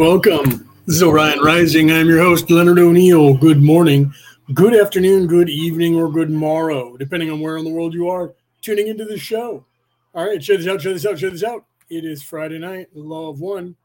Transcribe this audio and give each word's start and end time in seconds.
welcome. 0.00 0.66
This 0.86 0.96
is 0.96 1.02
Orion 1.02 1.40
Rising. 1.40 1.92
I'm 1.92 2.08
your 2.08 2.20
host, 2.20 2.50
Leonard 2.50 2.78
O'Neill. 2.78 3.34
Good 3.34 3.60
morning, 3.60 4.14
good 4.54 4.74
afternoon, 4.74 5.26
good 5.26 5.50
evening, 5.50 5.94
or 5.94 6.10
good 6.10 6.30
morrow, 6.30 6.96
depending 6.96 7.30
on 7.30 7.38
where 7.38 7.58
in 7.58 7.66
the 7.66 7.70
world 7.70 7.92
you 7.92 8.08
are 8.08 8.32
tuning 8.62 8.86
into 8.86 9.04
the 9.04 9.18
show. 9.18 9.66
All 10.14 10.26
right, 10.26 10.40
check 10.40 10.56
this 10.56 10.66
out, 10.66 10.80
check 10.80 10.94
this 10.94 11.04
out, 11.04 11.18
check 11.18 11.32
this 11.32 11.44
out. 11.44 11.66
It 11.90 12.06
is 12.06 12.22
Friday 12.22 12.58
night, 12.58 12.86
the 12.94 13.00
law 13.00 13.28
of 13.28 13.40
one. 13.40 13.76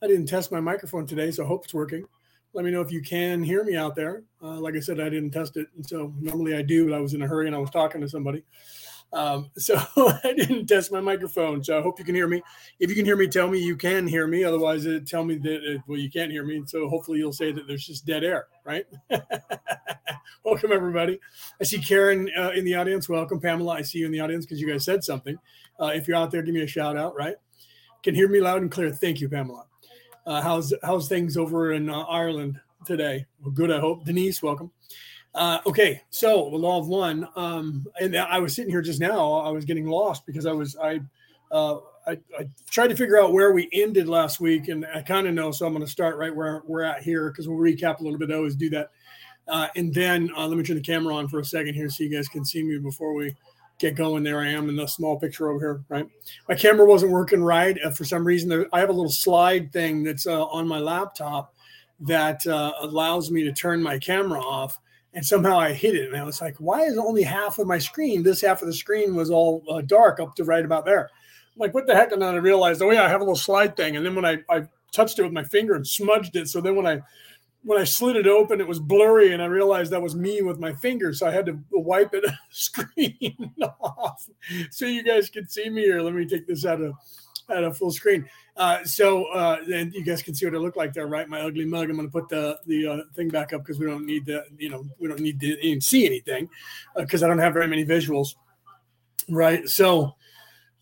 I 0.00 0.06
didn't 0.06 0.26
test 0.26 0.52
my 0.52 0.60
microphone 0.60 1.08
today, 1.08 1.32
so 1.32 1.42
I 1.42 1.48
hope 1.48 1.64
it's 1.64 1.74
working. 1.74 2.04
Let 2.52 2.64
me 2.64 2.70
know 2.70 2.80
if 2.80 2.92
you 2.92 3.02
can 3.02 3.42
hear 3.42 3.64
me 3.64 3.74
out 3.74 3.96
there. 3.96 4.22
Uh, 4.40 4.60
like 4.60 4.76
I 4.76 4.80
said, 4.80 5.00
I 5.00 5.08
didn't 5.08 5.32
test 5.32 5.56
it. 5.56 5.66
And 5.74 5.84
so 5.84 6.14
normally 6.20 6.54
I 6.54 6.62
do, 6.62 6.88
but 6.88 6.94
I 6.94 7.00
was 7.00 7.14
in 7.14 7.22
a 7.22 7.26
hurry 7.26 7.48
and 7.48 7.56
I 7.56 7.58
was 7.58 7.70
talking 7.70 8.00
to 8.00 8.08
somebody. 8.08 8.44
Um, 9.14 9.50
so 9.56 9.76
I 9.96 10.34
didn't 10.36 10.66
test 10.66 10.92
my 10.92 11.00
microphone. 11.00 11.62
So 11.62 11.78
I 11.78 11.82
hope 11.82 11.98
you 11.98 12.04
can 12.04 12.14
hear 12.14 12.26
me. 12.26 12.42
If 12.80 12.90
you 12.90 12.96
can 12.96 13.04
hear 13.04 13.16
me, 13.16 13.28
tell 13.28 13.48
me 13.48 13.58
you 13.58 13.76
can 13.76 14.06
hear 14.06 14.26
me. 14.26 14.42
Otherwise, 14.42 14.84
it, 14.86 15.06
tell 15.06 15.24
me 15.24 15.36
that 15.36 15.72
it, 15.72 15.80
well 15.86 15.98
you 15.98 16.10
can't 16.10 16.32
hear 16.32 16.44
me. 16.44 16.62
So 16.66 16.88
hopefully 16.88 17.18
you'll 17.18 17.32
say 17.32 17.52
that 17.52 17.66
there's 17.66 17.86
just 17.86 18.04
dead 18.04 18.24
air, 18.24 18.48
right? 18.64 18.84
Welcome 20.44 20.72
everybody. 20.72 21.20
I 21.60 21.64
see 21.64 21.78
Karen 21.78 22.28
uh, 22.36 22.50
in 22.50 22.64
the 22.64 22.74
audience. 22.74 23.08
Welcome 23.08 23.40
Pamela. 23.40 23.74
I 23.74 23.82
see 23.82 24.00
you 24.00 24.06
in 24.06 24.12
the 24.12 24.20
audience 24.20 24.44
because 24.44 24.60
you 24.60 24.68
guys 24.68 24.84
said 24.84 25.04
something. 25.04 25.38
Uh, 25.80 25.92
if 25.94 26.08
you're 26.08 26.16
out 26.16 26.30
there, 26.30 26.42
give 26.42 26.54
me 26.54 26.62
a 26.62 26.66
shout 26.66 26.96
out. 26.96 27.14
Right? 27.16 27.36
Can 28.02 28.14
hear 28.14 28.28
me 28.28 28.40
loud 28.40 28.62
and 28.62 28.70
clear. 28.70 28.90
Thank 28.90 29.20
you, 29.20 29.28
Pamela. 29.28 29.64
Uh, 30.26 30.42
how's 30.42 30.74
how's 30.82 31.08
things 31.08 31.36
over 31.36 31.72
in 31.72 31.88
uh, 31.88 32.00
Ireland 32.02 32.60
today? 32.84 33.26
Well, 33.40 33.52
good. 33.52 33.70
I 33.70 33.78
hope. 33.78 34.04
Denise, 34.04 34.42
welcome. 34.42 34.72
Uh, 35.34 35.58
okay, 35.66 36.00
so 36.10 36.48
the 36.50 36.56
law 36.56 36.78
of 36.78 36.86
one, 36.86 37.26
um, 37.34 37.84
and 38.00 38.16
I 38.16 38.38
was 38.38 38.54
sitting 38.54 38.70
here 38.70 38.82
just 38.82 39.00
now. 39.00 39.32
I 39.32 39.50
was 39.50 39.64
getting 39.64 39.86
lost 39.86 40.26
because 40.26 40.46
I 40.46 40.52
was 40.52 40.76
I, 40.76 41.00
uh, 41.50 41.78
I, 42.06 42.12
I 42.38 42.48
tried 42.70 42.88
to 42.88 42.96
figure 42.96 43.20
out 43.20 43.32
where 43.32 43.52
we 43.52 43.68
ended 43.72 44.08
last 44.08 44.38
week, 44.38 44.68
and 44.68 44.86
I 44.94 45.02
kind 45.02 45.26
of 45.26 45.34
know, 45.34 45.50
so 45.50 45.66
I'm 45.66 45.72
going 45.72 45.84
to 45.84 45.90
start 45.90 46.18
right 46.18 46.34
where 46.34 46.62
we're 46.66 46.84
at 46.84 47.02
here 47.02 47.30
because 47.30 47.48
we'll 47.48 47.58
recap 47.58 47.98
a 47.98 48.04
little 48.04 48.18
bit. 48.18 48.30
I 48.30 48.34
always 48.34 48.54
do 48.54 48.70
that, 48.70 48.90
uh, 49.48 49.66
and 49.74 49.92
then 49.92 50.30
uh, 50.36 50.46
let 50.46 50.56
me 50.56 50.62
turn 50.62 50.76
the 50.76 50.82
camera 50.82 51.16
on 51.16 51.26
for 51.26 51.40
a 51.40 51.44
second 51.44 51.74
here 51.74 51.88
so 51.88 52.04
you 52.04 52.10
guys 52.10 52.28
can 52.28 52.44
see 52.44 52.62
me 52.62 52.78
before 52.78 53.12
we 53.12 53.34
get 53.80 53.96
going. 53.96 54.22
There 54.22 54.38
I 54.38 54.50
am 54.50 54.68
in 54.68 54.76
the 54.76 54.86
small 54.86 55.18
picture 55.18 55.50
over 55.50 55.58
here. 55.58 55.84
Right, 55.88 56.08
my 56.48 56.54
camera 56.54 56.86
wasn't 56.86 57.10
working 57.10 57.42
right 57.42 57.76
uh, 57.84 57.90
for 57.90 58.04
some 58.04 58.24
reason. 58.24 58.48
There, 58.48 58.66
I 58.72 58.78
have 58.78 58.90
a 58.90 58.92
little 58.92 59.10
slide 59.10 59.72
thing 59.72 60.04
that's 60.04 60.28
uh, 60.28 60.44
on 60.44 60.68
my 60.68 60.78
laptop 60.78 61.52
that 62.02 62.46
allows 62.46 63.32
me 63.32 63.42
to 63.42 63.52
turn 63.52 63.82
my 63.82 63.98
camera 63.98 64.40
off 64.40 64.78
and 65.14 65.24
somehow 65.24 65.58
I 65.58 65.72
hit 65.72 65.94
it. 65.94 66.08
And 66.08 66.16
I 66.16 66.24
was 66.24 66.40
like, 66.40 66.56
why 66.58 66.82
is 66.82 66.98
only 66.98 67.22
half 67.22 67.58
of 67.58 67.66
my 67.66 67.78
screen? 67.78 68.22
This 68.22 68.40
half 68.40 68.62
of 68.62 68.66
the 68.66 68.74
screen 68.74 69.14
was 69.14 69.30
all 69.30 69.62
uh, 69.70 69.80
dark 69.80 70.20
up 70.20 70.34
to 70.36 70.44
right 70.44 70.64
about 70.64 70.84
there. 70.84 71.08
I'm 71.54 71.60
like, 71.60 71.72
what 71.72 71.86
the 71.86 71.94
heck? 71.94 72.12
And 72.12 72.20
then 72.20 72.34
I 72.34 72.38
realized, 72.38 72.82
oh 72.82 72.90
yeah, 72.90 73.04
I 73.04 73.08
have 73.08 73.20
a 73.20 73.24
little 73.24 73.36
slide 73.36 73.76
thing. 73.76 73.96
And 73.96 74.04
then 74.04 74.14
when 74.14 74.24
I, 74.24 74.38
I 74.50 74.66
touched 74.92 75.18
it 75.18 75.22
with 75.22 75.32
my 75.32 75.44
finger 75.44 75.74
and 75.74 75.86
smudged 75.86 76.34
it, 76.36 76.48
so 76.48 76.60
then 76.60 76.74
when 76.76 76.86
I 76.86 77.00
when 77.66 77.80
I 77.80 77.84
slid 77.84 78.16
it 78.16 78.26
open, 78.26 78.60
it 78.60 78.68
was 78.68 78.78
blurry, 78.78 79.32
and 79.32 79.42
I 79.42 79.46
realized 79.46 79.90
that 79.92 80.02
was 80.02 80.14
me 80.14 80.42
with 80.42 80.58
my 80.58 80.74
finger, 80.74 81.14
so 81.14 81.26
I 81.26 81.30
had 81.30 81.46
to 81.46 81.58
wipe 81.72 82.12
it 82.12 82.22
screen 82.50 83.54
off 83.80 84.28
so 84.70 84.84
you 84.84 85.02
guys 85.02 85.30
could 85.30 85.50
see 85.50 85.70
me 85.70 85.82
here. 85.82 86.02
Let 86.02 86.12
me 86.12 86.26
take 86.26 86.46
this 86.46 86.66
out 86.66 86.82
of 86.82 86.94
out 87.50 87.64
of 87.64 87.76
full 87.76 87.90
screen. 87.90 88.28
Uh, 88.56 88.84
so 88.84 89.24
uh, 89.26 89.58
then 89.66 89.90
you 89.94 90.04
guys 90.04 90.22
can 90.22 90.34
see 90.34 90.46
what 90.46 90.54
I 90.54 90.58
look 90.58 90.76
like 90.76 90.92
there, 90.92 91.08
right? 91.08 91.28
My 91.28 91.40
ugly 91.40 91.64
mug. 91.64 91.90
I'm 91.90 91.96
going 91.96 92.08
to 92.08 92.12
put 92.12 92.28
the 92.28 92.58
the 92.66 92.86
uh, 92.86 92.98
thing 93.14 93.28
back 93.28 93.52
up 93.52 93.62
because 93.62 93.80
we 93.80 93.86
don't 93.86 94.06
need 94.06 94.26
to, 94.26 94.44
you 94.58 94.68
know, 94.68 94.84
we 94.98 95.08
don't 95.08 95.20
need 95.20 95.40
to 95.40 95.58
even 95.66 95.80
see 95.80 96.06
anything 96.06 96.48
because 96.96 97.22
uh, 97.22 97.26
I 97.26 97.28
don't 97.28 97.38
have 97.38 97.52
very 97.52 97.66
many 97.66 97.84
visuals, 97.84 98.36
right? 99.28 99.68
So, 99.68 100.14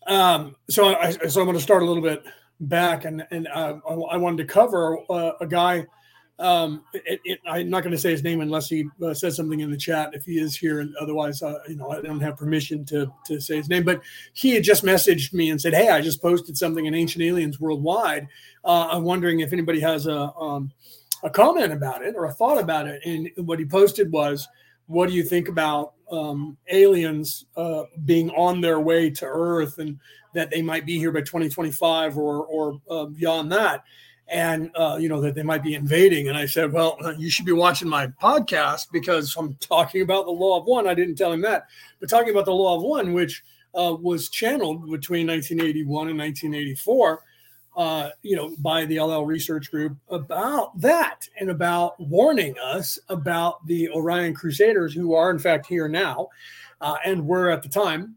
um, 0.05 0.55
so 0.69 0.95
I 0.95 1.11
so 1.11 1.41
I'm 1.41 1.47
going 1.47 1.57
to 1.57 1.63
start 1.63 1.81
a 1.81 1.85
little 1.85 2.03
bit 2.03 2.23
back, 2.59 3.05
and 3.05 3.25
and 3.31 3.47
uh, 3.47 3.79
I 3.87 4.17
wanted 4.17 4.37
to 4.37 4.53
cover 4.53 4.99
uh, 5.09 5.31
a 5.41 5.47
guy 5.47 5.87
um, 6.39 6.83
it, 6.93 7.21
it, 7.23 7.39
I'm 7.47 7.69
not 7.69 7.83
going 7.83 7.91
to 7.91 7.97
say 7.97 8.11
his 8.11 8.23
name 8.23 8.41
unless 8.41 8.67
he 8.67 8.85
uh, 9.03 9.13
says 9.13 9.35
something 9.35 9.59
in 9.59 9.69
the 9.69 9.77
chat 9.77 10.11
if 10.13 10.25
he 10.25 10.39
is 10.39 10.55
here, 10.55 10.79
and 10.79 10.95
otherwise, 10.99 11.43
uh, 11.43 11.59
you 11.67 11.75
know, 11.75 11.91
I 11.91 12.01
don't 12.01 12.19
have 12.21 12.37
permission 12.37 12.85
to 12.85 13.13
to 13.27 13.39
say 13.39 13.57
his 13.57 13.69
name. 13.69 13.83
But 13.83 14.01
he 14.33 14.55
had 14.55 14.63
just 14.63 14.83
messaged 14.83 15.33
me 15.33 15.51
and 15.51 15.61
said, 15.61 15.75
"Hey, 15.75 15.89
I 15.89 16.01
just 16.01 16.21
posted 16.21 16.57
something 16.57 16.85
in 16.85 16.95
Ancient 16.95 17.23
Aliens 17.23 17.59
Worldwide. 17.59 18.27
Uh, 18.65 18.87
I'm 18.91 19.03
wondering 19.03 19.41
if 19.41 19.53
anybody 19.53 19.79
has 19.81 20.07
a 20.07 20.33
um, 20.33 20.71
a 21.23 21.29
comment 21.29 21.71
about 21.71 22.03
it 22.03 22.15
or 22.15 22.25
a 22.25 22.33
thought 22.33 22.59
about 22.59 22.87
it." 22.87 23.01
And 23.05 23.29
what 23.47 23.59
he 23.59 23.65
posted 23.65 24.11
was, 24.11 24.47
"What 24.87 25.09
do 25.09 25.15
you 25.15 25.23
think 25.23 25.49
about 25.49 25.93
um, 26.11 26.57
aliens 26.71 27.45
uh, 27.55 27.83
being 28.05 28.31
on 28.31 28.59
their 28.59 28.79
way 28.79 29.11
to 29.11 29.25
Earth 29.25 29.77
and 29.77 29.99
that 30.33 30.49
they 30.49 30.63
might 30.63 30.87
be 30.87 30.97
here 30.97 31.11
by 31.11 31.21
2025 31.21 32.17
or 32.17 32.43
or 32.47 32.81
uh, 32.89 33.05
beyond 33.05 33.51
that?" 33.51 33.83
And 34.27 34.71
uh, 34.75 34.97
you 34.99 35.09
know 35.09 35.21
that 35.21 35.35
they 35.35 35.43
might 35.43 35.63
be 35.63 35.75
invading. 35.75 36.29
And 36.29 36.37
I 36.37 36.45
said, 36.45 36.71
well, 36.71 36.97
you 37.17 37.29
should 37.29 37.45
be 37.45 37.51
watching 37.51 37.89
my 37.89 38.07
podcast 38.07 38.87
because 38.91 39.35
I'm 39.35 39.55
talking 39.55 40.01
about 40.01 40.25
the 40.25 40.31
law 40.31 40.59
of 40.59 40.65
one. 40.65 40.87
I 40.87 40.93
didn't 40.93 41.15
tell 41.15 41.31
him 41.31 41.41
that, 41.41 41.67
but 41.99 42.09
talking 42.09 42.31
about 42.31 42.45
the 42.45 42.53
law 42.53 42.77
of 42.77 42.83
one, 42.83 43.13
which 43.13 43.43
uh, 43.75 43.95
was 43.99 44.29
channeled 44.29 44.89
between 44.89 45.27
1981 45.27 46.09
and 46.09 46.19
1984. 46.19 47.21
Uh, 47.75 48.09
you 48.21 48.35
know, 48.35 48.55
by 48.59 48.85
the 48.85 48.99
LL 48.99 49.25
Research 49.25 49.71
Group 49.71 49.97
about 50.09 50.79
that 50.79 51.27
and 51.39 51.49
about 51.49 51.99
warning 51.99 52.53
us 52.63 52.99
about 53.09 53.65
the 53.65 53.89
Orion 53.89 54.35
Crusaders, 54.35 54.93
who 54.93 55.15
are 55.15 55.31
in 55.31 55.39
fact 55.39 55.65
here 55.65 55.87
now 55.87 56.27
uh, 56.81 56.97
and 57.03 57.25
were 57.25 57.49
at 57.49 57.63
the 57.63 57.69
time, 57.69 58.13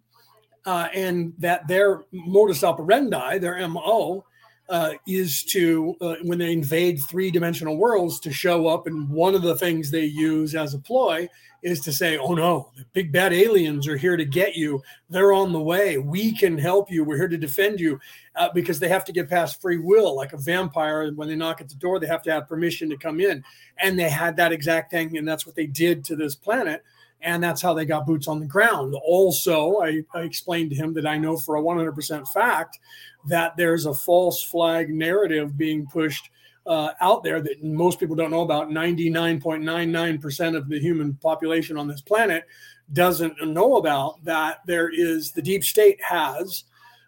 uh, 0.67 0.89
and 0.93 1.33
that 1.39 1.67
their 1.69 2.03
modus 2.13 2.65
operandi, 2.65 3.39
their 3.39 3.67
MO, 3.67 4.26
uh, 4.69 4.93
is 5.07 5.45
to 5.45 5.97
uh, 6.01 6.17
when 6.23 6.39
they 6.39 6.53
invade 6.53 7.01
three 7.01 7.31
dimensional 7.31 7.77
worlds 7.77 8.19
to 8.21 8.33
show 8.33 8.67
up 8.67 8.87
and 8.87 9.09
one 9.09 9.35
of 9.35 9.43
the 9.43 9.57
things 9.57 9.91
they 9.91 10.05
use 10.05 10.55
as 10.55 10.75
a 10.75 10.79
ploy 10.79 11.29
is 11.63 11.81
to 11.81 11.93
say 11.93 12.19
oh 12.19 12.35
no 12.35 12.71
the 12.77 12.85
big 12.93 13.13
bad 13.13 13.33
aliens 13.33 13.87
are 13.87 13.97
here 13.97 14.17
to 14.17 14.25
get 14.25 14.57
you. 14.57 14.83
They're 15.09 15.33
on 15.33 15.53
the 15.53 15.61
way. 15.61 15.99
We 15.99 16.33
can 16.33 16.59
help 16.59 16.91
you. 16.91 17.05
We're 17.05 17.17
here 17.17 17.29
to 17.29 17.39
defend 17.39 17.79
you 17.79 18.01
uh, 18.35 18.49
because 18.55 18.81
they 18.81 18.89
have 18.89 19.05
to 19.05 19.13
get 19.13 19.31
past 19.31 19.61
free 19.61 19.79
will 19.79 20.17
like 20.17 20.33
a 20.33 20.39
vampire 20.39 21.13
when 21.13 21.29
they 21.29 21.37
knock 21.37 21.61
at 21.61 21.69
the 21.69 21.77
door 21.77 21.99
they 21.99 22.07
have 22.07 22.23
to 22.23 22.33
have 22.33 22.49
permission 22.49 22.91
to 22.91 22.97
come 22.97 23.21
in. 23.21 23.45
And 23.79 23.99
they 23.99 24.11
had 24.11 24.37
that 24.37 24.53
exact 24.53 24.91
thing 24.91 25.17
and 25.17 25.27
that's 25.27 25.47
what 25.47 25.55
they 25.55 25.67
did 25.67 26.05
to 26.07 26.17
this 26.17 26.35
planet 26.35 26.83
and 27.23 27.43
that's 27.43 27.63
how 27.63 27.75
they 27.75 27.85
got 27.85 28.07
boots 28.07 28.29
on 28.29 28.41
the 28.41 28.47
ground. 28.47 28.95
Also, 29.03 29.81
I, 29.81 30.03
I, 30.15 30.21
explained 30.21 30.71
to 30.71 30.77
him 30.77 30.93
that 30.95 31.07
I 31.07 31.19
know 31.19 31.37
for 31.37 31.57
a 31.57 31.63
100% 31.63 32.29
fact 32.29 32.79
that 33.27 33.57
there's 33.57 33.87
a 33.87 33.95
false 33.95 34.43
flag 34.43 34.91
narrative 34.91 35.57
being 35.57 35.87
pushed 35.87 36.31
uh, 36.67 36.91
out 37.01 37.23
there 37.23 37.41
that 37.41 37.63
most 37.63 37.99
people 37.99 38.17
don't 38.17 38.31
know 38.31 38.43
about. 38.43 38.69
99.99% 38.69 40.57
of 40.57 40.69
the 40.69 40.79
human 40.79 41.15
population 41.15 41.77
on 41.77 41.89
this 41.89 42.01
planet 42.01 42.45
doesn't 42.93 43.35
know 43.45 43.77
about 43.77 44.25
that 44.25 44.61
there 44.67 44.91
is 44.93 45.33
the 45.33 45.43
deep 45.43 45.65
state 45.65 46.01
has 46.03 46.65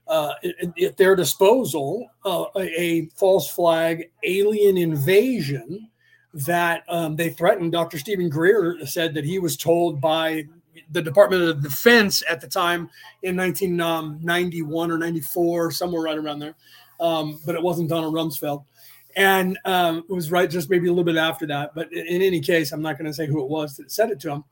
uh, 0.08 0.32
at 0.82 0.96
their 0.96 1.14
disposal 1.14 2.08
uh, 2.24 2.46
a, 2.56 3.08
false 3.14 3.50
flag 3.50 4.10
alien 4.24 4.76
invasion 4.76 5.88
that 6.34 6.84
um, 6.88 7.16
they 7.16 7.30
threatened. 7.30 7.72
Dr. 7.72 7.98
Steven 7.98 8.28
Greer 8.28 8.84
said 8.86 9.14
that 9.14 9.24
he 9.24 9.38
was 9.38 9.56
told 9.56 10.00
by 10.00 10.44
the 10.90 11.02
Department 11.02 11.42
of 11.42 11.62
Defense 11.62 12.22
at 12.28 12.40
the 12.40 12.46
time 12.46 12.88
in 13.22 13.36
1991 13.36 14.90
um, 14.90 14.96
or 14.96 14.98
94, 14.98 15.70
somewhere 15.72 16.02
right 16.02 16.18
around 16.18 16.38
there, 16.38 16.54
um, 17.00 17.40
but 17.44 17.54
it 17.54 17.62
wasn't 17.62 17.88
Donald 17.88 18.14
Rumsfeld 18.14 18.64
and 19.18 19.58
um, 19.64 20.04
it 20.08 20.12
was 20.12 20.30
right 20.30 20.48
just 20.48 20.70
maybe 20.70 20.86
a 20.86 20.90
little 20.90 21.04
bit 21.04 21.16
after 21.16 21.44
that. 21.46 21.74
But 21.74 21.92
in, 21.92 22.06
in 22.06 22.22
any 22.22 22.40
case, 22.40 22.70
I'm 22.70 22.80
not 22.80 22.98
going 22.98 23.06
to 23.06 23.12
say 23.12 23.26
who 23.26 23.42
it 23.42 23.48
was 23.48 23.76
that 23.76 23.90
said 23.90 24.10
it 24.10 24.20
to 24.20 24.30
him, 24.30 24.44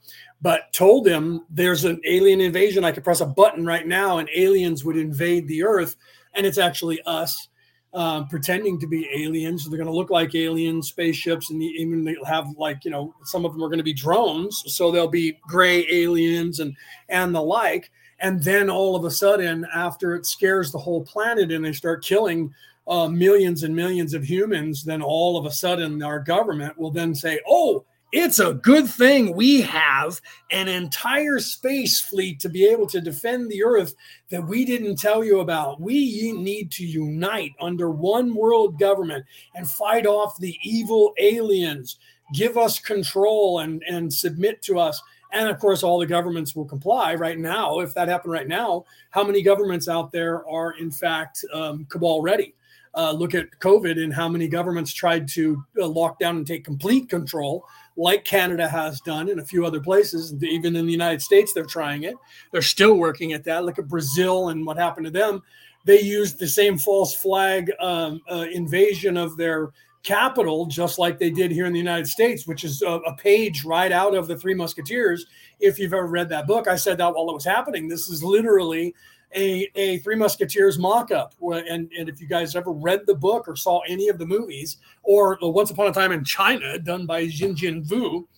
but 0.42 0.72
told 0.72 1.06
him 1.06 1.44
there's 1.48 1.84
an 1.84 2.00
alien 2.04 2.40
invasion. 2.40 2.84
I 2.84 2.90
could 2.90 3.04
press 3.04 3.20
a 3.20 3.26
button 3.26 3.64
right 3.64 3.86
now, 3.86 4.18
and 4.18 4.28
aliens 4.34 4.84
would 4.84 4.96
invade 4.96 5.46
the 5.46 5.62
Earth, 5.62 5.94
and 6.34 6.44
it's 6.44 6.58
actually 6.58 7.00
us. 7.02 7.48
Um, 7.96 8.28
pretending 8.28 8.78
to 8.80 8.86
be 8.86 9.08
aliens. 9.10 9.66
They're 9.66 9.78
going 9.78 9.88
to 9.88 9.96
look 9.96 10.10
like 10.10 10.34
alien 10.34 10.82
spaceships, 10.82 11.48
and 11.48 11.62
even 11.62 12.04
they'll 12.04 12.26
have 12.26 12.46
like 12.58 12.84
you 12.84 12.90
know 12.90 13.14
some 13.24 13.46
of 13.46 13.52
them 13.52 13.64
are 13.64 13.68
going 13.68 13.78
to 13.78 13.84
be 13.84 13.94
drones. 13.94 14.62
So 14.66 14.90
they'll 14.90 15.08
be 15.08 15.38
gray 15.48 15.86
aliens 15.90 16.60
and 16.60 16.76
and 17.08 17.34
the 17.34 17.40
like. 17.40 17.90
And 18.20 18.42
then 18.42 18.68
all 18.68 18.96
of 18.96 19.04
a 19.04 19.10
sudden, 19.10 19.66
after 19.74 20.14
it 20.14 20.26
scares 20.26 20.70
the 20.70 20.78
whole 20.78 21.04
planet 21.04 21.50
and 21.50 21.64
they 21.64 21.72
start 21.72 22.04
killing 22.04 22.52
uh, 22.86 23.08
millions 23.08 23.62
and 23.62 23.74
millions 23.74 24.14
of 24.14 24.24
humans, 24.24 24.84
then 24.84 25.02
all 25.02 25.36
of 25.36 25.46
a 25.46 25.50
sudden 25.50 26.02
our 26.02 26.20
government 26.20 26.78
will 26.78 26.90
then 26.90 27.14
say, 27.14 27.40
oh, 27.48 27.84
it's 28.12 28.38
a 28.38 28.54
good 28.54 28.88
thing 28.88 29.34
we 29.34 29.60
have 29.62 30.20
an 30.50 30.68
entire 30.68 31.38
space 31.40 32.00
fleet 32.00 32.38
to 32.40 32.48
be 32.48 32.64
able 32.66 32.86
to 32.86 33.00
defend 33.00 33.50
the 33.50 33.64
earth 33.64 33.94
that 34.30 34.46
we 34.46 34.64
didn't 34.64 34.96
tell 34.96 35.24
you 35.24 35.40
about. 35.40 35.80
We 35.80 36.32
need 36.32 36.70
to 36.72 36.86
unite 36.86 37.54
under 37.60 37.90
one 37.90 38.34
world 38.34 38.78
government 38.78 39.24
and 39.54 39.68
fight 39.68 40.06
off 40.06 40.38
the 40.38 40.56
evil 40.62 41.14
aliens. 41.18 41.98
Give 42.32 42.56
us 42.56 42.78
control 42.78 43.60
and, 43.60 43.82
and 43.88 44.12
submit 44.12 44.62
to 44.62 44.78
us. 44.78 45.02
And 45.32 45.48
of 45.48 45.58
course, 45.58 45.82
all 45.82 45.98
the 45.98 46.06
governments 46.06 46.54
will 46.54 46.64
comply 46.64 47.14
right 47.16 47.38
now. 47.38 47.80
If 47.80 47.92
that 47.94 48.08
happened 48.08 48.32
right 48.32 48.48
now, 48.48 48.84
how 49.10 49.24
many 49.24 49.42
governments 49.42 49.88
out 49.88 50.12
there 50.12 50.48
are 50.48 50.72
in 50.78 50.92
fact 50.92 51.44
um, 51.52 51.84
cabal 51.90 52.22
ready? 52.22 52.54
uh, 52.96 53.12
look 53.12 53.34
at 53.34 53.50
COVID 53.60 54.02
and 54.02 54.12
how 54.12 54.28
many 54.28 54.48
governments 54.48 54.92
tried 54.92 55.28
to 55.28 55.62
uh, 55.78 55.86
lock 55.86 56.18
down 56.18 56.38
and 56.38 56.46
take 56.46 56.64
complete 56.64 57.08
control, 57.08 57.64
like 57.96 58.24
Canada 58.24 58.68
has 58.68 59.00
done 59.00 59.28
in 59.28 59.38
a 59.38 59.44
few 59.44 59.64
other 59.64 59.80
places. 59.80 60.34
Even 60.42 60.76
in 60.76 60.86
the 60.86 60.92
United 60.92 61.22
States, 61.22 61.52
they're 61.52 61.64
trying 61.64 62.04
it. 62.04 62.14
They're 62.52 62.62
still 62.62 62.94
working 62.94 63.32
at 63.32 63.44
that. 63.44 63.64
Look 63.64 63.78
at 63.78 63.88
Brazil 63.88 64.50
and 64.50 64.66
what 64.66 64.76
happened 64.76 65.06
to 65.06 65.10
them. 65.10 65.42
They 65.84 66.00
used 66.00 66.38
the 66.38 66.48
same 66.48 66.78
false 66.78 67.14
flag 67.14 67.70
um, 67.80 68.20
uh, 68.30 68.46
invasion 68.52 69.16
of 69.16 69.36
their 69.36 69.72
capital, 70.02 70.66
just 70.66 70.98
like 70.98 71.18
they 71.18 71.30
did 71.30 71.50
here 71.50 71.66
in 71.66 71.72
the 71.72 71.78
United 71.78 72.06
States, 72.06 72.46
which 72.46 72.64
is 72.64 72.82
a, 72.82 72.90
a, 72.90 73.16
page 73.16 73.64
right 73.64 73.90
out 73.90 74.14
of 74.14 74.28
the 74.28 74.36
Three 74.36 74.54
Musketeers. 74.54 75.26
If 75.58 75.78
you've 75.78 75.92
ever 75.92 76.06
read 76.06 76.28
that 76.28 76.46
book, 76.46 76.68
I 76.68 76.76
said 76.76 76.98
that 76.98 77.14
while 77.14 77.28
it 77.28 77.34
was 77.34 77.44
happening. 77.44 77.88
This 77.88 78.08
is 78.08 78.22
literally 78.22 78.94
a, 79.34 79.70
a 79.74 79.98
Three 79.98 80.16
Musketeers 80.16 80.78
mock 80.78 81.10
up. 81.10 81.34
And, 81.40 81.90
and 81.96 82.08
if 82.08 82.20
you 82.20 82.26
guys 82.26 82.54
ever 82.56 82.72
read 82.72 83.06
the 83.06 83.14
book 83.14 83.48
or 83.48 83.56
saw 83.56 83.80
any 83.88 84.08
of 84.08 84.18
the 84.18 84.26
movies, 84.26 84.78
or 85.02 85.38
Once 85.40 85.70
Upon 85.70 85.88
a 85.88 85.92
Time 85.92 86.12
in 86.12 86.24
China, 86.24 86.78
done 86.78 87.06
by 87.06 87.26
Jin 87.26 87.56
Jin 87.56 87.84
Wu, 87.90 88.28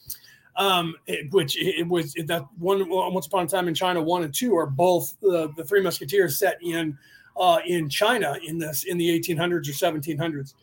um, 0.57 0.97
it, 1.07 1.31
which 1.33 1.57
it, 1.57 1.87
was 1.87 2.15
that 2.27 2.45
one 2.59 2.89
Once 2.89 3.27
Upon 3.27 3.45
a 3.45 3.49
Time 3.49 3.69
in 3.69 3.75
China 3.75 4.03
one 4.03 4.25
and 4.25 4.35
two 4.35 4.57
are 4.57 4.67
both 4.67 5.15
uh, 5.25 5.49
the 5.57 5.65
Three 5.65 5.83
Musketeers 5.83 6.39
set 6.39 6.59
in 6.63 6.99
uh, 7.39 7.61
in 7.67 7.89
China 7.89 8.37
in 8.45 8.59
this 8.59 8.85
in 8.85 8.99
the 8.99 9.09
1800s 9.21 9.69
or 9.69 9.93
1700s, 9.93 10.55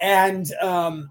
and 0.00 0.52
um, 0.54 1.08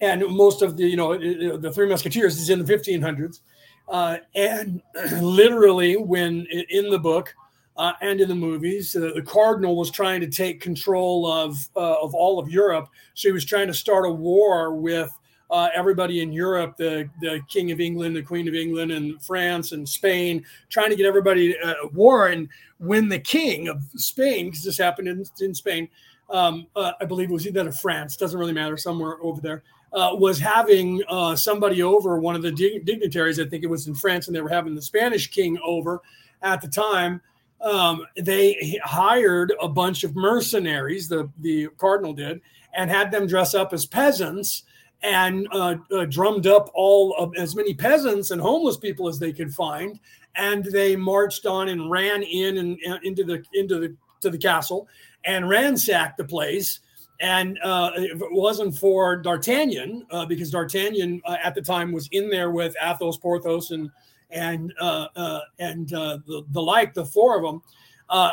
and 0.00 0.26
most 0.28 0.62
of 0.62 0.76
the 0.76 0.86
you 0.86 0.96
know 0.96 1.16
the 1.56 1.72
Three 1.72 1.88
Musketeers 1.88 2.38
is 2.40 2.50
in 2.50 2.64
the 2.64 2.72
1500s, 2.72 3.40
uh, 3.88 4.16
and 4.34 4.82
literally 5.20 5.96
when 5.96 6.46
in 6.70 6.90
the 6.90 6.98
book 6.98 7.34
uh, 7.76 7.92
and 8.00 8.20
in 8.20 8.28
the 8.28 8.34
movies. 8.34 8.96
Uh, 8.96 9.12
the 9.14 9.22
cardinal 9.22 9.76
was 9.76 9.90
trying 9.90 10.20
to 10.20 10.28
take 10.28 10.60
control 10.60 11.30
of 11.30 11.56
uh, 11.76 11.94
of 12.02 12.14
all 12.14 12.38
of 12.38 12.48
Europe, 12.48 12.88
so 13.14 13.28
he 13.28 13.32
was 13.32 13.44
trying 13.44 13.66
to 13.66 13.74
start 13.74 14.06
a 14.06 14.10
war 14.10 14.74
with 14.74 15.12
uh, 15.50 15.68
everybody 15.74 16.22
in 16.22 16.32
Europe, 16.32 16.76
the 16.76 17.08
the 17.20 17.40
King 17.48 17.70
of 17.70 17.80
England, 17.80 18.16
the 18.16 18.22
Queen 18.22 18.48
of 18.48 18.54
England, 18.54 18.92
and 18.92 19.22
France 19.22 19.72
and 19.72 19.88
Spain, 19.88 20.44
trying 20.68 20.90
to 20.90 20.96
get 20.96 21.06
everybody 21.06 21.56
at 21.58 21.76
uh, 21.76 21.88
war. 21.92 22.28
And 22.28 22.48
when 22.78 23.08
the 23.08 23.18
King 23.18 23.68
of 23.68 23.82
Spain, 23.96 24.46
because 24.46 24.64
this 24.64 24.78
happened 24.78 25.08
in, 25.08 25.24
in 25.40 25.54
Spain, 25.54 25.88
um, 26.30 26.66
uh, 26.74 26.92
I 27.00 27.04
believe 27.04 27.30
it 27.30 27.34
was 27.34 27.46
either 27.46 27.70
France, 27.70 28.16
doesn't 28.16 28.38
really 28.38 28.52
matter, 28.52 28.76
somewhere 28.76 29.18
over 29.22 29.40
there. 29.40 29.62
was 29.92 30.38
having 30.38 31.02
somebody 31.36 31.82
over, 31.82 32.18
one 32.18 32.34
of 32.34 32.42
the 32.42 32.52
dignitaries, 32.52 33.38
I 33.38 33.44
think 33.44 33.62
it 33.62 33.70
was 33.70 33.86
in 33.86 33.94
France, 33.94 34.26
and 34.26 34.34
they 34.34 34.40
were 34.40 34.48
having 34.48 34.74
the 34.74 34.82
Spanish 34.82 35.30
king 35.30 35.58
over 35.64 36.00
at 36.42 36.60
the 36.60 36.68
time 36.68 37.20
um, 37.60 38.06
they 38.16 38.78
hired 38.84 39.52
a 39.60 39.68
bunch 39.68 40.04
of 40.04 40.14
mercenaries, 40.14 41.08
the, 41.08 41.28
the 41.40 41.68
cardinal 41.78 42.12
did, 42.12 42.40
and 42.74 42.90
had 42.90 43.10
them 43.10 43.26
dress 43.26 43.54
up 43.54 43.72
as 43.72 43.86
peasants 43.86 44.64
and 45.02 45.48
uh, 45.52 45.76
uh, 45.92 46.04
drummed 46.06 46.46
up 46.46 46.70
all 46.74 47.14
of 47.16 47.32
as 47.36 47.54
many 47.54 47.74
peasants 47.74 48.30
and 48.30 48.40
homeless 48.40 48.76
people 48.76 49.08
as 49.08 49.18
they 49.18 49.32
could 49.32 49.54
find. 49.54 49.98
And 50.36 50.64
they 50.64 50.96
marched 50.96 51.46
on 51.46 51.68
and 51.68 51.90
ran 51.90 52.22
in 52.22 52.58
and, 52.58 52.78
and 52.86 53.02
into 53.02 53.24
the 53.24 53.42
into 53.54 53.78
the 53.78 53.96
to 54.20 54.30
the 54.30 54.38
castle 54.38 54.88
and 55.24 55.48
ransacked 55.48 56.18
the 56.18 56.24
place. 56.24 56.80
And 57.20 57.58
uh, 57.62 57.92
if 57.96 58.20
it 58.20 58.32
wasn't 58.32 58.76
for 58.76 59.16
D'Artagnan, 59.16 60.06
uh, 60.10 60.26
because 60.26 60.50
D'Artagnan 60.50 61.22
uh, 61.24 61.36
at 61.42 61.54
the 61.54 61.62
time 61.62 61.92
was 61.92 62.08
in 62.12 62.28
there 62.28 62.50
with 62.50 62.74
Athos, 62.82 63.16
Porthos, 63.16 63.70
and 63.70 63.90
and 64.30 64.72
uh, 64.80 65.08
uh, 65.16 65.40
and 65.58 65.92
uh, 65.92 66.18
the, 66.26 66.44
the 66.50 66.62
like, 66.62 66.94
the 66.94 67.04
four 67.04 67.36
of 67.36 67.42
them, 67.42 67.62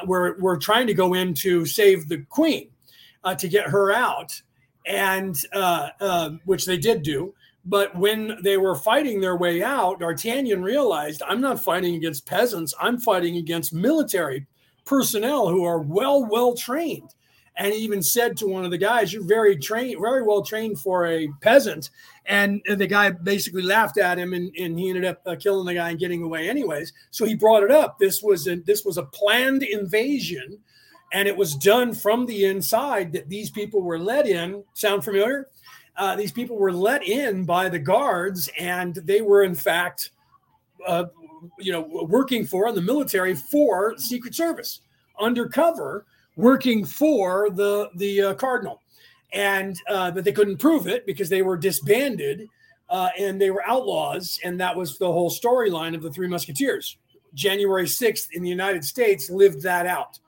were, 0.08 0.36
were 0.40 0.58
trying 0.58 0.88
to 0.88 0.94
go 0.94 1.14
in 1.14 1.34
to 1.36 1.66
save 1.66 2.08
the 2.08 2.20
queen, 2.30 2.70
to 3.38 3.48
get 3.48 3.70
her 3.70 3.92
out, 3.92 4.42
and 4.86 5.38
uh, 5.54 6.32
which 6.46 6.66
they 6.66 6.78
did 6.78 7.04
do. 7.04 7.34
But 7.66 7.96
when 7.98 8.40
they 8.44 8.58
were 8.58 8.76
fighting 8.76 9.22
their 9.22 9.38
way 9.38 9.64
out, 9.64 10.00
D'Artagnan 10.00 10.62
realized, 10.62 11.24
I'm 11.26 11.40
not 11.40 11.64
fighting 11.64 11.96
against 11.96 12.26
peasants. 12.26 12.74
I'm 12.78 13.00
fighting 13.00 13.38
against 13.38 13.74
military 13.74 14.48
personnel 14.84 15.48
who 15.48 15.64
are 15.64 15.80
well, 15.80 16.26
well 16.26 16.56
trained 16.56 17.14
and 17.56 17.74
he 17.74 17.80
even 17.80 18.02
said 18.02 18.38
to 18.38 18.48
one 18.48 18.66
of 18.66 18.72
the 18.72 18.78
guys, 18.78 19.14
"You're 19.14 19.24
very 19.24 19.58
trained, 19.58 20.00
very 20.02 20.24
well 20.24 20.42
trained 20.42 20.80
for 20.80 21.06
a 21.06 21.28
peasant." 21.42 21.90
And 22.26 22.62
the 22.68 22.88
guy 22.88 23.12
basically 23.12 23.64
laughed 23.64 23.98
at 23.98 24.18
him, 24.18 24.34
and, 24.34 24.56
and 24.58 24.80
he 24.80 24.90
ended 24.90 25.06
up 25.06 25.22
uh, 25.26 25.36
killing 25.36 25.66
the 25.66 25.74
guy 25.74 25.90
and 25.90 26.00
getting 26.00 26.24
away 26.24 26.50
anyways. 26.50 26.94
So 27.12 27.26
he 27.26 27.36
brought 27.36 27.64
it 27.64 27.72
up. 27.72 28.00
This 28.00 28.24
was 28.24 28.48
a 28.48 28.56
this 28.58 28.86
was 28.86 28.98
a 28.98 29.04
planned 29.04 29.64
invasion, 29.64 30.60
and 31.12 31.28
it 31.28 31.36
was 31.36 31.56
done 31.56 31.94
from 31.94 32.26
the 32.26 32.46
inside. 32.46 33.12
That 33.12 33.28
these 33.28 33.50
people 33.50 33.82
were 33.82 34.00
let 34.00 34.26
in. 34.26 34.64
Sound 34.74 35.04
familiar? 35.04 35.50
Uh, 35.98 36.16
these 36.16 36.32
people 36.32 36.58
were 36.58 36.72
let 36.72 37.04
in 37.04 37.44
by 37.44 37.68
the 37.68 37.80
guards, 37.80 38.50
and 38.58 38.96
they 38.96 39.22
were 39.22 39.44
in 39.44 39.54
fact, 39.54 40.12
uh, 40.88 41.06
you 41.60 41.74
know, 41.74 41.82
working 42.08 42.46
for 42.46 42.72
the 42.72 42.82
military 42.82 43.36
for 43.36 43.98
Secret 43.98 44.34
Service 44.34 44.80
undercover 45.20 46.06
working 46.36 46.86
for 46.86 47.50
the 47.52 47.90
the 47.96 48.22
uh, 48.22 48.34
cardinal, 48.36 48.82
and 49.34 49.80
uh, 49.90 50.12
but 50.12 50.24
they 50.24 50.32
couldn't 50.32 50.58
prove 50.58 50.88
it 50.88 51.06
because 51.06 51.30
they 51.30 51.42
were 51.42 51.58
disbanded 51.58 52.48
uh, 52.90 53.10
and 53.18 53.42
they 53.42 53.50
were 53.50 53.68
outlaws, 53.68 54.40
and 54.44 54.60
that 54.60 54.76
was 54.76 54.98
the 54.98 55.12
whole 55.12 55.32
storyline 55.32 55.96
of 55.96 56.02
the 56.02 56.12
Three 56.12 56.28
Musketeers. 56.28 56.98
January 57.34 57.88
sixth 57.88 58.30
in 58.34 58.44
the 58.44 58.50
United 58.50 58.86
States 58.86 59.30
lived 59.30 59.62
that 59.64 59.88
out. 59.88 60.20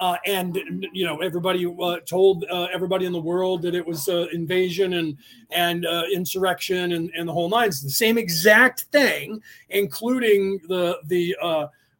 Uh, 0.00 0.16
and 0.26 0.86
you 0.92 1.04
know 1.04 1.18
everybody 1.18 1.66
uh, 1.66 1.98
told 2.00 2.44
uh, 2.50 2.66
everybody 2.72 3.06
in 3.06 3.12
the 3.12 3.20
world 3.20 3.62
that 3.62 3.74
it 3.74 3.86
was 3.86 4.08
uh, 4.08 4.26
invasion 4.32 4.94
and 4.94 5.16
and 5.50 5.86
insurrection 6.12 6.92
and, 6.92 7.10
and 7.16 7.28
the 7.28 7.32
whole 7.32 7.48
nine. 7.48 7.68
It's 7.68 7.80
the 7.80 7.90
same 7.90 8.18
exact 8.18 8.82
thing, 8.92 9.40
including 9.70 10.60
the 10.68 10.98
the 11.06 11.36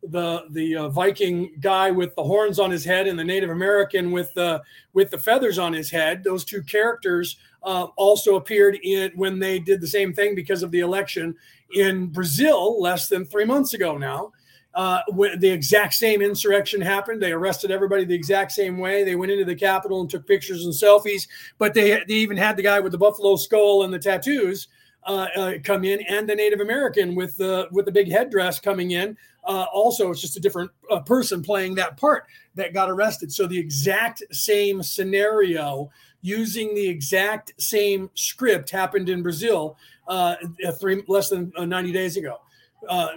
the 0.09 0.45
the 0.51 0.77
uh, 0.77 0.89
Viking 0.89 1.53
guy 1.61 1.91
with 1.91 2.15
the 2.15 2.23
horns 2.23 2.59
on 2.59 2.71
his 2.71 2.85
head 2.85 3.07
and 3.07 3.19
the 3.19 3.25
Native 3.25 3.51
American 3.51 4.11
with 4.11 4.33
the 4.35 4.63
with 4.93 5.11
the 5.11 5.19
feathers 5.19 5.59
on 5.59 5.73
his 5.73 5.91
head. 5.91 6.25
Those 6.25 6.45
two 6.45 6.63
characters 6.63 7.37
uh, 7.63 7.85
also 7.97 8.37
appeared 8.37 8.79
in 8.83 9.13
when 9.15 9.39
they 9.39 9.59
did 9.59 9.81
the 9.81 9.87
same 9.87 10.13
thing 10.13 10.35
because 10.35 10.63
of 10.63 10.71
the 10.71 10.81
election 10.81 11.35
in 11.75 12.07
Brazil 12.07 12.81
less 12.81 13.09
than 13.09 13.25
three 13.25 13.45
months 13.45 13.75
ago. 13.75 13.97
Now, 13.97 14.33
uh, 14.75 15.01
when 15.09 15.39
the 15.39 15.51
exact 15.51 15.95
same 15.95 16.21
insurrection 16.21 16.81
happened, 16.81 17.23
they 17.23 17.33
arrested 17.33 17.71
everybody 17.71 18.05
the 18.05 18.15
exact 18.15 18.53
same 18.53 18.79
way. 18.79 19.05
They 19.05 19.15
went 19.15 19.33
into 19.33 19.45
the 19.45 19.55
Capitol 19.55 20.01
and 20.01 20.11
took 20.11 20.27
pictures 20.27 20.65
and 20.65 20.75
selfies, 20.75 21.29
but 21.59 21.75
they 21.75 22.03
they 22.07 22.15
even 22.15 22.37
had 22.37 22.57
the 22.57 22.63
guy 22.63 22.81
with 22.81 22.93
the 22.93 22.99
buffalo 22.99 23.37
skull 23.37 23.85
and 23.85 23.93
the 23.93 23.99
tattoos 23.99 24.69
uh, 25.05 25.29
uh, 25.37 25.53
come 25.63 25.85
in, 25.85 26.01
and 26.03 26.29
the 26.29 26.35
Native 26.35 26.61
American 26.61 27.15
with 27.15 27.37
the 27.37 27.69
with 27.71 27.85
the 27.85 27.93
big 27.93 28.11
headdress 28.11 28.59
coming 28.59 28.93
in. 28.93 29.17
Uh, 29.47 29.67
also, 29.73 30.11
it's 30.11 30.21
just 30.21 30.37
a 30.37 30.41
different 30.41 30.71
uh, 30.91 31.01
person 31.01 31.43
playing 31.43 31.75
that 31.75 31.97
part 31.97 32.25
that 32.55 32.73
got 32.73 32.91
arrested. 32.91 33.33
So 33.33 33.47
the 33.47 33.59
exact 33.59 34.23
same 34.33 34.83
scenario, 34.83 35.91
using 36.23 36.75
the 36.75 36.87
exact 36.87 37.53
same 37.59 38.11
script, 38.15 38.71
happened 38.71 39.09
in 39.09 39.23
Brazil 39.23 39.77
uh, 40.09 40.37
three 40.81 41.03
less 41.09 41.29
than 41.29 41.53
uh, 41.57 41.65
90 41.65 41.93
days 41.93 42.17
ago. 42.17 42.41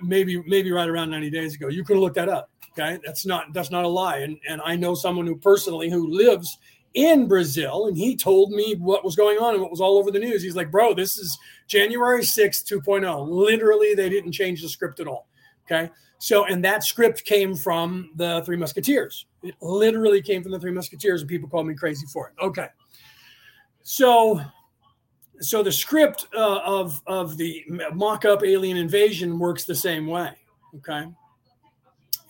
maybe 0.01 0.43
maybe 0.48 0.72
right 0.72 0.89
around 0.89 1.10
90 1.10 1.29
days 1.29 1.55
ago. 1.55 1.67
You 1.69 1.84
could 1.84 1.98
look 1.98 2.13
that 2.15 2.29
up. 2.29 2.50
Okay, 2.77 3.00
that's 3.05 3.25
not 3.25 3.53
that's 3.53 3.72
not 3.72 3.86
a 3.86 3.88
lie. 3.88 4.17
And 4.19 4.38
and 4.48 4.62
I 4.63 4.75
know 4.75 4.93
someone 4.96 5.25
who 5.25 5.36
personally 5.36 5.89
who 5.89 6.07
lives 6.07 6.57
in 6.93 7.27
Brazil, 7.27 7.88
and 7.88 7.98
he 7.98 8.15
told 8.15 8.51
me 8.51 8.75
what 8.75 9.05
was 9.05 9.15
going 9.15 9.38
on 9.38 9.53
and 9.53 9.62
what 9.62 9.72
was 9.72 9.81
all 9.81 9.98
over 9.98 10.10
the 10.12 10.19
news. 10.19 10.41
He's 10.41 10.55
like, 10.55 10.72
bro, 10.72 10.93
this 10.93 11.17
is 11.17 11.38
January 11.67 12.24
6th, 12.24 12.65
2.0. 12.65 13.27
Literally, 13.29 13.93
they 13.93 14.10
didn't 14.10 14.31
change 14.31 14.62
the 14.62 14.69
script 14.69 15.00
at 15.00 15.07
all. 15.07 15.27
Okay. 15.65 15.91
So, 16.19 16.45
and 16.45 16.63
that 16.65 16.83
script 16.83 17.25
came 17.25 17.55
from 17.55 18.12
the 18.15 18.41
Three 18.45 18.57
Musketeers. 18.57 19.27
It 19.43 19.55
literally 19.62 20.21
came 20.21 20.41
from 20.41 20.51
the 20.51 20.59
Three 20.59 20.71
Musketeers, 20.71 21.21
and 21.21 21.29
people 21.29 21.47
called 21.47 21.67
me 21.67 21.75
crazy 21.75 22.07
for 22.07 22.29
it. 22.29 22.43
Okay. 22.43 22.67
So, 23.83 24.41
so 25.39 25.62
the 25.62 25.71
script 25.71 26.27
uh, 26.36 26.59
of 26.65 27.01
of 27.05 27.38
the 27.38 27.63
mock-up 27.93 28.43
alien 28.43 28.77
invasion 28.77 29.38
works 29.38 29.65
the 29.65 29.75
same 29.75 30.07
way. 30.07 30.31
Okay. 30.77 31.05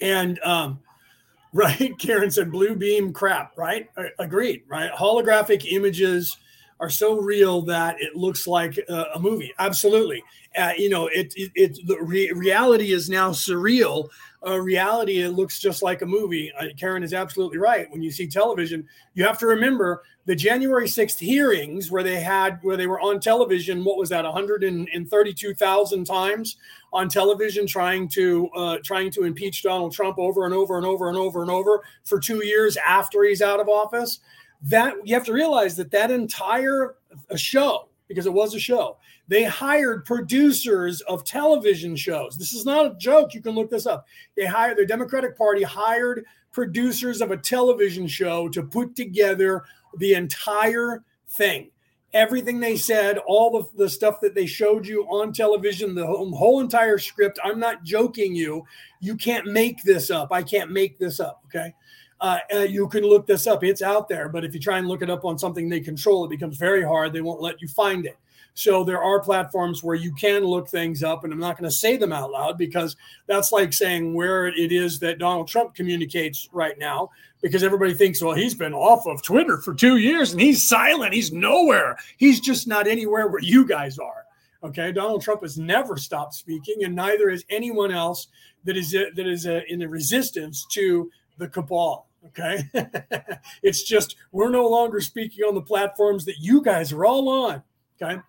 And 0.02 0.40
um, 0.44 0.80
right? 1.54 1.98
Karen 1.98 2.30
said 2.30 2.52
blue 2.52 2.76
beam 2.76 3.14
crap, 3.14 3.58
right? 3.58 3.90
Agreed, 4.20 4.64
right? 4.68 4.92
Holographic 4.92 5.66
images 5.72 6.38
are 6.80 6.90
so 6.90 7.20
real 7.20 7.62
that 7.64 7.96
it 8.00 8.16
looks 8.16 8.48
like 8.48 8.78
a, 8.90 9.06
a 9.16 9.20
movie. 9.20 9.54
Absolutely. 9.60 10.24
Uh, 10.58 10.74
you 10.78 10.90
know, 10.90 11.08
it, 11.08 11.34
it, 11.36 11.52
it 11.56 11.88
the 11.88 11.98
re- 12.02 12.32
reality 12.32 12.92
is 12.92 13.10
now 13.10 13.32
surreal. 13.32 14.10
Uh, 14.46 14.60
reality, 14.60 15.20
it 15.20 15.32
looks 15.32 15.60
just 15.60 15.82
like 15.82 16.02
a 16.04 16.06
movie. 16.06 16.52
Uh, 16.60 16.66
Karen 16.78 17.04
is 17.04 17.14
absolutely 17.14 17.58
right. 17.58 17.90
When 17.92 18.02
you 18.02 18.12
see 18.12 18.28
television, 18.28 18.88
you 19.16 19.24
have 19.24 19.40
to 19.40 19.48
remember 19.48 20.04
the 20.26 20.36
January 20.36 20.88
6th 20.88 21.20
hearings 21.20 21.90
where 21.90 22.04
they 22.04 22.20
had, 22.20 22.60
where 22.62 22.78
they 22.78 22.86
were 22.86 23.00
on 23.00 23.20
television. 23.20 23.84
What 23.84 23.98
was 23.98 24.10
that? 24.10 24.26
132,000 24.26 26.06
times 26.06 26.58
on 26.94 27.10
television 27.10 27.66
trying 27.66 28.08
to 28.10 28.50
uh, 28.56 28.78
trying 28.84 29.12
to 29.12 29.24
impeach 29.24 29.64
Donald 29.64 29.94
Trump 29.94 30.18
over 30.18 30.46
and 30.46 30.54
over 30.54 30.78
and 30.78 30.86
over 30.86 31.10
and 31.10 31.18
over 31.18 31.42
and 31.42 31.52
over 31.52 31.84
for 32.04 32.20
two 32.20 32.46
years 32.46 32.78
after 32.78 33.24
he's 33.24 33.42
out 33.42 33.60
of 33.60 33.68
office. 33.70 34.20
That 34.62 34.96
you 35.06 35.14
have 35.14 35.26
to 35.26 35.34
realize 35.34 35.76
that 35.78 35.92
that 35.92 36.12
entire 36.12 36.96
show, 37.36 37.90
because 38.08 38.26
it 38.26 38.34
was 38.34 38.56
a 38.56 38.60
show, 38.60 38.98
they 39.28 39.44
hired 39.44 40.06
producers 40.06 41.02
of 41.02 41.24
television 41.24 41.96
shows. 41.96 42.38
This 42.38 42.54
is 42.54 42.66
not 42.66 42.86
a 42.86 42.96
joke. 42.96 43.34
You 43.34 43.42
can 43.42 43.54
look 43.54 43.70
this 43.70 43.86
up. 43.86 44.08
They 44.36 44.46
hired 44.46 44.78
the 44.78 44.86
Democratic 44.86 45.38
Party 45.38 45.64
hired 45.64 46.26
producers 46.52 47.22
of 47.22 47.32
a 47.32 47.38
television 47.38 48.08
show 48.08 48.50
to 48.50 48.64
put 48.64 48.96
together 48.96 49.64
the 49.98 50.14
entire 50.14 51.04
thing 51.28 51.70
everything 52.14 52.60
they 52.60 52.76
said, 52.76 53.18
all 53.28 53.52
the, 53.52 53.84
the 53.84 53.90
stuff 53.90 54.20
that 54.22 54.34
they 54.34 54.46
showed 54.46 54.88
you 54.88 55.04
on 55.04 55.34
television, 55.34 55.94
the 55.94 56.06
whole, 56.06 56.36
whole, 56.36 56.60
entire 56.60 56.98
script. 56.98 57.40
I'm 57.44 57.60
not 57.60 57.84
joking 57.84 58.36
you. 58.36 58.66
You 59.00 59.16
can't 59.16 59.46
make 59.46 59.84
this 59.84 60.10
up. 60.10 60.32
I 60.32 60.44
can't 60.44 60.72
make 60.72 60.98
this 60.98 61.20
up. 61.20 61.44
Okay. 61.46 61.74
Uh, 62.20 62.40
uh, 62.54 62.60
you 62.60 62.88
can 62.88 63.04
look 63.04 63.28
this 63.28 63.46
up. 63.48 63.64
It's 63.64 63.82
out 63.82 64.10
there. 64.10 64.30
But 64.30 64.44
if 64.44 64.54
you 64.54 64.60
try 64.60 64.80
and 64.80 64.88
look 64.88 65.02
it 65.02 65.10
up 65.10 65.26
on 65.26 65.38
something 65.38 65.70
they 65.70 65.80
control, 65.80 66.26
it 66.26 66.30
becomes 66.30 66.58
very 66.58 66.84
hard. 66.84 67.14
They 67.14 67.22
won't 67.22 67.42
let 67.42 67.62
you 67.62 67.68
find 67.68 68.06
it. 68.06 68.18
So 68.56 68.84
there 68.84 69.04
are 69.04 69.20
platforms 69.20 69.84
where 69.84 69.96
you 69.96 70.12
can 70.16 70.44
look 70.44 70.68
things 70.68 71.04
up, 71.04 71.24
and 71.24 71.32
I'm 71.32 71.40
not 71.40 71.60
going 71.60 71.70
to 71.70 71.76
say 71.76 71.96
them 71.96 72.12
out 72.12 72.32
loud 72.32 72.58
because 72.58 72.96
that's 73.28 73.52
like 73.52 73.72
saying 73.72 74.16
where 74.16 74.48
it 74.48 74.72
is 74.72 74.98
that 74.98 75.20
Donald 75.20 75.48
Trump 75.48 75.76
communicates 75.76 76.50
right 76.52 76.76
now, 76.80 77.12
because 77.44 77.62
everybody 77.62 77.94
thinks, 77.94 78.20
well, 78.20 78.34
he's 78.34 78.56
been 78.56 78.74
off 78.74 79.06
of 79.06 79.22
Twitter 79.22 79.60
for 79.60 79.76
two 79.76 79.98
years 79.98 80.32
and 80.32 80.42
he's 80.42 80.68
silent. 80.68 81.14
He's 81.14 81.32
nowhere. 81.32 82.00
He's 82.18 82.40
just 82.40 82.68
not 82.68 82.88
anywhere 82.88 83.28
where 83.28 83.44
you 83.44 83.64
guys 83.64 84.00
are. 84.00 84.26
Okay, 84.64 84.92
Donald 84.92 85.22
Trump 85.22 85.44
has 85.44 85.60
never 85.60 85.96
stopped 85.96 86.34
speaking, 86.34 86.84
and 86.84 86.96
neither 86.96 87.30
has 87.30 87.46
anyone 87.52 87.92
else 87.92 88.28
that 88.64 88.76
is 88.76 88.92
that 88.92 89.28
is 89.28 89.46
a, 89.46 89.72
in 89.72 89.78
the 89.78 89.88
resistance 89.88 90.66
to 90.72 91.12
the 91.38 91.48
cabal. 91.48 92.07
Okay, 92.28 92.70
it's 93.64 93.84
just 93.84 94.16
we're 94.32 94.50
no 94.50 94.68
longer 94.68 95.02
speaking 95.02 95.44
on 95.46 95.56
the 95.56 95.62
platforms 95.62 96.26
that 96.26 96.38
you 96.40 96.62
guys 96.62 96.92
are 96.92 97.06
all 97.06 97.30
on. 97.30 97.64
Okay. 98.02 98.20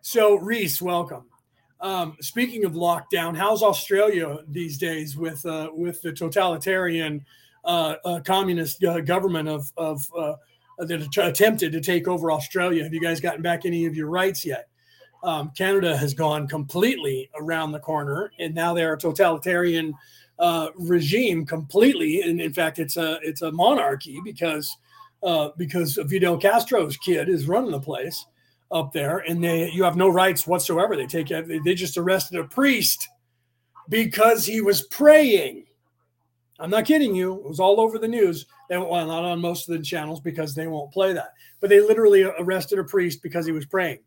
So, 0.00 0.36
Reese, 0.36 0.80
welcome. 0.80 1.24
Um, 1.80 2.16
speaking 2.20 2.64
of 2.64 2.72
lockdown, 2.72 3.36
how's 3.36 3.62
Australia 3.62 4.38
these 4.48 4.78
days 4.78 5.16
with 5.16 5.44
uh, 5.46 5.70
with 5.72 6.02
the 6.02 6.12
totalitarian 6.12 7.24
uh, 7.64 7.96
uh, 8.04 8.20
communist 8.20 8.82
uh, 8.84 9.00
government 9.00 9.48
of 9.48 9.70
of 9.76 10.04
uh, 10.16 10.34
that 10.78 11.16
attempted 11.18 11.72
to 11.72 11.80
take 11.80 12.08
over 12.08 12.32
Australia? 12.32 12.82
Have 12.82 12.94
you 12.94 13.00
guys 13.00 13.20
gotten 13.20 13.42
back 13.42 13.64
any 13.64 13.86
of 13.86 13.94
your 13.94 14.08
rights 14.08 14.44
yet? 14.44 14.68
Um, 15.22 15.50
Canada 15.56 15.96
has 15.96 16.14
gone 16.14 16.46
completely 16.46 17.28
around 17.38 17.72
the 17.72 17.80
corner, 17.80 18.32
and 18.38 18.54
now 18.54 18.74
they're 18.74 18.94
a 18.94 18.98
totalitarian 18.98 19.94
uh, 20.38 20.68
regime 20.76 21.44
completely. 21.44 22.22
And 22.22 22.40
in 22.40 22.52
fact, 22.52 22.78
it's 22.78 22.96
a 22.96 23.18
it's 23.22 23.42
a 23.42 23.52
monarchy 23.52 24.20
because 24.24 24.76
because 25.56 25.98
Fidel 26.08 26.38
Castro's 26.38 26.96
kid 26.96 27.28
is 27.28 27.48
running 27.48 27.72
the 27.72 27.80
place 27.80 28.26
up 28.70 28.92
there, 28.92 29.18
and 29.18 29.42
they 29.42 29.70
you 29.70 29.84
have 29.84 29.96
no 29.96 30.08
rights 30.08 30.46
whatsoever. 30.46 30.96
They 30.96 31.06
take 31.06 31.28
they 31.28 31.74
just 31.74 31.98
arrested 31.98 32.38
a 32.38 32.44
priest 32.44 33.08
because 33.88 34.46
he 34.46 34.60
was 34.60 34.82
praying. 34.82 35.64
I'm 36.60 36.70
not 36.70 36.84
kidding 36.84 37.14
you. 37.14 37.34
It 37.34 37.44
was 37.44 37.60
all 37.60 37.80
over 37.80 37.98
the 37.98 38.08
news. 38.08 38.46
They 38.68 38.76
well, 38.76 39.06
not 39.06 39.24
on 39.24 39.40
most 39.40 39.68
of 39.68 39.76
the 39.76 39.84
channels 39.84 40.20
because 40.20 40.54
they 40.54 40.66
won't 40.66 40.92
play 40.92 41.12
that. 41.12 41.32
But 41.60 41.70
they 41.70 41.80
literally 41.80 42.24
arrested 42.24 42.78
a 42.78 42.84
priest 42.84 43.22
because 43.22 43.46
he 43.46 43.52
was 43.52 43.66
praying. 43.66 44.00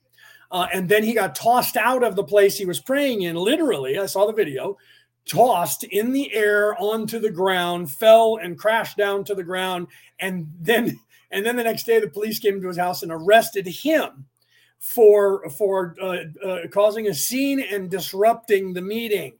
Uh, 0.51 0.67
and 0.73 0.87
then 0.87 1.01
he 1.01 1.13
got 1.13 1.33
tossed 1.33 1.77
out 1.77 2.03
of 2.03 2.15
the 2.15 2.23
place 2.23 2.57
he 2.57 2.65
was 2.65 2.79
praying 2.79 3.21
in. 3.21 3.35
Literally, 3.37 3.97
I 3.97 4.05
saw 4.05 4.27
the 4.27 4.33
video, 4.33 4.77
tossed 5.25 5.83
in 5.83 6.11
the 6.11 6.33
air 6.33 6.75
onto 6.81 7.19
the 7.19 7.31
ground, 7.31 7.91
fell 7.91 8.37
and 8.41 8.57
crashed 8.57 8.97
down 8.97 9.23
to 9.25 9.35
the 9.35 9.43
ground. 9.43 9.87
And 10.19 10.47
then, 10.59 10.99
and 11.31 11.45
then 11.45 11.55
the 11.55 11.63
next 11.63 11.85
day, 11.85 11.99
the 11.99 12.09
police 12.09 12.39
came 12.39 12.61
to 12.61 12.67
his 12.67 12.77
house 12.77 13.03
and 13.03 13.11
arrested 13.11 13.67
him 13.67 14.25
for 14.79 15.47
for 15.51 15.95
uh, 16.01 16.17
uh, 16.43 16.67
causing 16.71 17.07
a 17.07 17.13
scene 17.13 17.59
and 17.59 17.89
disrupting 17.89 18.73
the 18.73 18.81
meeting. 18.81 19.33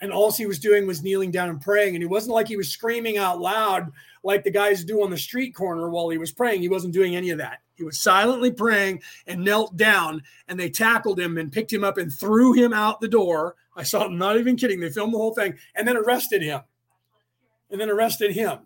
And 0.00 0.12
all 0.12 0.30
he 0.30 0.46
was 0.46 0.58
doing 0.58 0.86
was 0.86 1.02
kneeling 1.02 1.30
down 1.30 1.48
and 1.48 1.60
praying. 1.60 1.94
And 1.94 2.02
it 2.02 2.10
wasn't 2.10 2.34
like 2.34 2.48
he 2.48 2.56
was 2.56 2.68
screaming 2.68 3.16
out 3.16 3.40
loud 3.40 3.90
like 4.22 4.44
the 4.44 4.50
guys 4.50 4.84
do 4.84 5.02
on 5.02 5.10
the 5.10 5.16
street 5.16 5.54
corner 5.54 5.88
while 5.88 6.10
he 6.10 6.18
was 6.18 6.32
praying. 6.32 6.60
He 6.60 6.68
wasn't 6.68 6.92
doing 6.92 7.16
any 7.16 7.30
of 7.30 7.38
that. 7.38 7.60
He 7.76 7.84
was 7.84 7.98
silently 7.98 8.50
praying 8.50 9.02
and 9.26 9.44
knelt 9.44 9.76
down. 9.76 10.22
And 10.48 10.60
they 10.60 10.68
tackled 10.68 11.18
him 11.18 11.38
and 11.38 11.52
picked 11.52 11.72
him 11.72 11.84
up 11.84 11.96
and 11.96 12.12
threw 12.12 12.52
him 12.52 12.74
out 12.74 13.00
the 13.00 13.08
door. 13.08 13.54
I 13.76 13.82
saw 13.82 14.04
them, 14.04 14.18
not 14.18 14.38
even 14.38 14.56
kidding. 14.56 14.80
They 14.80 14.90
filmed 14.90 15.14
the 15.14 15.18
whole 15.18 15.34
thing 15.34 15.54
and 15.74 15.86
then 15.86 15.96
arrested 15.96 16.42
him. 16.42 16.60
And 17.70 17.80
then 17.80 17.90
arrested 17.90 18.32
him. 18.32 18.60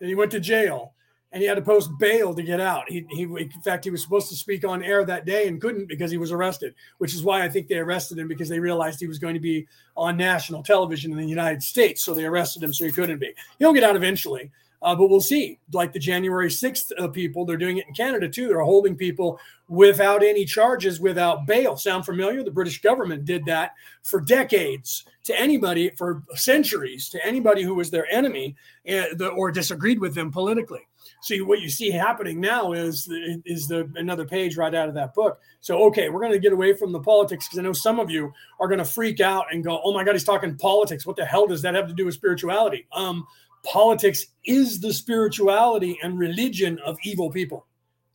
And 0.00 0.08
he 0.08 0.14
went 0.14 0.30
to 0.32 0.40
jail 0.40 0.94
and 1.32 1.42
he 1.42 1.48
had 1.48 1.56
to 1.56 1.62
post 1.62 1.90
bail 1.98 2.34
to 2.34 2.42
get 2.42 2.60
out. 2.60 2.88
He, 2.88 3.04
he, 3.10 3.22
in 3.22 3.50
fact, 3.62 3.84
he 3.84 3.90
was 3.90 4.02
supposed 4.02 4.28
to 4.30 4.36
speak 4.36 4.64
on 4.64 4.82
air 4.82 5.04
that 5.04 5.26
day 5.26 5.48
and 5.48 5.60
couldn't 5.60 5.86
because 5.86 6.10
he 6.10 6.16
was 6.16 6.32
arrested, 6.32 6.74
which 6.98 7.14
is 7.14 7.22
why 7.22 7.42
I 7.42 7.48
think 7.48 7.68
they 7.68 7.78
arrested 7.78 8.18
him 8.18 8.28
because 8.28 8.48
they 8.48 8.60
realized 8.60 9.00
he 9.00 9.08
was 9.08 9.18
going 9.18 9.34
to 9.34 9.40
be 9.40 9.66
on 9.96 10.16
national 10.16 10.62
television 10.62 11.12
in 11.12 11.18
the 11.18 11.26
United 11.26 11.62
States. 11.62 12.02
So 12.04 12.14
they 12.14 12.24
arrested 12.24 12.62
him 12.62 12.72
so 12.72 12.84
he 12.84 12.92
couldn't 12.92 13.18
be. 13.18 13.34
He'll 13.58 13.72
get 13.72 13.84
out 13.84 13.96
eventually, 13.96 14.50
uh, 14.86 14.94
but 14.94 15.10
we'll 15.10 15.20
see. 15.20 15.58
Like 15.72 15.92
the 15.92 15.98
January 15.98 16.48
6th 16.48 16.92
uh, 16.96 17.08
people, 17.08 17.44
they're 17.44 17.56
doing 17.56 17.78
it 17.78 17.88
in 17.88 17.94
Canada 17.94 18.28
too. 18.28 18.46
They're 18.46 18.60
holding 18.60 18.94
people 18.94 19.40
without 19.68 20.22
any 20.22 20.44
charges, 20.44 21.00
without 21.00 21.44
bail. 21.44 21.76
Sound 21.76 22.06
familiar? 22.06 22.44
The 22.44 22.52
British 22.52 22.80
government 22.80 23.24
did 23.24 23.44
that 23.46 23.72
for 24.04 24.20
decades 24.20 25.04
to 25.24 25.38
anybody, 25.38 25.90
for 25.90 26.22
centuries, 26.36 27.08
to 27.08 27.26
anybody 27.26 27.64
who 27.64 27.74
was 27.74 27.90
their 27.90 28.06
enemy 28.12 28.54
uh, 28.88 29.26
or 29.36 29.50
disagreed 29.50 29.98
with 29.98 30.14
them 30.14 30.30
politically. 30.30 30.86
So 31.22 31.36
what 31.38 31.60
you 31.60 31.68
see 31.68 31.90
happening 31.90 32.40
now 32.40 32.72
is 32.72 33.08
is 33.44 33.68
the 33.68 33.90
another 33.96 34.24
page 34.24 34.56
right 34.56 34.74
out 34.74 34.88
of 34.88 34.94
that 34.94 35.14
book. 35.14 35.40
So 35.60 35.84
okay, 35.86 36.08
we're 36.08 36.20
going 36.20 36.32
to 36.32 36.38
get 36.38 36.52
away 36.52 36.74
from 36.74 36.92
the 36.92 37.00
politics 37.00 37.46
because 37.46 37.58
I 37.58 37.62
know 37.62 37.72
some 37.72 37.98
of 37.98 38.10
you 38.10 38.32
are 38.60 38.68
going 38.68 38.78
to 38.78 38.84
freak 38.84 39.20
out 39.20 39.46
and 39.52 39.64
go, 39.64 39.80
"Oh 39.82 39.92
my 39.92 40.04
God, 40.04 40.12
he's 40.12 40.24
talking 40.24 40.56
politics. 40.56 41.06
What 41.06 41.16
the 41.16 41.24
hell 41.24 41.46
does 41.46 41.62
that 41.62 41.74
have 41.74 41.88
to 41.88 41.94
do 41.94 42.06
with 42.06 42.14
spirituality?" 42.14 42.86
Um, 42.92 43.26
politics 43.66 44.26
is 44.44 44.80
the 44.80 44.92
spirituality 44.92 45.98
and 46.02 46.18
religion 46.18 46.78
of 46.84 46.96
evil 47.04 47.30
people 47.30 47.66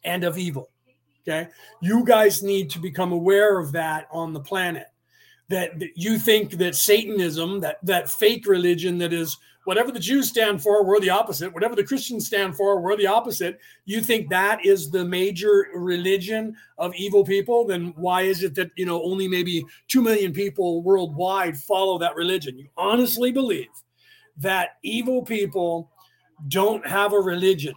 and 0.03 0.23
of 0.23 0.37
evil. 0.37 0.69
Okay, 1.21 1.49
you 1.81 2.03
guys 2.03 2.41
need 2.41 2.69
to 2.71 2.79
become 2.79 3.11
aware 3.11 3.59
of 3.59 3.71
that 3.73 4.07
on 4.11 4.33
the 4.33 4.39
planet. 4.39 4.87
That, 5.49 5.79
that 5.79 5.89
you 5.95 6.17
think 6.17 6.51
that 6.53 6.75
Satanism, 6.75 7.59
that 7.59 7.77
that 7.83 8.09
fake 8.09 8.47
religion 8.47 8.97
that 8.99 9.11
is 9.11 9.37
whatever 9.65 9.91
the 9.91 9.99
Jews 9.99 10.29
stand 10.29 10.61
for, 10.61 10.85
we're 10.85 10.99
the 10.99 11.09
opposite. 11.09 11.53
Whatever 11.53 11.75
the 11.75 11.83
Christians 11.83 12.25
stand 12.25 12.55
for, 12.55 12.79
we're 12.79 12.97
the 12.97 13.07
opposite. 13.07 13.59
You 13.85 14.01
think 14.01 14.29
that 14.29 14.65
is 14.65 14.89
the 14.89 15.05
major 15.05 15.67
religion 15.75 16.55
of 16.77 16.95
evil 16.95 17.23
people? 17.23 17.65
Then 17.65 17.93
why 17.95 18.21
is 18.21 18.43
it 18.43 18.55
that, 18.55 18.71
you 18.75 18.85
know, 18.85 19.03
only 19.03 19.27
maybe 19.27 19.63
2 19.89 20.01
million 20.01 20.33
people 20.33 20.81
worldwide 20.81 21.57
follow 21.57 21.97
that 21.99 22.15
religion? 22.15 22.57
You 22.57 22.69
honestly 22.77 23.31
believe 23.31 23.67
that 24.41 24.77
evil 24.83 25.23
people 25.23 25.89
don't 26.47 26.85
have 26.85 27.13
a 27.13 27.19
religion. 27.19 27.73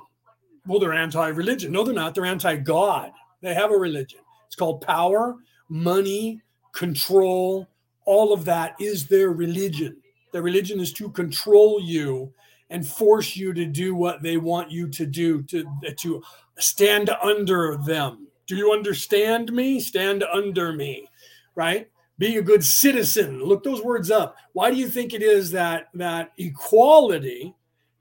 Well, 0.66 0.80
they're 0.80 0.92
anti 0.92 1.28
religion. 1.28 1.72
No, 1.72 1.84
they're 1.84 1.94
not. 1.94 2.14
They're 2.14 2.24
anti 2.24 2.56
God. 2.56 3.12
They 3.42 3.54
have 3.54 3.70
a 3.70 3.76
religion. 3.76 4.20
It's 4.46 4.56
called 4.56 4.80
power, 4.80 5.36
money, 5.68 6.40
control. 6.72 7.68
All 8.06 8.32
of 8.32 8.44
that 8.46 8.74
is 8.80 9.06
their 9.06 9.30
religion. 9.30 9.96
Their 10.32 10.42
religion 10.42 10.80
is 10.80 10.92
to 10.94 11.10
control 11.10 11.80
you 11.80 12.32
and 12.70 12.86
force 12.86 13.36
you 13.36 13.52
to 13.52 13.66
do 13.66 13.94
what 13.94 14.22
they 14.22 14.36
want 14.36 14.70
you 14.70 14.88
to 14.88 15.06
do, 15.06 15.42
to, 15.42 15.64
to 15.98 16.22
stand 16.58 17.10
under 17.22 17.76
them. 17.76 18.26
Do 18.46 18.56
you 18.56 18.72
understand 18.72 19.52
me? 19.52 19.80
Stand 19.80 20.24
under 20.24 20.72
me, 20.72 21.06
right? 21.54 21.88
Being 22.18 22.38
a 22.38 22.42
good 22.42 22.64
citizen. 22.64 23.42
Look 23.42 23.64
those 23.64 23.82
words 23.82 24.10
up. 24.10 24.36
Why 24.52 24.70
do 24.70 24.76
you 24.76 24.88
think 24.88 25.14
it 25.14 25.22
is 25.22 25.50
that 25.50 25.88
that 25.94 26.32
equality 26.38 27.54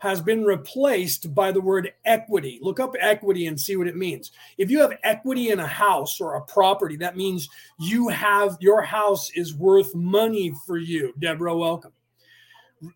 has 0.03 0.19
been 0.19 0.43
replaced 0.43 1.33
by 1.33 1.49
the 1.49 1.61
word 1.61 1.93
equity. 2.03 2.59
Look 2.61 2.81
up 2.81 2.93
equity 2.99 3.47
and 3.47 3.57
see 3.57 3.77
what 3.77 3.87
it 3.87 3.95
means. 3.95 4.33
If 4.57 4.69
you 4.69 4.81
have 4.81 4.97
equity 5.03 5.51
in 5.51 5.61
a 5.61 5.65
house 5.65 6.19
or 6.19 6.35
a 6.35 6.41
property, 6.41 6.97
that 6.97 7.15
means 7.15 7.47
you 7.79 8.09
have 8.09 8.57
your 8.59 8.81
house 8.81 9.31
is 9.33 9.55
worth 9.55 9.95
money 9.95 10.53
for 10.65 10.77
you. 10.77 11.13
Deborah, 11.19 11.55
welcome. 11.55 11.93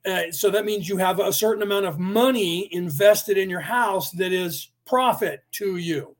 Uh, 0.06 0.24
so 0.32 0.50
that 0.50 0.66
means 0.66 0.90
you 0.90 0.98
have 0.98 1.22
a 1.22 1.32
certain 1.32 1.64
amount 1.64 1.86
of 1.86 1.98
money 1.98 2.68
invested 2.74 3.38
in 3.38 3.50
your 3.50 3.62
house 3.62 4.12
that 4.12 4.34
is 4.34 4.72
profit 4.86 5.44
to 5.52 5.78
you. 5.78 6.14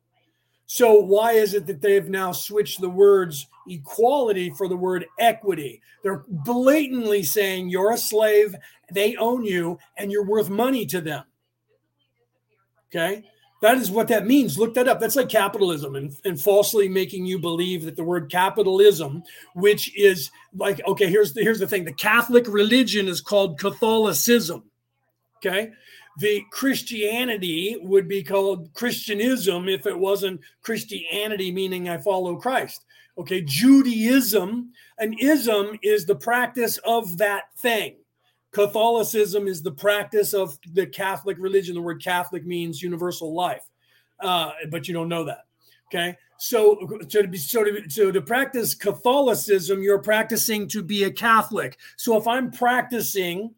So 0.68 0.94
why 0.94 1.34
is 1.34 1.54
it 1.54 1.68
that 1.68 1.82
they've 1.82 2.08
now 2.08 2.32
switched 2.32 2.80
the 2.80 2.90
words 2.90 3.46
equality 3.70 4.50
for 4.52 4.68
the 4.68 4.78
word 4.78 5.06
equity? 5.20 5.82
They're 6.04 6.24
blatantly 6.28 7.24
saying 7.24 7.70
you're 7.70 7.94
a 7.94 7.98
slave, 7.98 8.56
they 8.92 9.16
own 9.16 9.44
you, 9.44 9.80
and 9.98 10.12
you're 10.12 10.26
worth 10.26 10.50
money 10.50 10.86
to 10.88 11.02
them. 11.02 11.24
Okay. 12.90 13.24
That 13.62 13.78
is 13.78 13.90
what 13.90 14.08
that 14.10 14.28
means. 14.28 14.60
Look 14.60 14.76
that 14.76 14.88
up. 14.88 15.00
That's 15.00 15.16
like 15.16 15.30
capitalism 15.30 15.96
and, 15.96 16.16
and 16.24 16.40
falsely 16.40 16.88
making 16.88 17.26
you 17.26 17.40
believe 17.40 17.86
that 17.86 17.96
the 17.96 18.04
word 18.04 18.30
capitalism, 18.30 19.24
which 19.56 19.96
is 19.98 20.30
like, 20.56 20.80
okay, 20.88 21.10
here's 21.10 21.34
the 21.34 21.42
here's 21.42 21.60
the 21.60 21.68
thing. 21.68 21.84
The 21.84 21.94
Catholic 21.94 22.48
religion 22.48 23.08
is 23.08 23.20
called 23.20 23.58
Catholicism. 23.58 24.64
Okay 25.38 25.72
the 26.18 26.44
Christianity 26.52 27.78
would 27.80 28.08
be 28.08 28.24
called 28.24 28.74
Christianism 28.74 29.70
if 29.70 29.86
it 29.86 29.98
wasn't 29.98 30.42
Christianity, 30.62 31.52
meaning 31.52 31.90
I 31.90 32.00
follow 32.00 32.36
Christ. 32.36 32.86
Okay, 33.18 33.42
Judaism, 33.42 34.72
an 35.00 35.16
ism 35.20 35.80
is 35.82 36.06
the 36.06 36.16
practice 36.16 36.78
of 36.80 37.18
that 37.18 37.46
thing. 37.58 37.96
Catholicism 38.52 39.48
is 39.48 39.62
the 39.62 39.72
practice 39.72 40.34
of 40.34 40.58
the 40.74 40.86
Catholic 40.86 41.38
religion. 41.40 41.76
The 41.76 41.82
word 41.82 42.04
Catholic 42.04 42.46
means 42.46 42.82
universal 42.82 43.34
life, 43.34 43.68
uh, 44.20 44.52
but 44.70 44.88
you 44.88 44.94
don't 44.94 45.10
know 45.10 45.24
that. 45.26 45.46
Okay, 45.88 46.18
so 46.38 46.76
to 47.10 47.28
be 47.28 47.38
so 47.38 47.64
to, 47.64 47.90
so 47.90 48.12
to 48.12 48.22
practice 48.22 48.76
Catholicism, 48.76 49.82
you're 49.82 50.00
practicing 50.00 50.68
to 50.70 50.84
be 50.84 51.06
a 51.06 51.12
Catholic. 51.12 51.78
So 51.96 52.18
if 52.18 52.28
I'm 52.28 52.52
practicing 52.52 53.56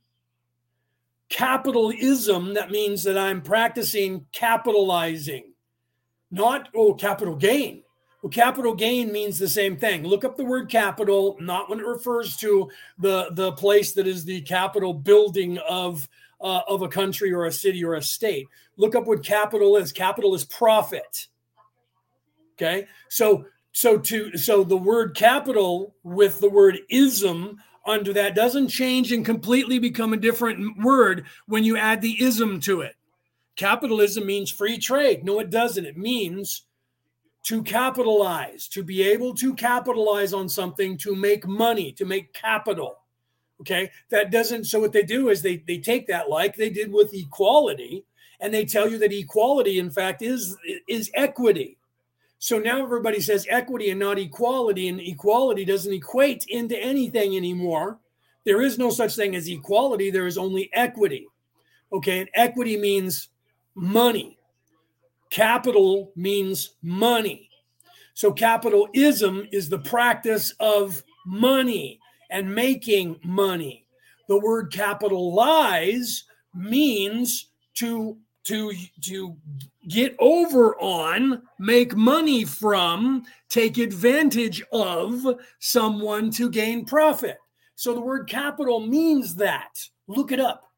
capitalism, 1.30 2.54
that 2.54 2.72
means 2.72 3.04
that 3.04 3.18
I'm 3.18 3.42
practicing 3.42 4.25
capitalizing, 4.32 5.54
not, 6.32 6.70
oh, 6.75 6.94
capital 6.94 7.36
gain. 7.36 7.84
Well, 8.21 8.29
capital 8.29 8.75
gain 8.75 9.11
means 9.11 9.39
the 9.39 9.47
same 9.47 9.77
thing. 9.77 10.03
Look 10.03 10.25
up 10.25 10.35
the 10.35 10.43
word 10.43 10.69
capital, 10.69 11.38
not 11.39 11.69
when 11.69 11.79
it 11.79 11.85
refers 11.85 12.35
to 12.38 12.69
the, 12.97 13.29
the 13.31 13.53
place 13.53 13.93
that 13.93 14.07
is 14.07 14.25
the 14.25 14.41
capital 14.41 14.93
building 14.93 15.57
of, 15.59 16.07
uh, 16.41 16.61
of 16.67 16.81
a 16.81 16.89
country 16.89 17.31
or 17.31 17.45
a 17.45 17.51
city 17.51 17.83
or 17.83 17.93
a 17.93 18.01
state. 18.01 18.47
Look 18.75 18.93
up 18.93 19.07
what 19.07 19.23
capital 19.23 19.77
is. 19.77 19.93
Capital 19.93 20.35
is 20.35 20.43
profit. 20.43 21.27
Okay. 22.57 22.88
So, 23.07 23.45
so 23.71 23.97
to, 23.97 24.36
so 24.36 24.65
the 24.65 24.75
word 24.75 25.15
capital 25.15 25.95
with 26.03 26.41
the 26.41 26.49
word 26.49 26.79
ism 26.89 27.58
under 27.86 28.12
that 28.13 28.36
doesn't 28.36 28.67
change 28.67 29.13
and 29.13 29.25
completely 29.25 29.79
become 29.79 30.12
a 30.12 30.17
different 30.17 30.77
word 30.84 31.25
when 31.47 31.63
you 31.63 31.77
add 31.77 32.01
the 32.01 32.21
ism 32.21 32.60
to 32.62 32.82
it. 32.82 32.95
Capitalism 33.55 34.25
means 34.25 34.51
free 34.51 34.77
trade. 34.77 35.23
No, 35.23 35.39
it 35.39 35.49
doesn't. 35.49 35.86
It 35.86 35.97
means 35.97 36.63
to 37.43 37.63
capitalize, 37.63 38.67
to 38.67 38.84
be 38.84 39.02
able 39.02 39.34
to 39.36 39.54
capitalize 39.54 40.34
on 40.34 40.49
something, 40.49 40.97
to 40.97 41.15
make 41.15 41.47
money, 41.47 41.91
to 41.93 42.06
make 42.06 42.34
capital. 42.34 42.99
Okay. 43.62 43.91
That 44.10 44.32
doesn't, 44.32 44.65
so 44.65 44.80
what 44.80 44.93
they 44.93 45.04
do 45.04 45.30
is 45.30 45.41
they, 45.41 45.58
they 45.67 45.80
take 45.80 46.08
that 46.08 46.30
like 46.30 46.56
they 46.56 46.69
did 46.69 46.91
with 46.91 47.13
equality 47.13 48.06
and 48.39 48.54
they 48.54 48.65
tell 48.65 48.89
you 48.89 48.97
that 48.99 49.12
equality, 49.12 49.80
in 49.80 49.89
fact, 49.89 50.21
is, 50.21 50.56
is 50.88 51.12
equity. 51.13 51.78
So 52.41 52.58
now 52.58 52.82
everybody 52.82 53.19
says 53.19 53.45
equity 53.49 53.89
and 53.89 53.99
not 53.99 54.17
equality, 54.17 54.88
and 54.88 55.02
equality 55.02 55.65
doesn't 55.65 55.91
equate 55.91 56.45
into 56.47 56.78
anything 56.82 57.36
anymore. 57.36 57.99
There 58.45 58.62
is 58.62 58.78
no 58.78 58.91
such 58.91 59.17
thing 59.17 59.36
as 59.36 59.49
equality, 59.49 60.10
there 60.10 60.25
is 60.25 60.38
only 60.38 60.69
equity. 60.71 61.28
Okay, 61.91 62.21
and 62.21 62.30
equity 62.34 62.78
means 62.78 63.28
money, 63.75 64.38
capital 65.30 66.12
means 66.15 66.76
money. 66.82 67.50
So 68.13 68.32
capitalism 68.32 69.48
is 69.52 69.70
the 69.70 69.80
practice 69.80 70.54
of 70.60 71.04
money 71.26 72.00
and 72.30 72.54
making 72.54 73.20
money. 73.24 73.86
The 74.28 74.39
word 74.39 74.72
capitalize 74.72 76.24
means 76.54 77.48
to 77.76 78.18
to 78.46 78.74
to 79.02 79.38
get 79.88 80.15
over 80.20 80.76
on, 80.80 81.42
make 81.60 81.96
money 81.96 82.46
from, 82.46 83.24
take 83.50 83.78
advantage 83.78 84.62
of 84.72 85.26
someone 85.60 86.32
to 86.32 86.50
gain 86.50 86.86
profit. 86.86 87.38
So 87.76 87.94
the 87.94 88.02
word 88.02 88.28
capital 88.28 88.80
means 88.80 89.36
that. 89.36 89.80
Look 90.08 90.32
it 90.32 90.39
up. 90.39 90.68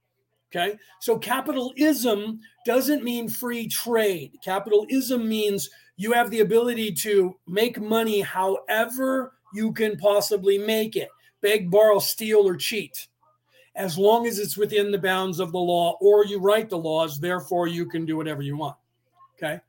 Okay. 0.54 0.78
So 1.00 1.18
capitalism 1.18 2.42
doesn't 2.66 3.04
mean 3.04 3.30
free 3.30 3.68
trade. 3.68 4.34
Capitalism 4.44 5.28
means 5.28 5.70
you 5.96 6.12
have 6.12 6.30
the 6.30 6.42
ability 6.42 6.92
to 6.94 7.38
make 7.48 7.80
money 7.80 8.22
however 8.22 9.34
you 9.54 9.72
can 9.72 9.98
possibly 9.98 10.58
make 10.58 10.96
it 10.96 11.10
beg, 11.42 11.72
borrow, 11.72 12.00
steal, 12.00 12.48
or 12.48 12.56
cheat 12.56 13.08
as 13.76 13.98
long 13.98 14.28
as 14.28 14.40
it's 14.40 14.58
within 14.58 14.92
the 14.92 14.98
bounds 14.98 15.40
of 15.40 15.52
the 15.52 15.60
law 15.60 15.98
or 16.02 16.26
you 16.26 16.40
write 16.40 16.70
the 16.70 16.78
laws, 16.78 17.20
therefore 17.20 17.68
you 17.68 17.86
can 17.86 18.06
do 18.06 18.18
whatever 18.18 18.42
you 18.42 18.58
want. 18.58 18.76
Okay. 19.38 19.60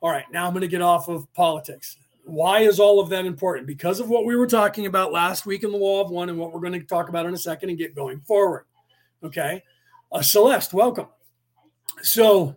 All 0.00 0.10
right. 0.10 0.24
Now 0.32 0.46
I'm 0.46 0.52
going 0.52 0.62
to 0.62 0.68
get 0.68 0.82
off 0.82 1.08
of 1.08 1.32
politics. 1.34 1.96
Why 2.24 2.60
is 2.60 2.80
all 2.80 2.98
of 2.98 3.08
that 3.10 3.26
important? 3.26 3.66
Because 3.66 4.00
of 4.00 4.08
what 4.08 4.24
we 4.24 4.36
were 4.36 4.46
talking 4.46 4.86
about 4.86 5.12
last 5.12 5.46
week 5.46 5.62
in 5.62 5.70
the 5.70 5.76
Law 5.76 6.02
of 6.02 6.10
One 6.10 6.28
and 6.28 6.38
what 6.38 6.52
we're 6.52 6.60
going 6.60 6.72
to 6.72 6.80
talk 6.80 7.08
about 7.08 7.26
in 7.26 7.34
a 7.34 7.38
second 7.38 7.68
and 7.68 7.78
get 7.78 7.94
going 7.94 8.20
forward. 8.20 8.64
Okay. 9.22 9.62
Uh, 10.12 10.22
Celeste, 10.22 10.72
welcome. 10.72 11.06
So, 12.02 12.56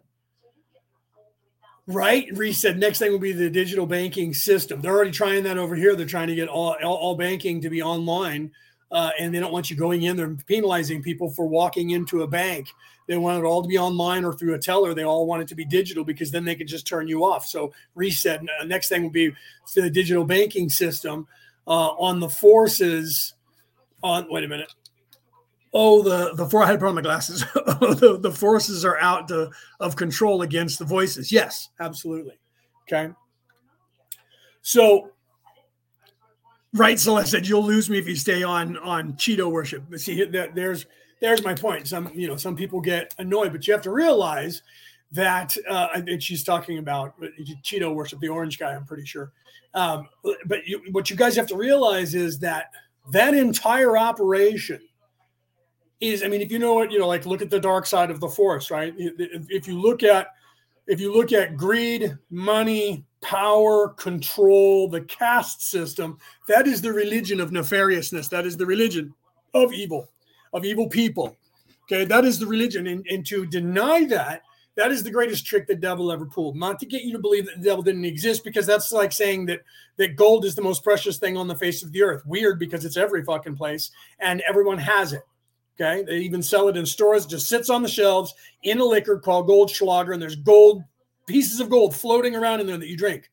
right, 1.87 2.27
Reese 2.33 2.61
said 2.61 2.77
next 2.77 2.99
thing 2.99 3.11
will 3.11 3.19
be 3.19 3.31
the 3.31 3.49
digital 3.49 3.85
banking 3.85 4.33
system. 4.33 4.81
They're 4.81 4.93
already 4.93 5.11
trying 5.11 5.43
that 5.43 5.57
over 5.57 5.75
here. 5.75 5.95
They're 5.95 6.05
trying 6.05 6.27
to 6.27 6.35
get 6.35 6.47
all, 6.47 6.75
all, 6.83 6.95
all 6.95 7.15
banking 7.15 7.61
to 7.61 7.69
be 7.69 7.81
online 7.81 8.51
uh, 8.91 9.11
and 9.19 9.33
they 9.33 9.39
don't 9.39 9.53
want 9.53 9.69
you 9.69 9.75
going 9.75 10.03
in 10.03 10.17
They're 10.17 10.35
penalizing 10.47 11.03
people 11.03 11.29
for 11.29 11.47
walking 11.47 11.91
into 11.91 12.23
a 12.23 12.27
bank. 12.27 12.69
They 13.07 13.17
want 13.17 13.39
it 13.39 13.45
all 13.45 13.61
to 13.61 13.67
be 13.67 13.77
online 13.77 14.23
or 14.23 14.33
through 14.33 14.55
a 14.55 14.59
teller. 14.59 14.93
They 14.93 15.03
all 15.03 15.25
want 15.25 15.41
it 15.41 15.47
to 15.49 15.55
be 15.55 15.65
digital 15.65 16.03
because 16.03 16.31
then 16.31 16.45
they 16.45 16.55
can 16.55 16.67
just 16.67 16.87
turn 16.87 17.07
you 17.07 17.23
off. 17.23 17.45
So 17.45 17.71
Reese 17.95 18.19
said 18.19 18.45
Next 18.65 18.89
thing 18.89 19.03
will 19.03 19.09
be 19.09 19.33
the 19.75 19.89
digital 19.89 20.25
banking 20.25 20.69
system 20.69 21.27
uh, 21.67 21.89
on 21.89 22.19
the 22.19 22.29
forces. 22.29 23.33
On 24.01 24.27
wait 24.29 24.43
a 24.43 24.47
minute. 24.47 24.73
Oh, 25.73 26.01
the 26.01 26.33
the 26.33 26.47
four. 26.47 26.63
I 26.63 26.67
had 26.67 26.79
put 26.79 26.89
on 26.89 26.95
my 26.95 27.01
glasses. 27.01 27.41
the, 27.53 28.17
the 28.19 28.31
forces 28.31 28.83
are 28.85 28.97
out 28.99 29.27
to, 29.27 29.51
of 29.79 29.95
control 29.95 30.41
against 30.41 30.79
the 30.79 30.85
voices. 30.85 31.31
Yes, 31.31 31.69
absolutely. 31.79 32.39
Okay. 32.87 33.13
So 34.61 35.11
Right, 36.73 36.99
Celeste 36.99 37.31
said 37.31 37.47
you'll 37.47 37.65
lose 37.65 37.89
me 37.89 37.97
if 37.97 38.07
you 38.07 38.15
stay 38.15 38.43
on 38.43 38.77
on 38.77 39.13
Cheeto 39.13 39.51
worship. 39.51 39.83
But 39.89 40.01
see, 40.01 40.23
there's 40.23 40.85
there's 41.19 41.43
my 41.43 41.55
point. 41.55 41.87
Some 41.87 42.11
you 42.13 42.27
know 42.27 42.35
some 42.35 42.55
people 42.55 42.79
get 42.79 43.15
annoyed, 43.17 43.51
but 43.51 43.65
you 43.65 43.73
have 43.73 43.81
to 43.83 43.91
realize 43.91 44.61
that 45.11 45.57
uh, 45.67 45.87
and 45.93 46.21
she's 46.21 46.43
talking 46.43 46.77
about 46.77 47.15
Cheeto 47.63 47.95
worship, 47.95 48.19
the 48.19 48.27
orange 48.27 48.59
guy. 48.59 48.75
I'm 48.75 48.85
pretty 48.85 49.05
sure. 49.05 49.31
Um, 49.73 50.09
but 50.45 50.67
you, 50.67 50.81
what 50.91 51.09
you 51.09 51.15
guys 51.15 51.35
have 51.35 51.47
to 51.47 51.57
realize 51.57 52.13
is 52.13 52.37
that 52.39 52.71
that 53.11 53.33
entire 53.33 53.97
operation 53.97 54.79
is, 55.99 56.23
I 56.23 56.27
mean, 56.27 56.41
if 56.41 56.51
you 56.51 56.59
know 56.59 56.73
what, 56.73 56.91
you 56.91 56.99
know, 56.99 57.07
like 57.07 57.25
look 57.25 57.41
at 57.41 57.49
the 57.49 57.59
dark 57.59 57.85
side 57.85 58.09
of 58.09 58.19
the 58.19 58.29
force, 58.29 58.71
right? 58.71 58.93
If 58.97 59.67
you 59.67 59.79
look 59.79 60.03
at, 60.03 60.27
if 60.87 60.99
you 60.99 61.13
look 61.13 61.33
at 61.33 61.55
greed, 61.55 62.17
money, 62.29 63.05
power, 63.21 63.89
control, 63.89 64.87
the 64.87 65.01
caste 65.01 65.61
system, 65.61 66.17
that 66.47 66.67
is 66.67 66.81
the 66.81 66.91
religion 66.91 67.39
of 67.39 67.51
nefariousness. 67.51 68.29
That 68.29 68.45
is 68.45 68.57
the 68.57 68.65
religion 68.65 69.13
of 69.53 69.73
evil, 69.73 70.09
of 70.53 70.65
evil 70.65 70.87
people. 70.87 71.35
Okay, 71.83 72.05
that 72.05 72.23
is 72.23 72.39
the 72.39 72.47
religion. 72.47 72.87
And, 72.87 73.05
and 73.07 73.25
to 73.27 73.45
deny 73.45 74.05
that, 74.05 74.43
that 74.75 74.91
is 74.91 75.03
the 75.03 75.11
greatest 75.11 75.45
trick 75.45 75.67
the 75.67 75.75
devil 75.75 76.11
ever 76.11 76.25
pulled. 76.25 76.55
Not 76.55 76.79
to 76.79 76.85
get 76.85 77.03
you 77.03 77.11
to 77.11 77.19
believe 77.19 77.45
that 77.47 77.57
the 77.57 77.65
devil 77.65 77.83
didn't 77.83 78.05
exist, 78.05 78.43
because 78.43 78.65
that's 78.65 78.91
like 78.91 79.11
saying 79.11 79.47
that 79.47 79.61
that 79.97 80.15
gold 80.15 80.45
is 80.45 80.55
the 80.55 80.61
most 80.61 80.83
precious 80.83 81.17
thing 81.17 81.35
on 81.35 81.47
the 81.47 81.55
face 81.55 81.83
of 81.83 81.91
the 81.91 82.01
earth. 82.01 82.25
Weird 82.25 82.57
because 82.57 82.85
it's 82.85 82.95
every 82.95 83.23
fucking 83.23 83.57
place 83.57 83.91
and 84.19 84.41
everyone 84.47 84.77
has 84.77 85.11
it. 85.11 85.23
Okay. 85.79 86.03
They 86.03 86.17
even 86.17 86.43
sell 86.43 86.67
it 86.67 86.75
in 86.75 86.85
stores, 86.85 87.25
just 87.25 87.47
sits 87.47 87.69
on 87.69 87.81
the 87.81 87.87
shelves 87.87 88.33
in 88.63 88.79
a 88.79 88.85
liquor 88.85 89.17
called 89.17 89.47
Goldschlager, 89.47 90.13
and 90.13 90.21
there's 90.21 90.35
gold 90.35 90.83
pieces 91.25 91.59
of 91.59 91.69
gold 91.69 91.95
floating 91.95 92.35
around 92.35 92.59
in 92.59 92.67
there 92.67 92.77
that 92.77 92.89
you 92.89 92.97
drink. 92.97 93.29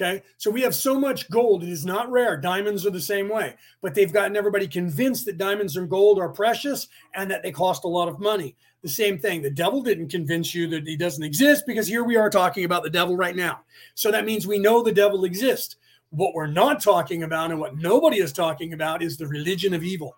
Okay. 0.00 0.22
So 0.36 0.48
we 0.48 0.62
have 0.62 0.76
so 0.76 1.00
much 1.00 1.28
gold. 1.28 1.64
It 1.64 1.70
is 1.70 1.84
not 1.84 2.08
rare. 2.08 2.36
Diamonds 2.36 2.86
are 2.86 2.90
the 2.90 3.00
same 3.00 3.28
way, 3.28 3.56
but 3.80 3.94
they've 3.94 4.12
gotten 4.12 4.36
everybody 4.36 4.68
convinced 4.68 5.26
that 5.26 5.38
diamonds 5.38 5.76
and 5.76 5.90
gold 5.90 6.20
are 6.20 6.28
precious 6.28 6.86
and 7.14 7.28
that 7.32 7.42
they 7.42 7.50
cost 7.50 7.82
a 7.82 7.88
lot 7.88 8.06
of 8.06 8.20
money. 8.20 8.54
The 8.82 8.88
same 8.88 9.18
thing. 9.18 9.42
The 9.42 9.50
devil 9.50 9.82
didn't 9.82 10.08
convince 10.08 10.54
you 10.54 10.68
that 10.68 10.86
he 10.86 10.96
doesn't 10.96 11.24
exist 11.24 11.64
because 11.66 11.88
here 11.88 12.04
we 12.04 12.14
are 12.14 12.30
talking 12.30 12.64
about 12.64 12.84
the 12.84 12.90
devil 12.90 13.16
right 13.16 13.34
now. 13.34 13.62
So 13.96 14.12
that 14.12 14.24
means 14.24 14.46
we 14.46 14.60
know 14.60 14.84
the 14.84 14.92
devil 14.92 15.24
exists. 15.24 15.74
What 16.10 16.32
we're 16.32 16.46
not 16.46 16.80
talking 16.80 17.24
about 17.24 17.50
and 17.50 17.58
what 17.58 17.76
nobody 17.76 18.18
is 18.18 18.32
talking 18.32 18.74
about 18.74 19.02
is 19.02 19.16
the 19.16 19.26
religion 19.26 19.74
of 19.74 19.82
evil. 19.82 20.16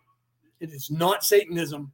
It 0.61 0.71
is 0.71 0.91
not 0.91 1.25
Satanism. 1.25 1.91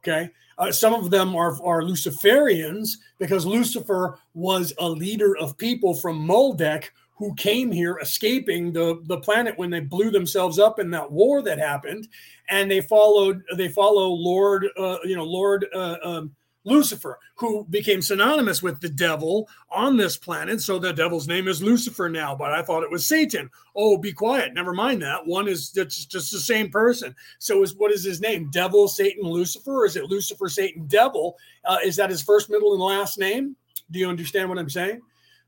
Okay. 0.00 0.30
Uh, 0.58 0.72
some 0.72 0.94
of 0.94 1.10
them 1.10 1.36
are, 1.36 1.52
are 1.62 1.82
Luciferians 1.82 2.90
because 3.18 3.46
Lucifer 3.46 4.18
was 4.34 4.72
a 4.78 4.88
leader 4.88 5.36
of 5.36 5.56
people 5.56 5.94
from 5.94 6.26
Maldek 6.26 6.90
who 7.14 7.34
came 7.34 7.70
here 7.72 7.98
escaping 8.00 8.72
the, 8.72 9.00
the 9.06 9.18
planet 9.18 9.58
when 9.58 9.70
they 9.70 9.80
blew 9.80 10.10
themselves 10.10 10.58
up 10.58 10.78
in 10.78 10.90
that 10.90 11.10
war 11.10 11.42
that 11.42 11.58
happened. 11.58 12.08
And 12.48 12.70
they 12.70 12.80
followed, 12.80 13.42
they 13.56 13.68
follow 13.68 14.08
Lord, 14.08 14.66
uh, 14.78 14.98
you 15.04 15.16
know, 15.16 15.24
Lord 15.24 15.66
uh, 15.74 15.96
um, 16.02 16.34
Lucifer, 16.68 17.18
who 17.34 17.64
became 17.70 18.02
synonymous 18.02 18.62
with 18.62 18.80
the 18.80 18.88
devil 18.88 19.48
on 19.70 19.96
this 19.96 20.16
planet. 20.16 20.60
So 20.60 20.78
the 20.78 20.92
devil's 20.92 21.26
name 21.26 21.48
is 21.48 21.62
Lucifer 21.62 22.08
now, 22.08 22.34
but 22.34 22.52
I 22.52 22.62
thought 22.62 22.82
it 22.82 22.90
was 22.90 23.06
Satan. 23.06 23.50
Oh, 23.74 23.96
be 23.96 24.12
quiet. 24.12 24.54
Never 24.54 24.72
mind 24.72 25.02
that. 25.02 25.26
One 25.26 25.48
is 25.48 25.70
just, 25.70 26.10
just 26.10 26.32
the 26.32 26.38
same 26.38 26.70
person. 26.70 27.14
So 27.38 27.62
is 27.62 27.74
what 27.74 27.92
is 27.92 28.04
his 28.04 28.20
name? 28.20 28.50
Devil, 28.50 28.88
Satan, 28.88 29.24
Lucifer? 29.24 29.86
Is 29.86 29.96
it 29.96 30.04
Lucifer, 30.04 30.48
Satan, 30.48 30.86
Devil? 30.86 31.36
Uh, 31.64 31.78
is 31.84 31.96
that 31.96 32.10
his 32.10 32.22
first, 32.22 32.50
middle, 32.50 32.72
and 32.72 32.82
last 32.82 33.18
name? 33.18 33.56
Do 33.90 33.98
you 33.98 34.08
understand 34.08 34.48
what 34.48 34.58
I'm 34.58 34.70
saying? 34.70 35.00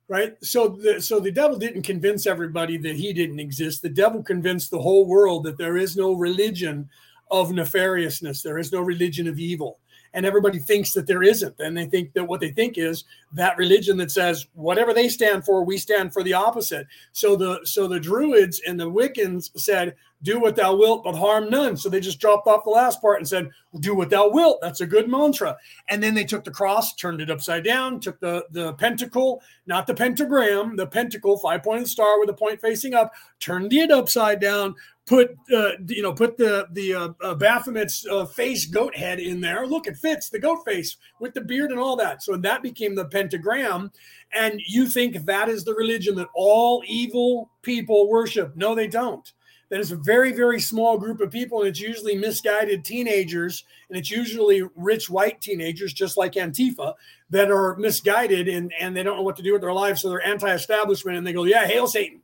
Right. 0.08 0.34
So 0.42 0.66
the 0.68 1.00
so 1.00 1.20
the 1.20 1.30
devil 1.30 1.56
didn't 1.56 1.82
convince 1.82 2.26
everybody 2.26 2.76
that 2.78 2.96
he 2.96 3.12
didn't 3.12 3.38
exist. 3.38 3.80
The 3.80 3.88
devil 3.88 4.24
convinced 4.24 4.72
the 4.72 4.80
whole 4.80 5.06
world 5.06 5.44
that 5.44 5.56
there 5.56 5.76
is 5.76 5.96
no 5.96 6.14
religion 6.14 6.88
of 7.30 7.50
nefariousness. 7.50 8.42
There 8.42 8.58
is 8.58 8.72
no 8.72 8.80
religion 8.80 9.28
of 9.28 9.38
evil 9.38 9.78
and 10.14 10.26
everybody 10.26 10.58
thinks 10.58 10.92
that 10.92 11.06
there 11.06 11.22
isn't 11.22 11.54
and 11.60 11.76
they 11.76 11.86
think 11.86 12.12
that 12.12 12.24
what 12.24 12.40
they 12.40 12.50
think 12.50 12.78
is 12.78 13.04
that 13.32 13.56
religion 13.56 13.96
that 13.96 14.10
says 14.10 14.46
whatever 14.54 14.92
they 14.92 15.08
stand 15.08 15.44
for 15.44 15.64
we 15.64 15.78
stand 15.78 16.12
for 16.12 16.22
the 16.22 16.32
opposite. 16.32 16.86
So 17.12 17.36
the 17.36 17.60
so 17.64 17.86
the 17.86 18.00
druids 18.00 18.60
and 18.66 18.78
the 18.78 18.90
wiccans 18.90 19.56
said 19.58 19.94
do 20.22 20.38
what 20.38 20.56
thou 20.56 20.74
wilt 20.74 21.04
but 21.04 21.14
harm 21.14 21.48
none 21.48 21.76
so 21.76 21.88
they 21.88 22.00
just 22.00 22.20
dropped 22.20 22.46
off 22.46 22.64
the 22.64 22.70
last 22.70 23.00
part 23.00 23.18
and 23.18 23.28
said 23.28 23.48
do 23.80 23.94
what 23.94 24.10
thou 24.10 24.28
wilt 24.28 24.58
that's 24.60 24.80
a 24.80 24.86
good 24.86 25.08
mantra 25.08 25.56
and 25.88 26.02
then 26.02 26.14
they 26.14 26.24
took 26.24 26.44
the 26.44 26.50
cross 26.50 26.94
turned 26.94 27.20
it 27.20 27.30
upside 27.30 27.64
down 27.64 28.00
took 28.00 28.18
the 28.20 28.44
the 28.50 28.72
pentacle 28.74 29.42
not 29.66 29.86
the 29.86 29.94
pentagram 29.94 30.76
the 30.76 30.86
pentacle 30.86 31.38
five 31.38 31.62
pointed 31.62 31.88
star 31.88 32.20
with 32.20 32.28
a 32.28 32.34
point 32.34 32.60
facing 32.60 32.94
up 32.94 33.12
turned 33.38 33.72
it 33.72 33.90
upside 33.90 34.40
down 34.40 34.74
put 35.10 35.36
uh, 35.52 35.72
you 35.88 36.02
know 36.02 36.12
put 36.12 36.36
the 36.36 36.68
the 36.70 36.94
uh, 36.94 37.08
uh, 37.20 37.34
Baphomet's 37.34 38.06
uh, 38.06 38.24
face 38.24 38.64
goat 38.66 38.94
head 38.94 39.18
in 39.18 39.40
there. 39.40 39.66
Look, 39.66 39.88
it 39.88 39.96
fits 39.96 40.30
the 40.30 40.38
goat 40.38 40.64
face 40.64 40.96
with 41.18 41.34
the 41.34 41.40
beard 41.40 41.72
and 41.72 41.80
all 41.80 41.96
that. 41.96 42.22
So 42.22 42.36
that 42.36 42.62
became 42.62 42.94
the 42.94 43.06
pentagram. 43.06 43.90
And 44.32 44.60
you 44.64 44.86
think 44.86 45.26
that 45.26 45.48
is 45.48 45.64
the 45.64 45.74
religion 45.74 46.14
that 46.14 46.28
all 46.32 46.84
evil 46.86 47.50
people 47.62 48.08
worship? 48.08 48.56
No, 48.56 48.76
they 48.76 48.86
don't. 48.86 49.30
That 49.70 49.80
is 49.80 49.92
a 49.92 49.96
very 49.96 50.32
very 50.32 50.60
small 50.60 50.98
group 50.98 51.20
of 51.20 51.30
people, 51.30 51.60
and 51.60 51.68
it's 51.68 51.80
usually 51.80 52.16
misguided 52.16 52.84
teenagers, 52.84 53.64
and 53.88 53.96
it's 53.96 54.10
usually 54.10 54.62
rich 54.76 55.08
white 55.08 55.40
teenagers, 55.40 55.92
just 55.92 56.16
like 56.16 56.32
Antifa, 56.34 56.94
that 57.30 57.50
are 57.50 57.76
misguided 57.76 58.48
and 58.48 58.72
and 58.78 58.96
they 58.96 59.02
don't 59.02 59.16
know 59.16 59.22
what 59.22 59.36
to 59.36 59.42
do 59.42 59.52
with 59.52 59.62
their 59.62 59.72
lives, 59.72 60.02
so 60.02 60.10
they're 60.10 60.26
anti-establishment, 60.26 61.16
and 61.16 61.26
they 61.26 61.32
go, 61.32 61.44
yeah, 61.44 61.66
hail 61.66 61.86
Satan 61.86 62.20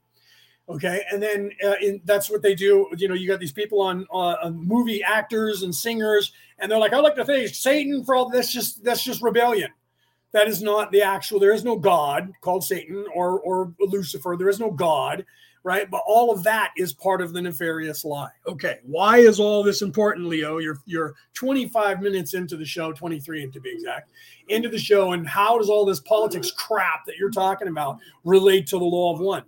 Okay, 0.68 1.02
and 1.12 1.22
then 1.22 1.52
uh, 1.64 1.74
in, 1.80 2.00
that's 2.04 2.28
what 2.28 2.42
they 2.42 2.54
do. 2.54 2.88
You 2.96 3.06
know, 3.09 3.14
you 3.14 3.28
got 3.28 3.38
these 3.38 3.52
people 3.52 3.80
on 3.80 4.04
uh, 4.12 4.50
movie 4.52 5.00
actors 5.02 5.62
and 5.62 5.72
singers, 5.72 6.32
and 6.59 6.70
they're 6.70 6.78
like, 6.78 6.92
"I 6.92 6.98
like 6.98 7.14
to 7.16 7.24
thank 7.24 7.48
Satan 7.54 8.04
for 8.04 8.16
all 8.16 8.28
this. 8.28 8.52
Just 8.52 8.82
that's 8.82 9.04
just 9.04 9.22
rebellion. 9.22 9.70
That 10.32 10.48
is 10.48 10.62
not 10.62 10.90
the 10.90 11.02
actual. 11.02 11.38
There 11.38 11.52
is 11.52 11.62
no 11.62 11.76
God 11.76 12.32
called 12.40 12.64
Satan 12.64 13.06
or 13.14 13.38
or 13.40 13.74
Lucifer. 13.78 14.35
There 14.37 14.48
is 14.48 14.59
no 14.59 14.72
God, 14.72 15.24
right? 15.66 15.90
But 15.90 16.02
all 16.07 16.31
of 16.31 16.44
that 16.44 16.70
is 16.76 16.92
part 16.92 17.20
of 17.20 17.33
the 17.33 17.42
nefarious 17.42 18.05
lie. 18.05 18.31
Okay, 18.46 18.79
why 18.85 19.18
is 19.18 19.40
all 19.40 19.64
this 19.64 19.83
important, 19.83 20.29
Leo? 20.29 20.59
You're 20.59 20.79
you're 20.87 21.16
25 21.35 22.00
minutes 22.00 22.35
into 22.35 22.57
the 22.57 22.64
show, 22.64 22.92
23 22.92 23.50
to 23.50 23.61
be 23.61 23.70
exact, 23.70 24.12
into 24.46 24.68
the 24.68 24.79
show, 24.79 25.11
and 25.11 25.29
how 25.29 25.59
does 25.59 25.68
all 25.68 25.85
this 25.85 25.98
politics 25.98 26.52
crap 26.52 27.05
that 27.07 27.16
you're 27.16 27.33
talking 27.33 27.66
about 27.66 27.98
relate 28.22 28.68
to 28.68 28.79
the 28.79 28.85
law 28.85 29.12
of 29.12 29.20
one? 29.20 29.42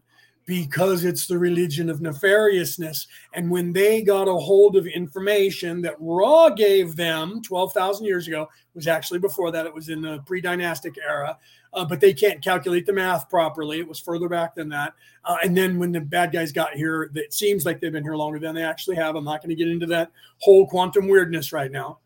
because 0.45 1.05
it's 1.05 1.27
the 1.27 1.39
religion 1.39 1.91
of 1.91 2.01
nefariousness. 2.01 3.07
And 3.35 3.51
when 3.51 3.71
they 3.71 4.01
got 4.01 4.29
a 4.29 4.33
hold 4.33 4.77
of 4.77 4.87
information 4.87 5.83
that 5.83 5.97
Ra 6.01 6.49
gave 6.49 6.97
them 6.97 7.43
12,000 7.43 8.07
years 8.07 8.27
ago, 8.27 8.49
was 8.75 8.87
actually 8.87 9.19
before 9.19 9.51
that, 9.51 9.67
it 9.67 9.75
was 9.75 9.91
in 9.91 10.01
the 10.01 10.21
pre 10.21 10.41
dynastic 10.41 10.97
era, 11.07 11.37
uh, 11.73 11.85
but 11.85 12.01
they 12.01 12.13
can't 12.13 12.43
calculate 12.43 12.87
the 12.87 12.93
math 12.93 13.29
properly. 13.29 13.79
It 13.79 13.89
was 13.89 14.01
further 14.01 14.29
back 14.29 14.55
than 14.55 14.69
that. 14.71 14.95
Uh, 15.25 15.37
and 15.43 15.57
then 15.57 15.79
when 15.79 15.93
the 15.93 16.01
bad 16.01 16.33
guys 16.33 16.53
got 16.53 16.75
here, 16.75 17.11
it 17.15 17.33
seems 17.33 17.65
like 17.65 17.81
they've 17.81 17.93
been 17.93 18.03
here 18.03 18.17
longer 18.17 18.39
than 18.39 18.55
they 18.55 18.63
actually 18.63 18.97
have. 18.97 19.17
I'm 19.17 19.25
not 19.25 19.43
going 19.43 19.51
to 19.51 19.57
get 19.57 19.69
into 19.69 19.87
that 19.87 20.11
whole 20.39 20.67
quantum 20.67 21.09
weirdness 21.09 21.53
right 21.53 21.71
now. 21.71 21.99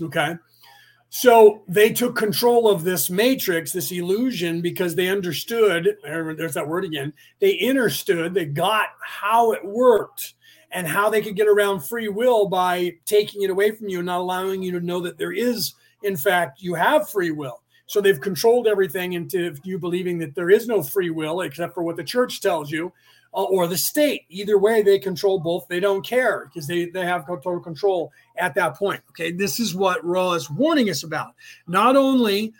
Okay. 0.00 0.34
So 1.08 1.62
they 1.68 1.92
took 1.92 2.16
control 2.16 2.68
of 2.68 2.84
this 2.84 3.08
matrix, 3.08 3.72
this 3.72 3.92
illusion, 3.92 4.60
because 4.60 4.94
they 4.94 5.08
understood. 5.08 5.96
There's 6.02 6.54
that 6.54 6.68
word 6.68 6.84
again. 6.84 7.12
They 7.38 7.66
understood, 7.68 8.34
they 8.34 8.44
got 8.44 8.88
how 9.00 9.52
it 9.52 9.64
worked 9.64 10.34
and 10.72 10.86
how 10.86 11.08
they 11.08 11.22
could 11.22 11.36
get 11.36 11.48
around 11.48 11.80
free 11.80 12.08
will 12.08 12.48
by 12.48 12.92
taking 13.06 13.42
it 13.42 13.50
away 13.50 13.70
from 13.70 13.88
you 13.88 14.00
and 14.00 14.06
not 14.06 14.20
allowing 14.20 14.62
you 14.62 14.72
to 14.72 14.80
know 14.80 15.00
that 15.00 15.16
there 15.16 15.32
is, 15.32 15.74
in 16.02 16.16
fact, 16.16 16.60
you 16.60 16.74
have 16.74 17.08
free 17.08 17.30
will. 17.30 17.62
So 17.86 18.00
they've 18.00 18.20
controlled 18.20 18.66
everything 18.66 19.12
into 19.12 19.54
you 19.62 19.78
believing 19.78 20.18
that 20.18 20.34
there 20.34 20.50
is 20.50 20.66
no 20.66 20.82
free 20.82 21.10
will 21.10 21.40
except 21.40 21.74
for 21.74 21.82
what 21.82 21.96
the 21.96 22.04
church 22.04 22.40
tells 22.40 22.70
you 22.70 22.92
uh, 23.32 23.44
or 23.44 23.66
the 23.66 23.76
state. 23.76 24.22
Either 24.28 24.58
way, 24.58 24.82
they 24.82 24.98
control 24.98 25.38
both. 25.38 25.68
They 25.68 25.80
don't 25.80 26.04
care 26.04 26.46
because 26.46 26.66
they, 26.66 26.86
they 26.86 27.04
have 27.04 27.26
total 27.26 27.60
control 27.60 28.12
at 28.36 28.54
that 28.56 28.76
point. 28.76 29.00
Okay, 29.10 29.30
this 29.30 29.60
is 29.60 29.74
what 29.74 30.04
Ra 30.04 30.32
is 30.32 30.50
warning 30.50 30.90
us 30.90 31.04
about. 31.04 31.34
Not 31.66 31.96
only 31.96 32.52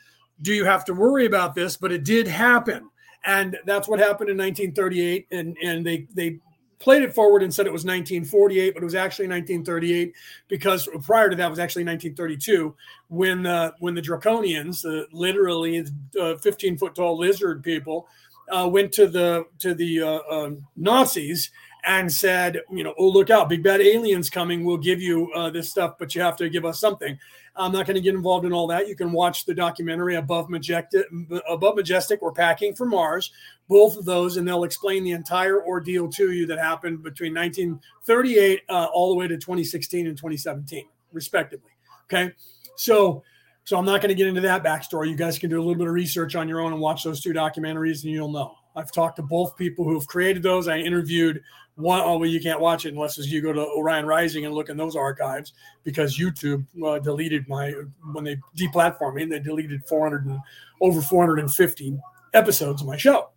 do 0.43 0.53
you 0.53 0.65
have 0.65 0.85
to 0.85 0.95
worry 0.95 1.27
about 1.27 1.55
this, 1.55 1.77
but 1.77 1.93
it 1.93 2.05
did 2.05 2.29
happen. 2.29 2.89
And 3.25 3.59
that's 3.65 3.89
what 3.89 3.99
happened 3.99 4.31
in 4.31 4.37
1938. 4.37 5.27
And, 5.33 5.57
and 5.63 5.85
they, 5.85 6.07
they 6.15 6.39
played 6.79 7.03
it 7.03 7.15
forward 7.15 7.43
and 7.43 7.53
said 7.53 7.67
it 7.67 7.73
was 7.73 7.85
1948, 7.85 8.75
but 8.75 8.83
it 8.83 8.85
was 8.85 8.95
actually 8.95 9.29
1938 9.29 10.15
because 10.49 10.89
prior 11.03 11.31
to 11.31 11.37
that 11.37 11.51
was 11.51 11.59
actually 11.59 11.85
1932 11.85 12.75
when 13.09 13.47
uh, 13.47 13.71
when 13.81 13.95
the 13.95 14.03
draconians, 14.03 14.85
uh, 14.85 15.07
literally 15.13 15.85
15 16.15 16.79
foot 16.79 16.95
tall 16.95 17.19
lizard 17.19 17.63
people, 17.63 18.09
uh, 18.51 18.69
went 18.69 18.93
to 18.93 19.07
the 19.07 19.47
to 19.59 19.75
the 19.75 20.03
uh, 20.03 20.19
uh, 20.31 20.51
Nazis 20.77 21.51
and 21.85 22.13
said, 22.13 22.61
you 22.71 22.83
know, 22.83 22.95
oh 22.99 23.09
look 23.09 23.31
out, 23.31 23.49
big 23.49 23.63
bad 23.63 23.81
aliens 23.81 24.29
coming. 24.29 24.65
We'll 24.65 24.77
give 24.77 25.01
you 25.01 25.31
uh, 25.35 25.51
this 25.51 25.71
stuff, 25.71 25.95
but 25.99 26.15
you 26.15 26.21
have 26.21 26.37
to 26.39 26.49
give 26.49 26.65
us 26.65 26.81
something. 26.81 27.19
I'm 27.57 27.73
not 27.73 27.87
going 27.87 27.95
to 27.95 28.01
get 28.01 28.15
involved 28.15 28.45
in 28.45 28.53
all 28.53 28.67
that. 28.69 28.87
You 28.89 28.95
can 28.95 29.13
watch 29.13 29.45
the 29.45 29.55
documentary 29.55 30.17
above 30.17 30.51
majestic, 30.51 31.07
above 31.49 31.77
majestic, 31.77 32.23
or 32.23 32.33
packing 32.33 32.75
for 32.75 32.87
Mars, 32.87 33.33
both 33.69 33.97
of 33.97 34.05
those, 34.05 34.37
and 34.37 34.47
they'll 34.47 34.65
explain 34.65 35.05
the 35.05 35.13
entire 35.13 35.65
ordeal 35.65 36.09
to 36.13 36.33
you 36.33 36.47
that 36.47 36.59
happened 36.59 37.03
between 37.03 37.35
1938 37.35 38.63
uh, 38.69 38.87
all 38.93 39.09
the 39.11 39.17
way 39.17 39.27
to 39.27 39.37
2016 39.37 40.07
and 40.07 40.17
2017, 40.17 40.87
respectively. 41.13 41.71
Okay, 42.05 42.33
so 42.77 43.23
so 43.65 43.77
I'm 43.77 43.85
not 43.85 44.01
going 44.01 44.11
to 44.11 44.15
get 44.15 44.29
into 44.29 44.43
that 44.43 44.63
backstory. 44.63 45.09
You 45.09 45.17
guys 45.17 45.41
can 45.41 45.51
do 45.51 45.59
a 45.59 45.63
little 45.63 45.75
bit 45.75 45.89
of 45.89 45.93
research 45.93 46.37
on 46.37 46.49
your 46.49 46.61
own 46.61 46.73
and 46.73 46.81
watch 46.81 47.03
those 47.03 47.21
two 47.21 47.33
documentaries, 47.33 48.05
and 48.05 48.13
you'll 48.13 48.31
know. 48.31 48.55
I've 48.77 48.93
talked 48.93 49.17
to 49.17 49.23
both 49.23 49.57
people 49.57 49.85
who 49.85 49.95
have 49.95 50.07
created 50.07 50.43
those. 50.43 50.69
I 50.69 50.79
interviewed 50.79 51.43
one. 51.77 52.01
Oh, 52.01 52.19
well, 52.19 52.29
you 52.29 52.41
can't 52.41 52.61
watch 52.61 52.85
it 52.85 52.93
unless 52.93 53.19
you 53.19 53.41
go 53.41 53.53
to 53.53 53.61
Orion 53.61 54.07
Rising 54.07 54.45
and 54.45 54.55
look 54.55 54.69
in 54.69 54.77
those 54.77 54.97
archives 54.97 55.53
because 55.85 56.19
YouTube 56.19 56.67
uh, 56.85 56.99
deleted 56.99 57.49
my 57.49 57.73
when 58.13 58.25
they 58.25 58.39
deplatformed 58.57 59.15
me. 59.15 59.25
They 59.27 59.39
deleted 59.39 59.85
400 59.87 60.27
and 60.27 60.41
over 60.81 61.01
450 61.01 61.99
episodes 62.35 62.83
of 62.83 62.89
my 62.89 62.97
show 62.97 63.31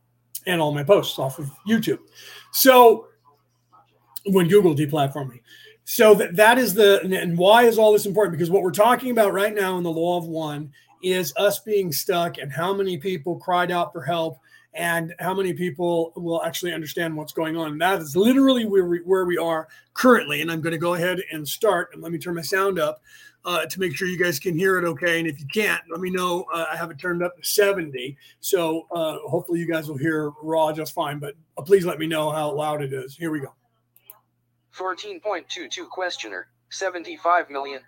and 0.45 0.61
all 0.61 0.73
my 0.73 0.83
posts 0.83 1.19
off 1.19 1.39
of 1.39 1.51
YouTube. 1.67 1.99
So 2.51 3.07
when 4.25 4.47
Google 4.47 4.75
deplatformed 4.75 5.31
me. 5.31 5.41
So 5.85 6.13
that, 6.15 6.35
that 6.35 6.57
is 6.57 6.73
the 6.73 7.01
and 7.01 7.37
why 7.37 7.63
is 7.63 7.77
all 7.77 7.91
this 7.91 8.05
important? 8.05 8.37
Because 8.37 8.51
what 8.51 8.61
we're 8.61 8.71
talking 8.71 9.11
about 9.11 9.33
right 9.33 9.53
now 9.53 9.77
in 9.77 9.83
the 9.83 9.91
law 9.91 10.17
of 10.17 10.27
one 10.27 10.71
is 11.01 11.33
us 11.37 11.59
being 11.59 11.91
stuck 11.91 12.37
and 12.37 12.51
how 12.51 12.73
many 12.73 12.97
people 12.97 13.39
cried 13.39 13.71
out 13.71 13.91
for 13.91 14.03
help 14.03 14.37
and 14.73 15.13
how 15.19 15.33
many 15.33 15.53
people 15.53 16.13
will 16.15 16.43
actually 16.43 16.73
understand 16.73 17.15
what's 17.15 17.33
going 17.33 17.57
on. 17.57 17.77
That 17.77 18.01
is 18.01 18.15
literally 18.15 18.65
where 18.65 18.85
we, 18.85 18.99
where 18.99 19.25
we 19.25 19.37
are 19.37 19.67
currently. 19.93 20.41
And 20.41 20.51
I'm 20.51 20.61
going 20.61 20.71
to 20.71 20.77
go 20.79 20.93
ahead 20.93 21.19
and 21.31 21.47
start. 21.47 21.89
And 21.93 22.03
let 22.03 22.11
me 22.11 22.19
turn 22.19 22.35
my 22.35 22.41
sound 22.41 22.79
up 22.79 23.01
uh, 23.45 23.65
to 23.65 23.79
make 23.79 23.95
sure 23.95 24.07
you 24.07 24.17
guys 24.17 24.39
can 24.39 24.57
hear 24.57 24.77
it 24.77 24.85
okay. 24.85 25.19
And 25.19 25.27
if 25.27 25.39
you 25.39 25.47
can't, 25.51 25.81
let 25.89 26.01
me 26.01 26.11
know. 26.11 26.45
Uh, 26.53 26.65
I 26.71 26.75
have 26.75 26.91
it 26.91 26.99
turned 26.99 27.23
up 27.23 27.35
to 27.37 27.43
70. 27.43 28.15
So 28.41 28.85
uh, 28.91 29.17
hopefully 29.25 29.59
you 29.59 29.67
guys 29.67 29.89
will 29.89 29.97
hear 29.97 30.31
Ra 30.43 30.71
just 30.71 30.93
fine. 30.93 31.19
But 31.19 31.35
uh, 31.57 31.63
please 31.63 31.85
let 31.85 31.99
me 31.99 32.07
know 32.07 32.29
how 32.29 32.51
loud 32.51 32.81
it 32.83 32.93
is. 32.93 33.17
Here 33.17 33.31
we 33.31 33.39
go. 33.39 33.53
14.22 34.77 35.89
Questioner, 35.89 36.47
75 36.69 37.49
million. 37.49 37.81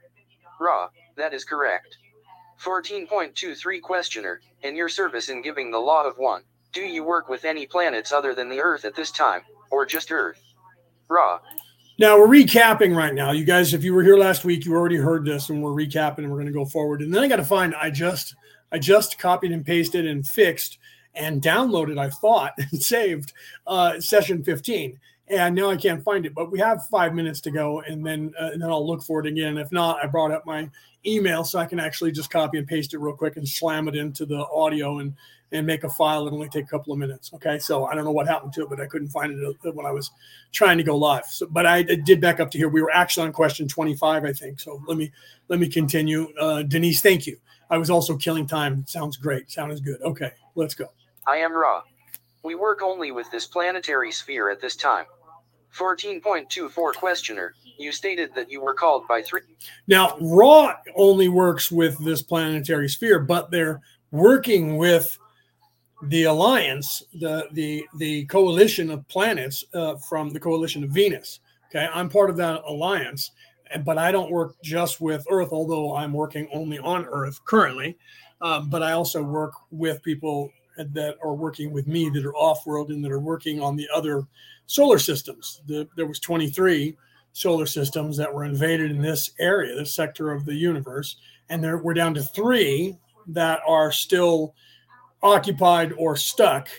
Ra, 0.59 0.89
that 1.15 1.33
is 1.33 1.45
correct. 1.45 1.97
14.23 2.61 3.81
Questioner, 3.81 4.41
in 4.61 4.75
your 4.75 4.89
service 4.89 5.29
in 5.29 5.41
giving 5.41 5.71
the 5.71 5.79
law 5.79 6.03
of 6.03 6.17
one, 6.17 6.43
do 6.73 6.81
you 6.81 7.03
work 7.03 7.29
with 7.29 7.45
any 7.45 7.65
planets 7.65 8.11
other 8.11 8.33
than 8.33 8.49
the 8.49 8.59
Earth 8.59 8.85
at 8.85 8.95
this 8.95 9.11
time, 9.11 9.41
or 9.69 9.85
just 9.85 10.11
Earth? 10.11 10.41
Ra. 11.07 11.39
Now 11.99 12.17
we're 12.17 12.27
recapping 12.27 12.95
right 12.95 13.13
now. 13.13 13.31
You 13.31 13.45
guys, 13.45 13.73
if 13.73 13.83
you 13.83 13.93
were 13.93 14.03
here 14.03 14.17
last 14.17 14.45
week, 14.45 14.65
you 14.65 14.73
already 14.73 14.95
heard 14.95 15.25
this, 15.25 15.49
and 15.49 15.61
we're 15.61 15.71
recapping 15.71 16.19
and 16.19 16.29
we're 16.29 16.37
going 16.37 16.47
to 16.47 16.53
go 16.53 16.65
forward. 16.65 17.01
And 17.01 17.13
then 17.13 17.23
I 17.23 17.27
got 17.27 17.35
to 17.37 17.43
find, 17.43 17.75
I 17.75 17.91
just, 17.91 18.35
I 18.71 18.79
just 18.79 19.19
copied 19.19 19.51
and 19.51 19.65
pasted 19.65 20.07
and 20.07 20.27
fixed 20.27 20.77
and 21.13 21.41
downloaded, 21.41 21.99
I 21.99 22.09
thought, 22.09 22.53
and 22.57 22.81
saved 22.81 23.33
uh, 23.67 23.99
session 23.99 24.43
15 24.43 24.99
and 25.31 25.55
now 25.55 25.69
I 25.69 25.77
can't 25.77 26.03
find 26.03 26.25
it. 26.25 26.33
But 26.33 26.51
we 26.51 26.59
have 26.59 26.85
five 26.87 27.13
minutes 27.13 27.41
to 27.41 27.51
go, 27.51 27.81
and 27.81 28.05
then 28.05 28.33
uh, 28.39 28.49
and 28.53 28.61
then 28.61 28.69
I'll 28.69 28.85
look 28.85 29.01
for 29.01 29.19
it 29.21 29.27
again. 29.27 29.57
If 29.57 29.71
not, 29.71 30.03
I 30.03 30.07
brought 30.07 30.31
up 30.31 30.45
my 30.45 30.69
email 31.05 31.43
so 31.43 31.59
I 31.59 31.65
can 31.65 31.79
actually 31.79 32.11
just 32.11 32.29
copy 32.29 32.57
and 32.57 32.67
paste 32.67 32.93
it 32.93 32.99
real 32.99 33.15
quick 33.15 33.37
and 33.37 33.47
slam 33.47 33.87
it 33.87 33.95
into 33.95 34.25
the 34.25 34.45
audio 34.53 34.99
and 34.99 35.15
and 35.51 35.67
make 35.67 35.83
a 35.83 35.89
file. 35.89 36.27
It 36.27 36.33
only 36.33 36.49
take 36.49 36.65
a 36.65 36.67
couple 36.67 36.93
of 36.93 36.99
minutes. 36.99 37.31
Okay, 37.33 37.59
so 37.59 37.85
I 37.85 37.95
don't 37.95 38.05
know 38.05 38.11
what 38.11 38.27
happened 38.27 38.53
to 38.53 38.63
it, 38.63 38.69
but 38.69 38.79
I 38.79 38.85
couldn't 38.85 39.09
find 39.09 39.31
it 39.31 39.55
uh, 39.65 39.71
when 39.71 39.85
I 39.85 39.91
was 39.91 40.11
trying 40.51 40.77
to 40.77 40.83
go 40.83 40.95
live. 40.95 41.25
So, 41.25 41.47
but 41.47 41.65
I 41.65 41.83
did 41.83 42.21
back 42.21 42.39
up 42.39 42.51
to 42.51 42.57
here. 42.57 42.69
We 42.69 42.81
were 42.81 42.91
actually 42.93 43.27
on 43.27 43.33
question 43.33 43.67
twenty 43.67 43.95
five, 43.95 44.23
I 44.25 44.33
think. 44.33 44.59
So 44.59 44.81
let 44.87 44.97
me 44.97 45.11
let 45.47 45.59
me 45.59 45.67
continue. 45.67 46.33
Uh, 46.39 46.63
Denise, 46.63 47.01
thank 47.01 47.27
you. 47.27 47.37
I 47.69 47.77
was 47.77 47.89
also 47.89 48.17
killing 48.17 48.47
time. 48.47 48.85
Sounds 48.87 49.17
great. 49.17 49.49
Sounds 49.49 49.79
good. 49.79 50.01
Okay, 50.01 50.31
let's 50.55 50.75
go. 50.75 50.91
I 51.25 51.37
am 51.37 51.53
Ra. 51.53 51.83
We 52.43 52.55
work 52.55 52.81
only 52.81 53.11
with 53.11 53.29
this 53.31 53.45
planetary 53.45 54.11
sphere 54.11 54.49
at 54.49 54.59
this 54.59 54.75
time. 54.75 55.05
14.24 55.75 56.93
Questioner, 56.95 57.53
you 57.77 57.91
stated 57.91 58.33
that 58.35 58.51
you 58.51 58.61
were 58.61 58.73
called 58.73 59.07
by 59.07 59.21
three. 59.21 59.41
Now, 59.87 60.17
Ra 60.19 60.75
only 60.95 61.29
works 61.29 61.71
with 61.71 61.97
this 62.03 62.21
planetary 62.21 62.89
sphere, 62.89 63.19
but 63.19 63.51
they're 63.51 63.81
working 64.11 64.75
with 64.77 65.17
the 66.03 66.23
alliance, 66.23 67.03
the 67.19 67.47
the 67.51 67.85
the 67.97 68.25
coalition 68.25 68.89
of 68.89 69.07
planets 69.07 69.63
uh, 69.73 69.95
from 69.95 70.31
the 70.31 70.39
coalition 70.39 70.83
of 70.83 70.89
Venus. 70.91 71.39
Okay, 71.69 71.87
I'm 71.93 72.09
part 72.09 72.29
of 72.29 72.37
that 72.37 72.63
alliance, 72.65 73.31
but 73.85 73.97
I 73.97 74.11
don't 74.11 74.31
work 74.31 74.55
just 74.63 74.99
with 74.99 75.25
Earth, 75.29 75.49
although 75.51 75.95
I'm 75.95 76.13
working 76.13 76.47
only 76.53 76.79
on 76.79 77.05
Earth 77.05 77.43
currently. 77.45 77.97
Um, 78.41 78.69
but 78.69 78.81
I 78.81 78.93
also 78.93 79.21
work 79.21 79.53
with 79.69 80.01
people 80.01 80.51
that 80.77 81.15
are 81.23 81.33
working 81.33 81.71
with 81.71 81.87
me 81.87 82.09
that 82.09 82.25
are 82.25 82.35
off 82.35 82.65
world 82.65 82.89
and 82.89 83.03
that 83.05 83.11
are 83.11 83.19
working 83.19 83.61
on 83.61 83.75
the 83.75 83.87
other 83.93 84.25
solar 84.65 84.97
systems. 84.97 85.61
The, 85.67 85.87
there 85.95 86.07
was 86.07 86.19
23 86.19 86.97
solar 87.33 87.65
systems 87.65 88.17
that 88.17 88.33
were 88.33 88.43
invaded 88.43 88.91
in 88.91 89.01
this 89.01 89.31
area, 89.39 89.75
this 89.75 89.95
sector 89.95 90.31
of 90.31 90.45
the 90.45 90.55
universe, 90.55 91.17
and 91.49 91.63
there 91.63 91.77
we're 91.77 91.93
down 91.93 92.13
to 92.15 92.23
three 92.23 92.97
that 93.27 93.59
are 93.67 93.91
still 93.91 94.55
occupied 95.23 95.93
or 95.97 96.15
stuck. 96.15 96.69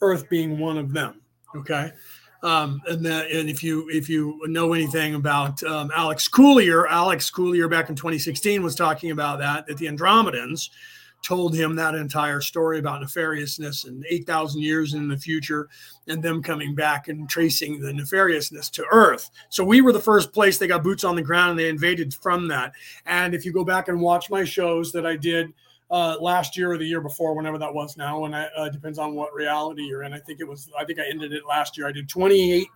Earth 0.00 0.28
being 0.28 0.58
one 0.58 0.78
of 0.78 0.92
them. 0.92 1.20
Okay. 1.54 1.92
Um, 2.42 2.82
and, 2.88 3.06
that, 3.06 3.30
and 3.30 3.48
if 3.48 3.62
you 3.62 3.88
if 3.90 4.08
you 4.08 4.40
know 4.46 4.72
anything 4.72 5.14
about 5.14 5.62
um, 5.62 5.92
Alex 5.94 6.26
Collier, 6.26 6.88
Alex 6.88 7.30
Collier 7.30 7.68
back 7.68 7.88
in 7.88 7.94
2016 7.94 8.64
was 8.64 8.74
talking 8.74 9.12
about 9.12 9.38
that 9.38 9.66
that 9.68 9.76
the 9.76 9.86
Andromedans 9.86 10.68
told 11.22 11.54
him 11.54 11.76
that 11.76 11.94
entire 11.94 12.40
story 12.40 12.78
about 12.78 13.00
nefariousness 13.00 13.86
and 13.86 14.04
8,000 14.10 14.60
years 14.60 14.94
in 14.94 15.08
the 15.08 15.16
future 15.16 15.68
and 16.08 16.22
them 16.22 16.42
coming 16.42 16.74
back 16.74 17.08
and 17.08 17.28
tracing 17.28 17.80
the 17.80 17.92
nefariousness 17.92 18.70
to 18.72 18.84
Earth. 18.90 19.30
So 19.48 19.64
we 19.64 19.80
were 19.80 19.92
the 19.92 20.00
first 20.00 20.32
place 20.32 20.58
they 20.58 20.66
got 20.66 20.82
boots 20.82 21.04
on 21.04 21.14
the 21.14 21.22
ground 21.22 21.50
and 21.50 21.58
they 21.60 21.68
invaded 21.68 22.12
from 22.12 22.48
that. 22.48 22.72
And 23.06 23.34
if 23.34 23.44
you 23.44 23.52
go 23.52 23.64
back 23.64 23.86
and 23.86 24.00
watch 24.00 24.30
my 24.30 24.44
shows 24.44 24.90
that 24.92 25.06
I 25.06 25.16
did 25.16 25.52
uh, 25.92 26.16
last 26.20 26.56
year 26.56 26.72
or 26.72 26.78
the 26.78 26.86
year 26.86 27.02
before, 27.02 27.36
whenever 27.36 27.58
that 27.58 27.72
was 27.72 27.98
now, 27.98 28.24
and 28.24 28.34
it 28.34 28.50
uh, 28.56 28.70
depends 28.70 28.98
on 28.98 29.14
what 29.14 29.32
reality 29.34 29.82
you're 29.82 30.02
in. 30.02 30.14
I 30.14 30.18
think 30.18 30.40
it 30.40 30.48
was, 30.48 30.68
I 30.76 30.84
think 30.84 30.98
I 30.98 31.04
ended 31.08 31.34
it 31.34 31.42
last 31.46 31.76
year. 31.76 31.86
I 31.86 31.92
did 31.92 32.08
28 32.08 32.66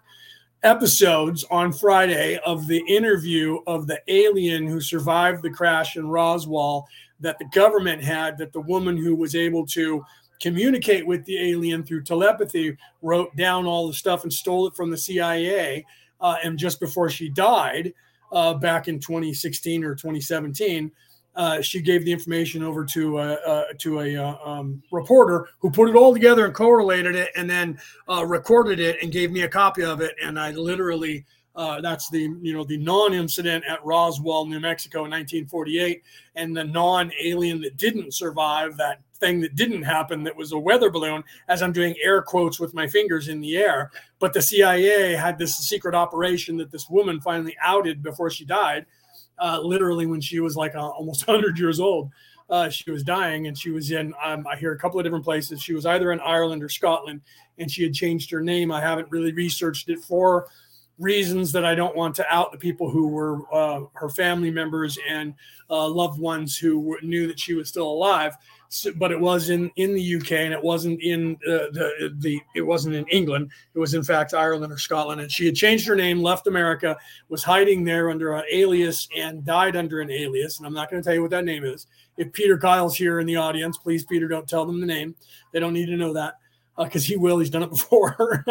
episodes 0.63 1.43
on 1.51 1.73
Friday 1.73 2.39
of 2.45 2.67
the 2.67 2.83
interview 2.87 3.59
of 3.67 3.87
the 3.87 4.01
alien 4.09 4.67
who 4.67 4.81
survived 4.83 5.43
the 5.43 5.51
crash 5.51 5.97
in 5.97 6.07
Roswell 6.07 6.87
that 7.21 7.39
the 7.39 7.47
government 7.47 8.05
had 8.05 8.37
that 8.37 8.53
the 8.53 8.61
woman 8.61 8.99
who 8.99 9.17
was 9.17 9.35
able 9.35 9.67
to 9.69 10.05
communicate 10.39 11.07
with 11.07 11.25
the 11.25 11.51
alien 11.51 11.83
through 11.83 12.03
telepathy 12.03 12.77
wrote 13.01 13.35
down 13.37 13.65
all 13.65 13.87
the 13.87 13.95
stuff 13.95 14.25
and 14.25 14.33
stole 14.33 14.67
it 14.67 14.77
from 14.77 14.91
the 14.91 14.99
CIA. 14.99 15.87
Uh, 16.21 16.37
and 16.45 16.59
just 16.59 16.81
before 16.81 17.09
she 17.09 17.31
died, 17.31 17.95
uh, 18.33 18.53
back 18.55 18.89
in 18.89 18.99
2016 18.99 19.85
or 19.85 19.95
2017, 19.95 20.91
uh, 21.37 21.61
she 21.61 21.81
gave 21.81 22.05
the 22.05 22.13
information 22.13 22.63
over 22.63 22.85
to 22.85 23.19
a, 23.19 23.35
uh, 23.35 23.65
to 23.79 24.01
a 24.01 24.17
uh, 24.17 24.37
um, 24.45 24.83
reporter 24.91 25.49
who 25.59 25.71
put 25.71 25.89
it 25.89 25.95
all 25.95 26.13
together 26.13 26.47
and 26.47 26.55
correlated 26.55 27.15
it, 27.15 27.31
and 27.37 27.49
then 27.49 27.79
uh, 28.09 28.25
recorded 28.25 28.81
it 28.81 28.97
and 29.03 29.13
gave 29.13 29.31
me 29.31 29.43
a 29.43 29.49
copy 29.49 29.85
of 29.85 30.01
it. 30.01 30.15
And 30.23 30.39
I 30.39 30.51
literally 30.53 31.27
uh, 31.57 31.81
that's 31.81 32.11
the 32.11 32.21
you 32.43 32.53
know 32.53 32.65
the 32.65 32.77
non-incident 32.77 33.65
at 33.67 33.85
Roswell, 33.85 34.47
New 34.47 34.61
Mexico 34.61 34.99
in 35.01 35.11
1948, 35.11 36.03
and 36.35 36.55
the 36.55 36.65
non-alien 36.65 37.63
that 37.63 37.79
didn't 37.79 38.15
survive 38.15 38.77
that 38.77 39.01
thing 39.15 39.41
that 39.41 39.57
didn't 39.57 39.83
happen 39.83 40.23
that 40.23 40.37
was 40.37 40.53
a 40.53 40.59
weather 40.59 40.91
balloon. 40.91 41.25
As 41.49 41.63
I'm 41.63 41.73
doing 41.73 41.95
air 42.03 42.21
quotes 42.21 42.61
with 42.61 42.75
my 42.75 42.87
fingers 42.87 43.29
in 43.29 43.41
the 43.41 43.57
air, 43.57 43.91
but 44.19 44.35
the 44.35 44.43
CIA 44.43 45.13
had 45.13 45.39
this 45.39 45.57
secret 45.57 45.95
operation 45.95 46.59
that 46.59 46.71
this 46.71 46.91
woman 46.91 47.23
finally 47.23 47.57
outed 47.63 48.03
before 48.03 48.29
she 48.31 48.45
died, 48.45 48.85
uh, 49.39 49.61
literally 49.63 50.07
when 50.07 50.21
she 50.21 50.41
was 50.41 50.57
like 50.57 50.75
uh, 50.75 50.89
almost 50.89 51.27
100 51.29 51.59
years 51.59 51.81
old. 51.81 52.11
Uh, 52.49 52.69
she 52.69 52.93
was 52.93 53.03
dying 53.03 53.49
and 53.49 53.59
she 53.59 53.73
was 53.73 53.91
in 53.91 54.15
um, 54.25 54.47
i 54.47 54.55
hear 54.55 54.71
a 54.71 54.79
couple 54.79 55.01
of 55.01 55.05
different 55.05 55.25
places 55.25 55.61
she 55.61 55.75
was 55.75 55.85
either 55.85 56.13
in 56.13 56.21
ireland 56.21 56.63
or 56.63 56.69
scotland 56.69 57.21
and 57.59 57.69
she 57.69 57.83
had 57.83 57.93
changed 57.93 58.31
her 58.31 58.41
name 58.41 58.71
i 58.71 58.81
haven't 58.81 59.11
really 59.11 59.33
researched 59.33 59.89
it 59.89 59.99
for 59.99 60.47
reasons 60.99 61.53
that 61.53 61.65
I 61.65 61.75
don't 61.75 61.97
want 61.97 62.15
to 62.17 62.35
out 62.35 62.53
the 62.53 62.59
people 62.59 62.91
who 62.91 63.09
were 63.09 63.43
uh, 63.55 63.83
her 63.95 64.09
family 64.09 64.51
members 64.51 64.99
and 65.09 65.35
uh, 65.69 65.89
loved 65.89 66.19
ones 66.19 66.57
who 66.57 66.97
knew 67.03 67.27
that 67.27 67.39
she 67.39 67.55
was 67.55 67.69
still 67.69 67.89
alive. 67.89 68.37
But 68.97 69.13
it 69.13 69.21
was 69.21 69.51
in, 69.51 69.71
in 69.77 69.95
the 69.95 70.17
UK 70.17 70.33
and 70.33 70.53
it 70.53 70.63
wasn't 70.63 71.01
in 71.03 71.37
uh, 71.47 71.71
the 71.73 72.15
the 72.19 72.41
it 72.55 72.63
wasn't 72.63 72.95
in 72.95 73.07
England. 73.09 73.51
It 73.75 73.79
was 73.79 73.95
in 73.95 74.03
fact 74.03 74.35
Ireland 74.35 74.73
or 74.73 74.79
Scotland. 74.79 75.21
And 75.21 75.31
she 75.31 75.47
had 75.47 75.55
changed 75.55 75.87
her 75.87 75.97
name, 75.97 76.23
left 76.23 76.47
America, 76.47 76.97
was 77.29 77.43
hiding 77.43 77.85
there 77.85 78.11
under 78.11 78.35
an 78.35 78.45
alias, 78.51 79.09
and 79.17 79.45
died 79.45 79.77
under 79.77 80.01
an 80.01 80.11
alias. 80.11 80.59
And 80.59 80.67
I'm 80.67 80.75
not 80.75 80.91
going 80.91 81.03
to 81.03 81.07
tell 81.07 81.15
you 81.15 81.23
what 81.23 81.31
that 81.31 81.45
name 81.45 81.65
is. 81.65 81.87
If 82.17 82.33
Peter 82.33 82.59
Kyle's 82.59 82.97
here 82.97 83.21
in 83.21 83.27
the 83.27 83.37
audience, 83.37 83.77
please, 83.77 84.05
Peter, 84.05 84.27
don't 84.29 84.49
tell 84.49 84.65
them 84.65 84.81
the 84.81 84.87
name. 84.87 85.15
They 85.53 85.61
don't 85.61 85.75
need 85.75 85.87
to 85.87 85.97
know 85.97 86.13
that 86.15 86.39
because 86.79 87.05
uh, 87.05 87.09
he 87.09 87.17
will. 87.17 87.39
He's 87.39 87.51
done 87.51 87.63
it 87.63 87.71
before. 87.71 88.45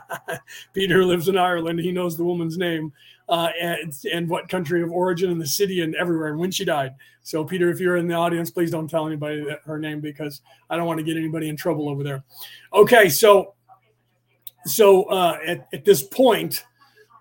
Peter 0.74 1.04
lives 1.04 1.28
in 1.28 1.36
Ireland. 1.36 1.80
He 1.80 1.92
knows 1.92 2.16
the 2.16 2.24
woman's 2.24 2.58
name 2.58 2.92
uh, 3.28 3.48
and, 3.60 3.92
and 4.12 4.28
what 4.28 4.48
country 4.48 4.82
of 4.82 4.90
origin 4.90 5.30
and 5.30 5.40
the 5.40 5.46
city 5.46 5.80
and 5.80 5.94
everywhere 5.96 6.28
and 6.28 6.38
when 6.38 6.50
she 6.50 6.64
died. 6.64 6.94
So, 7.22 7.44
Peter, 7.44 7.70
if 7.70 7.80
you're 7.80 7.96
in 7.96 8.06
the 8.06 8.14
audience, 8.14 8.50
please 8.50 8.70
don't 8.70 8.88
tell 8.88 9.06
anybody 9.06 9.44
that, 9.44 9.60
her 9.64 9.78
name 9.78 10.00
because 10.00 10.42
I 10.70 10.76
don't 10.76 10.86
want 10.86 10.98
to 10.98 11.04
get 11.04 11.16
anybody 11.16 11.48
in 11.48 11.56
trouble 11.56 11.88
over 11.88 12.04
there. 12.04 12.22
Okay, 12.72 13.08
so 13.08 13.54
so 14.64 15.04
uh, 15.04 15.38
at, 15.44 15.66
at 15.72 15.84
this 15.84 16.02
point, 16.02 16.64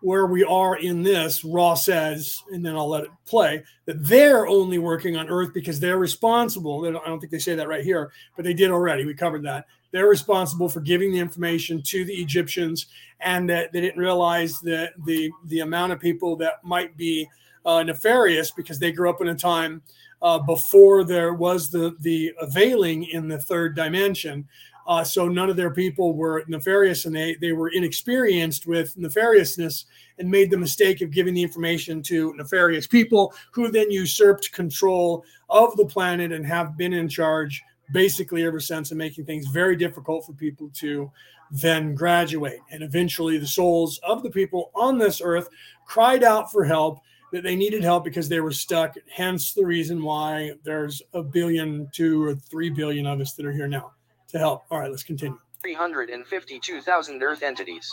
where 0.05 0.27
we 0.27 0.43
are 0.43 0.77
in 0.77 1.01
this, 1.01 1.43
Ra 1.43 1.73
says, 1.73 2.43
and 2.51 2.63
then 2.63 2.75
I'll 2.75 2.87
let 2.87 3.05
it 3.05 3.09
play, 3.25 3.63
that 3.85 4.05
they're 4.05 4.45
only 4.45 4.77
working 4.77 5.17
on 5.17 5.29
Earth 5.29 5.51
because 5.51 5.79
they're 5.79 5.97
responsible. 5.97 6.85
I 6.85 7.07
don't 7.07 7.19
think 7.19 7.31
they 7.31 7.39
say 7.39 7.55
that 7.55 7.67
right 7.67 7.83
here, 7.83 8.11
but 8.35 8.45
they 8.45 8.53
did 8.53 8.69
already. 8.69 9.03
We 9.03 9.15
covered 9.15 9.41
that. 9.45 9.65
They're 9.89 10.05
responsible 10.05 10.69
for 10.69 10.79
giving 10.79 11.11
the 11.11 11.17
information 11.17 11.81
to 11.87 12.05
the 12.05 12.13
Egyptians, 12.13 12.85
and 13.21 13.49
that 13.49 13.73
they 13.73 13.81
didn't 13.81 13.99
realize 13.99 14.59
that 14.59 14.93
the 15.05 15.31
the 15.45 15.61
amount 15.61 15.91
of 15.91 15.99
people 15.99 16.35
that 16.35 16.63
might 16.63 16.95
be 16.95 17.27
uh, 17.65 17.81
nefarious 17.81 18.51
because 18.51 18.77
they 18.77 18.91
grew 18.91 19.09
up 19.09 19.21
in 19.21 19.29
a 19.29 19.35
time 19.35 19.81
uh, 20.21 20.37
before 20.37 21.03
there 21.03 21.33
was 21.33 21.71
the 21.71 21.95
the 22.01 22.31
veiling 22.49 23.05
in 23.05 23.27
the 23.27 23.41
third 23.41 23.75
dimension 23.75 24.47
uh, 24.87 25.03
so 25.03 25.27
none 25.27 25.49
of 25.49 25.55
their 25.55 25.71
people 25.71 26.13
were 26.13 26.43
nefarious 26.47 27.05
and 27.05 27.15
they, 27.15 27.35
they 27.35 27.53
were 27.53 27.69
inexperienced 27.69 28.67
with 28.67 28.95
nefariousness 28.97 29.85
and 30.19 30.29
made 30.29 30.51
the 30.51 30.57
mistake 30.57 31.01
of 31.01 31.11
giving 31.11 31.33
the 31.33 31.41
information 31.41 32.03
to 32.03 32.33
nefarious 32.35 32.85
people 32.85 33.33
who 33.51 33.71
then 33.71 33.89
usurped 33.89 34.51
control 34.51 35.25
of 35.49 35.75
the 35.77 35.85
planet 35.85 36.31
and 36.31 36.45
have 36.45 36.77
been 36.77 36.93
in 36.93 37.09
charge 37.09 37.63
basically 37.93 38.43
ever 38.43 38.59
since 38.59 38.91
and 38.91 38.97
making 38.97 39.25
things 39.25 39.47
very 39.47 39.75
difficult 39.75 40.25
for 40.25 40.33
people 40.33 40.69
to 40.73 41.11
then 41.51 41.95
graduate. 41.95 42.59
And 42.71 42.83
eventually 42.83 43.37
the 43.37 43.47
souls 43.47 43.99
of 44.03 44.23
the 44.23 44.31
people 44.31 44.71
on 44.75 44.97
this 44.97 45.21
earth 45.21 45.49
cried 45.85 46.23
out 46.23 46.51
for 46.51 46.63
help 46.63 46.99
that 47.31 47.43
they 47.43 47.55
needed 47.55 47.83
help 47.83 48.03
because 48.03 48.29
they 48.29 48.39
were 48.39 48.51
stuck. 48.51 48.95
Hence 49.11 49.53
the 49.53 49.65
reason 49.65 50.01
why 50.03 50.53
there's 50.63 51.01
a 51.13 51.23
billion, 51.23 51.89
two 51.91 52.23
or 52.23 52.35
three 52.35 52.69
billion 52.69 53.05
of 53.07 53.19
us 53.19 53.33
that 53.33 53.45
are 53.45 53.51
here 53.51 53.67
now 53.67 53.94
to 54.35 54.39
help. 54.39 54.65
All 54.69 54.79
right, 54.79 54.91
let's 54.91 55.03
continue. 55.03 55.39
352,000 55.61 57.23
Earth 57.23 57.41
entities. 57.41 57.91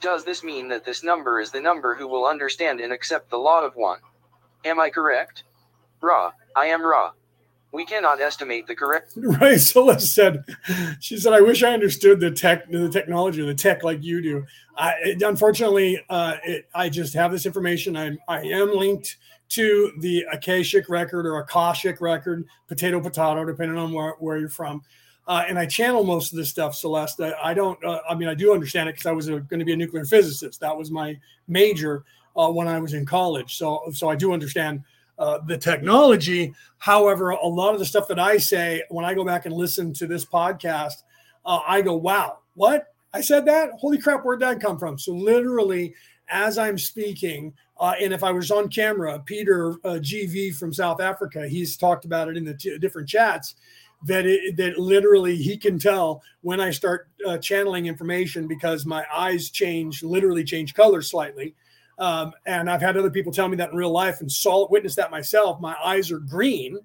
Does 0.00 0.24
this 0.24 0.42
mean 0.42 0.68
that 0.68 0.84
this 0.84 1.02
number 1.02 1.40
is 1.40 1.50
the 1.50 1.60
number 1.60 1.94
who 1.94 2.08
will 2.08 2.26
understand 2.26 2.80
and 2.80 2.92
accept 2.92 3.30
the 3.30 3.38
law 3.38 3.62
of 3.62 3.74
one? 3.74 3.98
Am 4.64 4.80
I 4.80 4.90
correct? 4.90 5.44
Ra, 6.00 6.32
I 6.56 6.66
am 6.66 6.82
Ra. 6.82 7.12
We 7.72 7.84
cannot 7.84 8.20
estimate 8.20 8.66
the 8.68 8.74
correct. 8.76 9.14
Right. 9.16 9.58
Celeste 9.58 10.14
said, 10.14 10.44
she 11.00 11.16
said, 11.16 11.32
I 11.32 11.40
wish 11.40 11.62
I 11.62 11.72
understood 11.72 12.20
the 12.20 12.30
tech, 12.30 12.70
the 12.70 12.88
technology, 12.88 13.44
the 13.44 13.54
tech 13.54 13.82
like 13.82 14.04
you 14.04 14.22
do. 14.22 14.46
I, 14.76 14.94
it, 15.02 15.22
unfortunately, 15.22 16.04
uh, 16.08 16.36
it, 16.44 16.68
I 16.74 16.88
just 16.88 17.14
have 17.14 17.32
this 17.32 17.46
information. 17.46 17.96
I'm, 17.96 18.18
I 18.28 18.42
am 18.42 18.76
linked 18.76 19.16
to 19.50 19.92
the 19.98 20.24
Akashic 20.32 20.88
record 20.88 21.26
or 21.26 21.38
Akashic 21.38 22.00
record, 22.00 22.46
potato, 22.68 23.00
potato, 23.00 23.44
depending 23.44 23.76
on 23.76 23.92
where, 23.92 24.14
where 24.20 24.38
you're 24.38 24.48
from. 24.48 24.82
Uh, 25.26 25.44
and 25.48 25.58
I 25.58 25.66
channel 25.66 26.04
most 26.04 26.32
of 26.32 26.38
this 26.38 26.50
stuff, 26.50 26.74
Celeste. 26.74 27.20
I, 27.42 27.54
don't. 27.54 27.82
Uh, 27.82 28.00
I 28.08 28.14
mean, 28.14 28.28
I 28.28 28.34
do 28.34 28.52
understand 28.52 28.88
it 28.88 28.92
because 28.92 29.06
I 29.06 29.12
was 29.12 29.28
going 29.28 29.58
to 29.58 29.64
be 29.64 29.72
a 29.72 29.76
nuclear 29.76 30.04
physicist. 30.04 30.60
That 30.60 30.76
was 30.76 30.90
my 30.90 31.18
major 31.48 32.04
uh, 32.36 32.50
when 32.50 32.68
I 32.68 32.78
was 32.78 32.92
in 32.92 33.06
college. 33.06 33.56
So, 33.56 33.84
so 33.92 34.10
I 34.10 34.16
do 34.16 34.32
understand 34.32 34.82
uh, 35.18 35.38
the 35.46 35.56
technology. 35.56 36.52
However, 36.78 37.30
a 37.30 37.46
lot 37.46 37.72
of 37.72 37.78
the 37.78 37.86
stuff 37.86 38.06
that 38.08 38.18
I 38.18 38.36
say 38.36 38.82
when 38.90 39.04
I 39.04 39.14
go 39.14 39.24
back 39.24 39.46
and 39.46 39.54
listen 39.54 39.94
to 39.94 40.06
this 40.06 40.26
podcast, 40.26 41.04
uh, 41.46 41.60
I 41.66 41.80
go, 41.80 41.94
"Wow, 41.94 42.40
what 42.54 42.92
I 43.14 43.22
said 43.22 43.46
that? 43.46 43.70
Holy 43.78 43.98
crap, 43.98 44.24
where'd 44.24 44.40
that 44.40 44.60
come 44.60 44.78
from?" 44.78 44.98
So, 44.98 45.12
literally, 45.12 45.94
as 46.28 46.58
I'm 46.58 46.76
speaking, 46.76 47.54
uh, 47.80 47.94
and 47.98 48.12
if 48.12 48.22
I 48.22 48.30
was 48.30 48.50
on 48.50 48.68
camera, 48.68 49.22
Peter 49.24 49.76
GV 49.84 50.54
from 50.56 50.74
South 50.74 51.00
Africa, 51.00 51.48
he's 51.48 51.78
talked 51.78 52.04
about 52.04 52.28
it 52.28 52.36
in 52.36 52.44
the 52.44 52.54
t- 52.54 52.76
different 52.78 53.08
chats 53.08 53.54
that 54.04 54.26
it, 54.26 54.56
that 54.56 54.78
literally 54.78 55.36
he 55.36 55.56
can 55.56 55.78
tell 55.78 56.22
when 56.42 56.60
I 56.60 56.70
start 56.70 57.08
uh, 57.26 57.38
channeling 57.38 57.86
information 57.86 58.46
because 58.46 58.84
my 58.86 59.04
eyes 59.14 59.50
change, 59.50 60.02
literally 60.02 60.44
change 60.44 60.74
color 60.74 61.02
slightly. 61.02 61.54
Um, 61.98 62.32
and 62.46 62.68
I've 62.68 62.82
had 62.82 62.96
other 62.96 63.10
people 63.10 63.32
tell 63.32 63.48
me 63.48 63.56
that 63.56 63.70
in 63.70 63.76
real 63.76 63.90
life 63.92 64.20
and 64.20 64.30
saw 64.30 64.68
witnessed 64.68 64.96
that 64.96 65.10
myself. 65.10 65.60
My 65.60 65.76
eyes 65.82 66.10
are 66.10 66.18
green 66.18 66.78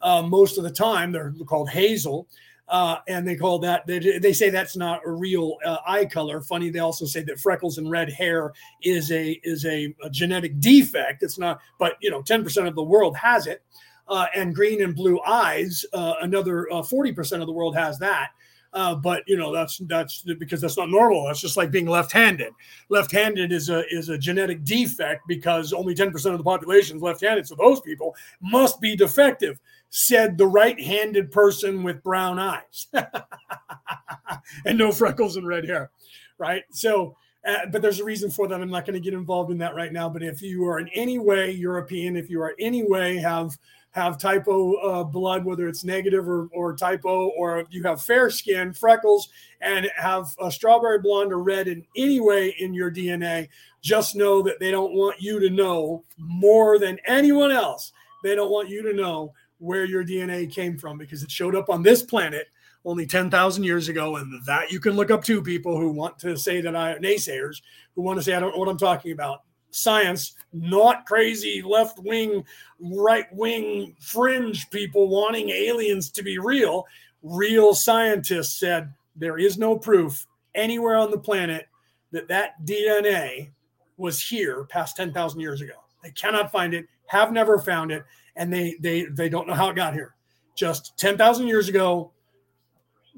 uh, 0.00 0.22
most 0.22 0.58
of 0.58 0.64
the 0.64 0.70
time. 0.70 1.12
They're 1.12 1.34
called 1.46 1.70
hazel. 1.70 2.28
Uh, 2.66 2.96
and 3.08 3.28
they 3.28 3.36
call 3.36 3.58
that 3.58 3.86
they, 3.86 3.98
they 4.18 4.32
say 4.32 4.48
that's 4.48 4.74
not 4.74 5.02
a 5.04 5.10
real 5.10 5.58
uh, 5.66 5.76
eye 5.86 6.06
color. 6.06 6.40
Funny, 6.40 6.70
they 6.70 6.78
also 6.78 7.04
say 7.04 7.22
that 7.22 7.38
freckles 7.38 7.76
and 7.76 7.90
red 7.90 8.10
hair 8.10 8.54
is 8.82 9.12
a 9.12 9.38
is 9.44 9.66
a, 9.66 9.94
a 10.02 10.08
genetic 10.08 10.58
defect. 10.60 11.22
It's 11.22 11.38
not, 11.38 11.60
but 11.78 11.96
you 12.00 12.10
know, 12.10 12.22
ten 12.22 12.42
percent 12.42 12.66
of 12.66 12.74
the 12.74 12.82
world 12.82 13.18
has 13.18 13.46
it 13.46 13.62
uh, 14.08 14.26
and 14.34 14.54
green 14.54 14.82
and 14.82 14.94
blue 14.94 15.20
eyes. 15.26 15.84
Uh, 15.92 16.14
another 16.22 16.70
uh, 16.72 16.82
forty 16.82 17.12
percent 17.12 17.42
of 17.42 17.46
the 17.46 17.52
world 17.52 17.76
has 17.76 17.98
that. 17.98 18.30
Uh, 18.74 18.92
but 18.92 19.22
you 19.28 19.36
know 19.36 19.54
that's 19.54 19.78
that's 19.86 20.22
because 20.22 20.60
that's 20.60 20.76
not 20.76 20.90
normal. 20.90 21.26
That's 21.26 21.40
just 21.40 21.56
like 21.56 21.70
being 21.70 21.86
left-handed. 21.86 22.52
Left-handed 22.88 23.52
is 23.52 23.70
a 23.70 23.84
is 23.94 24.08
a 24.08 24.18
genetic 24.18 24.64
defect 24.64 25.22
because 25.28 25.72
only 25.72 25.94
ten 25.94 26.10
percent 26.10 26.34
of 26.34 26.38
the 26.38 26.44
population 26.44 26.96
is 26.96 27.02
left-handed. 27.02 27.46
So 27.46 27.54
those 27.54 27.80
people 27.80 28.16
must 28.42 28.80
be 28.80 28.96
defective," 28.96 29.60
said 29.90 30.36
the 30.36 30.48
right-handed 30.48 31.30
person 31.30 31.84
with 31.84 32.02
brown 32.02 32.40
eyes 32.40 32.88
and 34.66 34.76
no 34.76 34.90
freckles 34.90 35.36
and 35.36 35.46
red 35.46 35.64
hair. 35.64 35.92
Right. 36.36 36.64
So, 36.72 37.16
uh, 37.46 37.66
but 37.70 37.80
there's 37.80 38.00
a 38.00 38.04
reason 38.04 38.28
for 38.28 38.48
that. 38.48 38.60
I'm 38.60 38.70
not 38.70 38.86
going 38.86 38.94
to 38.94 39.00
get 39.00 39.14
involved 39.14 39.52
in 39.52 39.58
that 39.58 39.76
right 39.76 39.92
now. 39.92 40.08
But 40.08 40.24
if 40.24 40.42
you 40.42 40.66
are 40.66 40.80
in 40.80 40.88
any 40.88 41.18
way 41.18 41.52
European, 41.52 42.16
if 42.16 42.28
you 42.28 42.42
are 42.42 42.50
in 42.50 42.56
any 42.58 42.82
way 42.82 43.18
have 43.18 43.56
have 43.94 44.18
type 44.18 44.44
O 44.48 44.74
uh, 44.74 45.04
blood, 45.04 45.44
whether 45.44 45.68
it's 45.68 45.84
negative 45.84 46.28
or, 46.28 46.48
or 46.52 46.74
type 46.74 47.02
O, 47.04 47.28
or 47.38 47.64
you 47.70 47.80
have 47.84 48.02
fair 48.02 48.28
skin, 48.28 48.72
freckles, 48.72 49.28
and 49.60 49.88
have 49.96 50.34
a 50.40 50.50
strawberry 50.50 50.98
blonde 50.98 51.32
or 51.32 51.40
red 51.40 51.68
in 51.68 51.84
any 51.96 52.18
way 52.18 52.56
in 52.58 52.74
your 52.74 52.90
DNA, 52.90 53.48
just 53.82 54.16
know 54.16 54.42
that 54.42 54.58
they 54.58 54.72
don't 54.72 54.94
want 54.94 55.22
you 55.22 55.38
to 55.38 55.48
know 55.48 56.02
more 56.18 56.76
than 56.76 56.98
anyone 57.06 57.52
else. 57.52 57.92
They 58.24 58.34
don't 58.34 58.50
want 58.50 58.68
you 58.68 58.82
to 58.82 58.92
know 58.92 59.32
where 59.58 59.84
your 59.84 60.04
DNA 60.04 60.52
came 60.52 60.76
from 60.76 60.98
because 60.98 61.22
it 61.22 61.30
showed 61.30 61.54
up 61.54 61.70
on 61.70 61.84
this 61.84 62.02
planet 62.02 62.48
only 62.84 63.06
10,000 63.06 63.62
years 63.62 63.88
ago. 63.88 64.16
And 64.16 64.44
that 64.44 64.72
you 64.72 64.80
can 64.80 64.94
look 64.94 65.12
up 65.12 65.22
to 65.24 65.40
people 65.40 65.78
who 65.78 65.92
want 65.92 66.18
to 66.18 66.36
say 66.36 66.60
that 66.60 66.74
I 66.74 66.96
naysayers 66.98 67.62
who 67.94 68.02
want 68.02 68.18
to 68.18 68.24
say, 68.24 68.34
I 68.34 68.40
don't 68.40 68.52
know 68.52 68.58
what 68.58 68.68
I'm 68.68 68.76
talking 68.76 69.12
about 69.12 69.43
science, 69.74 70.34
not 70.52 71.06
crazy 71.06 71.62
left 71.62 71.98
wing, 71.98 72.44
right 72.80 73.26
wing 73.32 73.94
fringe 74.00 74.68
people 74.70 75.08
wanting 75.08 75.50
aliens 75.50 76.10
to 76.10 76.22
be 76.22 76.38
real. 76.38 76.86
Real 77.22 77.74
scientists 77.74 78.54
said 78.54 78.92
there 79.16 79.38
is 79.38 79.58
no 79.58 79.78
proof 79.78 80.26
anywhere 80.54 80.96
on 80.96 81.10
the 81.10 81.18
planet 81.18 81.68
that 82.12 82.28
that 82.28 82.64
DNA 82.64 83.50
was 83.96 84.20
here 84.20 84.64
past 84.64 84.96
10,000 84.96 85.40
years 85.40 85.60
ago. 85.60 85.74
They 86.02 86.10
cannot 86.10 86.52
find 86.52 86.74
it, 86.74 86.86
have 87.06 87.32
never 87.32 87.58
found 87.58 87.90
it, 87.90 88.04
and 88.36 88.52
they 88.52 88.76
they 88.80 89.04
they 89.04 89.28
don't 89.28 89.46
know 89.46 89.54
how 89.54 89.70
it 89.70 89.76
got 89.76 89.94
here. 89.94 90.14
Just 90.54 90.96
10,000 90.98 91.46
years 91.46 91.68
ago, 91.68 92.12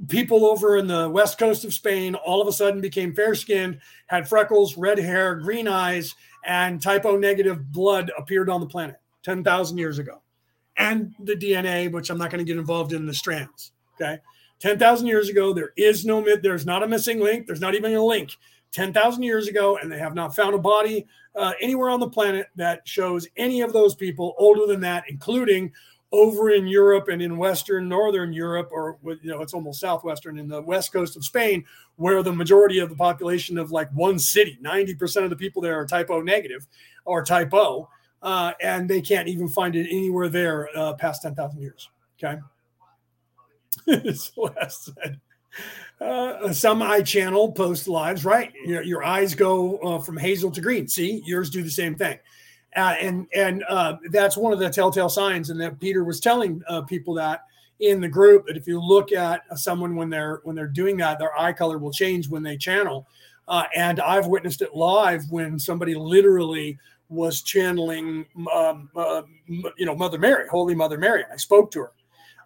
people 0.08 0.44
over 0.44 0.76
in 0.76 0.86
the 0.86 1.08
west 1.08 1.38
coast 1.38 1.64
of 1.64 1.74
Spain 1.74 2.14
all 2.14 2.40
of 2.40 2.48
a 2.48 2.52
sudden 2.52 2.80
became 2.80 3.14
fair 3.14 3.34
skinned, 3.34 3.80
had 4.06 4.28
freckles, 4.28 4.76
red 4.76 4.98
hair, 4.98 5.34
green 5.34 5.68
eyes, 5.68 6.14
and 6.46 6.80
type 6.80 7.04
O 7.04 7.16
negative 7.16 7.72
blood 7.72 8.10
appeared 8.16 8.48
on 8.48 8.60
the 8.60 8.66
planet 8.66 8.96
10,000 9.24 9.78
years 9.78 9.98
ago. 9.98 10.22
And 10.76 11.14
the 11.18 11.34
DNA, 11.34 11.90
which 11.90 12.10
I'm 12.10 12.18
not 12.18 12.30
going 12.30 12.44
to 12.44 12.50
get 12.50 12.58
involved 12.58 12.92
in 12.92 13.06
the 13.06 13.14
strands. 13.14 13.72
Okay. 13.94 14.18
10,000 14.60 15.06
years 15.06 15.28
ago, 15.28 15.52
there 15.52 15.72
is 15.76 16.04
no, 16.04 16.24
there's 16.42 16.66
not 16.66 16.82
a 16.82 16.88
missing 16.88 17.20
link. 17.20 17.46
There's 17.46 17.60
not 17.60 17.74
even 17.74 17.94
a 17.94 18.02
link. 18.02 18.30
10,000 18.72 19.22
years 19.22 19.48
ago, 19.48 19.78
and 19.78 19.90
they 19.90 19.98
have 19.98 20.14
not 20.14 20.34
found 20.34 20.54
a 20.54 20.58
body 20.58 21.06
uh, 21.34 21.52
anywhere 21.60 21.90
on 21.90 22.00
the 22.00 22.08
planet 22.08 22.46
that 22.56 22.86
shows 22.86 23.26
any 23.36 23.60
of 23.60 23.72
those 23.72 23.94
people 23.94 24.34
older 24.38 24.66
than 24.66 24.80
that, 24.80 25.04
including 25.08 25.72
over 26.12 26.50
in 26.50 26.66
Europe 26.66 27.08
and 27.08 27.20
in 27.20 27.36
Western 27.36 27.88
Northern 27.88 28.32
Europe, 28.32 28.68
or 28.72 28.98
you 29.04 29.30
know, 29.30 29.42
it's 29.42 29.54
almost 29.54 29.80
Southwestern 29.80 30.38
in 30.38 30.48
the 30.48 30.62
west 30.62 30.92
coast 30.92 31.16
of 31.16 31.24
Spain, 31.24 31.64
where 31.96 32.22
the 32.22 32.32
majority 32.32 32.78
of 32.78 32.88
the 32.88 32.96
population 32.96 33.58
of 33.58 33.70
like 33.70 33.90
one 33.92 34.18
city, 34.18 34.58
90% 34.62 35.24
of 35.24 35.30
the 35.30 35.36
people 35.36 35.60
there 35.60 35.78
are 35.78 35.86
type 35.86 36.10
O 36.10 36.20
negative 36.20 36.66
or 37.04 37.24
type 37.24 37.52
O, 37.52 37.88
uh, 38.22 38.52
and 38.60 38.88
they 38.88 39.00
can't 39.00 39.28
even 39.28 39.48
find 39.48 39.74
it 39.74 39.88
anywhere 39.90 40.28
there 40.28 40.68
uh, 40.76 40.94
past 40.94 41.22
10,000 41.22 41.60
years. 41.60 41.88
Okay. 42.22 42.40
so 44.14 44.48
Celeste 44.48 44.90
said, 44.94 45.20
uh, 46.00 46.52
some 46.52 46.82
eye 46.82 47.02
channel 47.02 47.52
post 47.52 47.88
lives, 47.88 48.24
right? 48.24 48.52
Your, 48.64 48.82
your 48.82 49.04
eyes 49.04 49.34
go 49.34 49.78
uh, 49.78 49.98
from 49.98 50.16
hazel 50.16 50.50
to 50.50 50.60
green. 50.60 50.88
See, 50.88 51.22
yours 51.24 51.50
do 51.50 51.62
the 51.62 51.70
same 51.70 51.94
thing. 51.94 52.18
Uh, 52.76 52.94
and 53.00 53.26
and 53.34 53.64
uh, 53.68 53.96
that's 54.10 54.36
one 54.36 54.52
of 54.52 54.58
the 54.58 54.68
telltale 54.68 55.08
signs, 55.08 55.50
and 55.50 55.60
that 55.60 55.80
Peter 55.80 56.04
was 56.04 56.20
telling 56.20 56.62
uh, 56.68 56.82
people 56.82 57.14
that 57.14 57.44
in 57.80 58.00
the 58.00 58.08
group 58.08 58.46
that 58.46 58.56
if 58.56 58.66
you 58.66 58.80
look 58.80 59.12
at 59.12 59.42
someone 59.58 59.96
when 59.96 60.10
they're 60.10 60.40
when 60.44 60.54
they're 60.54 60.66
doing 60.66 60.96
that, 60.98 61.18
their 61.18 61.38
eye 61.38 61.52
color 61.52 61.78
will 61.78 61.92
change 61.92 62.28
when 62.28 62.42
they 62.42 62.56
channel. 62.56 63.06
Uh, 63.48 63.64
and 63.74 64.00
I've 64.00 64.26
witnessed 64.26 64.60
it 64.60 64.74
live 64.74 65.22
when 65.30 65.58
somebody 65.58 65.94
literally 65.94 66.78
was 67.08 67.42
channeling, 67.42 68.26
um, 68.52 68.90
uh, 68.96 69.22
you 69.46 69.86
know, 69.86 69.94
Mother 69.94 70.18
Mary, 70.18 70.48
Holy 70.48 70.74
Mother 70.74 70.98
Mary. 70.98 71.22
I 71.32 71.36
spoke 71.36 71.70
to 71.70 71.80
her. 71.80 71.92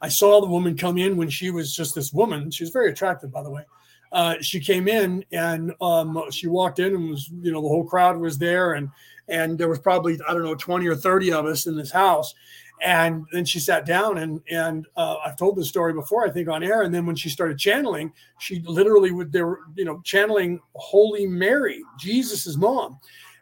I 0.03 0.09
saw 0.09 0.41
the 0.41 0.47
woman 0.47 0.77
come 0.77 0.99
in 0.99 1.17
when 1.17 1.31
she 1.31 1.51
was 1.51 1.75
just 1.75 1.95
this 1.95 2.13
woman. 2.13 2.51
She 2.51 2.65
was 2.65 2.71
very 2.71 2.91
attractive, 2.91 3.33
by 3.33 3.43
the 3.43 3.51
way. 3.51 3.65
uh, 4.13 4.37
she 4.41 4.61
came 4.61 4.89
in 4.89 5.25
and 5.33 5.73
um, 5.81 6.21
she 6.31 6.49
walked 6.49 6.79
in 6.79 6.95
and 6.95 7.11
was, 7.11 7.31
you 7.41 7.53
know, 7.53 7.63
the 7.63 7.69
whole 7.69 7.85
crowd 7.85 8.17
was 8.17 8.39
there 8.39 8.73
and 8.73 8.89
and 9.31 9.57
there 9.57 9.69
was 9.69 9.79
probably 9.79 10.19
I 10.29 10.35
don't 10.35 10.43
know 10.43 10.55
20 10.55 10.87
or 10.87 10.97
30 10.97 11.33
of 11.33 11.47
us 11.47 11.67
in 11.67 11.77
this 11.77 11.91
house. 11.91 12.35
And 12.83 13.27
then 13.31 13.45
she 13.45 13.61
sat 13.61 13.85
down 13.85 14.19
and 14.19 14.41
and 14.51 14.87
uh, 14.97 15.17
I've 15.25 15.37
told 15.37 15.57
this 15.57 15.69
story 15.69 15.93
before 15.93 16.27
I 16.27 16.31
think 16.31 16.49
on 16.49 16.63
air. 16.63 16.83
And 16.83 16.95
then 16.95 17.07
when 17.07 17.17
she 17.17 17.29
started 17.29 17.59
channeling, 17.59 18.13
she 18.39 18.61
literally 18.61 19.13
would 19.13 19.33
they 19.33 19.43
were 19.43 19.61
you 19.77 19.85
know 19.85 20.01
channeling 20.05 20.61
Holy 20.75 21.27
Mary, 21.27 21.83
Jesus's 21.99 22.57
mom. 22.57 22.99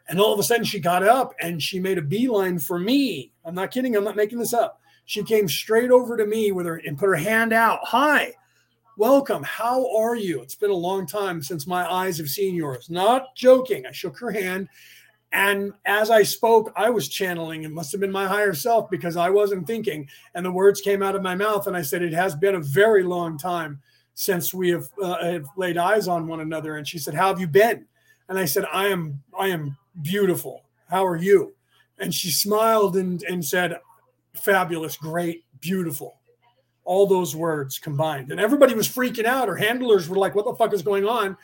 And 0.07 0.19
all 0.19 0.33
of 0.33 0.39
a 0.39 0.43
sudden 0.43 0.65
she 0.65 0.79
got 0.79 1.03
up 1.03 1.33
and 1.39 1.61
she 1.61 1.79
made 1.79 1.97
a 1.97 2.03
beeline 2.03 2.59
for 2.59 2.79
me. 2.79 3.31
I'm 3.45 3.55
not 3.55 3.71
kidding. 3.71 3.95
I'm 3.95 4.03
not 4.03 4.15
making 4.15 4.39
this 4.39 4.53
up. 4.53 4.81
She 5.05 5.23
came 5.23 5.47
straight 5.47 5.91
over 5.91 6.17
to 6.17 6.25
me 6.25 6.51
with 6.51 6.65
her 6.65 6.81
and 6.85 6.97
put 6.97 7.07
her 7.07 7.15
hand 7.15 7.53
out. 7.53 7.79
Hi, 7.83 8.33
welcome. 8.97 9.43
How 9.43 9.95
are 9.95 10.15
you? 10.15 10.41
It's 10.41 10.55
been 10.55 10.69
a 10.69 10.75
long 10.75 11.07
time 11.07 11.41
since 11.41 11.65
my 11.65 11.89
eyes 11.91 12.17
have 12.17 12.29
seen 12.29 12.53
yours. 12.55 12.89
Not 12.89 13.35
joking. 13.35 13.85
I 13.85 13.91
shook 13.91 14.19
her 14.19 14.31
hand 14.31 14.67
and 15.31 15.73
as 15.85 16.09
I 16.09 16.23
spoke, 16.23 16.73
I 16.75 16.89
was 16.89 17.07
channeling. 17.07 17.63
It 17.63 17.71
must 17.71 17.91
have 17.91 18.01
been 18.01 18.11
my 18.11 18.27
higher 18.27 18.53
self 18.53 18.89
because 18.89 19.15
I 19.15 19.29
wasn't 19.29 19.67
thinking. 19.67 20.07
And 20.33 20.43
the 20.43 20.51
words 20.51 20.81
came 20.81 21.03
out 21.03 21.15
of 21.15 21.21
my 21.21 21.35
mouth. 21.35 21.67
And 21.67 21.77
I 21.77 21.83
said, 21.83 22.01
It 22.01 22.13
has 22.13 22.35
been 22.35 22.55
a 22.55 22.59
very 22.59 23.03
long 23.03 23.37
time 23.37 23.79
since 24.15 24.53
we 24.53 24.69
have, 24.69 24.89
uh, 25.01 25.23
have 25.23 25.45
laid 25.55 25.77
eyes 25.77 26.07
on 26.07 26.27
one 26.27 26.39
another. 26.39 26.77
And 26.77 26.87
she 26.87 26.97
said, 26.97 27.13
How 27.13 27.27
have 27.27 27.39
you 27.39 27.47
been? 27.47 27.85
And 28.27 28.39
I 28.39 28.45
said, 28.45 28.65
I 28.71 28.87
am, 28.87 29.21
I 29.37 29.49
am 29.49 29.77
beautiful. 30.01 30.63
How 30.89 31.05
are 31.05 31.15
you? 31.17 31.53
And 31.99 32.13
she 32.13 32.31
smiled 32.31 32.97
and, 32.97 33.21
and 33.23 33.45
said, 33.45 33.79
Fabulous, 34.33 34.97
great, 34.97 35.43
beautiful. 35.61 36.15
All 36.85 37.05
those 37.05 37.35
words 37.35 37.77
combined. 37.77 38.31
And 38.31 38.39
everybody 38.39 38.73
was 38.73 38.87
freaking 38.87 39.25
out. 39.25 39.47
Her 39.47 39.57
handlers 39.57 40.09
were 40.09 40.17
like, 40.17 40.33
What 40.33 40.45
the 40.45 40.55
fuck 40.55 40.73
is 40.73 40.81
going 40.81 41.05
on? 41.05 41.37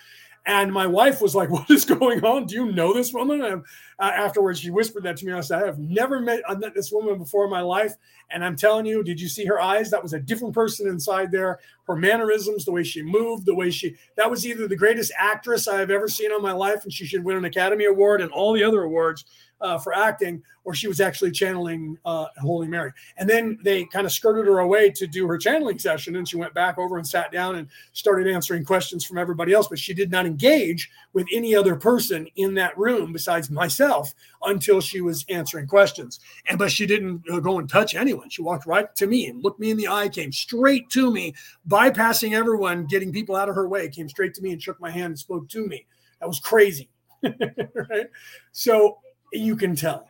And 0.47 0.71
my 0.71 0.85
wife 0.87 1.21
was 1.21 1.35
like, 1.35 1.49
"What 1.51 1.69
is 1.69 1.85
going 1.85 2.23
on? 2.23 2.45
Do 2.45 2.55
you 2.55 2.71
know 2.71 2.93
this 2.93 3.13
woman?" 3.13 3.41
And 3.43 3.63
uh, 3.99 4.11
afterwards, 4.13 4.59
she 4.59 4.69
whispered 4.69 5.03
that 5.03 5.17
to 5.17 5.25
me. 5.25 5.33
I 5.33 5.41
said, 5.41 5.63
"I 5.63 5.65
have 5.65 5.79
never 5.79 6.19
met 6.19 6.41
I 6.47 6.55
met 6.55 6.73
this 6.73 6.91
woman 6.91 7.17
before 7.17 7.45
in 7.45 7.51
my 7.51 7.61
life." 7.61 7.95
And 8.31 8.43
I'm 8.43 8.55
telling 8.55 8.85
you, 8.85 9.03
did 9.03 9.21
you 9.21 9.27
see 9.27 9.45
her 9.45 9.61
eyes? 9.61 9.91
That 9.91 10.01
was 10.01 10.13
a 10.13 10.19
different 10.19 10.53
person 10.53 10.87
inside 10.87 11.31
there. 11.31 11.59
Her 11.87 11.95
mannerisms, 11.95 12.65
the 12.65 12.71
way 12.71 12.83
she 12.83 13.01
moved, 13.01 13.45
the 13.45 13.55
way 13.55 13.69
she 13.69 13.95
that 14.17 14.29
was 14.29 14.45
either 14.45 14.67
the 14.67 14.75
greatest 14.75 15.11
actress 15.17 15.67
I 15.67 15.79
have 15.79 15.91
ever 15.91 16.07
seen 16.07 16.31
in 16.31 16.41
my 16.41 16.51
life, 16.51 16.83
and 16.83 16.91
she 16.91 17.05
should 17.05 17.23
win 17.23 17.37
an 17.37 17.45
Academy 17.45 17.85
Award 17.85 18.21
and 18.21 18.31
all 18.31 18.53
the 18.53 18.63
other 18.63 18.83
awards 18.83 19.25
uh, 19.61 19.77
for 19.77 19.93
acting, 19.95 20.43
or 20.63 20.73
she 20.73 20.87
was 20.87 20.99
actually 20.99 21.31
channeling 21.31 21.97
uh, 22.05 22.25
Holy 22.39 22.67
Mary. 22.67 22.91
And 23.17 23.29
then 23.29 23.57
they 23.63 23.85
kind 23.85 24.05
of 24.05 24.11
skirted 24.11 24.45
her 24.47 24.59
away 24.59 24.89
to 24.91 25.07
do 25.07 25.27
her 25.27 25.37
channeling 25.37 25.79
session, 25.79 26.15
and 26.15 26.27
she 26.27 26.37
went 26.37 26.53
back 26.53 26.77
over 26.77 26.97
and 26.97 27.07
sat 27.07 27.31
down 27.31 27.55
and 27.55 27.67
started 27.93 28.27
answering 28.27 28.65
questions 28.65 29.05
from 29.05 29.17
everybody 29.17 29.53
else. 29.53 29.67
But 29.67 29.79
she 29.79 29.93
did 29.93 30.11
not 30.11 30.25
engage 30.25 30.89
with 31.13 31.27
any 31.31 31.55
other 31.55 31.75
person 31.75 32.27
in 32.35 32.53
that 32.55 32.77
room 32.77 33.13
besides 33.13 33.49
myself 33.49 34.13
until 34.43 34.81
she 34.81 35.01
was 35.01 35.25
answering 35.29 35.67
questions. 35.67 36.19
And 36.47 36.59
but 36.59 36.71
she 36.71 36.85
didn't 36.85 37.23
uh, 37.31 37.39
go 37.39 37.59
and 37.59 37.69
touch 37.69 37.95
anyone. 37.95 38.29
She 38.29 38.41
walked 38.41 38.65
right 38.65 38.93
to 38.95 39.07
me 39.07 39.27
and 39.27 39.43
looked 39.43 39.59
me 39.59 39.71
in 39.71 39.77
the 39.77 39.87
eye, 39.87 40.09
came 40.09 40.31
straight 40.31 40.89
to 40.91 41.11
me, 41.11 41.33
bypassing 41.75 42.33
everyone, 42.33 42.85
getting 42.85 43.11
people 43.11 43.35
out 43.35 43.49
of 43.49 43.55
her 43.55 43.67
way, 43.67 43.89
came 43.89 44.07
straight 44.07 44.33
to 44.35 44.41
me 44.41 44.51
and 44.51 44.61
shook 44.61 44.79
my 44.79 44.89
hand 44.91 45.05
and 45.05 45.19
spoke 45.19 45.49
to 45.49 45.65
me. 45.67 45.85
That 46.19 46.27
was 46.27 46.39
crazy. 46.39 46.89
right? 47.23 48.07
So 48.51 48.97
you 49.33 49.55
can 49.55 49.75
tell 49.75 50.07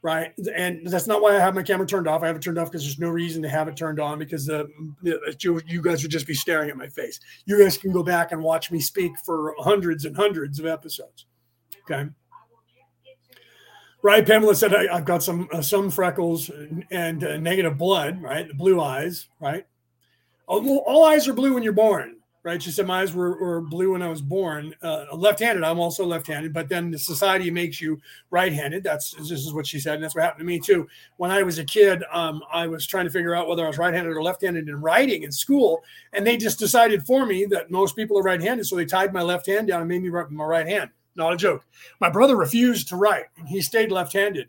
right? 0.00 0.32
And 0.54 0.86
that's 0.86 1.08
not 1.08 1.20
why 1.20 1.34
i 1.34 1.40
have 1.40 1.56
my 1.56 1.62
camera 1.64 1.84
turned 1.84 2.06
off. 2.06 2.22
I 2.22 2.28
have 2.28 2.36
it 2.36 2.42
turned 2.42 2.56
off 2.56 2.70
because 2.70 2.84
there's 2.84 3.00
no 3.00 3.08
reason 3.08 3.42
to 3.42 3.48
have 3.48 3.66
it 3.66 3.76
turned 3.76 3.98
on 3.98 4.16
because 4.16 4.46
you, 4.46 5.60
you, 5.66 5.82
guys 5.82 6.04
would 6.04 6.12
just 6.12 6.26
be 6.26 6.34
staring 6.34 6.70
at 6.70 6.76
my 6.76 6.86
face. 6.86 7.18
You 7.46 7.58
guys 7.60 7.76
can 7.76 7.90
go 7.90 8.04
back 8.04 8.30
and 8.30 8.40
watch 8.40 8.70
me 8.70 8.78
speak 8.78 9.18
for 9.18 9.56
hundreds 9.58 10.04
and 10.04 10.14
hundreds 10.16 10.60
of 10.60 10.66
episodes 10.66 11.26
okay? 11.90 12.08
Right? 14.02 14.24
Pamela 14.24 14.54
said 14.54 14.74
I, 14.74 14.94
have 14.94 15.04
got 15.04 15.22
some 15.22 15.48
uh, 15.52 15.60
some 15.60 15.90
freckles 15.90 16.50
and, 16.50 16.84
and 16.90 17.24
uh, 17.24 17.36
negative 17.36 17.76
blood 17.76 18.22
right? 18.22 18.46
The 18.46 18.54
blue 18.54 18.80
eyes 18.80 19.26
right 19.40 19.66
all, 20.48 20.78
all 20.78 21.04
eyes 21.04 21.28
are 21.28 21.32
blue 21.32 21.54
when 21.54 21.62
you're 21.62 21.72
born 21.72 22.18
right? 22.48 22.62
She 22.62 22.70
said 22.70 22.86
my 22.86 23.02
eyes 23.02 23.12
were, 23.12 23.38
were 23.38 23.60
blue 23.60 23.92
when 23.92 24.02
I 24.02 24.08
was 24.08 24.22
born. 24.22 24.74
Uh, 24.80 25.04
left-handed. 25.12 25.62
I'm 25.62 25.78
also 25.78 26.04
left-handed, 26.06 26.52
but 26.52 26.68
then 26.68 26.90
the 26.90 26.98
society 26.98 27.50
makes 27.50 27.80
you 27.80 28.00
right-handed. 28.30 28.82
That's 28.82 29.12
this 29.12 29.30
is 29.30 29.52
what 29.52 29.66
she 29.66 29.78
said, 29.78 29.96
and 29.96 30.04
that's 30.04 30.14
what 30.14 30.24
happened 30.24 30.40
to 30.40 30.46
me 30.46 30.58
too. 30.58 30.88
When 31.18 31.30
I 31.30 31.42
was 31.42 31.58
a 31.58 31.64
kid, 31.64 32.02
um, 32.10 32.42
I 32.50 32.66
was 32.66 32.86
trying 32.86 33.04
to 33.04 33.10
figure 33.10 33.34
out 33.34 33.48
whether 33.48 33.64
I 33.64 33.68
was 33.68 33.78
right-handed 33.78 34.10
or 34.10 34.22
left-handed 34.22 34.68
in 34.68 34.80
writing 34.80 35.24
in 35.24 35.32
school, 35.32 35.82
and 36.12 36.26
they 36.26 36.36
just 36.36 36.58
decided 36.58 37.04
for 37.04 37.26
me 37.26 37.44
that 37.46 37.70
most 37.70 37.96
people 37.96 38.18
are 38.18 38.22
right-handed, 38.22 38.64
so 38.64 38.76
they 38.76 38.86
tied 38.86 39.12
my 39.12 39.22
left 39.22 39.46
hand 39.46 39.68
down 39.68 39.80
and 39.80 39.88
made 39.88 40.02
me 40.02 40.08
write 40.08 40.26
with 40.26 40.32
my 40.32 40.44
right 40.44 40.66
hand. 40.66 40.90
Not 41.16 41.34
a 41.34 41.36
joke. 41.36 41.66
My 42.00 42.08
brother 42.08 42.36
refused 42.36 42.88
to 42.88 42.96
write, 42.96 43.24
and 43.36 43.48
he 43.48 43.60
stayed 43.60 43.90
left-handed. 43.90 44.48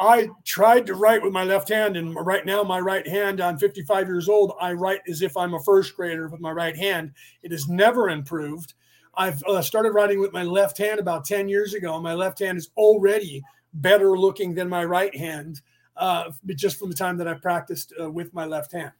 I 0.00 0.30
tried 0.46 0.86
to 0.86 0.94
write 0.94 1.22
with 1.22 1.34
my 1.34 1.44
left 1.44 1.68
hand, 1.68 1.98
and 1.98 2.16
right 2.16 2.46
now, 2.46 2.62
my 2.62 2.80
right 2.80 3.06
hand, 3.06 3.38
I'm 3.38 3.58
55 3.58 4.06
years 4.06 4.30
old. 4.30 4.54
I 4.58 4.72
write 4.72 5.02
as 5.06 5.20
if 5.20 5.36
I'm 5.36 5.52
a 5.52 5.62
first 5.62 5.94
grader 5.94 6.26
with 6.28 6.40
my 6.40 6.50
right 6.50 6.74
hand. 6.74 7.12
It 7.42 7.52
has 7.52 7.68
never 7.68 8.08
improved. 8.08 8.72
I've 9.14 9.42
uh, 9.44 9.60
started 9.60 9.92
writing 9.92 10.18
with 10.18 10.32
my 10.32 10.42
left 10.42 10.78
hand 10.78 11.00
about 11.00 11.26
10 11.26 11.50
years 11.50 11.74
ago. 11.74 12.00
My 12.00 12.14
left 12.14 12.38
hand 12.38 12.56
is 12.56 12.70
already 12.78 13.42
better 13.74 14.18
looking 14.18 14.54
than 14.54 14.70
my 14.70 14.86
right 14.86 15.14
hand, 15.14 15.60
uh, 15.98 16.30
just 16.56 16.78
from 16.78 16.88
the 16.88 16.96
time 16.96 17.18
that 17.18 17.28
I 17.28 17.34
practiced 17.34 17.92
uh, 18.00 18.10
with 18.10 18.32
my 18.32 18.46
left 18.46 18.72
hand. 18.72 18.92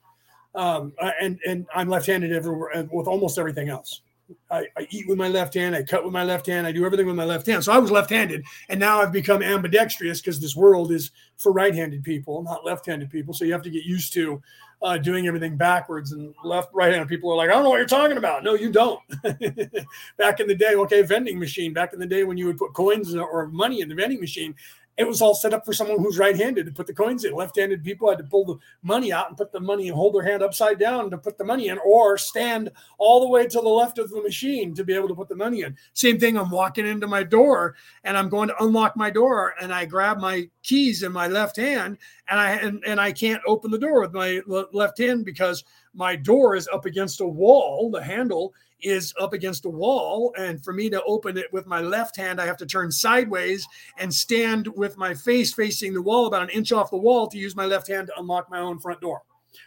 Um, 0.54 0.92
and 1.20 1.38
and 1.46 1.66
I'm 1.74 1.88
left-handed 1.88 2.32
everywhere 2.32 2.76
uh, 2.76 2.84
with 2.92 3.06
almost 3.06 3.38
everything 3.38 3.68
else. 3.68 4.02
I, 4.50 4.66
I, 4.76 4.86
eat 4.90 5.08
with 5.08 5.18
my 5.18 5.28
left 5.28 5.54
hand, 5.54 5.74
I 5.74 5.82
cut 5.82 6.04
with 6.04 6.12
my 6.12 6.24
left 6.24 6.46
hand, 6.46 6.66
I 6.66 6.72
do 6.72 6.84
everything 6.84 7.06
with 7.06 7.16
my 7.16 7.24
left 7.24 7.46
hand. 7.46 7.64
So 7.64 7.72
I 7.72 7.78
was 7.78 7.90
left-handed, 7.90 8.44
and 8.68 8.78
now 8.78 9.00
I've 9.00 9.12
become 9.12 9.42
ambidextrous 9.42 10.20
because 10.20 10.40
this 10.40 10.56
world 10.56 10.92
is 10.92 11.10
for 11.36 11.52
right-handed 11.52 12.04
people, 12.04 12.42
not 12.42 12.64
left-handed 12.64 13.10
people. 13.10 13.34
So 13.34 13.44
you 13.44 13.52
have 13.52 13.62
to 13.62 13.70
get 13.70 13.84
used 13.84 14.12
to 14.14 14.40
uh, 14.82 14.98
doing 14.98 15.26
everything 15.26 15.56
backwards. 15.56 16.12
And 16.12 16.34
left, 16.44 16.70
right-handed 16.72 17.08
people 17.08 17.30
are 17.30 17.36
like, 17.36 17.50
I 17.50 17.52
don't 17.52 17.64
know 17.64 17.70
what 17.70 17.78
you're 17.78 17.86
talking 17.86 18.16
about. 18.16 18.44
No, 18.44 18.54
you 18.54 18.70
don't. 18.70 19.00
back 20.16 20.40
in 20.40 20.46
the 20.46 20.54
day, 20.54 20.74
okay, 20.74 21.02
vending 21.02 21.38
machine. 21.38 21.72
Back 21.72 21.92
in 21.92 21.98
the 21.98 22.06
day 22.06 22.24
when 22.24 22.36
you 22.36 22.46
would 22.46 22.58
put 22.58 22.72
coins 22.72 23.14
or 23.14 23.48
money 23.48 23.80
in 23.80 23.88
the 23.88 23.94
vending 23.94 24.20
machine, 24.20 24.54
it 25.00 25.08
was 25.08 25.22
all 25.22 25.34
set 25.34 25.54
up 25.54 25.64
for 25.64 25.72
someone 25.72 25.98
who's 25.98 26.18
right-handed 26.18 26.66
to 26.66 26.72
put 26.72 26.86
the 26.86 26.92
coins 26.92 27.24
in. 27.24 27.32
Left-handed 27.32 27.82
people 27.82 28.10
had 28.10 28.18
to 28.18 28.24
pull 28.24 28.44
the 28.44 28.58
money 28.82 29.14
out 29.14 29.28
and 29.28 29.36
put 29.36 29.50
the 29.50 29.58
money 29.58 29.88
and 29.88 29.96
hold 29.96 30.14
their 30.14 30.22
hand 30.22 30.42
upside 30.42 30.78
down 30.78 31.10
to 31.10 31.16
put 31.16 31.38
the 31.38 31.44
money 31.44 31.68
in, 31.68 31.78
or 31.78 32.18
stand 32.18 32.70
all 32.98 33.20
the 33.20 33.28
way 33.30 33.46
to 33.46 33.60
the 33.62 33.66
left 33.68 33.98
of 33.98 34.10
the 34.10 34.20
machine 34.20 34.74
to 34.74 34.84
be 34.84 34.94
able 34.94 35.08
to 35.08 35.14
put 35.14 35.30
the 35.30 35.34
money 35.34 35.62
in. 35.62 35.74
Same 35.94 36.18
thing. 36.18 36.36
I'm 36.36 36.50
walking 36.50 36.86
into 36.86 37.06
my 37.06 37.22
door 37.22 37.76
and 38.04 38.14
I'm 38.14 38.28
going 38.28 38.48
to 38.48 38.62
unlock 38.62 38.94
my 38.94 39.08
door, 39.08 39.54
and 39.62 39.72
I 39.72 39.86
grab 39.86 40.18
my 40.18 40.50
keys 40.62 41.02
in 41.02 41.12
my 41.12 41.28
left 41.28 41.56
hand, 41.56 41.96
and 42.28 42.38
I 42.38 42.50
and, 42.56 42.84
and 42.86 43.00
I 43.00 43.10
can't 43.10 43.42
open 43.46 43.70
the 43.70 43.78
door 43.78 44.02
with 44.02 44.12
my 44.12 44.42
left 44.46 44.98
hand 44.98 45.24
because 45.24 45.64
my 45.94 46.14
door 46.14 46.56
is 46.56 46.68
up 46.68 46.84
against 46.84 47.22
a 47.22 47.26
wall. 47.26 47.90
The 47.90 48.04
handle 48.04 48.52
is 48.82 49.14
up 49.18 49.32
against 49.32 49.64
a 49.64 49.68
wall. 49.68 50.34
And 50.38 50.62
for 50.62 50.72
me 50.72 50.90
to 50.90 51.02
open 51.04 51.36
it 51.36 51.52
with 51.52 51.66
my 51.66 51.80
left 51.80 52.16
hand, 52.16 52.40
I 52.40 52.46
have 52.46 52.56
to 52.58 52.66
turn 52.66 52.90
sideways 52.90 53.66
and 53.98 54.12
stand 54.12 54.68
with 54.76 54.96
my 54.96 55.14
face 55.14 55.52
facing 55.52 55.94
the 55.94 56.02
wall 56.02 56.26
about 56.26 56.42
an 56.42 56.50
inch 56.50 56.72
off 56.72 56.90
the 56.90 56.96
wall 56.96 57.26
to 57.28 57.38
use 57.38 57.56
my 57.56 57.66
left 57.66 57.88
hand 57.88 58.08
to 58.08 58.18
unlock 58.18 58.50
my 58.50 58.60
own 58.60 58.78
front 58.78 59.00
door. 59.00 59.22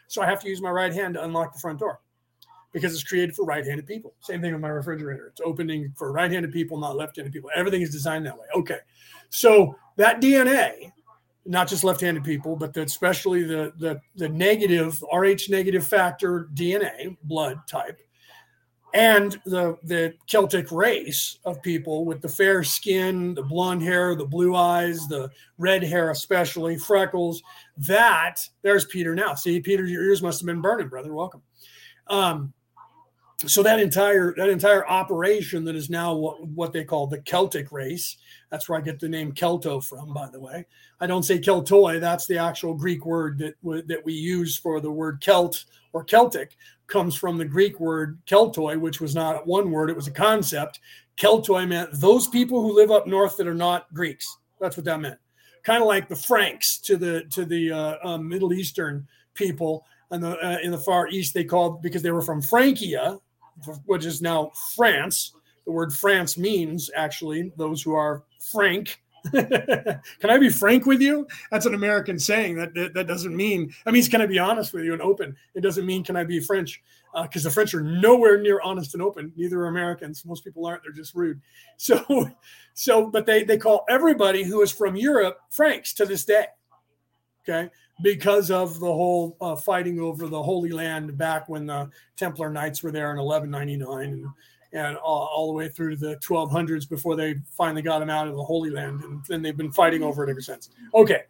So 0.08 0.22
I 0.22 0.26
have 0.26 0.42
to 0.42 0.50
use 0.50 0.62
my 0.62 0.72
right 0.72 0.94
hand 0.94 1.16
to 1.16 1.24
unlock 1.24 1.54
the 1.54 1.60
front 1.60 1.80
door 1.80 2.00
because 2.74 2.94
it's 2.94 3.04
created 3.04 3.36
for 3.36 3.46
right-handed 3.46 3.86
people. 3.86 4.14
Same 4.20 4.42
thing 4.42 4.52
with 4.52 4.62
my 4.62 4.68
refrigerator. 4.68 5.28
It's 5.28 5.42
opening 5.42 5.94
for 5.96 6.12
right-handed 6.12 6.52
people, 6.52 6.78
not 6.78 6.98
left-handed 6.98 7.32
people. 7.32 7.52
Everything 7.56 7.82
is 7.82 7.92
designed 7.92 8.26
that 8.26 8.38
way. 8.38 8.48
Okay. 8.56 8.80
So 9.30 9.78
that 9.98 10.22
DNA, 10.22 10.92
not 11.46 11.68
just 11.68 11.84
left-handed 11.84 12.24
people, 12.24 12.56
but 12.56 12.76
especially 12.76 13.44
the, 13.44 13.74
the, 13.78 14.02
the 14.16 14.28
negative, 14.28 15.02
RH 15.14 15.50
negative 15.50 15.86
factor 15.86 16.50
DNA, 16.56 17.16
blood 17.24 17.60
type, 17.68 18.00
and 18.94 19.42
the 19.46 19.78
the 19.84 20.14
Celtic 20.28 20.72
race 20.72 21.40
of 21.46 21.62
people 21.62 22.06
with 22.06 22.22
the 22.22 22.30
fair 22.30 22.64
skin, 22.64 23.34
the 23.34 23.42
blonde 23.42 23.82
hair, 23.82 24.16
the 24.16 24.26
blue 24.26 24.56
eyes, 24.56 25.08
the 25.08 25.30
red 25.58 25.84
hair, 25.84 26.12
especially 26.12 26.78
freckles. 26.78 27.42
That 27.78 28.48
there's 28.62 28.86
Peter 28.86 29.16
now. 29.16 29.34
See, 29.34 29.60
Peter, 29.60 29.86
your 29.86 30.04
ears 30.04 30.22
must 30.22 30.42
have 30.42 30.46
been 30.46 30.62
burning, 30.62 30.90
brother. 30.90 31.14
Welcome. 31.14 31.42
Um, 32.08 32.54
so 33.46 33.64
that 33.64 33.80
entire 33.80 34.34
that 34.36 34.50
entire 34.50 34.88
operation 34.88 35.66
that 35.66 35.76
is 35.76 35.90
now 35.90 36.14
what, 36.14 36.48
what 36.48 36.72
they 36.72 36.84
call 36.84 37.08
the 37.08 37.20
Celtic 37.22 37.72
race. 37.72 38.18
That's 38.52 38.70
where 38.70 38.78
I 38.78 38.82
get 38.82 39.00
the 39.00 39.10
name 39.10 39.32
Kelto 39.32 39.84
from, 39.84 40.14
by 40.14 40.30
the 40.30 40.40
way. 40.40 40.68
I 41.00 41.08
don't 41.08 41.24
say 41.24 41.40
Keltoi. 41.40 42.00
That's 42.00 42.28
the 42.28 42.38
actual 42.38 42.76
Greek 42.76 43.08
word 43.08 43.40
that 43.40 43.56
that 43.88 44.06
we 44.06 44.14
use 44.14 44.58
for 44.58 44.80
the 44.80 44.92
word 44.92 45.20
Celt 45.20 45.66
or 45.94 46.04
Celtic 46.04 46.58
comes 46.88 47.16
from 47.16 47.38
the 47.38 47.46
Greek 47.46 47.80
word 47.80 48.20
keltoi, 48.28 48.80
which 48.80 49.00
was 49.00 49.16
not 49.16 49.48
one 49.48 49.72
word, 49.72 49.90
it 49.90 49.96
was 49.96 50.08
a 50.08 50.12
concept. 50.12 50.80
Keltoi 51.18 51.68
meant 51.68 51.90
those 51.94 52.28
people 52.28 52.62
who 52.62 52.76
live 52.76 52.92
up 52.92 53.08
north 53.08 53.38
that 53.38 53.48
are 53.48 53.54
not 53.54 53.92
Greeks. 53.94 54.38
That's 54.60 54.76
what 54.76 54.86
that 54.86 55.00
meant. 55.00 55.20
Kind 55.64 55.82
of 55.82 55.88
like 55.88 56.10
the 56.10 56.16
Franks 56.16 56.78
to 56.80 56.98
the 56.98 57.24
to 57.30 57.46
the 57.46 57.72
uh, 57.72 57.96
um, 58.04 58.28
Middle 58.28 58.52
Eastern 58.52 59.08
people 59.34 59.86
in 60.12 60.22
the 60.22 60.38
uh, 60.40 60.58
in 60.62 60.72
the 60.72 60.78
Far 60.78 61.08
East, 61.08 61.34
they 61.34 61.44
called 61.44 61.82
because 61.82 62.02
they 62.02 62.12
were 62.12 62.22
from 62.22 62.42
Francia, 62.42 63.20
which 63.86 64.06
is 64.06 64.22
now 64.22 64.52
France. 64.76 65.34
The 65.66 65.72
word 65.72 65.94
France 65.94 66.38
means 66.38 66.90
actually 66.96 67.54
those 67.58 67.82
who 67.82 67.94
are 67.94 68.24
frank. 68.52 69.02
can 69.32 70.30
I 70.30 70.38
be 70.38 70.50
frank 70.50 70.86
with 70.86 71.02
you? 71.02 71.28
That's 71.50 71.66
an 71.66 71.74
American 71.74 72.20
saying. 72.20 72.56
That, 72.56 72.74
that, 72.74 72.94
that 72.94 73.08
doesn't 73.08 73.36
mean. 73.36 73.74
That 73.86 73.94
means 73.94 74.10
can 74.10 74.22
I 74.22 74.26
be 74.26 74.40
honest 74.40 74.74
with 74.74 74.84
you 74.84 74.94
and 74.94 75.02
open? 75.02 75.36
It 75.56 75.62
doesn't 75.62 75.86
mean 75.86 76.04
can 76.04 76.16
I 76.16 76.24
be 76.24 76.40
French 76.40 76.82
because 77.22 77.46
uh, 77.46 77.50
the 77.50 77.54
French 77.54 77.74
are 77.74 77.82
nowhere 77.82 78.42
near 78.42 78.60
honest 78.62 78.94
and 78.94 79.04
open. 79.04 79.32
Neither 79.36 79.62
are 79.62 79.68
Americans. 79.68 80.26
Most 80.26 80.44
people 80.44 80.66
aren't. 80.66 80.84
They're 80.84 80.92
just 80.92 81.16
rude. 81.16 81.42
So, 81.78 82.30
so 82.76 83.10
but 83.10 83.26
they 83.26 83.44
they 83.44 83.58
call 83.58 83.84
everybody 83.90 84.44
who 84.44 84.62
is 84.62 84.72
from 84.72 84.96
Europe 84.96 85.40
Franks 85.50 85.94
to 85.96 86.06
this 86.06 86.24
day. 86.24 86.46
Okay, 87.42 87.70
because 88.02 88.52
of 88.52 88.80
the 88.80 88.86
whole 88.86 89.36
uh, 89.42 89.56
fighting 89.56 90.00
over 90.00 90.28
the 90.28 90.42
Holy 90.42 90.72
Land 90.72 91.18
back 91.18 91.50
when 91.50 91.66
the 91.66 91.90
Templar 92.16 92.50
Knights 92.50 92.82
were 92.84 92.92
there 92.92 93.12
in 93.12 93.18
1199 93.18 94.14
and, 94.14 94.26
and 94.74 94.98
all, 94.98 95.30
all, 95.34 95.48
the 95.48 95.54
way 95.54 95.70
through 95.70 95.96
the 95.96 96.16
1200s 96.18 96.90
before 96.90 97.16
they 97.16 97.36
finally 97.52 97.82
got 97.82 98.00
them 98.00 98.10
out 98.10 98.28
of 98.28 98.36
the 98.36 98.44
Holy 98.44 98.70
Land. 98.70 99.04
And 99.04 99.24
then 99.28 99.42
they've 99.42 99.56
been 99.56 99.72
fighting 99.72 100.04
over 100.04 100.24
it 100.24 100.30
ever 100.30 100.42
since. 100.42 100.70
Okay. 100.94 101.24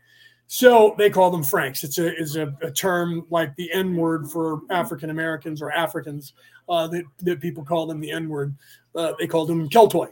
So 0.48 0.96
they 0.98 1.10
call 1.10 1.32
them 1.32 1.44
Franks. 1.44 1.84
It's 1.84 1.98
a, 1.98 2.16
is 2.16 2.36
a, 2.36 2.56
a 2.62 2.72
term 2.72 3.26
like 3.30 3.56
the 3.56 3.72
N 3.74 3.96
word 3.96 4.30
for 4.30 4.62
African 4.70 5.10
Americans 5.10 5.62
or 5.62 5.72
Africans 5.72 6.34
uh, 6.70 6.88
that, 6.88 7.04
that 7.20 7.42
people 7.42 7.64
call 7.64 7.86
them 7.86 8.00
the 8.00 8.12
N 8.12 8.30
word. 8.30 8.56
Uh, 8.96 9.14
they 9.20 9.28
called 9.28 9.50
them 9.50 9.70
Keltoi. 9.70 10.10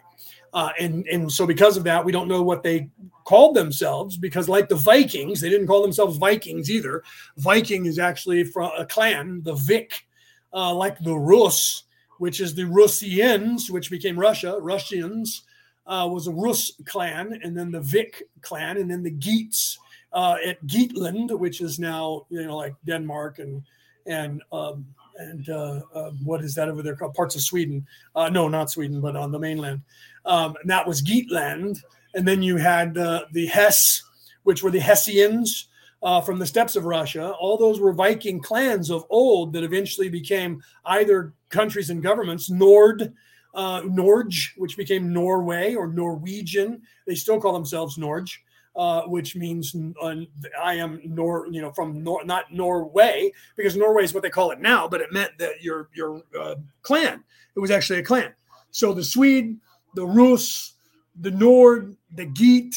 Uh, 0.53 0.69
and 0.79 1.07
and 1.07 1.31
so 1.31 1.47
because 1.47 1.77
of 1.77 1.83
that, 1.85 2.03
we 2.03 2.11
don't 2.11 2.27
know 2.27 2.43
what 2.43 2.61
they 2.61 2.89
called 3.23 3.55
themselves 3.55 4.17
because, 4.17 4.49
like 4.49 4.67
the 4.67 4.75
Vikings, 4.75 5.39
they 5.39 5.49
didn't 5.49 5.67
call 5.67 5.81
themselves 5.81 6.17
Vikings 6.17 6.69
either. 6.69 7.03
Viking 7.37 7.85
is 7.85 7.99
actually 7.99 8.43
from 8.43 8.71
a 8.77 8.85
clan, 8.85 9.41
the 9.43 9.53
Vic, 9.53 10.05
uh, 10.53 10.73
like 10.73 10.99
the 10.99 11.15
Rus, 11.15 11.83
which 12.21 12.39
is 12.39 12.53
the 12.53 12.65
Russians, 12.65 13.71
which 13.71 13.89
became 13.89 14.19
Russia. 14.19 14.55
Russians 14.61 15.41
uh, 15.87 16.07
was 16.07 16.27
a 16.27 16.31
Rus 16.31 16.71
clan, 16.85 17.39
and 17.43 17.57
then 17.57 17.71
the 17.71 17.81
Vik 17.81 18.21
clan, 18.43 18.77
and 18.77 18.91
then 18.91 19.01
the 19.01 19.09
Geats 19.09 19.79
uh, 20.13 20.35
at 20.45 20.63
Geatland, 20.67 21.35
which 21.39 21.61
is 21.61 21.79
now 21.79 22.27
you 22.29 22.45
know 22.45 22.55
like 22.55 22.75
Denmark 22.85 23.39
and 23.39 23.63
and 24.05 24.43
um, 24.51 24.85
and 25.17 25.49
uh, 25.49 25.81
uh, 25.95 26.11
what 26.23 26.43
is 26.43 26.53
that 26.53 26.69
over 26.69 26.83
there 26.83 26.95
called? 26.95 27.15
Parts 27.15 27.33
of 27.33 27.41
Sweden. 27.41 27.87
Uh, 28.15 28.29
no, 28.29 28.47
not 28.47 28.69
Sweden, 28.69 29.01
but 29.01 29.15
on 29.15 29.31
the 29.31 29.39
mainland. 29.39 29.81
Um, 30.23 30.55
and 30.61 30.69
that 30.69 30.85
was 30.87 31.01
Geatland. 31.01 31.81
And 32.13 32.27
then 32.27 32.43
you 32.43 32.57
had 32.57 32.99
uh, 32.99 33.23
the 33.31 33.47
Hess, 33.47 34.03
which 34.43 34.61
were 34.61 34.69
the 34.69 34.79
Hessians 34.79 35.69
uh, 36.03 36.21
from 36.21 36.39
the 36.39 36.45
steppes 36.45 36.75
of 36.75 36.85
Russia. 36.85 37.31
All 37.39 37.57
those 37.57 37.79
were 37.79 37.93
Viking 37.93 38.39
clans 38.39 38.89
of 38.89 39.05
old 39.09 39.53
that 39.53 39.63
eventually 39.63 40.09
became 40.09 40.61
either 40.85 41.33
countries 41.49 41.89
and 41.89 42.01
governments. 42.01 42.49
Nord, 42.49 43.13
uh, 43.53 43.81
Norge, 43.85 44.53
which 44.57 44.77
became 44.77 45.13
Norway 45.13 45.75
or 45.75 45.87
Norwegian. 45.87 46.81
They 47.05 47.15
still 47.15 47.39
call 47.39 47.53
themselves 47.53 47.97
Norge 47.97 48.41
uh, 48.75 49.01
which 49.03 49.35
means 49.35 49.75
uh, 50.01 50.15
I 50.61 50.75
am 50.75 51.01
nor 51.03 51.47
you 51.47 51.61
know 51.61 51.71
from 51.71 52.03
nor, 52.03 52.23
not 52.23 52.53
Norway 52.53 53.31
because 53.55 53.75
Norway 53.75 54.03
is 54.03 54.13
what 54.13 54.23
they 54.23 54.29
call 54.29 54.51
it 54.51 54.59
now, 54.59 54.87
but 54.87 55.01
it 55.01 55.11
meant 55.11 55.37
that 55.39 55.61
your 55.61 55.89
your 55.93 56.23
uh, 56.39 56.55
clan. 56.81 57.23
It 57.55 57.59
was 57.59 57.71
actually 57.71 57.99
a 57.99 58.03
clan. 58.03 58.33
So 58.71 58.93
the 58.93 59.03
Swede, 59.03 59.57
the 59.95 60.05
Rus, 60.05 60.73
the 61.19 61.31
Nord, 61.31 61.97
the 62.15 62.25
Geat, 62.27 62.75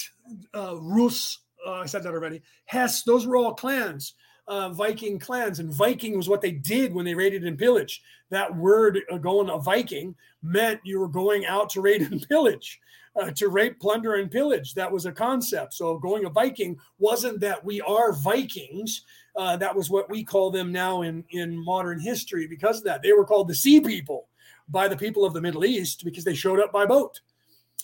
uh, 0.53 0.77
Rus. 0.81 1.39
Uh, 1.67 1.73
I 1.73 1.87
said 1.87 2.03
that 2.03 2.15
already. 2.15 2.43
Hess. 2.67 3.03
Those 3.03 3.27
were 3.27 3.37
all 3.37 3.55
clans. 3.55 4.15
Uh, 4.47 4.69
Viking 4.69 5.19
clans, 5.19 5.59
and 5.59 5.73
Viking 5.73 6.19
was 6.19 6.29
what 6.29 6.43
they 6.43 6.53
did 6.53 6.93
when 6.93 7.07
they 7.07 7.15
raided 7.15 7.45
and 7.45 7.59
pillaged. 7.59 8.03
That 8.29 8.55
word 8.55 9.01
uh, 9.11 9.17
going 9.17 9.49
a 9.49 9.59
Viking 9.59 10.15
meant 10.43 10.81
you 10.85 11.01
were 11.01 11.09
going 11.09 11.47
out 11.47 11.71
to 11.71 11.81
raid 11.81 12.03
and 12.12 12.29
pillage 12.29 12.79
uh, 13.17 13.31
to 13.33 13.49
rape, 13.49 13.81
plunder, 13.81 14.15
and 14.15 14.31
pillage. 14.31 14.75
That 14.75 14.91
was 14.91 15.07
a 15.07 15.12
concept. 15.12 15.75
So 15.75 15.99
going 15.99 16.25
a 16.25 16.31
Viking 16.31 16.79
wasn't 16.99 17.41
that 17.41 17.65
we 17.65 17.81
are 17.81 18.12
Vikings. 18.12 19.03
Uh, 19.37 19.57
that 19.57 19.75
was 19.75 19.91
what 19.91 20.11
we 20.11 20.25
call 20.25 20.51
them 20.51 20.73
now 20.73 21.03
in, 21.03 21.25
in 21.31 21.62
modern 21.65 22.01
history 22.01 22.47
because 22.47 22.79
of 22.79 22.85
that. 22.85 23.03
They 23.03 23.12
were 23.12 23.25
called 23.25 23.49
the 23.49 23.55
Sea 23.55 23.81
People 23.81 24.29
by 24.69 24.89
the 24.89 24.97
people 24.97 25.25
of 25.25 25.33
the 25.33 25.41
Middle 25.41 25.65
East 25.65 26.05
because 26.05 26.25
they 26.25 26.35
showed 26.35 26.61
up 26.61 26.73
by 26.73 26.87
boat. 26.87 27.21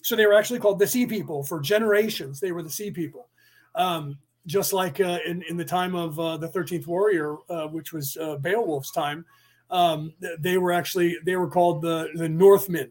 So 0.03 0.17
they 0.17 0.27
were 0.27 0.35
actually 0.35 0.61
called 0.61 0.79
the 0.79 0.87
Sea 0.87 1.07
People 1.07 1.43
for 1.43 1.61
generations. 1.61 2.41
They 2.41 2.53
were 2.53 2.63
the 2.63 2.71
Sea 2.71 2.91
People. 2.91 3.29
Um, 3.75 4.19
just 4.47 4.73
like 4.73 5.01
uh, 5.01 5.19
in, 5.27 5.43
in 5.43 5.57
the 5.57 5.65
time 5.65 5.95
of 5.95 6.19
uh, 6.19 6.37
the 6.37 6.49
13th 6.49 6.87
Warrior, 6.87 7.37
uh, 7.49 7.67
which 7.69 7.93
was 7.93 8.17
uh, 8.17 8.37
Beowulf's 8.37 8.91
time, 8.91 9.25
um, 9.71 10.13
they 10.39 10.59
were 10.59 10.73
actually 10.73 11.17
they 11.25 11.37
were 11.37 11.49
called 11.49 11.83
the 11.83 12.09
the 12.15 12.29
Northmen, 12.29 12.91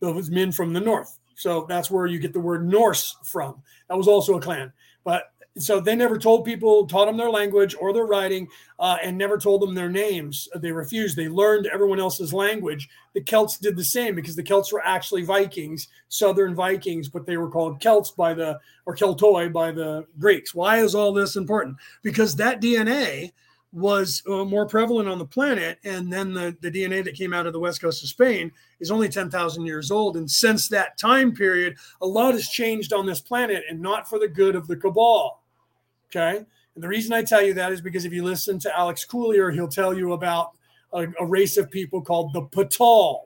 those 0.00 0.30
men 0.30 0.52
from 0.52 0.72
the 0.72 0.80
north. 0.80 1.18
So 1.36 1.66
that's 1.68 1.90
where 1.90 2.06
you 2.06 2.18
get 2.18 2.32
the 2.32 2.40
word 2.40 2.68
Norse 2.68 3.16
from. 3.24 3.62
That 3.88 3.96
was 3.96 4.08
also 4.08 4.36
a 4.36 4.40
clan. 4.40 4.72
But 5.04 5.32
so 5.56 5.78
they 5.78 5.94
never 5.94 6.18
told 6.18 6.44
people, 6.44 6.86
taught 6.86 7.06
them 7.06 7.16
their 7.16 7.30
language 7.30 7.76
or 7.78 7.92
their 7.92 8.06
writing, 8.06 8.48
uh, 8.80 8.96
and 9.02 9.16
never 9.16 9.38
told 9.38 9.62
them 9.62 9.74
their 9.74 9.88
names. 9.88 10.48
They 10.56 10.72
refused. 10.72 11.16
They 11.16 11.28
learned 11.28 11.68
everyone 11.72 12.00
else's 12.00 12.32
language. 12.32 12.88
The 13.12 13.20
Celts 13.20 13.58
did 13.58 13.76
the 13.76 13.84
same 13.84 14.16
because 14.16 14.34
the 14.34 14.42
Celts 14.42 14.72
were 14.72 14.84
actually 14.84 15.22
Vikings, 15.22 15.88
Southern 16.08 16.56
Vikings, 16.56 17.08
but 17.08 17.24
they 17.24 17.36
were 17.36 17.50
called 17.50 17.80
Celts 17.80 18.10
by 18.10 18.34
the, 18.34 18.58
or 18.84 18.96
Keltoi 18.96 19.52
by 19.52 19.70
the 19.70 20.06
Greeks. 20.18 20.54
Why 20.54 20.78
is 20.78 20.94
all 20.94 21.12
this 21.12 21.36
important? 21.36 21.76
Because 22.02 22.34
that 22.36 22.60
DNA 22.60 23.32
was 23.74 24.22
uh, 24.28 24.44
more 24.44 24.66
prevalent 24.66 25.08
on 25.08 25.18
the 25.18 25.24
planet. 25.24 25.78
And 25.84 26.12
then 26.12 26.32
the, 26.32 26.56
the 26.60 26.70
DNA 26.70 27.04
that 27.04 27.14
came 27.14 27.32
out 27.32 27.46
of 27.46 27.52
the 27.52 27.60
west 27.60 27.80
coast 27.80 28.02
of 28.02 28.08
Spain 28.08 28.52
is 28.78 28.90
only 28.90 29.08
10,000 29.08 29.66
years 29.66 29.90
old. 29.90 30.16
And 30.16 30.30
since 30.30 30.68
that 30.68 30.96
time 30.96 31.32
period, 31.32 31.76
a 32.00 32.06
lot 32.06 32.34
has 32.34 32.48
changed 32.48 32.92
on 32.92 33.04
this 33.04 33.20
planet 33.20 33.64
and 33.68 33.80
not 33.80 34.08
for 34.08 34.18
the 34.18 34.28
good 34.28 34.54
of 34.54 34.68
the 34.68 34.76
cabal. 34.76 35.43
Okay. 36.14 36.44
And 36.74 36.82
the 36.82 36.88
reason 36.88 37.12
I 37.12 37.22
tell 37.22 37.42
you 37.42 37.54
that 37.54 37.72
is 37.72 37.80
because 37.80 38.04
if 38.04 38.12
you 38.12 38.22
listen 38.22 38.58
to 38.60 38.76
Alex 38.76 39.04
Collier, 39.04 39.50
he'll 39.50 39.68
tell 39.68 39.96
you 39.96 40.12
about 40.12 40.52
a, 40.92 41.06
a 41.20 41.26
race 41.26 41.56
of 41.56 41.70
people 41.70 42.02
called 42.02 42.32
the 42.32 42.42
Patal. 42.42 43.20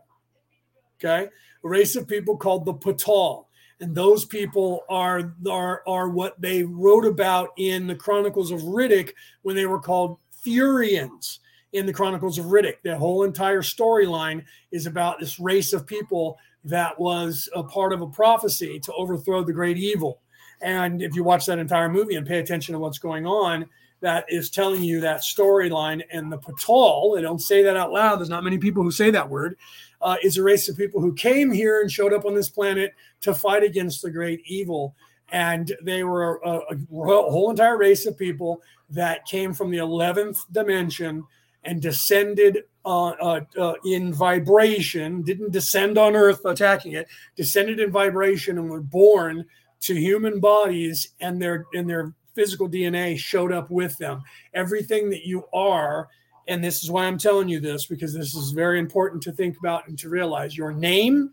Okay. 0.99 1.29
A 1.65 1.69
race 1.69 1.97
of 1.97 2.09
people 2.09 2.37
called 2.37 2.65
the 2.65 2.75
Patal 2.75 3.45
and 3.81 3.95
those 3.95 4.25
people 4.25 4.85
are 4.89 5.35
are 5.49 5.83
are 5.87 6.09
what 6.09 6.41
they 6.41 6.63
wrote 6.63 7.05
about 7.05 7.51
in 7.57 7.87
the 7.87 7.95
Chronicles 7.95 8.51
of 8.51 8.63
Riddick 8.63 9.13
when 9.43 9.57
they 9.57 9.67
were 9.67 9.81
called 9.81 10.19
Furians 10.45 11.39
in 11.73 11.87
the 11.87 11.93
Chronicles 11.93 12.39
of 12.39 12.47
Riddick. 12.47 12.77
The 12.83 12.97
whole 12.97 13.25
entire 13.25 13.63
storyline 13.63 14.45
is 14.73 14.87
about 14.87 15.21
this 15.21 15.39
race 15.39 15.73
of 15.73 15.87
people 15.87 16.39
that 16.65 16.99
was 16.99 17.49
a 17.55 17.63
part 17.63 17.93
of 17.93 18.01
a 18.01 18.09
prophecy 18.09 18.81
to 18.81 18.93
overthrow 18.95 19.45
the 19.45 19.53
great 19.53 19.77
evil. 19.77 20.21
And 20.61 21.03
if 21.03 21.15
you 21.15 21.25
watch 21.25 21.47
that 21.47 21.59
entire 21.59 21.89
movie 21.89 22.17
and 22.17 22.27
pay 22.27 22.39
attention 22.39 22.73
to 22.73 22.79
what's 22.79 22.99
going 22.99 23.27
on, 23.27 23.67
that 24.01 24.25
is 24.29 24.51
telling 24.51 24.83
you 24.83 25.01
that 25.01 25.21
storyline. 25.21 26.03
And 26.13 26.31
the 26.31 26.39
Patal, 26.39 27.15
they 27.15 27.23
don't 27.23 27.41
say 27.41 27.63
that 27.63 27.77
out 27.77 27.93
loud. 27.93 28.17
There's 28.17 28.29
not 28.29 28.45
many 28.45 28.59
people 28.59 28.83
who 28.83 28.91
say 28.91 29.11
that 29.11 29.29
word. 29.29 29.57
Uh, 30.01 30.17
is 30.23 30.37
a 30.37 30.43
race 30.43 30.69
of 30.69 30.77
people 30.77 31.01
who 31.01 31.13
came 31.13 31.51
here 31.51 31.81
and 31.81 31.91
showed 31.91 32.13
up 32.13 32.25
on 32.25 32.35
this 32.35 32.49
planet 32.49 32.95
to 33.21 33.35
fight 33.35 33.65
against 33.65 34.01
the 34.01 34.11
great 34.11 34.41
evil. 34.47 34.95
And 35.31 35.73
they 35.83 36.05
were 36.05 36.37
a, 36.37 36.51
a, 36.51 36.61
a 36.75 37.31
whole 37.31 37.51
entire 37.51 37.77
race 37.77 38.07
of 38.07 38.17
people 38.17 38.63
that 38.91 39.27
came 39.27 39.53
from 39.53 39.71
the 39.71 39.79
11th 39.79 40.45
dimension 40.53 41.25
and 41.65 41.83
descended 41.83 42.65
uh, 42.85 43.09
uh, 43.09 43.41
uh, 43.59 43.75
in 43.85 44.15
vibration, 44.15 45.23
didn't 45.23 45.51
descend 45.51 45.99
on 45.99 46.17
Earth 46.17 46.45
attacking 46.45 46.93
it, 46.93 47.09
descended 47.37 47.81
in 47.81 47.91
vibration 47.91 48.57
and 48.57 48.71
were 48.71 48.81
born 48.81 49.45
to 49.81 49.95
human 49.95 50.41
bodies, 50.41 51.09
and 51.21 51.41
their 51.41 51.67
and 51.75 51.89
their 51.89 52.13
physical 52.35 52.69
DNA 52.69 53.19
showed 53.19 53.53
up 53.53 53.71
with 53.71 53.99
them. 53.99 54.23
Everything 54.55 55.11
that 55.11 55.27
you 55.27 55.45
are, 55.53 56.09
and 56.47 56.63
this 56.63 56.85
is 56.85 56.91
why 56.91 57.05
I'm 57.05 57.19
telling 57.19 57.49
you 57.49 57.61
this 57.61 57.87
because 57.87 58.15
this 58.15 58.35
is 58.35 58.53
very 58.53 58.79
important 58.79 59.23
to 59.25 59.33
think 59.33 59.59
about 59.59 59.89
and 59.89 59.99
to 59.99 60.09
realize 60.09 60.57
your 60.57 60.73
name, 60.73 61.33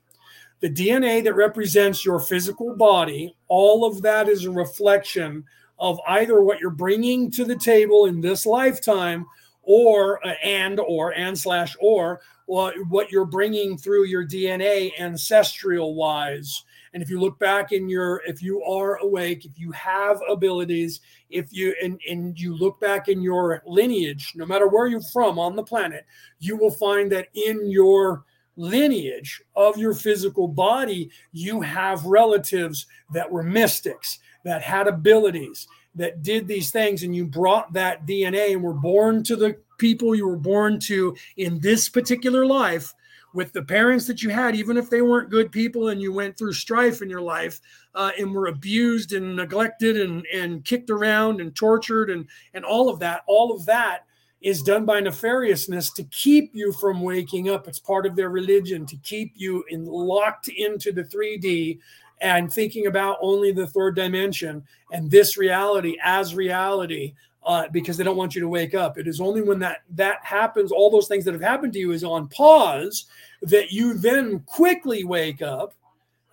the 0.61 0.69
DNA 0.69 1.23
that 1.23 1.35
represents 1.35 2.03
your 2.03 2.19
physical 2.19 2.75
body, 2.75 3.35
all 3.47 3.85
of 3.85 4.01
that 4.01 4.27
is 4.27 4.45
a 4.45 4.51
reflection 4.51 5.43
of 5.77 5.99
either 6.07 6.41
what 6.41 6.59
you're 6.59 6.69
bringing 6.69 7.29
to 7.31 7.45
the 7.45 7.55
table 7.55 8.05
in 8.05 8.21
this 8.21 8.45
lifetime 8.45 9.25
or 9.63 10.25
uh, 10.25 10.33
and 10.43 10.79
or 10.79 11.13
and 11.13 11.37
slash 11.37 11.75
or 11.79 12.21
what 12.47 13.11
you're 13.11 13.25
bringing 13.25 13.77
through 13.77 14.05
your 14.05 14.25
DNA 14.25 14.91
ancestral 14.99 15.95
wise. 15.95 16.63
And 16.95 17.03
if 17.03 17.09
you 17.09 17.19
look 17.19 17.37
back 17.39 17.73
in 17.73 17.89
your, 17.89 18.21
if 18.25 18.41
you 18.41 18.63
are 18.63 18.95
awake, 18.99 19.43
if 19.43 19.59
you 19.59 19.69
have 19.73 20.17
abilities, 20.29 21.01
if 21.29 21.51
you 21.51 21.75
and, 21.83 21.99
and 22.09 22.39
you 22.39 22.55
look 22.55 22.79
back 22.79 23.09
in 23.09 23.21
your 23.21 23.61
lineage, 23.67 24.31
no 24.33 24.45
matter 24.45 24.69
where 24.69 24.87
you're 24.87 25.01
from 25.11 25.37
on 25.37 25.57
the 25.57 25.63
planet, 25.63 26.05
you 26.39 26.55
will 26.55 26.71
find 26.71 27.11
that 27.11 27.27
in 27.33 27.69
your 27.69 28.23
lineage 28.55 29.41
of 29.57 29.77
your 29.77 29.93
physical 29.93 30.47
body, 30.47 31.09
you 31.33 31.59
have 31.59 32.05
relatives 32.05 32.85
that 33.11 33.29
were 33.29 33.43
mystics, 33.43 34.19
that 34.45 34.61
had 34.61 34.87
abilities, 34.87 35.67
that 35.95 36.23
did 36.23 36.47
these 36.47 36.71
things, 36.71 37.03
and 37.03 37.13
you 37.13 37.25
brought 37.25 37.73
that 37.73 38.05
DNA 38.05 38.53
and 38.53 38.63
were 38.63 38.73
born 38.73 39.21
to 39.25 39.35
the 39.35 39.57
people 39.79 40.15
you 40.15 40.25
were 40.25 40.37
born 40.37 40.79
to 40.79 41.13
in 41.35 41.59
this 41.59 41.89
particular 41.89 42.45
life 42.45 42.93
with 43.35 43.51
the 43.51 43.61
parents 43.61 44.07
that 44.07 44.23
you 44.23 44.29
had, 44.29 44.55
even 44.55 44.77
if 44.77 44.89
they 44.89 45.01
weren't 45.01 45.29
good 45.29 45.51
people 45.51 45.89
and 45.89 46.01
you 46.01 46.13
went 46.13 46.37
through 46.37 46.53
strife 46.53 47.01
in 47.01 47.09
your 47.09 47.21
life 47.21 47.59
uh, 47.93 48.11
and 48.17 48.33
were 48.33 48.47
abused 48.47 49.13
and 49.13 49.35
neglected 49.35 49.99
and, 49.99 50.25
and 50.33 50.63
kicked 50.63 50.89
around 50.89 51.41
and 51.41 51.53
tortured 51.53 52.09
and, 52.09 52.25
and 52.53 52.63
all 52.63 52.89
of 52.89 52.97
that, 52.99 53.23
all 53.27 53.53
of 53.53 53.65
that 53.65 54.05
is 54.41 54.63
done 54.63 54.85
by 54.85 55.01
nefariousness 55.01 55.93
to 55.93 56.03
keep 56.05 56.51
you 56.55 56.71
from 56.71 57.01
waking 57.01 57.49
up. 57.49 57.67
It's 57.67 57.79
part 57.79 58.05
of 58.05 58.15
their 58.15 58.29
religion 58.29 58.85
to 58.85 58.95
keep 58.97 59.33
you 59.35 59.65
in, 59.69 59.85
locked 59.85 60.47
into 60.47 60.93
the 60.93 61.03
3D 61.03 61.79
and 62.21 62.51
thinking 62.51 62.87
about 62.87 63.17
only 63.21 63.51
the 63.51 63.67
third 63.67 63.95
dimension 63.95 64.63
and 64.91 65.11
this 65.11 65.37
reality 65.37 65.97
as 66.01 66.35
reality 66.35 67.13
uh, 67.45 67.67
because 67.71 67.97
they 67.97 68.03
don't 68.03 68.17
want 68.17 68.33
you 68.33 68.41
to 68.41 68.47
wake 68.47 68.73
up. 68.73 68.97
It 68.97 69.07
is 69.07 69.21
only 69.21 69.41
when 69.41 69.59
that 69.59 69.83
that 69.91 70.23
happens, 70.23 70.71
all 70.71 70.89
those 70.89 71.07
things 71.07 71.25
that 71.25 71.33
have 71.33 71.41
happened 71.41 71.73
to 71.73 71.79
you 71.79 71.91
is 71.91 72.03
on 72.03 72.27
pause, 72.29 73.05
that 73.41 73.71
you 73.71 73.93
then 73.93 74.39
quickly 74.41 75.03
wake 75.03 75.41
up 75.41 75.73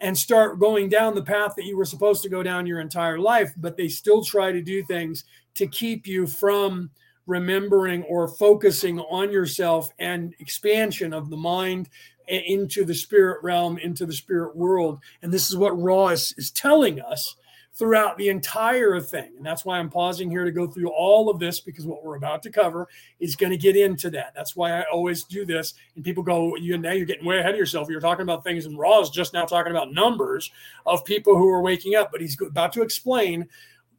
and 0.01 0.19
start 0.19 0.59
going 0.59 0.89
down 0.89 1.15
the 1.15 1.23
path 1.23 1.55
that 1.57 1.65
you 1.65 1.77
were 1.77 1.85
supposed 1.85 2.23
to 2.23 2.29
go 2.29 2.43
down 2.43 2.67
your 2.67 2.81
entire 2.81 3.19
life. 3.19 3.53
But 3.57 3.77
they 3.77 3.89
still 3.89 4.25
try 4.25 4.51
to 4.51 4.61
do 4.61 4.83
things 4.85 5.25
to 5.55 5.67
keep 5.67 6.07
you 6.07 6.27
from 6.27 6.91
remembering 7.27 8.03
or 8.05 8.27
focusing 8.27 8.99
on 8.99 9.31
yourself 9.31 9.91
and 9.99 10.35
expansion 10.41 11.13
of 11.13 11.31
the 11.31 11.37
mind 11.37 11.89
into 12.27 12.85
the 12.85 12.95
spirit 12.95 13.43
realm, 13.43 13.79
into 13.79 14.07
the 14.07 14.13
spirit 14.13 14.57
world. 14.57 14.99
And 15.23 15.33
this 15.33 15.49
is 15.49 15.57
what 15.57 15.81
Ra 15.81 16.09
is, 16.09 16.35
is 16.37 16.51
telling 16.51 17.01
us 17.01 17.37
throughout 17.83 18.17
the 18.17 18.29
entire 18.29 19.01
thing. 19.01 19.33
And 19.37 19.45
that's 19.45 19.65
why 19.65 19.77
I'm 19.77 19.91
pausing 19.91 20.31
here 20.31 20.45
to 20.45 20.53
go 20.53 20.69
through 20.69 20.91
all 20.91 21.29
of 21.29 21.41
this 21.41 21.59
because 21.59 21.85
what 21.85 22.05
we're 22.05 22.15
about 22.15 22.41
to 22.45 22.51
cover 22.51 22.87
is 23.19 23.35
going 23.35 23.51
to 23.51 23.57
get 23.57 23.77
into 23.77 24.09
that. 24.11 24.33
That's 24.37 24.55
why 24.55 24.79
I 24.79 24.85
always 24.93 25.25
do 25.25 25.45
this. 25.45 25.75
And 25.97 26.05
people 26.05 26.23
go, 26.23 26.55
you 26.55 26.79
now 26.79 26.93
you're 26.93 27.07
getting 27.07 27.27
way 27.27 27.41
ahead 27.41 27.55
of 27.55 27.59
yourself. 27.59 27.89
You're 27.91 28.01
talking 28.01 28.23
about 28.23 28.45
things, 28.45 28.67
and 28.67 28.79
Ra 28.79 29.01
is 29.01 29.11
just 29.11 29.35
now 29.35 29.47
talking 29.47 29.73
about 29.73 29.91
numbers 29.91 30.49
of 30.87 31.05
people 31.05 31.37
who 31.37 31.49
are 31.49 31.61
waking 31.61 31.97
up. 31.97 32.13
But 32.13 32.21
he's 32.21 32.41
about 32.41 32.73
to 32.75 32.83
explain 32.83 33.49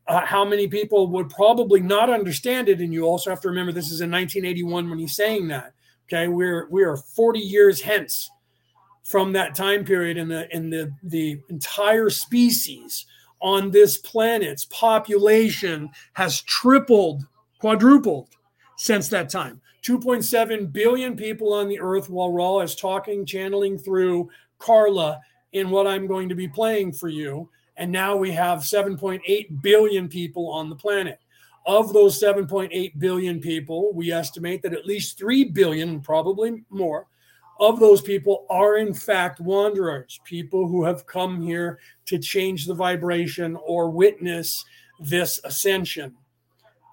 uh, 0.07 0.25
how 0.25 0.45
many 0.45 0.65
people 0.69 1.07
would 1.07 1.29
probably 1.29 1.81
not 1.81 2.09
understand 2.09 2.69
it. 2.69 2.79
And 2.79 2.93
you 2.93 3.03
also 3.03 3.31
have 3.31 3.41
to 3.41 3.49
remember 3.49 3.73
this 3.73 3.91
is 3.91 3.99
in 3.99 4.09
1981 4.09 4.89
when 4.89 4.97
he's 4.97 5.17
saying 5.17 5.49
that. 5.49 5.73
Okay, 6.07 6.29
we're 6.29 6.69
we 6.69 6.85
are 6.85 6.95
40 6.95 7.37
years 7.41 7.81
hence 7.81 8.31
from 9.03 9.33
that 9.33 9.55
time 9.55 9.83
period, 9.83 10.17
and 10.17 10.31
the 10.31 10.47
in 10.55 10.69
the 10.69 10.93
the 11.03 11.41
entire 11.49 12.09
species 12.09 13.07
on 13.43 13.69
this 13.69 13.97
planet's 13.97 14.65
population 14.65 15.89
has 16.13 16.41
tripled, 16.41 17.27
quadrupled 17.59 18.29
since 18.77 19.09
that 19.09 19.29
time. 19.29 19.61
2.7 19.83 20.71
billion 20.71 21.15
people 21.15 21.51
on 21.51 21.67
the 21.67 21.79
earth 21.79 22.09
while 22.09 22.31
Ra 22.31 22.59
is 22.59 22.73
talking, 22.73 23.25
channeling 23.25 23.77
through 23.77 24.29
Carla 24.59 25.19
in 25.51 25.69
what 25.69 25.85
I'm 25.85 26.07
going 26.07 26.29
to 26.29 26.35
be 26.35 26.47
playing 26.47 26.93
for 26.93 27.09
you. 27.09 27.49
And 27.75 27.91
now 27.91 28.15
we 28.15 28.31
have 28.31 28.59
7.8 28.59 29.61
billion 29.61 30.07
people 30.07 30.49
on 30.49 30.69
the 30.69 30.75
planet. 30.75 31.19
Of 31.65 31.93
those 31.93 32.21
7.8 32.21 32.97
billion 32.97 33.39
people, 33.39 33.93
we 33.93 34.11
estimate 34.11 34.61
that 34.63 34.73
at 34.73 34.85
least 34.85 35.17
3 35.17 35.45
billion, 35.45 35.99
probably 36.01 36.63
more, 36.69 37.07
of 37.59 37.79
those 37.79 38.01
people 38.01 38.45
are 38.49 38.77
in 38.77 38.93
fact 38.93 39.39
wanderers, 39.39 40.19
people 40.23 40.67
who 40.67 40.83
have 40.83 41.05
come 41.05 41.41
here 41.41 41.79
to 42.05 42.17
change 42.17 42.65
the 42.65 42.73
vibration 42.73 43.57
or 43.65 43.89
witness 43.89 44.65
this 44.99 45.39
ascension 45.43 46.15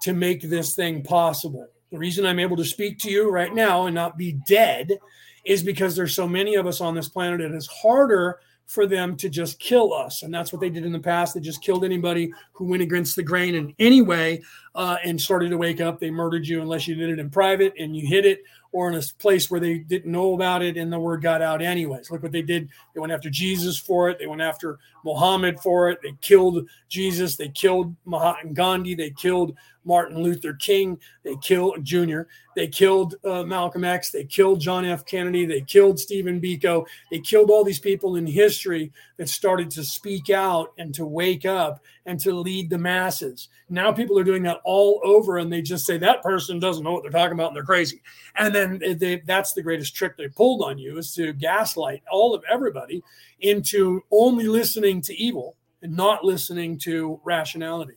to 0.01 0.13
make 0.13 0.41
this 0.41 0.75
thing 0.75 1.03
possible. 1.03 1.67
The 1.91 1.97
reason 1.97 2.25
I'm 2.25 2.39
able 2.39 2.57
to 2.57 2.65
speak 2.65 2.99
to 2.99 3.11
you 3.11 3.29
right 3.29 3.53
now 3.53 3.85
and 3.85 3.95
not 3.95 4.17
be 4.17 4.33
dead 4.47 4.97
is 5.45 5.63
because 5.63 5.95
there's 5.95 6.15
so 6.15 6.27
many 6.27 6.55
of 6.55 6.67
us 6.67 6.81
on 6.81 6.95
this 6.95 7.09
planet 7.09 7.41
and 7.41 7.53
it's 7.53 7.67
harder 7.67 8.39
for 8.71 8.87
them 8.87 9.17
to 9.17 9.27
just 9.27 9.59
kill 9.59 9.93
us. 9.93 10.23
And 10.23 10.33
that's 10.33 10.53
what 10.53 10.61
they 10.61 10.69
did 10.69 10.85
in 10.85 10.93
the 10.93 10.99
past. 10.99 11.33
They 11.33 11.41
just 11.41 11.61
killed 11.61 11.83
anybody 11.83 12.31
who 12.53 12.65
went 12.65 12.81
against 12.81 13.17
the 13.17 13.23
grain 13.23 13.55
in 13.55 13.75
any 13.79 14.01
way 14.01 14.41
uh, 14.75 14.95
and 15.03 15.19
started 15.19 15.49
to 15.49 15.57
wake 15.57 15.81
up. 15.81 15.99
They 15.99 16.09
murdered 16.09 16.47
you 16.47 16.61
unless 16.61 16.87
you 16.87 16.95
did 16.95 17.09
it 17.09 17.19
in 17.19 17.29
private 17.29 17.73
and 17.77 17.95
you 17.95 18.07
hid 18.07 18.25
it 18.25 18.43
or 18.71 18.89
in 18.89 18.95
a 18.95 19.01
place 19.19 19.51
where 19.51 19.59
they 19.59 19.79
didn't 19.79 20.11
know 20.11 20.33
about 20.33 20.61
it 20.61 20.77
and 20.77 20.91
the 20.91 20.99
word 20.99 21.21
got 21.21 21.41
out 21.41 21.61
anyways. 21.61 22.09
Look 22.09 22.23
what 22.23 22.31
they 22.31 22.41
did. 22.41 22.69
They 22.93 22.99
went 23.01 23.11
after 23.11 23.29
Jesus 23.29 23.77
for 23.77 24.09
it. 24.09 24.19
They 24.19 24.27
went 24.27 24.41
after 24.41 24.79
Muhammad 25.03 25.59
for 25.59 25.89
it. 25.89 25.99
They 26.01 26.13
killed 26.21 26.67
Jesus. 26.87 27.35
They 27.35 27.49
killed 27.49 27.95
Mahatma 28.05 28.53
Gandhi. 28.53 28.95
They 28.95 29.09
killed 29.11 29.55
Martin 29.83 30.21
Luther 30.21 30.53
King. 30.53 30.99
They 31.23 31.35
killed 31.41 31.83
Jr. 31.83 32.21
They 32.55 32.67
killed 32.67 33.15
uh, 33.23 33.43
Malcolm 33.43 33.83
X. 33.83 34.11
They 34.11 34.25
killed 34.25 34.59
John 34.59 34.85
F. 34.85 35.05
Kennedy. 35.05 35.45
They 35.45 35.61
killed 35.61 35.99
Stephen 35.99 36.41
Biko. 36.41 36.85
They 37.09 37.19
killed 37.19 37.49
all 37.49 37.63
these 37.63 37.79
people 37.79 38.17
in 38.17 38.25
history 38.25 38.91
that 39.17 39.29
started 39.29 39.69
to 39.71 39.83
speak 39.83 40.29
out 40.29 40.73
and 40.77 40.93
to 40.95 41.05
wake 41.05 41.45
up 41.45 41.83
and 42.05 42.19
to 42.19 42.33
lead 42.33 42.69
the 42.69 42.77
masses. 42.77 43.49
Now 43.69 43.91
people 43.91 44.19
are 44.19 44.23
doing 44.23 44.43
that 44.43 44.59
all 44.63 44.99
over 45.03 45.37
and 45.37 45.51
they 45.51 45.61
just 45.61 45.85
say 45.85 45.97
that 45.97 46.21
person 46.21 46.59
doesn't 46.59 46.83
know 46.83 46.93
what 46.93 47.03
they're 47.03 47.11
talking 47.11 47.33
about 47.33 47.47
and 47.47 47.55
they're 47.55 47.63
crazy. 47.63 48.01
And 48.35 48.53
then 48.53 48.81
they, 48.97 49.21
that's 49.25 49.53
the 49.53 49.63
greatest 49.63 49.95
trick 49.95 50.17
they 50.17 50.27
pulled 50.27 50.63
on 50.63 50.77
you 50.77 50.97
is 50.97 51.13
to 51.15 51.33
gaslight 51.33 52.03
all 52.11 52.33
of 52.33 52.43
everybody 52.49 53.01
into 53.39 54.01
only 54.11 54.47
listening 54.47 55.01
to 55.01 55.15
evil 55.15 55.55
and 55.81 55.95
not 55.95 56.23
listening 56.23 56.77
to 56.79 57.19
rationality. 57.23 57.95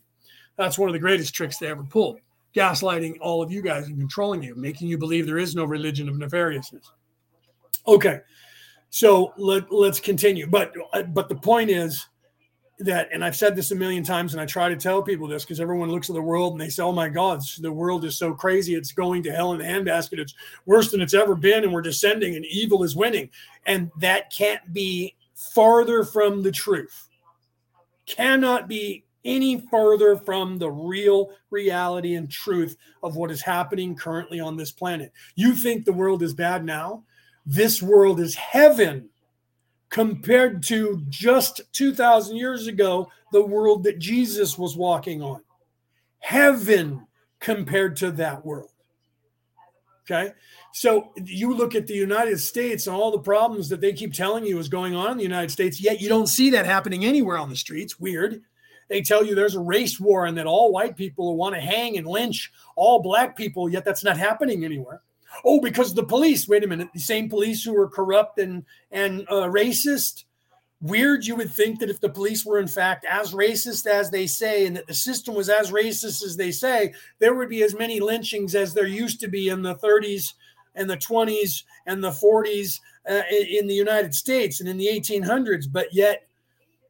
That's 0.57 0.79
one 0.79 0.89
of 0.89 0.93
the 0.93 0.99
greatest 0.99 1.35
tricks 1.35 1.59
they 1.59 1.67
ever 1.67 1.83
pulled. 1.83 2.19
Gaslighting 2.55 3.17
all 3.21 3.43
of 3.43 3.51
you 3.51 3.63
guys 3.63 3.89
and 3.89 3.99
controlling 3.99 4.43
you, 4.43 4.55
making 4.55 4.89
you 4.89 4.97
believe 4.97 5.27
there 5.27 5.39
is 5.39 5.57
no 5.57 5.65
religion 5.65 6.09
of 6.09 6.15
nefariousness. 6.17 6.85
Okay, 7.87 8.21
so 8.91 9.33
let, 9.37 9.73
let's 9.73 9.99
continue. 9.99 10.47
But 10.47 10.73
uh, 10.93 11.03
but 11.03 11.29
the 11.29 11.35
point 11.35 11.71
is 11.71 12.07
that, 12.79 13.09
and 13.13 13.25
I've 13.25 13.37
said 13.37 13.57
this 13.57 13.73
a 13.73 13.75
million 13.75 14.05
times, 14.05 14.35
and 14.35 14.41
I 14.41 14.47
try 14.47 14.69
to 14.69 14.77
tell 14.77 15.03
people 15.03 15.27
this 15.27 15.45
because 15.45 15.61
everyone 15.61 15.91
looks 15.91 16.09
at 16.09 16.15
the 16.15 16.23
world 16.23 16.53
and 16.53 16.61
they 16.61 16.69
say, 16.69 16.83
"Oh 16.83 16.93
my 16.93 17.09
God, 17.09 17.43
the 17.59 17.73
world 17.73 18.05
is 18.05 18.17
so 18.17 18.33
crazy; 18.33 18.75
it's 18.75 18.93
going 18.93 19.25
to 19.25 19.33
hell 19.33 19.53
in 19.53 19.59
the 19.59 19.65
handbasket. 19.65 20.19
It's 20.19 20.35
worse 20.65 20.93
than 20.93 21.01
it's 21.01 21.15
ever 21.15 21.35
been, 21.35 21.65
and 21.65 21.73
we're 21.73 21.83
descending, 21.83 22.37
and 22.37 22.47
evil 22.47 22.85
is 22.85 22.95
winning." 22.95 23.31
And 23.67 23.91
that 23.99 24.33
can't 24.33 24.73
be 24.73 25.17
farther 25.35 26.05
from 26.05 26.43
the 26.43 26.53
truth. 26.53 27.09
Cannot 28.07 28.69
be 28.69 29.05
any 29.25 29.67
further 29.71 30.17
from 30.17 30.59
the 30.59 30.71
real 30.71 31.31
reality 31.51 32.15
and 32.15 32.31
truth 32.31 32.77
of 33.03 33.17
what 33.17 33.31
is 33.31 33.43
happening 33.43 33.95
currently 33.95 34.41
on 34.41 34.57
this 34.57 34.71
planet. 34.71 35.13
You 35.35 35.55
think 35.55 35.85
the 35.85 35.93
world 35.93 36.23
is 36.23 36.35
bad 36.35 36.65
now? 36.65 37.05
This 37.47 37.83
world 37.83 38.21
is 38.21 38.35
heaven 38.35 39.09
compared 39.91 40.63
to 40.65 41.03
just 41.09 41.61
2,000 41.73 42.37
years 42.37 42.67
ago, 42.67 43.09
the 43.33 43.45
world 43.45 43.85
that 43.85 43.99
Jesus 43.99 44.59
was 44.59 44.77
walking 44.77 45.23
on. 45.23 45.41
Heaven 46.19 47.07
compared 47.39 47.97
to 47.97 48.11
that 48.13 48.45
world. 48.45 48.71
Okay. 50.05 50.33
So 50.73 51.13
you 51.25 51.55
look 51.55 51.75
at 51.75 51.87
the 51.87 51.95
United 51.95 52.39
States 52.39 52.87
and 52.87 52.97
all 52.97 53.13
the 53.13 53.19
problems 53.19 53.69
that 53.69 53.81
they 53.81 53.93
keep 53.93 54.13
telling 54.13 54.45
you 54.45 54.59
is 54.59 54.69
going 54.69 54.95
on 54.95 55.13
in 55.13 55.19
the 55.19 55.23
United 55.23 55.51
States, 55.51 55.81
yet 55.81 56.01
you 56.01 56.09
don't 56.09 56.27
see 56.27 56.51
that 56.51 56.67
happening 56.67 57.05
anywhere 57.05 57.39
on 57.39 57.49
the 57.49 57.57
streets. 57.57 58.01
Weird. 58.01 58.43
They 58.95 59.03
tell 59.03 59.27
you 59.27 59.35
there's 59.35 59.57
a 59.57 59.61
race 59.61 59.99
war 59.99 60.27
and 60.27 60.39
that 60.39 60.47
all 60.47 60.71
white 60.71 60.97
people 60.97 61.37
want 61.37 61.57
to 61.57 61.61
hang 61.61 61.99
and 61.99 62.07
lynch 62.07 62.53
all 62.77 63.03
black 63.03 63.37
people, 63.37 63.69
yet 63.69 63.85
that's 63.85 64.05
not 64.05 64.17
happening 64.17 64.65
anywhere. 64.65 65.03
Oh, 65.45 65.61
because 65.61 65.93
the 65.93 66.05
police, 66.05 66.47
wait 66.47 66.63
a 66.63 66.69
minute, 66.69 66.91
the 66.95 67.01
same 67.01 67.29
police 67.29 67.65
who 67.65 67.77
are 67.77 67.89
corrupt 67.89 68.39
and, 68.39 68.65
and 68.93 69.23
uh, 69.23 69.49
racist. 69.49 70.27
Weird, 70.81 71.27
you 71.27 71.35
would 71.35 71.51
think 71.51 71.81
that 71.81 71.91
if 71.91 72.01
the 72.01 72.09
police 72.09 72.47
were 72.47 72.61
in 72.61 72.69
fact 72.69 73.05
as 73.11 73.35
racist 73.35 73.89
as 73.89 74.13
they 74.13 74.29
say 74.29 74.65
and 74.65 74.77
that 74.77 74.87
the 74.87 74.95
system 74.95 75.35
was 75.35 75.49
as 75.49 75.73
racist 75.73 76.23
as 76.23 76.37
they 76.37 76.53
say, 76.53 76.95
there 77.19 77.35
would 77.35 77.49
be 77.49 77.65
as 77.65 77.75
many 77.75 77.99
lynchings 77.99 78.55
as 78.55 78.75
there 78.75 78.87
used 78.87 79.19
to 79.19 79.27
be 79.27 79.49
in 79.49 79.61
the 79.61 79.75
30s 79.75 80.35
and 80.77 80.89
the 80.89 80.99
20s 80.99 81.65
and 81.87 82.05
the 82.05 82.13
40s 82.13 82.79
uh, 83.11 83.23
in 83.33 83.67
the 83.67 83.75
United 83.75 84.15
States 84.15 84.61
and 84.61 84.69
in 84.69 84.77
the 84.77 84.87
1800s. 84.87 85.67
But 85.69 85.93
yet, 85.93 86.29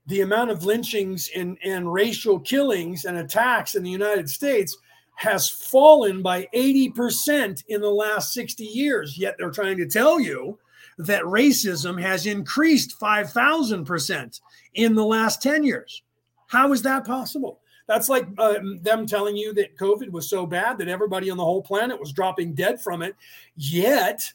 the 0.07 0.21
amount 0.21 0.51
of 0.51 0.65
lynchings 0.65 1.31
and, 1.35 1.57
and 1.65 1.93
racial 1.93 2.39
killings 2.39 3.05
and 3.05 3.17
attacks 3.17 3.75
in 3.75 3.83
the 3.83 3.91
United 3.91 4.29
States 4.29 4.77
has 5.17 5.49
fallen 5.49 6.23
by 6.23 6.47
80% 6.55 7.65
in 7.69 7.81
the 7.81 7.89
last 7.91 8.33
60 8.33 8.65
years. 8.65 9.17
Yet 9.17 9.37
they're 9.39 9.51
trying 9.51 9.77
to 9.79 9.87
tell 9.87 10.21
you 10.21 10.59
that 10.99 11.23
racism 11.23 12.01
has 12.01 12.27
increased 12.27 12.99
5,000% 13.01 14.41
in 14.75 14.95
the 14.95 15.05
last 15.05 15.43
10 15.43 15.65
years. 15.65 16.03
How 16.49 16.73
is 16.73 16.83
that 16.83 17.07
possible? 17.07 17.61
That's 17.87 18.09
like 18.09 18.27
uh, 18.39 18.55
them 18.81 19.07
telling 19.07 19.37
you 19.37 19.53
that 19.55 19.77
COVID 19.77 20.11
was 20.11 20.29
so 20.29 20.47
bad 20.47 20.79
that 20.79 20.89
everybody 20.89 21.31
on 21.31 21.37
the 21.37 21.45
whole 21.45 21.63
planet 21.63 22.01
was 22.01 22.13
dropping 22.13 22.55
dead 22.55 22.81
from 22.81 23.03
it. 23.03 23.15
Yet, 23.57 24.33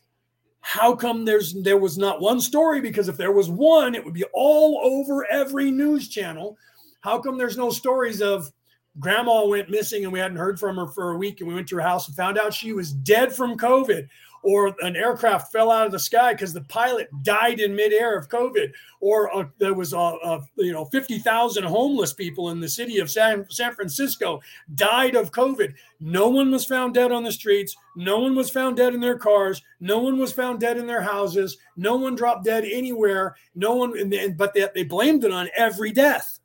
how 0.62 0.96
come 0.96 1.26
there's 1.26 1.54
there 1.54 1.78
was 1.78 1.98
not 1.98 2.22
one 2.22 2.42
story? 2.42 2.82
Because 2.82 3.08
if 3.08 3.18
there 3.18 3.32
was 3.32 3.50
one, 3.50 3.96
it 3.96 4.04
would 4.04 4.14
be 4.14 4.26
all 4.34 4.80
over 4.84 5.26
every 5.32 5.72
news 5.72 6.10
channel. 6.10 6.58
How 7.02 7.20
come 7.20 7.38
there's 7.38 7.58
no 7.58 7.70
stories 7.70 8.22
of 8.22 8.52
grandma 9.00 9.46
went 9.46 9.70
missing 9.70 10.04
and 10.04 10.12
we 10.12 10.20
hadn't 10.20 10.38
heard 10.38 10.60
from 10.60 10.76
her 10.76 10.88
for 10.88 11.12
a 11.12 11.18
week 11.18 11.40
and 11.40 11.48
we 11.48 11.56
went 11.56 11.68
to 11.70 11.76
her 11.76 11.82
house 11.82 12.08
and 12.08 12.18
found 12.18 12.38
out 12.38 12.54
she 12.54 12.74
was 12.74 12.92
dead 12.92 13.34
from 13.34 13.58
COVID? 13.58 14.08
Or 14.44 14.76
an 14.82 14.96
aircraft 14.96 15.52
fell 15.52 15.72
out 15.72 15.86
of 15.86 15.92
the 15.92 16.00
sky 16.00 16.34
because 16.34 16.54
the 16.54 16.62
pilot 16.62 17.10
died 17.24 17.60
in 17.60 17.76
midair 17.76 18.18
of 18.18 18.30
COVID, 18.30 18.72
or 19.00 19.36
uh, 19.36 19.46
there 19.58 19.74
was 19.74 19.94
a, 19.94 19.98
a 19.98 20.46
you 20.58 20.72
know 20.72 20.86
fifty 20.86 21.20
thousand 21.20 21.64
homeless 21.66 22.14
people 22.14 22.52
in 22.52 22.60
the 22.60 22.70
city 22.70 23.00
of 23.00 23.10
San, 23.10 23.46
San 23.50 23.74
Francisco 23.74 24.42
died 24.76 25.16
of 25.16 25.32
COVID. 25.32 25.74
No 26.00 26.30
one 26.30 26.52
was 26.52 26.66
found 26.66 26.94
dead 26.94 27.12
on 27.12 27.24
the 27.24 27.32
streets. 27.32 27.76
No 27.96 28.20
one 28.20 28.36
was 28.36 28.50
found 28.50 28.78
dead 28.78 28.94
in 28.94 29.02
their 29.02 29.18
cars. 29.18 29.62
No 29.80 30.00
one 30.00 30.18
was 30.18 30.32
found 30.32 30.60
dead 30.60 30.78
in 30.78 30.88
their 30.88 31.02
houses. 31.02 31.58
No 31.76 31.98
one 31.98 32.16
dropped 32.16 32.46
dead 32.46 32.64
anywhere. 32.66 33.36
No 33.56 33.76
one, 33.76 34.12
but 34.38 34.54
they, 34.54 34.68
they 34.74 34.84
blamed 34.84 35.24
it 35.24 35.32
on 35.32 35.50
every 35.56 35.92
death. 35.92 36.40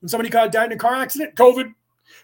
When 0.00 0.08
somebody 0.08 0.28
died 0.28 0.54
in 0.54 0.72
a 0.72 0.76
car 0.76 0.94
accident, 0.94 1.34
COVID. 1.34 1.72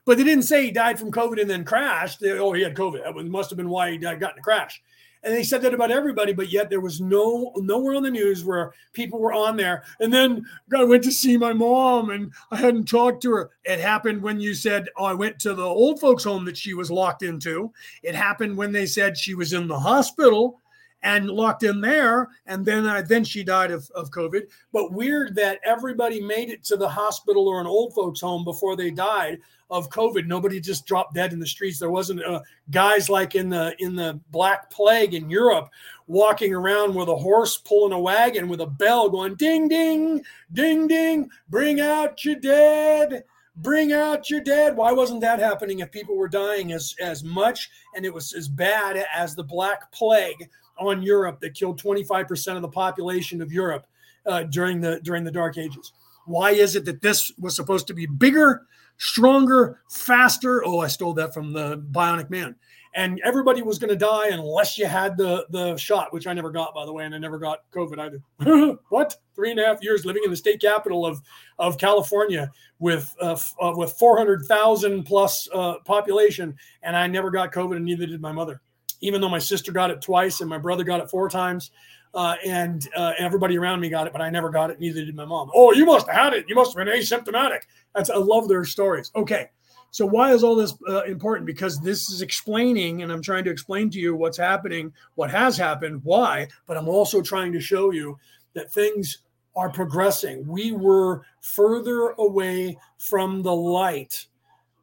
But 0.05 0.18
they 0.18 0.24
didn't 0.24 0.45
say 0.45 0.64
he 0.64 0.70
died 0.70 0.99
from 0.99 1.12
COVID 1.12 1.40
and 1.40 1.49
then 1.49 1.64
crashed. 1.64 2.20
They, 2.20 2.30
oh, 2.32 2.53
he 2.53 2.62
had 2.62 2.74
COVID. 2.74 3.05
That 3.05 3.24
must 3.26 3.51
have 3.51 3.57
been 3.57 3.68
why 3.68 3.90
he 3.90 3.99
got 3.99 4.14
in 4.14 4.38
a 4.38 4.43
crash. 4.43 4.82
And 5.24 5.32
they 5.32 5.45
said 5.45 5.62
that 5.62 5.74
about 5.74 5.93
everybody, 5.93 6.32
but 6.32 6.51
yet 6.51 6.68
there 6.68 6.80
was 6.80 7.01
no 7.01 7.53
nowhere 7.57 7.95
on 7.95 8.03
the 8.03 8.11
news 8.11 8.45
where 8.45 8.72
people 8.93 9.20
were 9.20 9.32
on 9.32 9.57
there. 9.57 9.84
And 10.01 10.12
then 10.12 10.45
I 10.76 10.82
went 10.82 11.05
to 11.05 11.12
see 11.12 11.36
my 11.36 11.53
mom 11.53 12.11
and 12.11 12.32
I 12.51 12.57
hadn't 12.57 12.88
talked 12.88 13.22
to 13.22 13.30
her. 13.32 13.51
It 13.64 13.78
happened 13.78 14.20
when 14.20 14.40
you 14.40 14.53
said, 14.53 14.88
Oh, 14.97 15.05
I 15.05 15.14
went 15.14 15.38
to 15.40 15.55
the 15.55 15.62
old 15.62 16.01
folks' 16.01 16.24
home 16.24 16.45
that 16.47 16.57
she 16.57 16.74
was 16.74 16.90
locked 16.90 17.22
into. 17.22 17.72
It 18.03 18.16
happened 18.16 18.57
when 18.57 18.72
they 18.72 18.86
said 18.86 19.16
she 19.16 19.34
was 19.34 19.53
in 19.53 19.68
the 19.68 19.78
hospital 19.78 20.61
and 21.03 21.28
locked 21.28 21.62
in 21.62 21.80
there. 21.80 22.28
And 22.46 22.64
then 22.64 22.86
uh, 22.86 23.03
then 23.07 23.24
she 23.24 23.42
died 23.42 23.70
of, 23.70 23.90
of 23.94 24.11
COVID. 24.11 24.42
But 24.72 24.92
weird 24.92 25.34
that 25.36 25.61
everybody 25.64 26.20
made 26.20 26.50
it 26.50 26.64
to 26.64 26.76
the 26.76 26.88
hospital 26.88 27.48
or 27.48 27.61
an 27.61 27.66
old 27.66 27.94
folks 27.94 28.20
home 28.20 28.44
before 28.44 28.76
they 28.76 28.90
died 28.90 29.38
of 29.72 29.88
COVID. 29.88 30.26
Nobody 30.26 30.61
just 30.61 30.86
dropped 30.86 31.14
dead 31.14 31.32
in 31.32 31.40
the 31.40 31.46
streets. 31.46 31.78
There 31.78 31.90
wasn't 31.90 32.22
uh, 32.24 32.42
guys 32.70 33.09
like 33.09 33.34
in 33.34 33.48
the 33.48 33.74
in 33.78 33.96
the 33.96 34.20
Black 34.30 34.70
Plague 34.70 35.14
in 35.14 35.30
Europe 35.30 35.70
walking 36.07 36.55
around 36.55 36.94
with 36.94 37.09
a 37.09 37.16
horse 37.16 37.57
pulling 37.57 37.92
a 37.92 37.98
wagon 37.98 38.48
with 38.48 38.61
a 38.61 38.66
bell 38.66 39.09
going 39.09 39.34
ding 39.34 39.68
ding 39.68 40.22
ding 40.53 40.86
ding. 40.86 41.30
Bring 41.48 41.80
out 41.80 42.24
your 42.24 42.36
dead. 42.36 43.24
Bring 43.57 43.92
out 43.92 44.30
your 44.30 44.40
dead. 44.40 44.76
Why 44.76 44.92
wasn't 44.92 45.20
that 45.22 45.38
happening 45.38 45.80
if 45.80 45.90
people 45.90 46.16
were 46.16 46.28
dying 46.28 46.72
as 46.72 46.94
as 47.00 47.24
much 47.24 47.70
and 47.96 48.05
it 48.05 48.12
was 48.12 48.34
as 48.34 48.48
bad 48.48 49.03
as 49.14 49.34
the 49.34 49.44
Black 49.44 49.90
Plague? 49.90 50.50
On 50.78 51.02
Europe 51.02 51.40
that 51.40 51.54
killed 51.54 51.80
25% 51.80 52.56
of 52.56 52.62
the 52.62 52.68
population 52.68 53.42
of 53.42 53.52
Europe 53.52 53.86
uh, 54.26 54.44
during 54.44 54.80
the 54.80 55.00
during 55.02 55.24
the 55.24 55.30
Dark 55.30 55.58
Ages. 55.58 55.92
Why 56.26 56.52
is 56.52 56.76
it 56.76 56.84
that 56.84 57.02
this 57.02 57.32
was 57.38 57.56
supposed 57.56 57.86
to 57.88 57.94
be 57.94 58.06
bigger, 58.06 58.66
stronger, 58.96 59.80
faster? 59.90 60.64
Oh, 60.64 60.80
I 60.80 60.88
stole 60.88 61.14
that 61.14 61.34
from 61.34 61.52
the 61.52 61.78
Bionic 61.90 62.30
Man. 62.30 62.54
And 62.94 63.20
everybody 63.24 63.62
was 63.62 63.78
going 63.78 63.88
to 63.88 63.96
die 63.96 64.28
unless 64.28 64.76
you 64.76 64.84
had 64.86 65.16
the 65.16 65.46
the 65.48 65.76
shot, 65.78 66.12
which 66.12 66.26
I 66.26 66.34
never 66.34 66.50
got, 66.50 66.74
by 66.74 66.84
the 66.84 66.92
way, 66.92 67.06
and 67.06 67.14
I 67.14 67.18
never 67.18 67.38
got 67.38 67.60
COVID 67.72 67.98
either. 67.98 68.78
what? 68.90 69.16
Three 69.34 69.50
and 69.50 69.58
a 69.58 69.64
half 69.64 69.82
years 69.82 70.04
living 70.04 70.22
in 70.24 70.30
the 70.30 70.36
state 70.36 70.60
capital 70.60 71.06
of 71.06 71.22
of 71.58 71.78
California 71.78 72.52
with 72.80 73.14
uh, 73.18 73.38
uh, 73.62 73.72
with 73.74 73.92
four 73.92 74.18
hundred 74.18 74.44
thousand 74.44 75.04
plus 75.04 75.48
uh, 75.54 75.76
population, 75.86 76.54
and 76.82 76.94
I 76.94 77.06
never 77.06 77.30
got 77.30 77.50
COVID, 77.50 77.76
and 77.76 77.84
neither 77.86 78.04
did 78.04 78.20
my 78.20 78.32
mother 78.32 78.60
even 79.03 79.20
though 79.20 79.28
my 79.28 79.38
sister 79.38 79.70
got 79.70 79.90
it 79.90 80.00
twice 80.00 80.40
and 80.40 80.48
my 80.48 80.59
brother 80.59 80.84
got 80.84 81.00
it 81.00 81.11
four 81.11 81.28
times. 81.28 81.70
Uh, 82.14 82.36
and 82.44 82.88
uh, 82.94 83.12
everybody 83.18 83.57
around 83.57 83.80
me 83.80 83.88
got 83.88 84.07
it, 84.07 84.12
but 84.12 84.20
I 84.20 84.28
never 84.28 84.50
got 84.50 84.70
it. 84.70 84.78
Neither 84.78 85.05
did 85.05 85.14
my 85.14 85.24
mom. 85.24 85.50
Oh, 85.55 85.72
you 85.72 85.86
must 85.86 86.07
have 86.07 86.16
had 86.16 86.32
it. 86.34 86.46
You 86.46 86.55
must 86.55 86.76
have 86.76 86.84
been 86.84 86.94
asymptomatic. 86.94 87.61
That's 87.94 88.11
I 88.11 88.16
love 88.16 88.48
their 88.48 88.64
stories. 88.66 89.11
Okay, 89.16 89.48
so 89.90 90.07
why 90.07 90.32
is 90.32 90.44
all 90.44 90.55
this 90.55 90.74
uh, 90.88 91.05
important? 91.05 91.46
Because 91.46 91.80
this 91.80 92.11
is 92.11 92.20
explaining, 92.20 93.03
and 93.03 93.11
I'm 93.11 93.22
trying 93.22 93.44
to 93.44 93.50
explain 93.50 93.90
to 93.90 93.98
you 93.98 94.14
what's 94.14 94.38
happening, 94.38 94.92
what 95.14 95.30
has 95.30 95.57
happened, 95.57 96.00
why. 96.05 96.48
But 96.66 96.76
I'm 96.76 96.88
also 96.88 97.22
trying 97.22 97.53
to 97.53 97.61
show 97.61 97.92
you 97.92 98.18
that 98.55 98.72
things 98.72 99.18
are 99.57 99.70
progressing. 99.70 100.46
We 100.46 100.72
were 100.72 101.24
further 101.40 102.11
away 102.18 102.78
from 102.98 103.42
the 103.42 103.55
light 103.55 104.26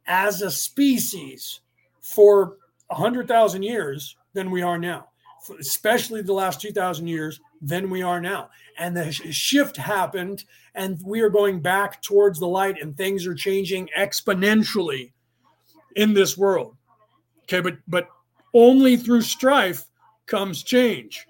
as 0.06 0.42
a 0.42 0.50
species 0.50 1.60
for 2.00 2.56
100,000 2.90 3.62
years 3.62 4.16
than 4.32 4.50
we 4.50 4.62
are 4.62 4.78
now, 4.78 5.08
especially 5.60 6.22
the 6.22 6.32
last 6.32 6.60
2,000 6.60 7.06
years 7.06 7.40
than 7.62 7.88
we 7.90 8.02
are 8.02 8.20
now. 8.20 8.50
And 8.78 8.96
the 8.96 9.12
shift 9.12 9.76
happened, 9.76 10.44
and 10.74 10.98
we 11.04 11.20
are 11.20 11.30
going 11.30 11.60
back 11.60 12.02
towards 12.02 12.38
the 12.38 12.48
light, 12.48 12.80
and 12.80 12.96
things 12.96 13.26
are 13.26 13.34
changing 13.34 13.88
exponentially 13.96 15.12
in 15.96 16.14
this 16.14 16.36
world. 16.36 16.76
Okay, 17.44 17.60
but 17.60 17.78
but 17.88 18.08
only 18.54 18.96
through 18.96 19.22
strife 19.22 19.84
comes 20.26 20.62
change. 20.62 21.26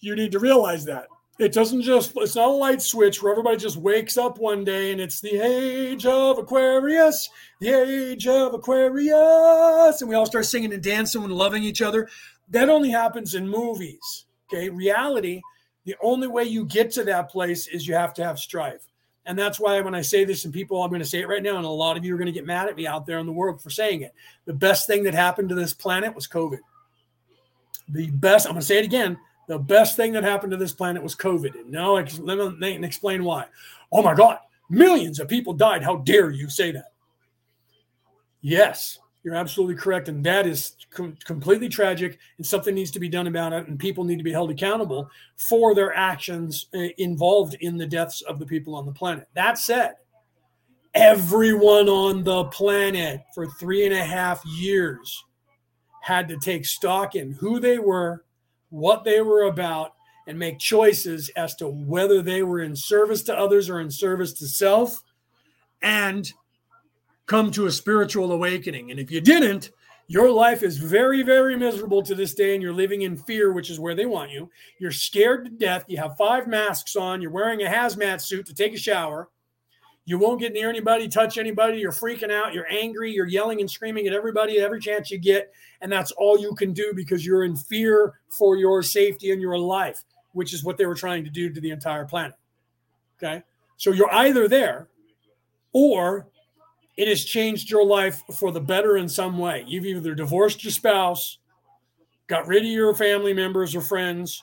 You 0.00 0.16
need 0.16 0.32
to 0.32 0.38
realize 0.38 0.84
that. 0.86 1.06
It 1.40 1.52
doesn't 1.52 1.80
just, 1.80 2.12
it's 2.16 2.36
not 2.36 2.48
a 2.48 2.52
light 2.52 2.82
switch 2.82 3.22
where 3.22 3.32
everybody 3.32 3.56
just 3.56 3.78
wakes 3.78 4.18
up 4.18 4.38
one 4.38 4.62
day 4.62 4.92
and 4.92 5.00
it's 5.00 5.22
the 5.22 5.42
age 5.42 6.04
of 6.04 6.36
Aquarius, 6.36 7.30
the 7.60 7.70
age 7.70 8.26
of 8.26 8.52
Aquarius. 8.52 10.02
And 10.02 10.10
we 10.10 10.14
all 10.14 10.26
start 10.26 10.44
singing 10.44 10.74
and 10.74 10.82
dancing 10.82 11.24
and 11.24 11.32
loving 11.32 11.62
each 11.62 11.80
other. 11.80 12.10
That 12.50 12.68
only 12.68 12.90
happens 12.90 13.34
in 13.34 13.48
movies. 13.48 14.26
Okay. 14.52 14.68
Reality, 14.68 15.40
the 15.86 15.96
only 16.02 16.28
way 16.28 16.44
you 16.44 16.66
get 16.66 16.90
to 16.92 17.04
that 17.04 17.30
place 17.30 17.68
is 17.68 17.88
you 17.88 17.94
have 17.94 18.12
to 18.14 18.24
have 18.24 18.38
strife. 18.38 18.86
And 19.24 19.38
that's 19.38 19.58
why 19.58 19.80
when 19.80 19.94
I 19.94 20.02
say 20.02 20.26
this, 20.26 20.44
and 20.44 20.52
people, 20.52 20.82
I'm 20.82 20.90
going 20.90 21.00
to 21.00 21.08
say 21.08 21.20
it 21.20 21.28
right 21.28 21.42
now, 21.42 21.56
and 21.56 21.64
a 21.64 21.70
lot 21.70 21.96
of 21.96 22.04
you 22.04 22.14
are 22.14 22.18
going 22.18 22.26
to 22.26 22.32
get 22.32 22.44
mad 22.44 22.68
at 22.68 22.76
me 22.76 22.86
out 22.86 23.06
there 23.06 23.18
in 23.18 23.26
the 23.26 23.32
world 23.32 23.62
for 23.62 23.70
saying 23.70 24.02
it. 24.02 24.12
The 24.44 24.52
best 24.52 24.86
thing 24.86 25.04
that 25.04 25.14
happened 25.14 25.48
to 25.48 25.54
this 25.54 25.72
planet 25.72 26.14
was 26.14 26.28
COVID. 26.28 26.58
The 27.88 28.10
best, 28.10 28.46
I'm 28.46 28.52
going 28.52 28.60
to 28.60 28.66
say 28.66 28.78
it 28.78 28.84
again 28.84 29.18
the 29.50 29.58
best 29.58 29.96
thing 29.96 30.12
that 30.12 30.22
happened 30.22 30.52
to 30.52 30.56
this 30.56 30.72
planet 30.72 31.02
was 31.02 31.16
COVID. 31.16 31.56
And 31.56 31.72
now 31.72 31.94
let 31.96 32.58
me 32.60 32.84
explain 32.84 33.24
why. 33.24 33.46
Oh 33.90 34.00
my 34.00 34.14
God, 34.14 34.38
millions 34.68 35.18
of 35.18 35.26
people 35.26 35.52
died. 35.52 35.82
How 35.82 35.96
dare 35.96 36.30
you 36.30 36.48
say 36.48 36.70
that? 36.70 36.92
Yes, 38.42 39.00
you're 39.24 39.34
absolutely 39.34 39.74
correct. 39.74 40.08
And 40.08 40.24
that 40.24 40.46
is 40.46 40.76
com- 40.90 41.16
completely 41.24 41.68
tragic. 41.68 42.20
And 42.36 42.46
something 42.46 42.76
needs 42.76 42.92
to 42.92 43.00
be 43.00 43.08
done 43.08 43.26
about 43.26 43.52
it. 43.52 43.66
And 43.66 43.76
people 43.76 44.04
need 44.04 44.18
to 44.18 44.22
be 44.22 44.30
held 44.30 44.52
accountable 44.52 45.10
for 45.34 45.74
their 45.74 45.92
actions 45.96 46.66
uh, 46.72 46.86
involved 46.98 47.54
in 47.54 47.76
the 47.76 47.86
deaths 47.86 48.20
of 48.20 48.38
the 48.38 48.46
people 48.46 48.76
on 48.76 48.86
the 48.86 48.92
planet. 48.92 49.26
That 49.34 49.58
said, 49.58 49.94
everyone 50.94 51.88
on 51.88 52.22
the 52.22 52.44
planet 52.44 53.22
for 53.34 53.46
three 53.46 53.84
and 53.84 53.94
a 53.94 54.04
half 54.04 54.44
years 54.46 55.24
had 56.02 56.28
to 56.28 56.36
take 56.36 56.64
stock 56.64 57.16
in 57.16 57.32
who 57.32 57.58
they 57.58 57.80
were 57.80 58.22
what 58.70 59.04
they 59.04 59.20
were 59.20 59.44
about, 59.44 59.94
and 60.26 60.38
make 60.38 60.58
choices 60.58 61.28
as 61.36 61.54
to 61.56 61.66
whether 61.68 62.22
they 62.22 62.42
were 62.42 62.60
in 62.60 62.74
service 62.74 63.22
to 63.24 63.36
others 63.36 63.68
or 63.68 63.80
in 63.80 63.90
service 63.90 64.32
to 64.34 64.46
self, 64.46 65.02
and 65.82 66.32
come 67.26 67.50
to 67.50 67.66
a 67.66 67.70
spiritual 67.70 68.32
awakening. 68.32 68.90
And 68.90 68.98
if 68.98 69.10
you 69.10 69.20
didn't, 69.20 69.70
your 70.08 70.30
life 70.30 70.64
is 70.64 70.76
very, 70.76 71.22
very 71.22 71.56
miserable 71.56 72.02
to 72.02 72.16
this 72.16 72.34
day, 72.34 72.54
and 72.54 72.62
you're 72.62 72.72
living 72.72 73.02
in 73.02 73.16
fear, 73.16 73.52
which 73.52 73.70
is 73.70 73.78
where 73.78 73.94
they 73.94 74.06
want 74.06 74.32
you. 74.32 74.50
You're 74.80 74.90
scared 74.90 75.44
to 75.44 75.50
death. 75.52 75.84
You 75.86 75.98
have 75.98 76.16
five 76.16 76.48
masks 76.48 76.96
on. 76.96 77.22
You're 77.22 77.30
wearing 77.30 77.62
a 77.62 77.66
hazmat 77.66 78.20
suit 78.20 78.46
to 78.46 78.54
take 78.54 78.74
a 78.74 78.78
shower. 78.78 79.28
You 80.04 80.18
won't 80.18 80.40
get 80.40 80.52
near 80.52 80.68
anybody, 80.68 81.08
touch 81.08 81.38
anybody. 81.38 81.78
You're 81.78 81.92
freaking 81.92 82.32
out. 82.32 82.52
You're 82.52 82.70
angry. 82.70 83.12
You're 83.12 83.26
yelling 83.26 83.60
and 83.60 83.70
screaming 83.70 84.06
at 84.06 84.12
everybody 84.12 84.58
every 84.58 84.80
chance 84.80 85.10
you 85.10 85.18
get. 85.18 85.52
And 85.80 85.92
that's 85.92 86.10
all 86.12 86.38
you 86.38 86.54
can 86.54 86.72
do 86.72 86.92
because 86.94 87.24
you're 87.24 87.44
in 87.44 87.56
fear 87.56 88.14
for 88.36 88.56
your 88.56 88.82
safety 88.82 89.30
and 89.30 89.40
your 89.40 89.58
life, 89.58 90.02
which 90.32 90.52
is 90.52 90.64
what 90.64 90.78
they 90.78 90.86
were 90.86 90.94
trying 90.94 91.24
to 91.24 91.30
do 91.30 91.50
to 91.50 91.60
the 91.60 91.70
entire 91.70 92.06
planet. 92.06 92.34
Okay. 93.22 93.42
So 93.76 93.92
you're 93.92 94.12
either 94.12 94.48
there 94.48 94.88
or 95.72 96.26
it 96.96 97.08
has 97.08 97.24
changed 97.24 97.70
your 97.70 97.84
life 97.84 98.22
for 98.34 98.52
the 98.52 98.60
better 98.60 98.96
in 98.96 99.08
some 99.08 99.38
way. 99.38 99.64
You've 99.66 99.86
either 99.86 100.14
divorced 100.14 100.64
your 100.64 100.72
spouse, 100.72 101.38
got 102.26 102.46
rid 102.46 102.62
of 102.62 102.68
your 102.68 102.94
family 102.94 103.32
members 103.32 103.76
or 103.76 103.80
friends, 103.80 104.42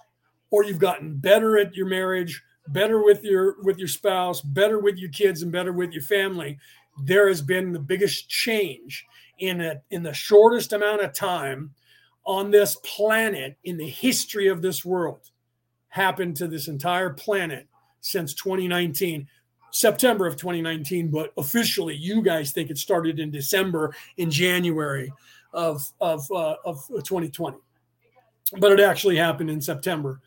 or 0.49 0.64
you've 0.64 0.80
gotten 0.80 1.18
better 1.18 1.58
at 1.58 1.76
your 1.76 1.88
marriage 1.88 2.41
better 2.74 3.03
with 3.03 3.24
your 3.24 3.55
with 3.63 3.78
your 3.78 3.88
spouse 3.88 4.41
better 4.41 4.80
with 4.80 4.97
your 4.97 5.09
kids 5.09 5.41
and 5.41 5.51
better 5.51 5.74
with 5.74 5.91
your 5.91 6.01
family 6.01 6.57
there 7.03 7.28
has 7.28 7.41
been 7.41 7.72
the 7.72 7.80
biggest 7.80 8.28
change 8.30 9.05
in 9.39 9.61
a, 9.61 9.82
in 9.91 10.03
the 10.03 10.13
shortest 10.13 10.74
amount 10.74 11.01
of 11.01 11.13
time 11.13 11.72
on 12.26 12.51
this 12.51 12.76
planet 12.84 13.57
in 13.63 13.78
the 13.78 13.88
history 13.88 14.47
of 14.47 14.61
this 14.61 14.84
world 14.84 15.32
happened 15.89 16.36
to 16.36 16.47
this 16.47 16.68
entire 16.68 17.11
planet 17.11 17.68
since 18.01 18.34
2019 18.34 19.28
september 19.72 20.26
of 20.26 20.36
2019 20.36 21.09
but 21.09 21.32
officially 21.38 21.95
you 21.95 22.22
guys 22.22 22.51
think 22.51 22.70
it 22.70 22.78
started 22.78 23.20
in 23.20 23.30
december 23.32 23.93
in 24.18 24.30
january 24.32 25.11
of 25.53 25.86
of 26.01 26.30
uh, 26.32 26.55
of 26.65 26.86
2020 26.88 27.57
but 28.59 28.72
it 28.72 28.80
actually 28.80 29.15
happened 29.15 29.49
in 29.49 29.61
september 29.61 30.22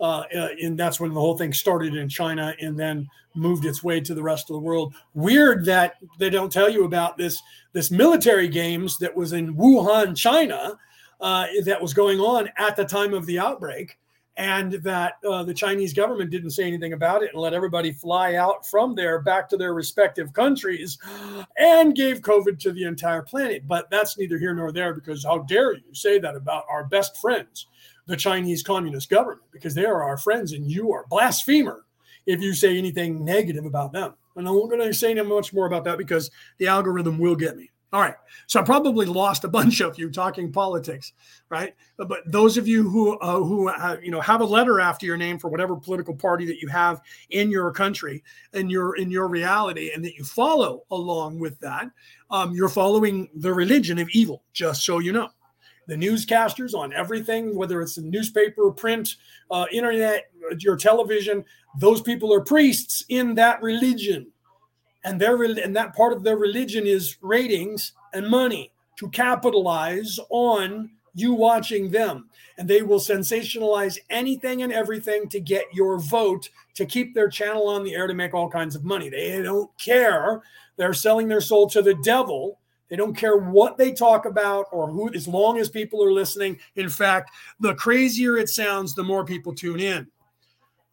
uh, 0.00 0.24
uh, 0.34 0.48
and 0.62 0.78
that's 0.78 1.00
when 1.00 1.12
the 1.12 1.20
whole 1.20 1.36
thing 1.36 1.52
started 1.52 1.94
in 1.94 2.08
China 2.08 2.54
and 2.60 2.78
then 2.78 3.08
moved 3.34 3.64
its 3.64 3.82
way 3.82 4.00
to 4.00 4.14
the 4.14 4.22
rest 4.22 4.50
of 4.50 4.54
the 4.54 4.60
world. 4.60 4.94
Weird 5.14 5.64
that 5.66 5.94
they 6.18 6.30
don't 6.30 6.52
tell 6.52 6.68
you 6.68 6.84
about 6.84 7.16
this 7.16 7.42
this 7.72 7.90
military 7.90 8.48
games 8.48 8.98
that 8.98 9.14
was 9.14 9.32
in 9.32 9.54
Wuhan, 9.54 10.16
China, 10.16 10.78
uh, 11.20 11.46
that 11.64 11.80
was 11.80 11.94
going 11.94 12.20
on 12.20 12.48
at 12.56 12.76
the 12.76 12.84
time 12.84 13.14
of 13.14 13.26
the 13.26 13.38
outbreak, 13.38 13.98
and 14.36 14.72
that 14.72 15.14
uh, 15.28 15.42
the 15.42 15.54
Chinese 15.54 15.92
government 15.92 16.30
didn't 16.30 16.50
say 16.50 16.64
anything 16.64 16.92
about 16.92 17.22
it 17.22 17.32
and 17.32 17.40
let 17.40 17.54
everybody 17.54 17.92
fly 17.92 18.34
out 18.34 18.66
from 18.66 18.94
there 18.94 19.20
back 19.20 19.48
to 19.48 19.56
their 19.56 19.74
respective 19.74 20.32
countries 20.32 20.98
and 21.58 21.94
gave 21.94 22.20
COVID 22.20 22.58
to 22.60 22.72
the 22.72 22.84
entire 22.84 23.22
planet. 23.22 23.66
But 23.66 23.90
that's 23.90 24.18
neither 24.18 24.38
here 24.38 24.54
nor 24.54 24.72
there 24.72 24.94
because 24.94 25.24
how 25.24 25.38
dare 25.38 25.74
you 25.74 25.94
say 25.94 26.18
that 26.18 26.36
about 26.36 26.64
our 26.70 26.84
best 26.84 27.16
friends, 27.16 27.66
the 28.06 28.16
Chinese 28.16 28.62
Communist 28.62 29.10
government, 29.10 29.42
because 29.52 29.74
they 29.74 29.84
are 29.84 30.02
our 30.02 30.16
friends 30.16 30.52
and 30.52 30.70
you 30.70 30.92
are 30.92 31.06
blasphemer 31.10 31.84
if 32.26 32.40
you 32.40 32.54
say 32.54 32.76
anything 32.76 33.24
negative 33.24 33.64
about 33.64 33.92
them. 33.92 34.14
And 34.36 34.46
I'm 34.46 34.54
not 34.54 34.68
going 34.68 34.82
to 34.82 34.94
say 34.94 35.14
much 35.14 35.52
more 35.52 35.66
about 35.66 35.84
that 35.84 35.98
because 35.98 36.30
the 36.58 36.66
algorithm 36.66 37.18
will 37.18 37.36
get 37.36 37.56
me. 37.56 37.70
All 37.92 38.00
right. 38.00 38.16
So 38.48 38.60
I 38.60 38.64
probably 38.64 39.06
lost 39.06 39.44
a 39.44 39.48
bunch 39.48 39.80
of 39.80 39.96
you 39.98 40.10
talking 40.10 40.52
politics, 40.52 41.12
right? 41.48 41.74
But, 41.96 42.24
those 42.26 42.58
of 42.58 42.66
you 42.66 42.90
who 42.90 43.16
uh, 43.20 43.36
who 43.36 43.68
uh, 43.68 43.96
you 44.02 44.10
know 44.10 44.20
have 44.20 44.40
a 44.40 44.44
letter 44.44 44.80
after 44.80 45.06
your 45.06 45.16
name 45.16 45.38
for 45.38 45.48
whatever 45.48 45.76
political 45.76 46.14
party 46.14 46.44
that 46.46 46.60
you 46.60 46.68
have 46.68 47.00
in 47.30 47.50
your 47.50 47.70
country 47.72 48.22
and 48.52 48.70
your 48.70 48.96
in 48.96 49.10
your 49.10 49.28
reality, 49.28 49.92
and 49.94 50.04
that 50.04 50.16
you 50.16 50.24
follow 50.24 50.82
along 50.90 51.38
with 51.38 51.58
that, 51.60 51.88
um, 52.30 52.54
you're 52.54 52.68
following 52.68 53.30
the 53.36 53.54
religion 53.54 53.98
of 53.98 54.10
evil. 54.10 54.42
Just 54.52 54.84
so 54.84 54.98
you 54.98 55.12
know, 55.12 55.30
the 55.86 55.94
newscasters 55.94 56.74
on 56.74 56.92
everything, 56.92 57.54
whether 57.54 57.80
it's 57.80 57.98
newspaper, 57.98 58.70
print, 58.70 59.16
uh, 59.50 59.66
internet, 59.72 60.30
your 60.58 60.76
television, 60.76 61.44
those 61.78 62.00
people 62.00 62.32
are 62.32 62.40
priests 62.40 63.04
in 63.08 63.34
that 63.34 63.62
religion. 63.62 64.26
And 65.04 65.20
their 65.20 65.40
and 65.42 65.76
that 65.76 65.94
part 65.94 66.12
of 66.12 66.24
their 66.24 66.36
religion 66.36 66.86
is 66.86 67.16
ratings 67.20 67.92
and 68.12 68.28
money 68.28 68.72
to 68.98 69.08
capitalize 69.10 70.18
on 70.30 70.90
you 71.14 71.32
watching 71.32 71.90
them. 71.90 72.28
And 72.58 72.68
they 72.68 72.82
will 72.82 72.98
sensationalize 72.98 73.98
anything 74.10 74.62
and 74.62 74.72
everything 74.72 75.28
to 75.28 75.40
get 75.40 75.64
your 75.72 75.98
vote 75.98 76.48
to 76.74 76.86
keep 76.86 77.14
their 77.14 77.28
channel 77.28 77.68
on 77.68 77.84
the 77.84 77.94
air 77.94 78.06
to 78.06 78.14
make 78.14 78.34
all 78.34 78.50
kinds 78.50 78.74
of 78.74 78.84
money. 78.84 79.08
They 79.08 79.40
don't 79.42 79.70
care. 79.78 80.42
They're 80.76 80.94
selling 80.94 81.28
their 81.28 81.40
soul 81.40 81.68
to 81.70 81.82
the 81.82 81.94
devil 82.02 82.58
they 82.88 82.96
don't 82.96 83.16
care 83.16 83.36
what 83.36 83.76
they 83.76 83.92
talk 83.92 84.26
about 84.26 84.66
or 84.72 84.88
who 84.88 85.12
as 85.14 85.26
long 85.26 85.58
as 85.58 85.68
people 85.68 86.02
are 86.02 86.12
listening 86.12 86.58
in 86.76 86.88
fact 86.88 87.30
the 87.60 87.74
crazier 87.74 88.36
it 88.36 88.48
sounds 88.48 88.94
the 88.94 89.02
more 89.02 89.24
people 89.24 89.54
tune 89.54 89.80
in 89.80 90.06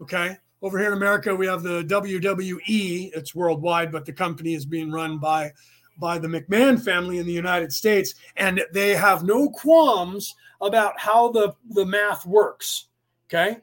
okay 0.02 0.38
over 0.64 0.80
here 0.80 0.88
in 0.88 0.94
America, 0.94 1.36
we 1.36 1.46
have 1.46 1.62
the 1.62 1.84
WWE. 1.84 3.12
It's 3.14 3.36
worldwide, 3.36 3.92
but 3.92 4.06
the 4.06 4.14
company 4.14 4.54
is 4.54 4.66
being 4.66 4.90
run 4.90 5.20
by 5.20 5.52
by 6.00 6.18
the 6.18 6.28
McMahon 6.28 6.82
family 6.84 7.20
in 7.20 7.28
the 7.28 7.34
United 7.34 7.72
States, 7.72 8.16
and 8.38 8.64
they 8.74 8.96
have 8.96 9.24
no 9.24 9.50
qualms 9.50 10.34
about 10.62 10.98
how 10.98 11.30
the 11.32 11.54
the 11.72 11.86
math 11.86 12.26
works. 12.26 12.88
Okay, 13.28 13.58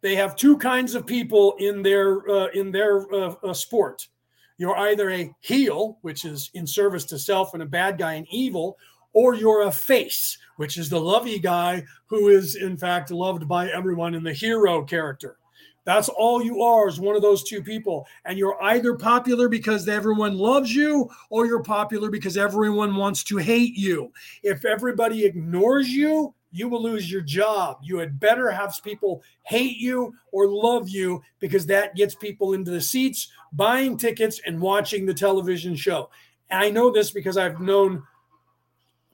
they 0.00 0.16
have 0.16 0.34
two 0.34 0.58
kinds 0.58 0.96
of 0.96 1.06
people 1.06 1.54
in 1.60 1.80
their 1.80 2.28
uh, 2.28 2.48
in 2.48 2.72
their 2.72 3.10
uh, 3.14 3.36
uh, 3.44 3.54
sport. 3.54 4.08
You're 4.58 4.76
either 4.76 5.10
a 5.10 5.34
heel, 5.40 5.98
which 6.02 6.24
is 6.24 6.50
in 6.54 6.66
service 6.66 7.04
to 7.06 7.18
self, 7.18 7.54
and 7.54 7.62
a 7.62 7.66
bad 7.66 7.98
guy 7.98 8.14
and 8.14 8.26
evil, 8.30 8.78
or 9.12 9.34
you're 9.34 9.62
a 9.62 9.72
face, 9.72 10.38
which 10.56 10.78
is 10.78 10.88
the 10.88 11.00
lovey 11.00 11.38
guy 11.38 11.84
who 12.06 12.28
is 12.28 12.56
in 12.56 12.76
fact 12.76 13.10
loved 13.10 13.48
by 13.48 13.68
everyone 13.68 14.14
in 14.14 14.22
the 14.22 14.32
hero 14.32 14.82
character. 14.82 15.36
That's 15.84 16.08
all 16.08 16.42
you 16.42 16.62
are 16.62 16.88
is 16.88 17.00
one 17.00 17.16
of 17.16 17.22
those 17.22 17.42
two 17.42 17.62
people. 17.62 18.06
And 18.24 18.38
you're 18.38 18.62
either 18.62 18.94
popular 18.94 19.48
because 19.48 19.88
everyone 19.88 20.38
loves 20.38 20.74
you 20.74 21.10
or 21.28 21.46
you're 21.46 21.62
popular 21.62 22.10
because 22.10 22.36
everyone 22.36 22.94
wants 22.94 23.24
to 23.24 23.36
hate 23.36 23.74
you. 23.74 24.12
If 24.42 24.64
everybody 24.64 25.24
ignores 25.24 25.88
you, 25.88 26.34
you 26.52 26.68
will 26.68 26.82
lose 26.82 27.10
your 27.10 27.22
job. 27.22 27.78
You 27.82 27.98
had 27.98 28.20
better 28.20 28.50
have 28.50 28.78
people 28.84 29.22
hate 29.42 29.78
you 29.78 30.14
or 30.30 30.46
love 30.46 30.88
you 30.88 31.22
because 31.40 31.66
that 31.66 31.96
gets 31.96 32.14
people 32.14 32.52
into 32.52 32.70
the 32.70 32.80
seats, 32.80 33.28
buying 33.52 33.96
tickets, 33.96 34.40
and 34.46 34.60
watching 34.60 35.06
the 35.06 35.14
television 35.14 35.74
show. 35.74 36.10
And 36.50 36.62
I 36.62 36.70
know 36.70 36.92
this 36.92 37.10
because 37.10 37.36
I've 37.36 37.60
known 37.60 38.02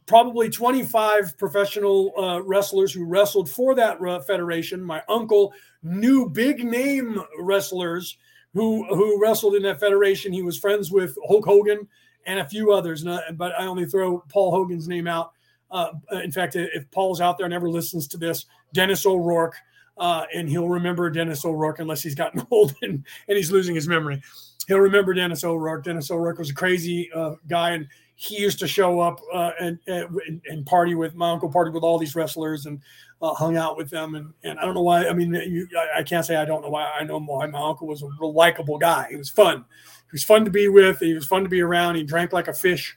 probably 0.06 0.48
25 0.50 1.38
professional 1.38 2.12
uh, 2.18 2.42
wrestlers 2.42 2.92
who 2.92 3.04
wrestled 3.04 3.48
for 3.48 3.74
that 3.76 3.98
federation. 4.26 4.82
My 4.82 5.02
uncle 5.08 5.52
knew 5.82 6.28
big 6.28 6.64
name 6.64 7.22
wrestlers 7.38 8.16
who 8.54 8.84
who 8.94 9.20
wrestled 9.22 9.54
in 9.54 9.62
that 9.62 9.78
federation. 9.78 10.32
He 10.32 10.42
was 10.42 10.58
friends 10.58 10.90
with 10.90 11.16
Hulk 11.28 11.44
Hogan 11.44 11.86
and 12.26 12.40
a 12.40 12.48
few 12.48 12.72
others, 12.72 13.04
but 13.34 13.52
I 13.58 13.66
only 13.66 13.86
throw 13.86 14.18
Paul 14.28 14.50
Hogan's 14.50 14.88
name 14.88 15.06
out. 15.06 15.32
Uh, 15.70 15.90
in 16.22 16.32
fact, 16.32 16.56
if 16.56 16.90
Paul's 16.90 17.20
out 17.20 17.38
there 17.38 17.44
and 17.44 17.54
ever 17.54 17.68
listens 17.68 18.08
to 18.08 18.16
this, 18.16 18.46
Dennis 18.72 19.04
O'Rourke, 19.04 19.56
uh, 19.98 20.24
and 20.34 20.48
he'll 20.48 20.68
remember 20.68 21.10
Dennis 21.10 21.44
O'Rourke 21.44 21.80
unless 21.80 22.02
he's 22.02 22.14
gotten 22.14 22.46
old 22.50 22.74
and, 22.82 23.04
and 23.28 23.36
he's 23.36 23.50
losing 23.50 23.74
his 23.74 23.88
memory. 23.88 24.22
He'll 24.66 24.78
remember 24.78 25.14
Dennis 25.14 25.44
O'Rourke. 25.44 25.84
Dennis 25.84 26.10
O'Rourke 26.10 26.38
was 26.38 26.50
a 26.50 26.54
crazy 26.54 27.10
uh, 27.12 27.34
guy, 27.48 27.70
and 27.70 27.88
he 28.16 28.38
used 28.38 28.58
to 28.58 28.68
show 28.68 29.00
up 29.00 29.20
uh, 29.32 29.52
and, 29.60 29.78
and, 29.86 30.42
and 30.46 30.66
party 30.66 30.94
with 30.94 31.14
my 31.14 31.30
uncle, 31.30 31.50
party 31.50 31.70
with 31.70 31.82
all 31.82 31.98
these 31.98 32.14
wrestlers, 32.14 32.66
and 32.66 32.80
uh, 33.22 33.32
hung 33.34 33.56
out 33.56 33.76
with 33.76 33.90
them. 33.90 34.14
And, 34.14 34.32
and 34.44 34.58
I 34.58 34.64
don't 34.64 34.74
know 34.74 34.82
why. 34.82 35.08
I 35.08 35.12
mean, 35.12 35.32
you, 35.34 35.68
I, 35.76 36.00
I, 36.00 36.02
can't 36.02 36.24
say 36.24 36.36
I 36.36 36.44
don't 36.44 36.62
know 36.62 36.68
why. 36.68 36.84
I 36.84 37.04
know 37.04 37.18
why 37.20 37.46
my 37.46 37.60
uncle 37.60 37.86
was 37.86 38.02
a 38.02 38.08
real 38.20 38.32
likable 38.32 38.78
guy. 38.78 39.06
He 39.10 39.16
was 39.16 39.30
fun. 39.30 39.64
He 40.10 40.12
was 40.12 40.24
fun 40.24 40.44
to 40.44 40.50
be 40.50 40.68
with. 40.68 41.00
He 41.00 41.14
was 41.14 41.26
fun 41.26 41.42
to 41.44 41.48
be 41.48 41.60
around. 41.60 41.94
He 41.94 42.02
drank 42.02 42.32
like 42.32 42.48
a 42.48 42.54
fish. 42.54 42.96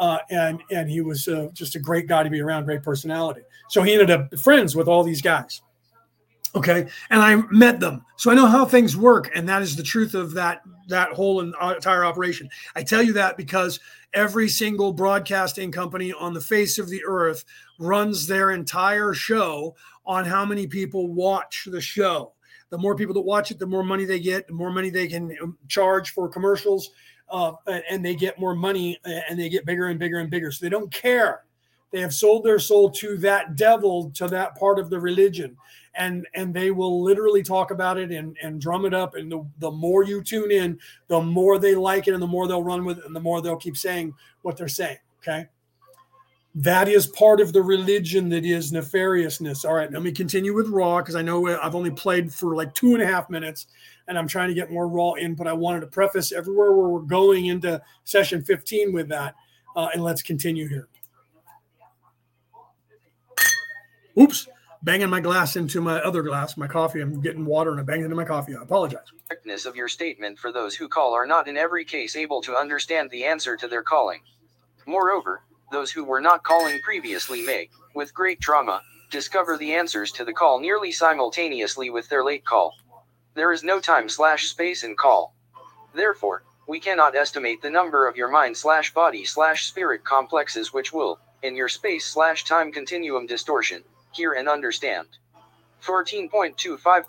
Uh, 0.00 0.18
and 0.30 0.62
and 0.70 0.88
he 0.88 1.02
was 1.02 1.28
uh, 1.28 1.48
just 1.52 1.76
a 1.76 1.78
great 1.78 2.08
guy 2.08 2.22
to 2.22 2.30
be 2.30 2.40
around, 2.40 2.64
great 2.64 2.82
personality. 2.82 3.42
So 3.68 3.82
he 3.82 3.92
ended 3.92 4.10
up 4.10 4.36
friends 4.38 4.74
with 4.74 4.88
all 4.88 5.04
these 5.04 5.20
guys. 5.20 5.60
Okay, 6.54 6.88
and 7.10 7.20
I 7.22 7.36
met 7.52 7.78
them, 7.78 8.04
so 8.16 8.30
I 8.30 8.34
know 8.34 8.46
how 8.46 8.64
things 8.64 8.96
work, 8.96 9.30
and 9.36 9.48
that 9.48 9.62
is 9.62 9.76
the 9.76 9.84
truth 9.84 10.14
of 10.14 10.32
that 10.32 10.62
that 10.88 11.12
whole 11.12 11.40
entire 11.40 12.04
operation. 12.04 12.48
I 12.74 12.82
tell 12.82 13.02
you 13.02 13.12
that 13.12 13.36
because 13.36 13.78
every 14.14 14.48
single 14.48 14.92
broadcasting 14.92 15.70
company 15.70 16.12
on 16.12 16.34
the 16.34 16.40
face 16.40 16.78
of 16.78 16.88
the 16.88 17.04
earth 17.06 17.44
runs 17.78 18.26
their 18.26 18.50
entire 18.50 19.14
show 19.14 19.76
on 20.06 20.24
how 20.24 20.44
many 20.44 20.66
people 20.66 21.08
watch 21.12 21.68
the 21.70 21.80
show. 21.80 22.32
The 22.70 22.78
more 22.78 22.96
people 22.96 23.14
that 23.14 23.20
watch 23.20 23.50
it, 23.50 23.58
the 23.58 23.66
more 23.66 23.84
money 23.84 24.04
they 24.04 24.20
get, 24.20 24.46
the 24.46 24.54
more 24.54 24.70
money 24.70 24.90
they 24.90 25.08
can 25.08 25.36
um, 25.42 25.58
charge 25.68 26.12
for 26.12 26.28
commercials, 26.28 26.90
uh, 27.30 27.52
and 27.88 28.04
they 28.04 28.14
get 28.14 28.38
more 28.38 28.54
money 28.54 28.98
and 29.04 29.38
they 29.38 29.48
get 29.48 29.64
bigger 29.64 29.86
and 29.88 29.98
bigger 29.98 30.18
and 30.18 30.30
bigger. 30.30 30.50
So 30.50 30.64
they 30.64 30.70
don't 30.70 30.90
care. 30.90 31.44
They 31.92 32.00
have 32.00 32.14
sold 32.14 32.44
their 32.44 32.58
soul 32.58 32.90
to 32.92 33.16
that 33.18 33.56
devil, 33.56 34.10
to 34.14 34.28
that 34.28 34.56
part 34.56 34.78
of 34.78 34.90
the 34.90 35.00
religion. 35.00 35.56
And 35.94 36.26
and 36.34 36.54
they 36.54 36.70
will 36.70 37.02
literally 37.02 37.42
talk 37.42 37.72
about 37.72 37.98
it 37.98 38.12
and 38.12 38.36
and 38.42 38.60
drum 38.60 38.84
it 38.84 38.94
up. 38.94 39.16
And 39.16 39.30
the, 39.30 39.44
the 39.58 39.70
more 39.70 40.04
you 40.04 40.22
tune 40.22 40.52
in 40.52 40.78
the 41.08 41.20
more 41.20 41.58
they 41.58 41.74
like 41.74 42.06
it 42.06 42.14
and 42.14 42.22
the 42.22 42.28
more 42.28 42.46
they'll 42.46 42.62
run 42.62 42.84
with 42.84 42.98
it 42.98 43.06
and 43.06 43.14
the 43.14 43.20
more 43.20 43.42
they'll 43.42 43.56
keep 43.56 43.76
saying 43.76 44.14
what 44.42 44.56
they're 44.56 44.68
saying 44.68 44.98
okay? 45.20 45.46
That 46.54 46.88
is 46.88 47.06
part 47.06 47.40
of 47.40 47.52
the 47.52 47.62
religion 47.62 48.28
that 48.30 48.44
is 48.44 48.72
nefariousness. 48.72 49.64
All 49.64 49.74
right 49.74 49.92
let 49.92 50.02
me 50.02 50.12
continue 50.12 50.54
with 50.54 50.68
Ra 50.68 50.98
because 50.98 51.16
i 51.16 51.22
know 51.22 51.48
i've 51.60 51.74
only 51.74 51.90
played 51.90 52.32
for 52.32 52.54
like 52.54 52.72
two 52.74 52.94
and 52.94 53.02
a 53.02 53.06
half 53.06 53.28
minutes 53.28 53.66
and 54.10 54.18
i'm 54.18 54.28
trying 54.28 54.48
to 54.48 54.54
get 54.54 54.70
more 54.70 54.86
Ra 54.86 55.14
in 55.14 55.34
but 55.34 55.46
i 55.46 55.52
wanted 55.54 55.80
to 55.80 55.86
preface 55.86 56.32
everywhere 56.32 56.72
where 56.72 56.88
we're 56.88 57.00
going 57.00 57.46
into 57.46 57.80
session 58.04 58.42
15 58.42 58.92
with 58.92 59.08
that 59.08 59.34
uh, 59.74 59.88
and 59.94 60.02
let's 60.02 60.20
continue 60.20 60.68
here 60.68 60.88
oops 64.18 64.46
banging 64.82 65.10
my 65.10 65.20
glass 65.20 65.56
into 65.56 65.80
my 65.80 66.00
other 66.00 66.22
glass, 66.22 66.56
my 66.56 66.66
coffee. 66.66 67.00
I'm 67.00 67.20
getting 67.20 67.44
water 67.44 67.70
and 67.70 67.80
I 67.80 67.82
banged 67.82 68.04
into 68.04 68.16
my 68.16 68.24
coffee. 68.24 68.54
I 68.56 68.62
apologize. 68.62 69.04
Correctness 69.28 69.66
of 69.66 69.76
your 69.76 69.88
statement 69.88 70.38
for 70.38 70.52
those 70.52 70.74
who 70.74 70.88
call 70.88 71.12
are 71.14 71.26
not 71.26 71.48
in 71.48 71.56
every 71.56 71.84
case 71.84 72.16
able 72.16 72.40
to 72.42 72.56
understand 72.56 73.10
the 73.10 73.24
answer 73.24 73.56
to 73.56 73.68
their 73.68 73.82
calling. 73.82 74.20
Moreover, 74.86 75.42
those 75.70 75.90
who 75.90 76.04
were 76.04 76.20
not 76.20 76.42
calling 76.42 76.80
previously 76.82 77.42
may, 77.42 77.68
with 77.94 78.14
great 78.14 78.40
trauma, 78.40 78.82
discover 79.10 79.56
the 79.56 79.74
answers 79.74 80.12
to 80.12 80.24
the 80.24 80.32
call 80.32 80.60
nearly 80.60 80.90
simultaneously 80.90 81.90
with 81.90 82.08
their 82.08 82.24
late 82.24 82.44
call. 82.44 82.74
There 83.40 83.52
is 83.52 83.64
no 83.64 83.80
time 83.80 84.10
slash 84.10 84.48
space 84.48 84.84
in 84.84 84.96
call. 84.96 85.34
Therefore, 85.94 86.42
we 86.68 86.78
cannot 86.78 87.16
estimate 87.16 87.62
the 87.62 87.70
number 87.70 88.06
of 88.06 88.14
your 88.14 88.28
mind 88.28 88.54
slash 88.54 88.92
body 88.92 89.24
slash 89.24 89.64
spirit 89.64 90.04
complexes 90.04 90.74
which 90.74 90.92
will, 90.92 91.18
in 91.42 91.56
your 91.56 91.70
space 91.70 92.04
slash 92.04 92.44
time 92.44 92.70
continuum 92.70 93.26
distortion, 93.26 93.82
hear 94.12 94.34
and 94.34 94.46
understand. 94.46 95.08
14.25 95.82 97.04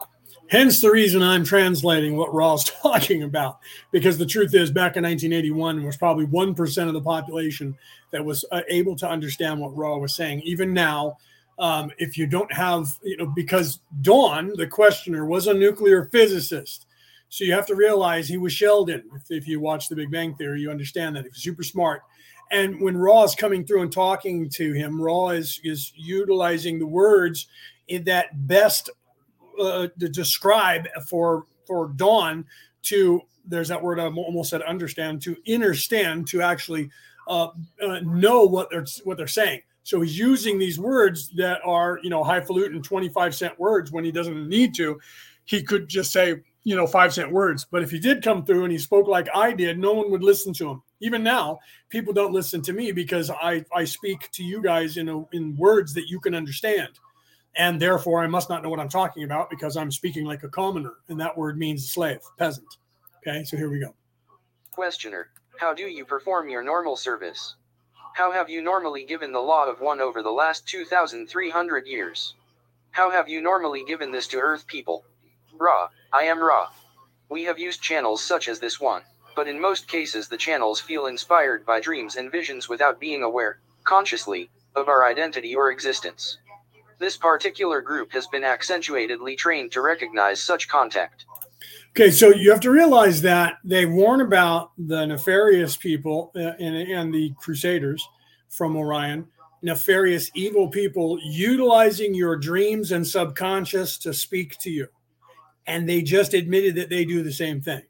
Hence 0.48 0.80
the 0.80 0.90
reason 0.90 1.22
I'm 1.22 1.44
translating 1.44 2.16
what 2.16 2.34
Ra's 2.34 2.64
talking 2.82 3.24
about, 3.24 3.60
because 3.92 4.18
the 4.18 4.26
truth 4.26 4.56
is, 4.56 4.72
back 4.72 4.96
in 4.96 5.04
1981, 5.04 5.84
was 5.84 5.98
probably 5.98 6.28
1% 6.28 6.88
of 6.88 6.94
the 6.94 7.02
population 7.02 7.78
that 8.12 8.24
was 8.24 8.46
uh, 8.54 8.62
able 8.70 8.96
to 8.96 9.10
understand 9.10 9.60
what 9.60 9.76
Raw 9.76 9.98
was 9.98 10.16
saying. 10.16 10.44
Even 10.46 10.74
now, 10.74 11.18
um, 11.62 11.91
if 11.99 12.18
you 12.18 12.26
don't 12.26 12.51
have, 12.51 12.97
you 13.03 13.16
know, 13.18 13.28
because 13.28 13.80
Don, 14.01 14.51
the 14.55 14.66
questioner, 14.66 15.26
was 15.26 15.45
a 15.45 15.53
nuclear 15.53 16.05
physicist. 16.05 16.88
So 17.30 17.45
you 17.45 17.53
have 17.53 17.68
to 17.68 17.76
realize 17.76 18.28
he 18.28 18.38
was 18.38 18.51
Sheldon. 18.51 19.03
If, 19.16 19.30
if 19.30 19.47
you 19.47 19.59
watch 19.59 19.88
The 19.88 19.95
Big 19.95 20.12
Bang 20.12 20.34
Theory, 20.36 20.59
you 20.59 20.72
understand 20.72 21.16
that 21.16 21.22
he 21.22 21.30
was 21.30 21.38
super 21.38 21.64
smart. 21.64 22.01
And 22.49 22.82
when 22.82 22.97
Ra 22.97 23.24
is 23.24 23.36
coming 23.36 23.64
through 23.64 23.84
and 23.84 23.91
talking 23.91 24.49
to 24.49 24.74
him, 24.74 24.99
Ra 24.99 25.30
is 25.30 25.62
is 25.64 25.93
utilizing 25.95 26.80
the 26.80 26.88
words 26.88 27.47
in 27.88 28.03
that 28.05 28.47
best 28.47 28.89
uh, 29.62 29.88
to 29.99 30.09
describe 30.09 30.88
for 31.07 31.45
for 31.68 31.89
Don 31.95 32.43
to 32.84 33.22
there's 33.45 33.70
that 33.70 33.82
word 33.82 33.99
I 33.99 34.07
almost 34.07 34.49
said 34.49 34.64
understand 34.64 35.22
to 35.22 35.38
understand 35.47 36.28
to 36.30 36.41
actually 36.41 36.89
uh, 37.28 37.49
uh, 37.82 37.99
know 37.99 38.43
what 38.43 38.70
they're 38.72 38.86
what 39.03 39.18
they're 39.18 39.28
saying. 39.28 39.62
So 39.92 40.00
he's 40.00 40.18
using 40.18 40.58
these 40.58 40.80
words 40.80 41.32
that 41.32 41.60
are 41.66 42.00
you 42.02 42.10
know 42.10 42.24
highfalutin 42.24 42.82
25 42.82 43.36
cent 43.36 43.60
words 43.60 43.92
when 43.92 44.06
he 44.06 44.12
doesn't 44.14 44.48
need 44.48 44.74
to. 44.76 44.98
He 45.44 45.62
could 45.62 45.89
just 45.89 46.14
say 46.14 46.36
you 46.64 46.78
know 46.78 46.88
five 46.88 47.14
cent 47.14 47.30
words. 47.30 47.68
But 47.70 47.84
if 47.84 47.92
he 47.92 48.00
did 48.00 48.24
come 48.24 48.46
through 48.46 48.64
and 48.64 48.72
he 48.72 48.78
spoke 48.78 49.10
like 49.10 49.28
I 49.36 49.52
did, 49.52 49.78
no 49.78 49.92
one 49.92 50.10
would 50.10 50.24
listen 50.24 50.54
to 50.54 50.70
him. 50.70 50.82
Even 51.02 51.24
now, 51.24 51.60
people 51.89 52.14
don't 52.14 52.32
listen 52.32 52.62
to 52.62 52.72
me 52.72 52.94
because 52.94 53.30
I 53.30 53.66
I 53.76 53.84
speak 53.84 54.32
to 54.32 54.46
you 54.46 54.62
guys 54.62 54.96
in 54.96 55.10
a, 55.10 55.26
in 55.34 55.58
words 55.58 55.94
that 55.96 56.08
you 56.08 56.22
can 56.22 56.36
understand 56.36 56.98
and 57.58 57.78
therefore 57.78 58.24
I 58.24 58.28
must 58.28 58.50
not 58.50 58.64
know 58.64 58.70
what 58.70 58.80
I'm 58.80 58.88
talking 58.88 59.26
about 59.26 59.50
because 59.50 59.76
I'm 59.76 59.92
speaking 59.92 60.24
like 60.24 60.44
a 60.44 60.48
commoner, 60.48 60.94
and 61.10 61.20
that 61.20 61.38
word 61.38 61.58
means 61.58 61.92
slave, 61.92 62.20
peasant. 62.38 62.78
Okay, 63.18 63.44
so 63.44 63.58
here 63.58 63.70
we 63.70 63.80
go. 63.82 63.94
Questioner, 64.72 65.32
how 65.60 65.74
do 65.74 65.84
you 65.84 66.06
perform 66.06 66.48
your 66.48 66.64
normal 66.64 66.96
service? 66.96 67.56
How 68.14 68.34
have 68.34 68.49
you 68.49 68.62
normally 68.62 69.05
given 69.05 69.32
the 69.32 69.39
law 69.39 69.66
of 69.68 69.80
one 69.80 70.01
over 70.01 70.22
the 70.22 70.34
last 70.34 70.68
2,300 70.68 71.88
years? 71.88 72.36
How 72.91 73.09
have 73.09 73.30
you 73.30 73.39
normally 73.39 73.86
given 73.86 74.12
this 74.12 74.28
to 74.28 74.39
Earth 74.39 74.68
people? 74.68 75.05
Ra, 75.53 75.88
I 76.12 76.24
am 76.24 76.43
Ra. 76.43 76.72
We 77.30 77.45
have 77.45 77.57
used 77.57 77.82
channels 77.82 78.22
such 78.22 78.49
as 78.49 78.59
this 78.59 78.82
one, 78.82 79.03
but 79.34 79.47
in 79.47 79.62
most 79.62 79.88
cases 79.88 80.28
the 80.28 80.36
channels 80.38 80.82
feel 80.82 81.05
inspired 81.05 81.66
by 81.66 81.80
dreams 81.80 82.18
and 82.18 82.30
visions 82.30 82.68
without 82.68 82.99
being 82.99 83.24
aware, 83.24 83.62
consciously, 83.86 84.49
of 84.76 84.89
our 84.89 85.05
identity 85.05 85.55
or 85.55 85.72
existence. 85.72 86.38
This 86.99 87.16
particular 87.16 87.80
group 87.80 88.12
has 88.12 88.28
been 88.28 88.43
accentuatedly 88.43 89.38
trained 89.38 89.72
to 89.72 89.82
recognize 89.82 90.43
such 90.43 90.68
contact. 90.68 91.26
Okay, 91.91 92.12
so 92.12 92.30
you 92.30 92.51
have 92.51 92.62
to 92.62 92.72
realize 92.72 93.22
that 93.22 93.57
they 93.64 93.86
warn 93.86 94.22
about 94.22 94.72
the 94.78 95.05
nefarious 95.05 95.76
people 95.76 96.32
uh, 96.36 96.53
and, 96.59 96.76
and 96.76 97.14
the 97.14 97.34
Crusaders 97.38 98.07
from 98.49 98.76
Orion, 98.78 99.28
nefarious 99.62 100.32
evil 100.34 100.70
people 100.70 101.20
utilizing 101.22 102.14
your 102.14 102.38
dreams 102.38 102.91
and 102.91 103.05
subconscious 103.05 103.97
to 103.99 104.14
speak 104.14 104.57
to 104.59 104.70
you. 104.70 104.88
And 105.68 105.88
they 105.88 106.01
just 106.01 106.34
admitted 106.34 106.76
that 106.76 106.89
they 106.89 107.05
do 107.05 107.24
the 107.24 107.34
same 107.34 107.62
thing. 107.62 107.84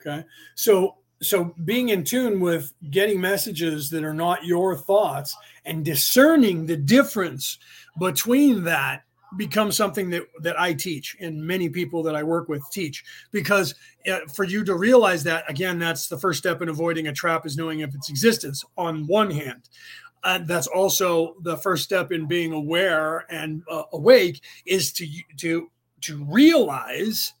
Okay, 0.00 0.24
so 0.54 0.96
so 1.22 1.54
being 1.64 1.88
in 1.88 2.04
tune 2.04 2.38
with 2.40 2.72
getting 2.90 3.20
messages 3.20 3.90
that 3.90 4.04
are 4.04 4.14
not 4.14 4.44
your 4.44 4.76
thoughts 4.76 5.36
and 5.64 5.84
discerning 5.84 6.66
the 6.66 6.76
difference 6.76 7.58
between 7.98 8.64
that 8.64 9.02
becomes 9.36 9.76
something 9.76 10.10
that 10.10 10.22
that 10.40 10.58
I 10.58 10.72
teach 10.72 11.16
and 11.20 11.42
many 11.42 11.68
people 11.68 12.02
that 12.04 12.14
I 12.14 12.22
work 12.22 12.48
with 12.48 12.62
teach. 12.72 13.04
Because 13.32 13.74
uh, 14.10 14.20
for 14.34 14.44
you 14.44 14.64
to 14.64 14.74
realize 14.74 15.22
that 15.24 15.48
again 15.50 15.78
that's 15.78 16.08
the 16.08 16.18
first 16.18 16.38
step 16.38 16.62
in 16.62 16.68
avoiding 16.68 17.08
a 17.08 17.12
trap 17.12 17.46
is 17.46 17.56
knowing 17.56 17.82
of 17.82 17.94
its 17.94 18.08
existence 18.08 18.64
on 18.76 19.06
one 19.06 19.30
hand. 19.30 19.68
And 20.24 20.48
that's 20.48 20.66
also 20.66 21.36
the 21.42 21.58
first 21.58 21.84
step 21.84 22.10
in 22.10 22.26
being 22.26 22.52
aware 22.52 23.26
and 23.30 23.62
uh, 23.70 23.82
awake 23.92 24.40
is 24.66 24.92
to 24.94 25.06
to 25.38 25.70
to 26.02 26.24
realize 26.24 27.34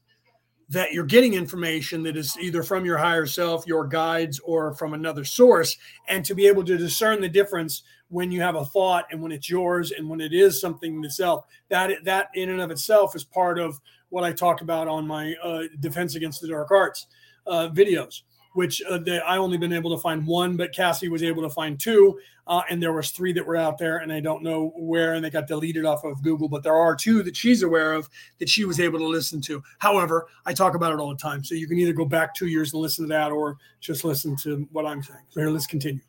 that 0.70 0.92
you're 0.92 1.04
getting 1.04 1.34
information 1.34 2.02
that 2.02 2.16
is 2.16 2.36
either 2.40 2.62
from 2.62 2.84
your 2.84 2.96
higher 2.96 3.26
self, 3.26 3.66
your 3.66 3.86
guides, 3.86 4.40
or 4.40 4.74
from 4.74 4.94
another 4.94 5.24
source, 5.24 5.76
and 6.08 6.24
to 6.24 6.34
be 6.34 6.46
able 6.46 6.64
to 6.64 6.78
discern 6.78 7.20
the 7.20 7.28
difference 7.28 7.82
when 8.14 8.30
you 8.30 8.40
have 8.40 8.54
a 8.54 8.64
thought 8.64 9.06
and 9.10 9.20
when 9.20 9.32
it's 9.32 9.50
yours 9.50 9.90
and 9.90 10.08
when 10.08 10.20
it 10.20 10.32
is 10.32 10.60
something 10.60 11.02
to 11.02 11.10
self. 11.10 11.44
That 11.68 12.04
that 12.04 12.28
in 12.34 12.50
and 12.50 12.60
of 12.60 12.70
itself 12.70 13.16
is 13.16 13.24
part 13.24 13.58
of 13.58 13.80
what 14.08 14.24
I 14.24 14.32
talk 14.32 14.60
about 14.60 14.86
on 14.86 15.06
my 15.06 15.34
uh, 15.42 15.64
defense 15.80 16.14
against 16.14 16.40
the 16.40 16.48
dark 16.48 16.70
arts 16.70 17.06
uh, 17.46 17.68
videos 17.68 18.22
which 18.54 18.80
uh, 18.88 19.00
I 19.26 19.36
only 19.36 19.58
been 19.58 19.72
able 19.72 19.94
to 19.94 20.00
find 20.00 20.26
one, 20.26 20.56
but 20.56 20.72
Cassie 20.72 21.08
was 21.08 21.22
able 21.22 21.42
to 21.42 21.50
find 21.50 21.78
two, 21.78 22.18
uh, 22.46 22.62
and 22.70 22.82
there 22.82 22.92
was 22.92 23.10
three 23.10 23.32
that 23.32 23.44
were 23.44 23.56
out 23.56 23.78
there, 23.78 23.98
and 23.98 24.12
I 24.12 24.20
don't 24.20 24.42
know 24.42 24.72
where, 24.76 25.14
and 25.14 25.24
they 25.24 25.30
got 25.30 25.48
deleted 25.48 25.84
off 25.84 26.04
of 26.04 26.22
Google, 26.22 26.48
but 26.48 26.62
there 26.62 26.76
are 26.76 26.94
two 26.94 27.22
that 27.24 27.36
she's 27.36 27.62
aware 27.62 27.92
of 27.92 28.08
that 28.38 28.48
she 28.48 28.64
was 28.64 28.80
able 28.80 29.00
to 29.00 29.06
listen 29.06 29.40
to. 29.42 29.62
However, 29.78 30.28
I 30.46 30.52
talk 30.52 30.76
about 30.76 30.92
it 30.92 31.00
all 31.00 31.10
the 31.10 31.16
time, 31.16 31.42
so 31.42 31.54
you 31.54 31.66
can 31.66 31.78
either 31.78 31.92
go 31.92 32.04
back 32.04 32.34
two 32.34 32.46
years 32.46 32.72
and 32.72 32.80
listen 32.80 33.04
to 33.06 33.08
that, 33.08 33.32
or 33.32 33.56
just 33.80 34.04
listen 34.04 34.36
to 34.42 34.68
what 34.70 34.86
I'm 34.86 35.02
saying. 35.02 35.24
So 35.30 35.40
here, 35.40 35.50
let's 35.50 35.66
continue. 35.66 36.00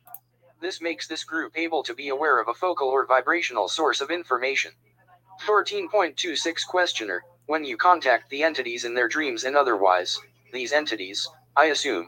This 0.65 0.81
makes 0.81 1.05
this 1.05 1.23
group 1.23 1.51
able 1.55 1.83
to 1.83 1.93
be 1.93 2.09
aware 2.09 2.41
of 2.41 2.47
a 2.47 2.53
focal 2.55 2.87
or 2.87 3.05
vibrational 3.05 3.67
source 3.67 4.01
of 4.01 4.09
information. 4.09 4.71
14.26 5.45 6.65
Questioner 6.65 7.21
When 7.45 7.63
you 7.63 7.77
contact 7.77 8.31
the 8.31 8.41
entities 8.41 8.83
in 8.83 8.95
their 8.95 9.07
dreams 9.07 9.43
and 9.43 9.55
otherwise, 9.55 10.19
these 10.51 10.71
entities, 10.71 11.29
I 11.55 11.65
assume, 11.65 12.07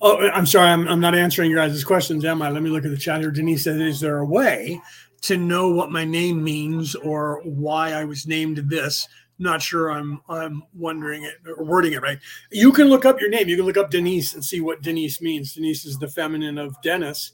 Oh, 0.00 0.28
I'm 0.28 0.46
sorry, 0.46 0.68
I'm, 0.68 0.86
I'm 0.86 1.00
not 1.00 1.16
answering 1.16 1.50
your 1.50 1.66
guys' 1.66 1.82
questions, 1.82 2.24
am 2.24 2.42
I? 2.42 2.48
Let 2.48 2.62
me 2.62 2.70
look 2.70 2.84
at 2.84 2.92
the 2.92 2.96
chat 2.96 3.22
here. 3.22 3.32
Denise 3.32 3.64
said, 3.64 3.80
Is 3.80 3.98
there 3.98 4.18
a 4.18 4.24
way 4.24 4.80
to 5.22 5.36
know 5.36 5.68
what 5.68 5.90
my 5.90 6.04
name 6.04 6.44
means 6.44 6.94
or 6.94 7.42
why 7.42 7.90
I 7.90 8.04
was 8.04 8.24
named 8.24 8.58
this? 8.70 9.08
Not 9.40 9.62
sure 9.62 9.90
I'm 9.90 10.20
I'm 10.28 10.62
wondering 10.74 11.24
it 11.24 11.34
or 11.44 11.64
wording 11.64 11.94
it 11.94 12.02
right. 12.02 12.20
You 12.52 12.70
can 12.70 12.86
look 12.86 13.04
up 13.04 13.20
your 13.20 13.30
name. 13.30 13.48
You 13.48 13.56
can 13.56 13.66
look 13.66 13.76
up 13.76 13.90
Denise 13.90 14.32
and 14.32 14.44
see 14.44 14.60
what 14.60 14.80
Denise 14.80 15.20
means. 15.20 15.54
Denise 15.54 15.84
is 15.84 15.98
the 15.98 16.06
feminine 16.06 16.56
of 16.56 16.80
Dennis. 16.82 17.32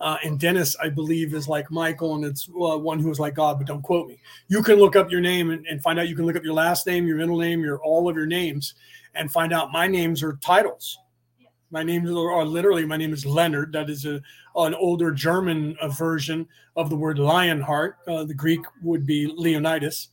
Uh, 0.00 0.16
and 0.24 0.38
Dennis, 0.38 0.76
I 0.82 0.88
believe, 0.88 1.34
is 1.34 1.48
like 1.48 1.70
Michael, 1.70 2.16
and 2.16 2.24
it's 2.24 2.48
uh, 2.48 2.76
one 2.76 2.98
who 2.98 3.10
is 3.10 3.20
like 3.20 3.34
God, 3.34 3.58
but 3.58 3.66
don't 3.66 3.82
quote 3.82 4.08
me. 4.08 4.18
You 4.48 4.62
can 4.62 4.76
look 4.76 4.96
up 4.96 5.10
your 5.10 5.20
name 5.20 5.50
and, 5.50 5.64
and, 5.66 5.82
find 5.82 5.98
out. 5.98 6.08
You 6.08 6.16
can 6.16 6.26
look 6.26 6.36
up 6.36 6.44
your 6.44 6.54
last 6.54 6.86
name, 6.86 7.06
your 7.06 7.16
middle 7.16 7.38
name, 7.38 7.62
your 7.62 7.78
all 7.78 8.08
of 8.08 8.16
your 8.16 8.26
names, 8.26 8.74
and 9.14 9.30
find 9.30 9.52
out 9.52 9.72
my 9.72 9.86
names 9.86 10.22
are 10.22 10.34
titles. 10.42 10.98
My 11.70 11.82
name 11.82 12.06
are 12.06 12.44
literally 12.44 12.84
my 12.84 12.96
name 12.96 13.12
is 13.12 13.26
Leonard. 13.26 13.72
That 13.72 13.90
is 13.90 14.04
a 14.04 14.20
an 14.56 14.74
older 14.74 15.10
German 15.10 15.76
uh, 15.80 15.88
version 15.88 16.46
of 16.76 16.90
the 16.90 16.96
word 16.96 17.18
Lionheart. 17.18 17.98
Uh, 18.06 18.24
the 18.24 18.34
Greek 18.34 18.60
would 18.82 19.04
be 19.04 19.26
Leonidas. 19.26 20.10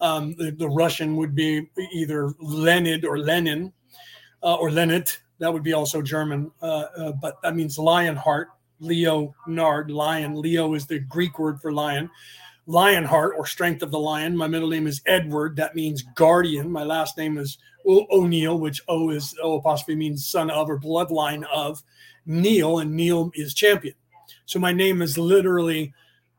Um, 0.00 0.34
the, 0.36 0.50
the, 0.52 0.68
Russian 0.68 1.16
would 1.16 1.34
be 1.34 1.68
either 1.92 2.32
Leonid 2.38 3.04
or 3.04 3.18
Lenin 3.18 3.72
uh, 4.42 4.54
or 4.54 4.70
Leonid. 4.70 5.10
That 5.40 5.52
would 5.52 5.62
be 5.62 5.72
also 5.72 6.00
German, 6.00 6.50
uh, 6.62 7.12
but 7.20 7.42
that 7.42 7.56
means 7.56 7.76
Lionheart. 7.76 8.48
Leonard, 8.80 9.90
lion. 9.90 10.40
Leo 10.40 10.74
is 10.74 10.86
the 10.86 10.98
Greek 10.98 11.38
word 11.38 11.60
for 11.60 11.72
lion. 11.72 12.10
Lionheart 12.66 13.34
or 13.36 13.46
strength 13.46 13.82
of 13.82 13.90
the 13.90 13.98
lion. 13.98 14.36
My 14.36 14.46
middle 14.46 14.68
name 14.68 14.86
is 14.86 15.02
Edward. 15.06 15.56
That 15.56 15.74
means 15.74 16.02
guardian. 16.14 16.70
My 16.70 16.84
last 16.84 17.16
name 17.18 17.38
is 17.38 17.58
O'Neill, 17.86 18.58
which 18.58 18.80
O 18.88 19.10
is 19.10 19.34
O 19.42 19.54
apostrophe 19.58 19.96
means 19.96 20.26
son 20.26 20.50
of 20.50 20.70
or 20.70 20.78
bloodline 20.78 21.44
of 21.52 21.82
Neil, 22.26 22.78
and 22.78 22.94
Neil 22.94 23.30
is 23.34 23.54
champion. 23.54 23.94
So 24.46 24.58
my 24.58 24.72
name 24.72 25.02
is 25.02 25.18
literally 25.18 25.92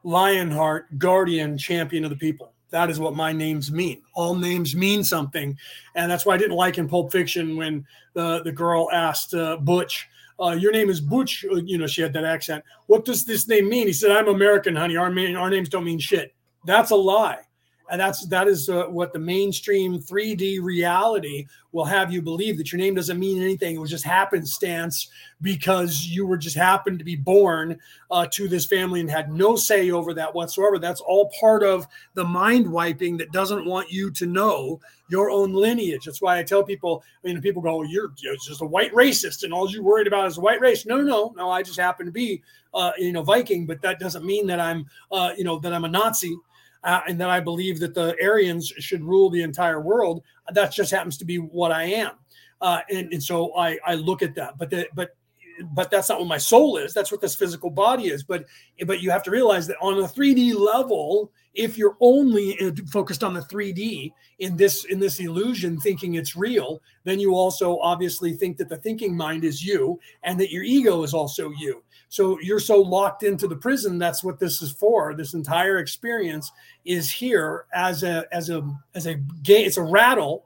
Lionheart, 0.03 0.97
guardian, 0.97 1.57
champion 1.57 2.03
of 2.03 2.09
the 2.09 2.15
people. 2.15 2.53
That 2.69 2.89
is 2.89 2.99
what 2.99 3.15
my 3.15 3.33
names 3.33 3.71
mean. 3.71 4.01
All 4.13 4.35
names 4.35 4.75
mean 4.75 5.03
something, 5.03 5.57
and 5.95 6.09
that's 6.09 6.25
why 6.25 6.35
I 6.35 6.37
didn't 6.37 6.55
like 6.55 6.77
in 6.77 6.87
Pulp 6.87 7.11
Fiction 7.11 7.57
when 7.57 7.85
the 8.13 8.41
the 8.43 8.51
girl 8.51 8.89
asked 8.93 9.33
uh, 9.33 9.57
Butch, 9.57 10.07
uh, 10.39 10.51
"Your 10.51 10.71
name 10.71 10.89
is 10.89 11.01
Butch." 11.01 11.45
Uh, 11.49 11.55
you 11.55 11.77
know, 11.77 11.87
she 11.87 12.01
had 12.01 12.13
that 12.13 12.25
accent. 12.25 12.63
What 12.87 13.05
does 13.05 13.25
this 13.25 13.47
name 13.47 13.69
mean? 13.69 13.87
He 13.87 13.93
said, 13.93 14.11
"I'm 14.11 14.27
American, 14.27 14.75
honey. 14.75 14.97
Our 14.97 15.07
our 15.07 15.49
names 15.49 15.69
don't 15.69 15.85
mean 15.85 15.99
shit." 15.99 16.33
That's 16.65 16.91
a 16.91 16.95
lie 16.95 17.39
and 17.91 17.99
that's 17.99 18.25
that 18.27 18.47
is 18.47 18.69
uh, 18.69 18.85
what 18.85 19.11
the 19.11 19.19
mainstream 19.19 19.99
3D 19.99 20.61
reality 20.61 21.45
will 21.73 21.85
have 21.85 22.11
you 22.11 22.21
believe 22.21 22.57
that 22.57 22.71
your 22.71 22.79
name 22.79 22.95
doesn't 22.95 23.19
mean 23.19 23.41
anything. 23.41 23.75
It 23.75 23.79
was 23.79 23.89
just 23.89 24.05
happenstance 24.05 25.09
because 25.41 26.05
you 26.05 26.25
were 26.25 26.37
just 26.37 26.55
happened 26.55 26.99
to 26.99 27.05
be 27.05 27.17
born 27.17 27.77
uh, 28.09 28.27
to 28.31 28.47
this 28.47 28.65
family 28.65 29.01
and 29.01 29.11
had 29.11 29.31
no 29.31 29.57
say 29.57 29.91
over 29.91 30.13
that 30.13 30.33
whatsoever. 30.33 30.79
That's 30.79 31.01
all 31.01 31.31
part 31.37 31.63
of 31.63 31.85
the 32.13 32.23
mind 32.23 32.71
wiping 32.71 33.17
that 33.17 33.33
doesn't 33.33 33.65
want 33.65 33.91
you 33.91 34.09
to 34.11 34.25
know 34.25 34.79
your 35.09 35.29
own 35.29 35.53
lineage. 35.53 36.05
That's 36.05 36.21
why 36.21 36.39
I 36.39 36.43
tell 36.43 36.63
people, 36.63 37.03
I 37.23 37.27
mean, 37.27 37.41
people 37.41 37.61
go, 37.61 37.83
you're, 37.83 38.11
you're 38.17 38.35
just 38.35 38.61
a 38.61 38.65
white 38.65 38.93
racist 38.93 39.43
and 39.43 39.53
all 39.53 39.69
you're 39.69 39.83
worried 39.83 40.07
about 40.07 40.27
is 40.27 40.37
a 40.37 40.41
white 40.41 40.61
race. 40.61 40.85
No, 40.85 40.97
no, 40.97 41.03
no, 41.03 41.33
no. 41.35 41.49
I 41.49 41.61
just 41.61 41.79
happen 41.79 42.05
to 42.05 42.11
be, 42.11 42.41
uh, 42.73 42.91
you 42.97 43.11
know, 43.11 43.21
Viking, 43.21 43.65
but 43.65 43.81
that 43.81 43.99
doesn't 43.99 44.25
mean 44.25 44.47
that 44.47 44.61
I'm, 44.61 44.85
uh, 45.11 45.31
you 45.37 45.43
know, 45.43 45.59
that 45.59 45.73
I'm 45.73 45.83
a 45.83 45.89
Nazi 45.89 46.37
uh, 46.83 47.01
and 47.07 47.19
that 47.19 47.29
I 47.29 47.39
believe 47.39 47.79
that 47.79 47.93
the 47.93 48.15
Aryans 48.21 48.67
should 48.79 49.03
rule 49.03 49.29
the 49.29 49.43
entire 49.43 49.81
world. 49.81 50.23
That 50.53 50.71
just 50.71 50.91
happens 50.91 51.17
to 51.17 51.25
be 51.25 51.37
what 51.37 51.71
I 51.71 51.83
am. 51.83 52.11
Uh, 52.59 52.81
and, 52.89 53.11
and 53.13 53.23
so 53.23 53.55
I, 53.57 53.77
I 53.85 53.95
look 53.95 54.21
at 54.21 54.35
that. 54.35 54.57
But 54.57 54.69
the, 54.69 54.87
but 54.93 55.15
but 55.73 55.91
that's 55.91 56.09
not 56.09 56.19
what 56.19 56.27
my 56.27 56.37
soul 56.37 56.77
is. 56.77 56.93
That's 56.93 57.11
what 57.11 57.21
this 57.21 57.35
physical 57.35 57.69
body 57.69 58.07
is. 58.07 58.23
But 58.23 58.45
but 58.85 59.01
you 59.01 59.11
have 59.11 59.23
to 59.23 59.31
realize 59.31 59.67
that 59.67 59.77
on 59.81 59.99
a 59.99 60.07
3D 60.07 60.55
level, 60.55 61.31
if 61.53 61.77
you're 61.77 61.97
only 61.99 62.57
focused 62.89 63.23
on 63.23 63.33
the 63.33 63.41
3D 63.41 64.11
in 64.39 64.57
this 64.57 64.85
in 64.85 64.99
this 64.99 65.19
illusion, 65.19 65.79
thinking 65.79 66.15
it's 66.15 66.35
real, 66.35 66.81
then 67.03 67.19
you 67.19 67.35
also 67.35 67.77
obviously 67.79 68.33
think 68.33 68.57
that 68.57 68.69
the 68.69 68.77
thinking 68.77 69.15
mind 69.15 69.43
is 69.43 69.63
you 69.63 69.99
and 70.23 70.39
that 70.39 70.51
your 70.51 70.63
ego 70.63 71.03
is 71.03 71.13
also 71.13 71.51
you. 71.59 71.83
So 72.11 72.37
you're 72.41 72.59
so 72.59 72.81
locked 72.81 73.23
into 73.23 73.47
the 73.47 73.55
prison. 73.55 73.97
That's 73.97 74.21
what 74.21 74.37
this 74.37 74.61
is 74.61 74.69
for. 74.69 75.13
This 75.13 75.33
entire 75.33 75.77
experience 75.77 76.51
is 76.83 77.09
here 77.09 77.67
as 77.73 78.03
a 78.03 78.25
as 78.33 78.49
a 78.49 78.69
as 78.95 79.07
a 79.07 79.15
game. 79.15 79.65
It's 79.65 79.77
a 79.77 79.81
rattle 79.81 80.45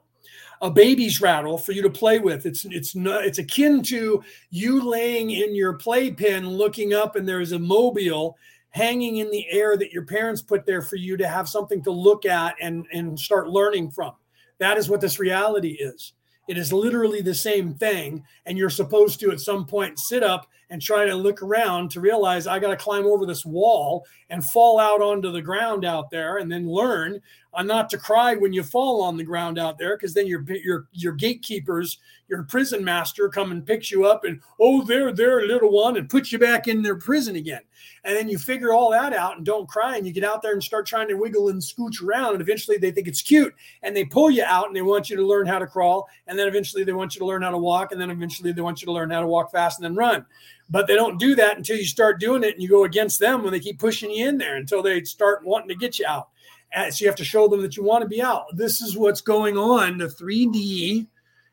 a 0.62 0.70
baby's 0.70 1.20
rattle 1.20 1.58
for 1.58 1.72
you 1.72 1.82
to 1.82 1.90
play 1.90 2.20
with. 2.20 2.46
It's 2.46 2.64
it's 2.66 2.94
not, 2.94 3.24
it's 3.24 3.38
akin 3.38 3.82
to 3.84 4.22
you 4.50 4.88
laying 4.88 5.30
in 5.32 5.56
your 5.56 5.72
playpen, 5.72 6.48
looking 6.48 6.94
up, 6.94 7.16
and 7.16 7.28
there's 7.28 7.50
a 7.50 7.58
mobile 7.58 8.38
hanging 8.70 9.16
in 9.16 9.28
the 9.32 9.50
air 9.50 9.76
that 9.76 9.92
your 9.92 10.04
parents 10.04 10.42
put 10.42 10.66
there 10.66 10.82
for 10.82 10.96
you 10.96 11.16
to 11.16 11.26
have 11.26 11.48
something 11.48 11.82
to 11.82 11.90
look 11.90 12.26
at 12.26 12.54
and 12.62 12.86
and 12.92 13.18
start 13.18 13.48
learning 13.48 13.90
from. 13.90 14.12
That 14.58 14.78
is 14.78 14.88
what 14.88 15.00
this 15.00 15.18
reality 15.18 15.72
is. 15.80 16.12
It 16.46 16.58
is 16.58 16.72
literally 16.72 17.20
the 17.20 17.34
same 17.34 17.74
thing, 17.74 18.24
and 18.44 18.56
you're 18.56 18.70
supposed 18.70 19.20
to 19.20 19.30
at 19.30 19.40
some 19.40 19.66
point 19.66 19.98
sit 19.98 20.22
up 20.22 20.46
and 20.70 20.82
try 20.82 21.06
to 21.06 21.14
look 21.14 21.42
around 21.42 21.90
to 21.92 22.00
realize 22.00 22.46
I 22.46 22.58
got 22.58 22.70
to 22.70 22.76
climb 22.76 23.04
over 23.04 23.26
this 23.26 23.44
wall 23.44 24.04
and 24.30 24.44
fall 24.44 24.78
out 24.78 25.00
onto 25.00 25.30
the 25.30 25.42
ground 25.42 25.84
out 25.84 26.10
there, 26.10 26.38
and 26.38 26.50
then 26.50 26.68
learn 26.68 27.20
and 27.56 27.68
not 27.68 27.88
to 27.90 27.98
cry 27.98 28.34
when 28.34 28.52
you 28.52 28.62
fall 28.62 29.02
on 29.02 29.16
the 29.16 29.24
ground 29.24 29.58
out 29.58 29.78
there, 29.78 29.96
because 29.96 30.14
then 30.14 30.26
your 30.26 30.44
your 30.48 30.88
your 30.92 31.12
gatekeepers, 31.12 31.98
your 32.28 32.42
prison 32.44 32.84
master, 32.84 33.28
come 33.28 33.50
and 33.50 33.64
picks 33.66 33.90
you 33.90 34.04
up 34.04 34.24
and 34.24 34.40
oh 34.60 34.82
there 34.82 35.12
there 35.12 35.46
little 35.46 35.72
one 35.72 35.96
and 35.96 36.08
puts 36.08 36.32
you 36.32 36.38
back 36.38 36.68
in 36.68 36.82
their 36.82 36.96
prison 36.96 37.36
again, 37.36 37.62
and 38.04 38.14
then 38.14 38.28
you 38.28 38.38
figure 38.38 38.72
all 38.72 38.90
that 38.90 39.12
out 39.12 39.36
and 39.36 39.46
don't 39.46 39.68
cry 39.68 39.96
and 39.96 40.06
you 40.06 40.12
get 40.12 40.24
out 40.24 40.42
there 40.42 40.52
and 40.52 40.62
start 40.62 40.86
trying 40.86 41.08
to 41.08 41.14
wiggle 41.14 41.48
and 41.48 41.60
scooch 41.60 42.02
around, 42.02 42.32
and 42.32 42.42
eventually 42.42 42.76
they 42.76 42.90
think 42.90 43.08
it's 43.08 43.22
cute 43.22 43.54
and 43.82 43.96
they 43.96 44.04
pull 44.04 44.30
you 44.30 44.44
out 44.44 44.66
and 44.66 44.76
they 44.76 44.82
want 44.82 45.08
you 45.08 45.16
to 45.16 45.26
learn 45.26 45.46
how 45.46 45.58
to 45.58 45.66
crawl, 45.66 46.08
and 46.26 46.38
then 46.38 46.48
eventually 46.48 46.84
they 46.84 46.92
want 46.92 47.14
you 47.14 47.18
to 47.20 47.26
learn 47.26 47.42
how 47.42 47.50
to 47.50 47.58
walk, 47.58 47.92
and 47.92 48.00
then 48.00 48.10
eventually 48.10 48.52
they 48.52 48.62
want 48.62 48.82
you 48.82 48.86
to 48.86 48.92
learn 48.92 49.10
how 49.10 49.20
to 49.20 49.26
walk 49.26 49.50
fast 49.50 49.78
and 49.78 49.84
then 49.84 49.94
run. 49.94 50.24
But 50.68 50.88
they 50.88 50.96
don't 50.96 51.18
do 51.18 51.36
that 51.36 51.56
until 51.56 51.76
you 51.76 51.84
start 51.84 52.18
doing 52.18 52.42
it 52.42 52.54
and 52.54 52.62
you 52.62 52.68
go 52.68 52.84
against 52.84 53.20
them 53.20 53.42
when 53.44 53.52
they 53.52 53.60
keep 53.60 53.78
pushing 53.78 54.10
you 54.10 54.28
in 54.28 54.36
there 54.36 54.56
until 54.56 54.82
they 54.82 55.04
start 55.04 55.44
wanting 55.44 55.68
to 55.68 55.76
get 55.76 55.98
you 55.98 56.06
out 56.08 56.30
Uh, 56.74 56.90
so 56.90 57.02
you 57.02 57.08
have 57.08 57.16
to 57.16 57.24
show 57.24 57.48
them 57.48 57.62
that 57.62 57.76
you 57.76 57.82
want 57.82 58.02
to 58.02 58.08
be 58.08 58.22
out. 58.22 58.44
This 58.56 58.80
is 58.80 58.96
what's 58.96 59.20
going 59.20 59.56
on. 59.56 59.98
The 59.98 60.06
3D, 60.06 61.06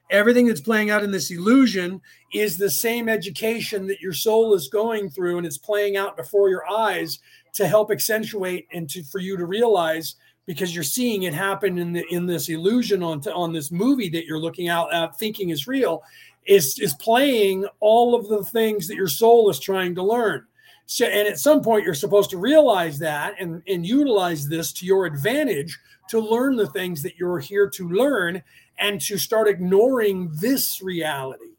everything 0.09 0.47
that's 0.47 0.61
playing 0.61 0.89
out 0.89 1.03
in 1.03 1.11
this 1.11 1.31
illusion 1.31 2.01
is 2.33 2.57
the 2.57 2.69
same 2.69 3.07
education 3.07 3.87
that 3.87 4.01
your 4.01 4.13
soul 4.13 4.53
is 4.53 4.67
going 4.67 5.09
through, 5.09 5.37
and 5.37 5.45
it's 5.45 5.57
playing 5.57 5.97
out 5.97 6.17
before 6.17 6.49
your 6.49 6.69
eyes 6.69 7.19
to 7.53 7.67
help 7.67 7.91
accentuate 7.91 8.67
and 8.73 8.89
to 8.89 9.03
for 9.03 9.19
you 9.19 9.37
to 9.37 9.45
realize 9.45 10.15
because 10.45 10.75
you're 10.75 10.83
seeing 10.83 11.23
it 11.23 11.33
happen 11.33 11.77
in 11.77 11.93
the 11.93 12.05
in 12.09 12.25
this 12.25 12.49
illusion 12.49 13.01
on 13.03 13.21
on 13.29 13.53
this 13.53 13.71
movie 13.71 14.09
that 14.09 14.25
you're 14.25 14.39
looking 14.39 14.67
out 14.67 14.93
at 14.93 15.17
thinking 15.17 15.49
is 15.49 15.67
real 15.67 16.03
is 16.45 16.79
is 16.79 16.93
playing 16.95 17.65
all 17.79 18.15
of 18.15 18.27
the 18.27 18.43
things 18.43 18.87
that 18.87 18.95
your 18.95 19.07
soul 19.07 19.49
is 19.49 19.59
trying 19.59 19.95
to 19.95 20.03
learn 20.03 20.45
so, 20.85 21.05
and 21.05 21.27
at 21.27 21.39
some 21.39 21.61
point, 21.61 21.85
you're 21.85 21.93
supposed 21.93 22.29
to 22.31 22.37
realize 22.37 22.99
that 22.99 23.35
and, 23.39 23.61
and 23.67 23.85
utilize 23.85 24.47
this 24.47 24.73
to 24.73 24.85
your 24.85 25.05
advantage 25.05 25.79
to 26.09 26.19
learn 26.19 26.55
the 26.55 26.67
things 26.67 27.01
that 27.03 27.17
you're 27.17 27.39
here 27.39 27.69
to 27.69 27.89
learn 27.89 28.43
and 28.77 28.99
to 29.01 29.17
start 29.17 29.47
ignoring 29.47 30.29
this 30.33 30.81
reality 30.81 31.53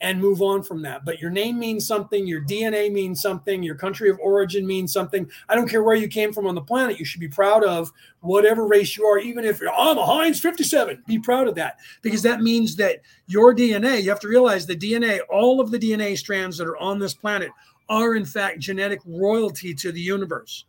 and 0.00 0.20
move 0.20 0.42
on 0.42 0.62
from 0.62 0.82
that. 0.82 1.04
But 1.04 1.20
your 1.20 1.30
name 1.30 1.58
means 1.58 1.86
something, 1.86 2.26
your 2.26 2.42
DNA 2.42 2.92
means 2.92 3.22
something, 3.22 3.62
your 3.62 3.76
country 3.76 4.10
of 4.10 4.18
origin 4.18 4.66
means 4.66 4.92
something. 4.92 5.28
I 5.48 5.54
don't 5.54 5.68
care 5.68 5.82
where 5.82 5.96
you 5.96 6.08
came 6.08 6.32
from 6.32 6.46
on 6.46 6.54
the 6.54 6.60
planet. 6.60 6.98
You 6.98 7.06
should 7.06 7.20
be 7.20 7.28
proud 7.28 7.64
of 7.64 7.90
whatever 8.20 8.66
race 8.66 8.96
you 8.96 9.06
are, 9.06 9.18
even 9.18 9.44
if 9.44 9.60
you're, 9.60 9.72
I'm 9.72 9.96
a 9.96 10.04
Heinz 10.04 10.38
57. 10.40 11.02
Be 11.06 11.18
proud 11.18 11.48
of 11.48 11.54
that 11.54 11.78
because 12.02 12.22
that 12.22 12.42
means 12.42 12.76
that 12.76 13.00
your 13.26 13.54
DNA, 13.54 14.02
you 14.02 14.10
have 14.10 14.20
to 14.20 14.28
realize 14.28 14.66
the 14.66 14.76
DNA, 14.76 15.20
all 15.30 15.60
of 15.60 15.70
the 15.70 15.78
DNA 15.78 16.18
strands 16.18 16.58
that 16.58 16.68
are 16.68 16.76
on 16.76 16.98
this 16.98 17.14
planet 17.14 17.50
are 17.88 18.14
in 18.14 18.24
fact 18.24 18.58
genetic 18.58 19.00
royalty 19.06 19.74
to 19.74 19.92
the 19.92 20.00
universe. 20.00 20.64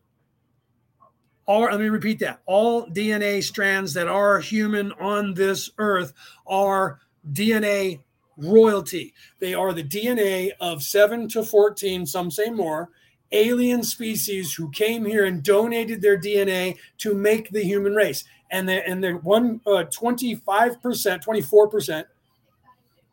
Or 1.45 1.71
let 1.71 1.79
me 1.79 1.87
repeat 1.87 2.19
that. 2.19 2.41
All 2.45 2.87
DNA 2.87 3.41
strands 3.41 3.93
that 3.93 4.07
are 4.07 4.39
human 4.39 4.91
on 4.93 5.33
this 5.33 5.69
earth 5.77 6.13
are 6.45 6.99
DNA 7.31 8.01
royalty. 8.37 9.13
They 9.39 9.53
are 9.53 9.73
the 9.73 9.83
DNA 9.83 10.51
of 10.59 10.83
7 10.83 11.29
to 11.29 11.43
14, 11.43 12.05
some 12.05 12.29
say 12.29 12.49
more, 12.49 12.89
alien 13.31 13.83
species 13.83 14.53
who 14.53 14.69
came 14.71 15.05
here 15.05 15.25
and 15.25 15.41
donated 15.41 16.01
their 16.01 16.19
DNA 16.19 16.77
to 16.99 17.13
make 17.13 17.49
the 17.49 17.63
human 17.63 17.95
race. 17.95 18.23
And 18.51 18.67
the 18.67 18.87
and 18.87 19.03
the 19.03 19.13
one 19.13 19.59
uh, 19.65 19.85
25%, 19.89 20.41
24% 20.41 22.05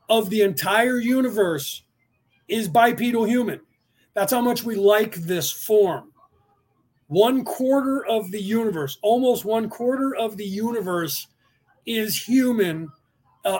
of 0.08 0.30
the 0.30 0.42
entire 0.42 0.98
universe 0.98 1.82
is 2.46 2.68
bipedal 2.68 3.24
human. 3.24 3.60
That's 4.14 4.32
how 4.32 4.40
much 4.40 4.62
we 4.62 4.76
like 4.76 5.14
this 5.16 5.50
form. 5.50 6.12
One 7.08 7.44
quarter 7.44 8.06
of 8.06 8.30
the 8.30 8.40
universe, 8.40 8.98
almost 9.02 9.44
one 9.44 9.68
quarter 9.68 10.14
of 10.16 10.36
the 10.36 10.44
universe, 10.44 11.26
is 11.84 12.16
human, 12.16 12.90
uh, 13.44 13.58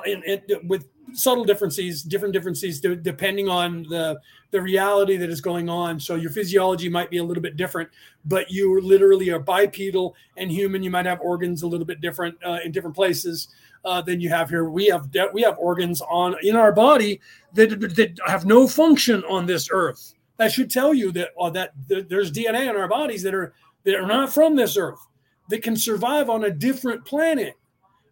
with 0.65 0.89
subtle 1.13 1.45
differences, 1.45 2.03
different 2.03 2.33
differences 2.33 2.81
depending 2.81 3.49
on 3.49 3.83
the 3.85 4.19
the 4.51 4.63
reality 4.63 5.17
that 5.17 5.29
is 5.29 5.41
going 5.41 5.69
on. 5.69 5.99
So 5.99 6.15
your 6.15 6.31
physiology 6.31 6.89
might 6.89 7.11
be 7.11 7.19
a 7.19 7.25
little 7.25 7.43
bit 7.43 7.57
different, 7.57 7.91
but 8.25 8.51
you 8.51 8.81
literally 8.81 9.29
are 9.31 9.41
bipedal 9.41 10.15
and 10.37 10.51
human. 10.51 10.83
You 10.83 10.91
might 10.91 11.07
have 11.07 11.21
organs 11.21 11.63
a 11.63 11.67
little 11.67 11.85
bit 11.85 12.01
different 12.01 12.37
uh, 12.47 12.59
in 12.65 12.71
different 12.71 12.95
places 12.95 13.49
uh, 13.85 14.01
than 14.01 14.21
you 14.21 14.31
have 14.31 14.49
here. 14.49 14.65
We 14.65 14.87
have 14.87 15.11
we 15.33 15.43
have 15.43 15.59
organs 15.59 16.01
on 16.03 16.37
in 16.43 16.57
our 16.57 16.73
body 16.73 17.21
that 17.53 17.69
that 17.97 18.19
have 18.27 18.47
no 18.47 18.67
function 18.67 19.23
on 19.25 19.47
this 19.47 19.69
earth 19.71 20.15
that 20.37 20.53
should 20.53 20.71
tell 20.71 20.93
you 20.93 21.13
that 21.13 21.31
uh, 21.39 21.51
that 21.51 21.73
th- 21.89 22.07
there's 22.09 22.33
DNA 22.33 22.69
in 22.69 22.77
our 22.77 22.89
bodies 22.89 23.23
that 23.23 23.35
are 23.35 23.55
that 23.85 23.95
are 23.95 24.07
not 24.07 24.33
from 24.33 24.57
this 24.57 24.77
earth 24.77 25.01
that 25.49 25.63
can 25.63 25.77
survive 25.77 26.31
on 26.31 26.45
a 26.45 26.51
different 26.51 27.05
planet 27.05 27.55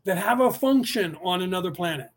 that 0.04 0.18
have 0.18 0.40
a 0.40 0.50
function 0.50 1.16
on 1.22 1.42
another 1.42 1.70
planet. 1.70 2.08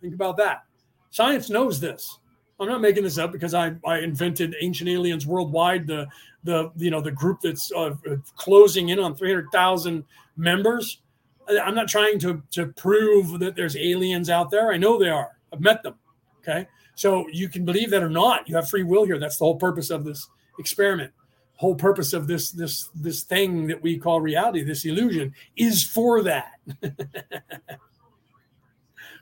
Think 0.00 0.14
about 0.14 0.36
that. 0.38 0.64
Science 1.10 1.50
knows 1.50 1.80
this. 1.80 2.18
I'm 2.60 2.68
not 2.68 2.80
making 2.80 3.02
this 3.02 3.18
up 3.18 3.32
because 3.32 3.52
I, 3.52 3.74
I 3.84 3.98
invented 3.98 4.54
Ancient 4.60 4.88
Aliens 4.88 5.26
Worldwide, 5.26 5.86
the 5.86 6.06
the 6.44 6.70
you 6.76 6.90
know 6.90 7.00
the 7.00 7.10
group 7.10 7.40
that's 7.40 7.72
uh, 7.72 7.94
closing 8.36 8.90
in 8.90 8.98
on 8.98 9.14
300,000 9.14 10.04
members. 10.36 11.00
I'm 11.48 11.74
not 11.74 11.88
trying 11.88 12.18
to 12.20 12.42
to 12.52 12.68
prove 12.68 13.38
that 13.40 13.56
there's 13.56 13.76
aliens 13.76 14.30
out 14.30 14.50
there. 14.50 14.72
I 14.72 14.76
know 14.76 14.98
they 14.98 15.08
are. 15.08 15.32
I've 15.52 15.60
met 15.60 15.82
them. 15.82 15.94
Okay, 16.40 16.68
so 16.94 17.26
you 17.28 17.48
can 17.48 17.64
believe 17.64 17.90
that 17.90 18.02
or 18.02 18.10
not. 18.10 18.48
You 18.48 18.56
have 18.56 18.68
free 18.68 18.82
will 18.82 19.04
here. 19.04 19.18
That's 19.18 19.38
the 19.38 19.44
whole 19.44 19.56
purpose 19.56 19.90
of 19.90 20.04
this 20.04 20.28
experiment. 20.58 21.12
Whole 21.56 21.74
purpose 21.74 22.12
of 22.12 22.26
this 22.26 22.50
this 22.50 22.88
this 22.94 23.22
thing 23.22 23.68
that 23.68 23.80
we 23.80 23.96
call 23.96 24.20
reality, 24.20 24.62
this 24.64 24.84
illusion, 24.84 25.32
is 25.56 25.84
for 25.84 26.22
that. 26.22 26.54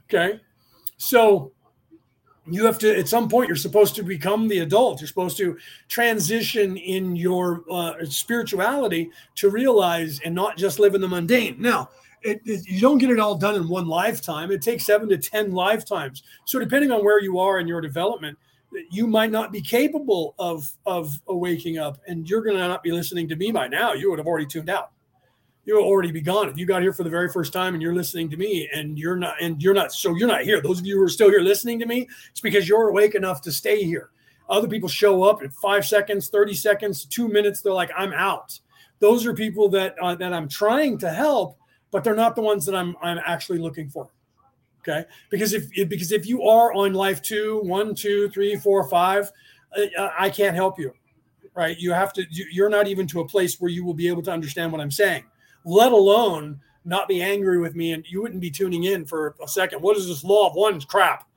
okay, 0.09 0.41
so 0.97 1.53
you 2.47 2.64
have 2.64 2.79
to 2.79 2.99
at 2.99 3.09
some 3.09 3.29
point 3.29 3.49
you're 3.49 3.57
supposed 3.57 3.95
to 3.95 4.03
become 4.03 4.49
the 4.49 4.59
adult 4.59 5.01
you're 5.01 5.07
supposed 5.07 5.37
to 5.37 5.57
transition 5.89 6.77
in 6.77 7.14
your 7.14 7.62
uh, 7.70 7.95
spirituality 8.05 9.11
to 9.37 9.49
realize 9.49 10.20
and 10.25 10.35
not 10.35 10.57
just 10.57 10.81
live 10.81 10.95
in 10.95 11.01
the 11.01 11.07
mundane 11.07 11.55
now 11.61 11.89
it, 12.23 12.41
it, 12.45 12.66
you 12.66 12.81
don't 12.81 12.99
get 12.99 13.11
it 13.11 13.18
all 13.18 13.37
done 13.37 13.55
in 13.55 13.68
one 13.68 13.87
lifetime. 13.87 14.51
It 14.51 14.62
takes 14.62 14.85
seven 14.85 15.09
to 15.09 15.18
10 15.18 15.53
lifetimes. 15.53 16.23
So, 16.45 16.59
depending 16.59 16.91
on 16.91 17.05
where 17.05 17.20
you 17.20 17.39
are 17.39 17.59
in 17.59 17.66
your 17.66 17.81
development, 17.81 18.39
you 18.91 19.07
might 19.07 19.31
not 19.31 19.53
be 19.53 19.61
capable 19.61 20.35
of, 20.39 20.70
of 20.87 21.12
waking 21.27 21.79
up, 21.79 21.99
and 22.07 22.29
you're 22.29 22.43
going 22.43 22.57
to 22.57 22.66
not 22.66 22.83
be 22.83 22.93
listening 22.93 23.29
to 23.29 23.37
me 23.37 23.53
by 23.53 23.68
now. 23.68 23.93
You 23.93 24.11
would 24.11 24.18
have 24.18 24.27
already 24.27 24.47
tuned 24.47 24.70
out. 24.70 24.93
You 25.64 25.77
would 25.77 25.85
already 25.85 26.11
be 26.11 26.20
gone. 26.20 26.49
If 26.49 26.59
you 26.59 26.66
got 26.66 26.83
here 26.83 26.93
for 26.93 27.05
the 27.05 27.11
very 27.11 27.29
first 27.29 27.53
time 27.53 27.75
and 27.75 27.83
you're 27.83 27.95
listening 27.95 28.31
to 28.31 28.37
me, 28.37 28.68
and 28.75 28.99
you're 28.99 29.16
not, 29.16 29.35
and 29.41 29.62
you're 29.62 29.74
not, 29.74 29.93
so 29.93 30.16
you're 30.16 30.28
not 30.28 30.43
here. 30.43 30.61
Those 30.61 30.81
of 30.81 30.86
you 30.86 30.97
who 30.97 31.03
are 31.05 31.09
still 31.09 31.31
here 31.31 31.40
listening 31.40 31.78
to 31.81 31.86
me, 31.86 32.09
it's 32.31 32.40
because 32.40 32.69
you're 32.69 32.89
awake 32.89 33.15
enough 33.15 33.43
to 33.43 33.53
stay 33.53 33.85
here. 33.85 34.11
Other 34.49 34.69
people 34.69 34.89
show 34.89 35.23
up 35.23 35.43
in 35.43 35.51
five 35.51 35.86
seconds, 35.86 36.28
30 36.28 36.55
seconds, 36.55 37.05
two 37.05 37.28
minutes. 37.28 37.61
They're 37.61 37.73
like, 37.73 37.90
I'm 37.97 38.12
out. 38.12 38.59
Those 38.99 39.24
are 39.27 39.35
people 39.35 39.69
that 39.70 39.97
uh, 40.01 40.15
that 40.16 40.32
I'm 40.32 40.49
trying 40.49 40.99
to 40.99 41.11
help 41.11 41.59
but 41.93 42.02
they're 42.02 42.16
not 42.16 42.35
the 42.35 42.43
ones 42.43 42.66
that 42.66 42.74
I'm 42.74 42.97
I'm 43.01 43.20
actually 43.24 43.59
looking 43.59 43.89
for. 43.89 44.09
Okay, 44.81 45.05
because 45.31 45.52
if 45.52 45.70
because 45.89 46.10
if 46.10 46.27
you 46.27 46.43
are 46.43 46.73
on 46.73 46.93
life 46.93 47.23
two, 47.23 47.60
one, 47.62 47.94
two, 47.94 48.28
three, 48.31 48.56
four, 48.56 48.89
five, 48.89 49.31
uh, 49.77 50.09
I 50.19 50.28
can't 50.28 50.56
help 50.56 50.81
you. 50.81 50.93
Right? 51.55 51.78
You 51.78 51.93
have 51.93 52.12
to. 52.14 52.24
You're 52.31 52.70
not 52.70 52.89
even 52.89 53.06
to 53.09 53.20
a 53.20 53.28
place 53.28 53.60
where 53.60 53.70
you 53.70 53.85
will 53.85 53.94
be 53.94 54.09
able 54.09 54.23
to 54.23 54.32
understand 54.32 54.73
what 54.73 54.81
I'm 54.81 54.90
saying, 54.90 55.24
let 55.64 55.93
alone 55.93 56.59
not 56.85 57.06
be 57.06 57.23
angry 57.23 57.60
with 57.60 57.77
me, 57.77 57.93
and 57.93 58.05
you 58.09 58.20
wouldn't 58.20 58.40
be 58.40 58.51
tuning 58.51 58.85
in 58.85 59.05
for 59.05 59.36
a 59.40 59.47
second. 59.47 59.81
What 59.82 59.97
is 59.97 60.09
this 60.09 60.24
law 60.24 60.48
of 60.48 60.56
one's 60.56 60.85
crap? 60.85 61.28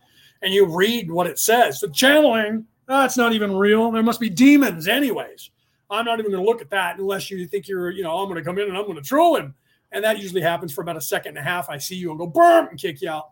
and 0.45 0.53
you 0.53 0.65
read 0.65 1.11
what 1.11 1.27
it 1.27 1.39
says. 1.39 1.79
The 1.79 1.89
channeling, 1.89 2.65
that's 2.87 3.17
not 3.17 3.33
even 3.33 3.55
real. 3.55 3.91
There 3.91 4.03
must 4.03 4.19
be 4.19 4.29
demons, 4.29 4.87
anyways. 4.87 5.49
I'm 5.89 6.05
not 6.05 6.19
even 6.19 6.31
going 6.31 6.43
to 6.43 6.49
look 6.49 6.61
at 6.61 6.69
that 6.69 6.99
unless 6.99 7.29
you 7.29 7.47
think 7.47 7.67
you're, 7.67 7.89
you 7.89 8.03
know, 8.03 8.17
I'm 8.17 8.29
going 8.29 8.37
to 8.37 8.43
come 8.43 8.59
in 8.59 8.67
and 8.67 8.77
I'm 8.77 8.85
going 8.85 8.95
to 8.95 9.01
troll 9.01 9.37
him. 9.37 9.55
And 9.95 10.03
that 10.03 10.19
usually 10.19 10.41
happens 10.41 10.71
for 10.71 10.81
about 10.81 10.97
a 10.97 11.01
second 11.01 11.29
and 11.29 11.39
a 11.39 11.49
half. 11.49 11.69
I 11.69 11.79
see 11.79 11.95
you 11.95 12.11
and 12.11 12.19
go, 12.19 12.27
boom, 12.27 12.67
and 12.67 12.79
kick 12.79 13.01
you 13.01 13.09
out, 13.09 13.31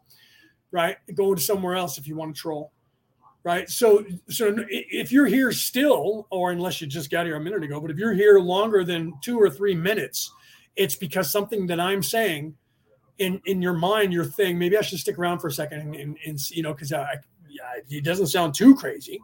right? 0.71 0.97
Go 1.13 1.35
to 1.35 1.41
somewhere 1.41 1.75
else 1.75 1.99
if 1.99 2.07
you 2.07 2.15
want 2.15 2.33
to 2.35 2.41
troll, 2.41 2.71
right? 3.43 3.69
So, 3.69 4.03
so 4.29 4.55
if 4.69 5.11
you're 5.11 5.27
here 5.27 5.51
still, 5.51 6.25
or 6.31 6.51
unless 6.51 6.81
you 6.81 6.87
just 6.87 7.11
got 7.11 7.25
here 7.25 7.35
a 7.35 7.39
minute 7.41 7.63
ago, 7.63 7.79
but 7.79 7.91
if 7.91 7.97
you're 7.97 8.13
here 8.13 8.39
longer 8.39 8.83
than 8.83 9.13
two 9.21 9.37
or 9.39 9.49
three 9.49 9.75
minutes, 9.75 10.31
it's 10.75 10.95
because 10.95 11.29
something 11.29 11.67
that 11.67 11.79
I'm 11.79 12.01
saying 12.01 12.55
in 13.19 13.41
in 13.45 13.61
your 13.61 13.73
mind, 13.73 14.13
your 14.13 14.25
thing. 14.25 14.57
Maybe 14.57 14.77
I 14.77 14.81
should 14.81 14.99
stick 14.99 15.19
around 15.19 15.39
for 15.39 15.47
a 15.47 15.51
second 15.51 15.95
and, 15.95 16.17
and, 16.25 16.51
you 16.51 16.63
know, 16.63 16.73
because 16.73 16.93
I, 16.93 17.17
it 17.89 18.03
doesn't 18.03 18.27
sound 18.27 18.55
too 18.55 18.75
crazy, 18.75 19.19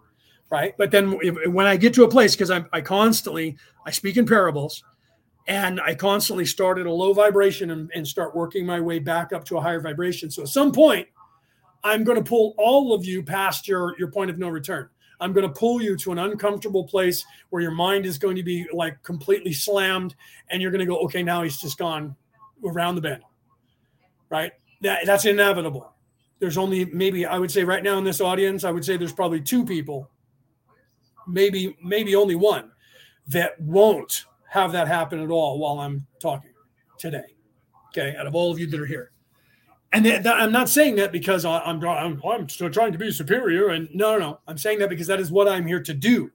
right? 0.50 0.76
But 0.78 0.92
then 0.92 1.18
if, 1.22 1.52
when 1.52 1.66
I 1.66 1.78
get 1.78 1.94
to 1.96 2.04
a 2.04 2.10
place, 2.10 2.36
because 2.36 2.52
I, 2.52 2.64
I 2.72 2.82
constantly 2.82 3.58
I 3.86 3.92
speak 3.92 4.18
in 4.18 4.26
parables, 4.26 4.84
and 5.50 5.82
I 5.82 5.96
constantly 5.96 6.46
start 6.46 6.78
at 6.78 6.86
a 6.86 6.94
low 6.94 7.12
vibration 7.12 7.72
and, 7.72 7.92
and 7.96 8.08
start 8.08 8.36
working 8.36 8.68
my 8.68 8.80
way 8.80 9.00
back 9.00 9.34
up 9.34 9.44
to 9.46 9.58
a 9.58 9.62
higher 9.62 9.82
vibration. 9.82 10.30
So 10.30 10.44
at 10.44 10.48
some 10.48 10.72
point, 10.72 11.08
I'm 11.84 12.04
going 12.04 12.18
to 12.18 12.24
pull 12.24 12.54
all 12.58 12.94
of 12.94 13.04
you 13.04 13.24
past 13.24 13.68
your 13.68 13.98
your 13.98 14.12
point 14.12 14.30
of 14.30 14.38
no 14.38 14.48
return. 14.48 14.90
I'm 15.20 15.34
going 15.34 15.48
to 15.48 15.54
pull 15.54 15.82
you 15.82 15.98
to 15.98 16.12
an 16.14 16.20
uncomfortable 16.20 16.86
place 16.86 17.26
where 17.50 17.62
your 17.62 17.72
mind 17.72 18.06
is 18.06 18.18
going 18.18 18.36
to 18.38 18.44
be 18.44 18.68
like 18.72 19.02
completely 19.02 19.52
slammed, 19.52 20.16
and 20.50 20.62
you're 20.62 20.72
going 20.72 20.80
to 20.80 20.86
go, 20.86 21.00
okay, 21.00 21.24
now 21.24 21.42
he's 21.42 21.60
just 21.60 21.78
gone 21.78 22.16
around 22.64 22.96
the 22.96 23.02
bend, 23.02 23.24
right? 24.30 24.54
That, 24.82 25.06
that's 25.06 25.26
inevitable. 25.26 25.92
There's 26.38 26.58
only 26.58 26.86
maybe 26.86 27.26
I 27.26 27.40
would 27.40 27.52
say 27.52 27.64
right 27.64 27.84
now 27.84 27.98
in 27.98 28.04
this 28.04 28.22
audience, 28.22 28.64
I 28.64 28.72
would 28.72 28.86
say 28.86 28.98
there's 28.98 29.14
probably 29.14 29.42
two 29.42 29.66
people, 29.66 30.10
maybe 31.28 31.76
maybe 31.84 32.16
only 32.16 32.36
one, 32.36 32.72
that 33.28 33.60
won't 33.60 34.26
have 34.50 34.72
that 34.72 34.88
happen 34.88 35.20
at 35.20 35.30
all 35.30 35.60
while 35.60 35.80
I'm 35.80 36.06
talking 36.20 36.52
today. 36.98 37.36
Okay, 37.90 38.16
out 38.18 38.28
of 38.28 38.36
all 38.36 38.52
of 38.52 38.60
you 38.60 38.68
that 38.68 38.80
are 38.80 38.86
here 38.86 39.12
and 39.92 40.04
th- 40.04 40.24
th- 40.24 40.36
I'm 40.36 40.52
not 40.52 40.70
saying 40.70 40.96
that 40.98 41.12
because 41.12 41.46
I, 41.46 41.68
am 41.68 41.84
I'm, 41.84 42.22
I'm 42.24 42.50
still 42.50 42.70
trying 42.70 42.92
to 42.92 42.98
be 42.98 43.12
superior. 43.12 43.70
And 43.70 43.90
no, 43.94 44.14
no, 44.14 44.20
no, 44.20 44.40
I'm 44.48 44.58
saying 44.58 44.80
that 44.80 44.90
because 44.90 45.08
that 45.08 45.20
is 45.20 45.32
what 45.32 45.48
I'm 45.48 45.66
here 45.66 45.82
to 45.82 45.94
do. 45.94 46.32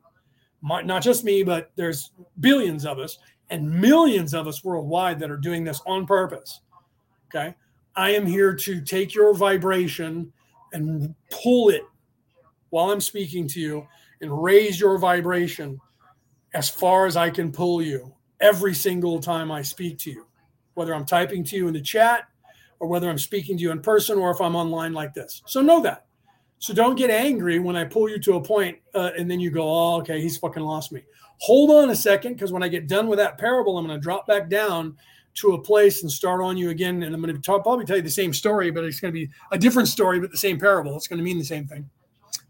My, 0.60 0.82
not 0.82 1.02
just 1.02 1.24
me, 1.24 1.42
but 1.42 1.70
there's 1.76 2.10
billions 2.40 2.84
of 2.84 2.98
us 2.98 3.18
and 3.50 3.70
millions 3.70 4.34
of 4.34 4.48
us 4.48 4.64
worldwide 4.64 5.20
that 5.20 5.30
are 5.30 5.36
doing 5.36 5.62
this 5.62 5.80
on 5.86 6.06
purpose. 6.06 6.60
Okay, 7.26 7.54
I 7.94 8.10
am 8.10 8.26
here 8.26 8.54
to 8.54 8.80
take 8.80 9.14
your 9.14 9.34
vibration 9.34 10.32
and 10.72 11.14
pull 11.30 11.68
it 11.68 11.82
while 12.70 12.90
I'm 12.90 13.00
speaking 13.00 13.46
to 13.48 13.60
you 13.60 13.86
and 14.20 14.42
raise 14.42 14.80
your 14.80 14.98
vibration 14.98 15.78
as 16.54 16.70
far 16.70 17.06
as 17.06 17.16
I 17.16 17.30
can 17.30 17.52
pull 17.52 17.82
you 17.82 18.14
every 18.40 18.74
single 18.74 19.20
time 19.20 19.50
I 19.50 19.62
speak 19.62 19.98
to 19.98 20.10
you, 20.10 20.26
whether 20.74 20.94
I'm 20.94 21.04
typing 21.04 21.44
to 21.44 21.56
you 21.56 21.66
in 21.68 21.74
the 21.74 21.80
chat 21.80 22.28
or 22.78 22.88
whether 22.88 23.08
I'm 23.10 23.18
speaking 23.18 23.56
to 23.56 23.62
you 23.62 23.72
in 23.72 23.80
person 23.80 24.18
or 24.18 24.30
if 24.30 24.40
I'm 24.40 24.56
online 24.56 24.92
like 24.92 25.14
this. 25.14 25.42
So 25.46 25.60
know 25.60 25.82
that. 25.82 26.06
So 26.58 26.72
don't 26.72 26.96
get 26.96 27.10
angry 27.10 27.58
when 27.58 27.76
I 27.76 27.84
pull 27.84 28.08
you 28.08 28.18
to 28.20 28.34
a 28.34 28.40
point, 28.40 28.78
uh, 28.94 29.10
and 29.18 29.30
then 29.30 29.38
you 29.38 29.50
go, 29.50 29.62
oh, 29.62 29.96
okay, 30.00 30.22
he's 30.22 30.38
fucking 30.38 30.62
lost 30.62 30.92
me. 30.92 31.02
Hold 31.40 31.70
on 31.70 31.90
a 31.90 31.96
second, 31.96 32.34
because 32.34 32.52
when 32.52 32.62
I 32.62 32.68
get 32.68 32.86
done 32.88 33.08
with 33.08 33.18
that 33.18 33.36
parable, 33.36 33.76
I'm 33.76 33.86
going 33.86 33.98
to 33.98 34.02
drop 34.02 34.26
back 34.26 34.48
down 34.48 34.96
to 35.34 35.52
a 35.54 35.60
place 35.60 36.02
and 36.02 36.10
start 36.10 36.40
on 36.40 36.56
you 36.56 36.70
again. 36.70 37.02
And 37.02 37.14
I'm 37.14 37.20
going 37.20 37.34
to 37.34 37.42
talk, 37.42 37.64
probably 37.64 37.84
tell 37.84 37.96
you 37.96 38.02
the 38.02 38.08
same 38.08 38.32
story, 38.32 38.70
but 38.70 38.84
it's 38.84 39.00
going 39.00 39.12
to 39.12 39.18
be 39.18 39.28
a 39.50 39.58
different 39.58 39.88
story, 39.88 40.20
but 40.20 40.30
the 40.30 40.38
same 40.38 40.58
parable. 40.58 40.96
It's 40.96 41.08
going 41.08 41.18
to 41.18 41.24
mean 41.24 41.38
the 41.38 41.44
same 41.44 41.66
thing, 41.66 41.90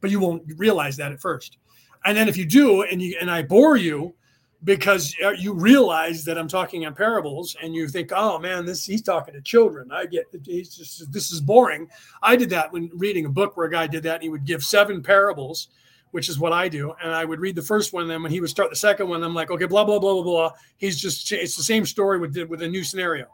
but 0.01 0.11
you 0.11 0.21
won't 0.21 0.45
realize 0.59 0.97
that 0.99 1.11
at 1.11 1.21
first. 1.21 1.57
And 2.05 2.17
then 2.17 2.29
if 2.29 2.37
you 2.37 2.45
do, 2.45 2.83
and 2.83 3.01
you 3.01 3.17
and 3.21 3.31
I 3.31 3.43
bore 3.43 3.77
you, 3.77 4.15
because 4.65 5.15
uh, 5.23 5.31
you 5.31 5.53
realize 5.53 6.25
that 6.25 6.39
I'm 6.39 6.49
talking 6.49 6.83
in 6.83 6.95
parables 6.95 7.55
and 7.63 7.75
you 7.75 7.87
think, 7.87 8.13
oh 8.15 8.39
man, 8.39 8.65
this 8.65 8.85
he's 8.85 9.03
talking 9.03 9.35
to 9.35 9.41
children. 9.43 9.93
I 9.93 10.07
get 10.07 10.25
he's 10.45 10.75
just 10.75 11.13
this 11.13 11.31
is 11.31 11.41
boring. 11.41 11.89
I 12.23 12.37
did 12.37 12.51
that 12.51 12.73
when 12.73 12.91
reading 12.95 13.27
a 13.27 13.31
book 13.31 13.57
where 13.57 13.67
a 13.67 13.71
guy 13.71 13.87
did 13.87 14.03
that 14.05 14.15
and 14.15 14.23
he 14.23 14.31
would 14.31 14.47
give 14.47 14.65
seven 14.65 15.03
parables, 15.03 15.69
which 16.13 16.29
is 16.29 16.39
what 16.39 16.53
I 16.53 16.69
do. 16.69 16.95
And 17.03 17.13
I 17.13 17.25
would 17.25 17.41
read 17.41 17.57
the 17.57 17.63
first 17.63 17.93
one, 17.93 18.03
and 18.03 18.11
then 18.11 18.23
when 18.23 18.33
he 18.33 18.41
would 18.41 18.51
start 18.51 18.71
the 18.71 18.77
second 18.77 19.09
one, 19.09 19.23
I'm 19.23 19.35
like, 19.35 19.51
okay, 19.51 19.67
blah, 19.67 19.85
blah, 19.85 19.99
blah, 19.99 20.15
blah, 20.15 20.23
blah. 20.23 20.53
He's 20.79 20.99
just 20.99 21.31
it's 21.33 21.57
the 21.57 21.63
same 21.63 21.85
story 21.85 22.19
with 22.19 22.37
with 22.49 22.63
a 22.63 22.69
new 22.69 22.85
scenario 22.85 23.27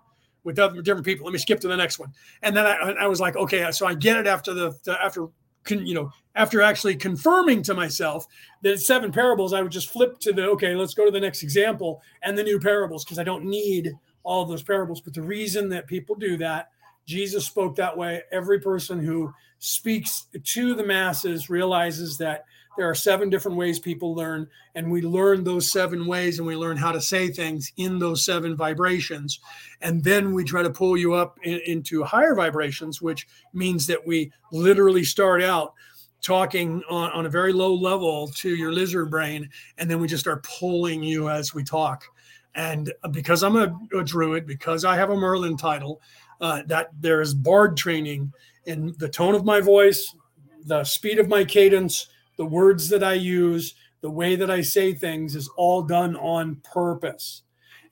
with 0.42 0.58
other 0.58 0.82
different 0.82 1.06
people. 1.06 1.26
Let 1.26 1.32
me 1.32 1.38
skip 1.38 1.60
to 1.60 1.68
the 1.68 1.76
next 1.76 1.98
one. 1.98 2.12
And 2.42 2.56
then 2.56 2.66
I, 2.66 2.94
I 3.00 3.06
was 3.06 3.20
like, 3.20 3.36
okay, 3.36 3.70
so 3.72 3.86
I 3.86 3.94
get 3.94 4.16
it 4.16 4.26
after 4.26 4.54
the, 4.54 4.74
the 4.84 5.00
after 5.02 5.28
con, 5.64 5.86
you 5.86 5.94
know, 5.94 6.10
after 6.34 6.62
actually 6.62 6.96
confirming 6.96 7.62
to 7.62 7.74
myself 7.74 8.26
that 8.62 8.72
it's 8.72 8.86
seven 8.86 9.12
parables, 9.12 9.52
I 9.52 9.62
would 9.62 9.72
just 9.72 9.90
flip 9.90 10.18
to 10.20 10.32
the 10.32 10.44
okay, 10.50 10.74
let's 10.74 10.94
go 10.94 11.04
to 11.04 11.10
the 11.10 11.20
next 11.20 11.42
example 11.42 12.02
and 12.22 12.36
the 12.36 12.42
new 12.42 12.60
parables 12.60 13.04
because 13.04 13.18
I 13.18 13.24
don't 13.24 13.44
need 13.44 13.92
all 14.22 14.44
those 14.44 14.62
parables. 14.62 15.00
But 15.00 15.14
the 15.14 15.22
reason 15.22 15.68
that 15.70 15.86
people 15.86 16.14
do 16.14 16.36
that, 16.38 16.70
Jesus 17.06 17.46
spoke 17.46 17.76
that 17.76 17.96
way. 17.96 18.22
Every 18.32 18.60
person 18.60 19.00
who 19.00 19.32
speaks 19.58 20.26
to 20.42 20.74
the 20.74 20.84
masses 20.84 21.50
realizes 21.50 22.16
that 22.18 22.44
there 22.80 22.88
are 22.88 22.94
seven 22.94 23.28
different 23.28 23.58
ways 23.58 23.78
people 23.78 24.14
learn, 24.14 24.48
and 24.74 24.90
we 24.90 25.02
learn 25.02 25.44
those 25.44 25.70
seven 25.70 26.06
ways 26.06 26.38
and 26.38 26.48
we 26.48 26.56
learn 26.56 26.78
how 26.78 26.90
to 26.90 26.98
say 26.98 27.28
things 27.28 27.70
in 27.76 27.98
those 27.98 28.24
seven 28.24 28.56
vibrations. 28.56 29.38
And 29.82 30.02
then 30.02 30.32
we 30.32 30.44
try 30.44 30.62
to 30.62 30.70
pull 30.70 30.96
you 30.96 31.12
up 31.12 31.38
in, 31.42 31.60
into 31.66 32.02
higher 32.02 32.34
vibrations, 32.34 33.02
which 33.02 33.28
means 33.52 33.86
that 33.86 34.06
we 34.06 34.32
literally 34.50 35.04
start 35.04 35.42
out 35.42 35.74
talking 36.22 36.82
on, 36.88 37.10
on 37.10 37.26
a 37.26 37.28
very 37.28 37.52
low 37.52 37.74
level 37.74 38.28
to 38.28 38.48
your 38.56 38.72
lizard 38.72 39.10
brain, 39.10 39.50
and 39.76 39.90
then 39.90 40.00
we 40.00 40.08
just 40.08 40.24
start 40.24 40.42
pulling 40.42 41.02
you 41.02 41.28
as 41.28 41.52
we 41.52 41.62
talk. 41.62 42.06
And 42.54 42.90
because 43.10 43.42
I'm 43.42 43.56
a, 43.56 43.78
a 43.94 44.02
druid, 44.02 44.46
because 44.46 44.86
I 44.86 44.96
have 44.96 45.10
a 45.10 45.16
Merlin 45.16 45.58
title, 45.58 46.00
uh, 46.40 46.62
that 46.68 46.88
there 46.98 47.20
is 47.20 47.34
bard 47.34 47.76
training 47.76 48.32
in 48.64 48.94
the 48.96 49.08
tone 49.10 49.34
of 49.34 49.44
my 49.44 49.60
voice, 49.60 50.16
the 50.64 50.82
speed 50.82 51.18
of 51.18 51.28
my 51.28 51.44
cadence, 51.44 52.06
the 52.40 52.46
words 52.46 52.88
that 52.88 53.04
I 53.04 53.12
use, 53.12 53.74
the 54.00 54.08
way 54.08 54.34
that 54.34 54.50
I 54.50 54.62
say 54.62 54.94
things 54.94 55.36
is 55.36 55.50
all 55.58 55.82
done 55.82 56.16
on 56.16 56.56
purpose. 56.64 57.42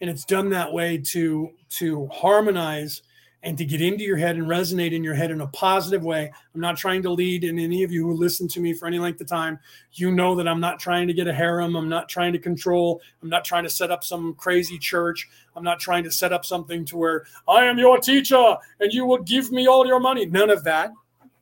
And 0.00 0.08
it's 0.08 0.24
done 0.24 0.48
that 0.48 0.72
way 0.72 0.96
to 1.12 1.50
to 1.80 2.06
harmonize 2.06 3.02
and 3.42 3.58
to 3.58 3.66
get 3.66 3.82
into 3.82 4.04
your 4.04 4.16
head 4.16 4.36
and 4.36 4.46
resonate 4.46 4.92
in 4.92 5.04
your 5.04 5.12
head 5.12 5.30
in 5.30 5.42
a 5.42 5.46
positive 5.48 6.02
way. 6.02 6.32
I'm 6.54 6.62
not 6.62 6.78
trying 6.78 7.02
to 7.02 7.10
lead, 7.10 7.44
and 7.44 7.60
any 7.60 7.82
of 7.82 7.92
you 7.92 8.04
who 8.04 8.14
listen 8.14 8.48
to 8.48 8.60
me 8.60 8.72
for 8.72 8.86
any 8.86 8.98
length 8.98 9.20
of 9.20 9.26
time, 9.26 9.58
you 9.92 10.10
know 10.12 10.34
that 10.36 10.48
I'm 10.48 10.60
not 10.60 10.80
trying 10.80 11.08
to 11.08 11.12
get 11.12 11.28
a 11.28 11.34
harem. 11.34 11.76
I'm 11.76 11.90
not 11.90 12.08
trying 12.08 12.32
to 12.32 12.38
control. 12.38 13.02
I'm 13.22 13.28
not 13.28 13.44
trying 13.44 13.64
to 13.64 13.70
set 13.70 13.90
up 13.90 14.02
some 14.02 14.32
crazy 14.36 14.78
church. 14.78 15.28
I'm 15.56 15.62
not 15.62 15.78
trying 15.78 16.04
to 16.04 16.10
set 16.10 16.32
up 16.32 16.46
something 16.46 16.86
to 16.86 16.96
where 16.96 17.26
I 17.46 17.66
am 17.66 17.78
your 17.78 17.98
teacher 17.98 18.56
and 18.80 18.94
you 18.94 19.04
will 19.04 19.22
give 19.24 19.52
me 19.52 19.66
all 19.66 19.86
your 19.86 20.00
money. 20.00 20.24
None 20.24 20.48
of 20.48 20.64
that. 20.64 20.90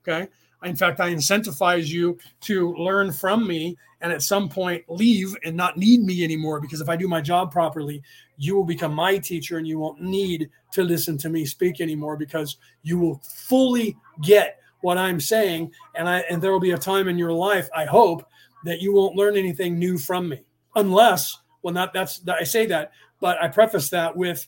Okay. 0.02 0.26
In 0.64 0.76
fact, 0.76 1.00
I 1.00 1.10
incentivize 1.12 1.86
you 1.86 2.18
to 2.42 2.74
learn 2.74 3.12
from 3.12 3.46
me 3.46 3.76
and 4.00 4.12
at 4.12 4.22
some 4.22 4.48
point 4.48 4.84
leave 4.88 5.36
and 5.44 5.56
not 5.56 5.76
need 5.76 6.02
me 6.02 6.24
anymore. 6.24 6.60
Because 6.60 6.80
if 6.80 6.88
I 6.88 6.96
do 6.96 7.08
my 7.08 7.20
job 7.20 7.52
properly, 7.52 8.02
you 8.36 8.54
will 8.54 8.64
become 8.64 8.94
my 8.94 9.18
teacher 9.18 9.58
and 9.58 9.66
you 9.66 9.78
won't 9.78 10.00
need 10.00 10.50
to 10.72 10.82
listen 10.82 11.16
to 11.18 11.28
me 11.28 11.44
speak 11.44 11.80
anymore 11.80 12.16
because 12.16 12.56
you 12.82 12.98
will 12.98 13.20
fully 13.24 13.96
get 14.22 14.60
what 14.80 14.98
I'm 14.98 15.20
saying. 15.20 15.72
And 15.94 16.08
I 16.08 16.20
and 16.30 16.40
there 16.40 16.52
will 16.52 16.60
be 16.60 16.72
a 16.72 16.78
time 16.78 17.08
in 17.08 17.18
your 17.18 17.32
life, 17.32 17.68
I 17.74 17.84
hope, 17.84 18.26
that 18.64 18.80
you 18.80 18.92
won't 18.92 19.16
learn 19.16 19.36
anything 19.36 19.78
new 19.78 19.98
from 19.98 20.28
me. 20.28 20.42
Unless, 20.74 21.38
well, 21.62 21.74
not 21.74 21.92
that's 21.92 22.20
I 22.28 22.44
say 22.44 22.66
that, 22.66 22.92
but 23.20 23.42
I 23.42 23.48
preface 23.48 23.90
that 23.90 24.16
with 24.16 24.46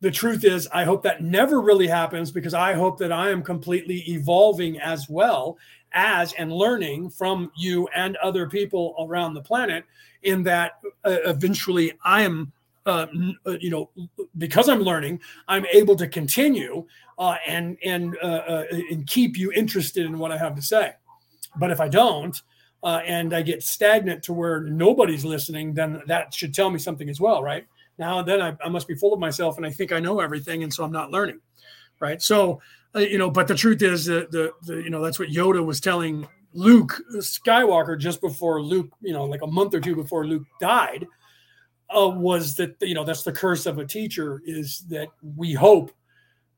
the 0.00 0.10
truth 0.10 0.44
is, 0.44 0.66
I 0.72 0.84
hope 0.84 1.02
that 1.02 1.22
never 1.22 1.60
really 1.60 1.86
happens 1.86 2.30
because 2.30 2.54
I 2.54 2.72
hope 2.72 2.98
that 2.98 3.12
I 3.12 3.30
am 3.30 3.42
completely 3.42 4.02
evolving 4.08 4.80
as 4.80 5.08
well 5.08 5.58
as 5.92 6.32
and 6.34 6.52
learning 6.52 7.10
from 7.10 7.50
you 7.56 7.88
and 7.94 8.16
other 8.16 8.48
people 8.48 8.94
around 8.98 9.34
the 9.34 9.42
planet. 9.42 9.84
In 10.22 10.42
that, 10.44 10.72
uh, 11.04 11.16
eventually, 11.24 11.92
I 12.04 12.22
am, 12.22 12.52
uh, 12.86 13.06
uh, 13.46 13.56
you 13.60 13.70
know, 13.70 13.90
because 14.36 14.68
I'm 14.68 14.80
learning, 14.80 15.20
I'm 15.48 15.66
able 15.66 15.96
to 15.96 16.06
continue 16.06 16.86
uh, 17.18 17.36
and 17.46 17.76
and 17.84 18.16
uh, 18.22 18.26
uh, 18.26 18.64
and 18.90 19.06
keep 19.06 19.36
you 19.36 19.52
interested 19.52 20.06
in 20.06 20.18
what 20.18 20.32
I 20.32 20.38
have 20.38 20.56
to 20.56 20.62
say. 20.62 20.94
But 21.56 21.70
if 21.70 21.80
I 21.80 21.88
don't, 21.88 22.40
and 22.82 23.34
I 23.34 23.42
get 23.42 23.62
stagnant 23.62 24.22
to 24.24 24.32
where 24.32 24.60
nobody's 24.60 25.24
listening, 25.24 25.74
then 25.74 26.02
that 26.06 26.32
should 26.32 26.54
tell 26.54 26.70
me 26.70 26.78
something 26.78 27.08
as 27.10 27.20
well, 27.20 27.42
right? 27.42 27.66
Now 28.00 28.18
and 28.18 28.26
then 28.26 28.42
I, 28.42 28.56
I, 28.64 28.68
must 28.68 28.88
be 28.88 28.96
full 28.96 29.12
of 29.12 29.20
myself 29.20 29.58
and 29.58 29.66
I 29.66 29.70
think 29.70 29.92
I 29.92 30.00
know 30.00 30.18
everything, 30.18 30.64
and 30.64 30.74
so 30.74 30.82
I'm 30.82 30.90
not 30.90 31.12
learning, 31.12 31.40
right? 32.00 32.20
So, 32.20 32.60
uh, 32.96 33.00
you 33.00 33.18
know, 33.18 33.30
but 33.30 33.46
the 33.46 33.54
truth 33.54 33.82
is 33.82 34.06
that 34.06 34.32
the, 34.32 34.52
the 34.62 34.82
you 34.82 34.90
know 34.90 35.02
that's 35.02 35.20
what 35.20 35.28
Yoda 35.28 35.64
was 35.64 35.80
telling 35.80 36.26
Luke 36.52 37.00
Skywalker 37.16 37.96
just 37.96 38.20
before 38.20 38.60
Luke, 38.60 38.90
you 39.00 39.12
know, 39.12 39.24
like 39.24 39.42
a 39.42 39.46
month 39.46 39.74
or 39.74 39.80
two 39.80 39.94
before 39.94 40.26
Luke 40.26 40.42
died, 40.60 41.06
uh, 41.94 42.08
was 42.08 42.56
that 42.56 42.74
you 42.80 42.94
know 42.94 43.04
that's 43.04 43.22
the 43.22 43.32
curse 43.32 43.66
of 43.66 43.78
a 43.78 43.86
teacher 43.86 44.42
is 44.44 44.80
that 44.88 45.08
we 45.36 45.52
hope 45.52 45.92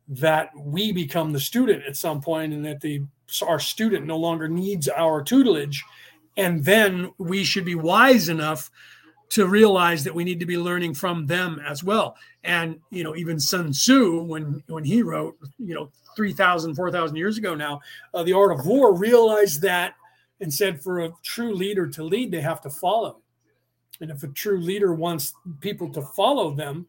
that 0.08 0.50
we 0.56 0.92
become 0.92 1.32
the 1.32 1.40
student 1.40 1.82
at 1.84 1.96
some 1.96 2.20
point 2.20 2.52
and 2.52 2.64
that 2.64 2.80
the 2.80 3.02
our 3.46 3.58
student 3.58 4.06
no 4.06 4.16
longer 4.16 4.48
needs 4.48 4.88
our 4.88 5.22
tutelage 5.22 5.82
and 6.36 6.64
then 6.64 7.10
we 7.18 7.44
should 7.44 7.64
be 7.64 7.74
wise 7.74 8.28
enough 8.28 8.70
to 9.32 9.46
realize 9.46 10.04
that 10.04 10.14
we 10.14 10.24
need 10.24 10.38
to 10.38 10.44
be 10.46 10.58
learning 10.58 10.92
from 10.92 11.26
them 11.26 11.58
as 11.66 11.82
well. 11.82 12.16
And 12.44 12.78
you 12.90 13.02
know 13.02 13.16
even 13.16 13.40
sun 13.40 13.72
tzu 13.72 14.22
when 14.24 14.62
when 14.66 14.84
he 14.84 15.02
wrote 15.02 15.36
you 15.58 15.74
know 15.74 15.90
3000 16.16 16.74
4000 16.74 17.16
years 17.16 17.38
ago 17.38 17.54
now 17.54 17.80
uh, 18.12 18.22
the 18.22 18.34
art 18.34 18.52
of 18.52 18.66
war 18.66 18.94
realized 18.94 19.62
that 19.62 19.94
and 20.42 20.52
said 20.52 20.82
for 20.82 21.00
a 21.00 21.12
true 21.22 21.54
leader 21.54 21.86
to 21.86 22.04
lead 22.04 22.30
they 22.30 22.42
have 22.42 22.60
to 22.60 22.70
follow. 22.70 23.20
And 24.00 24.10
if 24.10 24.22
a 24.22 24.28
true 24.28 24.60
leader 24.60 24.92
wants 24.92 25.32
people 25.60 25.90
to 25.92 26.02
follow 26.02 26.54
them 26.54 26.86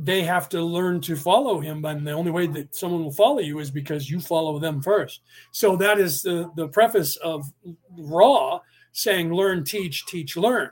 they 0.00 0.22
have 0.22 0.46
to 0.50 0.60
learn 0.60 1.00
to 1.00 1.16
follow 1.16 1.58
him. 1.58 1.82
And 1.86 2.06
the 2.06 2.12
only 2.12 2.30
way 2.30 2.46
that 2.48 2.74
someone 2.74 3.02
will 3.02 3.12
follow 3.12 3.38
you 3.38 3.60
is 3.60 3.70
because 3.70 4.10
you 4.10 4.20
follow 4.20 4.58
them 4.58 4.82
first. 4.82 5.20
So 5.52 5.74
that 5.76 5.98
is 5.98 6.20
the, 6.20 6.50
the 6.54 6.68
preface 6.68 7.16
of 7.16 7.50
Ra 7.96 8.60
saying 8.92 9.32
learn 9.32 9.64
teach 9.64 10.04
teach 10.06 10.36
learn 10.36 10.70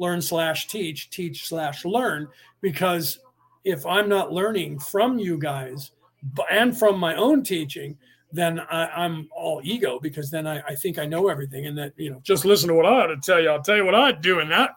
learn 0.00 0.20
slash 0.20 0.66
teach 0.66 1.10
teach 1.10 1.46
slash 1.46 1.84
learn 1.84 2.26
because 2.60 3.20
if 3.64 3.86
i'm 3.86 4.08
not 4.08 4.32
learning 4.32 4.78
from 4.78 5.18
you 5.18 5.38
guys 5.38 5.92
and 6.50 6.76
from 6.76 6.98
my 6.98 7.14
own 7.14 7.42
teaching 7.42 7.96
then 8.32 8.60
I, 8.70 9.04
am 9.04 9.28
all 9.32 9.60
ego 9.64 9.98
because 9.98 10.30
then 10.30 10.46
I, 10.46 10.60
I 10.60 10.74
think 10.76 11.00
I 11.00 11.06
know 11.06 11.28
everything 11.28 11.66
and 11.66 11.76
that 11.78 11.92
you 11.96 12.10
know 12.10 12.20
just 12.22 12.44
listen 12.44 12.68
to 12.68 12.74
what 12.74 12.86
I 12.86 13.02
ought 13.02 13.06
to 13.08 13.16
tell 13.16 13.40
you. 13.40 13.48
I'll 13.48 13.60
tell 13.60 13.74
you 13.74 13.84
what 13.84 13.96
I'd 13.96 14.22
do 14.22 14.38
in 14.38 14.48
that 14.50 14.76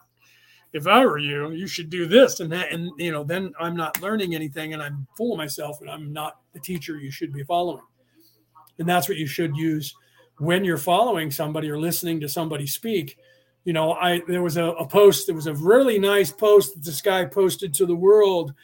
if 0.74 0.88
I 0.88 1.06
were 1.06 1.18
you, 1.18 1.52
you 1.52 1.68
should 1.68 1.88
do 1.88 2.04
this 2.04 2.40
and 2.40 2.50
that. 2.50 2.72
And, 2.72 2.90
you 2.98 3.12
know, 3.12 3.22
then 3.22 3.52
I'm 3.60 3.76
not 3.76 4.02
learning 4.02 4.34
anything 4.34 4.74
and 4.74 4.82
I'm 4.82 5.06
fooling 5.16 5.38
myself 5.38 5.80
and 5.80 5.88
I'm 5.88 6.12
not 6.12 6.40
the 6.52 6.58
teacher 6.58 6.98
you 6.98 7.12
should 7.12 7.32
be 7.32 7.44
following. 7.44 7.84
And 8.80 8.88
that's 8.88 9.08
what 9.08 9.16
you 9.16 9.28
should 9.28 9.56
use 9.56 9.94
when 10.38 10.64
you're 10.64 10.76
following 10.76 11.30
somebody 11.30 11.70
or 11.70 11.78
listening 11.78 12.18
to 12.20 12.28
somebody 12.28 12.66
speak. 12.66 13.16
You 13.64 13.72
know, 13.72 13.92
I 13.94 14.20
there 14.28 14.42
was 14.42 14.56
a, 14.56 14.64
a 14.64 14.86
post, 14.86 15.26
there 15.26 15.34
was 15.34 15.46
a 15.46 15.54
really 15.54 15.98
nice 15.98 16.30
post 16.30 16.74
that 16.74 16.84
this 16.84 17.00
guy 17.00 17.24
posted 17.24 17.72
to 17.74 17.86
the 17.86 17.94
world. 17.94 18.54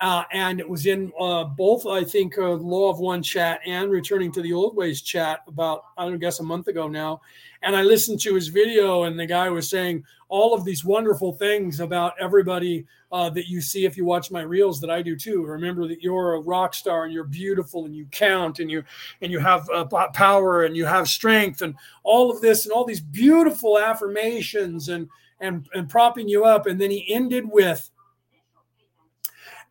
Uh, 0.00 0.24
and 0.32 0.60
it 0.60 0.68
was 0.68 0.86
in 0.86 1.12
uh, 1.20 1.44
both, 1.44 1.86
I 1.86 2.04
think, 2.04 2.38
uh, 2.38 2.52
Law 2.52 2.90
of 2.90 3.00
One 3.00 3.22
chat 3.22 3.60
and 3.66 3.90
Returning 3.90 4.32
to 4.32 4.40
the 4.40 4.52
Old 4.52 4.74
Ways 4.74 5.02
chat 5.02 5.40
about, 5.46 5.84
I 5.98 6.06
don't 6.06 6.18
guess, 6.18 6.40
a 6.40 6.42
month 6.42 6.68
ago 6.68 6.88
now. 6.88 7.20
And 7.62 7.76
I 7.76 7.82
listened 7.82 8.20
to 8.20 8.34
his 8.34 8.48
video, 8.48 9.02
and 9.02 9.20
the 9.20 9.26
guy 9.26 9.50
was 9.50 9.68
saying, 9.68 10.04
all 10.30 10.54
of 10.54 10.64
these 10.64 10.84
wonderful 10.84 11.32
things 11.32 11.80
about 11.80 12.14
everybody 12.18 12.86
uh, 13.12 13.28
that 13.30 13.48
you 13.48 13.60
see 13.60 13.84
if 13.84 13.96
you 13.96 14.04
watch 14.04 14.30
my 14.30 14.40
reels 14.40 14.80
that 14.80 14.88
I 14.88 15.02
do 15.02 15.16
too. 15.16 15.44
Remember 15.44 15.86
that 15.88 16.02
you're 16.02 16.34
a 16.34 16.40
rock 16.40 16.72
star 16.72 17.04
and 17.04 17.12
you're 17.12 17.24
beautiful 17.24 17.84
and 17.84 17.94
you 17.94 18.06
count 18.12 18.60
and 18.60 18.70
you 18.70 18.84
and 19.20 19.32
you 19.32 19.40
have 19.40 19.68
uh, 19.70 19.84
power 20.14 20.64
and 20.64 20.76
you 20.76 20.86
have 20.86 21.08
strength 21.08 21.62
and 21.62 21.74
all 22.04 22.30
of 22.30 22.40
this 22.40 22.64
and 22.64 22.72
all 22.72 22.84
these 22.84 23.00
beautiful 23.00 23.78
affirmations 23.78 24.88
and 24.88 25.08
and 25.40 25.68
and 25.74 25.88
propping 25.88 26.28
you 26.28 26.44
up. 26.44 26.66
And 26.66 26.80
then 26.80 26.92
he 26.92 27.12
ended 27.12 27.44
with, 27.44 27.90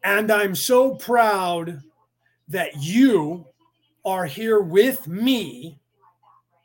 "And 0.04 0.32
I'm 0.32 0.56
so 0.56 0.96
proud 0.96 1.82
that 2.48 2.82
you 2.82 3.48
are 4.06 4.26
here 4.26 4.60
with 4.60 5.08
me 5.08 5.80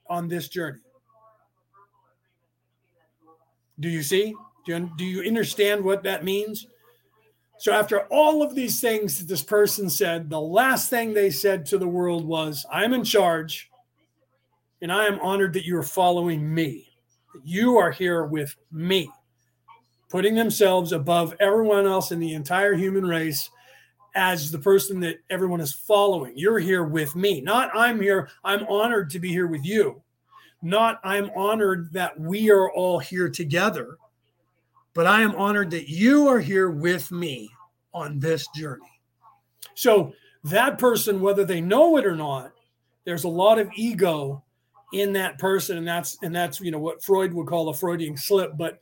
on 0.08 0.28
this 0.28 0.48
journey." 0.48 0.80
Do 3.80 3.88
you 3.88 4.02
see? 4.02 4.34
Do 4.64 4.72
you, 4.76 4.90
do 4.96 5.04
you 5.04 5.22
understand 5.22 5.84
what 5.84 6.04
that 6.04 6.24
means? 6.24 6.66
So, 7.58 7.72
after 7.72 8.00
all 8.06 8.42
of 8.42 8.54
these 8.54 8.80
things 8.80 9.18
that 9.18 9.28
this 9.28 9.42
person 9.42 9.88
said, 9.88 10.28
the 10.28 10.40
last 10.40 10.90
thing 10.90 11.14
they 11.14 11.30
said 11.30 11.64
to 11.66 11.78
the 11.78 11.88
world 11.88 12.24
was, 12.24 12.66
I'm 12.70 12.92
in 12.92 13.04
charge, 13.04 13.70
and 14.82 14.92
I 14.92 15.06
am 15.06 15.20
honored 15.20 15.52
that 15.54 15.64
you 15.64 15.76
are 15.78 15.82
following 15.82 16.52
me. 16.52 16.88
You 17.42 17.78
are 17.78 17.90
here 17.90 18.24
with 18.24 18.54
me, 18.70 19.10
putting 20.14 20.36
themselves 20.36 20.92
above 20.92 21.34
everyone 21.40 21.86
else 21.86 22.12
in 22.12 22.20
the 22.20 22.34
entire 22.34 22.74
human 22.74 23.04
race 23.04 23.50
as 24.14 24.52
the 24.52 24.58
person 24.58 25.00
that 25.00 25.16
everyone 25.28 25.60
is 25.60 25.72
following. 25.72 26.32
You're 26.36 26.60
here 26.60 26.84
with 26.84 27.16
me, 27.16 27.40
not 27.40 27.68
I'm 27.74 28.00
here. 28.00 28.28
I'm 28.44 28.64
honored 28.68 29.10
to 29.10 29.18
be 29.18 29.30
here 29.30 29.48
with 29.48 29.64
you 29.64 30.04
not 30.64 30.98
I'm 31.04 31.30
honored 31.36 31.92
that 31.92 32.18
we 32.18 32.50
are 32.50 32.72
all 32.72 32.98
here 32.98 33.28
together, 33.28 33.98
but 34.94 35.06
I 35.06 35.20
am 35.20 35.34
honored 35.36 35.70
that 35.72 35.88
you 35.90 36.26
are 36.26 36.40
here 36.40 36.70
with 36.70 37.12
me 37.12 37.50
on 37.92 38.18
this 38.18 38.46
journey. 38.54 39.00
So, 39.74 40.14
that 40.44 40.78
person, 40.78 41.20
whether 41.20 41.44
they 41.44 41.60
know 41.60 41.96
it 41.96 42.06
or 42.06 42.16
not, 42.16 42.52
there's 43.04 43.24
a 43.24 43.28
lot 43.28 43.58
of 43.58 43.70
ego 43.76 44.42
in 44.94 45.12
that 45.12 45.38
person 45.38 45.76
and 45.76 45.86
that's 45.88 46.16
and 46.22 46.34
that's 46.34 46.60
you 46.60 46.70
know 46.70 46.78
what 46.78 47.02
freud 47.02 47.32
would 47.34 47.48
call 47.48 47.68
a 47.68 47.74
freudian 47.74 48.16
slip 48.16 48.56
but 48.56 48.78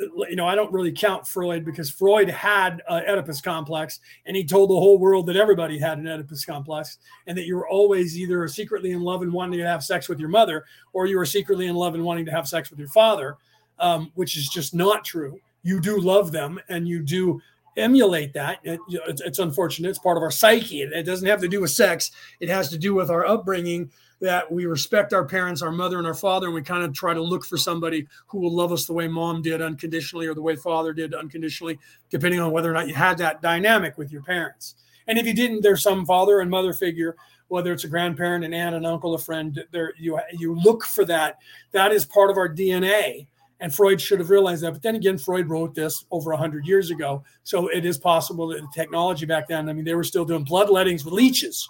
you 0.00 0.36
know 0.36 0.46
i 0.46 0.54
don't 0.54 0.72
really 0.72 0.92
count 0.92 1.26
freud 1.26 1.64
because 1.64 1.90
freud 1.90 2.28
had 2.28 2.82
an 2.88 3.02
oedipus 3.06 3.40
complex 3.40 4.00
and 4.26 4.36
he 4.36 4.44
told 4.44 4.70
the 4.70 4.74
whole 4.74 4.98
world 4.98 5.26
that 5.26 5.36
everybody 5.36 5.78
had 5.78 5.98
an 5.98 6.06
oedipus 6.06 6.44
complex 6.44 6.98
and 7.26 7.36
that 7.36 7.44
you 7.44 7.56
were 7.56 7.68
always 7.68 8.18
either 8.18 8.46
secretly 8.48 8.92
in 8.92 9.00
love 9.00 9.22
and 9.22 9.32
wanting 9.32 9.58
to 9.58 9.66
have 9.66 9.82
sex 9.82 10.08
with 10.08 10.18
your 10.18 10.28
mother 10.28 10.64
or 10.92 11.06
you 11.06 11.16
were 11.16 11.26
secretly 11.26 11.66
in 11.66 11.74
love 11.74 11.94
and 11.94 12.04
wanting 12.04 12.24
to 12.24 12.32
have 12.32 12.48
sex 12.48 12.70
with 12.70 12.78
your 12.78 12.88
father 12.88 13.36
um, 13.78 14.10
which 14.14 14.36
is 14.36 14.48
just 14.48 14.74
not 14.74 15.04
true 15.04 15.38
you 15.62 15.80
do 15.80 16.00
love 16.00 16.32
them 16.32 16.58
and 16.68 16.88
you 16.88 17.02
do 17.02 17.40
emulate 17.76 18.32
that. 18.34 18.58
It, 18.62 18.80
it's, 18.88 19.22
it's, 19.22 19.38
unfortunate. 19.38 19.88
It's 19.88 19.98
part 19.98 20.16
of 20.16 20.22
our 20.22 20.30
psyche. 20.30 20.82
It, 20.82 20.92
it, 20.92 21.04
doesn't 21.04 21.26
have 21.26 21.40
to 21.40 21.48
do 21.48 21.60
with 21.60 21.70
sex. 21.70 22.10
It 22.40 22.48
has 22.48 22.68
to 22.70 22.78
do 22.78 22.94
with 22.94 23.10
our 23.10 23.26
upbringing 23.26 23.90
that 24.22 24.50
we 24.50 24.66
respect 24.66 25.12
our 25.12 25.24
parents, 25.24 25.62
our 25.62 25.72
mother 25.72 25.98
and 25.98 26.06
our 26.06 26.14
father, 26.14 26.46
and 26.46 26.54
we 26.54 26.62
kind 26.62 26.84
of 26.84 26.94
try 26.94 27.12
to 27.12 27.20
look 27.20 27.44
for 27.44 27.56
somebody 27.56 28.06
who 28.28 28.38
will 28.38 28.54
love 28.54 28.70
us 28.70 28.86
the 28.86 28.92
way 28.92 29.08
mom 29.08 29.42
did 29.42 29.60
unconditionally 29.60 30.28
or 30.28 30.34
the 30.34 30.40
way 30.40 30.54
father 30.54 30.92
did 30.92 31.12
unconditionally, 31.12 31.76
depending 32.08 32.38
on 32.38 32.52
whether 32.52 32.70
or 32.70 32.72
not 32.72 32.86
you 32.86 32.94
had 32.94 33.18
that 33.18 33.42
dynamic 33.42 33.98
with 33.98 34.12
your 34.12 34.22
parents. 34.22 34.76
And 35.08 35.18
if 35.18 35.26
you 35.26 35.34
didn't, 35.34 35.62
there's 35.62 35.82
some 35.82 36.06
father 36.06 36.38
and 36.38 36.48
mother 36.48 36.72
figure, 36.72 37.16
whether 37.48 37.72
it's 37.72 37.82
a 37.82 37.88
grandparent, 37.88 38.44
an 38.44 38.54
aunt, 38.54 38.76
an 38.76 38.86
uncle, 38.86 39.14
a 39.14 39.18
friend. 39.18 39.64
There, 39.72 39.92
you 39.98 40.20
you 40.32 40.54
look 40.54 40.84
for 40.84 41.04
that. 41.06 41.38
That 41.72 41.90
is 41.90 42.06
part 42.06 42.30
of 42.30 42.36
our 42.36 42.48
DNA. 42.48 43.26
And 43.58 43.74
Freud 43.74 44.00
should 44.00 44.20
have 44.20 44.30
realized 44.30 44.62
that. 44.62 44.72
But 44.72 44.82
then 44.82 44.94
again, 44.94 45.18
Freud 45.18 45.48
wrote 45.48 45.74
this 45.74 46.04
over 46.12 46.30
100 46.30 46.66
years 46.66 46.90
ago. 46.90 47.24
So 47.42 47.68
it 47.68 47.84
is 47.84 47.98
possible 47.98 48.48
that 48.48 48.60
the 48.60 48.68
technology 48.72 49.26
back 49.26 49.48
then, 49.48 49.68
I 49.68 49.72
mean, 49.72 49.84
they 49.84 49.94
were 49.94 50.02
still 50.04 50.24
doing 50.24 50.44
bloodlettings 50.44 51.04
with 51.04 51.14
leeches 51.14 51.68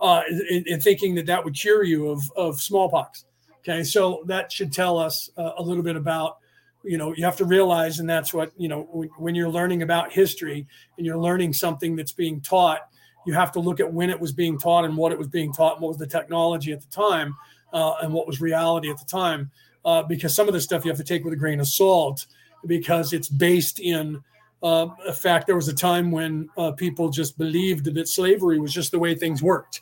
uh, 0.00 0.22
in, 0.50 0.64
in, 0.66 0.80
thinking 0.80 1.14
that 1.16 1.26
that 1.26 1.44
would 1.44 1.54
cure 1.54 1.82
you 1.82 2.08
of, 2.08 2.22
of 2.36 2.60
smallpox. 2.60 3.24
Okay, 3.60 3.82
so 3.82 4.22
that 4.26 4.52
should 4.52 4.72
tell 4.72 4.98
us 4.98 5.30
uh, 5.36 5.52
a 5.58 5.62
little 5.62 5.82
bit 5.82 5.96
about, 5.96 6.38
you 6.84 6.96
know, 6.96 7.12
you 7.14 7.24
have 7.24 7.36
to 7.36 7.44
realize, 7.44 7.98
and 7.98 8.08
that's 8.08 8.32
what, 8.32 8.52
you 8.56 8.68
know, 8.68 8.88
when, 8.92 9.08
when 9.18 9.34
you're 9.34 9.48
learning 9.48 9.82
about 9.82 10.12
history 10.12 10.66
and 10.96 11.04
you're 11.04 11.18
learning 11.18 11.52
something 11.52 11.96
that's 11.96 12.12
being 12.12 12.40
taught, 12.40 12.88
you 13.26 13.34
have 13.34 13.52
to 13.52 13.60
look 13.60 13.80
at 13.80 13.92
when 13.92 14.10
it 14.10 14.18
was 14.18 14.32
being 14.32 14.58
taught 14.58 14.84
and 14.84 14.96
what 14.96 15.12
it 15.12 15.18
was 15.18 15.28
being 15.28 15.52
taught 15.52 15.74
and 15.74 15.82
what 15.82 15.88
was 15.88 15.98
the 15.98 16.06
technology 16.06 16.72
at 16.72 16.80
the 16.80 16.88
time 16.88 17.36
uh, 17.72 17.94
and 18.02 18.12
what 18.12 18.26
was 18.26 18.40
reality 18.40 18.90
at 18.90 18.98
the 18.98 19.04
time. 19.04 19.50
Uh, 19.84 20.02
because 20.02 20.34
some 20.34 20.48
of 20.48 20.54
the 20.54 20.60
stuff 20.60 20.84
you 20.84 20.90
have 20.90 20.98
to 20.98 21.04
take 21.04 21.24
with 21.24 21.32
a 21.32 21.36
grain 21.36 21.60
of 21.60 21.66
salt 21.66 22.26
because 22.66 23.12
it's 23.12 23.28
based 23.28 23.80
in 23.80 24.22
uh, 24.62 24.88
fact 25.12 25.46
there 25.46 25.56
was 25.56 25.68
a 25.68 25.74
time 25.74 26.10
when 26.10 26.48
uh, 26.56 26.72
people 26.72 27.10
just 27.10 27.38
believed 27.38 27.84
that 27.94 28.08
slavery 28.08 28.58
was 28.58 28.72
just 28.72 28.90
the 28.90 28.98
way 28.98 29.14
things 29.14 29.42
worked 29.42 29.80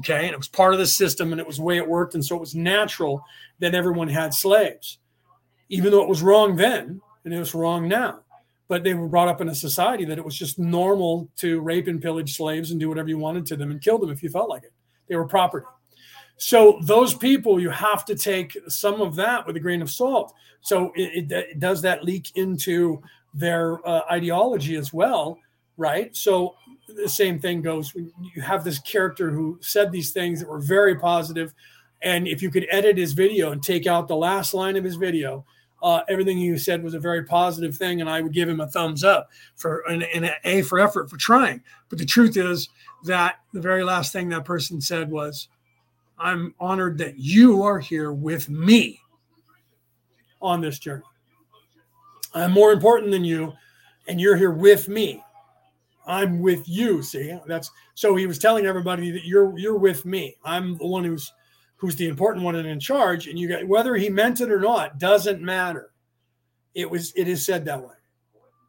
Okay. 0.00 0.24
And 0.24 0.32
it 0.32 0.36
was 0.36 0.48
part 0.48 0.72
of 0.72 0.80
the 0.80 0.86
system 0.86 1.32
and 1.32 1.40
it 1.40 1.46
was 1.46 1.56
the 1.56 1.62
way 1.62 1.76
it 1.76 1.88
worked. 1.88 2.14
And 2.14 2.24
so 2.24 2.36
it 2.36 2.40
was 2.40 2.54
natural 2.54 3.24
that 3.60 3.74
everyone 3.74 4.08
had 4.08 4.34
slaves, 4.34 4.98
even 5.68 5.92
though 5.92 6.02
it 6.02 6.08
was 6.08 6.22
wrong 6.22 6.56
then 6.56 7.00
and 7.24 7.32
it 7.32 7.38
was 7.38 7.54
wrong 7.54 7.88
now. 7.88 8.20
But 8.66 8.82
they 8.82 8.94
were 8.94 9.08
brought 9.08 9.28
up 9.28 9.40
in 9.40 9.48
a 9.48 9.54
society 9.54 10.04
that 10.06 10.18
it 10.18 10.24
was 10.24 10.36
just 10.36 10.58
normal 10.58 11.28
to 11.36 11.60
rape 11.60 11.86
and 11.86 12.00
pillage 12.00 12.36
slaves 12.36 12.70
and 12.70 12.80
do 12.80 12.88
whatever 12.88 13.08
you 13.08 13.18
wanted 13.18 13.46
to 13.46 13.56
them 13.56 13.70
and 13.70 13.80
kill 13.80 13.98
them 13.98 14.10
if 14.10 14.22
you 14.22 14.30
felt 14.30 14.48
like 14.48 14.64
it. 14.64 14.72
They 15.08 15.16
were 15.16 15.26
property. 15.26 15.66
So 16.36 16.80
those 16.82 17.14
people, 17.14 17.60
you 17.60 17.70
have 17.70 18.04
to 18.06 18.16
take 18.16 18.56
some 18.68 19.00
of 19.00 19.14
that 19.16 19.46
with 19.46 19.56
a 19.56 19.60
grain 19.60 19.82
of 19.82 19.90
salt. 19.90 20.34
So 20.62 20.92
it, 20.96 21.30
it, 21.30 21.32
it 21.32 21.58
does 21.60 21.82
that 21.82 22.04
leak 22.04 22.32
into 22.34 23.02
their 23.34 23.86
uh, 23.86 24.02
ideology 24.10 24.76
as 24.76 24.92
well, 24.92 25.38
right? 25.76 26.14
So 26.16 26.54
the 26.88 27.08
same 27.08 27.38
thing 27.38 27.62
goes 27.62 27.94
when 27.94 28.12
you 28.34 28.42
have 28.42 28.64
this 28.64 28.78
character 28.78 29.30
who 29.30 29.58
said 29.60 29.90
these 29.90 30.12
things 30.12 30.40
that 30.40 30.48
were 30.48 30.60
very 30.60 30.96
positive 30.96 31.54
and 32.02 32.28
if 32.28 32.42
you 32.42 32.50
could 32.50 32.66
edit 32.70 32.98
his 32.98 33.12
video 33.12 33.52
and 33.52 33.62
take 33.62 33.86
out 33.86 34.08
the 34.08 34.16
last 34.16 34.52
line 34.52 34.76
of 34.76 34.84
his 34.84 34.96
video 34.96 35.44
uh, 35.82 36.02
everything 36.08 36.38
he 36.38 36.56
said 36.56 36.82
was 36.82 36.94
a 36.94 36.98
very 36.98 37.24
positive 37.24 37.76
thing 37.76 38.00
and 38.00 38.08
i 38.08 38.20
would 38.20 38.32
give 38.32 38.48
him 38.48 38.60
a 38.60 38.66
thumbs 38.66 39.04
up 39.04 39.28
for 39.56 39.80
an, 39.88 40.02
an 40.14 40.30
a 40.44 40.62
for 40.62 40.78
effort 40.78 41.10
for 41.10 41.16
trying. 41.16 41.62
But 41.88 41.98
the 41.98 42.06
truth 42.06 42.36
is 42.36 42.68
that 43.04 43.36
the 43.52 43.60
very 43.60 43.84
last 43.84 44.12
thing 44.12 44.28
that 44.30 44.44
person 44.44 44.80
said 44.80 45.10
was 45.10 45.48
i'm 46.18 46.54
honored 46.60 46.98
that 46.98 47.18
you 47.18 47.62
are 47.62 47.78
here 47.78 48.12
with 48.12 48.48
me 48.48 49.00
on 50.40 50.60
this 50.60 50.78
journey. 50.78 51.02
I'm 52.34 52.52
more 52.52 52.72
important 52.72 53.10
than 53.10 53.24
you 53.24 53.54
and 54.06 54.20
you're 54.20 54.36
here 54.36 54.50
with 54.50 54.88
me 54.88 55.22
I'm 56.06 56.40
with 56.40 56.68
you. 56.68 57.02
See, 57.02 57.36
that's 57.46 57.70
so 57.94 58.16
he 58.16 58.26
was 58.26 58.38
telling 58.38 58.66
everybody 58.66 59.10
that 59.10 59.24
you're 59.24 59.56
you're 59.58 59.78
with 59.78 60.04
me. 60.04 60.36
I'm 60.44 60.76
the 60.78 60.86
one 60.86 61.04
who's 61.04 61.32
who's 61.76 61.96
the 61.96 62.08
important 62.08 62.44
one 62.44 62.56
and 62.56 62.68
in 62.68 62.80
charge. 62.80 63.26
And 63.26 63.38
you 63.38 63.48
got 63.48 63.66
whether 63.66 63.94
he 63.94 64.08
meant 64.08 64.40
it 64.40 64.50
or 64.50 64.60
not 64.60 64.98
doesn't 64.98 65.42
matter. 65.42 65.90
It 66.74 66.90
was 66.90 67.12
it 67.16 67.28
is 67.28 67.44
said 67.44 67.64
that 67.64 67.80
way. 67.80 67.94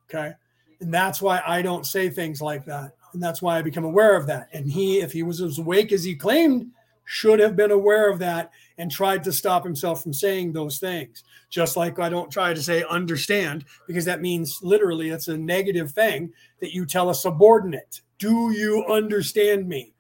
Okay. 0.10 0.34
And 0.82 0.94
that's 0.94 1.22
why 1.22 1.42
I 1.46 1.62
don't 1.62 1.86
say 1.86 2.10
things 2.10 2.42
like 2.42 2.66
that. 2.66 2.92
And 3.14 3.24
that's 3.24 3.42
why 3.42 3.58
I 3.58 3.62
become 3.62 3.86
aware 3.86 4.16
of 4.16 4.28
that. 4.28 4.50
And 4.52 4.70
he, 4.70 5.00
if 5.00 5.14
he 5.14 5.24
was 5.24 5.42
as 5.42 5.58
awake 5.58 5.92
as 5.92 6.04
he 6.04 6.16
claimed, 6.16 6.68
should 7.06 7.40
have 7.40 7.56
been 7.56 7.72
aware 7.72 8.10
of 8.10 8.20
that 8.20 8.52
and 8.78 8.92
tried 8.92 9.24
to 9.24 9.32
stop 9.32 9.64
himself 9.64 10.04
from 10.04 10.14
saying 10.14 10.52
those 10.52 10.80
things. 10.80 11.24
Just 11.50 11.78
like 11.78 12.00
I 12.00 12.10
don't 12.10 12.32
try 12.32 12.54
to 12.54 12.62
say 12.62 12.84
understand, 12.90 13.66
because 13.88 14.06
that 14.06 14.22
means 14.22 14.60
literally 14.62 15.10
it's 15.10 15.28
a 15.28 15.38
negative 15.38 15.92
thing 15.92 16.34
that 16.60 16.74
you 16.74 16.86
tell 16.86 17.10
a 17.10 17.16
subordinate. 17.16 18.02
Do 18.18 18.52
you 18.52 18.86
understand 18.90 19.68
me? 19.68 19.94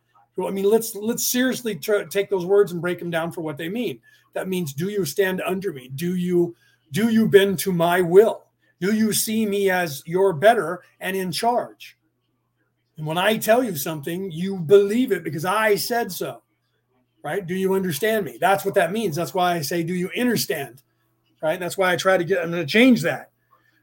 I 0.43 0.51
mean, 0.51 0.65
let's 0.65 0.95
let's 0.95 1.31
seriously 1.31 1.75
try, 1.75 2.03
take 2.05 2.29
those 2.29 2.45
words 2.45 2.73
and 2.73 2.81
break 2.81 2.99
them 2.99 3.09
down 3.09 3.31
for 3.31 3.41
what 3.41 3.57
they 3.57 3.69
mean. 3.69 4.01
That 4.33 4.49
means, 4.49 4.73
do 4.73 4.89
you 4.89 5.05
stand 5.05 5.41
under 5.45 5.71
me? 5.71 5.89
Do 5.95 6.15
you 6.15 6.55
do 6.91 7.09
you 7.09 7.27
bend 7.29 7.59
to 7.59 7.71
my 7.71 8.01
will? 8.01 8.43
Do 8.81 8.93
you 8.93 9.13
see 9.13 9.45
me 9.45 9.69
as 9.69 10.03
your 10.05 10.33
better 10.33 10.83
and 10.99 11.15
in 11.15 11.31
charge? 11.31 11.97
And 12.97 13.05
when 13.05 13.17
I 13.17 13.37
tell 13.37 13.63
you 13.63 13.75
something, 13.75 14.31
you 14.31 14.57
believe 14.57 15.11
it 15.11 15.23
because 15.23 15.45
I 15.45 15.75
said 15.75 16.11
so. 16.11 16.41
Right? 17.25 17.43
Do 17.43 17.55
you 17.55 17.73
understand 17.73 18.23
me? 18.23 18.37
That's 18.39 18.63
what 18.63 18.75
that 18.75 18.91
means. 18.91 19.15
That's 19.15 19.33
why 19.33 19.55
I 19.55 19.61
say, 19.61 19.81
do 19.81 19.95
you 19.95 20.11
understand? 20.15 20.83
Right? 21.41 21.59
That's 21.59 21.75
why 21.75 21.91
I 21.91 21.95
try 21.95 22.19
to 22.19 22.23
get, 22.23 22.37
going 22.43 22.51
to 22.51 22.67
change 22.67 23.01
that. 23.01 23.31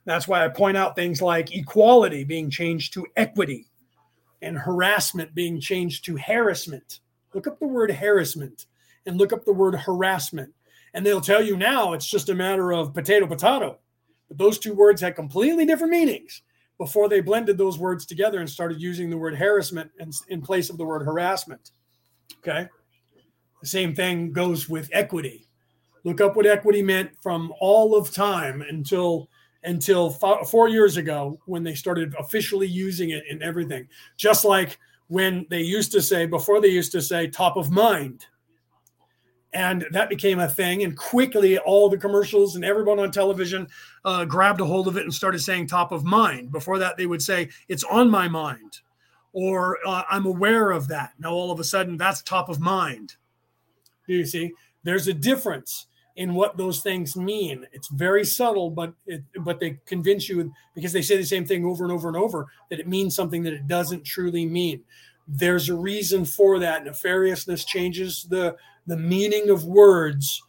That's 0.04 0.28
why 0.28 0.44
I 0.44 0.48
point 0.48 0.76
out 0.76 0.94
things 0.94 1.20
like 1.20 1.52
equality 1.52 2.22
being 2.22 2.50
changed 2.50 2.92
to 2.92 3.06
equity 3.16 3.66
and 4.42 4.56
harassment 4.56 5.34
being 5.34 5.58
changed 5.58 6.04
to 6.04 6.16
harassment. 6.16 7.00
Look 7.34 7.48
up 7.48 7.58
the 7.58 7.66
word 7.66 7.90
harassment 7.90 8.66
and 9.06 9.18
look 9.18 9.32
up 9.32 9.44
the 9.44 9.52
word 9.52 9.74
harassment. 9.74 10.54
And 10.94 11.04
they'll 11.04 11.20
tell 11.20 11.42
you 11.42 11.56
now 11.56 11.94
it's 11.94 12.08
just 12.08 12.28
a 12.28 12.34
matter 12.36 12.72
of 12.72 12.94
potato, 12.94 13.26
potato. 13.26 13.80
But 14.28 14.38
those 14.38 14.60
two 14.60 14.74
words 14.74 15.00
had 15.00 15.16
completely 15.16 15.66
different 15.66 15.90
meanings 15.90 16.42
before 16.78 17.08
they 17.08 17.20
blended 17.20 17.58
those 17.58 17.76
words 17.76 18.06
together 18.06 18.38
and 18.38 18.48
started 18.48 18.80
using 18.80 19.10
the 19.10 19.18
word 19.18 19.34
harassment 19.34 19.90
in, 19.98 20.12
in 20.28 20.42
place 20.42 20.70
of 20.70 20.78
the 20.78 20.84
word 20.84 21.02
harassment. 21.02 21.72
Okay. 22.38 22.68
The 23.62 23.68
same 23.68 23.94
thing 23.94 24.32
goes 24.32 24.68
with 24.68 24.90
equity. 24.92 25.48
Look 26.04 26.20
up 26.20 26.36
what 26.36 26.46
equity 26.46 26.82
meant 26.82 27.10
from 27.22 27.52
all 27.60 27.96
of 27.96 28.12
time 28.12 28.62
until 28.62 29.30
until 29.64 30.10
four 30.10 30.68
years 30.68 30.96
ago 30.96 31.38
when 31.46 31.62
they 31.62 31.74
started 31.74 32.14
officially 32.18 32.66
using 32.66 33.10
it 33.10 33.22
in 33.30 33.40
everything. 33.42 33.86
Just 34.16 34.44
like 34.44 34.76
when 35.06 35.46
they 35.50 35.60
used 35.62 35.92
to 35.92 36.02
say 36.02 36.26
before 36.26 36.60
they 36.60 36.68
used 36.68 36.90
to 36.90 37.00
say 37.00 37.28
top 37.28 37.56
of 37.56 37.70
mind 37.70 38.26
and 39.52 39.84
that 39.90 40.08
became 40.08 40.40
a 40.40 40.48
thing 40.48 40.82
and 40.82 40.96
quickly 40.96 41.58
all 41.58 41.88
the 41.88 41.98
commercials 41.98 42.56
and 42.56 42.64
everyone 42.64 42.98
on 42.98 43.10
television 43.10 43.66
uh, 44.04 44.24
grabbed 44.24 44.60
a 44.60 44.64
hold 44.64 44.88
of 44.88 44.96
it 44.96 45.02
and 45.02 45.12
started 45.12 45.40
saying 45.40 45.66
top 45.66 45.92
of 45.92 46.04
mind 46.04 46.50
before 46.50 46.78
that 46.78 46.96
they 46.96 47.06
would 47.06 47.22
say 47.22 47.48
it's 47.68 47.84
on 47.84 48.10
my 48.10 48.28
mind 48.28 48.80
or 49.32 49.78
uh, 49.86 50.02
i'm 50.10 50.26
aware 50.26 50.70
of 50.70 50.88
that 50.88 51.12
now 51.18 51.30
all 51.30 51.50
of 51.50 51.60
a 51.60 51.64
sudden 51.64 51.96
that's 51.96 52.22
top 52.22 52.48
of 52.48 52.60
mind 52.60 53.16
you 54.14 54.26
see 54.26 54.52
there's 54.84 55.08
a 55.08 55.14
difference 55.14 55.86
in 56.16 56.34
what 56.34 56.56
those 56.56 56.80
things 56.80 57.16
mean. 57.16 57.66
It's 57.72 57.88
very 57.88 58.24
subtle 58.24 58.70
but 58.70 58.92
it, 59.06 59.22
but 59.40 59.60
they 59.60 59.78
convince 59.86 60.28
you 60.28 60.52
because 60.74 60.92
they 60.92 61.02
say 61.02 61.16
the 61.16 61.24
same 61.24 61.46
thing 61.46 61.64
over 61.64 61.84
and 61.84 61.92
over 61.92 62.08
and 62.08 62.16
over 62.16 62.48
that 62.70 62.80
it 62.80 62.88
means 62.88 63.14
something 63.14 63.42
that 63.44 63.54
it 63.54 63.66
doesn't 63.66 64.04
truly 64.04 64.44
mean. 64.46 64.82
There's 65.26 65.68
a 65.68 65.74
reason 65.74 66.24
for 66.24 66.58
that. 66.58 66.84
Nefariousness 66.84 67.66
changes 67.66 68.24
the 68.28 68.56
the 68.86 68.96
meaning 68.96 69.48
of 69.48 69.64
words 69.64 70.42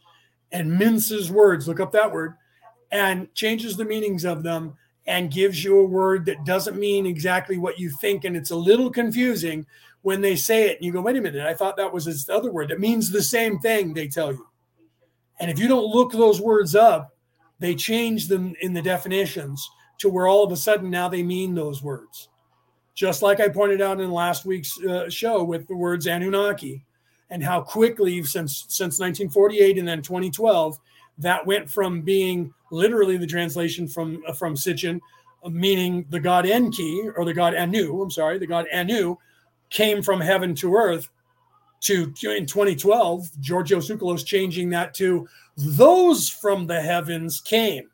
and 0.50 0.72
minces 0.72 1.30
words, 1.30 1.68
look 1.68 1.80
up 1.80 1.92
that 1.92 2.12
word, 2.12 2.34
and 2.90 3.32
changes 3.34 3.76
the 3.76 3.84
meanings 3.84 4.24
of 4.24 4.42
them 4.42 4.76
and 5.06 5.30
gives 5.30 5.62
you 5.62 5.78
a 5.78 5.84
word 5.84 6.24
that 6.26 6.44
doesn't 6.44 6.78
mean 6.78 7.06
exactly 7.06 7.58
what 7.58 7.78
you 7.78 7.90
think. 7.90 8.24
And 8.24 8.36
it's 8.36 8.50
a 8.50 8.56
little 8.56 8.90
confusing 8.90 9.66
when 10.04 10.20
they 10.20 10.36
say 10.36 10.68
it. 10.68 10.76
And 10.76 10.84
you 10.84 10.92
go, 10.92 11.00
wait 11.00 11.16
a 11.16 11.20
minute, 11.20 11.46
I 11.46 11.54
thought 11.54 11.78
that 11.78 11.92
was 11.92 12.04
this 12.04 12.28
other 12.28 12.52
word. 12.52 12.70
It 12.70 12.78
means 12.78 13.10
the 13.10 13.22
same 13.22 13.58
thing, 13.58 13.94
they 13.94 14.06
tell 14.06 14.32
you. 14.32 14.46
And 15.40 15.50
if 15.50 15.58
you 15.58 15.66
don't 15.66 15.92
look 15.94 16.12
those 16.12 16.42
words 16.42 16.74
up, 16.74 17.16
they 17.58 17.74
change 17.74 18.28
them 18.28 18.54
in 18.60 18.74
the 18.74 18.82
definitions 18.82 19.66
to 20.00 20.10
where 20.10 20.28
all 20.28 20.44
of 20.44 20.52
a 20.52 20.56
sudden 20.56 20.90
now 20.90 21.08
they 21.08 21.22
mean 21.22 21.54
those 21.54 21.82
words. 21.82 22.28
Just 22.94 23.22
like 23.22 23.40
I 23.40 23.48
pointed 23.48 23.80
out 23.80 23.98
in 23.98 24.10
last 24.10 24.44
week's 24.44 24.78
uh, 24.84 25.08
show 25.08 25.42
with 25.42 25.66
the 25.68 25.74
words 25.74 26.06
Anunnaki 26.06 26.84
and 27.30 27.42
how 27.42 27.62
quickly 27.62 28.22
since 28.24 28.66
since 28.68 29.00
1948 29.00 29.78
and 29.78 29.88
then 29.88 30.02
2012 30.02 30.78
that 31.16 31.46
went 31.46 31.70
from 31.70 32.02
being 32.02 32.52
literally 32.70 33.16
the 33.16 33.26
translation 33.26 33.88
from 33.88 34.22
from 34.36 34.54
Sitchin, 34.54 35.00
meaning 35.48 36.04
the 36.10 36.20
god 36.20 36.44
Enki 36.44 37.08
or 37.16 37.24
the 37.24 37.32
god 37.32 37.54
Anu. 37.54 38.02
I'm 38.02 38.10
sorry, 38.10 38.38
the 38.38 38.46
god 38.46 38.66
Anu 38.72 39.16
came 39.74 40.02
from 40.02 40.20
heaven 40.20 40.54
to 40.54 40.74
earth. 40.74 41.10
To 41.80 42.04
in 42.22 42.46
2012, 42.46 43.28
Giorgio 43.40 43.78
Tsoukalos 43.78 44.24
changing 44.24 44.70
that 44.70 44.94
to 44.94 45.28
those 45.58 46.30
from 46.30 46.66
the 46.66 46.80
heavens 46.80 47.42
came. 47.42 47.90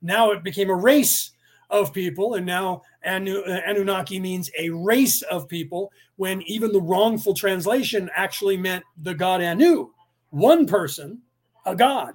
Now 0.00 0.30
it 0.30 0.44
became 0.44 0.70
a 0.70 0.74
race 0.76 1.32
of 1.70 1.92
people, 1.92 2.34
and 2.34 2.46
now 2.46 2.82
Anu, 3.04 3.40
uh, 3.40 3.60
Anunnaki 3.66 4.20
means 4.20 4.50
a 4.56 4.70
race 4.70 5.22
of 5.22 5.48
people, 5.48 5.90
when 6.16 6.42
even 6.42 6.70
the 6.70 6.80
wrongful 6.80 7.34
translation 7.34 8.08
actually 8.14 8.56
meant 8.56 8.84
the 9.02 9.14
god 9.14 9.42
Anu. 9.42 9.90
One 10.30 10.66
person, 10.66 11.20
a 11.66 11.74
god, 11.74 12.14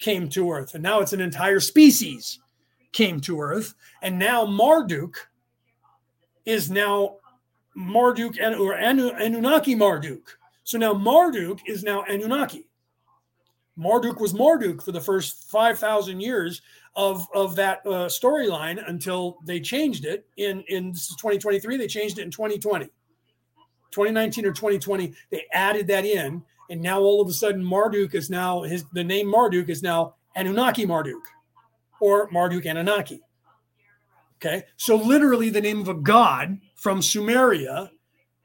came 0.00 0.28
to 0.30 0.50
Earth, 0.50 0.74
and 0.74 0.82
now 0.82 0.98
it's 1.00 1.12
an 1.12 1.20
entire 1.20 1.60
species 1.60 2.40
came 2.90 3.20
to 3.20 3.40
Earth, 3.40 3.74
and 4.02 4.18
now 4.18 4.44
Marduk 4.44 5.14
is 6.44 6.68
now 6.68 7.18
Marduk 7.76 8.38
and 8.40 8.54
or 8.54 8.78
Anu, 8.78 9.10
Anunnaki 9.10 9.74
Marduk. 9.74 10.38
So 10.64 10.78
now 10.78 10.92
Marduk 10.94 11.60
is 11.66 11.82
now 11.82 12.04
Anunnaki. 12.04 12.68
Marduk 13.78 14.20
was 14.20 14.34
Marduk 14.34 14.82
for 14.82 14.92
the 14.92 15.00
first 15.00 15.50
5,000 15.50 16.20
years 16.20 16.60
of, 16.94 17.26
of 17.34 17.56
that 17.56 17.80
uh, 17.86 18.06
storyline 18.06 18.86
until 18.88 19.38
they 19.44 19.60
changed 19.60 20.04
it 20.04 20.26
in, 20.36 20.62
in 20.68 20.92
2023. 20.92 21.76
They 21.76 21.86
changed 21.86 22.18
it 22.18 22.22
in 22.22 22.30
2020. 22.30 22.86
2019 23.92 24.46
or 24.46 24.52
2020, 24.52 25.12
they 25.30 25.44
added 25.52 25.86
that 25.86 26.04
in, 26.04 26.42
and 26.70 26.80
now 26.80 27.00
all 27.00 27.20
of 27.20 27.28
a 27.28 27.32
sudden 27.32 27.62
Marduk 27.62 28.14
is 28.14 28.30
now 28.30 28.62
his 28.62 28.84
the 28.92 29.04
name 29.04 29.26
Marduk 29.26 29.68
is 29.68 29.82
now 29.82 30.14
Anunnaki 30.34 30.86
Marduk 30.86 31.22
or 32.00 32.28
Marduk 32.30 32.64
Anunnaki. 32.64 33.20
Okay, 34.36 34.64
so 34.76 34.96
literally 34.96 35.50
the 35.50 35.60
name 35.60 35.80
of 35.80 35.88
a 35.88 35.94
god 35.94 36.58
from 36.82 36.98
Sumeria 36.98 37.90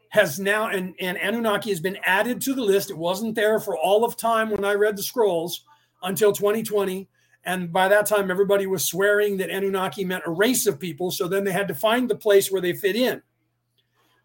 has 0.09 0.39
now 0.39 0.67
and, 0.67 0.93
and 0.99 1.17
Anunnaki 1.17 1.71
has 1.71 1.79
been 1.79 1.97
added 2.05 2.39
to 2.41 2.53
the 2.53 2.61
list. 2.61 2.91
It 2.91 2.97
wasn't 2.97 3.33
there 3.33 3.59
for 3.59 3.75
all 3.75 4.05
of 4.05 4.15
time 4.15 4.51
when 4.51 4.63
I 4.63 4.73
read 4.73 4.95
the 4.95 5.01
scrolls 5.01 5.63
until 6.03 6.31
2020. 6.31 7.09
And 7.45 7.73
by 7.73 7.87
that 7.87 8.05
time, 8.05 8.29
everybody 8.29 8.67
was 8.67 8.85
swearing 8.85 9.37
that 9.37 9.49
Anunnaki 9.49 10.05
meant 10.05 10.25
a 10.27 10.31
race 10.31 10.67
of 10.67 10.79
people. 10.79 11.09
So 11.09 11.27
then 11.27 11.45
they 11.45 11.51
had 11.51 11.67
to 11.69 11.73
find 11.73 12.07
the 12.07 12.15
place 12.15 12.51
where 12.51 12.61
they 12.61 12.73
fit 12.73 12.95
in. 12.95 13.23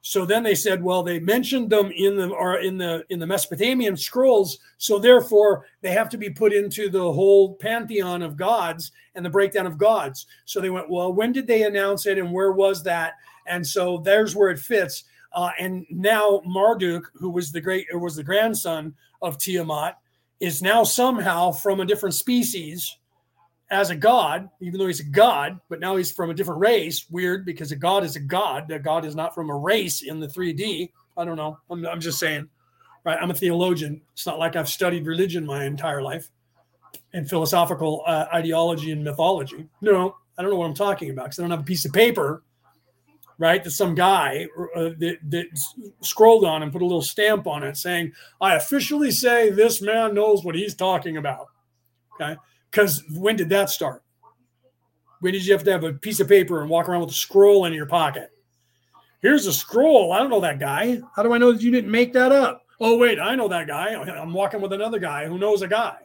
So 0.03 0.27
then 0.27 0.43
they 0.43 0.57
said, 0.57 0.83
well, 0.83 1.03
they 1.03 1.19
mentioned 1.19 1.71
them 1.71 1.91
in 1.97 2.17
the 2.17 2.29
or 2.29 2.59
in 2.59 2.77
the 2.77 3.05
in 3.09 3.21
the 3.21 3.27
Mesopotamian 3.27 3.97
scrolls, 3.97 4.59
so 4.77 4.99
therefore 4.99 5.65
they 5.81 5.93
have 5.93 6.09
to 6.11 6.19
be 6.19 6.29
put 6.29 6.53
into 6.53 6.91
the 6.91 7.13
whole 7.13 7.55
pantheon 7.55 8.21
of 8.21 8.37
gods 8.37 8.91
and 9.15 9.25
the 9.25 9.31
breakdown 9.31 9.65
of 9.65 9.79
gods. 9.79 10.27
So 10.45 10.61
they 10.61 10.71
went, 10.71 10.91
well, 10.91 11.13
when 11.15 11.31
did 11.31 11.47
they 11.47 11.63
announce 11.63 12.07
it 12.07 12.19
and 12.19 12.33
where 12.33 12.51
was 12.51 12.83
that? 12.83 13.13
And 13.47 13.67
so 13.67 13.99
there's 13.99 14.35
where 14.35 14.51
it 14.51 14.59
fits. 14.59 15.05
Uh, 15.33 15.51
and 15.59 15.87
now 15.91 16.43
Marduk, 16.47 17.11
who 17.15 17.31
was 17.31 17.53
the 17.53 17.61
great 17.61 17.87
or 17.93 17.99
was 17.99 18.17
the 18.17 18.25
grandson 18.25 18.95
of 19.23 19.39
Tiamat, 19.39 19.97
is 20.41 20.61
now 20.63 20.85
somehow 20.85 21.53
from 21.53 21.81
a 21.81 21.87
different 21.87 22.15
species 22.15 22.99
as 23.71 23.89
a 23.91 23.97
god, 23.97 24.51
even 24.61 24.79
though 24.79 24.87
he's 24.87 25.01
a 25.01 25.05
god, 25.05 25.59
but 25.69 25.81
now 25.81 25.97
he's 25.97 26.13
from 26.13 26.31
a 26.31 26.35
different 26.35 26.61
race. 26.61 27.07
Weird 27.11 27.47
because 27.47 27.73
a 27.73 27.77
god 27.77 28.05
is 28.05 28.17
a 28.17 28.21
god. 28.21 28.71
A 28.71 28.79
god 28.79 29.05
is 29.05 29.17
not 29.17 29.35
from 29.35 29.49
a 29.49 29.57
race 29.57 30.03
in 30.03 30.21
the 30.21 30.27
3D. 30.27 30.91
I 31.17 31.25
don't 31.25 31.37
know. 31.37 31.59
I'm, 31.71 31.87
I'm 31.87 32.01
just 32.01 32.19
saying, 32.19 32.49
right? 33.05 33.19
I'm 33.21 33.31
a 33.31 33.35
theologian. 33.35 34.03
It's 34.13 34.27
not 34.27 34.39
like 34.39 34.57
I've 34.57 34.69
studied 34.69 35.07
religion 35.07 35.47
my 35.47 35.65
entire 35.65 36.03
life 36.03 36.29
and 37.15 37.29
philosophical 37.29 38.03
uh, 38.07 38.27
ideology 38.35 38.93
and 38.93 39.03
mythology. 39.03 39.67
No, 39.81 40.17
I 40.37 40.43
don't 40.43 40.51
know 40.51 40.59
what 40.59 40.67
I'm 40.67 40.75
talking 40.75 41.11
about 41.11 41.25
because 41.25 41.39
I 41.39 41.43
don't 41.43 41.51
have 41.51 41.61
a 41.61 41.65
piece 41.65 41.85
of 41.85 41.93
paper, 41.93 42.43
right? 43.39 43.63
That 43.63 43.71
some 43.71 43.95
guy 43.95 44.47
uh, 44.77 44.91
that, 44.99 45.19
that 45.29 45.47
scrolled 46.01 46.45
on 46.45 46.63
and 46.63 46.73
put 46.73 46.83
a 46.83 46.87
little 46.87 47.03
stamp 47.03 47.47
on 47.47 47.63
it 47.63 47.77
saying, 47.77 48.13
I 48.41 48.55
officially 48.55 49.11
say 49.11 49.51
this 49.51 49.83
man 49.83 50.15
knows 50.15 50.45
what 50.45 50.55
he's 50.55 50.75
talking 50.75 51.17
about. 51.17 51.47
Okay 52.15 52.37
because 52.73 53.05
when 53.11 53.37
did 53.37 53.51
that 53.51 53.71
start? 53.71 54.03
When 55.21 55.33
did 55.33 55.47
you 55.47 55.53
have 55.53 55.63
to 55.65 55.71
have 55.71 55.85
a 55.85 55.93
piece 55.93 56.19
of 56.19 56.27
paper 56.27 56.63
and 56.63 56.71
walk 56.71 56.89
around 56.89 57.03
with 57.03 57.11
a 57.11 57.15
scroll 57.15 57.67
in 57.67 57.73
your 57.73 57.87
pocket? 57.87 58.31
Here's 59.21 59.47
a 59.47 59.53
scroll. 59.53 60.13
I 60.13 60.19
don't 60.19 60.31
know 60.31 60.41
that 60.41 60.59
guy. 60.59 61.01
How 61.15 61.23
do 61.23 61.33
I 61.33 61.39
know 61.39 61.53
that 61.53 61.63
you 61.63 61.71
didn't 61.71 61.93
make 61.93 62.13
that 62.15 62.33
up? 62.33 62.63
Oh, 62.81 62.99
wait, 62.99 63.21
I 63.21 63.37
know 63.37 63.47
that 63.47 63.69
guy. 63.69 63.95
I'm 63.95 64.33
walking 64.33 64.61
with 64.61 64.73
another 64.73 64.99
guy 64.99 65.27
who 65.27 65.39
knows 65.39 65.63
a 65.63 65.69
guy. 65.69 65.97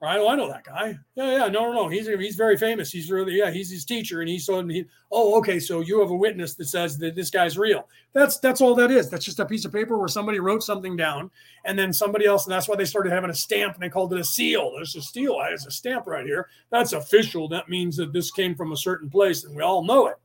Right? 0.00 0.18
Oh, 0.18 0.28
I 0.28 0.36
know 0.36 0.48
that 0.48 0.64
guy. 0.64 0.98
Yeah, 1.14 1.32
yeah. 1.32 1.48
No, 1.48 1.64
no, 1.64 1.72
no. 1.72 1.88
He's 1.88 2.06
he's 2.06 2.36
very 2.36 2.58
famous. 2.58 2.92
He's 2.92 3.10
really 3.10 3.38
yeah. 3.38 3.50
He's 3.50 3.70
his 3.70 3.86
teacher, 3.86 4.20
and 4.20 4.28
he's 4.28 4.44
so. 4.44 4.64
He, 4.66 4.84
oh, 5.10 5.38
okay. 5.38 5.58
So 5.58 5.80
you 5.80 6.00
have 6.00 6.10
a 6.10 6.16
witness 6.16 6.54
that 6.54 6.66
says 6.66 6.98
that 6.98 7.14
this 7.14 7.30
guy's 7.30 7.56
real. 7.56 7.88
That's 8.12 8.38
that's 8.38 8.60
all 8.60 8.74
that 8.74 8.90
is. 8.90 9.08
That's 9.08 9.24
just 9.24 9.40
a 9.40 9.46
piece 9.46 9.64
of 9.64 9.72
paper 9.72 9.96
where 9.96 10.08
somebody 10.08 10.38
wrote 10.38 10.62
something 10.62 10.96
down, 10.96 11.30
and 11.64 11.78
then 11.78 11.94
somebody 11.94 12.26
else, 12.26 12.44
and 12.44 12.52
that's 12.52 12.68
why 12.68 12.76
they 12.76 12.84
started 12.84 13.10
having 13.10 13.30
a 13.30 13.34
stamp, 13.34 13.72
and 13.72 13.82
they 13.82 13.88
called 13.88 14.12
it 14.12 14.20
a 14.20 14.24
seal. 14.24 14.72
There's 14.74 14.94
a 14.96 15.02
seal. 15.02 15.38
There's 15.38 15.64
a 15.64 15.70
stamp 15.70 16.06
right 16.06 16.26
here. 16.26 16.48
That's 16.70 16.92
official. 16.92 17.48
That 17.48 17.70
means 17.70 17.96
that 17.96 18.12
this 18.12 18.30
came 18.30 18.54
from 18.54 18.72
a 18.72 18.76
certain 18.76 19.08
place, 19.08 19.44
and 19.44 19.56
we 19.56 19.62
all 19.62 19.82
know 19.82 20.08
it. 20.08 20.16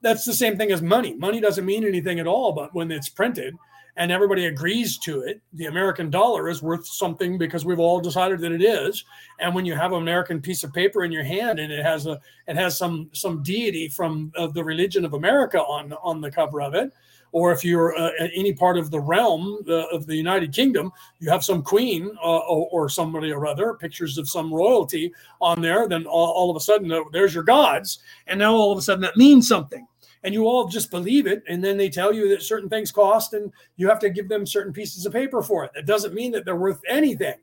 That's 0.00 0.24
the 0.24 0.32
same 0.32 0.56
thing 0.56 0.70
as 0.70 0.80
money. 0.80 1.14
Money 1.14 1.40
doesn't 1.40 1.66
mean 1.66 1.84
anything 1.84 2.20
at 2.20 2.28
all, 2.28 2.52
but 2.52 2.72
when 2.72 2.92
it's 2.92 3.08
printed 3.08 3.56
and 3.98 4.12
everybody 4.12 4.46
agrees 4.46 4.96
to 4.96 5.22
it, 5.22 5.40
the 5.52 5.66
American 5.66 6.08
dollar 6.08 6.48
is 6.48 6.62
worth 6.62 6.86
something 6.86 7.36
because 7.36 7.64
we've 7.64 7.80
all 7.80 8.00
decided 8.00 8.40
that 8.40 8.52
it 8.52 8.62
is. 8.62 9.04
And 9.40 9.52
when 9.52 9.66
you 9.66 9.74
have 9.74 9.92
an 9.92 10.00
American 10.00 10.40
piece 10.40 10.62
of 10.62 10.72
paper 10.72 11.04
in 11.04 11.10
your 11.10 11.24
hand 11.24 11.58
and 11.58 11.72
it 11.72 11.84
has 11.84 12.06
a 12.06 12.20
it 12.46 12.54
has 12.54 12.78
some 12.78 13.10
some 13.12 13.42
deity 13.42 13.88
from 13.88 14.32
uh, 14.36 14.46
the 14.46 14.64
religion 14.64 15.04
of 15.04 15.14
America 15.14 15.60
on 15.60 15.92
on 15.94 16.20
the 16.20 16.30
cover 16.30 16.62
of 16.62 16.74
it, 16.74 16.92
or 17.32 17.50
if 17.50 17.64
you're 17.64 17.98
uh, 17.98 18.12
at 18.20 18.30
any 18.36 18.52
part 18.52 18.78
of 18.78 18.92
the 18.92 19.00
realm 19.00 19.58
uh, 19.68 19.88
of 19.88 20.06
the 20.06 20.14
United 20.14 20.52
Kingdom, 20.52 20.92
you 21.18 21.28
have 21.28 21.42
some 21.42 21.62
queen 21.62 22.08
uh, 22.22 22.38
or, 22.38 22.68
or, 22.70 22.88
somebody 22.88 23.32
or 23.32 23.46
other, 23.46 23.74
pictures 23.74 24.16
of 24.16 24.28
some 24.28 24.54
royalty 24.54 25.12
on 25.40 25.60
there, 25.60 25.88
then 25.88 26.06
all, 26.06 26.30
all 26.30 26.50
of 26.50 26.56
a 26.56 26.60
sudden 26.60 26.90
uh, 26.90 27.00
there's 27.12 27.34
your 27.34 27.42
gods, 27.42 27.98
and 28.28 28.38
now 28.38 28.54
all 28.54 28.72
of 28.72 28.78
a 28.78 28.82
sudden 28.82 29.02
that 29.02 29.16
means 29.16 29.46
something 29.46 29.86
and 30.24 30.34
you 30.34 30.46
all 30.46 30.68
just 30.68 30.90
believe 30.90 31.26
it 31.26 31.42
and 31.48 31.62
then 31.62 31.76
they 31.76 31.88
tell 31.88 32.12
you 32.12 32.28
that 32.28 32.42
certain 32.42 32.68
things 32.68 32.90
cost 32.90 33.34
and 33.34 33.52
you 33.76 33.88
have 33.88 33.98
to 34.00 34.10
give 34.10 34.28
them 34.28 34.46
certain 34.46 34.72
pieces 34.72 35.06
of 35.06 35.12
paper 35.12 35.42
for 35.42 35.64
it. 35.64 35.70
That 35.74 35.86
doesn't 35.86 36.14
mean 36.14 36.32
that 36.32 36.44
they're 36.44 36.56
worth 36.56 36.80
anything 36.88 37.36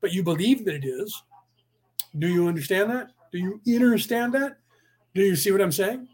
but 0.00 0.12
you 0.12 0.22
believe 0.22 0.64
that 0.64 0.74
it 0.74 0.84
is. 0.84 1.22
Do 2.18 2.28
you 2.28 2.48
understand 2.48 2.90
that? 2.90 3.10
Do 3.32 3.38
you 3.38 3.60
understand 3.84 4.34
that? 4.34 4.58
Do 5.14 5.22
you 5.22 5.36
see 5.36 5.52
what 5.52 5.60
i'm 5.60 5.72
saying? 5.72 6.08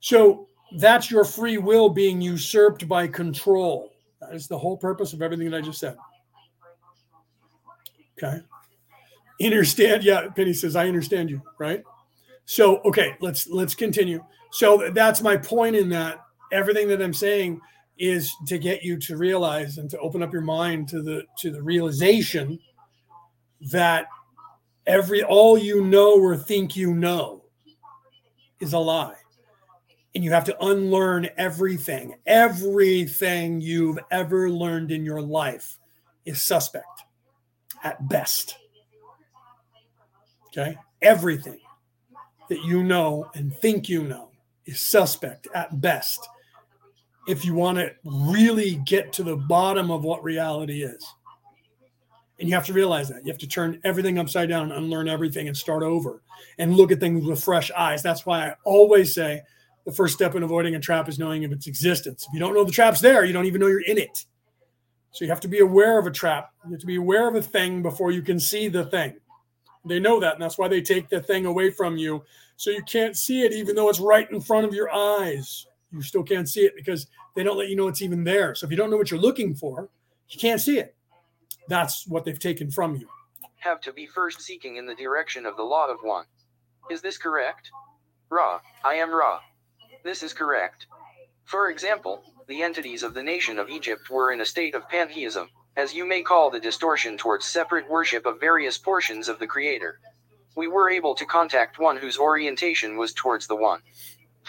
So 0.00 0.48
that's 0.78 1.10
your 1.10 1.24
free 1.24 1.58
will 1.58 1.88
being 1.88 2.20
usurped 2.20 2.88
by 2.88 3.06
control. 3.06 3.92
That 4.20 4.34
is 4.34 4.48
the 4.48 4.58
whole 4.58 4.76
purpose 4.76 5.12
of 5.12 5.22
everything 5.22 5.50
that 5.50 5.56
i 5.56 5.60
just 5.60 5.80
said. 5.80 5.96
Okay. 8.18 8.40
Understand 9.42 10.04
yeah 10.04 10.28
penny 10.28 10.52
says 10.52 10.76
i 10.76 10.86
understand 10.86 11.30
you 11.30 11.40
right 11.58 11.82
so 12.44 12.80
okay 12.82 13.16
let's 13.20 13.46
let's 13.48 13.74
continue. 13.74 14.24
So 14.52 14.90
that's 14.92 15.22
my 15.22 15.36
point 15.36 15.76
in 15.76 15.88
that 15.90 16.20
everything 16.52 16.88
that 16.88 17.02
I'm 17.02 17.14
saying 17.14 17.60
is 17.98 18.34
to 18.46 18.58
get 18.58 18.82
you 18.82 18.98
to 18.98 19.16
realize 19.16 19.78
and 19.78 19.88
to 19.90 19.98
open 19.98 20.22
up 20.22 20.32
your 20.32 20.42
mind 20.42 20.88
to 20.88 21.02
the 21.02 21.22
to 21.38 21.50
the 21.50 21.62
realization 21.62 22.58
that 23.70 24.06
every 24.86 25.22
all 25.22 25.58
you 25.58 25.84
know 25.84 26.18
or 26.18 26.36
think 26.36 26.76
you 26.76 26.94
know 26.94 27.44
is 28.60 28.72
a 28.72 28.78
lie. 28.78 29.14
And 30.14 30.24
you 30.24 30.32
have 30.32 30.44
to 30.46 30.64
unlearn 30.64 31.28
everything. 31.36 32.16
Everything 32.26 33.60
you've 33.60 33.98
ever 34.10 34.50
learned 34.50 34.90
in 34.90 35.04
your 35.04 35.22
life 35.22 35.78
is 36.24 36.42
suspect 36.42 37.04
at 37.84 38.08
best. 38.08 38.56
Okay? 40.48 40.76
Everything 41.00 41.60
that 42.50 42.64
you 42.64 42.82
know 42.82 43.30
and 43.34 43.56
think 43.56 43.88
you 43.88 44.02
know 44.02 44.28
is 44.66 44.80
suspect 44.80 45.48
at 45.54 45.80
best 45.80 46.28
if 47.26 47.44
you 47.44 47.54
want 47.54 47.78
to 47.78 47.92
really 48.04 48.74
get 48.84 49.12
to 49.14 49.22
the 49.22 49.36
bottom 49.36 49.90
of 49.90 50.02
what 50.02 50.22
reality 50.22 50.82
is. 50.82 51.14
And 52.40 52.48
you 52.48 52.54
have 52.54 52.66
to 52.66 52.72
realize 52.72 53.08
that. 53.08 53.24
You 53.24 53.30
have 53.30 53.38
to 53.38 53.46
turn 53.46 53.80
everything 53.84 54.18
upside 54.18 54.48
down, 54.48 54.72
and 54.72 54.72
unlearn 54.72 55.08
everything, 55.08 55.46
and 55.46 55.56
start 55.56 55.82
over 55.82 56.22
and 56.58 56.74
look 56.74 56.90
at 56.90 56.98
things 56.98 57.24
with 57.24 57.42
fresh 57.42 57.70
eyes. 57.70 58.02
That's 58.02 58.26
why 58.26 58.48
I 58.48 58.54
always 58.64 59.14
say 59.14 59.42
the 59.86 59.92
first 59.92 60.14
step 60.14 60.34
in 60.34 60.42
avoiding 60.42 60.74
a 60.74 60.80
trap 60.80 61.08
is 61.08 61.18
knowing 61.18 61.44
of 61.44 61.52
its 61.52 61.66
existence. 61.66 62.26
If 62.26 62.34
you 62.34 62.40
don't 62.40 62.54
know 62.54 62.64
the 62.64 62.72
trap's 62.72 63.00
there, 63.00 63.24
you 63.24 63.32
don't 63.32 63.46
even 63.46 63.60
know 63.60 63.68
you're 63.68 63.82
in 63.82 63.98
it. 63.98 64.24
So 65.12 65.24
you 65.24 65.30
have 65.30 65.40
to 65.40 65.48
be 65.48 65.60
aware 65.60 65.98
of 65.98 66.06
a 66.06 66.10
trap. 66.10 66.50
You 66.64 66.72
have 66.72 66.80
to 66.80 66.86
be 66.86 66.96
aware 66.96 67.28
of 67.28 67.36
a 67.36 67.42
thing 67.42 67.82
before 67.82 68.10
you 68.10 68.22
can 68.22 68.40
see 68.40 68.68
the 68.68 68.86
thing. 68.86 69.16
They 69.84 69.98
know 69.98 70.20
that, 70.20 70.34
and 70.34 70.42
that's 70.42 70.58
why 70.58 70.68
they 70.68 70.82
take 70.82 71.08
the 71.08 71.22
thing 71.22 71.46
away 71.46 71.70
from 71.70 71.96
you 71.96 72.22
so 72.56 72.70
you 72.70 72.82
can't 72.82 73.16
see 73.16 73.42
it 73.42 73.52
even 73.52 73.74
though 73.74 73.88
it's 73.88 74.00
right 74.00 74.30
in 74.30 74.40
front 74.40 74.66
of 74.66 74.74
your 74.74 74.94
eyes. 74.94 75.66
You 75.92 76.02
still 76.02 76.22
can't 76.22 76.48
see 76.48 76.60
it 76.60 76.76
because 76.76 77.06
they 77.34 77.42
don't 77.42 77.56
let 77.56 77.68
you 77.68 77.76
know 77.76 77.88
it's 77.88 78.02
even 78.02 78.22
there. 78.22 78.54
So 78.54 78.66
if 78.66 78.70
you 78.70 78.76
don't 78.76 78.90
know 78.90 78.98
what 78.98 79.10
you're 79.10 79.20
looking 79.20 79.54
for, 79.54 79.88
you 80.28 80.38
can't 80.38 80.60
see 80.60 80.78
it. 80.78 80.94
That's 81.68 82.06
what 82.06 82.24
they've 82.24 82.38
taken 82.38 82.70
from 82.70 82.96
you. 82.96 83.08
Have 83.56 83.80
to 83.82 83.92
be 83.92 84.06
first 84.06 84.42
seeking 84.42 84.76
in 84.76 84.86
the 84.86 84.94
direction 84.94 85.46
of 85.46 85.56
the 85.56 85.62
law 85.62 85.88
of 85.88 85.98
one. 86.02 86.26
Is 86.90 87.00
this 87.00 87.16
correct? 87.16 87.70
Ra, 88.28 88.60
I 88.84 88.94
am 88.94 89.10
Ra. 89.10 89.40
This 90.04 90.22
is 90.22 90.32
correct. 90.32 90.86
For 91.44 91.70
example, 91.70 92.22
the 92.46 92.62
entities 92.62 93.02
of 93.02 93.14
the 93.14 93.22
nation 93.22 93.58
of 93.58 93.70
Egypt 93.70 94.10
were 94.10 94.32
in 94.32 94.40
a 94.40 94.46
state 94.46 94.74
of 94.74 94.88
pantheism, 94.88 95.48
as 95.76 95.94
you 95.94 96.06
may 96.06 96.22
call 96.22 96.50
the 96.50 96.60
distortion 96.60 97.18
towards 97.18 97.46
separate 97.46 97.88
worship 97.90 98.26
of 98.26 98.40
various 98.40 98.78
portions 98.78 99.28
of 99.28 99.38
the 99.38 99.46
Creator 99.46 99.98
we 100.56 100.68
were 100.68 100.90
able 100.90 101.14
to 101.14 101.24
contact 101.26 101.78
one 101.78 101.96
whose 101.96 102.18
orientation 102.18 102.96
was 102.96 103.14
towards 103.14 103.46
the 103.46 103.56
one. 103.56 103.80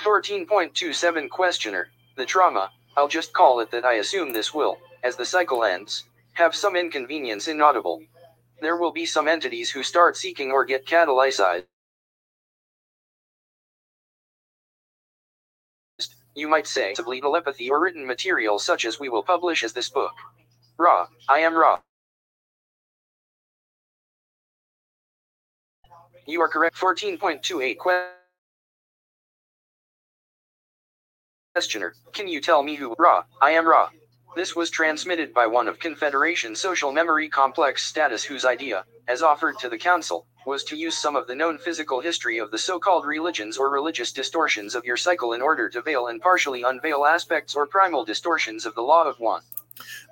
14.27 0.03 1.29
Questioner, 1.29 1.89
the 2.17 2.25
trauma, 2.25 2.71
I'll 2.97 3.07
just 3.07 3.33
call 3.33 3.59
it 3.61 3.71
that 3.71 3.85
I 3.85 3.93
assume 3.95 4.33
this 4.33 4.53
will, 4.53 4.77
as 5.03 5.15
the 5.15 5.25
cycle 5.25 5.63
ends, 5.63 6.05
have 6.33 6.55
some 6.55 6.75
inconvenience 6.75 7.47
inaudible. 7.47 8.03
There 8.61 8.77
will 8.77 8.91
be 8.91 9.05
some 9.05 9.27
entities 9.27 9.71
who 9.71 9.83
start 9.83 10.17
seeking 10.17 10.51
or 10.51 10.65
get 10.65 10.85
catalyzed. 10.87 11.63
You 16.35 16.47
might 16.47 16.67
say, 16.67 16.93
telepathy 16.93 17.69
or 17.69 17.81
written 17.81 18.07
material 18.07 18.59
such 18.59 18.85
as 18.85 18.99
we 18.99 19.09
will 19.09 19.23
publish 19.23 19.63
as 19.63 19.73
this 19.73 19.89
book. 19.89 20.13
Ra, 20.77 21.07
I 21.29 21.39
am 21.39 21.55
Ra. 21.55 21.79
You 26.27 26.41
are 26.41 26.47
correct. 26.47 26.75
14.28 26.77 27.77
Questioner, 31.53 31.93
can 32.13 32.27
you 32.27 32.39
tell 32.39 32.63
me 32.63 32.75
who 32.75 32.95
Ra? 32.97 33.23
I 33.41 33.51
am 33.51 33.67
Ra. 33.67 33.89
This 34.35 34.55
was 34.55 34.69
transmitted 34.69 35.33
by 35.33 35.47
one 35.47 35.67
of 35.67 35.79
Confederation 35.79 36.55
Social 36.55 36.93
Memory 36.93 37.27
Complex 37.27 37.83
status 37.83 38.23
whose 38.23 38.45
idea, 38.45 38.85
as 39.07 39.21
offered 39.21 39.59
to 39.59 39.67
the 39.67 39.77
Council, 39.77 40.25
was 40.45 40.63
to 40.63 40.77
use 40.77 40.97
some 40.97 41.17
of 41.17 41.27
the 41.27 41.35
known 41.35 41.57
physical 41.57 41.99
history 41.99 42.37
of 42.37 42.49
the 42.51 42.57
so-called 42.57 43.05
religions 43.05 43.57
or 43.57 43.69
religious 43.69 44.13
distortions 44.13 44.73
of 44.73 44.85
your 44.85 44.97
cycle 44.97 45.33
in 45.33 45.41
order 45.41 45.69
to 45.69 45.81
veil 45.81 46.07
and 46.07 46.21
partially 46.21 46.63
unveil 46.63 47.05
aspects 47.05 47.55
or 47.55 47.67
primal 47.67 48.05
distortions 48.05 48.65
of 48.65 48.73
the 48.75 48.81
law 48.81 49.03
of 49.03 49.19
one. 49.19 49.41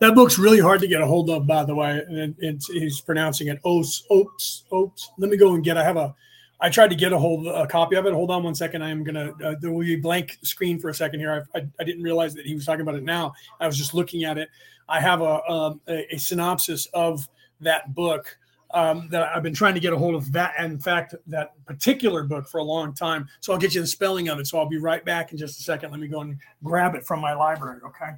That 0.01 0.15
book's 0.15 0.39
really 0.39 0.59
hard 0.59 0.81
to 0.81 0.87
get 0.87 1.01
a 1.01 1.05
hold 1.05 1.29
of, 1.29 1.45
by 1.45 1.63
the 1.63 1.75
way. 1.75 2.01
And 2.07 2.61
he's 2.67 3.01
pronouncing 3.01 3.47
it 3.47 3.59
Oats, 3.63 4.03
Oats, 4.09 4.63
Oats. 4.71 5.11
Let 5.17 5.29
me 5.29 5.37
go 5.37 5.53
and 5.53 5.63
get. 5.63 5.77
I 5.77 5.83
have 5.83 5.97
a. 5.97 6.15
I 6.61 6.69
tried 6.69 6.89
to 6.89 6.95
get 6.95 7.13
a 7.13 7.17
hold 7.17 7.47
a 7.47 7.65
copy 7.67 7.95
of 7.95 8.05
it. 8.05 8.13
Hold 8.13 8.31
on 8.31 8.43
one 8.43 8.55
second. 8.55 8.81
I 8.81 8.89
am 8.89 9.03
gonna. 9.03 9.33
Uh, 9.43 9.55
there 9.59 9.71
will 9.71 9.81
be 9.81 9.93
a 9.93 9.97
blank 9.97 10.37
screen 10.41 10.79
for 10.79 10.89
a 10.89 10.93
second 10.93 11.19
here. 11.19 11.47
I, 11.53 11.59
I, 11.59 11.67
I, 11.79 11.83
didn't 11.83 12.03
realize 12.03 12.33
that 12.35 12.45
he 12.45 12.53
was 12.53 12.65
talking 12.65 12.81
about 12.81 12.95
it 12.95 13.03
now. 13.03 13.33
I 13.59 13.67
was 13.67 13.77
just 13.77 13.93
looking 13.93 14.25
at 14.25 14.37
it. 14.37 14.49
I 14.87 14.99
have 14.99 15.21
a 15.21 15.41
um, 15.49 15.81
a, 15.87 16.13
a, 16.13 16.17
synopsis 16.17 16.87
of 16.87 17.27
that 17.61 17.93
book 17.93 18.37
um, 18.73 19.07
that 19.09 19.23
I've 19.35 19.43
been 19.43 19.53
trying 19.53 19.73
to 19.75 19.79
get 19.79 19.93
a 19.93 19.97
hold 19.97 20.15
of. 20.15 20.31
That 20.33 20.53
in 20.59 20.79
fact, 20.79 21.15
that 21.27 21.53
particular 21.65 22.23
book 22.23 22.47
for 22.47 22.57
a 22.57 22.63
long 22.63 22.93
time. 22.93 23.27
So 23.39 23.53
I'll 23.53 23.59
get 23.59 23.73
you 23.73 23.81
the 23.81 23.87
spelling 23.87 24.27
of 24.27 24.39
it. 24.39 24.47
So 24.47 24.59
I'll 24.59 24.67
be 24.67 24.79
right 24.79 25.03
back 25.05 25.31
in 25.31 25.37
just 25.37 25.59
a 25.59 25.63
second. 25.63 25.91
Let 25.91 25.99
me 25.99 26.07
go 26.07 26.21
and 26.21 26.37
grab 26.63 26.95
it 26.95 27.05
from 27.05 27.21
my 27.21 27.33
library. 27.33 27.79
Okay. 27.85 28.11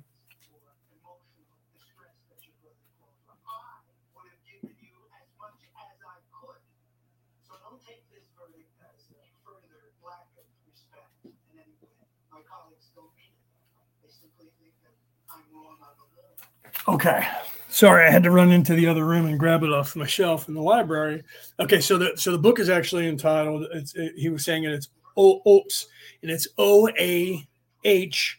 Okay. 16.88 17.28
Sorry, 17.72 18.06
I 18.06 18.12
had 18.12 18.24
to 18.24 18.32
run 18.32 18.52
into 18.52 18.74
the 18.74 18.88
other 18.88 19.06
room 19.06 19.28
and 19.28 19.40
grab 19.40 19.64
it 19.64 19.72
off 19.72 19.96
my 19.96 20.06
shelf 20.06 20.50
in 20.50 20.54
the 20.54 20.62
library. 20.62 21.24
Okay, 21.58 21.80
so 21.80 21.98
the 21.98 22.12
so 22.16 22.34
the 22.34 22.38
book 22.38 22.60
is 22.60 22.70
actually 22.70 23.08
entitled. 23.08 23.66
It, 23.72 24.14
he 24.18 24.28
was 24.28 24.44
saying 24.44 24.66
it. 24.66 24.74
It's 24.74 24.90
o, 25.16 25.42
Oops, 25.48 25.88
and 26.22 26.30
it's 26.30 26.50
O 26.58 26.90
A 27.00 27.48
H 27.86 28.38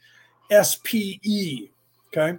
S 0.51 0.79
P 0.85 1.19
E. 1.23 1.69
Okay, 2.09 2.37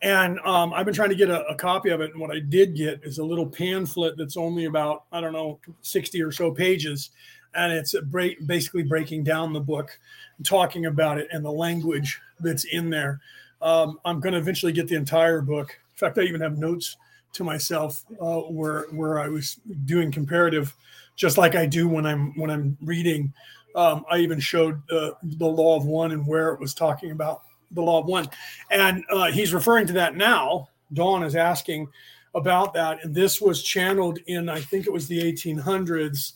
and 0.00 0.40
um, 0.40 0.72
I've 0.72 0.86
been 0.86 0.94
trying 0.94 1.10
to 1.10 1.14
get 1.14 1.28
a, 1.28 1.44
a, 1.46 1.54
copy 1.54 1.90
of 1.90 2.00
it. 2.00 2.12
And 2.12 2.20
what 2.20 2.34
I 2.34 2.40
did 2.40 2.74
get 2.74 3.00
is 3.04 3.18
a 3.18 3.24
little 3.24 3.46
pamphlet 3.46 4.16
that's 4.16 4.38
only 4.38 4.64
about 4.64 5.04
I 5.12 5.20
don't 5.20 5.34
know 5.34 5.60
sixty 5.82 6.22
or 6.22 6.32
so 6.32 6.52
pages, 6.52 7.10
and 7.54 7.70
it's 7.70 7.94
break, 8.04 8.46
basically 8.46 8.84
breaking 8.84 9.24
down 9.24 9.52
the 9.52 9.60
book, 9.60 9.90
and 10.38 10.46
talking 10.46 10.86
about 10.86 11.18
it 11.18 11.28
and 11.32 11.44
the 11.44 11.52
language 11.52 12.18
that's 12.40 12.64
in 12.64 12.88
there. 12.88 13.20
Um, 13.62 14.00
I'm 14.04 14.20
going 14.20 14.32
to 14.32 14.38
eventually 14.38 14.72
get 14.72 14.88
the 14.88 14.96
entire 14.96 15.40
book. 15.40 15.70
In 15.70 15.98
fact, 15.98 16.18
I 16.18 16.22
even 16.22 16.40
have 16.40 16.58
notes 16.58 16.96
to 17.32 17.44
myself 17.44 18.04
uh, 18.20 18.40
where 18.40 18.82
where 18.90 19.20
I 19.20 19.28
was 19.28 19.56
doing 19.84 20.10
comparative, 20.10 20.74
just 21.16 21.38
like 21.38 21.54
I 21.54 21.66
do 21.66 21.88
when 21.88 22.06
I'm 22.06 22.36
when 22.38 22.50
I'm 22.50 22.76
reading. 22.82 23.32
Um, 23.76 24.04
I 24.10 24.18
even 24.18 24.40
showed 24.40 24.82
uh, 24.90 25.12
the 25.22 25.46
law 25.46 25.76
of 25.76 25.86
one 25.86 26.10
and 26.10 26.26
where 26.26 26.52
it 26.52 26.60
was 26.60 26.74
talking 26.74 27.12
about 27.12 27.42
the 27.70 27.82
law 27.82 28.00
of 28.00 28.06
one, 28.06 28.28
and 28.70 29.04
uh, 29.10 29.30
he's 29.30 29.54
referring 29.54 29.86
to 29.88 29.92
that 29.94 30.16
now. 30.16 30.68
Don 30.92 31.22
is 31.22 31.36
asking 31.36 31.88
about 32.34 32.74
that, 32.74 33.04
and 33.04 33.14
this 33.14 33.40
was 33.40 33.62
channeled 33.62 34.18
in 34.26 34.48
I 34.48 34.60
think 34.60 34.86
it 34.86 34.92
was 34.92 35.06
the 35.06 35.20
1800s 35.20 36.32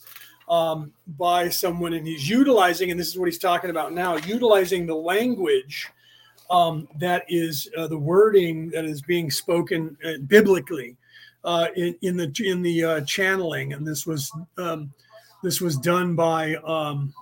um, 0.47 0.93
by 1.17 1.49
someone, 1.49 1.93
and 1.93 2.07
he's 2.07 2.29
utilizing, 2.29 2.91
and 2.91 2.99
this 2.99 3.07
is 3.07 3.17
what 3.17 3.25
he's 3.25 3.37
talking 3.37 3.69
about 3.69 3.93
now, 3.93 4.15
utilizing 4.15 4.85
the 4.85 4.95
language 4.95 5.89
um, 6.49 6.87
that 6.99 7.25
is 7.27 7.69
uh, 7.77 7.87
the 7.87 7.97
wording 7.97 8.69
that 8.69 8.85
is 8.85 9.01
being 9.01 9.31
spoken 9.31 9.97
uh, 10.05 10.17
biblically 10.27 10.97
uh, 11.43 11.67
in, 11.75 11.95
in, 12.01 12.17
the 12.17 12.31
in 12.43 12.61
the 12.61 12.83
uh, 12.83 13.01
channeling, 13.01 13.73
and 13.73 13.85
this 13.85 14.05
was 14.05 14.31
um, 14.57 14.91
this 15.43 15.61
was 15.61 15.77
done 15.77 16.15
by 16.15 16.55
um, 16.55 17.13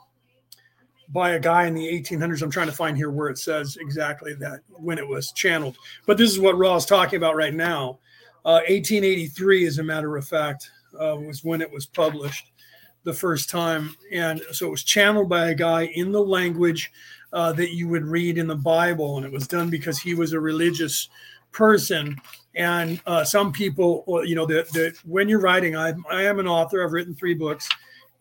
by 1.09 1.31
a 1.31 1.39
guy 1.39 1.65
in 1.67 1.73
the 1.73 1.85
1800s. 1.85 2.41
I'm 2.41 2.51
trying 2.51 2.67
to 2.67 2.73
find 2.73 2.97
here 2.97 3.11
where 3.11 3.29
it 3.29 3.37
says 3.37 3.77
exactly 3.79 4.33
that 4.35 4.61
when 4.69 4.97
it 4.97 5.07
was 5.07 5.31
channeled, 5.33 5.77
but 6.05 6.17
this 6.17 6.31
is 6.31 6.39
what 6.39 6.57
Ra 6.57 6.75
is 6.75 6.85
talking 6.85 7.17
about 7.17 7.35
right 7.35 7.53
now. 7.53 7.99
1883, 8.43 9.63
uh, 9.63 9.67
as 9.67 9.77
a 9.77 9.83
matter 9.83 10.17
of 10.17 10.27
fact, 10.27 10.69
uh, 10.99 11.15
was 11.15 11.43
when 11.43 11.61
it 11.61 11.71
was 11.71 11.85
published 11.85 12.51
the 13.03 13.13
first 13.13 13.49
time, 13.49 13.95
and 14.11 14.41
so 14.51 14.67
it 14.67 14.71
was 14.71 14.83
channeled 14.83 15.29
by 15.29 15.49
a 15.49 15.55
guy 15.55 15.83
in 15.95 16.11
the 16.11 16.21
language 16.21 16.91
uh, 17.34 17.51
that 17.53 17.73
you 17.73 17.88
would 17.89 18.05
read 18.05 18.38
in 18.38 18.47
the 18.47 18.55
Bible, 18.55 19.18
and 19.18 19.26
it 19.26 19.31
was 19.31 19.47
done 19.47 19.69
because 19.69 19.99
he 19.99 20.14
was 20.14 20.34
a 20.34 20.39
religious 20.39 21.10
person. 21.51 22.15
And 22.55 23.01
uh, 23.07 23.23
some 23.23 23.51
people, 23.51 24.05
you 24.23 24.35
know, 24.35 24.45
that 24.45 24.93
when 25.03 25.27
you're 25.27 25.41
writing, 25.41 25.76
I, 25.76 25.93
I 26.10 26.23
am 26.23 26.39
an 26.39 26.47
author. 26.47 26.84
I've 26.84 26.91
written 26.91 27.15
three 27.15 27.34
books, 27.34 27.68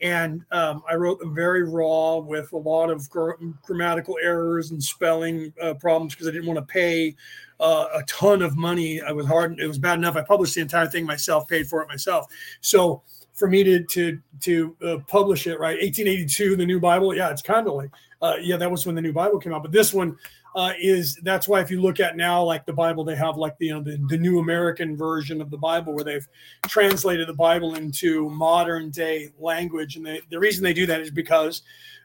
and 0.01 0.43
um, 0.51 0.82
I 0.89 0.94
wrote 0.94 1.20
them 1.20 1.34
very 1.34 1.62
raw 1.62 2.16
with 2.16 2.51
a 2.52 2.56
lot 2.56 2.89
of 2.89 3.09
gr- 3.10 3.32
grammatical 3.62 4.16
errors 4.22 4.70
and 4.70 4.82
spelling 4.82 5.52
uh, 5.60 5.74
problems 5.74 6.14
because 6.14 6.26
I 6.26 6.30
didn't 6.30 6.47
want 6.47 6.66
to 6.66 6.72
pay 6.72 7.14
uh, 7.60 7.89
a 7.94 8.02
ton 8.05 8.40
of 8.40 8.56
money. 8.56 9.02
I 9.02 9.12
was 9.12 9.26
hard; 9.26 9.60
it 9.60 9.66
was 9.66 9.78
bad 9.78 9.98
enough. 9.98 10.16
I 10.16 10.22
published 10.22 10.55
the 10.55 10.62
entire 10.62 10.86
thing 10.86 11.05
myself, 11.05 11.47
paid 11.47 11.66
for 11.66 11.82
it 11.82 11.89
myself. 11.89 12.26
So 12.62 13.02
for 13.34 13.48
me 13.48 13.64
to 13.64 13.84
to 13.84 14.18
to 14.40 14.76
uh, 14.82 14.97
publish 15.09 15.47
it, 15.47 15.59
right? 15.59 15.78
1882, 15.80 16.56
the 16.56 16.66
new 16.66 16.80
Bible. 16.80 17.14
Yeah, 17.14 17.30
it's 17.30 17.43
kind 17.43 17.66
of 17.66 17.74
like 17.74 17.90
uh, 18.23 18.36
yeah, 18.40 18.57
that 18.57 18.70
was 18.70 18.86
when 18.86 18.94
the 18.94 19.03
new 19.03 19.12
Bible 19.12 19.39
came 19.39 19.53
out. 19.53 19.62
But 19.62 19.73
this 19.73 19.93
one 19.93 20.16
uh, 20.55 20.73
is 20.81 21.16
that's 21.23 21.49
why 21.49 21.61
if 21.61 21.70
you 21.70 21.82
look 21.82 21.99
at 21.99 22.16
now, 22.16 22.43
like 22.43 22.65
the 22.65 22.73
Bible, 22.73 23.05
they 23.05 23.16
have 23.16 23.36
like 23.36 23.59
the 23.59 23.66
you 23.66 23.74
know 23.74 23.82
the, 23.82 23.99
the 24.09 24.16
New 24.16 24.39
American 24.39 24.97
version 24.97 25.40
of 25.40 25.51
the 25.51 25.59
Bible 25.59 25.93
where 25.93 26.05
they've 26.05 26.27
translated 26.69 27.28
the 27.28 27.35
Bible 27.35 27.74
into 27.74 28.31
modern 28.31 28.90
day 28.90 29.31
language, 29.40 29.97
and 29.97 30.07
they, 30.07 30.20
the 30.31 30.39
reason 30.39 30.62
they 30.62 30.73
do 30.73 30.86
that 30.86 31.01
is 31.01 31.11
because 31.11 31.62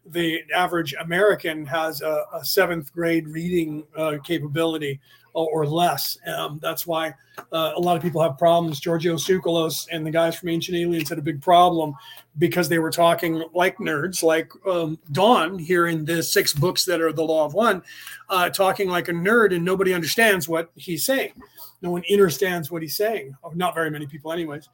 the 0.07 0.41
average 0.55 0.95
American 0.99 1.65
has 1.65 2.01
a, 2.01 2.23
a 2.33 2.43
seventh 2.43 2.91
grade 2.91 3.27
reading 3.27 3.83
uh, 3.95 4.17
capability 4.23 4.99
or 5.45 5.65
less. 5.65 6.17
Um, 6.27 6.59
that's 6.61 6.87
why 6.87 7.13
uh, 7.51 7.73
a 7.75 7.79
lot 7.79 7.95
of 7.95 8.01
people 8.01 8.21
have 8.21 8.37
problems. 8.37 8.79
Giorgio 8.79 9.15
Tsoukalos 9.15 9.87
and 9.91 10.05
the 10.05 10.11
guys 10.11 10.35
from 10.35 10.49
Ancient 10.49 10.77
Aliens 10.77 11.09
had 11.09 11.17
a 11.17 11.21
big 11.21 11.41
problem 11.41 11.93
because 12.37 12.69
they 12.69 12.79
were 12.79 12.91
talking 12.91 13.43
like 13.53 13.77
nerds, 13.77 14.23
like 14.23 14.51
um, 14.65 14.99
Don 15.11 15.57
here 15.59 15.87
in 15.87 16.05
the 16.05 16.21
six 16.21 16.53
books 16.53 16.85
that 16.85 17.01
are 17.01 17.13
the 17.13 17.23
Law 17.23 17.45
of 17.45 17.53
One, 17.53 17.81
uh, 18.29 18.49
talking 18.49 18.89
like 18.89 19.07
a 19.07 19.13
nerd, 19.13 19.55
and 19.55 19.63
nobody 19.63 19.93
understands 19.93 20.47
what 20.47 20.69
he's 20.75 21.05
saying. 21.05 21.33
No 21.81 21.91
one 21.91 22.03
understands 22.11 22.71
what 22.71 22.81
he's 22.81 22.95
saying. 22.95 23.35
Oh, 23.43 23.51
not 23.55 23.75
very 23.75 23.89
many 23.89 24.07
people, 24.07 24.31
anyways. 24.31 24.67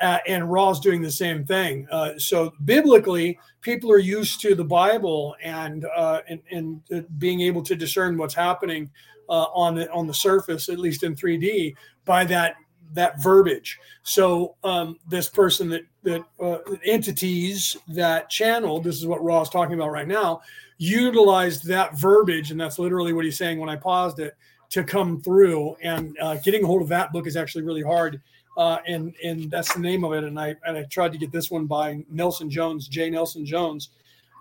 Uh, 0.00 0.18
and 0.28 0.50
Ra's 0.50 0.78
doing 0.78 1.02
the 1.02 1.10
same 1.10 1.44
thing. 1.44 1.88
Uh, 1.90 2.12
so 2.18 2.52
biblically, 2.64 3.38
people 3.62 3.90
are 3.90 3.98
used 3.98 4.40
to 4.42 4.54
the 4.54 4.64
Bible 4.64 5.34
and 5.42 5.84
uh, 5.96 6.20
and, 6.28 6.40
and 6.52 6.80
uh, 6.94 7.00
being 7.18 7.40
able 7.40 7.62
to 7.62 7.74
discern 7.74 8.16
what's 8.16 8.34
happening 8.34 8.90
uh, 9.28 9.46
on 9.54 9.74
the 9.74 9.90
on 9.90 10.06
the 10.06 10.14
surface, 10.14 10.68
at 10.68 10.78
least 10.78 11.02
in 11.02 11.14
3D, 11.14 11.74
by 12.04 12.24
that 12.24 12.56
that 12.94 13.22
verbiage. 13.22 13.78
So 14.02 14.56
um, 14.64 14.98
this 15.08 15.28
person 15.28 15.68
that 15.70 15.82
that 16.02 16.22
uh, 16.42 16.58
entities 16.84 17.76
that 17.88 18.30
channeled, 18.30 18.84
this 18.84 18.96
is 18.96 19.06
what 19.06 19.22
Ra 19.22 19.42
is 19.42 19.48
talking 19.48 19.74
about 19.74 19.90
right 19.90 20.08
now, 20.08 20.40
utilized 20.78 21.66
that 21.66 21.96
verbiage, 21.96 22.50
and 22.50 22.60
that's 22.60 22.78
literally 22.78 23.12
what 23.12 23.24
he's 23.24 23.36
saying 23.36 23.58
when 23.58 23.68
I 23.68 23.76
paused 23.76 24.20
it 24.20 24.36
to 24.70 24.84
come 24.84 25.20
through. 25.20 25.76
And 25.82 26.16
uh, 26.20 26.36
getting 26.36 26.64
a 26.64 26.66
hold 26.66 26.82
of 26.82 26.88
that 26.88 27.12
book 27.12 27.26
is 27.26 27.36
actually 27.36 27.64
really 27.64 27.82
hard. 27.82 28.20
Uh, 28.56 28.78
and 28.86 29.14
and 29.22 29.50
that's 29.50 29.72
the 29.74 29.80
name 29.80 30.04
of 30.04 30.12
it. 30.12 30.24
And 30.24 30.38
I 30.38 30.56
and 30.66 30.76
I 30.76 30.84
tried 30.84 31.12
to 31.12 31.18
get 31.18 31.30
this 31.30 31.50
one 31.50 31.66
by 31.66 32.04
Nelson 32.10 32.50
Jones, 32.50 32.88
J. 32.88 33.10
Nelson 33.10 33.46
Jones, 33.46 33.90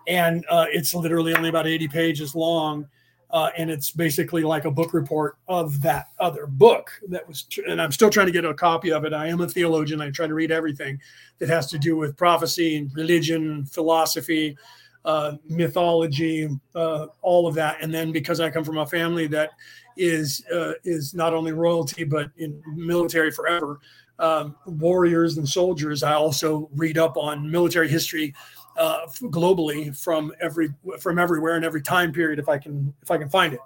and 0.08 0.46
uh, 0.50 0.66
it's 0.70 0.96
literally 0.96 1.36
only 1.36 1.50
about 1.50 1.68
80 1.68 1.88
pages 1.90 2.34
long 2.34 2.88
uh, 3.32 3.50
and 3.58 3.70
it's 3.70 3.92
basically 3.92 4.44
like 4.44 4.66
a 4.66 4.72
book 4.72 4.94
report 4.94 5.38
of 5.48 5.82
that 5.82 6.08
other 6.20 6.48
book 6.48 6.92
that 7.10 7.28
was 7.28 7.44
tr- 7.44 7.62
and 7.68 7.82
i'm 7.82 7.92
still 7.92 8.10
trying 8.10 8.26
to 8.26 8.32
get 8.32 8.46
a 8.46 8.54
copy 8.54 8.92
of 8.92 9.04
it. 9.06 9.14
I 9.14 9.28
am 9.28 9.42
a 9.42 9.48
theologian. 9.48 10.02
I 10.02 10.10
try 10.12 10.28
to 10.28 10.34
read 10.34 10.52
everything 10.52 11.00
that 11.40 11.50
has 11.50 11.68
to 11.68 11.78
do 11.78 11.98
with 11.98 12.16
prophecy 12.16 12.78
and 12.78 12.96
religion 12.96 13.66
philosophy 13.66 14.58
uh, 15.06 15.38
mythology 15.48 16.50
uh, 16.76 17.08
all 17.22 17.48
of 17.48 17.56
that. 17.56 17.78
And 17.82 17.94
then 17.94 18.12
because 18.12 18.40
i 18.40 18.50
come 18.50 18.64
from 18.64 18.78
a 18.78 18.86
family 18.86 19.28
that 19.28 19.52
is 19.98 20.46
uh, 20.54 20.74
is 20.84 21.14
not 21.14 21.34
only 21.34 21.52
royalty 21.52 22.04
but 22.04 22.30
in 22.38 22.62
military 22.76 23.32
forever 23.32 23.80
um, 24.20 24.56
warriors 24.66 25.38
and 25.38 25.48
soldiers 25.48 26.04
i 26.04 26.14
also 26.14 26.70
read 26.76 26.98
up 26.98 27.18
on 27.18 27.50
military 27.50 27.88
history 27.88 28.34
uh, 28.78 29.08
globally 29.24 29.96
from 29.98 30.32
every 30.40 30.74
from 31.00 31.20
everywhere 31.20 31.56
and 31.56 31.66
every 31.66 31.82
time 31.82 32.12
period 32.12 32.40
if 32.40 32.50
I 32.50 32.58
can 32.58 32.94
if 33.02 33.12
I 33.12 33.18
can 33.18 33.30
find 33.30 33.54
it. 33.54 33.60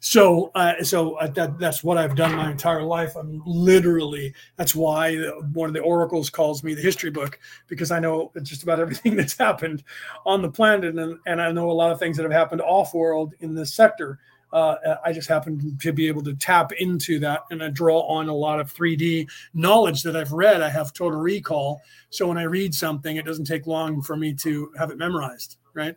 So 0.00 0.50
uh, 0.54 0.82
so 0.82 1.14
uh, 1.16 1.26
that 1.28 1.58
that's 1.58 1.84
what 1.84 1.98
I've 1.98 2.16
done 2.16 2.34
my 2.34 2.50
entire 2.50 2.82
life. 2.82 3.16
I'm 3.16 3.42
literally 3.44 4.34
that's 4.56 4.74
why 4.74 5.14
one 5.52 5.68
of 5.68 5.74
the 5.74 5.80
oracles 5.80 6.30
calls 6.30 6.64
me 6.64 6.74
the 6.74 6.80
history 6.80 7.10
book 7.10 7.38
because 7.66 7.90
I 7.90 7.98
know 7.98 8.32
just 8.42 8.62
about 8.62 8.80
everything 8.80 9.16
that's 9.16 9.36
happened 9.36 9.84
on 10.24 10.40
the 10.40 10.50
planet 10.50 10.98
and 10.98 11.18
and 11.26 11.40
I 11.40 11.52
know 11.52 11.70
a 11.70 11.72
lot 11.72 11.92
of 11.92 11.98
things 11.98 12.16
that 12.16 12.22
have 12.22 12.32
happened 12.32 12.62
off 12.62 12.94
world 12.94 13.34
in 13.40 13.54
this 13.54 13.74
sector 13.74 14.18
uh, 14.52 14.96
I 15.04 15.12
just 15.12 15.28
happen 15.28 15.78
to 15.80 15.92
be 15.92 16.08
able 16.08 16.22
to 16.22 16.34
tap 16.34 16.72
into 16.72 17.18
that 17.20 17.44
and 17.50 17.62
I 17.62 17.68
draw 17.68 18.00
on 18.02 18.28
a 18.28 18.34
lot 18.34 18.60
of 18.60 18.72
3D 18.72 19.28
knowledge 19.54 20.02
that 20.02 20.16
I've 20.16 20.32
read. 20.32 20.62
I 20.62 20.68
have 20.68 20.92
total 20.92 21.20
recall. 21.20 21.80
So 22.10 22.26
when 22.26 22.38
I 22.38 22.42
read 22.42 22.74
something, 22.74 23.16
it 23.16 23.24
doesn't 23.24 23.44
take 23.44 23.66
long 23.66 24.02
for 24.02 24.16
me 24.16 24.34
to 24.34 24.72
have 24.78 24.90
it 24.90 24.98
memorized, 24.98 25.58
right? 25.74 25.96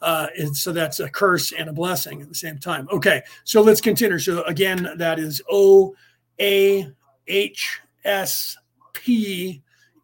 Uh, 0.00 0.28
so 0.52 0.72
that's 0.72 1.00
a 1.00 1.08
curse 1.08 1.52
and 1.52 1.68
a 1.68 1.72
blessing 1.72 2.22
at 2.22 2.28
the 2.28 2.34
same 2.34 2.58
time. 2.58 2.88
Okay, 2.92 3.22
so 3.44 3.60
let's 3.60 3.80
continue. 3.80 4.18
So 4.18 4.44
again, 4.44 4.88
that 4.96 5.18
is 5.18 5.42
O 5.50 5.94
A 6.40 6.88
H 7.26 7.80
S 8.04 8.56
P 8.92 9.60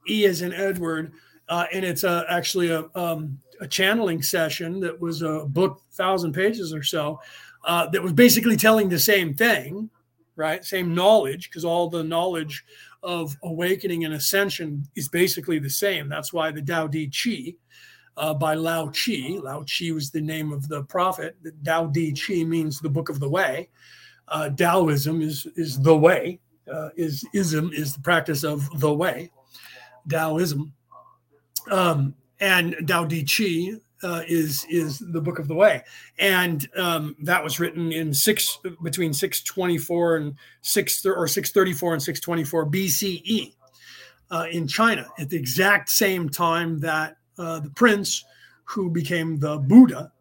E 0.09 0.25
as 0.27 0.43
in 0.43 0.53
Edward. 0.53 1.13
Uh, 1.49 1.67
and 1.73 1.85
it's 1.85 2.05
a, 2.05 2.25
actually 2.29 2.71
a, 2.71 2.87
um, 2.95 3.39
a 3.61 3.69
channeling 3.69 4.23
session 4.23 4.81
that 4.81 4.99
was 4.99 5.23
a 5.23 5.45
book, 5.47 5.81
thousand 5.93 6.33
pages 6.33 6.73
or 6.75 6.83
so, 6.83 7.21
uh, 7.65 7.89
that 7.89 8.03
was 8.03 8.13
basically 8.13 8.57
telling 8.57 8.89
the 8.89 8.99
same 8.99 9.35
thing, 9.35 9.91
right? 10.37 10.65
Same 10.65 10.95
knowledge, 10.95 11.49
because 11.49 11.65
all 11.65 11.89
the 11.89 12.05
knowledge 12.05 12.65
of 13.03 13.37
awakening 13.43 14.05
and 14.05 14.15
ascension 14.15 14.87
is 14.97 15.09
basically 15.09 15.59
the 15.59 15.71
same. 15.71 16.09
That's 16.09 16.33
why 16.33 16.51
the 16.51 16.63
Tao 16.63 16.87
Te 16.87 17.09
Chi 17.09 17.55
uh, 18.17 18.35
by 18.35 18.55
Lao 18.55 18.87
Chi, 18.89 19.39
Lao 19.43 19.65
Chi 19.65 19.91
was 19.93 20.11
the 20.11 20.21
name 20.21 20.53
of 20.53 20.69
the 20.69 20.85
prophet. 20.85 21.37
The 21.43 21.53
Tao 21.65 21.89
Te 21.89 22.13
Chi 22.13 22.45
means 22.45 22.81
the 22.81 22.89
book 22.89 23.09
of 23.09 23.21
the 23.21 23.29
way. 23.29 23.69
Uh, 24.29 24.49
Taoism 24.51 25.21
is 25.21 25.47
is 25.57 25.79
the 25.81 25.97
way. 25.97 26.41
Uh, 26.73 26.89
is 26.97 27.25
ism 27.35 27.71
is 27.75 27.93
the 27.95 28.01
practice 28.01 28.43
of 28.43 28.81
the 28.81 28.93
way. 28.93 29.31
Taoism. 30.09 30.73
Um, 31.71 32.15
and 32.41 32.77
Tao 32.87 33.05
Te 33.05 33.23
Chi 33.23 33.79
uh, 34.05 34.23
is 34.29 34.67
is 34.69 34.99
the 34.99 35.21
Book 35.21 35.39
of 35.39 35.49
the 35.49 35.55
Way, 35.55 35.83
and 36.19 36.69
um, 36.77 37.17
that 37.23 37.43
was 37.43 37.59
written 37.59 37.91
in 37.91 38.13
six 38.13 38.59
between 38.83 39.13
six 39.13 39.43
twenty 39.43 39.79
four 39.79 40.17
and 40.17 40.35
six 40.61 41.05
or 41.05 41.27
six 41.27 41.51
thirty 41.51 41.73
four 41.73 41.95
and 41.95 42.03
six 42.03 42.21
twenty 42.21 42.45
four 42.45 42.67
BCE 42.67 43.55
uh, 44.31 44.47
in 44.51 44.69
China 44.69 45.09
at 45.19 45.31
the 45.31 45.37
exact 45.37 45.89
same 45.89 46.29
time 46.29 46.79
that 46.81 47.17
uh, 47.39 47.61
the 47.61 47.71
prince 47.71 48.25
who 48.65 48.91
became 48.91 49.39
the 49.39 49.57
Buddha 49.59 50.13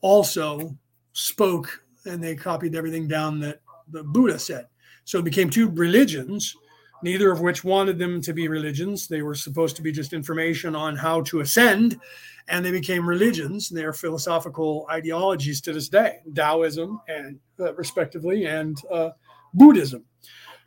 also 0.00 0.76
spoke, 1.12 1.84
and 2.04 2.22
they 2.22 2.36
copied 2.36 2.74
everything 2.74 3.08
down 3.08 3.40
that 3.40 3.60
the 3.90 4.04
Buddha 4.04 4.38
said. 4.38 4.66
So 5.04 5.18
it 5.18 5.24
became 5.24 5.50
two 5.50 5.68
religions 5.68 6.56
neither 7.02 7.30
of 7.30 7.40
which 7.40 7.64
wanted 7.64 7.98
them 7.98 8.20
to 8.22 8.32
be 8.32 8.48
religions. 8.48 9.06
They 9.06 9.22
were 9.22 9.34
supposed 9.34 9.76
to 9.76 9.82
be 9.82 9.92
just 9.92 10.12
information 10.12 10.74
on 10.74 10.96
how 10.96 11.22
to 11.22 11.40
ascend, 11.40 11.98
and 12.48 12.64
they 12.64 12.70
became 12.70 13.08
religions. 13.08 13.68
They 13.68 13.84
are 13.84 13.92
philosophical 13.92 14.86
ideologies 14.90 15.60
to 15.62 15.72
this 15.72 15.88
day, 15.88 16.20
Taoism 16.34 17.00
and 17.08 17.38
uh, 17.60 17.74
respectively, 17.74 18.46
and 18.46 18.78
uh, 18.90 19.10
Buddhism 19.54 20.04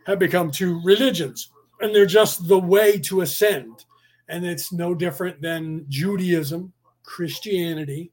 have 0.06 0.20
become 0.20 0.52
two 0.52 0.82
religions, 0.84 1.52
and 1.82 1.94
they're 1.94 2.06
just 2.06 2.48
the 2.48 2.60
way 2.60 3.00
to 3.00 3.22
ascend. 3.22 3.86
And 4.28 4.46
it's 4.46 4.72
no 4.72 4.96
different 4.96 5.42
than 5.42 5.86
Judaism, 5.90 6.74
Christianity, 7.04 8.12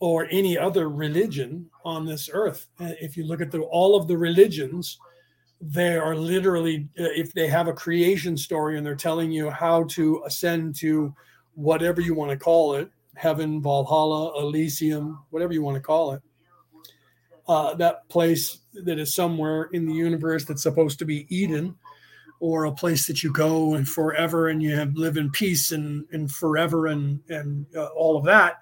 or 0.00 0.28
any 0.30 0.56
other 0.56 0.88
religion 0.88 1.68
on 1.84 2.06
this 2.06 2.30
earth. 2.32 2.68
Uh, 2.80 2.92
if 3.00 3.16
you 3.16 3.24
look 3.24 3.40
at 3.40 3.50
the, 3.50 3.60
all 3.60 3.96
of 3.96 4.06
the 4.06 4.16
religions, 4.16 4.98
they 5.60 5.96
are 5.96 6.14
literally, 6.14 6.88
uh, 6.98 7.10
if 7.14 7.32
they 7.32 7.48
have 7.48 7.68
a 7.68 7.72
creation 7.72 8.36
story 8.36 8.76
and 8.76 8.86
they're 8.86 8.94
telling 8.94 9.30
you 9.30 9.50
how 9.50 9.84
to 9.84 10.22
ascend 10.24 10.76
to 10.76 11.14
whatever 11.54 12.00
you 12.00 12.14
want 12.14 12.30
to 12.30 12.36
call 12.36 12.74
it 12.74 12.90
heaven, 13.16 13.60
Valhalla, 13.60 14.40
Elysium, 14.40 15.18
whatever 15.30 15.52
you 15.52 15.62
want 15.62 15.74
to 15.74 15.80
call 15.80 16.12
it 16.12 16.22
uh, 17.48 17.74
that 17.74 18.08
place 18.08 18.58
that 18.74 18.98
is 18.98 19.14
somewhere 19.14 19.64
in 19.72 19.86
the 19.86 19.94
universe 19.94 20.44
that's 20.44 20.62
supposed 20.62 20.98
to 20.98 21.04
be 21.04 21.26
Eden 21.34 21.74
or 22.40 22.66
a 22.66 22.72
place 22.72 23.06
that 23.06 23.22
you 23.22 23.32
go 23.32 23.74
and 23.74 23.88
forever 23.88 24.48
and 24.48 24.62
you 24.62 24.76
have 24.76 24.94
live 24.94 25.16
in 25.16 25.30
peace 25.30 25.72
and, 25.72 26.04
and 26.12 26.30
forever 26.30 26.86
and, 26.86 27.20
and 27.30 27.66
uh, 27.74 27.86
all 27.86 28.16
of 28.16 28.24
that 28.24 28.60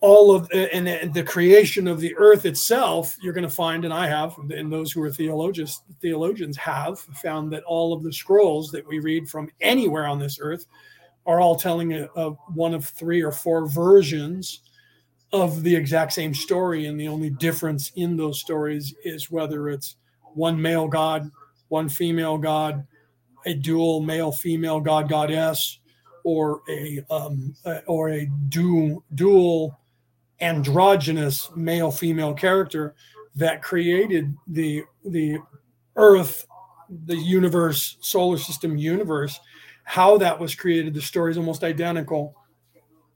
all 0.00 0.34
of 0.34 0.48
the, 0.48 0.72
and 0.74 1.14
the 1.14 1.22
creation 1.22 1.88
of 1.88 2.00
the 2.00 2.14
earth 2.16 2.44
itself, 2.44 3.16
you're 3.22 3.32
going 3.32 3.48
to 3.48 3.50
find, 3.50 3.84
and 3.84 3.94
I 3.94 4.06
have, 4.06 4.36
and 4.50 4.70
those 4.70 4.92
who 4.92 5.02
are 5.02 5.10
theologians 5.10 5.82
theologians 6.00 6.56
have 6.56 6.98
found 6.98 7.52
that 7.52 7.64
all 7.64 7.92
of 7.92 8.02
the 8.02 8.12
scrolls 8.12 8.70
that 8.72 8.86
we 8.86 8.98
read 8.98 9.28
from 9.28 9.50
anywhere 9.60 10.06
on 10.06 10.18
this 10.18 10.38
earth 10.40 10.66
are 11.24 11.40
all 11.40 11.56
telling 11.56 11.94
a, 11.94 12.08
a 12.14 12.30
one 12.54 12.74
of 12.74 12.84
three 12.84 13.22
or 13.22 13.32
four 13.32 13.66
versions 13.66 14.60
of 15.32 15.62
the 15.62 15.74
exact 15.74 16.12
same 16.12 16.34
story, 16.34 16.86
and 16.86 17.00
the 17.00 17.08
only 17.08 17.30
difference 17.30 17.90
in 17.96 18.16
those 18.16 18.40
stories 18.40 18.94
is 19.04 19.30
whether 19.30 19.68
it's 19.70 19.96
one 20.34 20.60
male 20.60 20.88
god, 20.88 21.30
one 21.68 21.88
female 21.88 22.36
god, 22.38 22.86
a 23.46 23.54
dual 23.54 24.00
male 24.00 24.30
female 24.30 24.78
god 24.78 25.08
goddess, 25.08 25.80
or 26.22 26.60
a 26.68 27.02
um, 27.10 27.54
or 27.86 28.10
a 28.10 28.26
dual 28.48 29.02
dual 29.14 29.78
androgynous 30.40 31.50
male 31.56 31.90
female 31.90 32.34
character 32.34 32.94
that 33.34 33.62
created 33.62 34.34
the 34.46 34.82
the 35.04 35.38
earth 35.96 36.46
the 37.06 37.16
universe 37.16 37.96
solar 38.00 38.38
system 38.38 38.76
universe 38.76 39.40
how 39.86 40.18
that 40.18 40.38
was 40.38 40.54
created 40.54 40.92
the 40.92 41.00
story 41.00 41.30
is 41.30 41.38
almost 41.38 41.62
identical. 41.62 42.34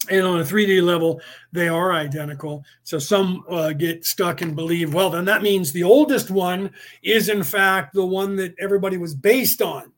And 0.08 0.24
on 0.24 0.40
a 0.40 0.44
3d 0.44 0.82
level 0.82 1.20
they 1.52 1.68
are 1.68 1.92
identical. 1.92 2.64
So 2.84 2.98
some 2.98 3.44
uh, 3.50 3.72
get 3.72 4.06
stuck 4.06 4.40
and 4.40 4.56
believe 4.56 4.94
well 4.94 5.10
then 5.10 5.26
that 5.26 5.42
means 5.42 5.72
the 5.72 5.82
oldest 5.82 6.30
one 6.30 6.70
is 7.02 7.28
in 7.28 7.42
fact 7.42 7.92
the 7.92 8.06
one 8.06 8.36
that 8.36 8.54
everybody 8.58 8.96
was 8.96 9.14
based 9.14 9.60
on. 9.60 9.92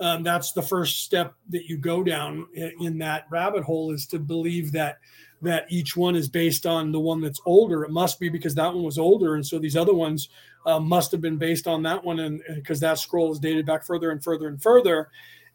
Um, 0.00 0.22
that's 0.22 0.52
the 0.52 0.62
first 0.62 1.04
step 1.04 1.34
that 1.50 1.66
you 1.66 1.76
go 1.76 2.02
down 2.02 2.46
in 2.54 2.98
that 2.98 3.26
rabbit 3.30 3.64
hole 3.64 3.92
is 3.92 4.06
to 4.06 4.18
believe 4.18 4.72
that 4.72 4.98
that 5.42 5.66
each 5.68 5.96
one 5.96 6.16
is 6.16 6.28
based 6.28 6.66
on 6.66 6.90
the 6.90 7.00
one 7.00 7.20
that's 7.20 7.40
older. 7.46 7.84
It 7.84 7.90
must 7.90 8.18
be 8.18 8.28
because 8.28 8.54
that 8.56 8.72
one 8.72 8.82
was 8.82 8.98
older, 8.98 9.34
and 9.34 9.46
so 9.46 9.58
these 9.58 9.76
other 9.76 9.94
ones 9.94 10.28
uh, 10.66 10.80
must 10.80 11.12
have 11.12 11.20
been 11.20 11.36
based 11.36 11.66
on 11.66 11.82
that 11.84 12.02
one, 12.02 12.20
and 12.20 12.42
because 12.54 12.80
that 12.80 12.98
scroll 12.98 13.32
is 13.32 13.38
dated 13.38 13.66
back 13.66 13.84
further 13.84 14.10
and 14.10 14.22
further 14.22 14.48
and 14.48 14.60
further, 14.60 15.10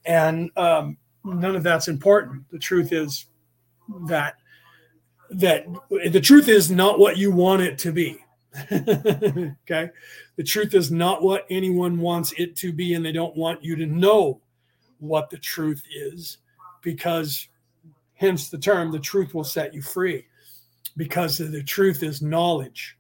and 0.06 0.50
um, 0.58 0.98
none 1.24 1.56
of 1.56 1.64
that's 1.64 1.88
important. 1.88 2.50
The 2.50 2.60
truth 2.60 2.94
is 2.94 3.26
that 4.08 4.36
that 5.30 5.66
the 5.90 6.22
truth 6.22 6.48
is 6.48 6.70
not 6.70 7.00
what 7.00 7.18
you 7.18 7.32
want 7.32 7.62
it 7.62 7.78
to 7.80 7.92
be. 7.92 8.20
okay, 8.72 9.90
the 10.36 10.44
truth 10.46 10.74
is 10.74 10.92
not 10.92 11.24
what 11.24 11.46
anyone 11.50 12.00
wants 12.00 12.34
it 12.38 12.56
to 12.58 12.72
be, 12.72 12.94
and 12.94 13.06
they 13.06 13.12
don't 13.12 13.36
want 13.36 13.64
you 13.64 13.76
to 13.76 13.86
know 13.86 14.40
what 15.00 15.30
the 15.30 15.38
truth 15.38 15.84
is 15.94 16.38
because 16.82 17.48
hence 18.24 18.50
the 18.50 18.58
term 18.58 18.90
the 18.90 19.00
truth 19.00 19.34
will 19.34 19.44
set 19.44 19.74
you 19.74 19.82
free 19.82 20.26
because 20.96 21.38
the 21.38 21.64
truth 21.64 22.04
is 22.04 22.22
knowledge. 22.22 22.98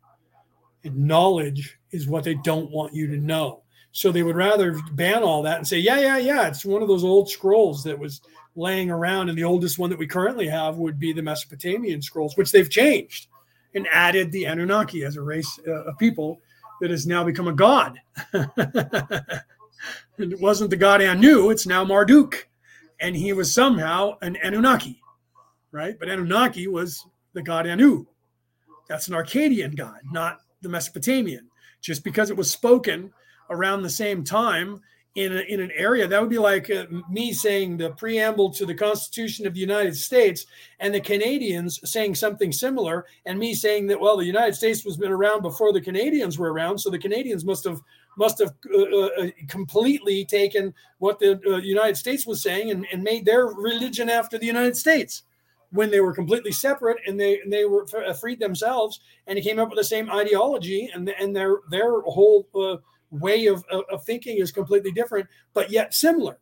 And 0.83 1.07
knowledge 1.07 1.79
is 1.91 2.07
what 2.07 2.25
they 2.25 2.35
don't 2.35 2.69
want 2.71 2.93
you 2.93 3.07
to 3.07 3.17
know. 3.17 3.63
So 3.93 4.11
they 4.11 4.23
would 4.23 4.35
rather 4.35 4.77
ban 4.91 5.23
all 5.23 5.43
that 5.43 5.57
and 5.57 5.67
say 5.67 5.77
yeah 5.77 5.99
yeah 5.99 6.17
yeah 6.17 6.47
it's 6.47 6.65
one 6.65 6.81
of 6.81 6.87
those 6.87 7.03
old 7.03 7.29
scrolls 7.29 7.83
that 7.83 7.97
was 7.97 8.21
laying 8.55 8.89
around 8.89 9.29
and 9.29 9.37
the 9.37 9.43
oldest 9.43 9.79
one 9.79 9.89
that 9.91 9.99
we 9.99 10.07
currently 10.07 10.47
have 10.47 10.77
would 10.77 10.99
be 10.99 11.13
the 11.13 11.21
mesopotamian 11.21 12.01
scrolls 12.01 12.35
which 12.35 12.51
they've 12.51 12.69
changed 12.69 13.27
and 13.75 13.87
added 13.91 14.31
the 14.31 14.45
anunnaki 14.45 15.03
as 15.03 15.15
a 15.15 15.21
race 15.21 15.59
uh, 15.67 15.83
of 15.83 15.97
people 15.99 16.39
that 16.81 16.89
has 16.89 17.07
now 17.07 17.23
become 17.23 17.47
a 17.47 17.53
god. 17.53 17.99
It 20.17 20.39
wasn't 20.39 20.69
the 20.69 20.77
god 20.77 21.01
anu 21.01 21.49
it's 21.49 21.67
now 21.67 21.83
marduk. 21.83 22.47
And 22.99 23.15
he 23.15 23.33
was 23.33 23.53
somehow 23.53 24.17
an 24.21 24.37
anunnaki 24.41 25.02
right? 25.73 25.99
But 25.99 26.07
Anunnaki 26.07 26.67
was 26.67 27.05
the 27.33 27.41
god 27.41 27.67
Anu. 27.67 28.05
That's 28.87 29.09
an 29.09 29.15
Akkadian 29.15 29.75
god, 29.75 29.99
not 30.09 30.39
the 30.61 30.69
Mesopotamian. 30.69 31.49
Just 31.81 32.05
because 32.05 32.29
it 32.29 32.37
was 32.37 32.49
spoken 32.49 33.11
around 33.49 33.81
the 33.81 33.89
same 33.89 34.23
time 34.23 34.79
in, 35.15 35.35
a, 35.35 35.41
in 35.41 35.59
an 35.59 35.71
area, 35.75 36.07
that 36.07 36.21
would 36.21 36.29
be 36.29 36.39
like 36.39 36.69
uh, 36.69 36.85
me 37.09 37.33
saying 37.33 37.77
the 37.77 37.91
preamble 37.91 38.51
to 38.51 38.65
the 38.65 38.73
Constitution 38.73 39.45
of 39.45 39.53
the 39.53 39.59
United 39.59 39.95
States 39.95 40.45
and 40.79 40.93
the 40.93 41.01
Canadians 41.01 41.79
saying 41.89 42.15
something 42.15 42.51
similar, 42.51 43.05
and 43.25 43.37
me 43.37 43.53
saying 43.53 43.87
that, 43.87 43.99
well, 43.99 44.17
the 44.17 44.25
United 44.25 44.55
States 44.55 44.85
was 44.85 44.97
been 44.97 45.11
around 45.11 45.41
before 45.41 45.73
the 45.73 45.81
Canadians 45.81 46.39
were 46.39 46.53
around, 46.53 46.77
so 46.77 46.89
the 46.89 46.97
Canadians 46.97 47.43
must 47.43 47.63
have 47.63 47.81
must 48.15 48.37
have 48.37 48.53
uh, 48.71 48.77
uh, 48.77 49.09
uh 49.23 49.29
completely 49.47 50.23
taken 50.23 50.71
what 50.99 51.17
the 51.17 51.39
uh, 51.47 51.57
United 51.57 51.97
States 51.97 52.27
was 52.27 52.43
saying 52.43 52.69
and, 52.69 52.85
and 52.91 53.01
made 53.01 53.25
their 53.25 53.47
religion 53.47 54.07
after 54.07 54.37
the 54.37 54.45
United 54.45 54.77
States 54.77 55.23
when 55.73 55.89
they 55.89 55.99
were 55.99 56.13
completely 56.13 56.51
separate 56.51 56.97
and 57.05 57.19
they 57.19 57.39
and 57.41 57.51
they 57.51 57.65
were 57.65 57.85
uh, 57.97 58.13
freed 58.13 58.39
themselves 58.39 59.01
and 59.27 59.37
he 59.37 59.43
came 59.43 59.59
up 59.59 59.69
with 59.69 59.77
the 59.77 59.83
same 59.83 60.09
ideology 60.09 60.89
and 60.93 61.09
and 61.09 61.35
their 61.35 61.57
their 61.69 62.01
whole 62.01 62.47
uh, 62.55 62.77
way 63.11 63.47
of, 63.47 63.63
of 63.69 64.03
thinking 64.05 64.37
is 64.37 64.51
completely 64.51 64.91
different 64.91 65.27
but 65.53 65.69
yet 65.69 65.93
similar. 65.93 66.37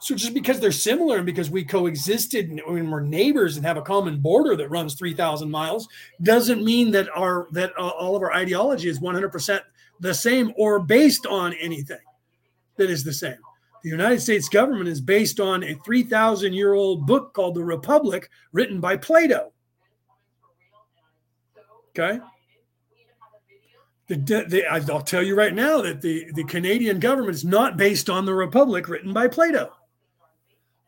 So 0.00 0.14
just 0.14 0.34
because 0.34 0.60
they're 0.60 0.72
similar 0.72 1.16
and 1.16 1.24
because 1.24 1.50
we 1.50 1.64
coexisted 1.64 2.50
and 2.50 2.60
we're 2.66 3.00
neighbors 3.00 3.56
and 3.56 3.64
have 3.64 3.78
a 3.78 3.82
common 3.82 4.20
border 4.20 4.54
that 4.56 4.68
runs 4.68 4.94
3000 4.94 5.50
miles 5.50 5.88
doesn't 6.22 6.64
mean 6.64 6.90
that 6.90 7.08
our 7.16 7.46
that 7.52 7.72
uh, 7.78 7.88
all 7.88 8.16
of 8.16 8.22
our 8.22 8.32
ideology 8.34 8.88
is 8.88 9.00
100% 9.00 9.60
the 10.00 10.14
same 10.14 10.52
or 10.56 10.80
based 10.80 11.26
on 11.26 11.54
anything 11.54 12.04
that 12.76 12.90
is 12.90 13.04
the 13.04 13.12
same 13.12 13.38
the 13.84 13.90
United 13.90 14.20
States 14.20 14.48
government 14.48 14.88
is 14.88 15.02
based 15.02 15.38
on 15.38 15.62
a 15.62 15.74
3,000 15.74 16.54
year 16.54 16.72
old 16.72 17.06
book 17.06 17.34
called 17.34 17.54
The 17.54 17.62
Republic, 17.62 18.30
written 18.50 18.80
by 18.80 18.96
Plato. 18.96 19.52
Okay. 21.90 22.18
The, 24.08 24.16
the, 24.16 24.64
I'll 24.66 25.02
tell 25.02 25.22
you 25.22 25.36
right 25.36 25.54
now 25.54 25.82
that 25.82 26.00
the, 26.00 26.30
the 26.32 26.44
Canadian 26.44 26.98
government 26.98 27.34
is 27.34 27.44
not 27.44 27.76
based 27.76 28.08
on 28.08 28.24
the 28.24 28.34
Republic 28.34 28.88
written 28.88 29.12
by 29.12 29.28
Plato. 29.28 29.70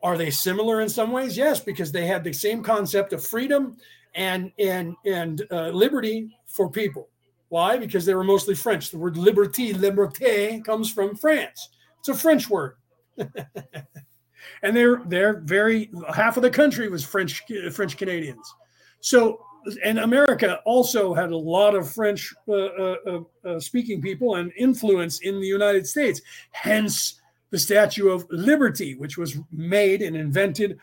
Are 0.01 0.17
they 0.17 0.31
similar 0.31 0.81
in 0.81 0.89
some 0.89 1.11
ways? 1.11 1.37
Yes, 1.37 1.59
because 1.59 1.91
they 1.91 2.07
had 2.07 2.23
the 2.23 2.33
same 2.33 2.63
concept 2.63 3.13
of 3.13 3.25
freedom 3.25 3.77
and 4.15 4.51
and 4.57 4.95
and 5.05 5.43
uh, 5.51 5.69
liberty 5.69 6.35
for 6.45 6.69
people. 6.69 7.09
Why? 7.49 7.77
Because 7.77 8.05
they 8.05 8.13
were 8.13 8.23
mostly 8.23 8.55
French. 8.55 8.89
The 8.89 8.97
word 8.97 9.15
liberté, 9.15 9.73
liberté, 9.73 10.63
comes 10.63 10.91
from 10.91 11.15
France. 11.15 11.69
It's 11.99 12.09
a 12.09 12.15
French 12.15 12.49
word. 12.49 12.75
and 14.61 14.75
they're 14.75 15.01
they're 15.07 15.39
very 15.41 15.91
half 16.13 16.37
of 16.37 16.43
the 16.43 16.49
country 16.49 16.89
was 16.89 17.03
French 17.03 17.43
French 17.71 17.97
Canadians. 17.97 18.53
So 18.99 19.39
and 19.83 19.99
America 19.99 20.59
also 20.65 21.13
had 21.13 21.31
a 21.31 21.37
lot 21.37 21.75
of 21.75 21.91
French 21.91 22.33
uh, 22.47 22.53
uh, 22.53 22.95
uh, 23.05 23.19
uh, 23.45 23.59
speaking 23.59 24.01
people 24.01 24.35
and 24.35 24.51
influence 24.57 25.19
in 25.19 25.41
the 25.41 25.47
United 25.47 25.85
States. 25.85 26.21
Hence 26.51 27.19
the 27.49 27.59
Statue 27.59 28.09
of 28.09 28.25
Liberty, 28.29 28.95
which 28.95 29.17
was 29.17 29.37
made 29.51 30.01
and 30.01 30.15
invented 30.15 30.79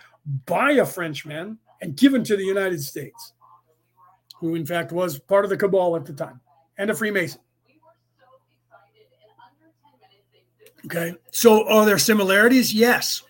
by 0.47 0.73
a 0.73 0.87
Frenchman 0.87 1.59
and 1.81 1.97
given 1.97 2.25
to 2.25 2.37
the 2.37 2.45
United 2.45 2.83
States, 2.83 3.33
who 4.39 4.55
in 4.55 4.67
fact 4.67 4.93
was 4.93 5.19
part 5.19 5.45
of 5.45 5.51
the 5.51 5.57
cabal 5.57 5.97
at 5.97 6.05
the 6.05 6.13
time 6.13 6.41
and 6.79 6.91
a 6.91 6.95
Freemason. 6.95 7.41
Okay. 10.87 11.15
So 11.31 11.69
are 11.69 11.85
there 11.85 11.99
similarities? 11.99 12.73
Yes. 12.73 13.23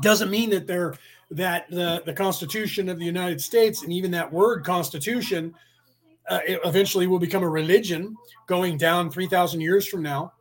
Doesn't 0.00 0.30
mean 0.30 0.50
that 0.50 0.66
they're 0.66 0.94
that 1.30 1.68
the, 1.70 2.02
the 2.04 2.12
Constitution 2.12 2.88
of 2.88 2.98
the 2.98 3.04
United 3.04 3.40
States 3.40 3.82
and 3.82 3.92
even 3.92 4.10
that 4.12 4.32
word 4.32 4.64
Constitution 4.64 5.54
uh, 6.28 6.40
eventually 6.46 7.06
will 7.06 7.18
become 7.18 7.42
a 7.42 7.48
religion 7.48 8.16
going 8.46 8.76
down 8.76 9.10
3,000 9.10 9.60
years 9.60 9.86
from 9.86 10.02
now. 10.02 10.32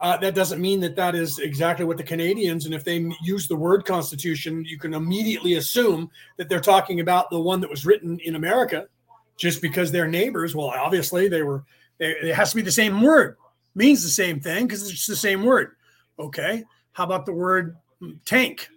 Uh, 0.00 0.16
that 0.16 0.34
doesn't 0.34 0.60
mean 0.60 0.80
that 0.80 0.96
that 0.96 1.14
is 1.14 1.38
exactly 1.38 1.84
what 1.84 1.96
the 1.96 2.02
Canadians, 2.02 2.66
and 2.66 2.74
if 2.74 2.82
they 2.82 3.08
use 3.22 3.46
the 3.46 3.54
word 3.54 3.84
Constitution, 3.84 4.64
you 4.64 4.76
can 4.76 4.94
immediately 4.94 5.54
assume 5.54 6.10
that 6.38 6.48
they're 6.48 6.60
talking 6.60 6.98
about 6.98 7.30
the 7.30 7.38
one 7.38 7.60
that 7.60 7.70
was 7.70 7.86
written 7.86 8.18
in 8.24 8.34
America, 8.34 8.88
just 9.36 9.62
because 9.62 9.92
they're 9.92 10.08
neighbors. 10.08 10.56
Well, 10.56 10.66
obviously 10.66 11.28
they 11.28 11.42
were. 11.42 11.64
They, 11.98 12.10
it 12.10 12.34
has 12.34 12.50
to 12.50 12.56
be 12.56 12.62
the 12.62 12.72
same 12.72 13.00
word, 13.00 13.36
means 13.76 14.02
the 14.02 14.08
same 14.08 14.40
thing 14.40 14.66
because 14.66 14.90
it's 14.90 15.06
the 15.06 15.14
same 15.14 15.44
word. 15.44 15.76
Okay, 16.18 16.64
how 16.92 17.04
about 17.04 17.26
the 17.26 17.32
word 17.32 17.76
tank 18.24 18.68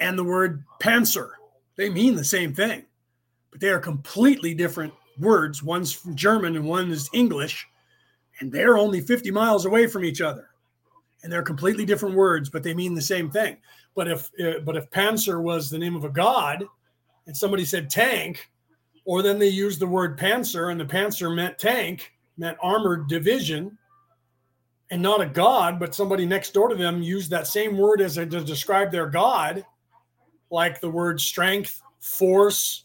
and 0.00 0.18
the 0.18 0.24
word 0.24 0.64
panzer? 0.80 1.30
They 1.76 1.90
mean 1.90 2.14
the 2.14 2.24
same 2.24 2.52
thing, 2.52 2.84
but 3.50 3.60
they 3.60 3.70
are 3.70 3.78
completely 3.78 4.54
different 4.54 4.92
words. 5.18 5.62
One's 5.62 5.92
from 5.92 6.14
German 6.14 6.56
and 6.56 6.64
one 6.64 6.90
is 6.90 7.08
English 7.12 7.66
and 8.40 8.50
they're 8.50 8.78
only 8.78 9.00
50 9.00 9.30
miles 9.30 9.66
away 9.66 9.86
from 9.86 10.04
each 10.04 10.20
other 10.20 10.48
and 11.22 11.32
they're 11.32 11.42
completely 11.42 11.84
different 11.84 12.16
words 12.16 12.48
but 12.48 12.62
they 12.62 12.74
mean 12.74 12.94
the 12.94 13.02
same 13.02 13.30
thing 13.30 13.56
but 13.94 14.08
if 14.08 14.30
uh, 14.42 14.60
but 14.64 14.76
if 14.76 14.90
panzer 14.90 15.42
was 15.42 15.70
the 15.70 15.78
name 15.78 15.94
of 15.94 16.04
a 16.04 16.10
god 16.10 16.64
and 17.26 17.36
somebody 17.36 17.64
said 17.64 17.90
tank 17.90 18.50
or 19.04 19.22
then 19.22 19.38
they 19.38 19.48
used 19.48 19.80
the 19.80 19.86
word 19.86 20.18
panzer 20.18 20.72
and 20.72 20.80
the 20.80 20.84
panzer 20.84 21.34
meant 21.34 21.58
tank 21.58 22.12
meant 22.36 22.58
armored 22.62 23.08
division 23.08 23.76
and 24.90 25.00
not 25.00 25.20
a 25.20 25.26
god 25.26 25.78
but 25.78 25.94
somebody 25.94 26.26
next 26.26 26.52
door 26.52 26.68
to 26.68 26.74
them 26.74 27.02
used 27.02 27.30
that 27.30 27.46
same 27.46 27.76
word 27.76 28.00
as 28.00 28.18
a, 28.18 28.26
to 28.26 28.40
describe 28.42 28.90
their 28.90 29.06
god 29.06 29.64
like 30.50 30.80
the 30.80 30.90
word 30.90 31.20
strength 31.20 31.80
force 32.00 32.84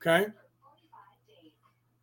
okay 0.00 0.26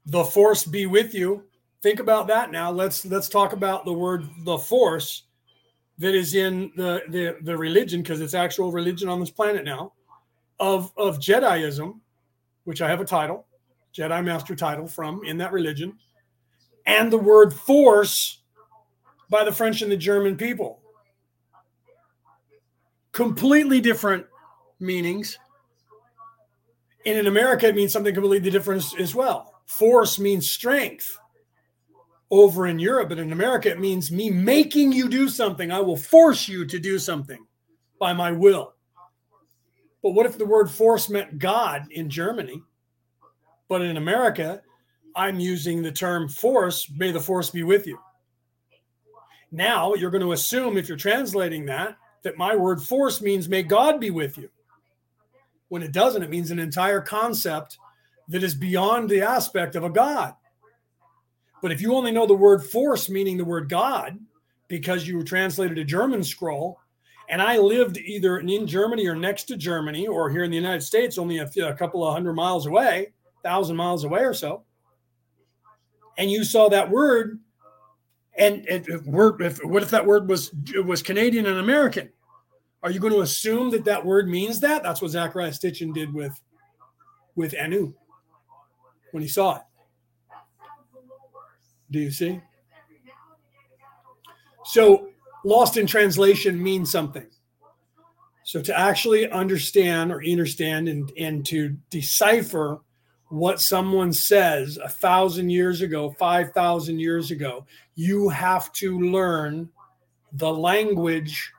the 0.07 0.23
force 0.23 0.63
be 0.63 0.85
with 0.85 1.13
you 1.13 1.43
think 1.85 1.99
about 1.99 2.25
that 2.25 2.49
now. 2.49 2.71
Let's 2.71 3.05
let's 3.05 3.29
talk 3.29 3.53
about 3.53 3.85
the 3.85 3.93
word 3.93 4.27
the 4.39 4.57
force 4.57 5.25
that 5.99 6.15
is 6.15 6.33
in 6.33 6.71
the 6.75 7.03
the, 7.09 7.37
the 7.43 7.55
religion 7.55 8.01
because 8.01 8.21
it's 8.21 8.33
actual 8.33 8.71
religion 8.71 9.07
on 9.07 9.19
this 9.19 9.29
planet 9.29 9.63
now 9.63 9.93
of 10.59 10.91
of 10.97 11.19
Jediism, 11.19 11.99
which 12.63 12.81
I 12.81 12.89
have 12.89 13.01
a 13.01 13.05
title, 13.05 13.45
Jedi 13.95 14.25
Master 14.25 14.55
title 14.55 14.87
from 14.87 15.23
in 15.25 15.37
that 15.37 15.53
religion, 15.53 15.99
and 16.87 17.13
the 17.13 17.19
word 17.19 17.53
force 17.53 18.41
by 19.29 19.43
the 19.43 19.51
French 19.51 19.81
and 19.81 19.91
the 19.91 19.97
German 19.97 20.37
people. 20.37 20.81
Completely 23.11 23.81
different 23.81 24.25
meanings. 24.79 25.37
And 27.05 27.17
in 27.17 27.27
America, 27.27 27.67
it 27.67 27.75
means 27.75 27.93
something 27.93 28.13
completely 28.13 28.49
different 28.49 28.99
as 28.99 29.13
well. 29.15 29.53
Force 29.65 30.19
means 30.19 30.49
strength 30.49 31.17
over 32.31 32.67
in 32.67 32.79
Europe, 32.79 33.09
but 33.09 33.19
in 33.19 33.31
America, 33.31 33.69
it 33.69 33.79
means 33.79 34.11
me 34.11 34.29
making 34.29 34.91
you 34.91 35.07
do 35.07 35.29
something. 35.29 35.71
I 35.71 35.79
will 35.79 35.97
force 35.97 36.47
you 36.47 36.65
to 36.65 36.79
do 36.79 36.97
something 36.99 37.45
by 37.99 38.13
my 38.13 38.31
will. 38.31 38.73
But 40.01 40.11
what 40.11 40.25
if 40.25 40.37
the 40.37 40.45
word 40.45 40.69
force 40.69 41.09
meant 41.09 41.39
God 41.39 41.85
in 41.91 42.09
Germany? 42.09 42.61
But 43.67 43.81
in 43.81 43.97
America, 43.97 44.61
I'm 45.15 45.39
using 45.39 45.81
the 45.81 45.91
term 45.91 46.27
force, 46.27 46.89
may 46.95 47.11
the 47.11 47.19
force 47.19 47.49
be 47.49 47.63
with 47.63 47.87
you. 47.87 47.97
Now 49.51 49.93
you're 49.93 50.11
going 50.11 50.23
to 50.23 50.33
assume, 50.33 50.77
if 50.77 50.87
you're 50.87 50.97
translating 50.97 51.65
that, 51.65 51.97
that 52.23 52.37
my 52.37 52.55
word 52.55 52.81
force 52.81 53.21
means 53.21 53.47
may 53.47 53.63
God 53.63 53.99
be 53.99 54.11
with 54.11 54.37
you. 54.37 54.49
When 55.69 55.83
it 55.83 55.91
doesn't, 55.91 56.23
it 56.23 56.29
means 56.29 56.51
an 56.51 56.59
entire 56.59 57.01
concept 57.01 57.77
that 58.27 58.43
is 58.43 58.55
beyond 58.55 59.09
the 59.09 59.21
aspect 59.21 59.75
of 59.75 59.83
a 59.83 59.89
God. 59.89 60.35
But 61.61 61.71
if 61.71 61.81
you 61.81 61.93
only 61.95 62.11
know 62.11 62.25
the 62.25 62.33
word 62.33 62.63
force, 62.63 63.09
meaning 63.09 63.37
the 63.37 63.45
word 63.45 63.69
God, 63.69 64.19
because 64.67 65.07
you 65.07 65.23
translated 65.23 65.77
a 65.77 65.83
German 65.83 66.23
scroll, 66.23 66.79
and 67.29 67.41
I 67.41 67.57
lived 67.57 67.97
either 67.97 68.37
in 68.37 68.67
Germany 68.67 69.07
or 69.07 69.15
next 69.15 69.45
to 69.45 69.57
Germany 69.57 70.07
or 70.07 70.29
here 70.29 70.43
in 70.43 70.51
the 70.51 70.57
United 70.57 70.81
States, 70.81 71.17
only 71.17 71.39
a, 71.39 71.47
few, 71.47 71.65
a 71.65 71.73
couple 71.73 72.05
of 72.05 72.13
hundred 72.13 72.33
miles 72.33 72.67
away, 72.67 73.13
thousand 73.43 73.75
miles 73.75 74.03
away 74.03 74.21
or 74.21 74.33
so, 74.33 74.63
and 76.17 76.31
you 76.31 76.43
saw 76.43 76.69
that 76.69 76.89
word, 76.89 77.39
and 78.37 78.65
it, 78.67 78.87
if 78.87 79.05
word, 79.05 79.41
if, 79.41 79.63
what 79.63 79.83
if 79.83 79.89
that 79.91 80.05
word 80.05 80.27
was 80.27 80.51
was 80.85 81.01
Canadian 81.01 81.45
and 81.45 81.59
American? 81.59 82.09
Are 82.83 82.91
you 82.91 82.99
going 82.99 83.13
to 83.13 83.21
assume 83.21 83.71
that 83.71 83.85
that 83.85 84.05
word 84.05 84.27
means 84.27 84.59
that? 84.59 84.83
That's 84.83 85.01
what 85.01 85.11
Zecharia 85.11 85.49
Sitchin 85.49 85.93
did 85.93 86.13
with 86.13 86.39
with 87.35 87.55
Anu 87.59 87.93
when 89.11 89.23
he 89.23 89.29
saw 89.29 89.55
it. 89.55 89.61
Do 91.91 91.99
you 91.99 92.11
see? 92.11 92.41
So, 94.65 95.09
lost 95.43 95.77
in 95.77 95.87
translation 95.87 96.61
means 96.61 96.91
something. 96.91 97.27
So, 98.43 98.61
to 98.61 98.77
actually 98.77 99.29
understand 99.29 100.11
or 100.11 100.23
understand 100.23 100.89
and, 100.89 101.11
and 101.17 101.45
to 101.47 101.77
decipher 101.89 102.81
what 103.29 103.59
someone 103.59 104.13
says 104.13 104.77
a 104.83 104.89
thousand 104.89 105.49
years 105.49 105.81
ago, 105.81 106.11
5,000 106.11 106.99
years 106.99 107.31
ago, 107.31 107.65
you 107.95 108.29
have 108.29 108.71
to 108.73 108.99
learn 108.99 109.69
the 110.33 110.51
language 110.51 111.51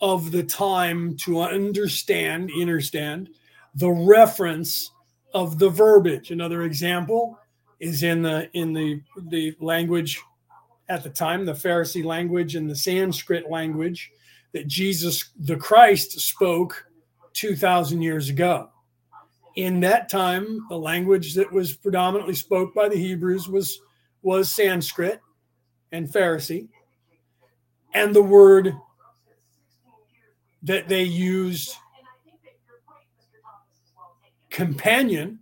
of 0.00 0.30
the 0.30 0.42
time 0.42 1.16
to 1.16 1.40
understand, 1.40 2.50
understand 2.60 3.30
the 3.74 3.90
reference 3.90 4.90
of 5.34 5.58
the 5.58 5.68
verbiage. 5.68 6.30
Another 6.30 6.62
example 6.62 7.38
is 7.80 8.02
in 8.02 8.22
the 8.22 8.48
in 8.54 8.72
the 8.72 9.00
the 9.28 9.54
language 9.60 10.20
at 10.88 11.02
the 11.02 11.10
time, 11.10 11.44
the 11.44 11.52
Pharisee 11.52 12.04
language 12.04 12.54
and 12.54 12.68
the 12.68 12.76
Sanskrit 12.76 13.50
language 13.50 14.10
that 14.52 14.66
Jesus 14.66 15.30
the 15.38 15.56
Christ 15.56 16.18
spoke 16.20 16.86
2000 17.34 18.02
years 18.02 18.30
ago. 18.30 18.70
In 19.56 19.80
that 19.80 20.08
time, 20.08 20.66
the 20.68 20.78
language 20.78 21.34
that 21.34 21.52
was 21.52 21.72
predominantly 21.72 22.34
spoke 22.34 22.74
by 22.74 22.88
the 22.88 22.96
Hebrews 22.96 23.48
was 23.48 23.80
was 24.22 24.52
Sanskrit 24.52 25.20
and 25.92 26.08
Pharisee. 26.08 26.68
And 27.94 28.14
the 28.14 28.22
word 28.22 28.74
that 30.62 30.88
they 30.88 31.04
used 31.04 31.74
companion 34.50 35.38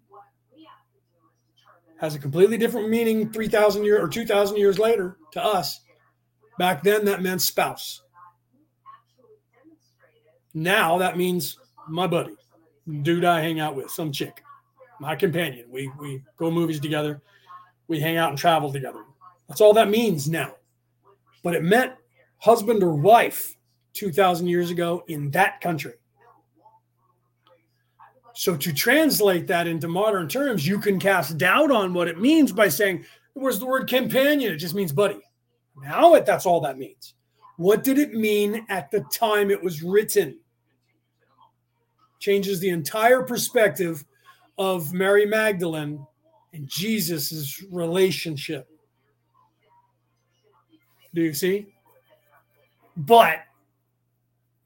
has 1.99 2.15
a 2.15 2.19
completely 2.19 2.59
different 2.59 2.91
meaning 2.91 3.33
3,000 3.33 3.85
years 3.85 4.01
or 4.01 4.09
2,000 4.09 4.57
years 4.57 4.79
later 4.79 5.17
to 5.33 5.43
us. 5.43 5.81
Back 6.59 6.83
then, 6.83 7.07
that 7.07 7.23
meant 7.23 7.41
spouse. 7.41 8.03
Now 10.53 10.99
that 10.99 11.17
means 11.17 11.59
my 11.89 12.07
buddy, 12.07 12.35
dude 13.03 13.25
I 13.25 13.41
hang 13.41 13.61
out 13.61 13.77
with, 13.77 13.91
some 13.91 14.13
chick, 14.13 14.43
my 15.01 15.17
companion. 15.17 15.67
We, 15.71 15.91
we 15.99 16.23
go 16.37 16.51
movies 16.51 16.81
together, 16.81 17.21
we 17.89 18.01
hang 18.01 18.17
out 18.17 18.31
and 18.31 18.39
travel 18.39 18.73
together. 18.73 19.05
That's 19.49 19.61
all 19.61 19.73
that 19.75 19.89
means 19.89 20.29
now. 20.29 20.55
But 21.43 21.55
it 21.55 21.63
meant 21.63 21.93
husband 22.39 22.83
or 22.83 22.95
wife 22.95 23.57
2,000 23.95 24.47
years 24.47 24.71
ago 24.71 25.05
in 25.09 25.31
that 25.31 25.61
country. 25.61 25.95
So 28.35 28.55
to 28.55 28.73
translate 28.73 29.47
that 29.47 29.67
into 29.67 29.89
modern 29.89 30.29
terms, 30.29 30.67
you 30.67 30.79
can 30.79 31.01
cast 31.01 31.39
doubt 31.39 31.71
on 31.71 31.95
what 31.95 32.07
it 32.07 32.21
means 32.21 32.53
by 32.53 32.69
saying, 32.69 33.07
"Where's 33.33 33.59
the 33.59 33.65
word 33.65 33.89
companion?" 33.89 34.53
It 34.53 34.59
just 34.59 34.75
means 34.75 34.93
buddy. 34.93 35.21
Now 35.83 36.15
it, 36.15 36.27
that's 36.27 36.45
all 36.45 36.61
that 36.61 36.77
means. 36.77 37.15
What 37.57 37.83
did 37.83 37.99
it 37.99 38.13
mean 38.13 38.67
at 38.69 38.91
the 38.91 39.01
time 39.11 39.51
it 39.51 39.63
was 39.63 39.83
written? 39.83 40.39
Changes 42.19 42.61
the 42.61 42.71
entire 42.71 43.23
perspective 43.23 44.05
of 44.59 44.93
Mary 44.93 45.27
Magdalene 45.27 46.05
and 46.53 46.67
Jesus's 46.69 47.63
relationship. 47.71 48.69
Do 51.15 51.23
you 51.23 51.35
see? 51.35 51.67
But 52.97 53.41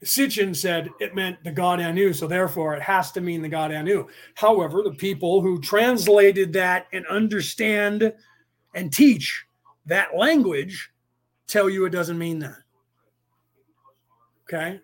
Sitchin 0.05 0.56
said 0.56 0.89
it 0.98 1.14
meant 1.14 1.43
the 1.44 1.51
God 1.51 1.81
Anu, 1.81 2.12
so 2.12 2.27
therefore 2.27 2.74
it 2.74 2.82
has 2.82 3.12
to 3.12 3.20
mean 3.20 3.43
the 3.43 3.48
God 3.48 3.72
Anu. 3.72 4.06
However, 4.35 4.82
the 4.82 4.94
people 4.94 5.40
who 5.43 5.60
translated 5.60 6.52
that 6.55 6.86
and 6.93 7.06
understand 7.06 8.12
and 8.74 8.93
teach 8.93 9.44
that 9.86 10.16
language 10.16 10.90
tell 11.47 11.68
you 11.68 11.85
it 11.85 11.90
doesn't 11.90 12.18
mean 12.18 12.39
that. 12.39 12.56
Okay. 14.44 14.81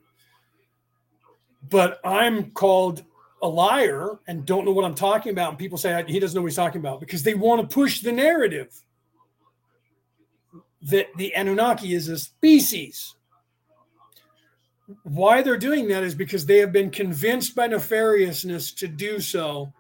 But 1.68 2.00
I'm 2.04 2.50
called 2.52 3.02
a 3.42 3.48
liar 3.48 4.18
and 4.26 4.46
don't 4.46 4.64
know 4.64 4.72
what 4.72 4.84
I'm 4.84 4.94
talking 4.94 5.32
about. 5.32 5.50
And 5.50 5.58
people 5.58 5.78
say 5.78 6.04
he 6.06 6.20
doesn't 6.20 6.34
know 6.34 6.42
what 6.42 6.48
he's 6.48 6.56
talking 6.56 6.80
about 6.80 7.00
because 7.00 7.22
they 7.22 7.34
want 7.34 7.60
to 7.60 7.74
push 7.74 8.00
the 8.00 8.12
narrative 8.12 8.74
that 10.82 11.08
the 11.16 11.34
Anunnaki 11.34 11.94
is 11.94 12.08
a 12.08 12.18
species 12.18 13.16
why 15.02 15.42
they're 15.42 15.56
doing 15.56 15.88
that 15.88 16.04
is 16.04 16.14
because 16.14 16.46
they 16.46 16.58
have 16.58 16.72
been 16.72 16.90
convinced 16.90 17.54
by 17.54 17.68
nefariousness 17.68 18.74
to 18.76 18.86
do 18.86 19.20
so 19.20 19.72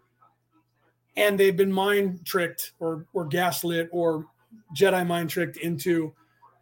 and 1.16 1.38
they've 1.38 1.56
been 1.56 1.72
mind 1.72 2.24
tricked 2.24 2.72
or 2.80 3.06
or 3.12 3.24
gaslit 3.24 3.88
or 3.92 4.26
jedi 4.74 5.06
mind 5.06 5.30
tricked 5.30 5.56
into 5.58 6.12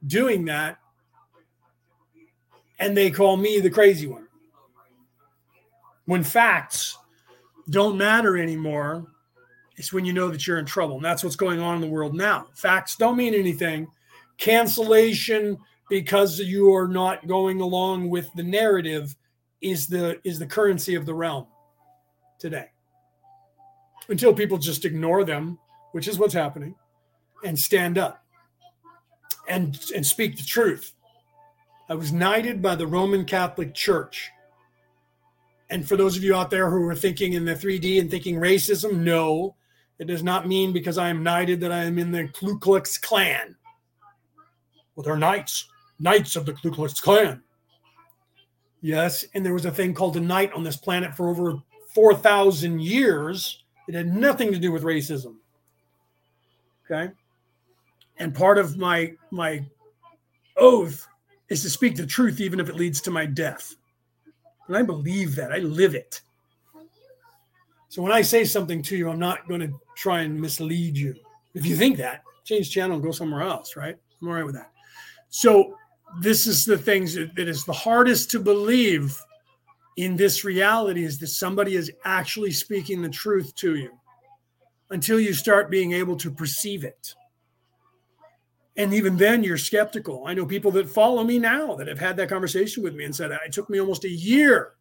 doing 0.07 0.45
that. 0.45 0.79
And 2.79 2.97
they 2.97 3.11
call 3.11 3.37
me 3.37 3.61
the 3.61 3.71
crazy 3.71 4.07
one. 4.07 4.24
When 6.07 6.23
facts 6.23 6.99
don't 7.71 7.97
matter 7.97 8.37
anymore, 8.37 9.07
it's 9.77 9.93
when 9.93 10.05
you 10.05 10.13
know 10.13 10.29
that 10.29 10.47
you're 10.47 10.59
in 10.59 10.67
trouble. 10.67 10.97
And 10.97 11.05
that's 11.05 11.25
what's 11.25 11.37
going 11.37 11.61
on 11.61 11.77
in 11.77 11.81
the 11.81 11.89
world 11.89 12.15
now. 12.15 12.47
Facts 12.55 12.97
don't 12.97 13.17
mean 13.17 13.35
anything. 13.35 13.89
Cancellation 14.39 15.59
because 15.89 16.39
you 16.39 16.75
are 16.75 16.89
not 16.89 17.27
going 17.27 17.61
along 17.61 18.09
with 18.11 18.33
the 18.35 18.43
narrative 18.43 19.15
is 19.61 19.87
the 19.87 20.21
is 20.25 20.39
the 20.39 20.47
currency 20.47 20.95
of 20.95 21.07
the 21.07 21.15
realm 21.15 21.47
today. 22.39 22.71
Until 24.09 24.35
people 24.35 24.59
just 24.59 24.85
ignore 24.85 25.25
them, 25.25 25.59
which 25.93 26.09
is 26.09 26.19
what's 26.19 26.35
happening, 26.35 26.75
and 27.45 27.59
stand 27.59 27.99
up 27.99 28.25
and 29.49 29.79
and 29.95 30.07
speak 30.07 30.37
the 30.37 30.43
truth. 30.43 30.93
I 31.89 31.95
was 31.95 32.13
knighted 32.13 32.63
by 32.63 32.77
the 32.77 32.87
Roman 32.87 33.25
Catholic 33.25 33.75
Church. 33.75 34.31
And 35.71 35.87
for 35.87 35.97
those 35.97 36.17
of 36.17 36.23
you 36.23 36.35
out 36.35 36.51
there 36.51 36.71
who 36.71 36.87
are 36.89 36.95
thinking 36.95 37.33
in 37.33 37.45
the 37.45 37.55
3D 37.55 38.01
and 38.01 38.11
thinking 38.11 38.37
racism, 38.37 38.99
no, 38.99 39.57
it 39.99 40.07
does 40.07 40.23
not 40.23 40.47
mean 40.47 40.73
because 40.73 40.99
I 40.99 41.09
am 41.09 41.23
knighted 41.23 41.61
that 41.61 41.73
I 41.73 41.85
am 41.85 41.99
in 41.99 42.11
the 42.11 42.29
Ku 42.29 42.59
Klux 42.59 42.99
Klan. 42.99 43.57
Well, 44.95 45.05
they're 45.05 45.17
knights, 45.17 45.69
knights 45.99 46.37
of 46.37 46.47
the 46.47 46.53
Ku 46.53 46.71
Klux 46.71 47.01
Klan. 47.01 47.43
Yes, 48.81 49.25
and 49.33 49.45
there 49.45 49.55
was 49.55 49.65
a 49.65 49.71
thing 49.71 49.95
called 49.95 50.17
a 50.17 50.21
knight 50.21 50.53
on 50.53 50.63
this 50.63 50.77
planet 50.77 51.17
for 51.17 51.31
over 51.31 51.55
4,000 51.95 52.81
years. 52.81 53.65
It 53.89 53.95
had 53.95 54.15
nothing 54.15 54.53
to 54.53 54.59
do 54.59 54.71
with 54.73 54.83
racism. 54.83 55.37
Okay. 56.85 57.11
And 58.19 58.35
part 58.35 58.59
of 58.59 58.77
my 58.77 59.15
my 59.31 59.65
oath 60.57 61.07
is 61.49 61.63
to 61.63 61.71
speak 61.71 61.97
the 61.97 62.07
truth, 62.07 62.41
even 62.41 62.61
if 62.61 62.69
it 62.69 62.77
leads 62.77 63.01
to 63.03 63.11
my 63.11 63.27
death. 63.27 63.75
And 64.69 64.77
I 64.77 64.83
believe 64.83 65.35
that. 65.37 65.53
I 65.53 65.59
live 65.59 65.95
it. 65.95 66.21
So 67.89 68.03
when 68.03 68.13
I 68.13 68.23
say 68.23 68.45
something 68.45 68.83
to 68.83 68.97
you, 68.97 69.09
I'm 69.09 69.19
not 69.19 69.47
going 69.47 69.61
to 69.61 69.73
try 69.97 70.23
and 70.23 70.41
mislead 70.41 70.97
you. 70.97 71.15
If 71.55 71.65
you 71.65 71.77
think 71.77 71.97
that, 71.99 72.25
change 72.45 72.71
channel 72.71 72.97
and 72.97 73.05
go 73.05 73.13
somewhere 73.13 73.43
else, 73.43 73.77
right? 73.77 73.97
I'm 74.21 74.29
all 74.29 74.35
right 74.35 74.45
with 74.45 74.57
that. 74.57 74.73
So 75.29 75.77
this 76.21 76.47
is 76.47 76.65
the 76.65 76.79
things 76.79 77.15
that, 77.15 77.39
is 77.39 77.65
the 77.65 77.73
hardest 77.73 78.31
to 78.33 78.41
believe 78.41 79.17
in 79.97 80.17
this 80.17 80.45
reality 80.45 81.05
is 81.05 81.19
that 81.19 81.29
somebody 81.29 81.77
is 81.77 81.91
actually 82.05 82.51
speaking 82.51 83.01
the 83.01 83.09
truth 83.09 83.55
to 83.57 83.77
you 83.77 83.91
until 84.91 85.21
you 85.21 85.33
start 85.33 85.71
being 85.71 85.93
able 85.93 86.17
to 86.17 86.31
perceive 86.31 86.85
it. 86.85 87.15
And 88.77 88.93
even 88.93 89.17
then, 89.17 89.45
you're 89.45 89.57
skeptical. 89.57 90.25
I 90.27 90.35
know 90.35 90.45
people 90.45 90.73
that 90.73 90.89
follow 90.89 91.23
me 91.23 91.39
now 91.39 91.75
that 91.77 91.87
have 91.87 92.01
had 92.01 92.17
that 92.17 92.29
conversation 92.29 92.83
with 92.83 92.95
me 92.95 93.05
and 93.05 93.15
said, 93.15 93.31
it 93.31 93.53
took 93.53 93.71
me 93.71 93.81
almost 93.81 94.05
a 94.05 94.11
year 94.11 94.73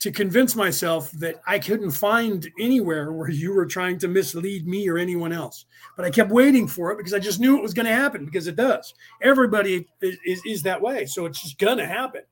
to 0.00 0.12
convince 0.12 0.54
myself 0.54 1.10
that 1.12 1.40
I 1.46 1.58
couldn't 1.58 1.90
find 1.90 2.48
anywhere 2.58 3.12
where 3.12 3.30
you 3.30 3.52
were 3.52 3.66
trying 3.66 3.98
to 3.98 4.08
mislead 4.08 4.66
me 4.66 4.88
or 4.88 4.96
anyone 4.96 5.32
else. 5.32 5.64
But 5.96 6.06
I 6.06 6.10
kept 6.10 6.30
waiting 6.30 6.68
for 6.68 6.92
it 6.92 6.98
because 6.98 7.12
I 7.12 7.18
just 7.18 7.40
knew 7.40 7.58
it 7.58 7.62
was 7.62 7.74
going 7.74 7.86
to 7.86 7.94
happen 7.94 8.24
because 8.24 8.46
it 8.46 8.56
does. 8.56 8.94
Everybody 9.20 9.86
is, 10.00 10.16
is, 10.24 10.42
is 10.46 10.62
that 10.62 10.80
way. 10.80 11.06
So 11.06 11.26
it's 11.26 11.42
just 11.42 11.58
going 11.58 11.78
to 11.78 11.86
happen. 11.86 12.22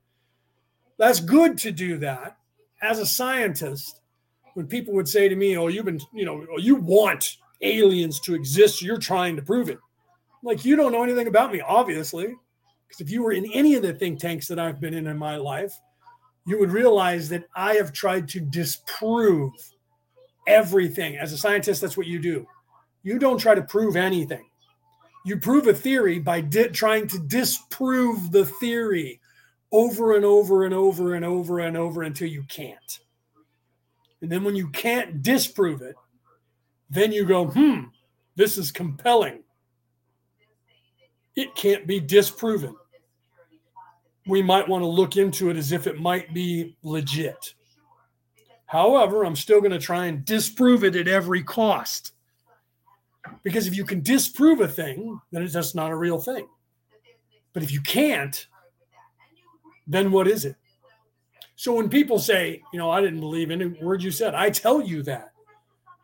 That's 0.97 1.21
good 1.21 1.59
to 1.59 1.73
do 1.73 1.99
that. 1.99 2.39
As 2.83 3.01
a 3.01 3.07
scientist, 3.07 4.01
when 4.55 4.69
people 4.69 4.95
would 4.95 5.09
say 5.09 5.29
to 5.29 5.35
me, 5.35 5.57
Oh, 5.59 5.67
you've 5.67 5.85
been, 5.85 6.01
you 6.15 6.25
know, 6.25 6.47
oh, 6.53 6.59
you 6.59 6.77
want 6.77 7.37
aliens 7.63 8.21
to 8.21 8.35
exist, 8.35 8.83
you're 8.83 8.99
trying 8.99 9.35
to 9.35 9.43
prove 9.43 9.71
it. 9.71 9.79
Like, 10.43 10.65
you 10.65 10.77
don't 10.77 10.93
know 10.93 11.03
anything 11.03 11.29
about 11.29 11.53
me, 11.53 11.61
obviously. 11.61 12.35
Because 12.87 13.01
if 13.01 13.11
you 13.11 13.23
were 13.23 13.33
in 13.33 13.51
any 13.53 13.75
of 13.75 13.83
the 13.83 13.93
think 13.93 14.21
tanks 14.21 14.47
that 14.49 14.59
I've 14.59 14.81
been 14.81 14.95
in 14.95 15.07
in 15.07 15.19
my 15.19 15.37
life, 15.37 15.73
you 16.47 16.59
would 16.59 16.71
realize 16.71 17.29
that 17.31 17.45
I 17.57 17.75
have 17.75 17.93
tried 17.93 18.29
to 18.29 18.41
disprove 18.41 19.53
everything. 20.47 21.17
As 21.17 21.33
a 21.33 21.39
scientist, 21.39 21.81
that's 21.81 21.97
what 21.97 22.07
you 22.07 22.21
do. 22.21 22.47
You 23.03 23.19
don't 23.19 23.39
try 23.39 23.55
to 23.55 23.63
prove 23.63 23.97
anything. 23.97 24.49
You 25.25 25.39
prove 25.39 25.67
a 25.67 25.75
theory 25.75 26.21
by 26.21 26.41
di- 26.41 26.69
trying 26.69 27.09
to 27.09 27.19
disprove 27.19 28.31
the 28.31 28.47
theory 28.47 29.21
over 29.73 30.15
and 30.15 30.25
over 30.25 30.65
and 30.65 30.73
over 30.73 31.15
and 31.15 31.25
over 31.25 31.59
and 31.59 31.77
over 31.77 32.03
until 32.05 32.29
you 32.29 32.45
can't. 32.45 33.01
And 34.23 34.31
then 34.31 34.45
when 34.45 34.55
you 34.55 34.69
can't 34.69 35.23
disprove 35.23 35.83
it, 35.83 35.97
then 36.89 37.11
you 37.11 37.25
go, 37.25 37.47
hmm, 37.47 37.85
this 38.37 38.57
is 38.57 38.71
compelling. 38.71 39.43
It 41.37 41.55
can't 41.55 41.87
be 41.87 42.01
disproven 42.01 42.75
we 44.27 44.43
might 44.43 44.69
want 44.69 44.83
to 44.83 44.89
look 44.89 45.17
into 45.17 45.51
it 45.51 45.57
as 45.57 45.73
if 45.73 45.87
it 45.87 46.01
might 46.01 46.35
be 46.35 46.77
legit. 46.83 47.55
However, 48.67 49.25
I'm 49.25 49.37
still 49.37 49.61
going 49.61 49.73
to 49.73 49.79
try 49.79 50.07
and 50.07 50.25
disprove 50.25 50.83
it 50.83 50.97
at 50.97 51.07
every 51.07 51.43
cost. 51.43 52.13
Because 53.45 53.67
if 53.67 53.77
you 53.77 53.85
can 53.85 54.03
disprove 54.03 54.61
a 54.61 54.69
thing, 54.69 55.21
then 55.31 55.43
it's 55.43 55.53
just 55.53 55.75
not 55.75 55.93
a 55.93 55.97
real 55.97 56.19
thing. 56.19 56.49
But 57.53 57.63
if 57.63 57.73
you 57.73 57.81
can't, 57.81 58.47
then 59.87 60.11
what 60.11 60.27
is 60.27 60.45
it? 60.45 60.57
So 61.55 61.75
when 61.75 61.89
people 61.89 62.19
say, 62.19 62.61
you 62.73 62.79
know, 62.79 62.91
I 62.91 63.01
didn't 63.01 63.21
believe 63.21 63.51
any 63.51 63.67
word 63.67 64.03
you 64.03 64.11
said, 64.11 64.35
I 64.35 64.51
tell 64.51 64.83
you 64.83 65.03
that 65.05 65.33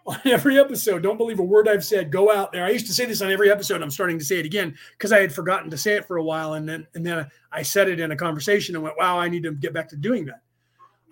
on 0.07 0.19
every 0.25 0.59
episode. 0.59 1.03
Don't 1.03 1.17
believe 1.17 1.39
a 1.39 1.45
word 1.45 1.69
I've 1.69 1.85
said. 1.85 2.11
Go 2.11 2.33
out 2.33 2.53
there. 2.53 2.65
I 2.65 2.71
used 2.71 2.87
to 2.87 2.93
say 2.93 3.05
this 3.05 3.23
on 3.23 3.31
every 3.31 3.51
episode. 3.51 3.83
I'm 3.83 3.91
starting 3.91 4.19
to 4.19 4.25
say 4.25 4.39
it 4.39 4.47
again 4.47 4.77
because 4.99 5.13
I 5.13 5.21
had 5.21 5.33
forgotten 5.33 5.71
to 5.71 5.79
say 5.79 5.95
it 5.95 6.07
for 6.07 6.17
a 6.17 6.25
while, 6.25 6.55
and 6.55 6.69
then 6.69 6.87
and 6.95 7.07
then 7.07 7.27
I 7.53 7.63
said 7.63 7.89
it 7.89 8.01
in 8.01 8.11
a 8.11 8.17
conversation 8.17 8.75
and 8.75 8.83
went, 8.83 8.99
"Wow, 8.99 9.19
I 9.19 9.29
need 9.29 9.45
to 9.45 9.53
get 9.53 9.73
back 9.73 9.89
to 9.91 9.97
doing 9.97 10.25
that." 10.27 10.43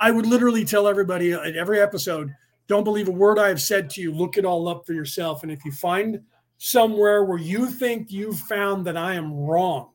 I 0.01 0.11
would 0.11 0.27
literally 0.27 0.65
tell 0.65 0.89
everybody 0.89 1.33
at 1.33 1.55
every 1.55 1.81
episode, 1.81 2.35
"Don't 2.67 2.85
believe 2.85 3.09
a 3.09 3.13
word 3.13 3.39
I 3.39 3.49
have 3.49 3.61
said 3.61 3.91
to 3.91 4.01
you. 4.01 4.13
Look 4.13 4.37
it 4.37 4.45
all 4.45 4.67
up 4.69 4.87
for 4.87 4.93
yourself, 4.93 5.45
and 5.45 5.53
if 5.53 5.65
you 5.65 5.71
find 5.71 6.21
somewhere 6.59 7.25
where 7.25 7.39
you 7.39 7.67
think 7.67 8.11
you've 8.11 8.41
found 8.41 8.87
that 8.87 8.97
I 8.97 9.15
am 9.15 9.35
wrong." 9.35 9.91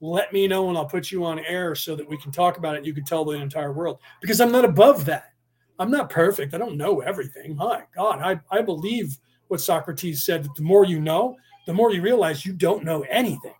Let 0.00 0.34
me 0.34 0.46
know 0.46 0.68
and 0.68 0.76
I'll 0.76 0.84
put 0.84 1.10
you 1.10 1.24
on 1.24 1.38
air 1.38 1.74
so 1.74 1.96
that 1.96 2.06
we 2.06 2.18
can 2.18 2.30
talk 2.30 2.58
about 2.58 2.76
it. 2.76 2.84
You 2.84 2.92
can 2.92 3.04
tell 3.04 3.24
the 3.24 3.32
entire 3.32 3.72
world 3.72 4.00
because 4.20 4.38
I'm 4.38 4.52
not 4.52 4.66
above 4.66 5.06
that. 5.06 5.33
I'm 5.78 5.90
not 5.90 6.10
perfect. 6.10 6.54
I 6.54 6.58
don't 6.58 6.76
know 6.76 7.00
everything. 7.00 7.56
My 7.56 7.82
God, 7.94 8.20
I, 8.22 8.40
I 8.56 8.62
believe 8.62 9.16
what 9.48 9.60
Socrates 9.60 10.24
said 10.24 10.44
that 10.44 10.54
the 10.54 10.62
more 10.62 10.84
you 10.84 11.00
know, 11.00 11.36
the 11.66 11.74
more 11.74 11.92
you 11.92 12.02
realize 12.02 12.46
you 12.46 12.52
don't 12.52 12.84
know 12.84 13.02
anything. 13.10 13.54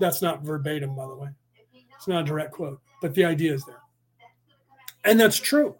That's 0.00 0.22
not 0.22 0.42
verbatim, 0.42 0.94
by 0.94 1.06
the 1.06 1.14
way. 1.14 1.28
It's 1.96 2.08
not 2.08 2.22
a 2.22 2.24
direct 2.24 2.52
quote, 2.52 2.80
but 3.00 3.14
the 3.14 3.24
idea 3.24 3.54
is 3.54 3.64
there. 3.64 3.80
And 5.04 5.18
that's 5.18 5.38
true. 5.38 5.76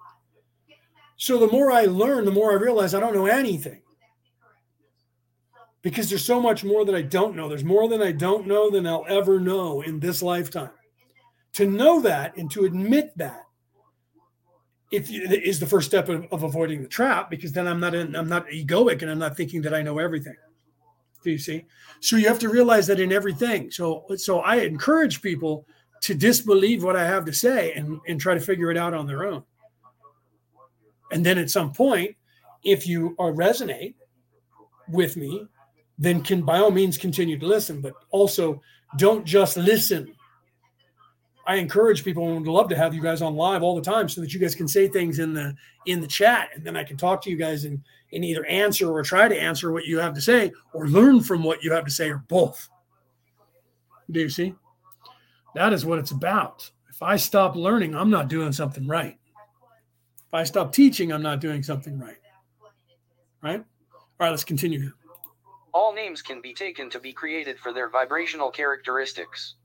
So 1.17 1.39
the 1.39 1.51
more 1.51 1.71
I 1.71 1.85
learn, 1.85 2.25
the 2.25 2.31
more 2.31 2.53
I 2.53 2.57
realize 2.57 2.95
I 2.95 3.01
don't 3.01 3.15
know 3.15 3.27
anything. 3.27 3.81
Because 5.83 6.09
there's 6.09 6.25
so 6.25 6.41
much 6.41 6.65
more 6.65 6.85
that 6.85 6.95
I 6.95 7.03
don't 7.03 7.37
know. 7.37 7.49
There's 7.49 7.65
more 7.65 7.89
than 7.89 8.03
I 8.03 8.13
don't 8.13 8.47
know 8.47 8.71
than 8.71 8.87
I'll 8.87 9.05
ever 9.09 9.39
know 9.39 9.83
in 9.83 10.01
this 10.01 10.23
lifetime. 10.23 10.71
To 11.55 11.67
know 11.67 12.01
that 12.01 12.37
and 12.37 12.51
to 12.53 12.65
admit 12.65 13.17
that 13.17 13.43
if 14.95 15.11
is 15.11 15.61
the 15.61 15.67
first 15.67 15.89
step 15.89 16.09
of, 16.09 16.27
of, 16.31 16.43
avoiding 16.43 16.83
the 16.83 16.89
trap 16.89 17.31
because 17.31 17.53
then 17.53 17.67
I'm 17.67 17.81
not 17.81 17.95
in, 17.95 18.15
I'm 18.15 18.29
not 18.29 18.47
egoic 18.49 19.03
and 19.03 19.11
I'm 19.11 19.19
not 19.19 19.37
thinking 19.37 19.63
that 19.63 19.75
I 19.75 19.83
know 19.83 19.99
everything. 19.99 20.37
Do 21.23 21.31
you 21.31 21.39
see? 21.39 21.65
So 22.01 22.17
you 22.17 22.29
have 22.29 22.39
to 22.41 22.49
realize 22.49 22.87
that 22.87 23.01
in 23.01 23.13
everything. 23.13 23.71
So 23.71 24.05
so 24.17 24.41
I 24.41 24.57
encourage 24.57 25.23
people 25.23 25.67
to 26.03 26.15
disbelieve 26.15 26.85
what 26.85 26.97
I 26.97 27.07
have 27.07 27.25
to 27.25 27.33
say 27.33 27.73
and, 27.73 27.99
and 28.07 28.21
try 28.21 28.35
to 28.35 28.41
figure 28.41 28.71
it 28.71 28.77
out 28.77 28.95
on 28.95 29.07
their 29.07 29.25
own. 29.25 29.43
And 31.11 31.25
then 31.25 31.39
at 31.39 31.51
some 31.51 31.73
point, 31.73 32.15
if 32.63 32.87
you 32.87 33.15
are 33.19 33.33
resonate 33.33 33.95
with 34.89 35.17
me, 35.17 35.47
then 35.99 36.23
can 36.23 36.43
by 36.43 36.59
all 36.59 36.71
means 36.71 36.99
continue 36.99 37.39
to 37.39 37.47
listen, 37.47 37.81
but 37.81 37.95
also 38.11 38.61
don't 38.99 39.25
just 39.25 39.57
listen 39.57 40.14
I 41.47 41.57
encourage 41.57 42.05
people 42.05 42.27
and 42.27 42.47
would 42.47 42.51
love 42.51 42.69
to 42.71 42.77
have 42.77 42.95
you 42.95 43.03
guys 43.03 43.21
on 43.21 43.37
live 43.37 43.63
all 43.63 43.75
the 43.75 43.83
time 43.83 44.09
so 44.09 44.21
that 44.21 44.33
you 44.33 44.41
guys 44.41 44.55
can 44.55 44.67
say 44.67 44.89
things 44.89 45.19
in 45.19 45.35
the 45.35 45.55
in 45.87 46.01
the 46.01 46.07
chat 46.07 46.49
and 46.55 46.65
then 46.65 46.77
I 46.77 46.85
can 46.85 46.97
talk 46.97 47.21
to 47.23 47.31
you 47.31 47.37
guys 47.37 47.65
and, 47.65 47.83
and 48.13 48.25
either 48.25 48.47
answer 48.47 48.91
or 48.91 49.03
try 49.03 49.29
to 49.29 49.39
answer 49.39 49.71
what 49.71 49.85
you 49.85 49.99
have 49.99 50.15
to 50.15 50.23
say 50.23 50.53
or 50.73 50.89
learn 50.89 51.21
from 51.21 51.43
what 51.43 51.63
you 51.63 51.73
have 51.73 51.85
to 51.85 51.91
say 51.91 52.09
or 52.09 52.25
both. 52.29 52.69
Do 54.11 54.21
you 54.21 54.31
see? 54.31 54.55
That 55.55 55.73
is 55.73 55.85
what 55.85 55.99
it's 55.99 56.11
about. 56.11 56.71
If 56.89 57.03
I 57.03 57.17
stop 57.17 57.57
learning, 57.57 57.95
I'm 57.95 58.11
not 58.11 58.29
doing 58.29 58.53
something 58.53 58.87
right. 58.87 59.19
If 60.17 60.35
I 60.35 60.45
stop 60.45 60.73
teaching, 60.73 61.13
I'm 61.13 61.23
not 61.23 61.41
doing 61.41 61.63
something 61.63 61.99
right. 61.99 62.17
Right? 63.43 63.61
All 63.61 64.05
right, 64.21 64.31
let's 64.31 64.45
continue. 64.45 64.93
All 65.73 65.93
names 65.93 66.23
can 66.23 66.41
be 66.41 66.55
taken 66.55 66.89
to 66.91 67.01
be 67.01 67.13
created 67.13 67.59
for 67.59 67.73
their 67.73 67.89
vibrational 67.89 68.51
characteristics. 68.51 69.57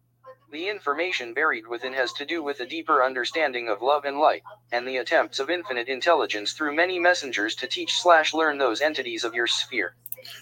The 0.51 0.67
information 0.67 1.35
buried 1.35 1.67
within 1.67 1.93
has 1.93 2.11
to 2.13 2.25
do 2.25 2.41
with 2.41 2.59
a 2.59 2.65
deeper 2.65 3.03
understanding 3.03 3.69
of 3.69 3.83
love 3.83 4.05
and 4.05 4.17
light, 4.17 4.41
and 4.71 4.87
the 4.87 4.97
attempts 4.97 5.37
of 5.37 5.51
infinite 5.51 5.87
intelligence 5.87 6.53
through 6.53 6.75
many 6.75 6.97
messengers 6.97 7.53
to 7.55 7.67
teach 7.67 8.01
slash 8.01 8.33
learn 8.33 8.57
those 8.57 8.81
entities 8.81 9.23
of 9.23 9.35
your 9.35 9.45
sphere. 9.45 9.93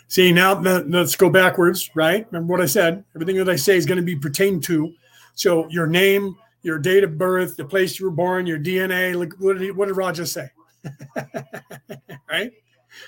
See, 0.08 0.32
now 0.32 0.58
let's 0.60 1.18
go 1.18 1.30
backwards, 1.30 1.90
right? 1.94 2.26
Remember 2.32 2.54
what 2.54 2.62
I 2.62 2.68
said? 2.68 3.04
Everything 3.16 3.36
that 3.36 3.50
I 3.50 3.58
say 3.58 3.76
is 3.76 3.86
going 3.86 3.98
to 4.00 4.06
be 4.06 4.16
pertained 4.16 4.64
to. 4.66 4.94
So 5.36 5.68
your 5.70 5.88
name, 5.88 6.38
your 6.62 6.80
date 6.80 7.04
of 7.04 7.18
birth, 7.18 7.58
the 7.58 7.66
place 7.66 8.00
you 8.00 8.06
were 8.06 8.12
born, 8.12 8.48
your 8.48 8.60
DNA. 8.60 9.14
Look, 9.14 9.34
what 9.40 9.58
did, 9.58 9.76
what 9.76 9.88
did 9.88 9.98
Roger 9.98 10.26
say? 10.26 10.50
right? 12.30 12.54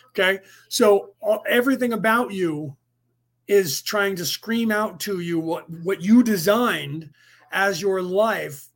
Okay. 0.09 0.39
So 0.67 1.11
all, 1.21 1.43
everything 1.47 1.93
about 1.93 2.31
you 2.31 2.75
is 3.49 3.81
trying 3.81 4.15
to 4.15 4.25
scream 4.25 4.71
out 4.71 4.99
to 4.99 5.21
you 5.21 5.39
what, 5.39 5.67
what 5.83 6.03
you 6.03 6.21
designed 6.21 7.09
as 7.51 7.81
your 7.81 7.99
life. 7.99 8.69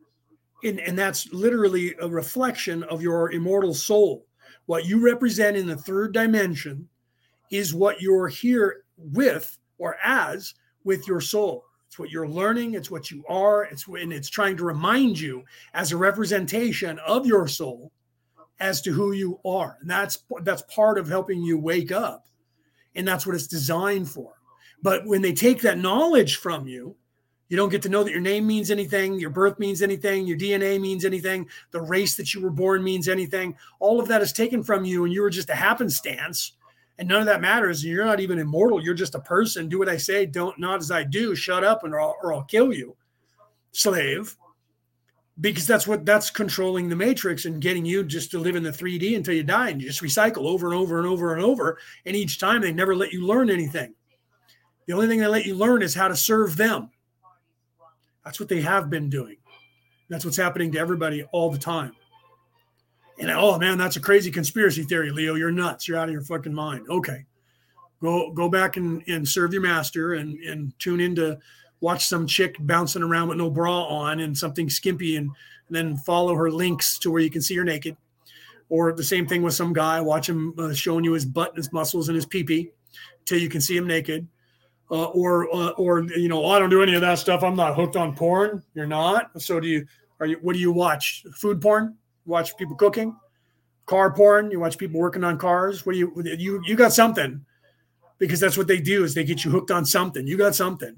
And, 0.63 0.79
and 0.79 0.97
that's 0.97 1.31
literally 1.31 1.93
a 2.01 2.09
reflection 2.09 2.81
of 2.83 3.01
your 3.01 3.31
immortal 3.31 3.75
soul. 3.75 4.25
What 4.65 4.85
you 4.85 4.99
represent 5.05 5.55
in 5.55 5.67
the 5.67 5.75
third 5.75 6.11
dimension 6.11 6.89
is 7.51 7.75
what 7.75 8.01
you're 8.01 8.27
here 8.27 8.83
with 8.97 9.59
or 9.77 9.97
as 10.03 10.55
with 10.83 11.07
your 11.07 11.21
soul. 11.21 11.65
It's 11.87 11.99
what 11.99 12.09
you're 12.09 12.27
learning, 12.27 12.73
it's 12.73 12.89
what 12.89 13.11
you 13.11 13.23
are, 13.29 13.65
it's 13.65 13.85
and 13.85 14.11
it's 14.11 14.29
trying 14.29 14.57
to 14.57 14.65
remind 14.65 15.19
you 15.19 15.43
as 15.75 15.91
a 15.91 15.97
representation 15.97 16.97
of 16.99 17.27
your 17.27 17.47
soul 17.47 17.91
as 18.59 18.81
to 18.81 18.91
who 18.91 19.11
you 19.11 19.39
are. 19.45 19.77
And 19.81 19.89
that's 19.91 20.23
that's 20.41 20.63
part 20.63 20.97
of 20.97 21.07
helping 21.07 21.43
you 21.43 21.59
wake 21.59 21.91
up. 21.91 22.25
And 22.95 23.07
that's 23.07 23.27
what 23.27 23.35
it's 23.35 23.45
designed 23.45 24.09
for. 24.09 24.33
But 24.83 25.07
when 25.07 25.23
they 25.23 25.33
take 25.33 25.61
that 25.61 25.79
knowledge 25.79 26.35
from 26.35 26.67
you, 26.67 26.95
you 27.49 27.57
don't 27.57 27.69
get 27.69 27.81
to 27.83 27.89
know 27.89 28.03
that 28.03 28.11
your 28.11 28.21
name 28.21 28.45
means 28.45 28.69
anything, 28.69 29.19
your 29.19 29.31
birth 29.31 29.57
means 29.57 29.81
anything, 29.81 30.27
your 30.27 30.37
DNA 30.37 30.79
means 30.79 31.05
anything, 31.05 31.47
the 31.71 31.81
race 31.81 32.15
that 32.15 32.33
you 32.33 32.41
were 32.41 32.51
born 32.51 32.83
means 32.83 33.07
anything. 33.07 33.55
All 33.79 33.99
of 33.99 34.07
that 34.09 34.21
is 34.21 34.31
taken 34.31 34.61
from 34.61 34.85
you, 34.85 35.05
and 35.05 35.13
you 35.13 35.21
were 35.21 35.31
just 35.31 35.49
a 35.49 35.55
happenstance 35.55 36.53
and 36.97 37.07
none 37.07 37.21
of 37.21 37.25
that 37.25 37.41
matters. 37.41 37.83
You're 37.83 38.05
not 38.05 38.19
even 38.19 38.39
immortal. 38.39 38.83
You're 38.83 38.93
just 38.93 39.15
a 39.15 39.19
person. 39.19 39.67
Do 39.67 39.79
what 39.79 39.89
I 39.89 39.97
say. 39.97 40.25
Don't 40.25 40.59
not 40.59 40.79
as 40.79 40.91
I 40.91 41.03
do. 41.03 41.35
Shut 41.35 41.63
up, 41.63 41.83
and 41.83 41.93
or 41.93 42.01
I'll, 42.01 42.15
or 42.21 42.33
I'll 42.33 42.43
kill 42.43 42.71
you, 42.71 42.95
slave. 43.71 44.35
Because 45.41 45.65
that's 45.65 45.87
what 45.87 46.05
that's 46.05 46.29
controlling 46.29 46.89
the 46.89 46.95
matrix 46.95 47.45
and 47.45 47.61
getting 47.61 47.85
you 47.85 48.03
just 48.03 48.29
to 48.31 48.39
live 48.39 48.55
in 48.55 48.61
the 48.61 48.69
3D 48.69 49.15
until 49.15 49.33
you 49.33 49.43
die, 49.43 49.69
and 49.69 49.81
you 49.81 49.87
just 49.87 50.03
recycle 50.03 50.45
over 50.45 50.67
and 50.67 50.75
over 50.75 50.99
and 50.99 51.07
over 51.07 51.33
and 51.33 51.43
over. 51.43 51.79
And 52.05 52.15
each 52.15 52.39
time 52.39 52.61
they 52.61 52.71
never 52.71 52.95
let 52.95 53.11
you 53.11 53.25
learn 53.25 53.49
anything. 53.49 53.95
The 54.87 54.93
only 54.93 55.07
thing 55.07 55.19
they 55.19 55.27
let 55.27 55.45
you 55.45 55.55
learn 55.55 55.81
is 55.81 55.95
how 55.95 56.07
to 56.07 56.15
serve 56.15 56.57
them. 56.57 56.89
That's 58.25 58.39
what 58.39 58.49
they 58.49 58.61
have 58.61 58.89
been 58.89 59.09
doing. 59.09 59.37
That's 60.09 60.25
what's 60.25 60.37
happening 60.37 60.71
to 60.73 60.79
everybody 60.79 61.23
all 61.31 61.49
the 61.49 61.57
time. 61.57 61.93
And 63.19 63.29
oh 63.31 63.57
man, 63.59 63.77
that's 63.77 63.95
a 63.95 64.01
crazy 64.01 64.31
conspiracy 64.31 64.83
theory, 64.83 65.11
Leo. 65.11 65.35
You're 65.35 65.51
nuts. 65.51 65.87
You're 65.87 65.97
out 65.97 66.09
of 66.09 66.13
your 66.13 66.23
fucking 66.23 66.53
mind. 66.53 66.87
Okay. 66.89 67.25
Go 68.01 68.31
go 68.31 68.49
back 68.49 68.75
and, 68.77 69.03
and 69.07 69.27
serve 69.27 69.53
your 69.53 69.61
master 69.61 70.15
and, 70.15 70.37
and 70.43 70.77
tune 70.79 70.99
in 70.99 71.15
to 71.15 71.39
watch 71.79 72.05
some 72.05 72.25
chick 72.25 72.55
bouncing 72.59 73.03
around 73.03 73.27
with 73.27 73.37
no 73.37 73.49
bra 73.49 73.83
on 73.83 74.19
and 74.19 74.37
something 74.37 74.69
skimpy 74.69 75.17
and, 75.17 75.29
and 75.67 75.75
then 75.75 75.97
follow 75.97 76.33
her 76.35 76.49
links 76.49 76.97
to 76.99 77.11
where 77.11 77.21
you 77.21 77.29
can 77.29 77.41
see 77.41 77.55
her 77.55 77.63
naked. 77.63 77.95
Or 78.69 78.93
the 78.93 79.03
same 79.03 79.27
thing 79.27 79.43
with 79.43 79.53
some 79.53 79.73
guy, 79.73 80.01
watch 80.01 80.27
him 80.27 80.53
uh, 80.57 80.73
showing 80.73 81.03
you 81.03 81.13
his 81.13 81.25
butt 81.25 81.49
and 81.49 81.57
his 81.57 81.71
muscles 81.71 82.07
and 82.07 82.15
his 82.15 82.25
pee 82.25 82.71
till 83.25 83.37
you 83.37 83.49
can 83.49 83.61
see 83.61 83.77
him 83.77 83.85
naked. 83.85 84.27
Uh, 84.91 85.05
or 85.05 85.53
uh, 85.55 85.69
or 85.71 86.03
you 86.03 86.27
know, 86.27 86.43
oh, 86.43 86.51
I 86.51 86.59
don't 86.59 86.69
do 86.69 86.83
any 86.83 86.93
of 86.93 87.01
that 87.01 87.17
stuff. 87.17 87.41
I'm 87.43 87.55
not 87.55 87.75
hooked 87.75 87.95
on 87.95 88.15
porn. 88.15 88.61
You're 88.75 88.85
not. 88.85 89.41
So 89.41 89.59
do 89.59 89.67
you? 89.67 89.87
Are 90.19 90.27
you? 90.27 90.37
What 90.41 90.53
do 90.53 90.59
you 90.59 90.71
watch? 90.71 91.25
Food 91.33 91.61
porn? 91.61 91.95
watch 92.25 92.55
people 92.57 92.75
cooking, 92.75 93.15
car 93.85 94.13
porn. 94.13 94.51
You 94.51 94.59
watch 94.59 94.77
people 94.77 94.99
working 94.99 95.23
on 95.23 95.37
cars. 95.37 95.85
What 95.85 95.93
do 95.93 95.99
you 95.99 96.11
you 96.37 96.61
you 96.65 96.75
got 96.75 96.93
something? 96.93 97.43
Because 98.19 98.39
that's 98.39 98.57
what 98.57 98.67
they 98.67 98.79
do 98.79 99.03
is 99.03 99.13
they 99.13 99.23
get 99.23 99.43
you 99.43 99.51
hooked 99.51 99.71
on 99.71 99.85
something. 99.85 100.25
You 100.25 100.37
got 100.37 100.55
something. 100.55 100.95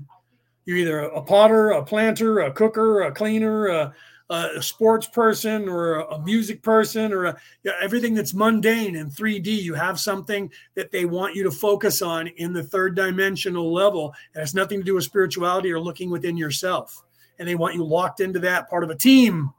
You're 0.65 0.77
either 0.77 0.99
a 0.99 1.21
potter, 1.21 1.71
a 1.71 1.83
planter, 1.83 2.41
a 2.41 2.51
cooker, 2.51 3.03
a 3.03 3.11
cleaner, 3.11 3.93
a 4.29 4.61
sports 4.61 5.07
person, 5.07 5.69
or 5.69 5.99
a, 5.99 6.19
music 6.19 6.63
person, 6.63 7.13
or 7.13 7.25
a, 7.25 7.37
everything 7.81 8.15
that's 8.15 8.33
mundane 8.33 8.95
in 8.95 9.09
3D. 9.09 9.45
You 9.45 9.75
have 9.75 9.99
something 9.99 10.51
that 10.73 10.91
they 10.91 11.05
want 11.05 11.35
you 11.35 11.43
to 11.43 11.51
focus 11.51 12.01
on 12.01 12.27
in 12.27 12.53
the 12.53 12.63
third 12.63 12.95
dimensional 12.95 13.71
level. 13.71 14.13
It 14.33 14.39
has 14.39 14.55
nothing 14.55 14.79
to 14.79 14.83
do 14.83 14.95
with 14.95 15.03
spirituality 15.03 15.71
or 15.71 15.79
looking 15.79 16.09
within 16.09 16.37
yourself. 16.37 17.03
And 17.37 17.47
they 17.47 17.55
want 17.55 17.75
you 17.75 17.83
locked 17.83 18.19
into 18.19 18.39
that 18.39 18.69
part 18.69 18.83
of 18.83 18.89
a 18.89 18.95
team 18.95 19.53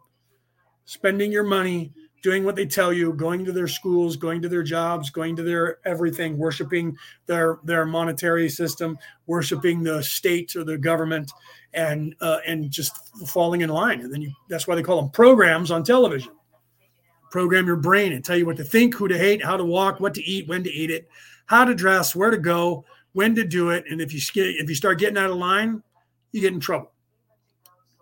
spending 0.84 1.30
your 1.30 1.44
money, 1.44 1.92
doing 2.26 2.42
what 2.42 2.56
they 2.56 2.66
tell 2.66 2.92
you, 2.92 3.12
going 3.12 3.44
to 3.44 3.52
their 3.52 3.68
schools, 3.68 4.16
going 4.16 4.42
to 4.42 4.48
their 4.48 4.64
jobs, 4.64 5.10
going 5.10 5.36
to 5.36 5.44
their 5.44 5.78
everything, 5.84 6.36
worshiping 6.36 6.96
their 7.26 7.60
their 7.62 7.86
monetary 7.86 8.48
system, 8.48 8.98
worshiping 9.26 9.80
the 9.80 10.02
state 10.02 10.56
or 10.56 10.64
the 10.64 10.76
government, 10.76 11.30
and 11.72 12.16
uh, 12.20 12.38
and 12.44 12.68
just 12.68 12.96
falling 13.28 13.60
in 13.60 13.68
line. 13.68 14.00
And 14.00 14.12
then 14.12 14.22
you 14.22 14.32
that's 14.48 14.66
why 14.66 14.74
they 14.74 14.82
call 14.82 15.00
them 15.00 15.10
programs 15.10 15.70
on 15.70 15.84
television. 15.84 16.32
Program 17.30 17.64
your 17.64 17.76
brain 17.76 18.12
and 18.12 18.24
tell 18.24 18.36
you 18.36 18.44
what 18.44 18.56
to 18.56 18.64
think, 18.64 18.96
who 18.96 19.06
to 19.06 19.16
hate, 19.16 19.44
how 19.44 19.56
to 19.56 19.64
walk, 19.64 20.00
what 20.00 20.14
to 20.14 20.24
eat, 20.24 20.48
when 20.48 20.64
to 20.64 20.72
eat 20.72 20.90
it, 20.90 21.08
how 21.46 21.64
to 21.64 21.76
dress, 21.76 22.16
where 22.16 22.32
to 22.32 22.38
go, 22.38 22.84
when 23.12 23.36
to 23.36 23.44
do 23.44 23.70
it. 23.70 23.84
And 23.88 24.00
if 24.00 24.12
you 24.12 24.20
if 24.34 24.68
you 24.68 24.74
start 24.74 24.98
getting 24.98 25.16
out 25.16 25.30
of 25.30 25.36
line, 25.36 25.80
you 26.32 26.40
get 26.40 26.52
in 26.52 26.58
trouble. 26.58 26.90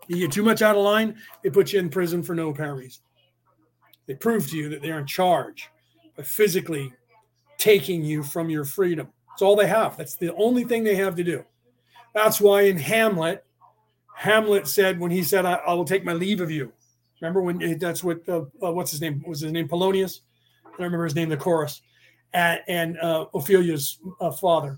You 0.07 0.17
get 0.17 0.31
too 0.31 0.43
much 0.43 0.63
out 0.63 0.75
of 0.75 0.83
line, 0.83 1.15
they 1.43 1.51
put 1.51 1.73
you 1.73 1.79
in 1.79 1.89
prison 1.89 2.23
for 2.23 2.33
no 2.33 2.49
apparent 2.49 2.79
reason. 2.79 3.03
They 4.07 4.15
prove 4.15 4.49
to 4.49 4.57
you 4.57 4.69
that 4.69 4.81
they're 4.81 4.99
in 4.99 5.07
charge 5.07 5.69
by 6.15 6.23
physically 6.23 6.93
taking 7.57 8.03
you 8.03 8.23
from 8.23 8.49
your 8.49 8.65
freedom. 8.65 9.07
That's 9.29 9.41
all 9.41 9.55
they 9.55 9.67
have. 9.67 9.97
That's 9.97 10.15
the 10.15 10.33
only 10.35 10.63
thing 10.63 10.83
they 10.83 10.95
have 10.95 11.15
to 11.15 11.23
do. 11.23 11.43
That's 12.13 12.39
why 12.39 12.61
in 12.61 12.77
Hamlet, 12.77 13.43
Hamlet 14.15 14.67
said 14.67 14.99
when 14.99 15.11
he 15.11 15.23
said, 15.23 15.45
"I, 15.45 15.55
I 15.55 15.73
will 15.73 15.85
take 15.85 16.05
my 16.05 16.13
leave 16.13 16.39
of 16.39 16.49
you." 16.49 16.71
Remember 17.19 17.41
when 17.41 17.77
that's 17.79 18.03
what 18.03 18.27
uh, 18.29 18.41
what's 18.59 18.91
his 18.91 19.01
name 19.01 19.23
was 19.27 19.41
his 19.41 19.51
name 19.51 19.67
Polonius? 19.67 20.21
I 20.65 20.69
don't 20.69 20.85
remember 20.85 21.05
his 21.05 21.15
name. 21.15 21.29
The 21.29 21.37
chorus, 21.37 21.81
and, 22.33 22.61
and 22.67 22.99
uh, 22.99 23.25
Ophelia's 23.33 23.99
uh, 24.21 24.31
father, 24.31 24.77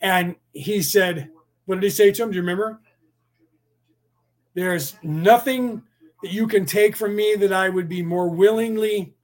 and 0.00 0.36
he 0.52 0.80
said, 0.80 1.30
"What 1.66 1.76
did 1.76 1.84
he 1.84 1.90
say 1.90 2.12
to 2.12 2.22
him? 2.22 2.30
Do 2.30 2.36
you 2.36 2.42
remember?" 2.42 2.80
There's 4.54 4.96
nothing 5.02 5.82
that 6.22 6.32
you 6.32 6.46
can 6.46 6.66
take 6.66 6.96
from 6.96 7.14
me 7.14 7.34
that 7.36 7.52
I 7.52 7.68
would 7.68 7.88
be 7.88 8.02
more 8.02 8.28
willingly 8.28 9.14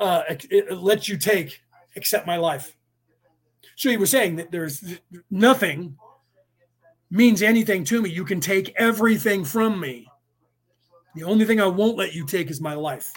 uh, 0.00 0.22
let 0.70 1.08
you 1.08 1.16
take 1.16 1.60
except 1.94 2.26
my 2.26 2.36
life. 2.36 2.76
So 3.76 3.90
he 3.90 3.96
was 3.96 4.10
saying 4.10 4.36
that 4.36 4.50
there's 4.50 4.98
nothing 5.30 5.96
means 7.10 7.42
anything 7.42 7.84
to 7.84 8.02
me. 8.02 8.10
You 8.10 8.24
can 8.24 8.40
take 8.40 8.74
everything 8.76 9.44
from 9.44 9.78
me. 9.80 10.08
The 11.14 11.24
only 11.24 11.44
thing 11.44 11.60
I 11.60 11.66
won't 11.66 11.96
let 11.96 12.14
you 12.14 12.26
take 12.26 12.50
is 12.50 12.60
my 12.60 12.74
life. 12.74 13.12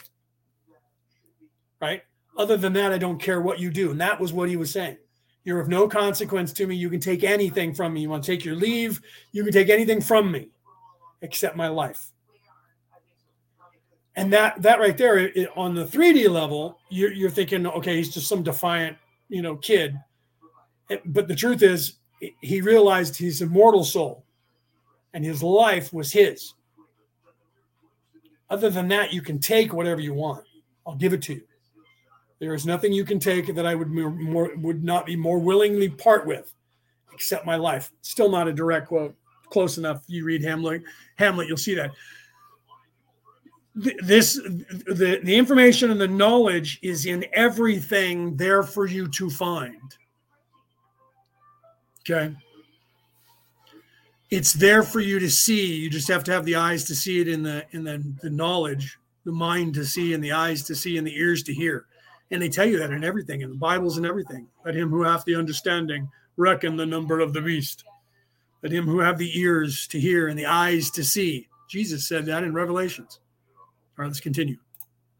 Right? 1.79 2.03
Other 2.37 2.57
than 2.57 2.73
that, 2.73 2.93
I 2.93 2.97
don't 2.97 3.21
care 3.21 3.41
what 3.41 3.59
you 3.59 3.71
do. 3.71 3.91
And 3.91 4.01
that 4.01 4.19
was 4.19 4.33
what 4.33 4.49
he 4.49 4.55
was 4.55 4.71
saying. 4.71 4.97
You're 5.43 5.59
of 5.59 5.67
no 5.67 5.87
consequence 5.87 6.53
to 6.53 6.67
me. 6.67 6.75
You 6.75 6.89
can 6.89 6.99
take 6.99 7.23
anything 7.23 7.73
from 7.73 7.93
me. 7.93 8.01
You 8.01 8.09
want 8.09 8.23
to 8.23 8.31
take 8.31 8.45
your 8.45 8.55
leave, 8.55 9.01
you 9.31 9.43
can 9.43 9.53
take 9.53 9.69
anything 9.69 10.01
from 10.01 10.31
me 10.31 10.49
except 11.21 11.55
my 11.55 11.67
life. 11.67 12.10
And 14.15 14.31
that 14.33 14.61
that 14.61 14.79
right 14.79 14.97
there 14.97 15.17
it, 15.17 15.49
on 15.55 15.73
the 15.73 15.85
3D 15.85 16.29
level, 16.29 16.79
you're, 16.89 17.13
you're 17.13 17.29
thinking, 17.29 17.65
okay, 17.65 17.95
he's 17.95 18.13
just 18.13 18.27
some 18.27 18.43
defiant, 18.43 18.97
you 19.29 19.41
know, 19.41 19.55
kid. 19.55 19.97
But 21.05 21.29
the 21.29 21.35
truth 21.35 21.63
is, 21.63 21.93
he 22.41 22.61
realized 22.61 23.15
his 23.17 23.41
immortal 23.41 23.85
soul, 23.85 24.25
and 25.13 25.23
his 25.23 25.41
life 25.41 25.93
was 25.93 26.11
his. 26.11 26.53
Other 28.49 28.69
than 28.69 28.89
that, 28.89 29.13
you 29.13 29.21
can 29.21 29.39
take 29.39 29.73
whatever 29.73 30.01
you 30.01 30.13
want. 30.13 30.43
I'll 30.85 30.95
give 30.95 31.13
it 31.13 31.21
to 31.23 31.35
you. 31.35 31.43
There 32.39 32.53
is 32.53 32.65
nothing 32.65 32.91
you 32.91 33.05
can 33.05 33.19
take 33.19 33.53
that 33.55 33.65
I 33.65 33.75
would 33.75 33.89
more 33.89 34.51
would 34.57 34.83
not 34.83 35.05
be 35.05 35.15
more 35.15 35.39
willingly 35.39 35.87
part 35.87 36.27
with, 36.27 36.53
except 37.13 37.45
my 37.45 37.55
life. 37.55 37.91
Still 38.01 38.29
not 38.29 38.47
a 38.47 38.53
direct 38.53 38.87
quote 38.87 39.15
close 39.51 39.77
enough. 39.77 40.03
You 40.07 40.25
read 40.25 40.43
Hamlet, 40.43 40.83
Hamlet, 41.17 41.47
you'll 41.47 41.57
see 41.57 41.75
that. 41.75 41.91
This 43.73 44.35
the 44.35 45.21
the 45.23 45.35
information 45.35 45.91
and 45.91 46.01
the 46.01 46.07
knowledge 46.07 46.79
is 46.81 47.05
in 47.05 47.25
everything 47.31 48.35
there 48.35 48.63
for 48.63 48.85
you 48.85 49.07
to 49.09 49.29
find. 49.29 49.95
Okay. 52.01 52.35
It's 54.29 54.53
there 54.53 54.83
for 54.83 54.99
you 54.99 55.19
to 55.19 55.29
see. 55.29 55.75
You 55.75 55.89
just 55.89 56.07
have 56.07 56.23
to 56.25 56.31
have 56.31 56.45
the 56.45 56.55
eyes 56.55 56.83
to 56.85 56.95
see 56.95 57.21
it 57.21 57.27
in 57.27 57.43
the 57.43 57.65
in 57.71 57.83
the, 57.83 58.03
the 58.21 58.29
knowledge, 58.29 58.97
the 59.23 59.31
mind 59.31 59.73
to 59.75 59.85
see, 59.85 60.13
and 60.13 60.23
the 60.23 60.33
eyes 60.33 60.63
to 60.63 60.75
see, 60.75 60.97
and 60.97 61.07
the 61.07 61.17
ears 61.17 61.43
to 61.43 61.53
hear. 61.53 61.85
And 62.29 62.41
they 62.41 62.49
tell 62.49 62.65
you 62.65 62.79
that 62.79 62.91
in 62.91 63.03
everything, 63.03 63.41
in 63.41 63.49
the 63.49 63.55
Bibles 63.55 63.97
and 63.97 64.05
everything. 64.05 64.47
Let 64.65 64.75
him 64.75 64.89
who 64.89 65.03
hath 65.03 65.23
the 65.25 65.35
understanding 65.35 66.09
reckon 66.37 66.75
the 66.75 66.85
number 66.85 67.19
of 67.19 67.33
the 67.33 67.41
beast. 67.41 67.85
Let 68.63 68.73
him 68.73 68.85
who 68.85 68.99
have 68.99 69.17
the 69.17 69.39
ears 69.39 69.87
to 69.87 69.99
hear 69.99 70.27
and 70.27 70.37
the 70.37 70.45
eyes 70.45 70.89
to 70.91 71.03
see. 71.03 71.47
Jesus 71.69 72.07
said 72.07 72.25
that 72.25 72.43
in 72.43 72.53
Revelations. 72.53 73.20
All 73.97 74.03
right, 74.03 74.07
let's 74.07 74.19
continue. 74.19 74.57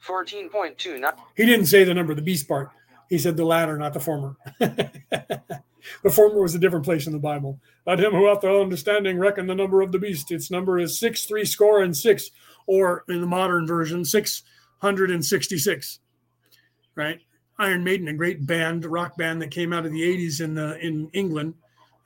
14.2. 0.05 1.13
He 1.35 1.45
didn't 1.45 1.67
say 1.67 1.83
the 1.83 1.93
number 1.93 2.11
of 2.11 2.17
the 2.17 2.23
beast 2.23 2.47
part. 2.47 2.71
He 3.09 3.17
said 3.17 3.37
the 3.37 3.45
latter, 3.45 3.77
not 3.77 3.93
the 3.93 3.99
former. 3.99 4.37
the 4.59 6.09
former 6.09 6.41
was 6.41 6.55
a 6.55 6.59
different 6.59 6.85
place 6.85 7.05
in 7.07 7.13
the 7.13 7.19
Bible. 7.19 7.59
Let 7.85 7.99
him 7.99 8.13
who 8.13 8.27
hath 8.27 8.41
the 8.41 8.49
understanding 8.49 9.19
reckon 9.19 9.47
the 9.47 9.55
number 9.55 9.81
of 9.81 9.91
the 9.91 9.99
beast. 9.99 10.31
Its 10.31 10.49
number 10.49 10.79
is 10.79 10.97
six, 10.97 11.25
three 11.25 11.43
score 11.45 11.83
and 11.83 11.95
six, 11.95 12.31
or 12.67 13.03
in 13.09 13.19
the 13.21 13.27
modern 13.27 13.67
version, 13.67 14.05
666. 14.05 15.99
Right? 16.95 17.19
Iron 17.59 17.83
Maiden, 17.83 18.07
a 18.07 18.13
great 18.13 18.45
band, 18.47 18.85
rock 18.85 19.17
band 19.17 19.41
that 19.41 19.51
came 19.51 19.73
out 19.73 19.85
of 19.85 19.91
the 19.91 20.01
80s 20.01 20.39
in 20.41 20.55
the, 20.55 20.79
in 20.79 21.09
England, 21.13 21.53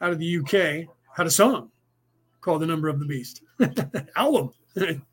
out 0.01 0.11
of 0.11 0.19
the 0.19 0.37
UK, 0.39 0.87
had 1.15 1.27
a 1.27 1.31
song 1.31 1.69
called 2.41 2.61
The 2.61 2.67
Number 2.67 2.89
of 2.89 2.99
the 2.99 3.05
Beast. 3.05 3.41
Album. 4.15 4.51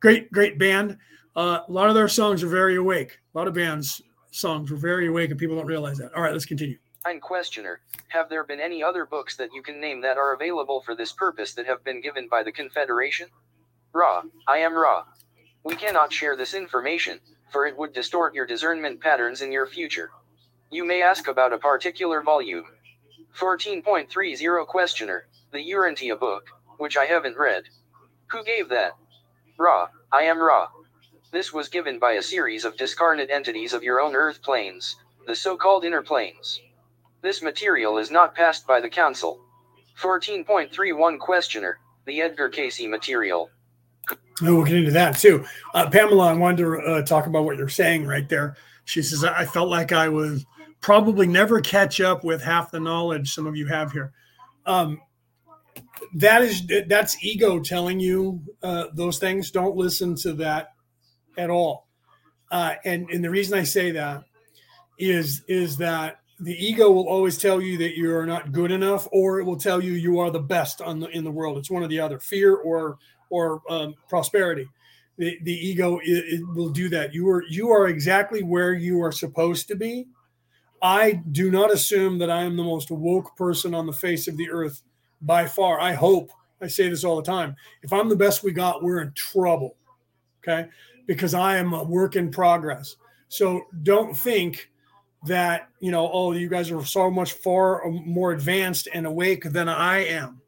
great, 0.00 0.30
great 0.32 0.58
band. 0.58 0.98
Uh, 1.36 1.60
a 1.68 1.72
lot 1.72 1.88
of 1.88 1.94
their 1.94 2.08
songs 2.08 2.42
are 2.42 2.48
very 2.48 2.76
awake. 2.76 3.18
A 3.34 3.38
lot 3.38 3.48
of 3.48 3.54
bands' 3.54 4.02
songs 4.30 4.70
were 4.70 4.76
very 4.76 5.06
awake, 5.06 5.30
and 5.30 5.38
people 5.38 5.56
don't 5.56 5.66
realize 5.66 5.98
that. 5.98 6.12
All 6.14 6.22
right, 6.22 6.32
let's 6.32 6.46
continue. 6.46 6.78
Questioner. 7.22 7.80
Have 8.08 8.28
there 8.28 8.44
been 8.44 8.60
any 8.60 8.82
other 8.82 9.06
books 9.06 9.34
that 9.36 9.54
you 9.54 9.62
can 9.62 9.80
name 9.80 10.02
that 10.02 10.18
are 10.18 10.34
available 10.34 10.82
for 10.82 10.94
this 10.94 11.10
purpose 11.10 11.54
that 11.54 11.64
have 11.64 11.82
been 11.82 12.02
given 12.02 12.28
by 12.28 12.42
the 12.42 12.52
Confederation? 12.52 13.28
Ra, 13.94 14.22
I 14.46 14.58
am 14.58 14.74
Ra. 14.74 15.04
We 15.64 15.74
cannot 15.74 16.12
share 16.12 16.36
this 16.36 16.52
information, 16.52 17.20
for 17.50 17.66
it 17.66 17.78
would 17.78 17.94
distort 17.94 18.34
your 18.34 18.44
discernment 18.44 19.00
patterns 19.00 19.40
in 19.40 19.52
your 19.52 19.66
future. 19.66 20.10
You 20.70 20.84
may 20.84 21.00
ask 21.00 21.28
about 21.28 21.54
a 21.54 21.58
particular 21.58 22.20
volume. 22.20 22.64
14.30 23.38 24.66
Questioner, 24.66 25.28
the 25.50 25.58
Urantia 25.58 26.18
book, 26.18 26.48
which 26.76 26.98
I 26.98 27.06
haven't 27.06 27.38
read. 27.38 27.64
Who 28.26 28.44
gave 28.44 28.68
that? 28.68 28.92
Ra, 29.58 29.88
I 30.12 30.22
am 30.22 30.38
Ra. 30.38 30.68
This 31.32 31.52
was 31.52 31.68
given 31.68 31.98
by 31.98 32.12
a 32.12 32.22
series 32.22 32.64
of 32.64 32.76
discarnate 32.76 33.28
entities 33.28 33.72
of 33.72 33.82
your 33.82 34.00
own 34.00 34.14
earth 34.14 34.40
planes, 34.40 34.96
the 35.26 35.34
so 35.34 35.56
called 35.56 35.84
inner 35.84 36.00
planes. 36.00 36.60
This 37.22 37.42
material 37.42 37.98
is 37.98 38.10
not 38.10 38.36
passed 38.36 38.68
by 38.68 38.80
the 38.80 38.88
Council. 38.88 39.40
14.31 40.00 41.18
Questioner, 41.18 41.80
the 42.06 42.20
Edgar 42.20 42.48
Cayce 42.48 42.86
material. 42.86 43.50
Oh, 44.42 44.54
we'll 44.54 44.64
get 44.64 44.76
into 44.76 44.92
that 44.92 45.18
too. 45.18 45.44
Uh, 45.74 45.90
Pamela, 45.90 46.28
I 46.28 46.34
wanted 46.34 46.58
to 46.58 46.78
uh, 46.78 47.02
talk 47.02 47.26
about 47.26 47.44
what 47.44 47.56
you're 47.56 47.68
saying 47.68 48.06
right 48.06 48.28
there. 48.28 48.56
She 48.84 49.02
says, 49.02 49.24
I 49.24 49.44
felt 49.44 49.68
like 49.68 49.90
I 49.90 50.08
was 50.08 50.46
probably 50.80 51.26
never 51.26 51.60
catch 51.60 52.00
up 52.00 52.22
with 52.22 52.42
half 52.42 52.70
the 52.70 52.78
knowledge 52.78 53.34
some 53.34 53.46
of 53.48 53.56
you 53.56 53.66
have 53.66 53.90
here. 53.90 54.12
Um, 54.66 55.00
that 56.14 56.42
is 56.42 56.66
that's 56.86 57.22
ego 57.24 57.60
telling 57.60 58.00
you 58.00 58.42
uh, 58.62 58.86
those 58.92 59.18
things. 59.18 59.50
Don't 59.50 59.76
listen 59.76 60.14
to 60.16 60.32
that 60.34 60.68
at 61.36 61.50
all. 61.50 61.86
Uh, 62.50 62.74
and 62.84 63.08
and 63.10 63.22
the 63.22 63.30
reason 63.30 63.58
I 63.58 63.64
say 63.64 63.90
that 63.92 64.24
is 64.98 65.42
is 65.48 65.76
that 65.78 66.20
the 66.40 66.54
ego 66.54 66.90
will 66.90 67.08
always 67.08 67.36
tell 67.36 67.60
you 67.60 67.78
that 67.78 67.96
you 67.96 68.14
are 68.14 68.26
not 68.26 68.52
good 68.52 68.70
enough, 68.70 69.08
or 69.10 69.40
it 69.40 69.44
will 69.44 69.58
tell 69.58 69.82
you 69.82 69.92
you 69.92 70.18
are 70.20 70.30
the 70.30 70.40
best 70.40 70.80
on 70.80 71.00
the 71.00 71.08
in 71.08 71.24
the 71.24 71.30
world. 71.30 71.58
It's 71.58 71.70
one 71.70 71.82
or 71.82 71.88
the 71.88 72.00
other, 72.00 72.18
fear 72.18 72.54
or 72.54 72.98
or 73.30 73.62
um, 73.68 73.94
prosperity. 74.08 74.68
The, 75.16 75.36
the 75.42 75.52
ego 75.52 75.98
it, 75.98 76.24
it 76.40 76.48
will 76.54 76.70
do 76.70 76.88
that. 76.90 77.12
You 77.12 77.28
are 77.28 77.44
you 77.48 77.70
are 77.70 77.88
exactly 77.88 78.42
where 78.42 78.72
you 78.72 79.02
are 79.02 79.12
supposed 79.12 79.68
to 79.68 79.74
be. 79.74 80.06
I 80.80 81.12
do 81.12 81.50
not 81.50 81.72
assume 81.72 82.18
that 82.18 82.30
I 82.30 82.42
am 82.42 82.56
the 82.56 82.62
most 82.62 82.90
woke 82.90 83.36
person 83.36 83.74
on 83.74 83.86
the 83.86 83.92
face 83.92 84.28
of 84.28 84.36
the 84.36 84.48
earth 84.48 84.82
by 85.22 85.46
far. 85.46 85.80
I 85.80 85.92
hope 85.92 86.30
I 86.60 86.66
say 86.66 86.88
this 86.88 87.04
all 87.04 87.16
the 87.16 87.22
time. 87.22 87.56
If 87.82 87.92
I'm 87.92 88.08
the 88.08 88.16
best 88.16 88.42
we 88.42 88.52
got, 88.52 88.82
we're 88.82 89.00
in 89.00 89.12
trouble. 89.14 89.76
Okay 90.42 90.68
because 91.08 91.34
I 91.34 91.56
am 91.56 91.72
a 91.72 91.82
work 91.82 92.14
in 92.14 92.30
progress. 92.30 92.94
So 93.28 93.62
don't 93.82 94.16
think 94.16 94.70
that, 95.26 95.68
you 95.80 95.90
know, 95.90 96.08
oh, 96.12 96.32
you 96.32 96.48
guys 96.48 96.70
are 96.70 96.84
so 96.84 97.10
much 97.10 97.32
far 97.32 97.82
more 97.90 98.30
advanced 98.30 98.88
and 98.94 99.06
awake 99.06 99.42
than 99.42 99.68
I 99.68 100.04
am. 100.04 100.40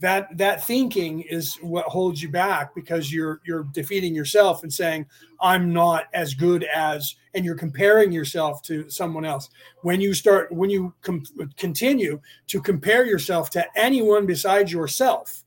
That 0.00 0.36
that 0.36 0.62
thinking 0.62 1.22
is 1.22 1.56
what 1.62 1.86
holds 1.86 2.22
you 2.22 2.30
back 2.30 2.74
because 2.74 3.10
you're 3.10 3.40
you're 3.46 3.64
defeating 3.72 4.14
yourself 4.14 4.62
and 4.62 4.72
saying 4.72 5.06
I'm 5.40 5.72
not 5.72 6.04
as 6.12 6.34
good 6.34 6.64
as 6.64 7.16
and 7.32 7.46
you're 7.46 7.54
comparing 7.54 8.12
yourself 8.12 8.60
to 8.62 8.90
someone 8.90 9.24
else. 9.24 9.48
When 9.82 10.00
you 10.02 10.12
start 10.12 10.52
when 10.52 10.68
you 10.68 10.92
com- 11.00 11.24
continue 11.56 12.20
to 12.48 12.60
compare 12.60 13.06
yourself 13.06 13.48
to 13.50 13.64
anyone 13.74 14.26
besides 14.26 14.70
yourself, 14.70 15.44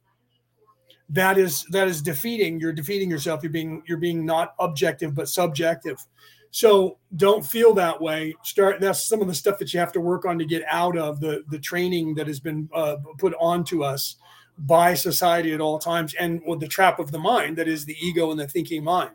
that 1.09 1.37
is 1.37 1.65
that 1.65 1.87
is 1.87 2.01
defeating 2.01 2.59
you're 2.59 2.73
defeating 2.73 3.09
yourself. 3.09 3.43
You're 3.43 3.51
being 3.51 3.83
you're 3.85 3.99
being 3.99 4.25
not 4.25 4.55
objective 4.59 5.13
but 5.13 5.29
subjective. 5.29 6.03
So 6.51 6.97
don't 7.15 7.45
feel 7.45 7.73
that 7.75 8.01
way. 8.01 8.33
Start 8.43 8.79
that's 8.81 9.03
some 9.03 9.21
of 9.21 9.27
the 9.27 9.35
stuff 9.35 9.59
that 9.59 9.73
you 9.73 9.79
have 9.79 9.91
to 9.91 10.01
work 10.01 10.25
on 10.25 10.39
to 10.39 10.45
get 10.45 10.63
out 10.67 10.97
of 10.97 11.19
the 11.19 11.43
the 11.49 11.59
training 11.59 12.15
that 12.15 12.27
has 12.27 12.39
been 12.39 12.67
uh, 12.73 12.97
put 13.19 13.35
onto 13.39 13.83
us 13.83 14.15
by 14.59 14.93
society 14.93 15.53
at 15.53 15.61
all 15.61 15.79
times 15.79 16.13
and 16.19 16.41
with 16.45 16.59
the 16.59 16.67
trap 16.67 16.99
of 16.99 17.11
the 17.11 17.19
mind 17.19 17.57
that 17.57 17.67
is 17.67 17.85
the 17.85 17.95
ego 18.01 18.31
and 18.31 18.39
the 18.39 18.47
thinking 18.47 18.83
mind 18.83 19.11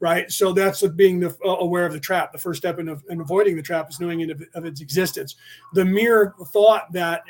right? 0.00 0.30
So 0.30 0.52
that's 0.52 0.86
being 0.88 1.20
the, 1.20 1.36
uh, 1.44 1.56
aware 1.56 1.86
of 1.86 1.92
the 1.92 2.00
trap 2.00 2.32
the 2.32 2.38
first 2.38 2.58
step 2.58 2.78
in, 2.78 2.88
in 3.08 3.20
avoiding 3.20 3.56
the 3.56 3.62
trap 3.62 3.90
is 3.90 4.00
knowing 4.00 4.30
of, 4.30 4.42
of 4.54 4.64
its 4.64 4.80
existence. 4.80 5.36
The 5.74 5.84
mere 5.84 6.34
thought 6.52 6.92
that 6.92 7.22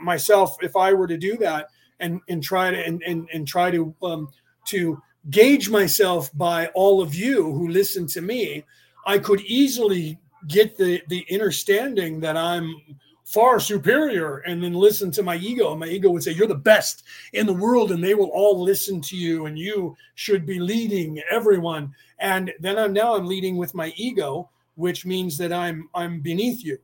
myself 0.00 0.56
if 0.62 0.76
i 0.76 0.92
were 0.92 1.06
to 1.06 1.16
do 1.16 1.36
that 1.38 1.68
and 2.00 2.20
and 2.28 2.42
try 2.42 2.70
to 2.70 2.84
and 2.84 3.02
and, 3.06 3.28
and 3.32 3.46
try 3.46 3.70
to 3.70 3.94
um, 4.02 4.28
to 4.66 5.00
gauge 5.30 5.68
myself 5.68 6.30
by 6.36 6.66
all 6.68 7.00
of 7.00 7.14
you 7.14 7.52
who 7.52 7.68
listen 7.68 8.06
to 8.06 8.20
me, 8.20 8.64
I 9.06 9.18
could 9.18 9.40
easily 9.42 10.18
get 10.48 10.76
the 10.76 11.02
the 11.08 11.24
understanding 11.32 12.20
that 12.20 12.36
I'm 12.36 12.74
far 13.36 13.60
superior 13.60 14.38
and 14.46 14.64
then 14.64 14.72
listen 14.72 15.10
to 15.10 15.22
my 15.22 15.36
ego 15.36 15.70
and 15.70 15.80
my 15.80 15.86
ego 15.86 16.08
would 16.08 16.22
say 16.22 16.32
you're 16.32 16.46
the 16.46 16.54
best 16.54 17.02
in 17.34 17.44
the 17.44 17.52
world 17.52 17.92
and 17.92 18.02
they 18.02 18.14
will 18.14 18.30
all 18.30 18.62
listen 18.62 18.98
to 18.98 19.14
you 19.14 19.44
and 19.44 19.58
you 19.58 19.94
should 20.14 20.46
be 20.46 20.58
leading 20.58 21.20
everyone 21.30 21.94
and 22.18 22.50
then 22.60 22.78
I'm 22.78 22.94
now 22.94 23.14
I'm 23.14 23.26
leading 23.26 23.58
with 23.58 23.74
my 23.74 23.92
ego 23.96 24.48
which 24.76 25.04
means 25.04 25.36
that 25.36 25.52
I'm 25.52 25.90
I'm 25.94 26.20
beneath 26.20 26.64
you 26.64 26.78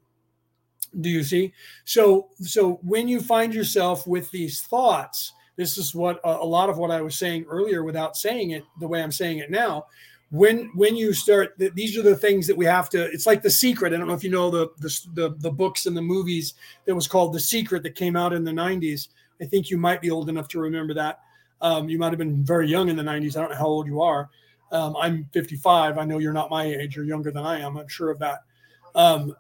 do 1.00 1.08
you 1.08 1.24
see? 1.24 1.54
So, 1.86 2.28
so 2.42 2.78
when 2.82 3.08
you 3.08 3.22
find 3.22 3.54
yourself 3.54 4.06
with 4.06 4.30
these 4.30 4.60
thoughts, 4.60 5.32
this 5.56 5.78
is 5.78 5.94
what 5.94 6.20
a 6.22 6.44
lot 6.44 6.68
of 6.68 6.76
what 6.76 6.90
I 6.90 7.00
was 7.00 7.16
saying 7.16 7.46
earlier 7.48 7.82
without 7.82 8.14
saying 8.14 8.50
it 8.50 8.64
the 8.78 8.88
way 8.88 9.02
I'm 9.02 9.12
saying 9.12 9.38
it 9.38 9.50
now. 9.50 9.86
When 10.32 10.70
when 10.74 10.96
you 10.96 11.12
start, 11.12 11.52
these 11.58 11.98
are 11.98 12.02
the 12.02 12.16
things 12.16 12.46
that 12.46 12.56
we 12.56 12.64
have 12.64 12.88
to. 12.90 13.04
It's 13.04 13.26
like 13.26 13.42
the 13.42 13.50
secret. 13.50 13.92
I 13.92 13.98
don't 13.98 14.08
know 14.08 14.14
if 14.14 14.24
you 14.24 14.30
know 14.30 14.50
the 14.50 14.70
the 14.78 15.00
the, 15.12 15.34
the 15.38 15.50
books 15.50 15.84
and 15.84 15.94
the 15.94 16.00
movies 16.00 16.54
that 16.86 16.94
was 16.94 17.06
called 17.06 17.34
The 17.34 17.40
Secret 17.40 17.82
that 17.82 17.94
came 17.94 18.16
out 18.16 18.32
in 18.32 18.42
the 18.42 18.50
'90s. 18.50 19.08
I 19.42 19.44
think 19.44 19.68
you 19.68 19.76
might 19.76 20.00
be 20.00 20.10
old 20.10 20.30
enough 20.30 20.48
to 20.48 20.58
remember 20.58 20.94
that. 20.94 21.20
Um, 21.60 21.90
you 21.90 21.98
might 21.98 22.12
have 22.12 22.18
been 22.18 22.42
very 22.42 22.66
young 22.66 22.88
in 22.88 22.96
the 22.96 23.02
'90s. 23.02 23.36
I 23.36 23.40
don't 23.40 23.50
know 23.50 23.58
how 23.58 23.66
old 23.66 23.86
you 23.86 24.00
are. 24.00 24.30
Um, 24.70 24.96
I'm 24.98 25.28
55. 25.34 25.98
I 25.98 26.04
know 26.04 26.18
you're 26.18 26.32
not 26.32 26.48
my 26.48 26.64
age. 26.64 26.96
You're 26.96 27.04
younger 27.04 27.30
than 27.30 27.44
I 27.44 27.60
am. 27.60 27.76
I'm 27.76 27.88
sure 27.88 28.10
of 28.10 28.18
that. 28.20 28.38
Um, 28.94 29.36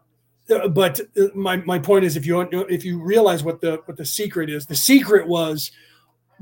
uh, 0.50 0.68
but 0.68 1.00
uh, 1.16 1.28
my, 1.34 1.56
my 1.56 1.78
point 1.78 2.04
is 2.04 2.18
if 2.18 2.26
you 2.26 2.40
if 2.68 2.84
you 2.84 3.02
realize 3.02 3.42
what 3.42 3.62
the 3.62 3.80
what 3.86 3.96
the 3.96 4.04
secret 4.04 4.50
is 4.50 4.66
the 4.66 4.74
secret 4.74 5.26
was 5.26 5.70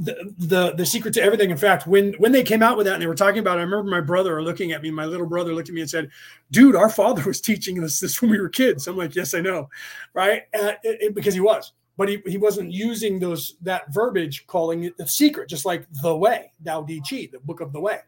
the, 0.00 0.72
the 0.76 0.86
secret 0.86 1.14
to 1.14 1.22
everything. 1.22 1.50
In 1.50 1.56
fact 1.56 1.86
when 1.86 2.14
when 2.14 2.32
they 2.32 2.42
came 2.42 2.62
out 2.62 2.76
with 2.76 2.86
that 2.86 2.94
and 2.94 3.02
they 3.02 3.06
were 3.06 3.14
talking 3.14 3.40
about 3.40 3.58
it 3.58 3.60
i 3.60 3.64
remember 3.64 3.90
my 3.90 4.00
brother 4.00 4.42
looking 4.42 4.72
at 4.72 4.82
me 4.82 4.90
my 4.90 5.04
little 5.04 5.26
brother 5.26 5.54
looked 5.54 5.68
at 5.68 5.74
me 5.74 5.80
and 5.80 5.90
said 5.90 6.10
dude 6.50 6.76
our 6.76 6.88
father 6.88 7.22
was 7.24 7.40
teaching 7.40 7.82
us 7.82 8.00
this 8.00 8.20
when 8.20 8.30
we 8.30 8.40
were 8.40 8.48
kids. 8.48 8.86
I'm 8.86 8.96
like 8.96 9.14
yes 9.14 9.34
i 9.34 9.40
know. 9.40 9.68
Right? 10.14 10.42
Uh, 10.54 10.72
it, 10.82 11.02
it, 11.02 11.14
because 11.14 11.34
he 11.34 11.40
was. 11.40 11.72
But 11.96 12.08
he, 12.08 12.22
he 12.26 12.38
wasn't 12.38 12.72
using 12.72 13.18
those 13.18 13.56
that 13.60 13.92
verbiage 13.92 14.46
calling 14.46 14.84
it 14.84 14.96
the 14.96 15.06
secret 15.06 15.48
just 15.48 15.66
like 15.66 15.86
the 16.02 16.16
way 16.16 16.52
Tao 16.64 16.82
Te 16.82 17.02
Chi, 17.08 17.28
the 17.30 17.40
book 17.40 17.60
of 17.60 17.72
the 17.72 17.80
way. 17.80 17.98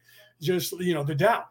Just 0.40 0.73
you 0.81 0.94
know 0.94 1.05
the 1.05 1.14
Tao. 1.14 1.44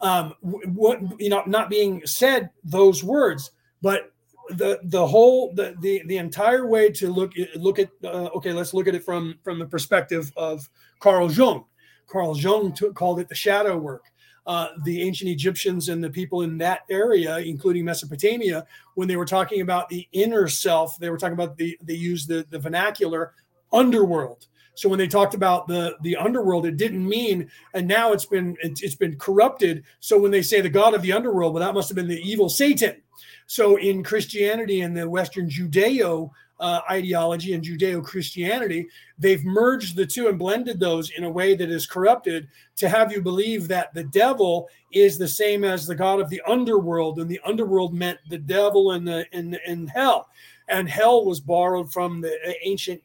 Um, 0.00 0.34
what 0.42 1.00
you 1.20 1.28
know 1.28 1.42
not 1.46 1.68
being 1.68 2.02
said 2.06 2.50
those 2.62 3.02
words 3.02 3.50
but 3.82 4.12
the 4.50 4.80
the 4.84 5.06
whole 5.06 5.52
the 5.54 5.76
the, 5.80 6.02
the 6.06 6.16
entire 6.16 6.66
way 6.66 6.90
to 6.90 7.10
look 7.10 7.32
look 7.56 7.78
at 7.78 7.90
uh, 8.04 8.28
okay 8.34 8.52
let's 8.52 8.74
look 8.74 8.88
at 8.88 8.94
it 8.94 9.04
from 9.04 9.38
from 9.42 9.58
the 9.58 9.66
perspective 9.66 10.32
of 10.36 10.68
Carl 11.00 11.30
Jung. 11.30 11.64
Carl 12.06 12.36
Jung 12.36 12.74
called 12.94 13.20
it 13.20 13.28
the 13.28 13.34
shadow 13.34 13.76
work. 13.76 14.04
Uh, 14.46 14.68
the 14.84 15.02
ancient 15.02 15.28
Egyptians 15.28 15.90
and 15.90 16.02
the 16.02 16.08
people 16.08 16.40
in 16.40 16.56
that 16.56 16.80
area, 16.88 17.36
including 17.38 17.84
Mesopotamia, 17.84 18.64
when 18.94 19.06
they 19.06 19.16
were 19.16 19.26
talking 19.26 19.60
about 19.60 19.90
the 19.90 20.08
inner 20.12 20.48
self, 20.48 20.98
they 20.98 21.10
were 21.10 21.18
talking 21.18 21.34
about 21.34 21.58
the 21.58 21.76
they 21.82 21.94
used 21.94 22.28
the, 22.28 22.46
the 22.48 22.58
vernacular 22.58 23.34
underworld. 23.72 24.46
So 24.74 24.88
when 24.88 24.98
they 24.98 25.08
talked 25.08 25.34
about 25.34 25.68
the 25.68 25.96
the 26.00 26.16
underworld, 26.16 26.64
it 26.64 26.78
didn't 26.78 27.06
mean, 27.06 27.50
and 27.74 27.86
now 27.86 28.12
it's 28.12 28.24
been 28.24 28.56
it's 28.62 28.94
been 28.94 29.18
corrupted. 29.18 29.84
So 30.00 30.18
when 30.18 30.30
they 30.30 30.40
say 30.40 30.62
the 30.62 30.70
god 30.70 30.94
of 30.94 31.02
the 31.02 31.12
underworld, 31.12 31.52
well, 31.52 31.62
that 31.62 31.74
must 31.74 31.90
have 31.90 31.96
been 31.96 32.08
the 32.08 32.22
evil 32.22 32.48
Satan 32.48 33.02
so 33.48 33.76
in 33.76 34.04
Christianity 34.04 34.82
and 34.82 34.94
the 34.94 35.08
Western 35.08 35.48
Judeo 35.48 36.30
uh, 36.60 36.80
ideology 36.90 37.54
and 37.54 37.64
Judeo 37.64 38.04
Christianity, 38.04 38.88
they've 39.18 39.42
merged 39.42 39.96
the 39.96 40.04
two 40.04 40.28
and 40.28 40.38
blended 40.38 40.78
those 40.78 41.10
in 41.10 41.24
a 41.24 41.30
way 41.30 41.54
that 41.54 41.70
is 41.70 41.86
corrupted 41.86 42.46
to 42.76 42.90
have 42.90 43.10
you 43.10 43.22
believe 43.22 43.66
that 43.66 43.94
the 43.94 44.04
devil 44.04 44.68
is 44.92 45.16
the 45.16 45.26
same 45.26 45.64
as 45.64 45.86
the 45.86 45.94
god 45.94 46.20
of 46.20 46.28
the 46.28 46.42
underworld, 46.46 47.20
and 47.20 47.30
the 47.30 47.40
underworld 47.46 47.94
meant 47.94 48.18
the 48.28 48.38
devil 48.38 48.92
and 48.92 49.08
the 49.08 49.24
in, 49.32 49.58
in 49.66 49.86
hell, 49.86 50.28
and 50.68 50.86
hell 50.86 51.24
was 51.24 51.40
borrowed 51.40 51.90
from 51.90 52.20
the 52.20 52.54
ancient 52.62 53.00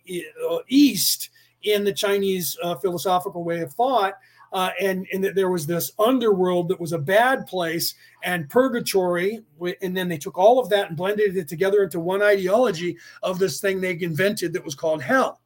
uh, 0.49 0.57
East 0.67 1.29
in 1.61 1.85
the 1.85 1.93
Chinese 1.93 2.57
uh, 2.61 2.75
philosophical 2.75 3.45
way 3.45 3.61
of 3.61 3.71
thought 3.71 4.15
uh, 4.53 4.69
and 4.79 5.07
and 5.11 5.23
that 5.23 5.35
there 5.35 5.49
was 5.49 5.65
this 5.65 5.91
underworld 5.99 6.69
that 6.69 6.79
was 6.79 6.93
a 6.93 6.99
bad 6.99 7.45
place 7.47 7.95
and 8.23 8.49
purgatory 8.49 9.43
and 9.81 9.97
then 9.97 10.07
they 10.07 10.17
took 10.17 10.37
all 10.37 10.59
of 10.59 10.69
that 10.69 10.89
and 10.89 10.97
blended 10.97 11.35
it 11.35 11.47
together 11.47 11.83
into 11.83 11.99
one 11.99 12.21
ideology 12.21 12.95
of 13.23 13.39
this 13.39 13.59
thing 13.59 13.81
they 13.81 13.97
invented 13.99 14.53
that 14.53 14.63
was 14.63 14.75
called 14.75 15.01
hell. 15.01 15.39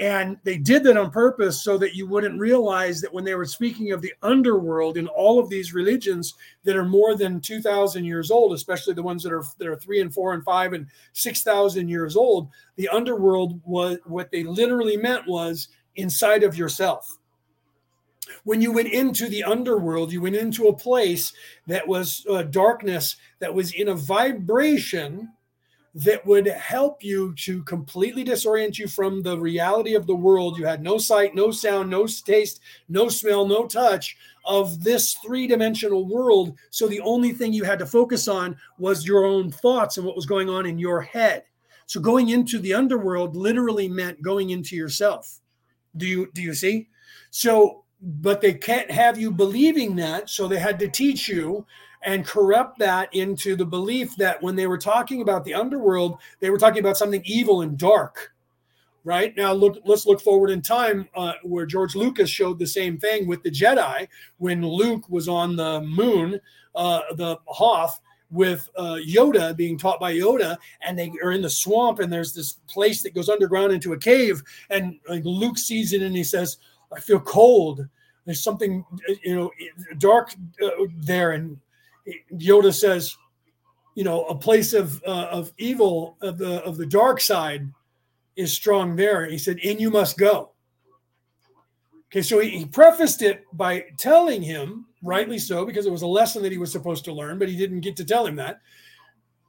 And 0.00 0.38
they 0.44 0.58
did 0.58 0.84
that 0.84 0.96
on 0.96 1.10
purpose 1.10 1.64
so 1.64 1.76
that 1.78 1.96
you 1.96 2.06
wouldn't 2.06 2.38
realize 2.38 3.00
that 3.00 3.12
when 3.12 3.24
they 3.24 3.34
were 3.34 3.44
speaking 3.44 3.90
of 3.90 4.00
the 4.00 4.14
underworld 4.22 4.96
in 4.96 5.08
all 5.08 5.40
of 5.40 5.48
these 5.48 5.74
religions 5.74 6.34
that 6.62 6.76
are 6.76 6.84
more 6.84 7.16
than 7.16 7.40
2000 7.40 8.04
years 8.04 8.30
old 8.30 8.52
especially 8.52 8.94
the 8.94 9.02
ones 9.02 9.24
that 9.24 9.32
are 9.32 9.42
that 9.58 9.66
are 9.66 9.74
3 9.74 10.02
and 10.02 10.14
4 10.14 10.34
and 10.34 10.44
5 10.44 10.72
and 10.74 10.86
6000 11.14 11.88
years 11.88 12.14
old 12.14 12.48
the 12.76 12.88
underworld 12.90 13.60
was 13.64 13.98
what 14.04 14.30
they 14.30 14.44
literally 14.44 14.96
meant 14.96 15.26
was 15.26 15.66
inside 15.96 16.44
of 16.44 16.56
yourself 16.56 17.17
when 18.44 18.60
you 18.60 18.72
went 18.72 18.88
into 18.88 19.28
the 19.28 19.44
underworld, 19.44 20.12
you 20.12 20.20
went 20.20 20.36
into 20.36 20.68
a 20.68 20.76
place 20.76 21.32
that 21.66 21.86
was 21.86 22.24
uh, 22.30 22.42
darkness, 22.42 23.16
that 23.40 23.54
was 23.54 23.72
in 23.72 23.88
a 23.88 23.94
vibration 23.94 25.30
that 25.94 26.24
would 26.26 26.46
help 26.46 27.02
you 27.02 27.34
to 27.34 27.62
completely 27.64 28.24
disorient 28.24 28.78
you 28.78 28.86
from 28.86 29.22
the 29.22 29.38
reality 29.38 29.94
of 29.94 30.06
the 30.06 30.14
world. 30.14 30.58
You 30.58 30.64
had 30.64 30.82
no 30.82 30.98
sight, 30.98 31.34
no 31.34 31.50
sound, 31.50 31.90
no 31.90 32.06
taste, 32.06 32.60
no 32.88 33.08
smell, 33.08 33.46
no 33.46 33.66
touch 33.66 34.16
of 34.44 34.84
this 34.84 35.14
three 35.14 35.46
dimensional 35.46 36.06
world. 36.06 36.56
So 36.70 36.86
the 36.86 37.00
only 37.00 37.32
thing 37.32 37.52
you 37.52 37.64
had 37.64 37.78
to 37.80 37.86
focus 37.86 38.28
on 38.28 38.56
was 38.78 39.06
your 39.06 39.24
own 39.24 39.50
thoughts 39.50 39.96
and 39.96 40.06
what 40.06 40.16
was 40.16 40.26
going 40.26 40.48
on 40.48 40.66
in 40.66 40.78
your 40.78 41.00
head. 41.00 41.44
So 41.86 42.00
going 42.00 42.28
into 42.28 42.58
the 42.58 42.74
underworld 42.74 43.34
literally 43.34 43.88
meant 43.88 44.22
going 44.22 44.50
into 44.50 44.76
yourself. 44.76 45.40
Do 45.96 46.06
you 46.06 46.30
do 46.34 46.42
you 46.42 46.54
see? 46.54 46.88
So 47.30 47.84
but 48.00 48.40
they 48.40 48.54
can't 48.54 48.90
have 48.90 49.18
you 49.18 49.30
believing 49.30 49.96
that. 49.96 50.30
So 50.30 50.46
they 50.46 50.58
had 50.58 50.78
to 50.80 50.88
teach 50.88 51.28
you 51.28 51.66
and 52.02 52.26
corrupt 52.26 52.78
that 52.78 53.12
into 53.14 53.56
the 53.56 53.66
belief 53.66 54.14
that 54.16 54.40
when 54.42 54.54
they 54.54 54.66
were 54.66 54.78
talking 54.78 55.20
about 55.20 55.44
the 55.44 55.54
underworld, 55.54 56.18
they 56.40 56.50
were 56.50 56.58
talking 56.58 56.80
about 56.80 56.96
something 56.96 57.22
evil 57.24 57.62
and 57.62 57.76
dark. 57.76 58.32
Right 59.04 59.34
now, 59.36 59.52
look. 59.52 59.78
Let's 59.86 60.06
look 60.06 60.20
forward 60.20 60.50
in 60.50 60.60
time, 60.60 61.08
uh, 61.14 61.32
where 61.42 61.64
George 61.64 61.94
Lucas 61.94 62.28
showed 62.28 62.58
the 62.58 62.66
same 62.66 62.98
thing 62.98 63.26
with 63.26 63.42
the 63.42 63.50
Jedi 63.50 64.06
when 64.36 64.60
Luke 64.60 65.08
was 65.08 65.28
on 65.28 65.56
the 65.56 65.80
moon, 65.80 66.38
uh, 66.74 67.00
the 67.14 67.38
Hoth, 67.46 68.00
with 68.30 68.68
uh, 68.76 68.98
Yoda 69.06 69.56
being 69.56 69.78
taught 69.78 69.98
by 69.98 70.12
Yoda, 70.12 70.58
and 70.82 70.98
they 70.98 71.10
are 71.22 71.32
in 71.32 71.40
the 71.40 71.48
swamp, 71.48 72.00
and 72.00 72.12
there's 72.12 72.34
this 72.34 72.54
place 72.68 73.02
that 73.02 73.14
goes 73.14 73.30
underground 73.30 73.72
into 73.72 73.94
a 73.94 73.98
cave, 73.98 74.42
and 74.68 74.98
like, 75.08 75.24
Luke 75.24 75.56
sees 75.56 75.92
it, 75.94 76.02
and 76.02 76.14
he 76.14 76.24
says, 76.24 76.58
I 76.94 77.00
feel 77.00 77.20
cold. 77.20 77.86
There's 78.24 78.42
something, 78.42 78.84
you 79.22 79.34
know, 79.34 79.50
dark 79.98 80.34
uh, 80.62 80.70
there. 80.96 81.32
And 81.32 81.58
Yoda 82.32 82.72
says, 82.72 83.16
you 83.94 84.04
know, 84.04 84.24
a 84.26 84.34
place 84.34 84.72
of 84.72 85.02
uh, 85.04 85.28
of 85.30 85.52
evil 85.58 86.16
of 86.20 86.38
the 86.38 86.62
of 86.64 86.76
the 86.76 86.86
dark 86.86 87.20
side 87.20 87.66
is 88.36 88.52
strong 88.52 88.96
there. 88.96 89.26
He 89.26 89.38
said, 89.38 89.58
"In 89.58 89.78
you 89.78 89.90
must 89.90 90.18
go." 90.18 90.52
Okay, 92.10 92.22
so 92.22 92.38
he, 92.38 92.50
he 92.50 92.64
prefaced 92.64 93.22
it 93.22 93.44
by 93.52 93.84
telling 93.98 94.40
him, 94.40 94.86
rightly 95.02 95.38
so, 95.38 95.66
because 95.66 95.84
it 95.84 95.92
was 95.92 96.02
a 96.02 96.06
lesson 96.06 96.42
that 96.42 96.52
he 96.52 96.58
was 96.58 96.72
supposed 96.72 97.04
to 97.04 97.12
learn, 97.12 97.38
but 97.38 97.48
he 97.48 97.56
didn't 97.56 97.80
get 97.80 97.96
to 97.96 98.04
tell 98.04 98.24
him 98.24 98.36
that 98.36 98.60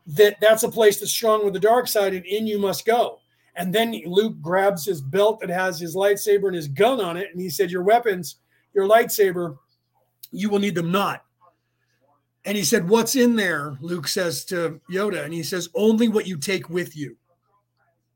that 0.07 0.37
that's 0.41 0.63
a 0.63 0.69
place 0.69 0.99
that's 0.99 1.11
strong 1.11 1.45
with 1.45 1.53
the 1.53 1.59
dark 1.59 1.87
side, 1.87 2.13
and 2.13 2.25
in 2.25 2.47
you 2.47 2.59
must 2.59 2.85
go. 2.85 3.19
And 3.59 3.75
then 3.75 4.01
Luke 4.05 4.41
grabs 4.41 4.85
his 4.85 5.01
belt 5.01 5.41
that 5.41 5.49
has 5.49 5.81
his 5.81 5.93
lightsaber 5.93 6.47
and 6.47 6.55
his 6.55 6.69
gun 6.69 7.01
on 7.01 7.17
it. 7.17 7.27
And 7.33 7.41
he 7.41 7.49
said, 7.49 7.69
Your 7.69 7.83
weapons, 7.83 8.37
your 8.73 8.87
lightsaber, 8.87 9.57
you 10.31 10.49
will 10.49 10.59
need 10.59 10.75
them 10.75 10.93
not. 10.93 11.25
And 12.45 12.55
he 12.55 12.63
said, 12.63 12.87
What's 12.87 13.17
in 13.17 13.35
there? 13.35 13.77
Luke 13.81 14.07
says 14.07 14.45
to 14.45 14.79
Yoda. 14.89 15.25
And 15.25 15.33
he 15.33 15.43
says, 15.43 15.67
Only 15.75 16.07
what 16.07 16.25
you 16.25 16.37
take 16.37 16.69
with 16.69 16.95
you. 16.95 17.17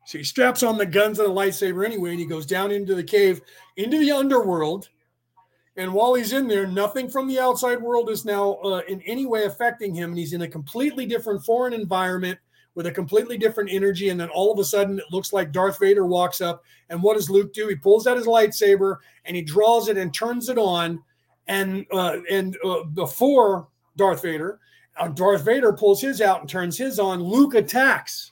So 0.05 0.17
he 0.17 0.23
straps 0.23 0.63
on 0.63 0.77
the 0.77 0.85
guns 0.85 1.19
and 1.19 1.27
the 1.27 1.33
lightsaber 1.33 1.85
anyway, 1.85 2.11
and 2.11 2.19
he 2.19 2.25
goes 2.25 2.45
down 2.45 2.71
into 2.71 2.95
the 2.95 3.03
cave, 3.03 3.41
into 3.75 3.99
the 3.99 4.11
underworld. 4.11 4.87
And 5.75 5.93
while 5.93 6.13
he's 6.13 6.31
in 6.31 6.47
there, 6.47 6.67
nothing 6.67 7.09
from 7.09 7.27
the 7.27 7.39
outside 7.39 7.81
world 7.81 8.09
is 8.09 8.23
now 8.23 8.53
uh, 8.63 8.81
in 8.87 9.01
any 9.01 9.25
way 9.25 9.43
affecting 9.43 9.93
him. 9.93 10.11
And 10.11 10.17
he's 10.17 10.33
in 10.33 10.43
a 10.43 10.47
completely 10.47 11.05
different 11.05 11.43
foreign 11.43 11.73
environment 11.73 12.39
with 12.75 12.87
a 12.87 12.91
completely 12.91 13.37
different 13.37 13.71
energy. 13.71 14.09
And 14.09 14.19
then 14.19 14.29
all 14.29 14.51
of 14.51 14.59
a 14.59 14.63
sudden, 14.63 14.99
it 14.99 15.05
looks 15.11 15.33
like 15.33 15.51
Darth 15.51 15.79
Vader 15.79 16.05
walks 16.05 16.41
up. 16.41 16.63
And 16.89 17.01
what 17.01 17.15
does 17.15 17.29
Luke 17.29 17.53
do? 17.53 17.67
He 17.67 17.75
pulls 17.75 18.07
out 18.07 18.17
his 18.17 18.27
lightsaber 18.27 18.97
and 19.25 19.35
he 19.35 19.41
draws 19.41 19.89
it 19.89 19.97
and 19.97 20.13
turns 20.13 20.49
it 20.49 20.57
on. 20.57 21.01
And 21.47 21.85
uh, 21.91 22.17
and 22.31 22.57
uh, 22.63 22.83
before 22.85 23.67
Darth 23.97 24.21
Vader, 24.21 24.59
uh, 24.97 25.09
Darth 25.09 25.43
Vader 25.43 25.73
pulls 25.73 26.01
his 26.01 26.21
out 26.21 26.39
and 26.39 26.49
turns 26.49 26.77
his 26.77 26.99
on. 26.99 27.21
Luke 27.21 27.55
attacks. 27.55 28.31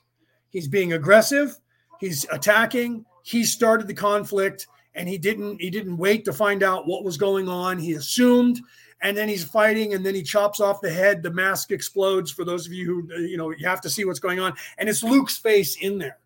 He's 0.50 0.68
being 0.68 0.94
aggressive. 0.94 1.58
He's 2.00 2.26
attacking. 2.32 3.06
He 3.24 3.44
started 3.44 3.88
the 3.88 3.94
conflict, 3.94 4.68
and 4.96 5.08
he 5.08 5.18
didn't. 5.18 5.62
He 5.62 5.70
didn't 5.70 5.98
wait 5.98 6.26
to 6.26 6.34
find 6.34 6.64
out 6.64 6.88
what 6.88 7.04
was 7.04 7.18
going 7.18 7.48
on. 7.48 7.78
He 7.78 7.94
assumed 7.94 8.62
and 9.02 9.18
then 9.18 9.28
he's 9.28 9.44
fighting 9.44 9.94
and 9.94 10.06
then 10.06 10.16
he 10.16 10.24
chops 10.24 10.60
off 10.60 10.82
the 10.82 10.92
head. 10.92 11.24
The 11.24 11.32
mask 11.32 11.72
explodes 11.72 12.32
for 12.32 12.46
those 12.46 12.66
of 12.66 12.74
you 12.74 12.86
who 12.86 13.22
you 13.22 13.38
know 13.38 13.52
you 13.52 13.68
have 13.68 13.82
to 13.82 13.90
see 13.90 14.06
what's 14.06 14.20
going 14.20 14.40
on. 14.40 14.54
And 14.78 14.88
it's 14.88 15.04
luke's 15.04 15.38
face 15.38 15.78
in 15.78 15.98
there. 15.98 16.18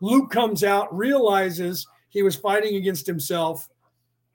Luke 0.00 0.30
comes 0.30 0.64
out 0.64 0.94
realizes 0.96 1.86
he 2.08 2.22
was 2.22 2.36
fighting 2.36 2.76
against 2.76 3.06
himself 3.06 3.68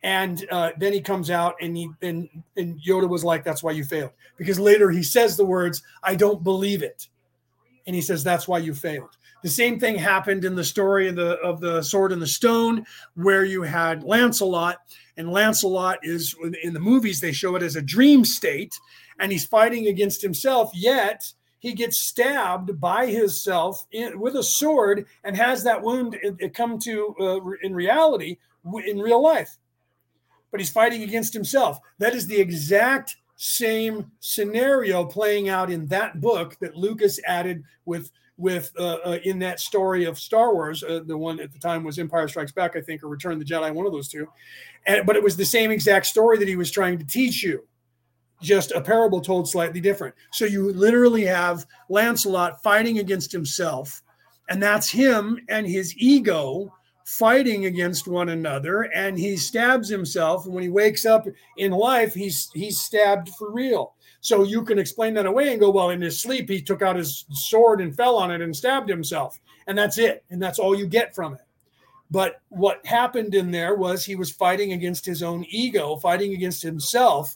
and 0.03 0.45
uh, 0.52 0.72
then 0.78 0.94
he 0.94 1.02
comes 1.02 1.30
out 1.30 1.56
and 1.60 1.76
he 1.76 1.90
and, 2.02 2.30
and 2.56 2.80
yoda 2.82 3.10
was 3.10 3.24
like 3.24 3.44
that's 3.44 3.64
why 3.64 3.72
you 3.72 3.84
failed. 3.84 4.11
Because 4.38 4.60
later 4.60 4.90
he 4.91 5.03
says 5.03 5.36
the 5.36 5.45
words 5.45 5.84
i 6.03 6.15
don't 6.15 6.44
believe 6.44 6.84
it. 6.84 7.07
And 7.86 7.95
he 7.95 8.02
says 8.02 8.24
that's 8.24 8.48
why 8.48 8.60
you 8.60 8.74
failed. 8.74 9.18
The 9.44 9.49
same 9.49 9.80
thing 9.80 9.95
happened 9.95 10.45
in 10.45 10.56
the 10.56 10.64
story 10.64 11.07
of 11.07 11.15
the 11.15 11.38
of 11.40 11.61
the 11.61 11.82
sword 11.82 12.11
and 12.11 12.22
the 12.22 12.28
stone 12.28 12.86
where 13.15 13.45
you 13.45 13.61
had 13.61 14.03
lancelot 14.03 14.78
and 15.18 15.31
Lancelot 15.31 15.99
is 16.03 16.35
in 16.64 16.73
the 16.73 16.80
movies, 16.80 17.19
they 17.19 17.31
show 17.31 17.56
it 17.56 17.64
as 17.64 17.76
a 17.76 17.81
dream 17.81 18.23
state, 18.23 18.80
and 19.19 19.31
he's 19.31 19.45
fighting 19.45 19.88
against 19.88 20.22
himself, 20.22 20.72
yet 20.73 21.34
he 21.60 21.73
gets 21.73 22.07
stabbed 22.07 22.80
by 22.80 23.07
himself 23.07 23.85
in, 23.91 24.19
with 24.19 24.35
a 24.35 24.44
sword 24.44 25.07
and 25.23 25.35
has 25.35 25.64
that 25.64 25.81
wound 25.81 26.18
come 26.53 26.77
to 26.80 27.15
uh, 27.19 27.39
in 27.64 27.73
reality 27.73 28.38
in 28.85 28.99
real 28.99 29.22
life. 29.22 29.57
But 30.52 30.60
he's 30.60 30.69
fighting 30.69 31.03
against 31.03 31.34
himself. 31.34 31.80
That 31.98 32.14
is 32.14 32.27
the 32.27 32.39
exact 32.39 33.18
same 33.38 34.11
scenario 34.19 35.06
playing 35.06 35.49
out 35.49 35.69
in 35.69 35.88
that 35.88 36.22
book 36.22 36.57
that 36.60 36.76
Lucas 36.76 37.19
added 37.26 37.64
with 37.85 38.11
with 38.38 38.72
uh, 38.80 38.98
uh, 39.04 39.20
in 39.24 39.40
that 39.40 39.60
story 39.60 40.06
of 40.06 40.20
Star 40.20 40.54
Wars. 40.54 40.84
Uh, 40.84 41.02
the 41.06 41.18
one 41.18 41.40
at 41.40 41.52
the 41.52 41.60
time 41.60 41.84
was 41.84 42.00
Empire 42.00 42.28
Strikes 42.28 42.52
Back, 42.52 42.76
I 42.76 42.82
think, 42.82 43.04
or 43.04 43.08
Return 43.08 43.34
of 43.34 43.40
the 43.40 43.46
Jedi, 43.46 43.74
one 43.74 43.86
of 43.86 43.92
those 43.92 44.08
two. 44.08 44.28
And 44.86 45.06
but 45.06 45.16
it 45.16 45.24
was 45.24 45.36
the 45.36 45.46
same 45.46 45.72
exact 45.72 46.06
story 46.06 46.38
that 46.38 46.48
he 46.48 46.56
was 46.56 46.72
trying 46.72 47.00
to 47.00 47.06
teach 47.06 47.44
you, 47.44 47.68
just 48.42 48.72
a 48.72 48.82
parable 48.82 49.22
told 49.22 49.50
slightly 49.50 49.82
different. 49.82 50.16
So 50.32 50.46
you 50.46 50.72
literally 50.72 51.26
have 51.26 51.66
Lancelot 51.90 52.62
fighting 52.64 53.00
against 53.00 53.32
himself, 53.32 54.04
and 54.50 54.62
that's 54.62 54.90
him 54.90 55.40
and 55.50 55.68
his 55.68 55.96
ego 55.98 56.72
fighting 57.08 57.68
against 57.68 58.06
one 58.06 58.28
another 58.28 58.82
and 58.94 59.18
he 59.18 59.38
stabs 59.38 59.88
himself 59.88 60.44
and 60.44 60.54
when 60.54 60.62
he 60.62 60.68
wakes 60.68 61.06
up 61.06 61.26
in 61.56 61.72
life 61.72 62.14
he's 62.14 62.50
he's 62.54 62.82
stabbed 62.82 63.30
for 63.40 63.50
real 63.50 63.94
so 64.22 64.44
you 64.44 64.64
can 64.64 64.80
explain 64.80 65.14
that 65.15 65.26
away 65.26 65.52
and 65.52 65.60
go, 65.60 65.69
well, 65.69 65.91
in 65.91 66.02
his 66.02 66.22
sleep, 66.22 66.49
he 66.49 66.61
took 66.61 66.81
out 66.81 66.95
his 66.95 67.26
sword 67.31 67.81
and 67.81 67.95
fell 67.95 68.15
on 68.15 68.31
it 68.31 68.41
and 68.41 68.56
stabbed 68.56 68.89
himself. 68.89 69.39
And 69.68 69.77
that's 69.77 69.98
it. 69.98 70.23
And 70.30 70.41
that's 70.41 70.60
all 70.60 70.77
you 70.77 70.88
get 70.88 71.14
from 71.14 71.34
it. 71.34 71.41
But 72.10 72.41
what 72.49 72.85
happened 72.85 73.35
in 73.35 73.52
there 73.52 73.76
was 73.76 74.06
he 74.06 74.15
was 74.15 74.31
fighting 74.31 74.73
against 74.73 75.06
his 75.06 75.22
own 75.22 75.45
ego, 75.49 75.98
fighting 75.98 76.34
against 76.34 76.64
himself, 76.64 77.35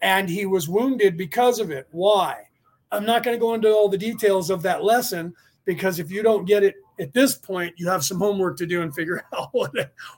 and 0.00 0.28
he 0.28 0.46
was 0.46 0.68
wounded 0.68 1.16
because 1.16 1.58
of 1.58 1.70
it. 1.70 1.88
Why? 1.90 2.48
I'm 2.92 3.06
not 3.06 3.24
going 3.24 3.36
to 3.36 3.40
go 3.40 3.54
into 3.54 3.72
all 3.72 3.88
the 3.88 3.98
details 3.98 4.50
of 4.50 4.62
that 4.62 4.84
lesson 4.84 5.34
because 5.64 5.98
if 5.98 6.10
you 6.10 6.22
don't 6.22 6.44
get 6.44 6.62
it 6.62 6.74
at 7.00 7.12
this 7.14 7.34
point, 7.34 7.74
you 7.76 7.88
have 7.88 8.04
some 8.04 8.18
homework 8.18 8.56
to 8.58 8.66
do 8.66 8.82
and 8.82 8.94
figure 8.94 9.24
out 9.36 9.48
what, 9.52 9.72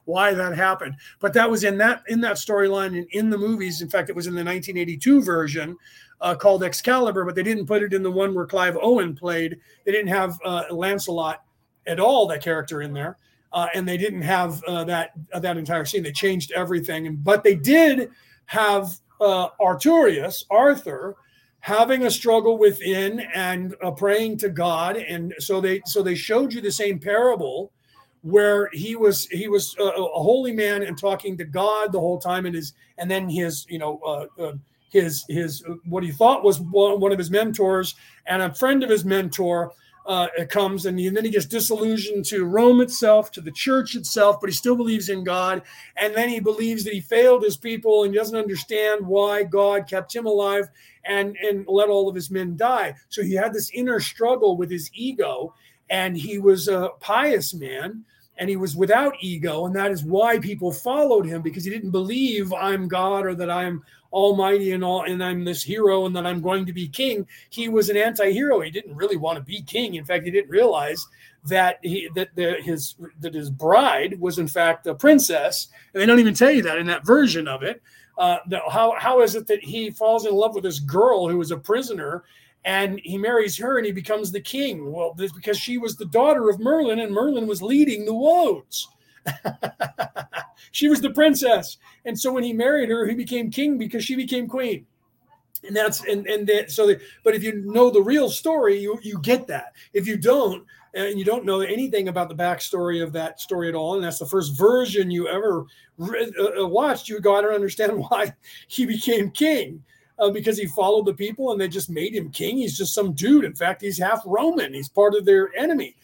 why 0.04 0.34
that 0.34 0.56
happened. 0.56 0.96
But 1.20 1.32
that 1.34 1.50
was 1.50 1.64
in 1.64 1.78
that 1.78 2.02
in 2.08 2.20
that 2.22 2.36
storyline 2.36 2.98
and 2.98 3.06
in 3.12 3.30
the 3.30 3.38
movies. 3.38 3.80
In 3.80 3.88
fact, 3.88 4.10
it 4.10 4.16
was 4.16 4.26
in 4.26 4.34
the 4.34 4.44
1982 4.44 5.22
version 5.22 5.76
uh, 6.24 6.34
called 6.34 6.64
Excalibur, 6.64 7.24
but 7.24 7.34
they 7.34 7.42
didn't 7.42 7.66
put 7.66 7.82
it 7.82 7.92
in 7.92 8.02
the 8.02 8.10
one 8.10 8.34
where 8.34 8.46
Clive 8.46 8.78
Owen 8.80 9.14
played. 9.14 9.60
They 9.84 9.92
didn't 9.92 10.08
have 10.08 10.38
uh, 10.44 10.64
Lancelot 10.70 11.44
at 11.86 12.00
all 12.00 12.26
that 12.28 12.42
character 12.42 12.80
in 12.80 12.94
there, 12.94 13.18
uh, 13.52 13.68
and 13.74 13.86
they 13.86 13.98
didn't 13.98 14.22
have 14.22 14.64
uh, 14.64 14.84
that 14.84 15.10
uh, 15.34 15.38
that 15.40 15.58
entire 15.58 15.84
scene. 15.84 16.02
They 16.02 16.12
changed 16.12 16.50
everything, 16.52 17.06
and 17.06 17.22
but 17.22 17.44
they 17.44 17.54
did 17.54 18.10
have 18.46 18.88
uh, 19.20 19.48
Artorius, 19.60 20.44
Arthur, 20.50 21.14
having 21.60 22.06
a 22.06 22.10
struggle 22.10 22.56
within 22.56 23.20
and 23.34 23.74
praying 23.98 24.38
to 24.38 24.48
God, 24.48 24.96
and 24.96 25.34
so 25.38 25.60
they 25.60 25.82
so 25.84 26.02
they 26.02 26.14
showed 26.14 26.54
you 26.54 26.62
the 26.62 26.72
same 26.72 26.98
parable 26.98 27.70
where 28.22 28.70
he 28.72 28.96
was 28.96 29.26
he 29.26 29.48
was 29.48 29.76
a, 29.78 29.84
a 29.84 30.22
holy 30.22 30.52
man 30.52 30.82
and 30.82 30.96
talking 30.96 31.36
to 31.36 31.44
God 31.44 31.92
the 31.92 32.00
whole 32.00 32.18
time, 32.18 32.46
and 32.46 32.54
his 32.54 32.72
and 32.96 33.10
then 33.10 33.28
his 33.28 33.66
you 33.68 33.78
know 33.78 34.00
uh, 34.06 34.42
uh, 34.42 34.52
his 34.94 35.24
his 35.28 35.62
what 35.84 36.04
he 36.04 36.12
thought 36.12 36.44
was 36.44 36.60
one 36.60 37.12
of 37.12 37.18
his 37.18 37.30
mentors 37.30 37.96
and 38.26 38.40
a 38.40 38.54
friend 38.54 38.82
of 38.82 38.88
his 38.88 39.04
mentor 39.04 39.72
uh, 40.06 40.28
comes 40.50 40.84
and, 40.86 40.98
he, 40.98 41.06
and, 41.06 41.16
then 41.16 41.24
he 41.24 41.30
gets 41.30 41.46
disillusioned 41.46 42.26
to 42.26 42.44
Rome 42.44 42.82
itself, 42.82 43.30
to 43.32 43.40
the 43.40 43.50
church 43.50 43.94
itself, 43.94 44.36
but 44.38 44.50
he 44.50 44.54
still 44.54 44.76
believes 44.76 45.08
in 45.08 45.24
God. 45.24 45.62
And 45.96 46.14
then 46.14 46.28
he 46.28 46.40
believes 46.40 46.84
that 46.84 46.92
he 46.92 47.00
failed 47.00 47.42
his 47.42 47.56
people 47.56 48.04
and 48.04 48.12
doesn't 48.12 48.36
understand 48.36 49.06
why 49.06 49.44
God 49.44 49.88
kept 49.88 50.14
him 50.14 50.26
alive 50.26 50.68
and, 51.06 51.36
and 51.38 51.64
let 51.66 51.88
all 51.88 52.06
of 52.06 52.14
his 52.14 52.30
men 52.30 52.54
die. 52.54 52.94
So 53.08 53.22
he 53.22 53.32
had 53.32 53.54
this 53.54 53.70
inner 53.72 53.98
struggle 53.98 54.58
with 54.58 54.70
his 54.70 54.90
ego, 54.92 55.54
and 55.88 56.14
he 56.14 56.38
was 56.38 56.68
a 56.68 56.90
pious 57.00 57.54
man 57.54 58.04
and 58.36 58.50
he 58.50 58.56
was 58.56 58.76
without 58.76 59.14
ego 59.20 59.66
and 59.66 59.74
that 59.76 59.90
is 59.90 60.04
why 60.04 60.38
people 60.38 60.72
followed 60.72 61.26
him 61.26 61.42
because 61.42 61.64
he 61.64 61.70
didn't 61.70 61.90
believe 61.90 62.52
i'm 62.52 62.88
god 62.88 63.24
or 63.26 63.34
that 63.34 63.50
i'm 63.50 63.82
almighty 64.14 64.70
and 64.70 64.84
all 64.84 65.02
and 65.02 65.22
i'm 65.22 65.44
this 65.44 65.62
hero 65.62 66.06
and 66.06 66.14
that 66.14 66.24
i'm 66.24 66.40
going 66.40 66.64
to 66.64 66.72
be 66.72 66.86
king. 66.86 67.26
He 67.50 67.68
was 67.68 67.90
an 67.90 67.96
anti-hero. 67.96 68.60
He 68.60 68.70
didn't 68.70 68.94
really 68.94 69.16
want 69.16 69.36
to 69.38 69.44
be 69.44 69.60
king. 69.62 69.96
In 69.96 70.04
fact 70.04 70.24
he 70.24 70.30
didn't 70.30 70.50
realize 70.50 71.04
that 71.46 71.78
he 71.82 72.08
that 72.14 72.34
the, 72.36 72.54
his 72.62 72.94
that 73.20 73.34
his 73.34 73.50
bride 73.50 74.18
was 74.20 74.38
in 74.38 74.46
fact 74.46 74.86
a 74.86 74.94
princess. 74.94 75.68
And 75.92 76.00
they 76.00 76.06
don't 76.06 76.20
even 76.20 76.32
tell 76.32 76.52
you 76.52 76.62
that 76.62 76.78
in 76.78 76.86
that 76.86 77.04
version 77.04 77.48
of 77.48 77.64
it. 77.64 77.82
Uh, 78.16 78.38
how 78.70 78.94
how 78.96 79.20
is 79.20 79.34
it 79.34 79.48
that 79.48 79.64
he 79.64 79.90
falls 79.90 80.26
in 80.26 80.32
love 80.32 80.54
with 80.54 80.62
this 80.62 80.78
girl 80.78 81.28
who 81.28 81.38
was 81.38 81.50
a 81.50 81.56
prisoner 81.56 82.22
and 82.64 83.00
he 83.02 83.18
marries 83.18 83.58
her 83.58 83.78
and 83.78 83.84
he 83.84 83.92
becomes 83.92 84.30
the 84.30 84.40
king. 84.40 84.90
Well, 84.92 85.12
this 85.12 85.32
because 85.32 85.58
she 85.58 85.76
was 85.76 85.96
the 85.96 86.06
daughter 86.06 86.48
of 86.48 86.60
Merlin 86.60 87.00
and 87.00 87.12
Merlin 87.12 87.48
was 87.48 87.60
leading 87.60 88.04
the 88.04 88.14
woads. 88.14 88.88
she 90.74 90.88
was 90.88 91.00
the 91.00 91.10
princess, 91.10 91.78
and 92.04 92.18
so 92.18 92.32
when 92.32 92.42
he 92.42 92.52
married 92.52 92.88
her, 92.88 93.06
he 93.06 93.14
became 93.14 93.48
king 93.48 93.78
because 93.78 94.04
she 94.04 94.16
became 94.16 94.48
queen. 94.48 94.84
And 95.62 95.74
that's 95.74 96.04
and 96.04 96.26
and 96.26 96.48
that, 96.48 96.72
so. 96.72 96.88
The, 96.88 97.00
but 97.22 97.36
if 97.36 97.44
you 97.44 97.62
know 97.64 97.90
the 97.90 98.02
real 98.02 98.28
story, 98.28 98.80
you 98.80 98.98
you 99.00 99.20
get 99.22 99.46
that. 99.46 99.72
If 99.92 100.08
you 100.08 100.16
don't, 100.16 100.64
and 100.92 101.16
you 101.16 101.24
don't 101.24 101.44
know 101.44 101.60
anything 101.60 102.08
about 102.08 102.28
the 102.28 102.34
backstory 102.34 103.00
of 103.00 103.12
that 103.12 103.40
story 103.40 103.68
at 103.68 103.76
all, 103.76 103.94
and 103.94 104.02
that's 104.02 104.18
the 104.18 104.26
first 104.26 104.58
version 104.58 105.12
you 105.12 105.28
ever 105.28 105.64
uh, 106.02 106.62
uh 106.62 106.66
watched, 106.66 107.08
you 107.08 107.20
go 107.20 107.40
to 107.40 107.48
understand 107.48 107.96
why 108.10 108.34
he 108.66 108.84
became 108.84 109.30
king 109.30 109.80
uh, 110.18 110.30
because 110.30 110.58
he 110.58 110.66
followed 110.66 111.06
the 111.06 111.14
people 111.14 111.52
and 111.52 111.60
they 111.60 111.68
just 111.68 111.88
made 111.88 112.16
him 112.16 112.32
king. 112.32 112.56
He's 112.56 112.76
just 112.76 112.94
some 112.94 113.12
dude. 113.12 113.44
In 113.44 113.54
fact, 113.54 113.80
he's 113.80 113.98
half 113.98 114.22
Roman. 114.26 114.74
He's 114.74 114.88
part 114.88 115.14
of 115.14 115.24
their 115.24 115.54
enemy. 115.56 115.94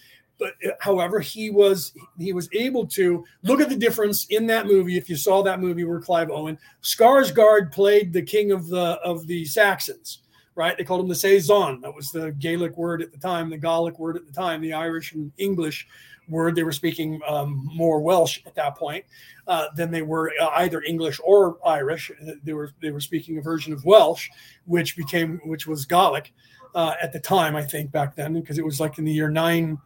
But 0.40 0.54
uh, 0.66 0.70
however, 0.80 1.20
he 1.20 1.50
was 1.50 1.92
he 2.18 2.32
was 2.32 2.48
able 2.52 2.86
to 2.88 3.24
look 3.42 3.60
at 3.60 3.68
the 3.68 3.76
difference 3.76 4.26
in 4.30 4.46
that 4.46 4.66
movie. 4.66 4.96
If 4.96 5.08
you 5.08 5.14
saw 5.14 5.42
that 5.42 5.60
movie 5.60 5.84
where 5.84 6.00
Clive 6.00 6.30
Owen, 6.30 6.58
Skarsgård 6.82 7.70
played 7.70 8.12
the 8.12 8.22
king 8.22 8.50
of 8.50 8.66
the 8.66 8.98
of 9.04 9.26
the 9.28 9.44
Saxons, 9.44 10.20
right? 10.56 10.76
They 10.76 10.84
called 10.84 11.02
him 11.02 11.08
the 11.08 11.14
Saison. 11.14 11.80
That 11.82 11.94
was 11.94 12.10
the 12.10 12.32
Gaelic 12.32 12.76
word 12.76 13.02
at 13.02 13.12
the 13.12 13.18
time, 13.18 13.50
the 13.50 13.58
Gallic 13.58 13.98
word 13.98 14.16
at 14.16 14.26
the 14.26 14.32
time, 14.32 14.62
the 14.62 14.72
Irish 14.72 15.12
and 15.12 15.30
English 15.36 15.86
word. 16.28 16.56
They 16.56 16.64
were 16.64 16.72
speaking 16.72 17.20
um, 17.28 17.68
more 17.74 18.00
Welsh 18.00 18.40
at 18.46 18.54
that 18.54 18.76
point 18.76 19.04
uh, 19.46 19.66
than 19.76 19.90
they 19.90 20.02
were 20.02 20.32
uh, 20.40 20.48
either 20.56 20.80
English 20.82 21.20
or 21.22 21.58
Irish. 21.66 22.10
They 22.42 22.54
were 22.54 22.70
they 22.80 22.90
were 22.90 23.00
speaking 23.00 23.36
a 23.36 23.42
version 23.42 23.74
of 23.74 23.84
Welsh, 23.84 24.28
which 24.64 24.96
became 24.96 25.38
which 25.44 25.66
was 25.66 25.84
Gaelic 25.84 26.32
uh, 26.74 26.94
at 27.02 27.12
the 27.12 27.20
time. 27.20 27.56
I 27.56 27.62
think 27.62 27.92
back 27.92 28.16
then 28.16 28.32
because 28.32 28.56
it 28.56 28.64
was 28.64 28.80
like 28.80 28.96
in 28.96 29.04
the 29.04 29.12
year 29.12 29.28
nine. 29.28 29.78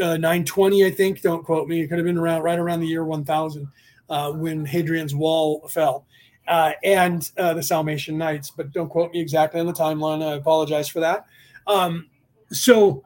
Uh, 0.00 0.16
920, 0.16 0.86
I 0.86 0.90
think. 0.90 1.20
Don't 1.20 1.44
quote 1.44 1.68
me. 1.68 1.82
It 1.82 1.88
could 1.88 1.98
have 1.98 2.06
been 2.06 2.18
around 2.18 2.42
right 2.42 2.58
around 2.58 2.80
the 2.80 2.86
year 2.86 3.04
1000 3.04 3.68
uh, 4.08 4.32
when 4.32 4.64
Hadrian's 4.64 5.14
Wall 5.14 5.66
fell. 5.68 6.06
Uh, 6.48 6.72
and 6.82 7.30
uh, 7.38 7.54
the 7.54 7.62
Sarmatian 7.62 8.14
Knights, 8.14 8.50
but 8.50 8.72
don't 8.72 8.88
quote 8.88 9.12
me 9.12 9.20
exactly 9.20 9.60
on 9.60 9.66
the 9.66 9.72
timeline. 9.72 10.26
I 10.26 10.34
apologize 10.34 10.88
for 10.88 11.00
that. 11.00 11.26
Um, 11.66 12.08
so, 12.50 13.04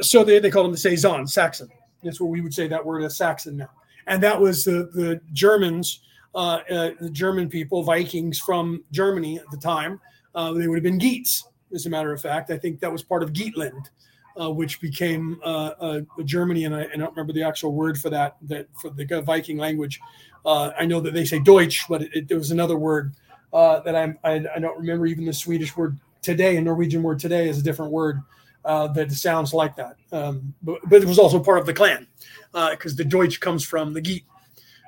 so 0.00 0.22
they, 0.22 0.38
they 0.38 0.50
called 0.50 0.66
him 0.66 0.72
the 0.72 0.78
Saison, 0.78 1.26
Saxon. 1.26 1.68
That's 2.02 2.20
what 2.20 2.30
we 2.30 2.40
would 2.40 2.54
say 2.54 2.68
that 2.68 2.84
word 2.84 3.02
is 3.02 3.16
Saxon 3.16 3.56
now. 3.56 3.70
And 4.06 4.22
that 4.22 4.40
was 4.40 4.64
the, 4.64 4.90
the 4.94 5.20
Germans, 5.32 6.00
uh, 6.34 6.60
uh, 6.70 6.90
the 7.00 7.10
German 7.10 7.48
people, 7.48 7.82
Vikings 7.82 8.38
from 8.38 8.84
Germany 8.92 9.38
at 9.38 9.50
the 9.50 9.56
time. 9.56 10.00
They 10.34 10.68
would 10.68 10.76
have 10.76 10.84
been 10.84 10.98
Geats, 10.98 11.44
as 11.74 11.86
a 11.86 11.90
matter 11.90 12.12
of 12.12 12.20
fact. 12.20 12.50
I 12.50 12.56
think 12.56 12.80
that 12.80 12.90
was 12.90 13.02
part 13.02 13.22
of 13.22 13.32
Geatland, 13.32 13.90
uh, 14.38 14.50
which 14.50 14.80
became 14.80 15.40
uh, 15.44 15.72
uh, 15.80 16.00
Germany. 16.24 16.64
And 16.64 16.74
I, 16.74 16.82
I, 16.82 16.96
don't 16.96 17.10
remember 17.10 17.32
the 17.32 17.42
actual 17.42 17.72
word 17.72 17.98
for 17.98 18.10
that, 18.10 18.36
that 18.42 18.68
for 18.80 18.90
the 18.90 19.22
Viking 19.22 19.58
language. 19.58 20.00
I 20.44 20.86
know 20.86 21.00
that 21.00 21.14
they 21.14 21.24
say 21.24 21.38
Deutsch, 21.38 21.86
but 21.88 22.02
it, 22.02 22.10
it, 22.14 22.28
there 22.28 22.38
was 22.38 22.50
another 22.50 22.76
word 22.76 23.14
that 23.52 23.94
I'm, 23.94 24.18
I, 24.24 24.44
I 24.54 24.58
don't 24.58 24.78
remember 24.78 25.06
even 25.06 25.24
the 25.24 25.32
Swedish 25.32 25.76
word 25.76 25.98
today, 26.22 26.56
a 26.56 26.60
Norwegian 26.60 27.02
word 27.02 27.18
today 27.18 27.48
is 27.48 27.58
a 27.58 27.62
different 27.62 27.92
word 27.92 28.22
uh, 28.64 28.88
that 28.88 29.10
sounds 29.12 29.54
like 29.54 29.76
that. 29.76 29.96
Um, 30.12 30.54
but, 30.62 30.80
but, 30.88 31.02
it 31.02 31.08
was 31.08 31.18
also 31.18 31.42
part 31.42 31.58
of 31.58 31.66
the 31.66 31.72
clan 31.72 32.06
because 32.52 32.92
uh, 32.92 32.96
the 32.96 33.04
Deutsch 33.04 33.40
comes 33.40 33.64
from 33.64 33.92
the 33.92 34.02
Geat. 34.02 34.24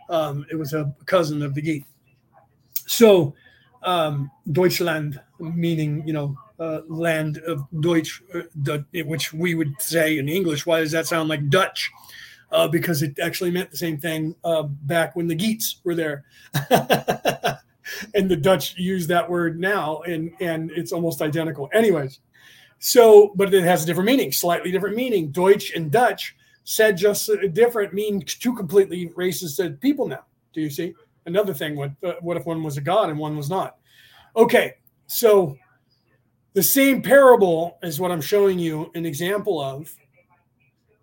Um, 0.08 0.46
it 0.50 0.56
was 0.56 0.74
a 0.74 0.94
cousin 1.06 1.42
of 1.42 1.54
the 1.54 1.62
Geat. 1.62 1.84
So 2.86 3.34
um, 3.82 4.30
Deutschland, 4.50 5.20
meaning 5.38 6.06
you 6.06 6.12
know 6.12 6.36
uh, 6.62 6.82
land 6.86 7.38
of 7.38 7.66
Deutsch, 7.80 8.22
uh, 8.34 8.78
which 9.04 9.32
we 9.32 9.54
would 9.54 9.74
say 9.80 10.18
in 10.18 10.28
English. 10.28 10.64
Why 10.64 10.80
does 10.80 10.92
that 10.92 11.06
sound 11.06 11.28
like 11.28 11.48
Dutch? 11.48 11.90
Uh, 12.52 12.68
because 12.68 13.02
it 13.02 13.18
actually 13.18 13.50
meant 13.50 13.70
the 13.70 13.76
same 13.76 13.98
thing 13.98 14.36
uh, 14.44 14.62
back 14.62 15.16
when 15.16 15.26
the 15.26 15.34
Geats 15.34 15.80
were 15.84 15.94
there. 15.94 16.24
and 18.14 18.30
the 18.30 18.36
Dutch 18.36 18.76
use 18.76 19.06
that 19.06 19.28
word 19.28 19.58
now, 19.58 20.02
and 20.02 20.30
and 20.40 20.70
it's 20.72 20.92
almost 20.92 21.22
identical. 21.22 21.68
Anyways, 21.72 22.20
so, 22.78 23.32
but 23.34 23.52
it 23.52 23.64
has 23.64 23.82
a 23.82 23.86
different 23.86 24.06
meaning, 24.06 24.30
slightly 24.30 24.70
different 24.70 24.96
meaning. 24.96 25.30
Deutsch 25.30 25.72
and 25.74 25.90
Dutch 25.90 26.36
said 26.64 26.96
just 26.96 27.30
different, 27.54 27.92
mean 27.92 28.22
two 28.22 28.54
completely 28.54 29.08
racist 29.16 29.80
people 29.80 30.06
now. 30.06 30.24
Do 30.52 30.60
you 30.60 30.70
see? 30.70 30.94
Another 31.24 31.54
thing, 31.54 31.76
what, 31.76 31.92
uh, 32.04 32.14
what 32.20 32.36
if 32.36 32.46
one 32.46 32.62
was 32.62 32.76
a 32.76 32.80
god 32.80 33.08
and 33.08 33.18
one 33.18 33.36
was 33.36 33.48
not? 33.48 33.78
Okay, 34.36 34.74
so 35.06 35.56
the 36.54 36.62
same 36.62 37.02
parable 37.02 37.78
is 37.82 37.98
what 37.98 38.10
I'm 38.10 38.20
showing 38.20 38.58
you 38.58 38.90
an 38.94 39.06
example 39.06 39.60
of. 39.60 39.94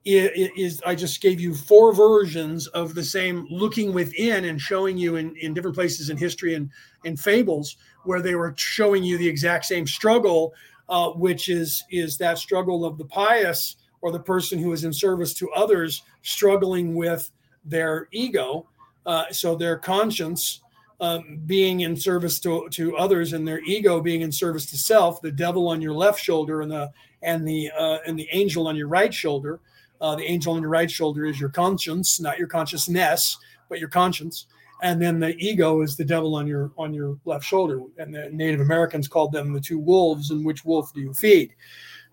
Is 0.05 0.81
I 0.85 0.95
just 0.95 1.21
gave 1.21 1.39
you 1.39 1.53
four 1.53 1.93
versions 1.93 2.67
of 2.67 2.95
the 2.95 3.03
same 3.03 3.45
looking 3.49 3.93
within 3.93 4.45
and 4.45 4.59
showing 4.59 4.97
you 4.97 5.17
in, 5.17 5.35
in 5.35 5.53
different 5.53 5.75
places 5.75 6.09
in 6.09 6.17
history 6.17 6.55
and, 6.55 6.71
and 7.05 7.19
fables 7.19 7.75
where 8.05 8.21
they 8.21 8.33
were 8.33 8.53
showing 8.57 9.03
you 9.03 9.17
the 9.17 9.27
exact 9.27 9.65
same 9.65 9.85
struggle 9.85 10.53
uh, 10.89 11.09
which 11.09 11.49
is 11.49 11.83
is 11.91 12.17
that 12.17 12.37
struggle 12.37 12.83
of 12.83 12.97
the 12.97 13.05
pious 13.05 13.75
or 14.01 14.11
the 14.11 14.19
person 14.19 14.57
who 14.57 14.71
is 14.73 14.83
in 14.83 14.91
service 14.91 15.33
to 15.35 15.49
others 15.51 16.01
struggling 16.23 16.95
with 16.95 17.29
their 17.63 18.07
ego 18.11 18.67
uh, 19.05 19.25
so 19.31 19.55
their 19.55 19.77
conscience 19.77 20.61
um, 21.01 21.39
being 21.45 21.81
in 21.81 21.95
service 21.95 22.39
to, 22.41 22.67
to 22.71 22.97
others 22.97 23.33
and 23.33 23.47
their 23.47 23.59
ego 23.61 24.01
being 24.01 24.21
in 24.21 24.31
service 24.31 24.65
to 24.67 24.77
self 24.77 25.21
the 25.21 25.31
devil 25.31 25.67
on 25.67 25.81
your 25.81 25.93
left 25.93 26.19
shoulder 26.21 26.61
and 26.61 26.71
the 26.71 26.91
and 27.21 27.47
the 27.47 27.71
uh, 27.77 27.99
and 28.05 28.17
the 28.17 28.27
angel 28.31 28.67
on 28.67 28.75
your 28.75 28.87
right 28.87 29.13
shoulder 29.13 29.59
uh, 30.01 30.15
the 30.15 30.23
angel 30.23 30.53
on 30.53 30.61
your 30.61 30.69
right 30.69 30.91
shoulder 30.91 31.25
is 31.25 31.39
your 31.39 31.49
conscience 31.49 32.19
not 32.19 32.37
your 32.37 32.47
consciousness 32.47 33.37
but 33.69 33.79
your 33.79 33.87
conscience. 33.87 34.47
And 34.81 35.01
then 35.01 35.19
the 35.19 35.35
ego 35.37 35.81
is 35.81 35.95
the 35.95 36.05
devil 36.05 36.35
on 36.35 36.47
your 36.47 36.71
on 36.77 36.93
your 36.93 37.17
left 37.25 37.45
shoulder. 37.45 37.81
And 37.97 38.13
the 38.13 38.29
native 38.31 38.59
americans 38.59 39.07
called 39.07 39.31
them 39.31 39.53
the 39.53 39.61
two 39.61 39.79
wolves 39.79 40.31
and 40.31 40.43
which 40.43 40.65
wolf 40.65 40.91
do 40.93 41.01
you 41.01 41.13
feed? 41.13 41.53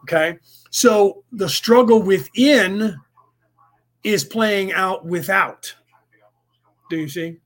Okay. 0.03 0.39
So 0.71 1.25
the 1.33 1.49
struggle 1.49 2.03
within 2.03 2.97
is 4.05 4.25
playing 4.25 4.73
out 4.73 5.05
without. 5.05 5.75
Do 6.91 6.99
you 6.99 7.09
see 7.09 7.39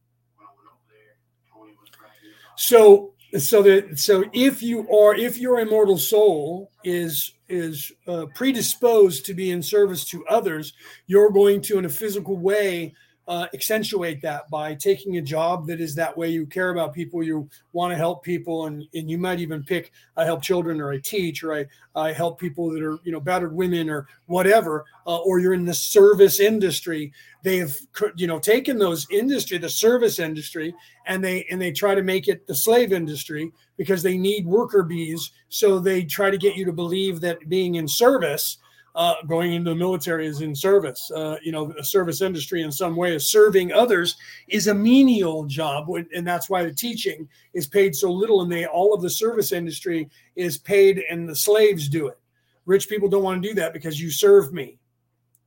so 2.61 3.15
so 3.39 3.63
that 3.63 3.99
so 3.99 4.23
if 4.35 4.63
you 4.63 4.87
are 4.91 5.15
if 5.15 5.39
your 5.39 5.61
immortal 5.61 5.97
soul 5.97 6.71
is 6.85 7.33
is 7.49 7.91
uh, 8.07 8.27
predisposed 8.35 9.25
to 9.25 9.33
be 9.33 9.51
in 9.51 9.63
service 9.63 10.05
to 10.05 10.27
others 10.27 10.75
you're 11.07 11.31
going 11.31 11.63
to 11.63 11.79
in 11.79 11.87
a 11.87 11.89
physical 11.89 12.37
way 12.37 12.93
uh, 13.31 13.47
accentuate 13.55 14.21
that 14.21 14.51
by 14.51 14.75
taking 14.75 15.17
a 15.17 15.23
job 15.23 15.65
that 15.65 15.81
is 15.81 15.95
that 15.95 16.15
way. 16.19 16.29
You 16.29 16.47
care 16.47 16.71
about 16.71 16.93
people, 16.93 17.23
you 17.23 17.49
want 17.73 17.93
to 17.93 17.97
help 17.97 18.25
people, 18.25 18.67
and, 18.67 18.85
and 18.93 19.09
you 19.09 19.19
might 19.19 19.39
even 19.39 19.63
pick 19.63 19.93
I 20.17 20.25
help 20.25 20.43
children, 20.43 20.81
or 20.81 20.91
I 20.91 20.99
teach, 20.99 21.45
or 21.45 21.55
I, 21.55 21.67
I 21.95 22.13
help 22.13 22.41
people 22.41 22.71
that 22.73 22.83
are 22.83 22.99
you 23.05 23.13
know 23.13 23.21
battered 23.21 23.55
women, 23.55 23.89
or 23.89 24.09
whatever. 24.27 24.85
Uh, 25.07 25.19
or 25.19 25.39
you're 25.39 25.55
in 25.55 25.65
the 25.65 25.73
service 25.73 26.41
industry. 26.41 27.13
They've 27.45 27.73
you 28.17 28.27
know 28.27 28.41
taken 28.41 28.79
those 28.79 29.07
industry, 29.13 29.59
the 29.59 29.69
service 29.69 30.19
industry, 30.19 30.75
and 31.07 31.23
they 31.23 31.45
and 31.53 31.63
they 31.63 31.71
try 31.71 31.95
to 31.95 32.03
make 32.03 32.27
it 32.27 32.49
the 32.49 32.55
slave 32.57 32.93
industry 32.93 33.53
because 33.77 34.03
they 34.03 34.19
need 34.19 34.45
worker 34.45 34.83
bees. 34.83 35.31
So 35.51 35.79
they 35.79 36.03
try 36.03 36.31
to 36.31 36.39
get 36.39 36.57
you 36.57 36.65
to 36.65 36.73
believe 36.73 37.21
that 37.21 37.49
being 37.49 37.77
in 37.77 37.87
service 37.87 38.59
uh, 38.95 39.15
going 39.27 39.53
into 39.53 39.71
the 39.71 39.77
military 39.77 40.27
is 40.27 40.41
in 40.41 40.55
service. 40.55 41.11
Uh, 41.11 41.37
you 41.43 41.53
know, 41.53 41.73
a 41.79 41.85
service 41.85 42.23
industry 42.23 42.63
in 42.63 42.73
some 42.73 42.97
way 42.97 43.15
is 43.15 43.31
serving 43.31 43.73
others 43.73 44.17
is 44.49 44.67
a 44.67 44.75
menial 44.75 45.45
job, 45.45 45.89
and 46.15 46.27
that's 46.27 46.51
why 46.51 46.65
the 46.65 46.73
teaching 46.73 47.29
is 47.55 47.67
paid 47.67 47.95
so 47.95 48.11
little. 48.11 48.43
And 48.43 48.51
they 48.51 48.67
all 48.67 48.93
of 48.93 49.03
the 49.03 49.11
service 49.11 49.53
industry 49.53 50.09
is 50.37 50.59
paid, 50.59 51.03
and 51.11 51.29
the 51.29 51.37
slaves 51.37 51.89
do 51.89 52.09
it. 52.09 52.19
Rich 52.67 52.89
people 52.89 53.09
don't 53.09 53.23
want 53.23 53.43
to 53.43 53.49
do 53.49 53.55
that 53.57 53.73
because 53.73 54.01
you 54.01 54.11
serve 54.11 54.53
me. 54.53 54.79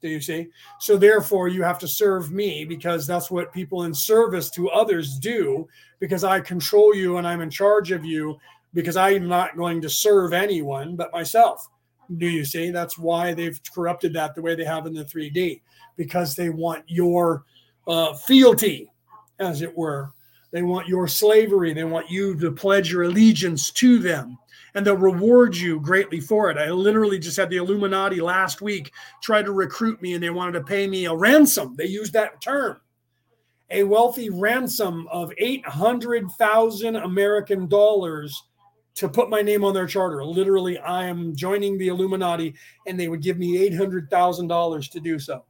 Do 0.01 0.09
you 0.09 0.19
see? 0.19 0.49
So 0.81 0.97
therefore, 0.97 1.47
you 1.47 1.63
have 1.63 1.79
to 1.79 1.87
serve 1.87 2.31
me 2.31 2.65
because 2.65 3.07
that's 3.07 3.31
what 3.31 3.53
people 3.53 3.83
in 3.83 3.93
service 3.93 4.49
to 4.51 4.69
others 4.69 5.17
do. 5.17 5.67
Because 5.99 6.25
I 6.25 6.41
control 6.41 6.93
you 6.93 7.17
and 7.17 7.25
I'm 7.25 7.39
in 7.39 7.49
charge 7.49 7.91
of 7.91 8.03
you. 8.03 8.37
Because 8.73 8.97
I'm 8.97 9.29
not 9.29 9.55
going 9.55 9.79
to 9.81 9.89
serve 9.89 10.33
anyone 10.33 10.97
but 10.97 11.13
myself. 11.13 11.69
Do 12.17 12.27
you 12.27 12.45
see? 12.45 12.69
That's 12.71 12.97
why 12.97 13.33
they've 13.33 13.59
corrupted 13.73 14.13
that 14.13 14.35
the 14.35 14.41
way 14.41 14.55
they 14.55 14.65
have 14.65 14.85
in 14.85 14.93
the 14.93 15.05
3D, 15.05 15.61
because 15.95 16.35
they 16.35 16.49
want 16.49 16.83
your 16.87 17.45
uh, 17.87 18.13
fealty, 18.13 18.91
as 19.39 19.61
it 19.61 19.75
were. 19.75 20.11
They 20.51 20.61
want 20.61 20.87
your 20.87 21.07
slavery. 21.07 21.73
They 21.73 21.83
want 21.83 22.09
you 22.09 22.35
to 22.39 22.51
pledge 22.51 22.91
your 22.91 23.03
allegiance 23.03 23.71
to 23.71 23.97
them, 23.97 24.37
and 24.75 24.85
they'll 24.85 24.95
reward 24.95 25.55
you 25.55 25.79
greatly 25.79 26.19
for 26.19 26.51
it. 26.51 26.57
I 26.57 26.69
literally 26.69 27.17
just 27.17 27.37
had 27.37 27.49
the 27.49 27.57
Illuminati 27.57 28.21
last 28.21 28.61
week 28.61 28.91
try 29.21 29.41
to 29.41 29.51
recruit 29.51 30.01
me, 30.01 30.13
and 30.13 30.23
they 30.23 30.29
wanted 30.29 30.59
to 30.59 30.63
pay 30.63 30.87
me 30.87 31.05
a 31.05 31.15
ransom. 31.15 31.75
They 31.75 31.87
used 31.87 32.13
that 32.13 32.41
term 32.41 32.79
a 33.73 33.83
wealthy 33.83 34.29
ransom 34.29 35.07
of 35.11 35.33
800,000 35.37 36.95
American 36.95 37.67
dollars 37.67 38.43
to 38.95 39.09
put 39.09 39.29
my 39.29 39.41
name 39.41 39.63
on 39.63 39.73
their 39.73 39.87
charter. 39.87 40.23
Literally, 40.23 40.77
I 40.77 41.05
am 41.05 41.35
joining 41.35 41.77
the 41.77 41.87
Illuminati, 41.87 42.53
and 42.87 42.99
they 42.99 43.07
would 43.07 43.21
give 43.21 43.37
me 43.37 43.69
$800,000 43.69 44.91
to 44.91 44.99
do 44.99 45.19
so. 45.19 45.45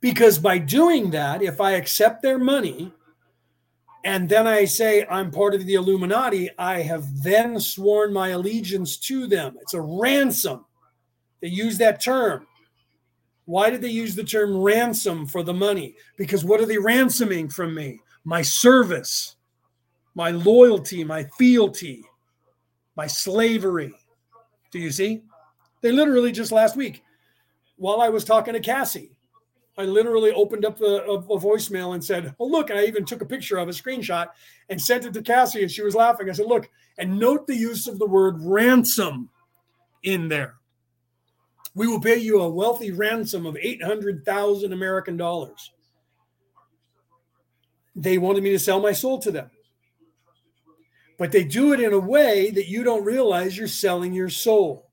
Because 0.00 0.38
by 0.38 0.58
doing 0.58 1.10
that, 1.10 1.42
if 1.42 1.60
I 1.60 1.72
accept 1.72 2.22
their 2.22 2.38
money 2.38 2.92
and 4.04 4.28
then 4.28 4.46
I 4.46 4.64
say 4.64 5.06
I'm 5.06 5.30
part 5.30 5.54
of 5.54 5.64
the 5.64 5.74
Illuminati, 5.74 6.50
I 6.58 6.82
have 6.82 7.22
then 7.22 7.58
sworn 7.60 8.12
my 8.12 8.30
allegiance 8.30 8.96
to 8.98 9.26
them. 9.26 9.56
It's 9.60 9.74
a 9.74 9.80
ransom. 9.80 10.64
They 11.40 11.48
use 11.48 11.78
that 11.78 12.00
term. 12.00 12.46
Why 13.44 13.70
did 13.70 13.80
they 13.80 13.90
use 13.90 14.14
the 14.14 14.24
term 14.24 14.56
ransom 14.56 15.26
for 15.26 15.42
the 15.42 15.54
money? 15.54 15.96
Because 16.16 16.44
what 16.44 16.60
are 16.60 16.66
they 16.66 16.78
ransoming 16.78 17.48
from 17.48 17.74
me? 17.74 18.00
My 18.24 18.42
service 18.42 19.36
my 20.14 20.30
loyalty, 20.30 21.04
my 21.04 21.24
fealty, 21.38 22.04
my 22.96 23.06
slavery. 23.06 23.94
Do 24.70 24.78
you 24.78 24.90
see? 24.90 25.22
They 25.80 25.92
literally 25.92 26.32
just 26.32 26.52
last 26.52 26.76
week, 26.76 27.02
while 27.76 28.00
I 28.00 28.08
was 28.08 28.24
talking 28.24 28.54
to 28.54 28.60
Cassie, 28.60 29.10
I 29.78 29.84
literally 29.84 30.32
opened 30.32 30.64
up 30.64 30.80
a, 30.80 30.84
a, 30.84 31.14
a, 31.14 31.40
voicemail 31.40 31.94
and 31.94 32.04
said, 32.04 32.34
Oh, 32.38 32.46
look. 32.46 32.68
And 32.68 32.78
I 32.78 32.84
even 32.84 33.06
took 33.06 33.22
a 33.22 33.26
picture 33.26 33.56
of 33.56 33.68
a 33.68 33.72
screenshot 33.72 34.28
and 34.68 34.80
sent 34.80 35.06
it 35.06 35.14
to 35.14 35.22
Cassie, 35.22 35.62
and 35.62 35.70
she 35.70 35.82
was 35.82 35.94
laughing. 35.94 36.28
I 36.28 36.32
said, 36.32 36.46
Look, 36.46 36.70
and 36.98 37.18
note 37.18 37.46
the 37.46 37.56
use 37.56 37.86
of 37.86 37.98
the 37.98 38.06
word 38.06 38.36
ransom 38.40 39.30
in 40.02 40.28
there. 40.28 40.56
We 41.74 41.86
will 41.86 42.00
pay 42.00 42.18
you 42.18 42.40
a 42.40 42.50
wealthy 42.50 42.92
ransom 42.92 43.46
of 43.46 43.56
800,000 43.56 44.72
American 44.74 45.16
dollars. 45.16 45.72
They 47.96 48.18
wanted 48.18 48.42
me 48.42 48.50
to 48.50 48.58
sell 48.58 48.80
my 48.80 48.92
soul 48.92 49.18
to 49.20 49.30
them 49.30 49.50
but 51.18 51.32
they 51.32 51.44
do 51.44 51.72
it 51.72 51.80
in 51.80 51.92
a 51.92 51.98
way 51.98 52.50
that 52.50 52.68
you 52.68 52.82
don't 52.84 53.04
realize 53.04 53.56
you're 53.56 53.68
selling 53.68 54.12
your 54.12 54.28
soul. 54.28 54.90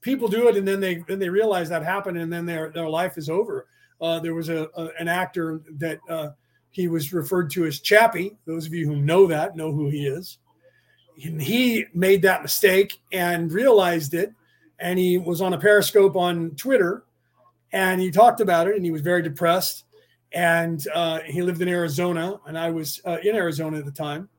People 0.00 0.28
do 0.28 0.48
it 0.48 0.56
and 0.56 0.66
then 0.66 0.80
they 0.80 0.96
then 1.06 1.18
they 1.18 1.28
realize 1.28 1.68
that 1.68 1.82
happened 1.82 2.16
and 2.16 2.32
then 2.32 2.46
their 2.46 2.70
their 2.70 2.88
life 2.88 3.18
is 3.18 3.28
over. 3.28 3.66
Uh, 4.00 4.18
there 4.18 4.34
was 4.34 4.48
a, 4.48 4.68
a, 4.76 4.88
an 4.98 5.08
actor 5.08 5.60
that 5.76 5.98
uh, 6.08 6.30
he 6.70 6.88
was 6.88 7.12
referred 7.12 7.50
to 7.50 7.66
as 7.66 7.80
Chappie. 7.80 8.36
Those 8.46 8.66
of 8.66 8.72
you 8.72 8.86
who 8.86 8.96
know 8.96 9.26
that 9.26 9.56
know 9.56 9.72
who 9.72 9.90
he 9.90 10.06
is. 10.06 10.38
And 11.22 11.42
he 11.42 11.84
made 11.92 12.22
that 12.22 12.40
mistake 12.40 12.98
and 13.12 13.52
realized 13.52 14.14
it, 14.14 14.32
and 14.78 14.98
he 14.98 15.18
was 15.18 15.42
on 15.42 15.52
a 15.52 15.58
Periscope 15.58 16.16
on 16.16 16.52
Twitter, 16.52 17.04
and 17.72 18.00
he 18.00 18.10
talked 18.10 18.40
about 18.40 18.68
it, 18.68 18.76
and 18.76 18.84
he 18.84 18.90
was 18.90 19.02
very 19.02 19.20
depressed. 19.20 19.84
And 20.32 20.82
uh, 20.94 21.20
he 21.26 21.42
lived 21.42 21.60
in 21.60 21.68
Arizona, 21.68 22.40
and 22.46 22.56
I 22.56 22.70
was 22.70 23.02
uh, 23.04 23.18
in 23.22 23.36
Arizona 23.36 23.78
at 23.78 23.84
the 23.84 23.90
time 23.90 24.30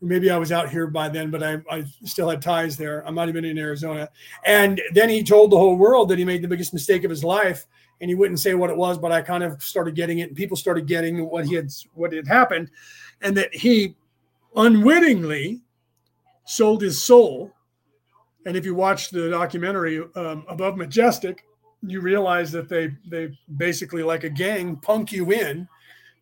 maybe 0.00 0.30
I 0.30 0.38
was 0.38 0.52
out 0.52 0.70
here 0.70 0.86
by 0.86 1.08
then, 1.08 1.30
but 1.30 1.42
I, 1.42 1.58
I 1.70 1.84
still 2.04 2.28
had 2.28 2.42
ties 2.42 2.76
there. 2.76 3.06
I 3.06 3.10
might 3.10 3.26
have 3.26 3.34
been 3.34 3.44
in 3.44 3.58
Arizona. 3.58 4.08
And 4.44 4.80
then 4.92 5.08
he 5.08 5.22
told 5.22 5.50
the 5.50 5.58
whole 5.58 5.76
world 5.76 6.08
that 6.08 6.18
he 6.18 6.24
made 6.24 6.42
the 6.42 6.48
biggest 6.48 6.72
mistake 6.72 7.04
of 7.04 7.10
his 7.10 7.24
life. 7.24 7.66
And 8.00 8.08
he 8.08 8.14
wouldn't 8.14 8.40
say 8.40 8.54
what 8.54 8.70
it 8.70 8.76
was, 8.76 8.96
but 8.96 9.12
I 9.12 9.20
kind 9.20 9.44
of 9.44 9.62
started 9.62 9.94
getting 9.94 10.20
it, 10.20 10.28
and 10.28 10.36
people 10.36 10.56
started 10.56 10.86
getting 10.86 11.28
what 11.28 11.44
he 11.44 11.54
had 11.54 11.70
what 11.92 12.14
had 12.14 12.26
happened, 12.26 12.70
and 13.20 13.36
that 13.36 13.54
he 13.54 13.94
unwittingly 14.56 15.60
sold 16.46 16.80
his 16.80 17.04
soul. 17.04 17.52
And 18.46 18.56
if 18.56 18.64
you 18.64 18.74
watch 18.74 19.10
the 19.10 19.28
documentary 19.28 20.02
um, 20.16 20.46
Above 20.48 20.78
Majestic, 20.78 21.44
you 21.82 22.00
realize 22.00 22.50
that 22.52 22.70
they 22.70 22.96
they 23.06 23.36
basically 23.58 24.02
like 24.02 24.24
a 24.24 24.30
gang 24.30 24.76
punk 24.76 25.12
you 25.12 25.30
in 25.32 25.68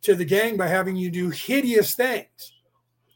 to 0.02 0.16
the 0.16 0.24
gang 0.24 0.56
by 0.56 0.66
having 0.66 0.96
you 0.96 1.12
do 1.12 1.30
hideous 1.30 1.94
things 1.94 2.57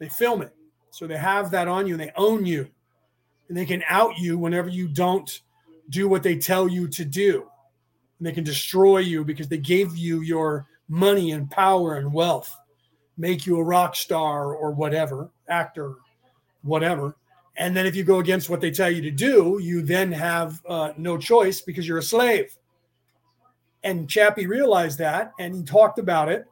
they 0.03 0.09
film 0.09 0.43
it. 0.43 0.53
So 0.91 1.07
they 1.07 1.16
have 1.16 1.53
that 1.53 1.69
on 1.69 1.87
you 1.87 1.95
and 1.95 2.03
they 2.03 2.11
own 2.16 2.45
you. 2.45 2.69
And 3.49 3.57
they 3.57 3.65
can 3.65 3.85
out 3.89 4.19
you 4.19 4.37
whenever 4.37 4.69
you 4.69 4.89
don't 4.89 5.41
do 5.91 6.09
what 6.09 6.24
they 6.24 6.37
tell 6.37 6.66
you 6.69 6.89
to 6.89 7.05
do. 7.05 7.47
And 8.19 8.27
they 8.27 8.33
can 8.33 8.43
destroy 8.43 8.99
you 8.99 9.24
because 9.24 9.47
they 9.47 9.59
gave 9.59 9.97
you 9.97 10.23
your 10.23 10.66
money 10.89 11.31
and 11.31 11.49
power 11.49 11.99
and 11.99 12.12
wealth, 12.12 12.53
make 13.16 13.47
you 13.47 13.59
a 13.59 13.62
rock 13.62 13.95
star 13.95 14.57
or 14.57 14.73
whatever, 14.73 15.31
actor, 15.49 15.95
whatever. 16.62 17.15
And 17.57 17.77
then 17.77 17.87
if 17.87 17.95
you 17.95 18.03
go 18.03 18.19
against 18.19 18.51
what 18.51 18.61
they 18.61 18.73
tell 18.73 18.91
you 18.91 19.03
to 19.03 19.11
do, 19.12 19.61
you 19.62 19.83
then 19.83 20.11
have 20.11 20.61
uh, 20.66 20.95
no 20.97 21.16
choice 21.16 21.61
because 21.61 21.87
you're 21.87 21.99
a 21.99 22.03
slave. 22.03 22.57
And 23.85 24.11
Chappie 24.11 24.49
realized 24.49 24.99
that 24.99 25.31
and 25.39 25.55
he 25.55 25.62
talked 25.62 26.01
about 26.01 26.29
it. 26.29 26.45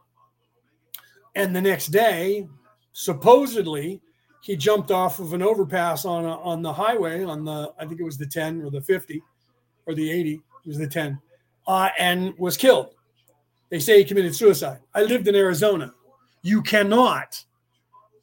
And 1.35 1.55
the 1.55 1.61
next 1.61 1.89
day, 1.89 2.47
supposedly 2.93 4.01
he 4.43 4.57
jumped 4.57 4.91
off 4.91 5.19
of 5.19 5.33
an 5.33 5.43
overpass 5.43 6.05
on 6.05 6.25
a, 6.25 6.39
on 6.41 6.63
the 6.63 6.73
highway 6.73 7.25
on 7.25 7.45
the 7.45 7.73
I 7.79 7.87
think 7.87 8.01
it 8.01 8.05
was 8.05 8.19
the 8.19 8.27
10 8.27 8.63
or 8.63 8.71
the 8.71 8.81
50 8.81 9.23
or 9.87 9.95
the 9.95 10.11
80 10.11 10.35
it 10.35 10.69
was 10.69 10.79
the 10.79 10.87
10 10.87 11.19
uh, 11.67 11.91
and 11.99 12.37
was 12.39 12.57
killed. 12.57 12.95
They 13.69 13.79
say 13.79 13.99
he 13.99 14.05
committed 14.05 14.35
suicide. 14.35 14.81
I 14.95 15.03
lived 15.03 15.29
in 15.29 15.37
Arizona. 15.37 15.95
You 16.43 16.63
cannot 16.63 17.43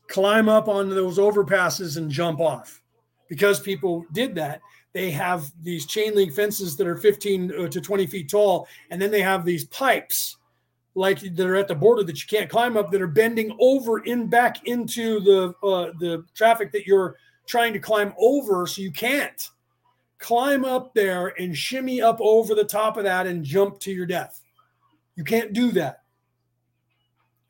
climb 0.08 0.50
up 0.50 0.68
on 0.68 0.90
those 0.90 1.18
overpasses 1.18 1.98
and 1.98 2.12
jump 2.12 2.40
off 2.40 2.82
because 3.30 3.60
people 3.60 4.06
did 4.12 4.36
that. 4.36 4.62
They 4.94 5.12
have 5.12 5.52
these 5.62 5.86
chain 5.86 6.16
link 6.16 6.34
fences 6.34 6.76
that 6.78 6.88
are 6.88 6.98
15 6.98 7.52
uh, 7.52 7.68
to 7.68 7.80
20 7.80 8.08
feet 8.08 8.30
tall, 8.30 8.68
and 8.90 9.02
then 9.02 9.12
they 9.12 9.22
have 9.22 9.46
these 9.46 9.66
pipes 9.66 10.37
like 10.98 11.20
that 11.20 11.48
are 11.48 11.56
at 11.56 11.68
the 11.68 11.76
border 11.76 12.04
that 12.04 12.20
you 12.22 12.28
can't 12.28 12.50
climb 12.50 12.76
up 12.76 12.92
that 12.92 13.02
are 13.02 13.08
bending 13.08 13.56
over 13.60 14.00
in 14.00 14.28
back 14.28 14.68
into 14.68 15.20
the 15.20 15.54
uh, 15.66 15.92
the 16.00 16.26
traffic 16.34 16.72
that 16.72 16.88
you're 16.88 17.16
trying 17.46 17.72
to 17.72 17.80
climb 17.80 18.14
over 18.18 18.66
so 18.66 18.82
you 18.82 18.92
can't 18.92 19.50
climb 20.20 20.66
up 20.66 20.94
there 20.94 21.28
and 21.40 21.56
shimmy 21.56 22.02
up 22.02 22.18
over 22.20 22.56
the 22.56 22.64
top 22.64 22.98
of 22.98 23.04
that 23.04 23.28
and 23.28 23.46
jump 23.46 23.80
to 23.80 23.92
your 23.92 24.06
death. 24.06 24.42
You 25.16 25.24
can't 25.24 25.54
do 25.54 25.72
that. 25.72 26.02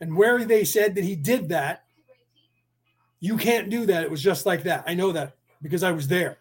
And 0.02 0.15
where 0.15 0.44
they 0.44 0.64
said 0.64 0.95
that 0.95 1.03
he 1.03 1.15
did 1.15 1.49
that. 1.49 1.84
You 3.19 3.38
can't 3.38 3.69
do 3.69 3.86
that. 3.88 4.03
It 4.03 4.11
was 4.11 4.22
just 4.22 4.45
like 4.45 4.64
that. 4.64 4.84
I 4.86 4.94
know 4.94 5.11
that 5.11 5.36
because 5.61 5.82
i 5.82 5.91
was 5.91 6.07
there. 6.07 6.38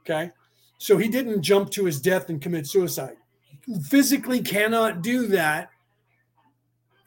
Okay? 0.00 0.30
So 0.76 0.98
he 0.98 1.08
didn't 1.08 1.42
jump 1.42 1.70
to 1.70 1.84
his 1.84 2.00
death 2.00 2.28
and 2.28 2.42
commit 2.42 2.66
suicide. 2.66 3.16
Physically 3.88 4.42
cannot 4.42 5.02
do 5.02 5.26
that 5.28 5.70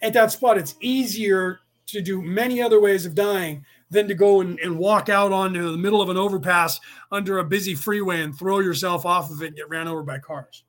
at 0.04 0.14
that 0.14 0.32
spot, 0.32 0.58
it's 0.58 0.76
easier 0.82 1.62
to 1.88 2.02
do 2.02 2.22
many 2.22 2.62
other 2.62 2.80
ways 2.80 3.06
of 3.06 3.16
dying 3.16 3.66
than 3.90 4.08
to 4.08 4.14
go 4.14 4.42
and, 4.42 4.60
and 4.60 4.78
walk 4.78 5.10
out 5.10 5.32
onto 5.32 5.72
the 5.72 5.78
middle 5.78 6.02
of 6.02 6.10
an 6.10 6.18
overpass 6.18 6.80
under 7.12 7.40
a 7.40 7.44
busy 7.44 7.76
freeway 7.76 8.22
and 8.22 8.38
throw 8.38 8.60
yourself 8.60 9.06
off 9.06 9.32
of 9.32 9.42
it 9.42 9.48
and 9.48 9.56
get 9.56 9.70
ran 9.70 9.88
over 9.88 10.04
by 10.04 10.20
cars. 10.20 10.64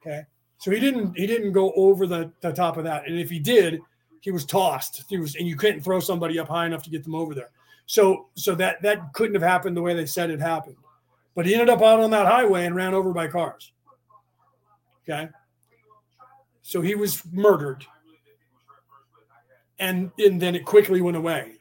Okay. 0.00 0.22
So 0.58 0.70
he 0.70 0.80
didn't 0.80 1.16
he 1.16 1.26
didn't 1.26 1.52
go 1.52 1.72
over 1.72 2.06
the, 2.06 2.32
the 2.40 2.52
top 2.52 2.76
of 2.76 2.84
that. 2.84 3.06
And 3.06 3.18
if 3.18 3.30
he 3.30 3.38
did, 3.38 3.80
he 4.20 4.30
was 4.30 4.44
tossed. 4.44 5.04
He 5.08 5.18
was 5.18 5.36
and 5.36 5.46
you 5.46 5.56
couldn't 5.56 5.82
throw 5.82 6.00
somebody 6.00 6.38
up 6.38 6.48
high 6.48 6.66
enough 6.66 6.82
to 6.84 6.90
get 6.90 7.04
them 7.04 7.14
over 7.14 7.34
there. 7.34 7.50
So 7.86 8.28
so 8.34 8.54
that 8.56 8.82
that 8.82 9.12
couldn't 9.12 9.34
have 9.34 9.48
happened 9.48 9.76
the 9.76 9.82
way 9.82 9.94
they 9.94 10.06
said 10.06 10.30
it 10.30 10.40
happened. 10.40 10.76
But 11.34 11.46
he 11.46 11.54
ended 11.54 11.70
up 11.70 11.82
out 11.82 12.00
on 12.00 12.10
that 12.10 12.26
highway 12.26 12.66
and 12.66 12.74
ran 12.74 12.94
over 12.94 13.12
by 13.12 13.28
cars. 13.28 13.72
Okay. 15.08 15.28
So 16.62 16.82
he 16.82 16.94
was 16.94 17.22
murdered. 17.32 17.86
And, 19.80 20.10
and 20.18 20.40
then 20.40 20.54
it 20.54 20.64
quickly 20.64 21.00
went 21.00 21.16
away. 21.16 21.58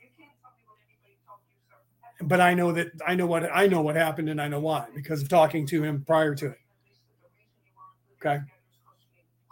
But 2.21 2.41
I 2.41 2.55
know 2.55 2.71
that 2.71 2.87
I 3.05 3.13
know 3.13 3.27
what 3.27 3.47
I 3.53 3.67
know 3.67 3.81
what 3.81 3.95
happened 3.95 4.29
and 4.29 4.41
I 4.41 4.47
know 4.47 4.59
why 4.59 4.87
because 4.95 5.21
of 5.21 5.29
talking 5.29 5.67
to 5.67 5.83
him 5.83 6.03
prior 6.03 6.33
to 6.33 6.47
it. 6.47 6.59
Okay. 8.19 8.39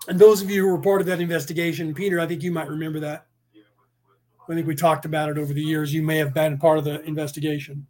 And 0.07 0.17
those 0.17 0.41
of 0.41 0.49
you 0.49 0.63
who 0.63 0.71
were 0.71 0.81
part 0.81 1.01
of 1.01 1.07
that 1.07 1.19
investigation, 1.19 1.93
Peter, 1.93 2.19
I 2.19 2.25
think 2.25 2.41
you 2.41 2.51
might 2.51 2.67
remember 2.67 2.99
that. 3.01 3.27
I 4.47 4.53
think 4.53 4.67
we 4.67 4.75
talked 4.75 5.05
about 5.05 5.29
it 5.29 5.37
over 5.37 5.53
the 5.53 5.61
years. 5.61 5.93
You 5.93 6.03
may 6.03 6.17
have 6.17 6.33
been 6.33 6.57
part 6.57 6.77
of 6.77 6.85
the 6.85 7.01
investigation. 7.03 7.87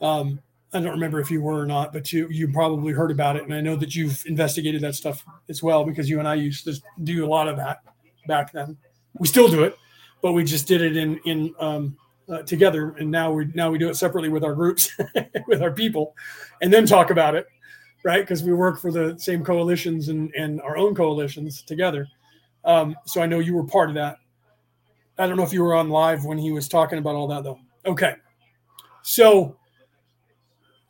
Um, 0.00 0.40
I 0.72 0.80
don't 0.80 0.92
remember 0.92 1.18
if 1.18 1.30
you 1.30 1.42
were 1.42 1.60
or 1.60 1.66
not, 1.66 1.92
but 1.92 2.12
you 2.12 2.28
you 2.28 2.52
probably 2.52 2.92
heard 2.92 3.10
about 3.10 3.34
it, 3.36 3.42
and 3.42 3.52
I 3.52 3.60
know 3.60 3.74
that 3.76 3.94
you've 3.94 4.22
investigated 4.26 4.80
that 4.82 4.94
stuff 4.94 5.24
as 5.48 5.62
well 5.62 5.84
because 5.84 6.08
you 6.08 6.20
and 6.20 6.28
I 6.28 6.34
used 6.34 6.64
to 6.64 6.80
do 7.02 7.24
a 7.24 7.28
lot 7.28 7.48
of 7.48 7.56
that 7.56 7.78
back 8.28 8.52
then. 8.52 8.76
We 9.18 9.26
still 9.26 9.48
do 9.48 9.64
it, 9.64 9.76
but 10.22 10.32
we 10.32 10.44
just 10.44 10.66
did 10.66 10.80
it 10.82 10.96
in 10.96 11.18
in 11.24 11.54
um, 11.58 11.96
uh, 12.28 12.42
together, 12.42 12.94
and 12.98 13.10
now 13.10 13.32
we 13.32 13.46
now 13.54 13.70
we 13.70 13.78
do 13.78 13.88
it 13.88 13.96
separately 13.96 14.28
with 14.28 14.44
our 14.44 14.54
groups, 14.54 14.90
with 15.46 15.62
our 15.62 15.72
people, 15.72 16.14
and 16.62 16.72
then 16.72 16.86
talk 16.86 17.10
about 17.10 17.34
it, 17.34 17.46
right? 18.04 18.20
Because 18.20 18.42
we 18.42 18.52
work 18.52 18.80
for 18.80 18.92
the 18.92 19.18
same 19.18 19.44
coalitions 19.44 20.08
and 20.08 20.32
and 20.34 20.60
our 20.62 20.76
own 20.76 20.94
coalitions 20.94 21.62
together. 21.62 22.06
Um, 22.64 22.94
so 23.06 23.20
I 23.20 23.26
know 23.26 23.38
you 23.38 23.54
were 23.54 23.64
part 23.64 23.88
of 23.88 23.94
that. 23.96 24.18
I 25.18 25.26
don't 25.26 25.36
know 25.36 25.42
if 25.42 25.52
you 25.52 25.62
were 25.62 25.74
on 25.74 25.90
live 25.90 26.24
when 26.24 26.38
he 26.38 26.52
was 26.52 26.68
talking 26.68 26.98
about 26.98 27.14
all 27.14 27.26
that 27.28 27.44
though. 27.44 27.58
Okay, 27.86 28.14
so 29.02 29.56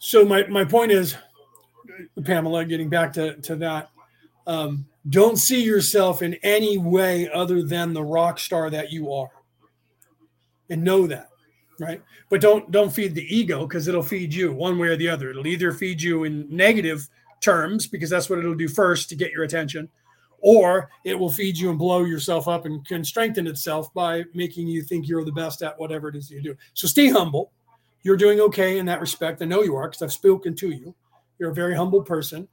so 0.00 0.24
my, 0.24 0.46
my 0.46 0.64
point 0.64 0.90
is, 0.90 1.14
Pamela, 2.24 2.64
getting 2.64 2.88
back 2.88 3.12
to, 3.12 3.36
to 3.42 3.54
that, 3.56 3.90
um, 4.46 4.86
don't 5.10 5.36
see 5.36 5.62
yourself 5.62 6.22
in 6.22 6.34
any 6.42 6.78
way 6.78 7.28
other 7.30 7.62
than 7.62 7.92
the 7.92 8.02
rock 8.02 8.38
star 8.38 8.70
that 8.70 8.90
you 8.90 9.12
are. 9.12 9.30
And 10.68 10.84
know 10.84 11.06
that, 11.06 11.28
right? 11.78 12.00
But 12.28 12.40
don't 12.40 12.70
don't 12.70 12.92
feed 12.92 13.14
the 13.14 13.36
ego 13.36 13.66
because 13.66 13.88
it'll 13.88 14.02
feed 14.02 14.32
you 14.32 14.52
one 14.52 14.78
way 14.78 14.88
or 14.88 14.96
the 14.96 15.08
other. 15.08 15.30
It'll 15.30 15.46
either 15.46 15.72
feed 15.72 16.00
you 16.00 16.24
in 16.24 16.46
negative 16.48 17.08
terms 17.40 17.86
because 17.86 18.08
that's 18.08 18.30
what 18.30 18.38
it'll 18.38 18.54
do 18.54 18.68
first 18.68 19.08
to 19.08 19.16
get 19.16 19.32
your 19.32 19.42
attention, 19.42 19.88
or 20.38 20.90
it 21.04 21.18
will 21.18 21.30
feed 21.30 21.58
you 21.58 21.70
and 21.70 21.78
blow 21.78 22.04
yourself 22.04 22.46
up 22.46 22.66
and 22.66 22.86
can 22.86 23.02
strengthen 23.02 23.48
itself 23.48 23.92
by 23.92 24.24
making 24.32 24.68
you 24.68 24.82
think 24.82 25.08
you're 25.08 25.24
the 25.24 25.32
best 25.32 25.62
at 25.62 25.78
whatever 25.78 26.08
it 26.08 26.14
is 26.14 26.30
you 26.30 26.40
do. 26.40 26.56
So 26.74 26.86
stay 26.86 27.08
humble 27.08 27.50
you're 28.02 28.16
doing 28.16 28.40
okay 28.40 28.78
in 28.78 28.86
that 28.86 29.00
respect. 29.00 29.42
I 29.42 29.44
know 29.44 29.62
you 29.62 29.76
are 29.76 29.88
because 29.88 30.02
I've 30.02 30.12
spoken 30.12 30.54
to 30.56 30.70
you. 30.70 30.94
You're 31.38 31.50
a 31.50 31.54
very 31.54 31.74
humble 31.74 32.02
person, 32.02 32.48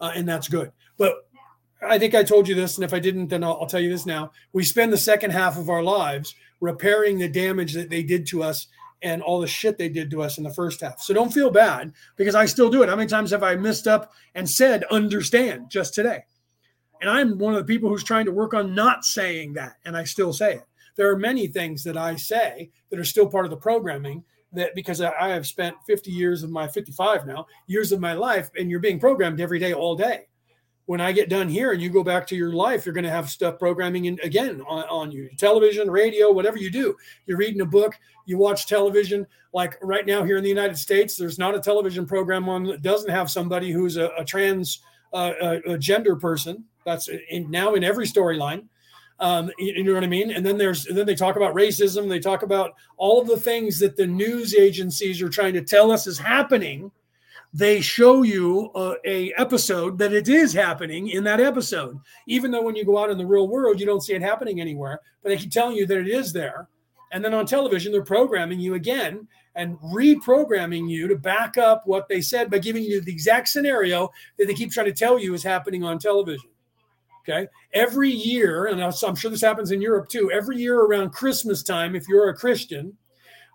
uh, 0.00 0.12
and 0.14 0.28
that's 0.28 0.48
good. 0.48 0.72
But 0.98 1.28
I 1.82 1.98
think 1.98 2.14
I 2.14 2.22
told 2.22 2.46
you 2.46 2.54
this, 2.54 2.76
and 2.76 2.84
if 2.84 2.92
I 2.92 2.98
didn't, 2.98 3.28
then 3.28 3.42
I'll, 3.42 3.58
I'll, 3.60 3.66
tell 3.66 3.80
you 3.80 3.90
this 3.90 4.04
now. 4.04 4.32
We 4.52 4.64
spend 4.64 4.92
the 4.92 4.98
second 4.98 5.30
half 5.30 5.56
of 5.56 5.70
our 5.70 5.82
lives 5.82 6.34
repairing 6.60 7.18
the 7.18 7.28
damage 7.28 7.72
that 7.72 7.88
they 7.88 8.02
did 8.02 8.26
to 8.28 8.42
us 8.42 8.66
and 9.02 9.22
all 9.22 9.40
the 9.40 9.46
shit 9.46 9.78
they 9.78 9.88
did 9.88 10.10
to 10.10 10.22
us 10.22 10.36
in 10.36 10.44
the 10.44 10.52
first 10.52 10.82
half. 10.82 11.00
So 11.00 11.14
don't 11.14 11.32
feel 11.32 11.50
bad 11.50 11.92
because 12.16 12.34
I 12.34 12.44
still 12.46 12.70
do 12.70 12.82
it. 12.82 12.88
How 12.88 12.96
many 12.96 13.08
times 13.08 13.30
have 13.30 13.42
I 13.42 13.54
missed 13.54 13.86
up 13.86 14.12
and 14.34 14.48
said 14.48 14.84
understand 14.90 15.70
just 15.70 15.94
today? 15.94 16.24
And 17.00 17.08
I'm 17.08 17.38
one 17.38 17.54
of 17.54 17.66
the 17.66 17.72
people 17.72 17.88
who's 17.88 18.04
trying 18.04 18.26
to 18.26 18.32
work 18.32 18.52
on 18.52 18.74
not 18.74 19.04
saying 19.04 19.54
that, 19.54 19.76
and 19.86 19.96
I 19.96 20.04
still 20.04 20.34
say 20.34 20.56
it. 20.56 20.64
There 20.96 21.10
are 21.10 21.18
many 21.18 21.46
things 21.46 21.82
that 21.84 21.96
I 21.96 22.16
say 22.16 22.70
that 22.90 22.98
are 22.98 23.04
still 23.04 23.26
part 23.26 23.46
of 23.46 23.50
the 23.50 23.56
programming 23.56 24.22
that 24.52 24.74
because 24.74 25.00
I 25.00 25.28
have 25.28 25.46
spent 25.46 25.76
50 25.86 26.10
years 26.10 26.42
of 26.42 26.50
my 26.50 26.66
55 26.68 27.26
now 27.26 27.46
years 27.66 27.92
of 27.92 28.00
my 28.00 28.12
life, 28.12 28.50
and 28.58 28.70
you're 28.70 28.80
being 28.80 29.00
programmed 29.00 29.40
every 29.40 29.58
day, 29.58 29.72
all 29.72 29.96
day. 29.96 30.26
When 30.90 31.00
I 31.00 31.12
get 31.12 31.28
done 31.28 31.48
here 31.48 31.70
and 31.70 31.80
you 31.80 31.88
go 31.88 32.02
back 32.02 32.26
to 32.26 32.34
your 32.34 32.52
life, 32.52 32.84
you're 32.84 32.92
going 32.92 33.04
to 33.04 33.10
have 33.10 33.30
stuff 33.30 33.60
programming 33.60 34.06
in, 34.06 34.18
again 34.24 34.60
on, 34.66 34.82
on 34.88 35.12
you 35.12 35.30
television, 35.38 35.88
radio, 35.88 36.32
whatever 36.32 36.58
you 36.58 36.68
do. 36.68 36.96
You're 37.26 37.38
reading 37.38 37.60
a 37.60 37.64
book, 37.64 37.96
you 38.26 38.36
watch 38.38 38.66
television. 38.66 39.24
Like 39.52 39.78
right 39.82 40.04
now 40.04 40.24
here 40.24 40.36
in 40.36 40.42
the 40.42 40.48
United 40.48 40.76
States, 40.76 41.16
there's 41.16 41.38
not 41.38 41.54
a 41.54 41.60
television 41.60 42.06
program 42.06 42.48
on 42.48 42.64
that 42.64 42.82
doesn't 42.82 43.08
have 43.08 43.30
somebody 43.30 43.70
who's 43.70 43.98
a, 43.98 44.10
a 44.18 44.24
trans 44.24 44.80
uh, 45.12 45.32
a, 45.40 45.74
a 45.74 45.78
gender 45.78 46.16
person. 46.16 46.64
That's 46.84 47.08
in, 47.28 47.48
now 47.52 47.74
in 47.74 47.84
every 47.84 48.06
storyline 48.06 48.64
um, 49.20 49.50
you, 49.58 49.84
know 49.84 49.94
what 49.94 50.02
I 50.02 50.08
mean? 50.08 50.30
And 50.30 50.44
then 50.44 50.56
there's 50.56 50.86
and 50.86 50.96
then 50.96 51.06
they 51.06 51.14
talk 51.14 51.36
about 51.36 51.54
racism. 51.54 52.08
They 52.08 52.18
talk 52.18 52.42
about 52.42 52.72
all 52.96 53.20
of 53.20 53.28
the 53.28 53.36
things 53.36 53.78
that 53.80 53.96
the 53.96 54.06
news 54.06 54.54
agencies 54.54 55.20
are 55.20 55.28
trying 55.28 55.52
to 55.54 55.62
tell 55.62 55.92
us 55.92 56.06
is 56.06 56.18
happening. 56.18 56.90
They 57.52 57.80
show 57.80 58.22
you 58.22 58.70
a, 58.74 58.94
a 59.04 59.32
episode 59.36 59.98
that 59.98 60.12
it 60.12 60.28
is 60.28 60.52
happening 60.52 61.08
in 61.08 61.24
that 61.24 61.40
episode, 61.40 61.98
even 62.28 62.50
though 62.50 62.62
when 62.62 62.76
you 62.76 62.84
go 62.84 62.98
out 62.98 63.10
in 63.10 63.18
the 63.18 63.26
real 63.26 63.48
world 63.48 63.80
you 63.80 63.86
don't 63.86 64.02
see 64.02 64.14
it 64.14 64.22
happening 64.22 64.60
anywhere. 64.60 65.00
But 65.22 65.30
they 65.30 65.36
keep 65.36 65.50
telling 65.50 65.76
you 65.76 65.86
that 65.86 65.98
it 65.98 66.08
is 66.08 66.32
there. 66.32 66.68
And 67.12 67.24
then 67.24 67.34
on 67.34 67.46
television, 67.46 67.90
they're 67.90 68.04
programming 68.04 68.60
you 68.60 68.74
again 68.74 69.26
and 69.56 69.76
reprogramming 69.78 70.88
you 70.88 71.08
to 71.08 71.16
back 71.16 71.58
up 71.58 71.82
what 71.86 72.08
they 72.08 72.20
said 72.20 72.50
by 72.50 72.58
giving 72.58 72.84
you 72.84 73.00
the 73.00 73.12
exact 73.12 73.48
scenario 73.48 74.10
that 74.38 74.46
they 74.46 74.54
keep 74.54 74.70
trying 74.70 74.86
to 74.86 74.92
tell 74.92 75.18
you 75.18 75.34
is 75.34 75.42
happening 75.42 75.82
on 75.82 75.98
television. 75.98 76.50
Okay. 77.28 77.48
Every 77.72 78.10
year, 78.10 78.66
and 78.66 78.82
I'm 78.82 79.14
sure 79.14 79.30
this 79.30 79.40
happens 79.40 79.72
in 79.72 79.82
Europe 79.82 80.08
too, 80.08 80.30
every 80.32 80.56
year 80.56 80.80
around 80.80 81.10
Christmas 81.10 81.62
time, 81.62 81.94
if 81.94 82.08
you're 82.08 82.28
a 82.28 82.36
Christian, 82.36 82.96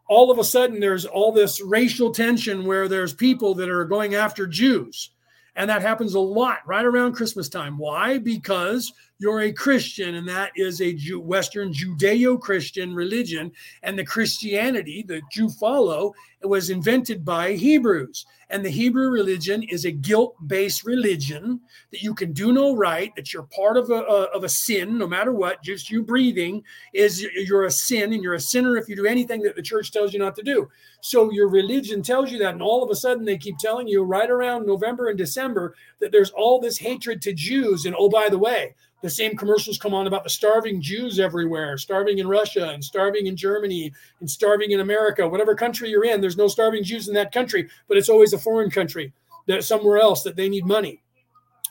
all 0.08 0.32
of 0.32 0.40
a 0.40 0.44
sudden 0.44 0.80
there's 0.80 1.06
all 1.06 1.32
this 1.32 1.62
racial 1.62 2.12
tension 2.12 2.66
where 2.66 2.88
there's 2.88 3.14
people 3.14 3.54
that 3.56 3.70
are 3.70 3.86
going 3.86 4.16
after 4.16 4.46
Jews. 4.46 5.12
And 5.56 5.70
that 5.70 5.82
happens 5.82 6.16
a 6.16 6.20
lot 6.20 6.60
right 6.66 6.84
around 6.84 7.14
Christmas 7.14 7.48
time. 7.48 7.78
Why? 7.78 8.18
Because 8.18 8.92
you're 9.20 9.42
a 9.42 9.54
Christian, 9.54 10.16
and 10.16 10.28
that 10.28 10.52
is 10.58 10.82
a 10.82 10.94
Jew, 10.94 11.22
Western 11.22 11.72
Judeo 11.72 12.40
Christian 12.40 12.94
religion. 12.94 13.52
And 13.82 13.98
the 13.98 14.04
Christianity 14.04 15.04
that 15.08 15.22
you 15.34 15.50
follow 15.50 16.14
was 16.44 16.70
invented 16.70 17.24
by 17.24 17.54
Hebrews. 17.54 18.26
And 18.50 18.64
the 18.64 18.70
Hebrew 18.70 19.10
religion 19.10 19.64
is 19.64 19.86
a 19.86 19.92
guilt 19.92 20.36
based 20.48 20.86
religion 20.86 21.62
that 21.92 22.02
you 22.02 22.14
can 22.14 22.32
do 22.34 22.54
no 22.54 22.76
right, 22.76 23.16
that 23.16 23.34
you're 23.34 23.48
part 23.56 23.78
of 23.78 23.90
a, 23.90 23.96
of 23.96 24.44
a 24.44 24.50
sin, 24.50 24.98
no 24.98 25.08
matter 25.08 25.32
what. 25.32 25.64
Just 25.64 25.90
you 25.90 26.04
breathing 26.04 26.64
is 26.94 27.22
you're 27.22 27.66
a 27.66 27.72
sin, 27.72 28.14
and 28.14 28.22
you're 28.22 28.36
a 28.36 28.40
sinner 28.40 28.78
if 28.78 28.88
you 28.88 28.96
do 28.96 29.06
anything 29.06 29.42
that 29.42 29.56
the 29.56 29.62
church 29.62 29.92
tells 29.92 30.14
you 30.14 30.20
not 30.20 30.36
to 30.36 30.44
do. 30.44 30.70
So 31.02 31.32
your 31.32 31.50
religion 31.50 32.02
tells 32.02 32.32
you 32.32 32.40
that. 32.40 32.54
And 32.54 32.62
all 32.62 32.84
of 32.84 32.90
a 32.90 32.96
sudden, 32.96 33.26
they 33.26 33.38
keep 33.38 33.58
telling 33.58 33.88
you 33.88 34.04
right 34.04 34.30
around 34.30 34.66
November 34.66 35.10
and 35.10 35.18
December 35.18 35.76
that 36.00 36.12
there's 36.12 36.32
all 36.32 36.60
this 36.60 36.78
hatred 36.78 37.22
to 37.24 37.34
Jews. 37.34 37.86
And 37.86 37.96
oh, 37.98 38.10
by 38.10 38.30
the 38.30 38.40
way, 38.40 38.76
the 39.02 39.10
same 39.10 39.36
commercials 39.36 39.78
come 39.78 39.94
on 39.94 40.08
about 40.08 40.24
the 40.24 40.30
starving 40.30 40.82
Jews 40.82 41.20
everywhere, 41.20 41.78
starving 41.78 42.20
in 42.20 42.28
Russia 42.28 42.70
and 42.70 42.84
starving 42.84 43.28
in 43.28 43.36
Germany 43.36 43.92
and 44.20 44.30
starving 44.30 44.72
in 44.72 44.80
America. 44.80 45.28
Whatever 45.28 45.54
country 45.54 45.90
you're 45.90 46.06
in, 46.06 46.22
there's 46.22 46.38
no 46.38 46.48
starving 46.48 46.84
Jews 46.84 47.08
in 47.08 47.14
that 47.14 47.32
country, 47.32 47.70
but 47.88 47.98
it's 47.98 48.10
always 48.10 48.34
a 48.34 48.40
foreign 48.40 48.72
country 48.72 49.14
that 49.48 49.64
somewhere 49.64 50.00
else 50.00 50.24
that 50.24 50.36
they 50.36 50.50
need 50.50 50.66
money. 50.66 51.02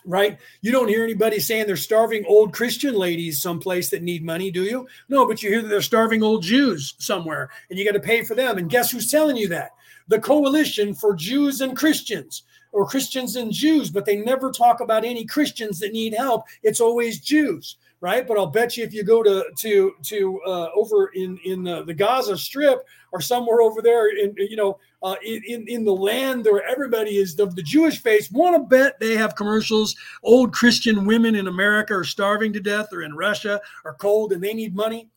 Right? 0.07 0.37
You 0.61 0.71
don't 0.71 0.87
hear 0.87 1.03
anybody 1.03 1.39
saying 1.39 1.65
they're 1.65 1.75
starving 1.75 2.25
old 2.27 2.53
Christian 2.53 2.93
ladies 2.93 3.41
someplace 3.41 3.89
that 3.89 4.03
need 4.03 4.23
money, 4.23 4.51
do 4.51 4.63
you? 4.63 4.87
No, 5.09 5.27
but 5.27 5.41
you 5.41 5.49
hear 5.49 5.63
that 5.63 5.67
they're 5.67 5.81
starving 5.81 6.21
old 6.21 6.43
Jews 6.43 6.93
somewhere 6.99 7.49
and 7.69 7.79
you 7.79 7.83
got 7.83 7.93
to 7.93 7.99
pay 7.99 8.23
for 8.23 8.35
them. 8.35 8.59
And 8.59 8.69
guess 8.69 8.91
who's 8.91 9.09
telling 9.09 9.35
you 9.35 9.47
that? 9.47 9.71
The 10.07 10.19
Coalition 10.19 10.93
for 10.93 11.15
Jews 11.15 11.61
and 11.61 11.75
Christians 11.75 12.43
or 12.75 12.85
Christians 12.85 13.37
and 13.37 13.53
Jews, 13.53 13.89
but 13.89 14.03
they 14.05 14.17
never 14.17 14.51
talk 14.51 14.81
about 14.81 15.05
any 15.05 15.23
Christians 15.23 15.79
that 15.79 15.93
need 15.93 16.13
help. 16.13 16.43
It's 16.61 16.81
always 16.81 17.21
Jews, 17.21 17.77
right? 18.01 18.27
But 18.27 18.37
I'll 18.37 18.47
bet 18.47 18.75
you 18.75 18.83
if 18.83 18.93
you 18.93 19.01
go 19.01 19.23
to 19.23 19.45
to 19.59 19.93
to 20.03 20.41
uh, 20.45 20.67
over 20.75 21.07
in 21.15 21.39
in 21.45 21.63
the, 21.63 21.85
the 21.85 21.93
Gaza 21.93 22.37
Strip 22.37 22.85
or 23.13 23.21
somewhere 23.21 23.61
over 23.61 23.81
there 23.81 24.09
in 24.09 24.35
you 24.37 24.57
know 24.57 24.77
uh, 25.03 25.15
in 25.23 25.65
in 25.69 25.85
the 25.85 25.93
land 25.93 26.43
where 26.43 26.67
everybody 26.67 27.11
is 27.11 27.39
of 27.39 27.55
the 27.55 27.63
Jewish 27.63 28.01
faith, 28.01 28.27
want 28.33 28.57
to 28.57 28.77
bet 28.77 28.99
they 28.99 29.15
have 29.15 29.37
commercials. 29.37 29.95
Old 30.21 30.51
Christian 30.51 31.05
women 31.05 31.35
in 31.35 31.47
America 31.47 31.93
are 31.95 32.03
starving 32.03 32.51
to 32.51 32.59
death, 32.59 32.89
or 32.91 33.03
in 33.03 33.15
Russia 33.15 33.61
are 33.85 33.93
cold 33.93 34.33
and 34.33 34.43
they 34.43 34.53
need 34.53 34.75
money. 34.75 35.07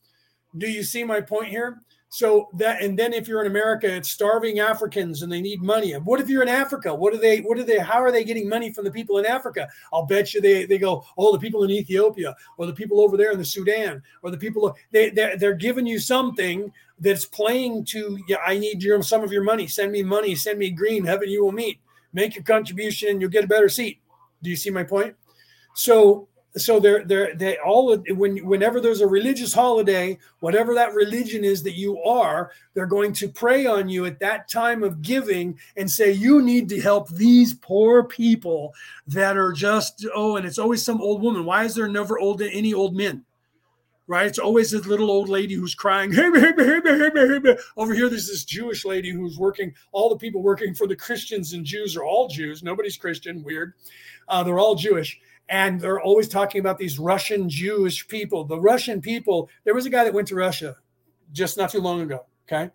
Do 0.57 0.71
you 0.71 0.81
see 0.81 1.03
my 1.03 1.19
point 1.19 1.49
here? 1.49 1.81
So 2.11 2.49
that, 2.53 2.81
and 2.81 2.97
then 2.97 3.13
if 3.13 3.27
you're 3.27 3.41
in 3.41 3.51
America, 3.51 3.87
it's 3.87 4.09
starving 4.09 4.59
Africans 4.59 5.21
and 5.21 5.31
they 5.31 5.41
need 5.41 5.61
money. 5.61 5.93
What 5.93 6.19
if 6.19 6.27
you're 6.27 6.41
in 6.41 6.49
Africa? 6.49 6.93
What 6.93 7.13
are 7.13 7.19
they, 7.19 7.41
what 7.41 7.55
do 7.55 7.63
they, 7.63 7.77
how 7.77 8.01
are 8.01 8.11
they 8.11 8.23
getting 8.23 8.49
money 8.49 8.73
from 8.73 8.85
the 8.85 8.91
people 8.91 9.19
in 9.19 9.27
Africa? 9.27 9.67
I'll 9.93 10.07
bet 10.07 10.33
you 10.33 10.41
they, 10.41 10.65
they 10.65 10.79
go, 10.79 11.05
oh, 11.19 11.31
the 11.31 11.39
people 11.39 11.63
in 11.63 11.69
Ethiopia 11.69 12.35
or 12.57 12.65
the 12.65 12.73
people 12.73 12.99
over 12.99 13.15
there 13.15 13.31
in 13.31 13.37
the 13.37 13.45
Sudan 13.45 14.01
or 14.23 14.31
the 14.31 14.37
people, 14.37 14.75
they, 14.91 15.11
they're, 15.11 15.37
they're 15.37 15.53
giving 15.53 15.85
you 15.85 15.99
something 15.99 16.73
that's 16.99 17.25
playing 17.25 17.85
to, 17.85 18.17
yeah, 18.27 18.37
I 18.45 18.57
need 18.57 18.81
your, 18.81 19.03
some 19.03 19.23
of 19.23 19.31
your 19.31 19.43
money. 19.43 19.67
Send 19.67 19.91
me 19.91 20.01
money, 20.01 20.33
send 20.33 20.57
me 20.57 20.71
green, 20.71 21.05
heaven 21.05 21.29
you 21.29 21.43
will 21.43 21.51
meet. 21.51 21.79
Make 22.11 22.33
your 22.33 22.43
contribution 22.43 23.09
and 23.09 23.21
you'll 23.21 23.29
get 23.29 23.43
a 23.43 23.47
better 23.47 23.69
seat. 23.69 23.99
Do 24.41 24.49
you 24.49 24.55
see 24.55 24.71
my 24.71 24.83
point? 24.83 25.15
So 25.75 26.27
so 26.61 26.79
they're 26.79 27.03
they're 27.05 27.35
they 27.35 27.57
all 27.57 27.95
when 28.15 28.37
whenever 28.45 28.79
there's 28.79 29.01
a 29.01 29.07
religious 29.07 29.53
holiday 29.53 30.17
whatever 30.39 30.73
that 30.73 30.93
religion 30.93 31.43
is 31.43 31.63
that 31.63 31.77
you 31.77 32.01
are 32.03 32.51
they're 32.73 32.85
going 32.85 33.13
to 33.13 33.29
prey 33.29 33.65
on 33.65 33.89
you 33.89 34.05
at 34.05 34.19
that 34.19 34.47
time 34.49 34.83
of 34.83 35.01
giving 35.01 35.57
and 35.75 35.89
say 35.89 36.11
you 36.11 36.41
need 36.41 36.69
to 36.69 36.79
help 36.79 37.09
these 37.09 37.53
poor 37.53 38.03
people 38.03 38.73
that 39.07 39.37
are 39.37 39.51
just 39.51 40.05
oh 40.15 40.35
and 40.35 40.45
it's 40.45 40.59
always 40.59 40.83
some 40.83 41.01
old 41.01 41.21
woman. 41.21 41.45
Why 41.45 41.65
is 41.65 41.75
there 41.75 41.87
never 41.87 42.19
old 42.19 42.41
any 42.41 42.73
old 42.73 42.95
men? 42.95 43.25
Right? 44.07 44.25
It's 44.25 44.39
always 44.39 44.71
this 44.71 44.87
little 44.87 45.11
old 45.11 45.29
lady 45.29 45.53
who's 45.53 45.75
crying 45.75 46.11
over 46.17 47.93
here 47.93 48.09
there's 48.09 48.27
this 48.27 48.43
jewish 48.43 48.83
lady 48.83 49.11
who's 49.11 49.37
working 49.37 49.73
all 49.91 50.09
the 50.09 50.17
people 50.17 50.41
working 50.41 50.73
for 50.73 50.87
the 50.87 50.95
christians 50.95 51.53
and 51.53 51.63
jews 51.63 51.95
are 51.95 52.03
all 52.03 52.27
jews. 52.27 52.63
Nobody's 52.63 52.97
christian 52.97 53.43
weird. 53.43 53.73
Uh, 54.27 54.43
they're 54.43 54.59
all 54.59 54.75
jewish 54.75 55.19
and 55.49 55.81
they're 55.81 55.99
always 55.99 56.27
talking 56.27 56.59
about 56.59 56.77
these 56.77 56.99
Russian 56.99 57.49
Jewish 57.49 58.07
people. 58.07 58.43
The 58.43 58.59
Russian 58.59 59.01
people, 59.01 59.49
there 59.65 59.73
was 59.73 59.85
a 59.85 59.89
guy 59.89 60.03
that 60.03 60.13
went 60.13 60.27
to 60.29 60.35
Russia 60.35 60.75
just 61.31 61.57
not 61.57 61.71
too 61.71 61.81
long 61.81 62.01
ago. 62.01 62.25
Okay. 62.47 62.71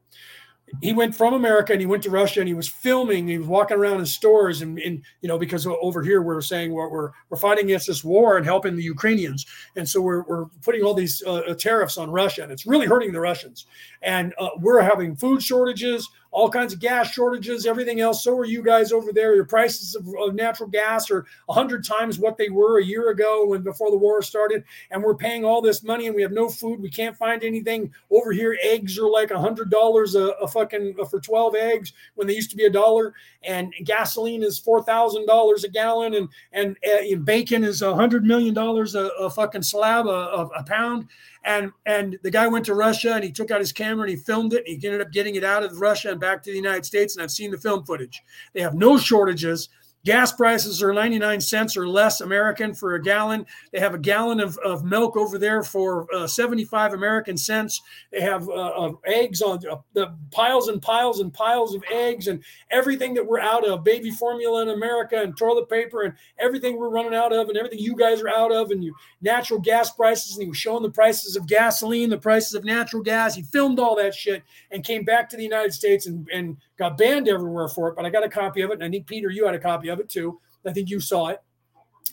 He 0.81 0.93
went 0.93 1.15
from 1.15 1.35
America 1.35 1.73
and 1.73 1.81
he 1.81 1.87
went 1.87 2.03
to 2.05 2.11
Russia 2.11 2.41
and 2.41 2.49
he 2.49 2.55
was 2.55 2.67
filming. 2.67 3.29
He 3.29 3.39
was 3.39 3.47
walking 3.47 3.77
around 3.77 4.01
in 4.01 4.07
stores 4.07 4.61
and, 4.61 4.79
and 4.81 5.03
you 5.21 5.29
know, 5.29 5.39
because 5.39 5.67
over 5.67 6.03
here 6.03 6.23
we're 6.23 6.41
saying 6.41 6.73
we're, 6.73 6.89
we're, 6.89 7.11
we're 7.29 7.37
fighting 7.37 7.67
against 7.67 7.87
this 7.87 8.03
war 8.03 8.37
and 8.37 8.47
helping 8.47 8.75
the 8.75 8.83
Ukrainians. 8.83 9.47
And 9.77 9.89
so 9.89 10.01
we're, 10.01 10.25
we're 10.25 10.47
putting 10.63 10.83
all 10.83 10.95
these 10.95 11.23
uh, 11.25 11.55
tariffs 11.55 11.97
on 11.97 12.11
Russia 12.11 12.43
and 12.43 12.51
it's 12.51 12.67
really 12.67 12.87
hurting 12.87 13.13
the 13.13 13.21
Russians. 13.21 13.67
And 14.03 14.35
uh, 14.39 14.49
we're 14.59 14.81
having 14.81 15.15
food 15.15 15.43
shortages 15.43 16.09
all 16.35 16.51
kinds 16.51 16.73
of 16.73 16.81
gas 16.81 17.13
shortages, 17.13 17.65
everything 17.65 18.01
else. 18.01 18.25
So 18.25 18.37
are 18.37 18.45
you 18.45 18.61
guys 18.61 18.91
over 18.91 19.13
there. 19.13 19.37
Your 19.37 19.45
prices 19.45 19.95
of, 19.95 20.05
of 20.21 20.35
natural 20.35 20.69
gas 20.69 21.09
are 21.09 21.25
a 21.49 21.53
hundred 21.53 21.85
times 21.85 22.19
what 22.19 22.37
they 22.37 22.49
were 22.49 22.81
a 22.81 22.85
year 22.85 23.11
ago 23.11 23.47
when 23.47 23.63
before 23.63 23.93
the 23.93 23.97
war 23.97 24.21
started, 24.21 24.65
and 24.91 25.01
we're 25.01 25.15
paying 25.15 25.45
all 25.45 25.63
this 25.63 25.85
money 25.85 26.09
and 26.09 26.17
we 26.17 26.23
have 26.23 26.33
no 26.33 26.49
food. 26.49 26.83
We 26.83 26.91
can't 26.91 27.17
find 27.17 27.45
anything 27.45 27.93
over 28.11 28.33
here. 28.33 28.59
Eggs 28.65 28.99
are 28.99 29.09
like 29.09 29.31
a 29.31 29.39
hundred 29.39 29.71
dollars 29.71 30.17
a 30.17 30.49
fucking 30.49 30.97
uh, 31.01 31.05
for 31.05 31.21
twelve 31.21 31.55
eggs 31.55 31.93
when 32.17 32.27
they 32.27 32.35
used 32.35 32.51
to 32.51 32.57
be 32.57 32.65
a 32.65 32.71
dollar, 32.71 33.15
and 33.45 33.73
gasoline 33.85 34.43
is 34.43 34.59
four 34.59 34.83
thousand 34.83 35.27
dollars 35.27 35.63
a 35.63 35.69
gallon, 35.69 36.15
and 36.15 36.29
and, 36.53 36.77
uh, 36.85 37.13
and 37.13 37.25
bacon 37.25 37.63
is 37.63 37.81
a 37.81 37.95
hundred 37.95 38.25
million 38.25 38.55
dollars 38.55 38.97
a, 38.97 39.07
a 39.21 39.31
fucking 39.31 39.63
slab 39.63 40.07
a, 40.07 40.11
a, 40.11 40.47
a 40.47 40.65
pound 40.65 41.07
and 41.45 41.73
and 41.87 42.19
the 42.23 42.31
guy 42.31 42.47
went 42.47 42.65
to 42.67 42.75
Russia 42.75 43.15
and 43.15 43.25
he 43.25 43.31
took 43.31 43.51
out 43.51 43.61
his 43.61 43.73
camera 43.73 44.03
and 44.03 44.11
he 44.11 44.17
filmed 44.17 44.53
it. 44.53 44.65
And 44.67 44.81
he 44.81 44.87
ended 44.87 45.01
up 45.01 45.13
getting 45.13 45.35
it 45.35 45.45
out 45.45 45.63
of 45.63 45.81
Russia 45.81 46.11
and 46.11 46.21
back 46.21 46.43
to 46.43 46.51
the 46.51 46.57
United 46.57 46.87
States. 46.87 47.15
And 47.15 47.23
I've 47.23 47.31
seen 47.31 47.51
the 47.51 47.59
film 47.59 47.85
footage. 47.85 48.23
They 48.53 48.61
have 48.61 48.75
no 48.75 48.97
shortages. 48.99 49.69
Gas 50.05 50.33
prices 50.33 50.83
are 50.83 50.93
99 50.93 51.41
cents 51.41 51.79
or 51.79 51.89
less 51.89 52.21
American 52.21 52.75
for 52.75 52.95
a 52.95 53.03
gallon. 53.03 53.47
They 53.73 53.81
have 53.81 53.95
a 53.95 53.99
gallon 53.99 54.39
of, 54.39 54.59
of 54.59 54.85
milk 54.85 55.17
over 55.17 55.39
there 55.39 55.63
for 55.63 56.07
uh, 56.15 56.27
75 56.27 56.93
American 56.93 57.39
cents. 57.39 57.81
They 58.13 58.21
have 58.21 58.47
uh, 58.51 58.93
eggs 59.07 59.41
on 59.41 59.67
uh, 59.67 59.77
the 59.95 60.15
piles 60.31 60.69
and 60.69 60.83
piles 60.83 61.21
and 61.21 61.33
piles 61.33 61.75
of 61.75 61.83
eggs 61.91 62.29
and 62.29 62.45
everything 62.71 63.15
that 63.15 63.27
we're 63.27 63.41
out 63.41 63.67
of 63.67 63.83
baby 63.83 64.11
formula 64.11 64.61
in 64.61 64.69
America 64.69 65.17
and 65.17 65.35
toilet 65.39 65.71
paper 65.71 66.03
and 66.03 66.13
everything 66.39 66.77
we're 66.77 66.91
running 66.91 67.15
out 67.15 67.33
of 67.33 67.49
and 67.49 67.57
everything 67.57 67.79
you 67.79 67.97
guys 67.97 68.21
are 68.21 68.29
out 68.29 68.53
of 68.53 68.73
and 68.73 68.85
you 68.85 68.95
natural 69.23 69.59
gas 69.59 69.91
prices. 69.91 70.35
And 70.35 70.43
he 70.43 70.49
was 70.51 70.59
showing 70.59 70.83
the 70.83 70.91
prices 70.91 71.35
of 71.35 71.47
gasoline, 71.47 72.11
the 72.11 72.19
prices 72.19 72.53
of 72.53 72.65
natural 72.65 73.03
gas. 73.03 73.35
He 73.35 73.43
filmed 73.43 73.79
all 73.79 73.97
that 73.97 74.15
shit 74.15 74.43
and 74.71 74.85
came 74.85 75.05
back 75.05 75.31
to 75.31 75.37
the 75.39 75.43
United 75.43 75.73
States 75.73 76.07
and, 76.07 76.29
and 76.31 76.59
got 76.79 76.99
banned 76.99 77.29
everywhere 77.29 77.69
for 77.69 77.89
it. 77.89 77.97
But 77.97 78.05
I 78.05 78.11
got 78.11 78.25
a 78.25 78.29
copy 78.29 78.63
of 78.63 78.71
it. 78.71 78.75
And 78.75 78.85
I 78.85 78.91
think, 78.91 79.07
Peter, 79.07 79.31
you 79.31 79.45
had 79.47 79.55
a 79.55 79.59
copy 79.59 79.89
of 79.89 80.01
it 80.01 80.09
too. 80.09 80.41
I 80.67 80.73
think 80.73 80.89
you 80.89 81.01
saw 81.01 81.29
it. 81.29 81.41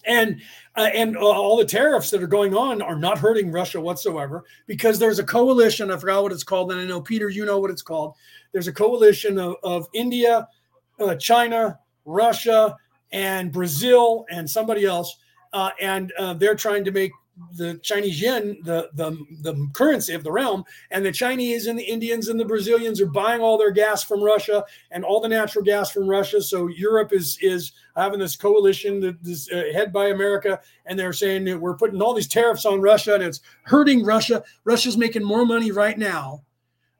And 0.05 0.41
uh, 0.75 0.89
and 0.93 1.15
uh, 1.15 1.19
all 1.19 1.57
the 1.57 1.65
tariffs 1.65 2.09
that 2.09 2.23
are 2.23 2.27
going 2.27 2.55
on 2.55 2.81
are 2.81 2.95
not 2.95 3.19
hurting 3.19 3.51
Russia 3.51 3.79
whatsoever 3.79 4.43
because 4.65 4.97
there's 4.97 5.19
a 5.19 5.23
coalition. 5.23 5.91
I 5.91 5.97
forgot 5.97 6.23
what 6.23 6.31
it's 6.31 6.43
called, 6.43 6.71
and 6.71 6.81
I 6.81 6.85
know 6.85 7.01
Peter, 7.01 7.29
you 7.29 7.45
know 7.45 7.59
what 7.59 7.69
it's 7.69 7.83
called. 7.83 8.15
There's 8.51 8.67
a 8.67 8.73
coalition 8.73 9.37
of, 9.37 9.57
of 9.63 9.87
India, 9.93 10.47
uh, 10.99 11.15
China, 11.15 11.79
Russia, 12.05 12.75
and 13.11 13.51
Brazil, 13.51 14.25
and 14.31 14.49
somebody 14.49 14.85
else, 14.85 15.17
uh, 15.53 15.69
and 15.79 16.11
uh, 16.17 16.33
they're 16.33 16.55
trying 16.55 16.83
to 16.85 16.91
make 16.91 17.11
the 17.55 17.75
Chinese 17.83 18.21
yen, 18.21 18.57
the, 18.63 18.89
the 18.93 19.11
the 19.41 19.69
currency 19.73 20.13
of 20.13 20.23
the 20.23 20.31
realm, 20.31 20.63
and 20.91 21.05
the 21.05 21.11
Chinese 21.11 21.67
and 21.67 21.77
the 21.77 21.83
Indians 21.83 22.27
and 22.27 22.39
the 22.39 22.45
Brazilians 22.45 23.01
are 23.01 23.07
buying 23.07 23.41
all 23.41 23.57
their 23.57 23.71
gas 23.71 24.03
from 24.03 24.23
Russia 24.23 24.63
and 24.91 25.03
all 25.03 25.19
the 25.19 25.27
natural 25.27 25.63
gas 25.63 25.91
from 25.91 26.07
Russia. 26.07 26.41
So 26.41 26.67
Europe 26.67 27.13
is 27.13 27.37
is 27.41 27.73
having 27.95 28.19
this 28.19 28.35
coalition 28.35 28.99
that 29.01 29.17
is 29.25 29.49
uh, 29.51 29.63
head 29.73 29.91
by 29.91 30.07
America, 30.07 30.59
and 30.85 30.97
they're 30.97 31.13
saying 31.13 31.45
that 31.45 31.59
we're 31.59 31.77
putting 31.77 32.01
all 32.01 32.13
these 32.13 32.27
tariffs 32.27 32.65
on 32.65 32.81
Russia 32.81 33.13
and 33.13 33.23
it's 33.23 33.41
hurting 33.63 34.03
Russia. 34.03 34.43
Russia's 34.63 34.97
making 34.97 35.23
more 35.23 35.45
money 35.45 35.71
right 35.71 35.97
now 35.97 36.43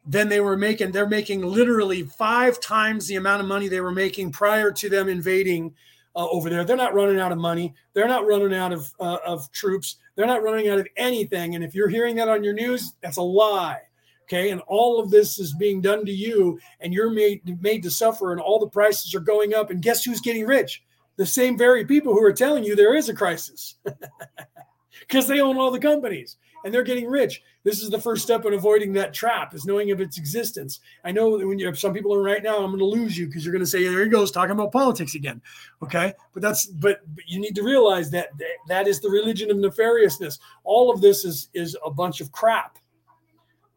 than 0.06 0.30
they 0.30 0.40
were 0.40 0.58
making. 0.58 0.92
They're 0.92 1.08
making 1.08 1.42
literally 1.42 2.04
five 2.04 2.60
times 2.60 3.08
the 3.08 3.16
amount 3.16 3.42
of 3.42 3.48
money 3.48 3.68
they 3.68 3.82
were 3.82 3.92
making 3.92 4.32
prior 4.32 4.72
to 4.72 4.90
them 4.90 5.08
invading 5.08 5.76
uh, 6.16 6.28
over 6.30 6.50
there. 6.50 6.64
They're 6.64 6.78
not 6.78 6.94
running 6.94 7.20
out 7.20 7.32
of 7.32 7.38
money. 7.38 7.74
They're 7.94 8.08
not 8.08 8.26
running 8.26 8.54
out 8.54 8.74
of 8.74 8.92
uh, 9.00 9.18
of 9.26 9.52
troops. 9.52 9.98
They're 10.16 10.28
not 10.28 10.44
running 10.44 10.70
out 10.70 10.80
of 10.80 10.88
anything. 10.98 11.56
And 11.56 11.64
if 11.64 11.74
you're 11.74 11.90
hearing 11.90 12.16
that 12.18 12.30
on 12.30 12.44
your 12.44 12.54
news, 12.54 12.94
that's 13.02 13.18
a 13.18 13.22
lie. 13.22 13.82
Okay, 14.24 14.52
and 14.52 14.62
all 14.68 15.00
of 15.00 15.10
this 15.10 15.40
is 15.40 15.54
being 15.56 15.82
done 15.82 16.06
to 16.06 16.12
you, 16.12 16.60
and 16.80 16.94
you're 16.94 17.10
made 17.10 17.62
made 17.62 17.84
to 17.84 17.92
suffer, 17.92 18.32
and 18.32 18.40
all 18.40 18.60
the 18.60 18.68
prices 18.68 19.14
are 19.14 19.20
going 19.20 19.54
up. 19.54 19.70
And 19.70 19.82
guess 19.82 20.04
who's 20.04 20.22
getting 20.22 20.46
rich? 20.46 20.84
The 21.18 21.26
same 21.26 21.58
very 21.58 21.86
people 21.86 22.14
who 22.14 22.24
are 22.24 22.34
telling 22.34 22.64
you 22.64 22.76
there 22.76 22.96
is 22.96 23.10
a 23.10 23.14
crisis, 23.14 23.76
because 25.02 25.28
they 25.28 25.42
own 25.42 25.58
all 25.58 25.72
the 25.72 25.80
companies 25.80 26.38
and 26.64 26.74
they're 26.74 26.84
getting 26.84 27.08
rich. 27.08 27.42
This 27.64 27.82
is 27.82 27.90
the 27.90 28.00
first 28.00 28.24
step 28.24 28.46
in 28.46 28.54
avoiding 28.54 28.94
that 28.94 29.14
trap 29.14 29.54
is 29.54 29.66
knowing 29.66 29.92
of 29.92 30.02
its 30.02 30.18
existence. 30.18 30.80
I 31.04 31.12
know 31.12 31.38
when 31.38 31.60
you 31.60 31.66
have 31.66 31.78
some 31.78 31.94
people 31.94 32.14
are 32.14 32.24
right 32.24 32.42
now, 32.42 32.58
I'm 32.58 32.72
going 32.72 32.80
to 32.80 32.86
lose 32.86 33.18
you 33.18 33.28
because 33.28 33.46
you're 33.46 33.52
going 33.52 33.64
to 33.64 33.70
say, 33.70 33.84
there 33.84 34.04
he 34.04 34.10
goes 34.10 34.32
talking 34.32 34.52
about 34.52 34.72
politics 34.72 35.16
again. 35.16 35.42
Okay. 35.84 36.14
But 36.34 36.42
that's, 36.42 36.66
but, 36.66 37.02
but 37.16 37.24
you 37.28 37.40
need 37.40 37.56
to 37.56 37.64
realize 37.64 38.10
that 38.12 38.30
that 38.68 38.88
is 38.88 39.00
the 39.00 39.10
religion 39.10 39.52
of 39.52 39.58
nefariousness. 39.58 40.40
All 40.64 40.92
of 40.92 41.02
this 41.02 41.24
is, 41.26 41.50
is 41.54 41.78
a 41.86 41.92
bunch 41.92 42.22
of 42.22 42.32
crap. 42.32 42.78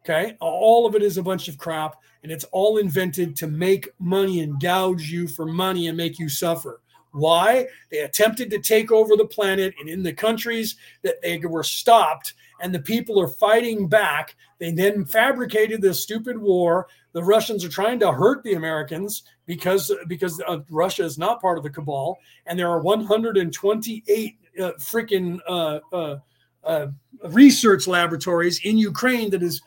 Okay. 0.03 0.37
All 0.39 0.85
of 0.85 0.95
it 0.95 1.01
is 1.01 1.17
a 1.17 1.23
bunch 1.23 1.47
of 1.47 1.57
crap 1.57 1.95
and 2.23 2.31
it's 2.31 2.45
all 2.45 2.77
invented 2.77 3.35
to 3.35 3.47
make 3.47 3.87
money 3.99 4.39
and 4.39 4.59
gouge 4.59 5.11
you 5.11 5.27
for 5.27 5.45
money 5.45 5.87
and 5.87 5.95
make 5.95 6.17
you 6.17 6.27
suffer. 6.27 6.81
Why? 7.15 7.67
They 7.91 7.99
attempted 7.99 8.49
to 8.49 8.59
take 8.59 8.91
over 8.91 9.15
the 9.15 9.25
planet, 9.25 9.73
and 9.79 9.87
in 9.87 10.03
the 10.03 10.11
countries 10.11 10.75
that 11.03 11.21
they 11.21 11.37
were 11.37 11.63
stopped, 11.63 12.33
and 12.61 12.73
the 12.73 12.79
people 12.79 13.19
are 13.19 13.27
fighting 13.27 13.87
back. 13.87 14.35
They 14.59 14.71
then 14.71 15.05
fabricated 15.05 15.81
this 15.81 16.01
stupid 16.01 16.37
war. 16.37 16.87
The 17.13 17.23
Russians 17.23 17.63
are 17.65 17.69
trying 17.69 17.99
to 17.99 18.11
hurt 18.11 18.43
the 18.43 18.53
Americans 18.53 19.23
because 19.45 19.91
because 20.07 20.41
uh, 20.47 20.59
Russia 20.69 21.03
is 21.03 21.17
not 21.17 21.41
part 21.41 21.57
of 21.57 21.63
the 21.63 21.69
cabal, 21.69 22.17
and 22.45 22.57
there 22.57 22.69
are 22.69 22.81
128 22.81 24.37
uh, 24.59 24.71
freaking 24.79 25.39
uh, 25.47 25.79
uh, 25.93 26.17
uh, 26.63 26.87
research 27.29 27.87
laboratories 27.87 28.59
in 28.63 28.77
Ukraine 28.77 29.29
that 29.31 29.43
is 29.43 29.61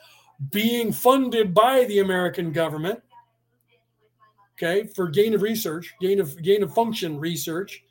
being 0.50 0.92
funded 0.92 1.52
by 1.52 1.84
the 1.84 2.00
American 2.00 2.52
government. 2.52 3.00
Okay, 4.56 4.88
for 4.88 5.08
gain 5.08 5.34
of 5.34 5.42
research, 5.42 5.94
gain 6.00 6.20
of 6.20 6.40
gain 6.42 6.62
of 6.62 6.74
function 6.74 7.18
research 7.18 7.84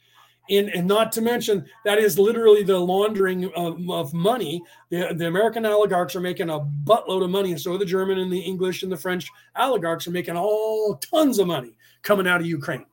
and, 0.50 0.70
and 0.70 0.88
not 0.88 1.12
to 1.14 1.22
mention 1.22 1.66
that 1.86 2.00
is 2.00 2.18
literally 2.18 2.64
the 2.64 2.78
laundering 2.78 3.52
of, 3.54 3.78
of 3.90 4.14
money. 4.14 4.62
The, 4.90 5.14
the 5.16 5.28
American 5.28 5.66
oligarchs 5.66 6.16
are 6.16 6.22
making 6.22 6.50
a 6.50 6.60
buttload 6.60 7.24
of 7.24 7.30
money, 7.30 7.52
and 7.52 7.60
so 7.60 7.78
the 7.78 7.86
German 7.86 8.20
and 8.20 8.32
the 8.32 8.40
English 8.40 8.84
and 8.84 8.92
the 8.92 8.98
French 8.98 9.30
oligarchs 9.56 10.08
are 10.08 10.12
making 10.12 10.38
all 10.38 10.96
tons 10.96 11.40
of 11.40 11.48
money 11.48 11.78
coming 12.02 12.28
out 12.28 12.42
of 12.42 12.48
Ukraine. 12.48 12.86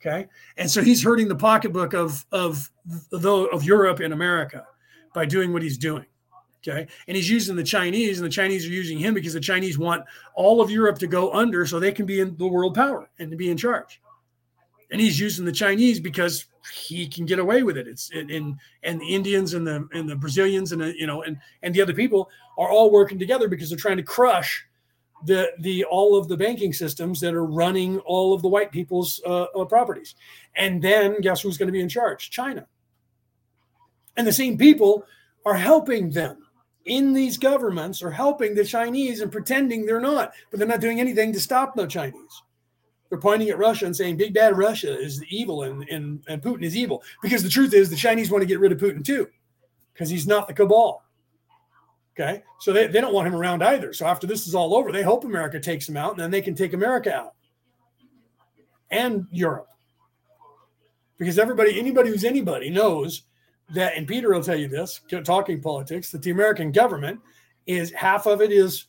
Okay, 0.00 0.28
and 0.56 0.70
so 0.70 0.82
he's 0.82 1.02
hurting 1.02 1.28
the 1.28 1.36
pocketbook 1.36 1.92
of 1.92 2.24
of 2.32 2.70
the 3.10 3.48
of 3.52 3.64
Europe 3.64 4.00
and 4.00 4.14
America 4.14 4.66
by 5.14 5.26
doing 5.26 5.52
what 5.52 5.62
he's 5.62 5.78
doing. 5.78 6.06
Okay. 6.62 6.86
And 7.08 7.16
he's 7.16 7.30
using 7.30 7.56
the 7.56 7.64
Chinese, 7.64 8.18
and 8.18 8.26
the 8.26 8.30
Chinese 8.30 8.66
are 8.66 8.70
using 8.70 8.98
him 8.98 9.14
because 9.14 9.32
the 9.32 9.40
Chinese 9.40 9.78
want 9.78 10.04
all 10.34 10.60
of 10.60 10.70
Europe 10.70 10.98
to 10.98 11.06
go 11.06 11.32
under 11.32 11.64
so 11.64 11.80
they 11.80 11.90
can 11.90 12.04
be 12.04 12.20
in 12.20 12.36
the 12.36 12.46
world 12.46 12.74
power 12.74 13.08
and 13.18 13.30
to 13.30 13.36
be 13.36 13.50
in 13.50 13.56
charge 13.56 13.98
and 14.90 15.00
he's 15.00 15.18
using 15.18 15.44
the 15.44 15.52
Chinese 15.52 16.00
because 16.00 16.46
he 16.72 17.08
can 17.08 17.26
get 17.26 17.38
away 17.38 17.62
with 17.62 17.76
it. 17.76 17.86
It's 17.86 18.10
and 18.10 18.58
and 18.82 19.00
the 19.00 19.14
Indians 19.14 19.54
and 19.54 19.66
the 19.66 19.88
and 19.92 20.08
the 20.08 20.16
Brazilians 20.16 20.72
and 20.72 20.80
the, 20.80 20.98
you 20.98 21.06
know 21.06 21.22
and 21.22 21.38
and 21.62 21.74
the 21.74 21.82
other 21.82 21.94
people 21.94 22.30
are 22.58 22.70
all 22.70 22.90
working 22.90 23.18
together 23.18 23.48
because 23.48 23.70
they're 23.70 23.78
trying 23.78 23.96
to 23.96 24.02
crush 24.02 24.64
the 25.24 25.50
the 25.60 25.84
all 25.84 26.16
of 26.16 26.28
the 26.28 26.36
banking 26.36 26.72
systems 26.72 27.20
that 27.20 27.34
are 27.34 27.44
running 27.44 27.98
all 28.00 28.32
of 28.32 28.42
the 28.42 28.48
white 28.48 28.72
people's 28.72 29.20
uh, 29.26 29.44
uh, 29.56 29.64
properties. 29.64 30.14
And 30.56 30.82
then 30.82 31.20
guess 31.20 31.40
who's 31.40 31.58
going 31.58 31.68
to 31.68 31.72
be 31.72 31.80
in 31.80 31.88
charge? 31.88 32.30
China. 32.30 32.66
And 34.16 34.26
the 34.26 34.32
same 34.32 34.58
people 34.58 35.04
are 35.46 35.54
helping 35.54 36.10
them 36.10 36.38
in 36.84 37.12
these 37.12 37.36
governments 37.36 38.02
are 38.02 38.10
helping 38.10 38.54
the 38.54 38.64
Chinese 38.64 39.20
and 39.20 39.30
pretending 39.30 39.84
they're 39.84 40.00
not, 40.00 40.32
but 40.50 40.58
they're 40.58 40.68
not 40.68 40.80
doing 40.80 41.00
anything 41.00 41.32
to 41.32 41.40
stop 41.40 41.74
the 41.74 41.86
Chinese. 41.86 42.42
They're 43.10 43.18
pointing 43.18 43.50
at 43.50 43.58
Russia 43.58 43.86
and 43.86 43.94
saying 43.94 44.16
big 44.16 44.32
bad 44.32 44.56
Russia 44.56 44.96
is 44.96 45.22
evil 45.24 45.64
and, 45.64 45.82
and, 45.88 46.22
and 46.28 46.40
Putin 46.40 46.62
is 46.62 46.76
evil. 46.76 47.02
Because 47.20 47.42
the 47.42 47.48
truth 47.48 47.74
is 47.74 47.90
the 47.90 47.96
Chinese 47.96 48.30
want 48.30 48.40
to 48.42 48.46
get 48.46 48.60
rid 48.60 48.72
of 48.72 48.78
Putin 48.78 49.04
too, 49.04 49.28
because 49.92 50.08
he's 50.08 50.28
not 50.28 50.46
the 50.46 50.54
cabal. 50.54 51.02
Okay. 52.18 52.42
So 52.60 52.72
they, 52.72 52.86
they 52.86 53.00
don't 53.00 53.14
want 53.14 53.26
him 53.26 53.34
around 53.34 53.62
either. 53.62 53.92
So 53.92 54.06
after 54.06 54.26
this 54.26 54.46
is 54.46 54.54
all 54.54 54.74
over, 54.74 54.92
they 54.92 55.02
hope 55.02 55.24
America 55.24 55.58
takes 55.58 55.88
him 55.88 55.96
out 55.96 56.12
and 56.12 56.20
then 56.20 56.30
they 56.30 56.42
can 56.42 56.54
take 56.54 56.72
America 56.72 57.12
out 57.12 57.34
and 58.90 59.26
Europe. 59.30 59.68
Because 61.18 61.38
everybody, 61.38 61.78
anybody 61.78 62.10
who's 62.10 62.24
anybody 62.24 62.70
knows 62.70 63.22
that, 63.70 63.96
and 63.96 64.06
Peter 64.06 64.32
will 64.32 64.42
tell 64.42 64.56
you 64.56 64.68
this, 64.68 65.00
talking 65.24 65.60
politics, 65.60 66.10
that 66.10 66.22
the 66.22 66.30
American 66.30 66.72
government 66.72 67.20
is 67.66 67.92
half 67.92 68.26
of 68.26 68.40
it 68.40 68.52
is 68.52 68.86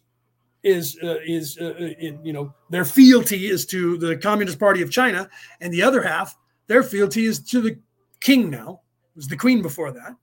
is 0.64 0.98
uh, 1.04 1.18
is 1.26 1.58
uh, 1.60 1.74
uh, 1.80 1.94
in, 2.00 2.24
you 2.24 2.34
know 2.34 2.54
their 2.70 2.86
fealty 2.86 3.48
is 3.48 3.66
to 3.68 3.98
the 3.98 4.18
Communist 4.18 4.60
Party 4.60 4.82
of 4.82 4.92
China, 4.92 5.30
and 5.60 5.74
the 5.74 5.82
other 5.82 6.02
half 6.02 6.38
their 6.68 6.84
fealty 6.84 7.26
is 7.26 7.40
to 7.40 7.62
the 7.62 7.80
king. 8.20 8.50
Now 8.50 8.82
it 9.16 9.18
was 9.18 9.28
the 9.28 9.38
queen 9.38 9.62
before 9.62 9.92
that. 9.92 10.16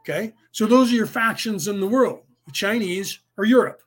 Okay, 0.00 0.32
so 0.52 0.66
those 0.66 0.92
are 0.92 0.96
your 0.96 1.06
factions 1.06 1.68
in 1.68 1.80
the 1.80 1.86
world: 1.86 2.22
the 2.46 2.52
Chinese 2.52 3.20
or 3.36 3.44
Europe. 3.44 3.82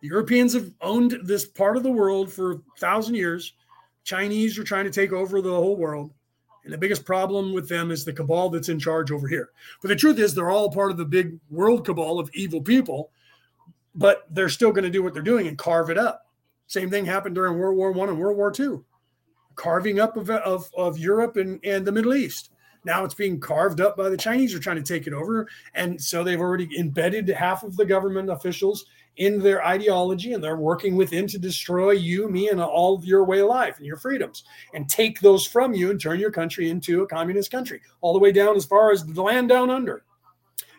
The 0.00 0.08
Europeans 0.08 0.54
have 0.54 0.72
owned 0.80 1.18
this 1.24 1.44
part 1.44 1.76
of 1.76 1.82
the 1.82 1.90
world 1.90 2.32
for 2.32 2.52
a 2.52 2.60
thousand 2.78 3.16
years. 3.16 3.54
Chinese 4.04 4.58
are 4.58 4.64
trying 4.64 4.84
to 4.84 4.90
take 4.90 5.12
over 5.12 5.42
the 5.42 5.52
whole 5.52 5.76
world. 5.76 6.12
And 6.64 6.72
the 6.72 6.78
biggest 6.78 7.04
problem 7.04 7.52
with 7.52 7.68
them 7.68 7.90
is 7.90 8.04
the 8.04 8.12
cabal 8.12 8.48
that's 8.48 8.68
in 8.68 8.78
charge 8.78 9.10
over 9.10 9.26
here. 9.26 9.50
But 9.80 9.88
the 9.88 9.96
truth 9.96 10.18
is, 10.18 10.34
they're 10.34 10.50
all 10.50 10.70
part 10.70 10.90
of 10.90 10.98
the 10.98 11.04
big 11.04 11.38
world 11.50 11.84
cabal 11.84 12.18
of 12.18 12.30
evil 12.32 12.60
people 12.60 13.10
but 13.94 14.26
they're 14.30 14.48
still 14.48 14.72
going 14.72 14.84
to 14.84 14.90
do 14.90 15.02
what 15.02 15.14
they're 15.14 15.22
doing 15.22 15.46
and 15.46 15.58
carve 15.58 15.90
it 15.90 15.98
up. 15.98 16.26
Same 16.66 16.90
thing 16.90 17.04
happened 17.04 17.34
during 17.34 17.58
World 17.58 17.76
War 17.76 17.92
One 17.92 18.08
and 18.08 18.18
World 18.18 18.36
War 18.36 18.50
Two, 18.50 18.84
carving 19.54 20.00
up 20.00 20.16
of, 20.16 20.30
of, 20.30 20.70
of 20.76 20.98
Europe 20.98 21.36
and, 21.36 21.60
and 21.64 21.86
the 21.86 21.92
Middle 21.92 22.14
East. 22.14 22.50
Now 22.84 23.04
it's 23.04 23.14
being 23.14 23.40
carved 23.40 23.80
up 23.80 23.96
by 23.96 24.08
the 24.08 24.16
Chinese 24.16 24.54
are 24.54 24.58
trying 24.58 24.82
to 24.82 24.82
take 24.82 25.06
it 25.06 25.12
over. 25.12 25.48
And 25.74 26.00
so 26.00 26.22
they've 26.22 26.40
already 26.40 26.68
embedded 26.78 27.28
half 27.28 27.62
of 27.62 27.76
the 27.76 27.84
government 27.84 28.30
officials 28.30 28.86
in 29.16 29.40
their 29.40 29.64
ideology 29.66 30.32
and 30.32 30.42
they're 30.42 30.56
working 30.56 30.94
within 30.94 31.26
to 31.26 31.38
destroy 31.38 31.90
you, 31.90 32.28
me, 32.28 32.48
and 32.48 32.60
all 32.60 32.94
of 32.94 33.04
your 33.04 33.24
way 33.24 33.40
of 33.40 33.48
life 33.48 33.76
and 33.78 33.86
your 33.86 33.96
freedoms 33.96 34.44
and 34.74 34.88
take 34.88 35.20
those 35.20 35.44
from 35.44 35.74
you 35.74 35.90
and 35.90 36.00
turn 36.00 36.20
your 36.20 36.30
country 36.30 36.70
into 36.70 37.02
a 37.02 37.06
communist 37.06 37.50
country, 37.50 37.80
all 38.00 38.12
the 38.12 38.18
way 38.18 38.30
down 38.30 38.56
as 38.56 38.64
far 38.64 38.92
as 38.92 39.04
the 39.04 39.22
land 39.22 39.48
down 39.48 39.70
under 39.70 40.04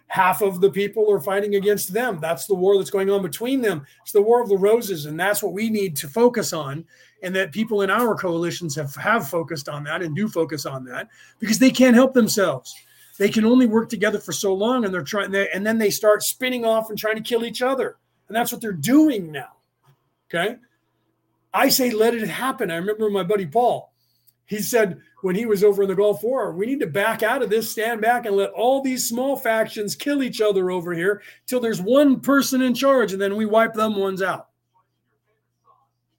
half 0.09 0.41
of 0.41 0.59
the 0.59 0.69
people 0.69 1.09
are 1.11 1.19
fighting 1.19 1.55
against 1.55 1.93
them. 1.93 2.19
That's 2.19 2.45
the 2.47 2.55
war 2.55 2.77
that's 2.77 2.89
going 2.89 3.09
on 3.09 3.21
between 3.21 3.61
them. 3.61 3.85
It's 4.01 4.11
the 4.11 4.21
war 4.21 4.41
of 4.41 4.49
the 4.49 4.57
roses, 4.57 5.05
and 5.05 5.19
that's 5.19 5.41
what 5.41 5.53
we 5.53 5.69
need 5.69 5.95
to 5.97 6.07
focus 6.07 6.51
on. 6.51 6.83
And 7.21 7.35
that 7.35 7.51
people 7.51 7.81
in 7.81 7.89
our 7.89 8.15
coalitions 8.15 8.75
have 8.75 8.95
have 8.95 9.29
focused 9.29 9.69
on 9.69 9.83
that 9.83 10.01
and 10.01 10.15
do 10.15 10.27
focus 10.27 10.65
on 10.65 10.85
that 10.85 11.09
because 11.39 11.59
they 11.59 11.69
can't 11.69 11.95
help 11.95 12.13
themselves. 12.13 12.73
They 13.17 13.29
can 13.29 13.43
only 13.43 13.67
work 13.67 13.89
together 13.89 14.19
for 14.19 14.31
so 14.31 14.53
long, 14.53 14.85
and 14.85 14.93
they're 14.93 15.03
trying. 15.03 15.31
They, 15.31 15.49
and 15.49 15.65
then 15.65 15.77
they 15.77 15.89
start 15.89 16.23
spinning 16.23 16.65
off 16.65 16.89
and 16.89 16.97
trying 16.97 17.17
to 17.17 17.21
kill 17.21 17.43
each 17.43 17.61
other, 17.61 17.97
and 18.27 18.35
that's 18.35 18.51
what 18.51 18.61
they're 18.61 18.71
doing 18.71 19.31
now. 19.31 19.57
Okay, 20.29 20.55
I 21.53 21.69
say 21.69 21.91
let 21.91 22.15
it 22.15 22.27
happen. 22.29 22.71
I 22.71 22.77
remember 22.77 23.09
my 23.09 23.23
buddy 23.23 23.45
Paul. 23.45 23.93
He 24.49 24.63
said 24.63 24.99
when 25.21 25.35
he 25.35 25.45
was 25.45 25.63
over 25.63 25.83
in 25.83 25.89
the 25.89 25.95
Gulf 25.95 26.23
War. 26.23 26.51
We 26.53 26.65
need 26.65 26.79
to 26.79 26.87
back 26.87 27.21
out 27.21 27.43
of 27.43 27.51
this, 27.51 27.69
stand 27.69 28.01
back, 28.01 28.25
and 28.25 28.35
let 28.35 28.49
all 28.49 28.81
these 28.81 29.07
small 29.07 29.37
factions 29.37 29.95
kill 29.95 30.23
each 30.23 30.41
other 30.41 30.71
over 30.71 30.91
here 30.91 31.21
till 31.45 31.59
there's 31.59 31.81
one 31.81 32.19
person 32.19 32.63
in 32.63 32.73
charge, 32.73 33.13
and 33.13 33.21
then 33.21 33.35
we 33.35 33.45
wipe 33.45 33.75
them 33.75 33.95
ones 33.95 34.23
out. 34.23 34.47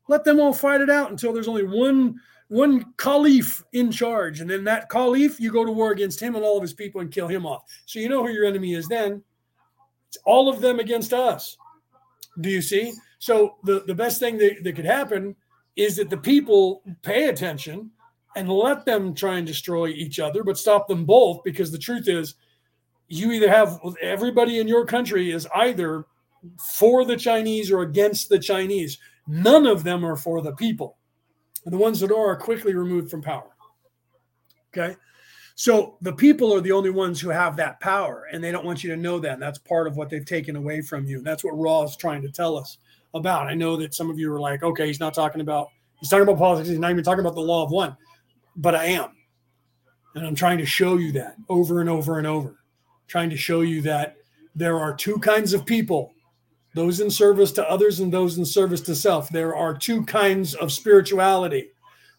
Let 0.07 0.23
them 0.23 0.39
all 0.39 0.53
fight 0.53 0.81
it 0.81 0.89
out 0.89 1.11
until 1.11 1.33
there's 1.33 1.49
only 1.49 1.65
one 1.65 2.21
one 2.47 2.93
caliph 2.97 3.65
in 3.73 3.91
charge, 3.91 4.41
and 4.41 4.49
then 4.49 4.65
that 4.65 4.89
caliph, 4.89 5.41
you 5.41 5.53
go 5.53 5.65
to 5.65 5.73
war 5.73 5.91
against 5.91 6.21
him 6.21 6.37
and 6.37 6.45
all 6.45 6.57
of 6.57 6.63
his 6.63 6.73
people 6.73 7.01
and 7.01 7.13
kill 7.13 7.29
him 7.29 7.45
off. 7.45 7.63
So 7.87 7.99
you 7.99 8.09
know 8.09 8.25
who 8.25 8.33
your 8.33 8.45
enemy 8.45 8.75
is 8.75 8.87
then. 8.89 9.23
It's 10.09 10.19
all 10.25 10.49
of 10.49 10.61
them 10.61 10.79
against 10.79 11.13
us. 11.13 11.57
Do 12.41 12.49
you 12.49 12.63
see? 12.63 12.93
So 13.19 13.57
the, 13.65 13.85
the 13.87 13.95
best 13.95 14.19
thing 14.21 14.39
that, 14.39 14.63
that 14.63 14.75
could 14.75 14.85
happen 14.85 15.37
is 15.77 15.97
that 15.97 16.11
the 16.11 16.17
people 16.17 16.83
pay 17.03 17.29
attention 17.29 17.91
and 18.41 18.49
let 18.49 18.87
them 18.87 19.15
try 19.15 19.37
and 19.37 19.47
destroy 19.47 19.89
each 19.89 20.19
other, 20.19 20.43
but 20.43 20.57
stop 20.57 20.89
them 20.89 21.05
both 21.05 21.45
because 21.45 21.71
the 21.71 21.79
truth 21.79 22.09
is, 22.09 22.37
you 23.07 23.33
either 23.33 23.51
have 23.51 23.79
everybody 24.01 24.61
in 24.61 24.67
your 24.67 24.87
country 24.87 25.31
is 25.31 25.47
either 25.55 26.07
for 26.59 27.05
the 27.05 27.19
Chinese 27.19 27.71
or 27.71 27.83
against 27.83 28.31
the 28.31 28.39
Chinese. 28.39 28.99
None 29.27 29.67
of 29.67 29.85
them 29.85 30.07
are 30.07 30.17
for 30.17 30.41
the 30.41 30.55
people. 30.55 30.97
And 31.67 31.75
the 31.75 31.79
ones 31.79 32.01
that 32.01 32.11
are 32.11 32.31
are 32.31 32.37
quickly 32.37 32.75
removed 32.75 33.11
from 33.11 33.21
power. 33.21 33.51
Okay. 34.73 34.97
So 35.55 35.99
the 36.01 36.15
people 36.15 36.55
are 36.55 36.63
the 36.63 36.73
only 36.73 36.89
ones 36.89 37.21
who 37.21 37.29
have 37.29 37.57
that 37.57 37.79
power, 37.81 38.27
and 38.33 38.43
they 38.43 38.51
don't 38.51 38.65
want 38.65 38.83
you 38.83 38.89
to 38.91 38.97
know 38.97 39.19
that. 39.19 39.35
And 39.35 39.43
that's 39.43 39.59
part 39.59 39.87
of 39.87 39.99
what 39.99 40.09
they've 40.09 40.25
taken 40.25 40.57
away 40.57 40.81
from 40.81 41.05
you. 41.05 41.21
That's 41.21 41.45
what 41.45 41.59
Ra 41.59 41.83
is 41.83 41.95
trying 41.95 42.23
to 42.23 42.31
tell 42.31 42.57
us 42.57 42.79
about. 43.13 43.49
I 43.49 43.55
know 43.55 43.77
that 43.77 43.93
some 43.93 44.09
of 44.09 44.19
you 44.19 44.33
are 44.33 44.41
like, 44.41 44.63
okay, 44.63 44.87
he's 44.87 45.01
not 45.01 45.13
talking 45.13 45.43
about, 45.43 45.69
he's 45.99 46.09
talking 46.09 46.23
about 46.23 46.39
politics. 46.39 46.71
He's 46.71 46.79
not 46.79 46.91
even 46.91 47.05
talking 47.05 47.21
about 47.21 47.35
the 47.35 47.43
law 47.43 47.63
of 47.63 47.71
one 47.71 47.95
but 48.61 48.75
I 48.75 48.87
am. 48.87 49.11
And 50.15 50.27
I'm 50.27 50.35
trying 50.35 50.59
to 50.59 50.67
show 50.67 50.97
you 50.97 51.13
that 51.13 51.37
over 51.49 51.81
and 51.81 51.89
over 51.89 52.19
and 52.19 52.27
over, 52.27 52.57
trying 53.07 53.31
to 53.31 53.37
show 53.37 53.63
you 53.63 53.81
that 53.83 54.17
there 54.55 54.79
are 54.79 54.95
two 54.95 55.19
kinds 55.19 55.53
of 55.53 55.65
people 55.65 56.13
those 56.73 57.01
in 57.01 57.11
service 57.11 57.51
to 57.51 57.69
others 57.69 57.99
and 57.99 58.13
those 58.13 58.39
in 58.39 58.45
service 58.45 58.81
to 58.83 58.95
self. 58.95 59.29
There 59.31 59.57
are 59.57 59.77
two 59.77 60.05
kinds 60.05 60.55
of 60.55 60.71
spirituality 60.71 61.71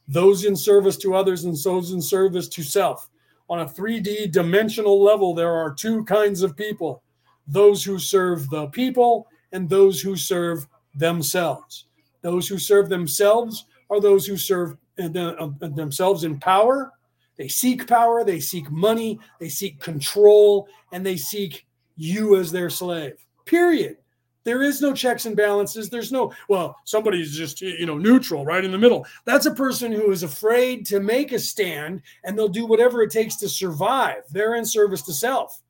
those 0.08 0.44
in 0.44 0.58
service 0.58 0.98
to 0.98 1.14
others 1.14 1.46
and 1.46 1.56
those 1.56 1.92
in 1.94 2.02
service 2.02 2.50
to 2.50 2.64
self. 2.64 3.08
On 3.50 3.62
a 3.62 3.66
3D 3.66 4.32
dimensional 4.32 5.02
level, 5.02 5.34
there 5.34 5.54
are 5.54 5.74
two 5.74 6.04
kinds 6.04 6.42
of 6.42 6.58
people 6.58 7.04
those 7.48 7.84
who 7.84 7.98
serve 7.98 8.50
the 8.50 8.68
people 8.68 9.28
and 9.54 9.70
those 9.70 10.02
who 10.02 10.16
serve 10.18 10.68
themselves. 10.96 11.86
Those 12.24 12.48
who 12.48 12.58
serve 12.58 12.90
themselves 12.90 13.66
are 13.90 14.02
those 14.02 14.26
who 14.26 14.38
serve 14.38 14.76
themselves 15.10 16.24
in 16.24 16.40
power. 16.40 16.92
They 17.38 17.48
seek 17.48 17.88
power, 17.88 18.24
they 18.24 18.40
seek 18.40 18.70
money, 18.70 19.20
they 19.40 19.50
seek 19.50 19.80
control, 19.80 20.68
and 20.92 21.06
they 21.06 21.18
seek 21.18 21.66
you 21.96 22.38
as 22.38 22.52
their 22.52 22.70
slave. 22.70 23.14
Period. 23.46 23.98
There 24.44 24.64
is 24.64 24.82
no 24.82 24.94
checks 24.94 25.28
and 25.28 25.36
balances. 25.36 25.90
There's 25.90 26.12
no, 26.12 26.34
well, 26.50 26.76
somebody's 26.84 27.36
just, 27.36 27.62
you 27.62 27.86
know, 27.86 27.98
neutral 27.98 28.44
right 28.44 28.64
in 28.64 28.72
the 28.72 28.78
middle. 28.78 29.06
That's 29.26 29.46
a 29.46 29.54
person 29.54 29.92
who 29.92 30.12
is 30.12 30.24
afraid 30.24 30.86
to 30.88 31.00
make 31.00 31.32
a 31.32 31.40
stand 31.40 32.02
and 32.24 32.38
they'll 32.38 32.48
do 32.48 32.66
whatever 32.66 33.04
it 33.04 33.12
takes 33.12 33.36
to 33.38 33.50
survive. 33.50 34.24
They're 34.32 34.56
in 34.56 34.66
service 34.66 35.04
to 35.04 35.14
self. 35.14 35.62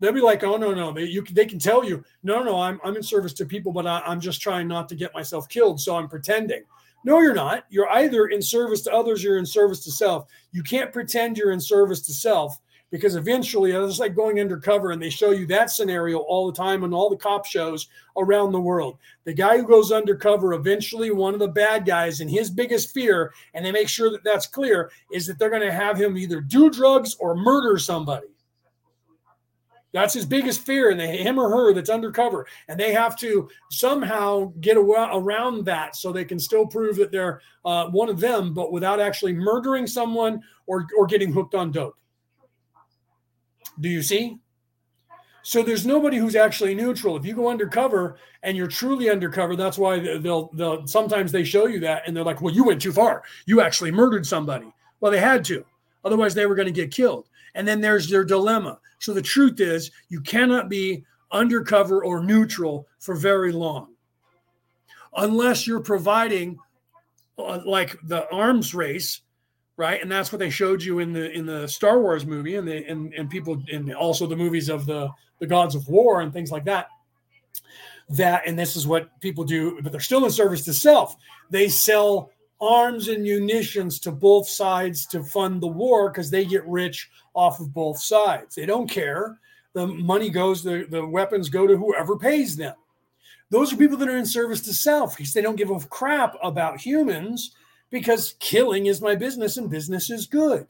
They'll 0.00 0.12
be 0.12 0.20
like, 0.20 0.44
oh, 0.44 0.56
no, 0.56 0.74
no. 0.74 0.92
They, 0.92 1.04
you, 1.04 1.22
they 1.22 1.46
can 1.46 1.58
tell 1.58 1.84
you, 1.84 2.04
no, 2.22 2.42
no, 2.42 2.60
I'm, 2.60 2.80
I'm 2.84 2.96
in 2.96 3.02
service 3.02 3.32
to 3.34 3.46
people, 3.46 3.72
but 3.72 3.86
I, 3.86 4.00
I'm 4.06 4.20
just 4.20 4.40
trying 4.40 4.68
not 4.68 4.88
to 4.90 4.94
get 4.94 5.14
myself 5.14 5.48
killed. 5.48 5.80
So 5.80 5.96
I'm 5.96 6.08
pretending. 6.08 6.62
No, 7.08 7.20
you're 7.20 7.32
not. 7.32 7.64
You're 7.70 7.88
either 7.88 8.26
in 8.26 8.42
service 8.42 8.82
to 8.82 8.92
others, 8.92 9.24
or 9.24 9.28
you're 9.28 9.38
in 9.38 9.46
service 9.46 9.82
to 9.84 9.90
self. 9.90 10.28
You 10.52 10.62
can't 10.62 10.92
pretend 10.92 11.38
you're 11.38 11.52
in 11.52 11.58
service 11.58 12.02
to 12.02 12.12
self 12.12 12.60
because 12.90 13.16
eventually 13.16 13.72
it's 13.72 13.98
like 13.98 14.14
going 14.14 14.40
undercover 14.40 14.90
and 14.90 15.00
they 15.00 15.08
show 15.08 15.30
you 15.30 15.46
that 15.46 15.70
scenario 15.70 16.18
all 16.18 16.46
the 16.46 16.52
time 16.52 16.84
on 16.84 16.92
all 16.92 17.08
the 17.08 17.16
cop 17.16 17.46
shows 17.46 17.88
around 18.18 18.52
the 18.52 18.60
world. 18.60 18.98
The 19.24 19.32
guy 19.32 19.56
who 19.56 19.66
goes 19.66 19.90
undercover, 19.90 20.52
eventually 20.52 21.10
one 21.10 21.32
of 21.32 21.40
the 21.40 21.48
bad 21.48 21.86
guys, 21.86 22.20
and 22.20 22.30
his 22.30 22.50
biggest 22.50 22.92
fear, 22.92 23.32
and 23.54 23.64
they 23.64 23.72
make 23.72 23.88
sure 23.88 24.10
that 24.10 24.22
that's 24.22 24.46
clear, 24.46 24.90
is 25.10 25.26
that 25.28 25.38
they're 25.38 25.48
going 25.48 25.62
to 25.62 25.72
have 25.72 25.98
him 25.98 26.18
either 26.18 26.42
do 26.42 26.68
drugs 26.68 27.16
or 27.20 27.34
murder 27.34 27.78
somebody. 27.78 28.26
That's 29.92 30.12
his 30.12 30.26
biggest 30.26 30.60
fear, 30.60 30.90
and 30.90 31.00
they, 31.00 31.16
him 31.16 31.38
or 31.38 31.48
her 31.48 31.72
that's 31.72 31.88
undercover, 31.88 32.46
and 32.68 32.78
they 32.78 32.92
have 32.92 33.16
to 33.20 33.48
somehow 33.70 34.52
get 34.60 34.76
around 34.76 35.64
that 35.64 35.96
so 35.96 36.12
they 36.12 36.26
can 36.26 36.38
still 36.38 36.66
prove 36.66 36.96
that 36.96 37.10
they're 37.10 37.40
uh, 37.64 37.88
one 37.88 38.10
of 38.10 38.20
them, 38.20 38.52
but 38.52 38.70
without 38.70 39.00
actually 39.00 39.32
murdering 39.32 39.86
someone 39.86 40.42
or 40.66 40.86
or 40.96 41.06
getting 41.06 41.32
hooked 41.32 41.54
on 41.54 41.72
dope. 41.72 41.96
Do 43.80 43.88
you 43.88 44.02
see? 44.02 44.38
So 45.42 45.62
there's 45.62 45.86
nobody 45.86 46.18
who's 46.18 46.36
actually 46.36 46.74
neutral. 46.74 47.16
If 47.16 47.24
you 47.24 47.34
go 47.34 47.48
undercover 47.48 48.18
and 48.42 48.54
you're 48.54 48.66
truly 48.66 49.08
undercover, 49.08 49.56
that's 49.56 49.78
why 49.78 50.18
they'll 50.18 50.50
they'll 50.52 50.86
sometimes 50.86 51.32
they 51.32 51.44
show 51.44 51.66
you 51.66 51.80
that, 51.80 52.02
and 52.06 52.14
they're 52.14 52.24
like, 52.24 52.42
"Well, 52.42 52.52
you 52.52 52.64
went 52.64 52.82
too 52.82 52.92
far. 52.92 53.22
You 53.46 53.62
actually 53.62 53.90
murdered 53.90 54.26
somebody." 54.26 54.70
Well, 55.00 55.10
they 55.10 55.20
had 55.20 55.46
to, 55.46 55.64
otherwise 56.04 56.34
they 56.34 56.44
were 56.44 56.54
going 56.54 56.66
to 56.66 56.72
get 56.72 56.90
killed. 56.90 57.28
And 57.58 57.68
then 57.68 57.82
there's 57.82 58.08
their 58.08 58.24
dilemma. 58.24 58.78
So 59.00 59.12
the 59.12 59.20
truth 59.20 59.60
is, 59.60 59.90
you 60.08 60.22
cannot 60.22 60.70
be 60.70 61.04
undercover 61.30 62.02
or 62.02 62.22
neutral 62.22 62.86
for 63.00 63.14
very 63.14 63.52
long. 63.52 63.88
Unless 65.16 65.66
you're 65.66 65.80
providing 65.80 66.58
uh, 67.38 67.60
like 67.66 67.96
the 68.04 68.26
arms 68.30 68.74
race 68.74 69.20
right? 69.78 70.02
And 70.02 70.10
that's 70.10 70.32
what 70.32 70.40
they 70.40 70.50
showed 70.50 70.82
you 70.82 70.98
in 70.98 71.12
the 71.12 71.30
in 71.30 71.46
the 71.46 71.66
star 71.66 72.00
wars 72.00 72.26
movie 72.26 72.56
and 72.56 72.68
the 72.68 72.84
and, 72.86 73.14
and 73.14 73.30
people 73.30 73.62
and 73.72 73.94
also 73.94 74.26
the 74.26 74.36
movies 74.36 74.68
of 74.68 74.84
the 74.84 75.08
the 75.38 75.46
gods 75.46 75.74
of 75.74 75.88
war 75.88 76.20
and 76.20 76.32
things 76.32 76.50
like 76.50 76.64
that. 76.66 76.88
That 78.10 78.42
and 78.46 78.58
this 78.58 78.76
is 78.76 78.86
what 78.86 79.08
people 79.20 79.44
do 79.44 79.80
but 79.80 79.92
they're 79.92 80.00
still 80.00 80.24
in 80.26 80.30
service 80.30 80.64
to 80.66 80.74
self. 80.74 81.16
They 81.48 81.68
sell 81.68 82.32
arms 82.60 83.08
and 83.08 83.22
munitions 83.22 84.00
to 84.00 84.12
both 84.12 84.48
sides 84.48 85.06
to 85.06 85.22
fund 85.22 85.62
the 85.62 85.68
war 85.68 86.10
because 86.10 86.30
they 86.30 86.44
get 86.44 86.66
rich 86.66 87.10
off 87.34 87.60
of 87.60 87.72
both 87.72 88.00
sides. 88.00 88.54
They 88.54 88.66
don't 88.66 88.90
care. 88.90 89.38
The 89.74 89.86
money 89.86 90.30
goes, 90.30 90.62
the, 90.62 90.86
the 90.90 91.06
weapons 91.06 91.48
go 91.48 91.66
to 91.66 91.76
whoever 91.76 92.16
pays 92.16 92.56
them. 92.56 92.74
Those 93.50 93.72
are 93.72 93.76
people 93.76 93.96
that 93.98 94.08
are 94.08 94.16
in 94.16 94.26
service 94.26 94.60
to 94.62 94.74
self 94.74 95.16
because 95.16 95.32
they 95.32 95.40
don't 95.40 95.56
give 95.56 95.70
a 95.70 95.78
crap 95.80 96.34
about 96.42 96.80
humans 96.80 97.52
because 97.90 98.34
killing 98.40 98.86
is 98.86 99.00
my 99.00 99.14
business 99.14 99.56
and 99.56 99.70
business 99.70 100.10
is 100.10 100.26
good. 100.26 100.66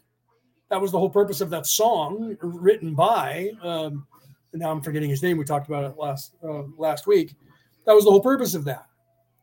That 0.70 0.81
was 0.81 0.92
the 0.92 0.99
whole 0.99 1.10
purpose 1.10 1.41
of 1.41 1.50
that 1.50 1.67
song 1.67 2.36
written 2.41 2.94
by, 2.94 3.50
um, 3.62 4.07
now 4.52 4.70
I'm 4.70 4.81
forgetting 4.81 5.10
his 5.10 5.23
name. 5.23 5.39
We 5.39 5.44
talked 5.44 5.68
about 5.68 5.84
it 5.84 5.97
last 5.99 6.34
uh, 6.42 6.62
last 6.76 7.07
week. 7.07 7.34
That 7.84 7.94
was 7.94 8.05
the 8.05 8.10
whole 8.10 8.20
purpose 8.20 8.55
of 8.55 8.65
that. 8.65 8.86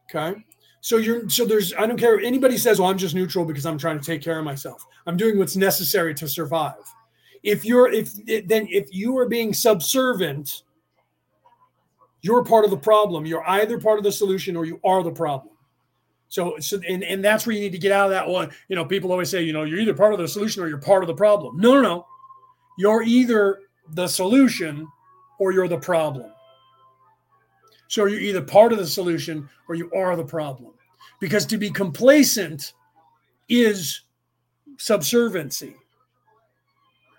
Okay. 0.10 0.44
So 0.86 0.98
you're 0.98 1.28
so 1.32 1.46
there's 1.46 1.74
I 1.74 1.88
don't 1.88 1.98
care 1.98 2.20
anybody 2.20 2.60
says, 2.60 2.80
"Well, 2.80 2.92
I'm 2.92 2.98
just 3.00 3.16
neutral 3.16 3.44
because 3.44 3.66
I'm 3.66 3.80
trying 3.80 3.98
to 3.98 4.06
take 4.06 4.22
care 4.22 4.38
of 4.38 4.46
myself." 4.46 4.86
I'm 5.08 5.18
doing 5.18 5.40
what's 5.40 5.56
necessary 5.56 6.14
to 6.14 6.28
survive. 6.28 6.76
If 7.42 7.66
you're 7.66 7.92
if 7.92 8.14
then 8.48 8.68
if 8.70 8.94
you 8.94 9.18
are 9.18 9.28
being 9.28 9.52
subservient, 9.52 10.62
you're 12.22 12.44
part 12.44 12.66
of 12.66 12.70
the 12.70 12.78
problem. 12.78 13.26
You're 13.26 13.44
either 13.50 13.80
part 13.80 13.98
of 13.98 14.04
the 14.04 14.12
solution 14.12 14.56
or 14.56 14.66
you 14.66 14.80
are 14.86 15.02
the 15.02 15.10
problem. 15.10 15.56
So 16.28 16.56
so 16.60 16.80
and, 16.88 17.04
and 17.04 17.26
that's 17.26 17.48
where 17.48 17.56
you 17.56 17.64
need 17.64 17.72
to 17.72 17.80
get 17.80 17.92
out 17.92 18.06
of 18.06 18.12
that 18.12 18.28
one. 18.28 18.52
You 18.68 18.76
know, 18.76 18.86
people 18.86 19.12
always 19.12 19.32
say, 19.32 19.42
you 19.42 19.54
know, 19.54 19.64
you're 19.64 19.80
either 19.80 19.96
part 19.96 20.14
of 20.14 20.20
the 20.20 20.28
solution 20.28 20.62
or 20.62 20.68
you're 20.68 20.78
part 20.78 21.02
of 21.02 21.08
the 21.08 21.16
problem. 21.16 21.58
No, 21.58 21.74
no, 21.74 21.82
no. 21.82 22.08
You're 22.78 23.02
either 23.02 23.62
the 23.96 24.08
solution 24.08 24.88
or 25.40 25.52
you're 25.52 25.68
the 25.68 25.80
problem. 25.80 26.32
So 27.88 28.06
you're 28.06 28.20
either 28.20 28.44
part 28.44 28.72
of 28.72 28.78
the 28.78 28.86
solution 28.86 29.50
or 29.68 29.74
you 29.74 29.92
are 29.92 30.16
the 30.16 30.24
problem. 30.24 30.75
Because 31.26 31.48
to 31.48 31.58
be 31.58 31.72
complacent 31.72 32.74
is 33.50 34.02
subserviency. 34.78 35.76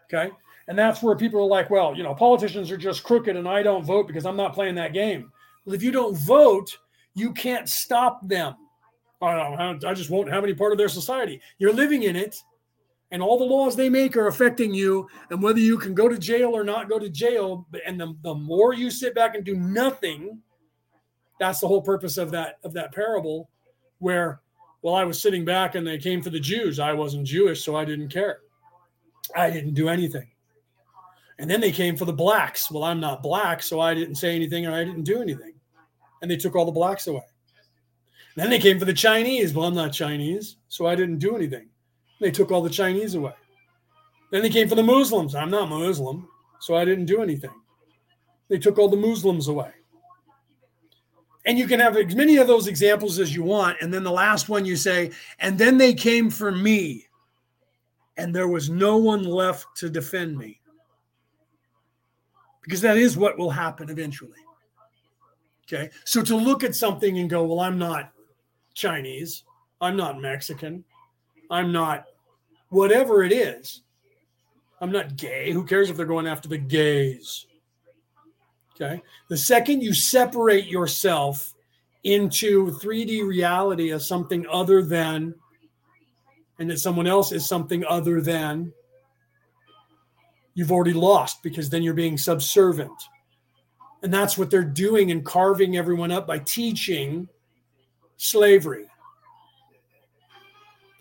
Okay. 0.05 0.31
And 0.69 0.79
that's 0.79 1.03
where 1.03 1.17
people 1.17 1.41
are 1.41 1.49
like, 1.49 1.71
well, 1.71 1.93
you 1.93 2.05
know, 2.05 2.15
politicians 2.15 2.71
are 2.71 2.77
just 2.77 3.03
crooked 3.03 3.35
and 3.35 3.49
I 3.49 3.65
don't 3.65 3.85
vote 3.85 4.07
because 4.07 4.25
I'm 4.25 4.37
not 4.37 4.55
playing 4.55 4.77
that 4.77 4.93
game. 4.93 5.33
Well, 5.65 5.75
if 5.75 5.83
you 5.83 5.91
don't 5.91 6.17
vote, 6.17 6.79
you 7.15 7.33
can't 7.33 7.69
stop 7.69 8.21
them. 8.29 8.55
I, 9.21 9.77
I 9.85 9.93
just 9.93 10.09
won't 10.09 10.31
have 10.31 10.45
any 10.45 10.55
part 10.55 10.71
of 10.71 10.79
their 10.79 10.89
society. 10.89 11.41
You're 11.59 11.73
living 11.73 12.05
in 12.05 12.15
it, 12.15 12.41
and 13.11 13.21
all 13.21 13.41
the 13.41 13.45
laws 13.45 13.75
they 13.75 13.89
make 13.89 14.17
are 14.17 14.29
affecting 14.29 14.73
you. 14.73 15.09
And 15.31 15.43
whether 15.43 15.59
you 15.59 15.79
can 15.79 15.95
go 15.95 16.09
to 16.09 16.17
jail 16.17 16.51
or 16.51 16.63
not 16.63 16.89
go 16.89 17.01
to 17.01 17.11
jail, 17.11 17.67
and 17.85 18.01
the, 18.01 18.15
the 18.23 18.35
more 18.37 18.73
you 18.73 18.89
sit 18.89 19.17
back 19.17 19.35
and 19.35 19.45
do 19.45 19.57
nothing, 19.57 20.39
that's 21.41 21.59
the 21.59 21.67
whole 21.67 21.83
purpose 21.83 22.19
of 22.19 22.31
that 22.31 22.59
of 22.63 22.73
that 22.75 22.95
parable 22.95 23.49
where 23.99 24.41
well 24.83 24.95
i 24.95 25.05
was 25.05 25.21
sitting 25.21 25.45
back 25.45 25.75
and 25.75 25.87
they 25.87 25.99
came 25.99 26.23
for 26.23 26.31
the 26.31 26.41
jews 26.41 26.79
i 26.79 26.93
wasn't 26.93 27.27
jewish 27.27 27.65
so 27.65 27.77
i 27.77 27.85
didn't 27.85 28.09
care. 28.09 28.41
I 29.35 29.51
didn't 29.51 29.75
do 29.75 29.89
anything. 29.89 30.29
And 31.39 31.51
then 31.51 31.61
they 31.61 31.73
came 31.73 31.97
for 31.97 32.05
the 32.05 32.13
blacks. 32.13 32.71
Well 32.71 32.85
i'm 32.85 33.01
not 33.01 33.23
black 33.23 33.63
so 33.63 33.81
i 33.81 33.95
didn't 33.95 34.15
say 34.17 34.35
anything 34.35 34.67
or 34.67 34.73
i 34.73 34.85
didn't 34.85 35.05
do 35.05 35.21
anything. 35.21 35.55
And 36.23 36.31
they 36.31 36.37
took 36.37 36.55
all 36.55 36.65
the 36.65 36.73
blacks 36.73 37.07
away. 37.07 37.25
And 38.35 38.43
then 38.43 38.51
they 38.51 38.59
came 38.59 38.79
for 38.79 38.85
the 38.85 38.95
chinese. 38.95 39.53
Well 39.53 39.67
i'm 39.67 39.75
not 39.75 39.93
chinese 39.93 40.57
so 40.69 40.87
i 40.87 40.95
didn't 40.95 41.19
do 41.19 41.37
anything. 41.37 41.69
They 42.21 42.31
took 42.31 42.51
all 42.51 42.63
the 42.63 42.71
chinese 42.71 43.15
away. 43.15 43.35
Then 44.31 44.43
they 44.43 44.51
came 44.51 44.69
for 44.69 44.75
the 44.75 44.83
muslims. 44.83 45.35
I'm 45.35 45.51
not 45.51 45.69
muslim 45.69 46.29
so 46.61 46.77
i 46.77 46.85
didn't 46.85 47.07
do 47.07 47.23
anything. 47.23 47.55
They 48.49 48.59
took 48.59 48.79
all 48.79 48.89
the 48.89 48.97
muslims 48.97 49.49
away 49.49 49.73
and 51.47 51.57
you 51.57 51.69
can 51.69 51.79
have 51.79 51.97
as 51.97 52.15
many 52.15 52.37
of 52.37 52.49
those 52.49 52.67
examples 52.67 53.21
as 53.21 53.35
you 53.35 53.45
want. 53.45 53.79
And 53.81 53.95
then 53.95 54.03
the 54.03 54.11
last 54.11 54.49
one 54.49 54.67
you 54.67 54.77
say, 54.77 55.13
and 55.39 55.57
then 55.57 55.79
they 55.79 55.95
came 55.95 56.29
for 56.29 56.51
me, 56.51 57.07
and 58.17 58.35
there 58.35 58.49
was 58.49 58.69
no 58.69 58.97
one 58.97 59.23
left 59.23 59.67
to 59.77 59.89
defend 59.89 60.37
me. 60.37 60.61
Because 62.63 62.81
that 62.81 62.97
is 62.97 63.17
what 63.17 63.39
will 63.39 63.51
happen 63.51 63.89
eventually. 63.91 64.33
Okay. 65.67 65.91
So 66.05 66.21
to 66.23 66.37
look 66.37 66.65
at 66.65 66.75
something 66.75 67.19
and 67.19 67.31
go, 67.31 67.45
well, 67.45 67.61
I'm 67.61 67.79
not 67.79 68.13
Chinese, 68.75 69.45
I'm 69.81 69.97
not 69.97 70.21
Mexican, 70.21 70.85
I'm 71.49 71.71
not 71.73 72.07
whatever 72.71 73.23
it 73.23 73.33
is, 73.33 73.83
I'm 74.81 74.91
not 74.91 75.17
gay. 75.17 75.53
Who 75.53 75.65
cares 75.65 75.91
if 75.91 75.97
they're 75.97 76.07
going 76.07 76.27
after 76.27 76.49
the 76.49 76.59
gays? 76.59 77.47
Okay. 78.79 79.03
The 79.29 79.37
second 79.37 79.83
you 79.83 79.95
separate 79.95 80.67
yourself 80.67 81.55
into 82.05 82.71
3D 82.73 83.27
reality 83.27 83.91
as 83.91 84.07
something 84.07 84.47
other 84.51 84.83
than, 84.83 85.35
and 86.59 86.71
that 86.71 86.79
someone 86.79 87.07
else 87.07 87.33
is 87.33 87.49
something 87.49 87.85
other 87.87 88.21
than, 88.21 88.73
you've 90.55 90.71
already 90.73 90.93
lost 90.93 91.43
because 91.43 91.71
then 91.71 91.83
you're 91.83 91.95
being 91.95 92.19
subservient. 92.19 93.03
And 94.03 94.13
that's 94.13 94.37
what 94.37 94.51
they're 94.51 94.63
doing 94.63 95.11
and 95.11 95.25
carving 95.25 95.77
everyone 95.77 96.13
up 96.13 96.27
by 96.27 96.39
teaching 96.39 97.29
slavery. 98.19 98.87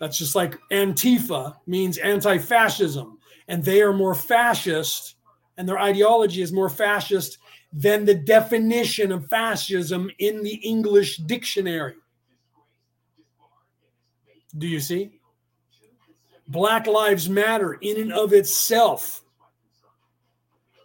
That's 0.00 0.18
just 0.18 0.34
like 0.34 0.58
Antifa 0.72 1.56
means 1.66 1.98
anti 1.98 2.38
fascism, 2.38 3.18
and 3.48 3.64
they 3.64 3.80
are 3.80 3.92
more 3.92 4.14
fascist, 4.14 5.16
and 5.56 5.68
their 5.68 5.78
ideology 5.78 6.42
is 6.42 6.52
more 6.52 6.68
fascist 6.68 7.38
than 7.72 8.04
the 8.04 8.14
definition 8.14 9.12
of 9.12 9.28
fascism 9.28 10.10
in 10.18 10.42
the 10.42 10.54
English 10.56 11.18
dictionary. 11.18 11.96
Do 14.56 14.66
you 14.66 14.80
see? 14.80 15.20
Black 16.48 16.86
Lives 16.86 17.28
Matter, 17.28 17.74
in 17.74 18.00
and 18.00 18.12
of 18.12 18.32
itself, 18.32 19.22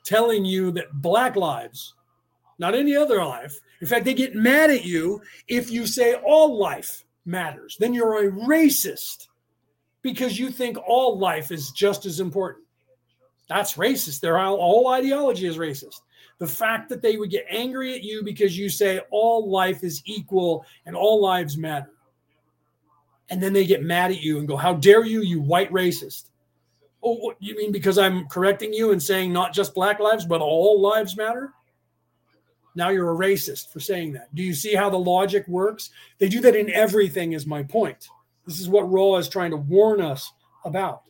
telling 0.03 0.43
you 0.43 0.71
that 0.71 0.91
black 0.93 1.35
lives, 1.35 1.93
not 2.57 2.75
any 2.75 2.95
other 2.95 3.23
life, 3.23 3.59
in 3.79 3.87
fact, 3.87 4.05
they 4.05 4.13
get 4.13 4.35
mad 4.35 4.69
at 4.69 4.83
you 4.83 5.21
if 5.47 5.71
you 5.71 5.85
say 5.85 6.15
all 6.15 6.57
life 6.57 7.05
matters. 7.25 7.77
Then 7.79 7.93
you're 7.93 8.27
a 8.27 8.31
racist 8.31 9.27
because 10.01 10.39
you 10.39 10.51
think 10.51 10.77
all 10.87 11.17
life 11.17 11.51
is 11.51 11.71
just 11.71 12.05
as 12.05 12.19
important. 12.19 12.65
That's 13.47 13.75
racist. 13.75 14.19
Their 14.19 14.37
whole 14.37 14.87
ideology 14.89 15.47
is 15.47 15.57
racist 15.57 16.01
the 16.41 16.47
fact 16.47 16.89
that 16.89 17.03
they 17.03 17.17
would 17.17 17.29
get 17.29 17.45
angry 17.51 17.93
at 17.93 18.03
you 18.03 18.23
because 18.23 18.57
you 18.57 18.67
say 18.67 18.99
all 19.11 19.47
life 19.47 19.83
is 19.83 20.01
equal 20.05 20.65
and 20.87 20.95
all 20.95 21.21
lives 21.21 21.55
matter. 21.55 21.91
And 23.29 23.41
then 23.41 23.53
they 23.53 23.63
get 23.63 23.83
mad 23.83 24.09
at 24.09 24.21
you 24.21 24.39
and 24.39 24.47
go, 24.47 24.57
How 24.57 24.73
dare 24.73 25.05
you, 25.05 25.21
you 25.21 25.39
white 25.39 25.71
racist? 25.71 26.31
Oh, 27.03 27.35
you 27.39 27.55
mean 27.55 27.71
because 27.71 27.99
I'm 27.99 28.27
correcting 28.27 28.73
you 28.73 28.91
and 28.91 29.01
saying 29.01 29.31
not 29.31 29.53
just 29.53 29.75
black 29.75 29.99
lives, 29.99 30.25
but 30.25 30.41
all 30.41 30.81
lives 30.81 31.15
matter? 31.15 31.53
Now 32.73 32.89
you're 32.89 33.11
a 33.11 33.15
racist 33.15 33.71
for 33.71 33.79
saying 33.79 34.13
that. 34.13 34.33
Do 34.33 34.41
you 34.41 34.55
see 34.55 34.73
how 34.73 34.89
the 34.89 34.97
logic 34.97 35.47
works? 35.47 35.91
They 36.17 36.27
do 36.27 36.41
that 36.41 36.55
in 36.55 36.71
everything, 36.71 37.33
is 37.33 37.45
my 37.45 37.61
point. 37.61 38.07
This 38.47 38.59
is 38.59 38.67
what 38.67 38.91
Ra 38.91 39.17
is 39.17 39.29
trying 39.29 39.51
to 39.51 39.57
warn 39.57 40.01
us 40.01 40.33
about. 40.65 41.03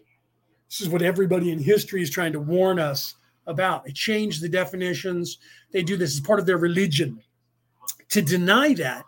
This 0.69 0.81
is 0.81 0.89
what 0.89 1.01
everybody 1.01 1.53
in 1.53 1.59
history 1.59 2.01
is 2.01 2.09
trying 2.09 2.33
to 2.33 2.41
warn 2.41 2.79
us 2.79 3.15
about. 3.47 3.85
They 3.85 3.91
change 3.91 4.39
the 4.39 4.49
definitions. 4.49 5.37
They 5.71 5.83
do 5.83 5.97
this 5.97 6.13
as 6.13 6.19
part 6.19 6.39
of 6.39 6.45
their 6.45 6.57
religion. 6.57 7.21
To 8.09 8.21
deny 8.21 8.73
that 8.75 9.05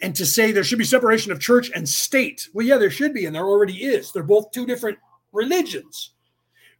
and 0.00 0.14
to 0.16 0.26
say 0.26 0.52
there 0.52 0.64
should 0.64 0.78
be 0.78 0.84
separation 0.84 1.32
of 1.32 1.40
church 1.40 1.70
and 1.74 1.88
state, 1.88 2.48
well, 2.52 2.66
yeah, 2.66 2.76
there 2.76 2.90
should 2.90 3.14
be, 3.14 3.26
and 3.26 3.34
there 3.34 3.46
already 3.46 3.84
is. 3.84 4.12
They're 4.12 4.22
both 4.22 4.50
two 4.50 4.66
different 4.66 4.98
religions. 5.32 6.10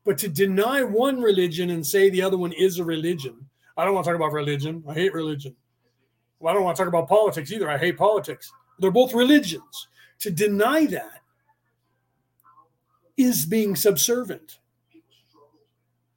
But 0.04 0.18
to 0.18 0.28
deny 0.28 0.82
one 0.82 1.20
religion 1.20 1.70
and 1.70 1.86
say 1.86 2.10
the 2.10 2.22
other 2.22 2.36
one 2.36 2.52
is 2.52 2.78
a 2.78 2.84
religion, 2.84 3.48
I 3.76 3.84
don't 3.84 3.94
want 3.94 4.04
to 4.04 4.10
talk 4.10 4.16
about 4.16 4.32
religion. 4.32 4.82
I 4.88 4.94
hate 4.94 5.14
religion. 5.14 5.54
Well, 6.40 6.50
I 6.50 6.54
don't 6.54 6.64
want 6.64 6.76
to 6.76 6.82
talk 6.82 6.88
about 6.88 7.08
politics 7.08 7.52
either. 7.52 7.70
I 7.70 7.78
hate 7.78 7.96
politics. 7.96 8.52
They're 8.78 8.90
both 8.90 9.14
religions. 9.14 9.88
To 10.20 10.30
deny 10.30 10.86
that 10.86 11.20
is 13.16 13.46
being 13.46 13.76
subservient. 13.76 14.58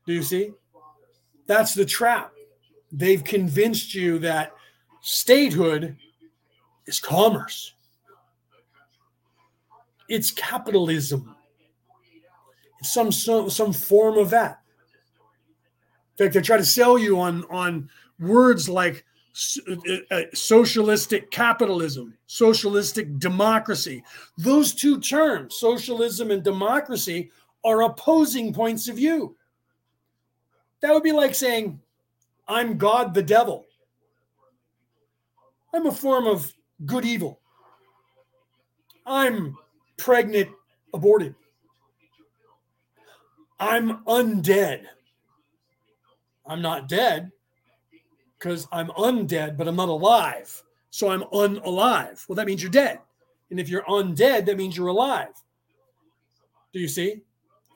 Do 0.06 0.14
you 0.14 0.24
see? 0.24 0.52
That's 1.48 1.74
the 1.74 1.86
trap. 1.86 2.32
They've 2.92 3.24
convinced 3.24 3.94
you 3.94 4.20
that 4.20 4.54
statehood 5.02 5.98
is 6.86 7.00
commerce. 7.00 7.74
It's 10.08 10.32
capitalism. 10.32 11.36
It's 12.80 12.94
some, 12.94 13.12
some 13.12 13.50
some 13.50 13.74
form 13.74 14.18
of 14.18 14.30
that. 14.30 14.62
In 16.18 16.26
fact, 16.26 16.34
they 16.34 16.42
try 16.42 16.58
to 16.58 16.66
sell 16.66 16.98
you 16.98 17.20
on 17.20 17.44
on 17.50 17.90
words 18.20 18.70
like 18.70 19.04
uh, 19.68 19.74
uh, 20.12 20.22
socialistic 20.34 21.30
capitalism, 21.32 22.18
socialistic 22.28 23.20
democracy. 23.20 24.04
Those 24.38 24.74
two 24.74 25.00
terms, 25.00 25.56
socialism 25.56 26.32
and 26.32 26.44
democracy, 26.44 27.32
are 27.66 27.82
opposing 27.82 28.54
points 28.54 28.88
of 28.88 28.96
view. 28.96 29.36
That 30.82 30.94
would 30.94 31.04
be 31.04 31.12
like 31.12 31.36
saying, 31.36 31.80
I'm 32.48 32.78
God 32.78 33.14
the 33.14 33.24
devil. 33.24 33.66
I'm 35.74 35.88
a 35.88 35.92
form 35.92 36.28
of 36.28 36.54
good 36.86 37.06
evil. 37.06 37.40
I'm 39.06 39.58
pregnant, 39.98 40.50
aborted. 40.94 41.36
I'm 43.60 44.04
undead. 44.06 44.86
I'm 46.46 46.62
not 46.62 46.88
dead 46.88 47.32
because 48.38 48.68
I'm 48.72 48.88
undead, 48.90 49.58
but 49.58 49.68
I'm 49.68 49.76
not 49.76 49.90
alive. 49.90 50.64
So 50.92 51.10
I'm 51.10 51.24
unalive. 51.24 52.28
Well, 52.28 52.36
that 52.36 52.46
means 52.46 52.62
you're 52.62 52.72
dead. 52.72 53.00
And 53.50 53.60
if 53.60 53.70
you're 53.70 53.84
undead, 53.84 54.46
that 54.46 54.58
means 54.58 54.78
you're 54.78 54.88
alive. 54.88 55.34
Do 56.74 56.80
you 56.80 56.88
see? 56.88 57.22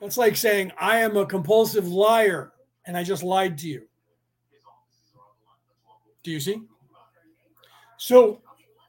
That's 0.00 0.16
like 0.16 0.36
saying, 0.36 0.72
I 0.80 0.98
am 0.98 1.16
a 1.16 1.26
compulsive 1.26 1.88
liar 1.88 2.52
and 2.86 2.96
I 2.96 3.02
just 3.04 3.22
lied 3.22 3.58
to 3.58 3.68
you. 3.68 3.82
Do 6.22 6.30
you 6.30 6.40
see? 6.40 6.62
So 7.96 8.40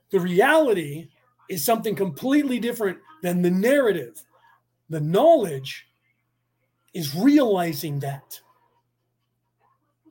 the 0.09 0.19
reality 0.19 1.09
is 1.49 1.63
something 1.63 1.95
completely 1.95 2.59
different 2.59 2.97
than 3.21 3.41
the 3.41 3.51
narrative. 3.51 4.21
The 4.89 5.01
knowledge 5.01 5.87
is 6.93 7.15
realizing 7.15 7.99
that. 7.99 8.39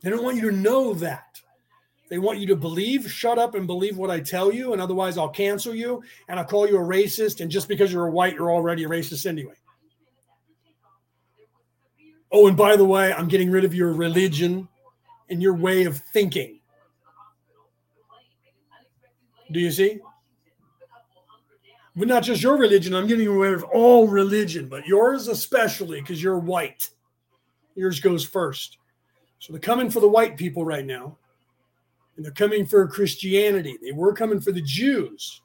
They 0.03 0.11
don't 0.11 0.23
want 0.23 0.37
you 0.37 0.51
to 0.51 0.57
know 0.57 0.95
that. 0.95 1.41
They 2.09 2.19
want 2.19 2.41
you 2.41 2.47
to 2.49 2.57
believe, 2.57 3.11
shut 3.11 3.39
up 3.39 3.55
and 3.55 3.67
believe 3.67 3.97
what 3.97 4.11
I 4.11 4.21
tell 4.21 4.53
you, 4.53 4.73
and 4.73 4.83
otherwise 4.83 5.17
I'll 5.17 5.29
cancel 5.29 5.75
you 5.75 6.03
and 6.29 6.41
I'll 6.41 6.47
call 6.47 6.67
you 6.69 6.77
a 6.77 6.81
racist. 6.81 7.41
And 7.41 7.51
just 7.51 7.69
because 7.69 7.93
you're 7.93 8.07
a 8.07 8.11
white, 8.11 8.35
you're 8.35 8.51
already 8.51 8.85
a 8.85 8.89
racist 8.89 9.27
anyway. 9.27 9.55
Oh, 12.33 12.47
and 12.47 12.57
by 12.57 12.77
the 12.77 12.85
way, 12.85 13.13
I'm 13.13 13.29
getting 13.29 13.51
rid 13.51 13.65
of 13.65 13.75
your 13.75 13.93
religion 13.93 14.69
and 15.29 15.43
your 15.43 15.55
way 15.55 15.85
of 15.85 15.99
thinking. 16.13 16.61
Do 19.51 19.59
you 19.59 19.71
see? 19.71 20.01
But 21.97 22.07
not 22.07 22.23
just 22.23 22.43
your 22.43 22.57
religion, 22.57 22.95
I'm 22.95 23.09
getting 23.09 23.29
rid 23.29 23.53
of 23.53 23.65
all 23.65 24.07
religion, 24.07 24.69
but 24.69 24.87
yours 24.87 25.27
especially 25.27 26.01
because 26.01 26.23
you're 26.23 26.39
white. 26.39 26.91
Yours 27.75 27.99
goes 27.99 28.25
first. 28.25 28.79
So 29.41 29.53
they're 29.53 29.61
coming 29.61 29.91
for 29.91 30.01
the 30.01 30.09
white 30.09 30.37
people 30.37 30.65
right 30.65 30.85
now, 30.85 31.17
and 32.17 32.25
they're 32.25 32.33
coming 32.33 32.65
for 32.65 32.87
Christianity. 32.87 33.77
They 33.83 33.93
were 33.93 34.13
coming 34.13 34.41
for 34.41 34.53
the 34.53 34.63
Jews 34.63 35.41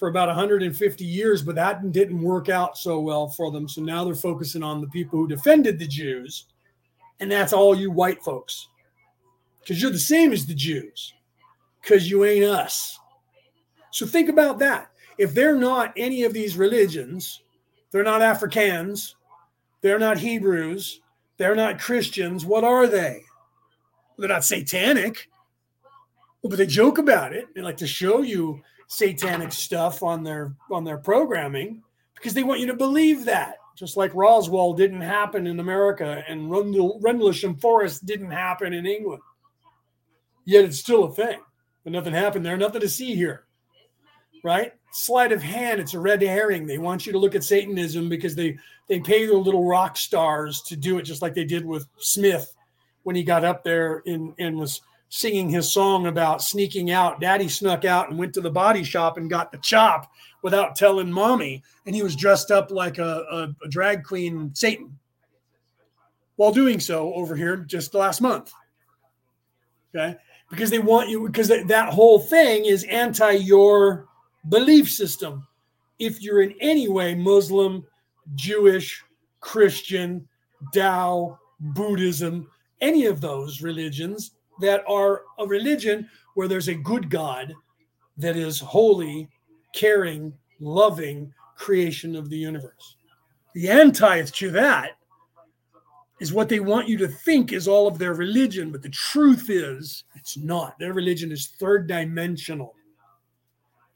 for 0.00 0.08
about 0.08 0.28
150 0.28 1.04
years, 1.04 1.42
but 1.42 1.54
that 1.54 1.92
didn't 1.92 2.22
work 2.22 2.48
out 2.48 2.78
so 2.78 2.98
well 2.98 3.28
for 3.28 3.52
them. 3.52 3.68
So 3.68 3.82
now 3.82 4.02
they're 4.02 4.14
focusing 4.14 4.62
on 4.62 4.80
the 4.80 4.86
people 4.86 5.18
who 5.18 5.28
defended 5.28 5.78
the 5.78 5.86
Jews, 5.86 6.46
and 7.20 7.30
that's 7.30 7.52
all 7.52 7.76
you 7.76 7.90
white 7.90 8.22
folks, 8.22 8.68
because 9.60 9.82
you're 9.82 9.90
the 9.90 9.98
same 9.98 10.32
as 10.32 10.46
the 10.46 10.54
Jews, 10.54 11.12
because 11.82 12.10
you 12.10 12.24
ain't 12.24 12.46
us. 12.46 12.98
So 13.90 14.06
think 14.06 14.30
about 14.30 14.58
that. 14.60 14.90
If 15.18 15.34
they're 15.34 15.58
not 15.58 15.92
any 15.98 16.22
of 16.22 16.32
these 16.32 16.56
religions, 16.56 17.42
they're 17.90 18.02
not 18.02 18.22
Africans, 18.22 19.16
they're 19.82 19.98
not 19.98 20.16
Hebrews, 20.16 21.02
they're 21.36 21.54
not 21.54 21.78
Christians, 21.78 22.46
what 22.46 22.64
are 22.64 22.86
they? 22.86 23.22
They're 24.16 24.30
not 24.30 24.44
satanic, 24.44 25.28
but 26.42 26.56
they 26.56 26.66
joke 26.66 26.96
about 26.96 27.34
it. 27.34 27.48
They 27.54 27.60
like 27.60 27.76
to 27.76 27.86
show 27.86 28.22
you 28.22 28.62
satanic 28.90 29.52
stuff 29.52 30.02
on 30.02 30.24
their 30.24 30.52
on 30.70 30.84
their 30.84 30.98
programming 30.98 31.80
because 32.16 32.34
they 32.34 32.42
want 32.42 32.60
you 32.60 32.66
to 32.66 32.74
believe 32.74 33.24
that. 33.24 33.54
Just 33.76 33.96
like 33.96 34.14
Roswell 34.14 34.74
didn't 34.74 35.00
happen 35.00 35.46
in 35.46 35.60
America 35.60 36.22
and 36.28 36.50
Rendlesham 36.50 37.56
Forest 37.56 38.04
didn't 38.04 38.32
happen 38.32 38.74
in 38.74 38.84
England. 38.84 39.22
Yet 40.44 40.64
it's 40.64 40.78
still 40.78 41.04
a 41.04 41.12
thing. 41.12 41.38
But 41.82 41.94
nothing 41.94 42.12
happened 42.12 42.44
there, 42.44 42.58
nothing 42.58 42.82
to 42.82 42.88
see 42.88 43.14
here. 43.14 43.44
Right? 44.44 44.72
Sleight 44.90 45.32
of 45.32 45.42
hand, 45.42 45.80
it's 45.80 45.94
a 45.94 46.00
red 46.00 46.20
herring. 46.20 46.66
They 46.66 46.78
want 46.78 47.06
you 47.06 47.12
to 47.12 47.18
look 47.18 47.34
at 47.34 47.44
Satanism 47.44 48.08
because 48.08 48.34
they 48.34 48.58
they 48.88 48.98
pay 48.98 49.24
their 49.24 49.36
little 49.36 49.66
rock 49.66 49.96
stars 49.96 50.62
to 50.62 50.76
do 50.76 50.98
it, 50.98 51.02
just 51.02 51.22
like 51.22 51.34
they 51.34 51.44
did 51.44 51.64
with 51.64 51.86
Smith 51.98 52.52
when 53.04 53.14
he 53.16 53.22
got 53.22 53.44
up 53.44 53.62
there 53.62 54.02
in, 54.04 54.34
and 54.38 54.58
was 54.58 54.82
singing 55.10 55.50
his 55.50 55.72
song 55.72 56.06
about 56.06 56.40
sneaking 56.40 56.90
out. 56.90 57.20
Daddy 57.20 57.48
snuck 57.48 57.84
out 57.84 58.08
and 58.08 58.18
went 58.18 58.32
to 58.34 58.40
the 58.40 58.50
body 58.50 58.84
shop 58.84 59.18
and 59.18 59.28
got 59.28 59.52
the 59.52 59.58
chop 59.58 60.10
without 60.42 60.76
telling 60.76 61.10
mommy. 61.10 61.62
And 61.84 61.94
he 61.94 62.02
was 62.02 62.16
dressed 62.16 62.50
up 62.50 62.70
like 62.70 62.98
a, 62.98 63.24
a, 63.30 63.54
a 63.64 63.68
drag 63.68 64.04
queen 64.04 64.52
Satan 64.54 64.96
while 66.36 66.52
doing 66.52 66.80
so 66.80 67.12
over 67.12 67.36
here 67.36 67.58
just 67.58 67.92
last 67.92 68.20
month. 68.20 68.52
Okay. 69.94 70.16
Because 70.48 70.70
they 70.70 70.78
want 70.78 71.10
you, 71.10 71.26
because 71.26 71.48
that 71.48 71.92
whole 71.92 72.20
thing 72.20 72.64
is 72.64 72.84
anti 72.84 73.32
your 73.32 74.06
belief 74.48 74.90
system. 74.90 75.46
If 75.98 76.22
you're 76.22 76.40
in 76.42 76.54
any 76.60 76.88
way 76.88 77.14
Muslim, 77.14 77.84
Jewish, 78.36 79.04
Christian, 79.40 80.26
Tao, 80.72 81.38
Buddhism, 81.58 82.48
any 82.80 83.06
of 83.06 83.20
those 83.20 83.60
religions, 83.60 84.32
that 84.60 84.82
are 84.86 85.22
a 85.38 85.46
religion 85.46 86.08
where 86.34 86.48
there's 86.48 86.68
a 86.68 86.74
good 86.74 87.10
God 87.10 87.54
that 88.16 88.36
is 88.36 88.60
holy, 88.60 89.28
caring, 89.74 90.32
loving 90.60 91.32
creation 91.56 92.16
of 92.16 92.30
the 92.30 92.36
universe. 92.36 92.96
The 93.54 93.68
anti 93.68 94.22
to 94.22 94.50
that 94.52 94.92
is 96.20 96.32
what 96.32 96.48
they 96.48 96.60
want 96.60 96.88
you 96.88 96.98
to 96.98 97.08
think 97.08 97.52
is 97.52 97.66
all 97.66 97.88
of 97.88 97.98
their 97.98 98.14
religion, 98.14 98.70
but 98.70 98.82
the 98.82 98.90
truth 98.90 99.48
is 99.48 100.04
it's 100.14 100.36
not. 100.36 100.78
Their 100.78 100.92
religion 100.92 101.32
is 101.32 101.48
third 101.58 101.86
dimensional 101.86 102.74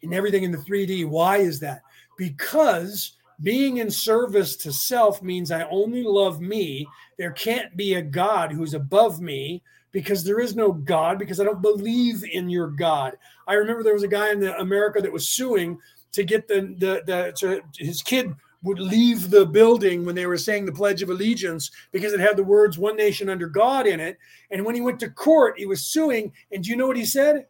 and 0.03 0.15
everything 0.15 0.43
in 0.43 0.53
the 0.53 0.59
3D. 0.59 1.07
Why 1.07 1.39
is 1.39 1.61
that? 1.61 1.83
Because 2.17 3.17
being 3.43 3.79
in 3.79 3.91
service 3.91 4.57
to 4.57 4.73
self 4.73 5.23
means 5.23 5.51
I 5.51 5.65
only 5.65 6.03
love 6.03 6.41
me. 6.41 6.87
There 7.19 7.33
can't 7.33 7.77
be 7.77 7.95
a 7.95 8.03
God 8.03 8.53
who's 8.53 8.75
above 8.75 9.21
me 9.21 9.63
because 9.95 10.25
there 10.25 10.41
is 10.41 10.57
no 10.57 10.73
God, 10.73 11.21
because 11.21 11.39
I 11.39 11.45
don't 11.45 11.63
believe 11.63 12.25
in 12.25 12.51
your 12.51 12.67
God. 12.67 13.17
I 13.47 13.55
remember 13.55 13.85
there 13.85 13.95
was 13.95 14.03
a 14.03 14.09
guy 14.09 14.33
in 14.33 14.43
America 14.43 15.01
that 15.01 15.13
was 15.13 15.29
suing 15.29 15.79
to 16.11 16.25
get 16.25 16.49
the, 16.49 16.75
the, 16.79 17.03
the 17.07 17.33
to, 17.39 17.63
his 17.79 18.03
kid 18.03 18.35
would 18.65 18.81
leave 18.81 19.31
the 19.31 19.47
building 19.47 20.05
when 20.05 20.17
they 20.17 20.27
were 20.27 20.37
saying 20.37 20.67
the 20.67 20.73
Pledge 20.73 21.01
of 21.03 21.11
Allegiance 21.11 21.71
because 21.93 22.13
it 22.13 22.19
had 22.19 22.37
the 22.37 22.43
words 22.43 22.77
one 22.77 22.97
nation 22.97 23.29
under 23.29 23.47
God 23.47 23.87
in 23.87 24.01
it. 24.01 24.19
And 24.51 24.65
when 24.65 24.75
he 24.75 24.81
went 24.81 24.99
to 24.99 25.11
court, 25.11 25.59
he 25.59 25.67
was 25.67 25.87
suing. 25.87 26.33
And 26.51 26.65
do 26.65 26.71
you 26.71 26.77
know 26.77 26.89
what 26.89 26.97
he 26.97 27.05
said? 27.05 27.47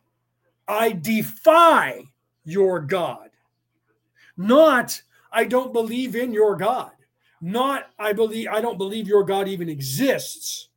I 0.69 0.93
defy 0.93 2.05
your 2.45 2.79
God. 2.79 3.31
Not, 4.37 5.01
I 5.33 5.45
don't 5.45 5.73
believe 5.73 6.15
in 6.15 6.31
your 6.31 6.57
God. 6.57 6.91
Not, 7.41 7.87
I 7.99 8.13
believe, 8.13 8.49
I 8.49 8.61
don't 8.61 8.77
believe 8.77 9.09
your 9.09 9.25
God 9.25 9.49
even 9.49 9.71
exists. 9.71 10.69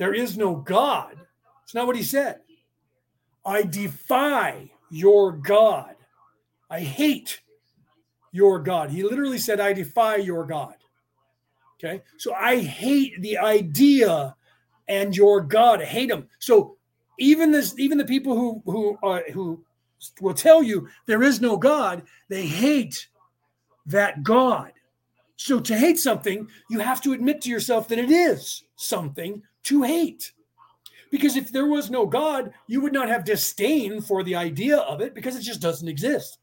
There 0.00 0.14
is 0.14 0.38
no 0.38 0.56
God. 0.56 1.14
It's 1.62 1.74
not 1.74 1.86
what 1.86 1.94
he 1.94 2.02
said. 2.02 2.40
I 3.44 3.64
defy 3.64 4.70
your 4.90 5.32
God. 5.32 5.94
I 6.70 6.80
hate 6.80 7.42
your 8.32 8.60
God. 8.60 8.88
He 8.88 9.02
literally 9.02 9.36
said, 9.36 9.60
I 9.60 9.74
defy 9.74 10.16
your 10.16 10.46
God. 10.46 10.76
Okay. 11.76 12.02
So 12.16 12.32
I 12.32 12.60
hate 12.60 13.20
the 13.20 13.36
idea 13.36 14.34
and 14.88 15.14
your 15.14 15.42
God. 15.42 15.82
I 15.82 15.84
hate 15.84 16.08
them. 16.08 16.28
So 16.38 16.78
even 17.18 17.52
this, 17.52 17.74
even 17.78 17.98
the 17.98 18.04
people 18.06 18.34
who 18.34 18.62
who 18.64 18.98
uh, 19.02 19.20
who 19.34 19.62
will 20.22 20.32
tell 20.32 20.62
you 20.62 20.88
there 21.04 21.22
is 21.22 21.42
no 21.42 21.58
God, 21.58 22.04
they 22.30 22.46
hate 22.46 23.06
that 23.84 24.22
God. 24.22 24.72
So 25.36 25.60
to 25.60 25.76
hate 25.76 25.98
something, 25.98 26.48
you 26.70 26.78
have 26.78 27.02
to 27.02 27.12
admit 27.12 27.42
to 27.42 27.50
yourself 27.50 27.86
that 27.88 27.98
it 27.98 28.10
is 28.10 28.64
something 28.76 29.42
to 29.64 29.82
hate. 29.82 30.32
Because 31.10 31.36
if 31.36 31.50
there 31.50 31.66
was 31.66 31.90
no 31.90 32.06
God, 32.06 32.52
you 32.68 32.80
would 32.80 32.92
not 32.92 33.08
have 33.08 33.24
disdain 33.24 34.00
for 34.00 34.22
the 34.22 34.36
idea 34.36 34.78
of 34.78 35.00
it 35.00 35.14
because 35.14 35.36
it 35.36 35.42
just 35.42 35.60
doesn't 35.60 35.88
exist. 35.88 36.38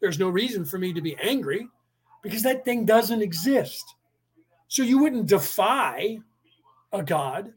There's 0.00 0.18
no 0.18 0.30
reason 0.30 0.64
for 0.64 0.78
me 0.78 0.92
to 0.92 1.00
be 1.00 1.16
angry 1.16 1.68
because 2.22 2.42
that 2.42 2.64
thing 2.64 2.84
doesn't 2.84 3.22
exist. 3.22 3.94
So 4.68 4.82
you 4.82 4.98
wouldn't 4.98 5.26
defy 5.26 6.18
a 6.92 7.02
God. 7.02 7.52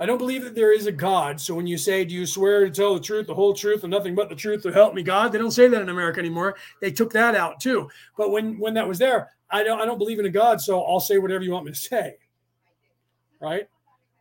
I 0.00 0.06
don't 0.06 0.18
believe 0.18 0.42
that 0.42 0.56
there 0.56 0.72
is 0.72 0.86
a 0.86 0.92
God. 0.92 1.40
So 1.40 1.54
when 1.54 1.68
you 1.68 1.78
say, 1.78 2.04
Do 2.04 2.14
you 2.14 2.26
swear 2.26 2.64
to 2.64 2.70
tell 2.70 2.94
the 2.94 3.00
truth, 3.00 3.28
the 3.28 3.34
whole 3.34 3.54
truth, 3.54 3.84
and 3.84 3.90
nothing 3.90 4.16
but 4.16 4.28
the 4.28 4.34
truth 4.34 4.62
to 4.64 4.72
help 4.72 4.94
me 4.94 5.04
God? 5.04 5.30
They 5.30 5.38
don't 5.38 5.52
say 5.52 5.68
that 5.68 5.82
in 5.82 5.88
America 5.88 6.18
anymore. 6.18 6.56
They 6.80 6.90
took 6.90 7.12
that 7.12 7.36
out 7.36 7.60
too. 7.60 7.88
But 8.16 8.32
when 8.32 8.58
when 8.58 8.74
that 8.74 8.88
was 8.88 8.98
there, 8.98 9.30
I 9.50 9.62
don't 9.62 9.80
I 9.80 9.84
don't 9.84 9.98
believe 9.98 10.18
in 10.18 10.26
a 10.26 10.30
God, 10.30 10.60
so 10.60 10.82
I'll 10.82 10.98
say 10.98 11.18
whatever 11.18 11.44
you 11.44 11.52
want 11.52 11.66
me 11.66 11.72
to 11.72 11.78
say 11.78 12.16
right? 13.44 13.68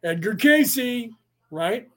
Edgar 0.03 0.35
Cayce, 0.35 1.09
right? 1.49 1.89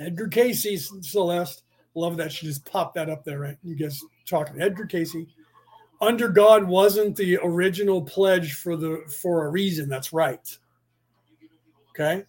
Edgar 0.00 0.28
Cayce, 0.28 0.90
Celeste. 1.02 1.62
Love 1.94 2.16
that 2.16 2.30
she 2.32 2.46
just 2.46 2.64
popped 2.64 2.94
that 2.94 3.08
up 3.08 3.24
there, 3.24 3.38
right? 3.38 3.56
You 3.62 3.74
guys 3.74 4.00
talking 4.26 4.60
Edgar 4.60 4.86
Cayce. 4.86 5.16
Under 6.00 6.28
God 6.28 6.64
wasn't 6.64 7.16
the 7.16 7.38
original 7.42 8.02
pledge 8.02 8.54
for 8.54 8.76
the 8.76 9.02
for 9.20 9.46
a 9.46 9.50
reason. 9.50 9.88
That's 9.88 10.12
right. 10.12 10.58
Okay. 11.90 12.24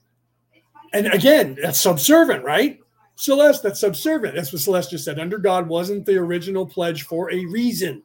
And 0.93 1.07
again, 1.07 1.55
that's 1.61 1.79
subservient, 1.79 2.43
right? 2.43 2.79
Celeste, 3.15 3.61
that's 3.61 3.81
subservient. 3.81 4.35
That's 4.35 4.51
what 4.51 4.61
Celeste 4.61 4.91
just 4.91 5.05
said. 5.05 5.19
Under 5.19 5.37
God 5.37 5.67
wasn't 5.67 6.05
the 6.05 6.17
original 6.17 6.65
pledge 6.65 7.03
for 7.03 7.31
a 7.31 7.45
reason, 7.45 8.01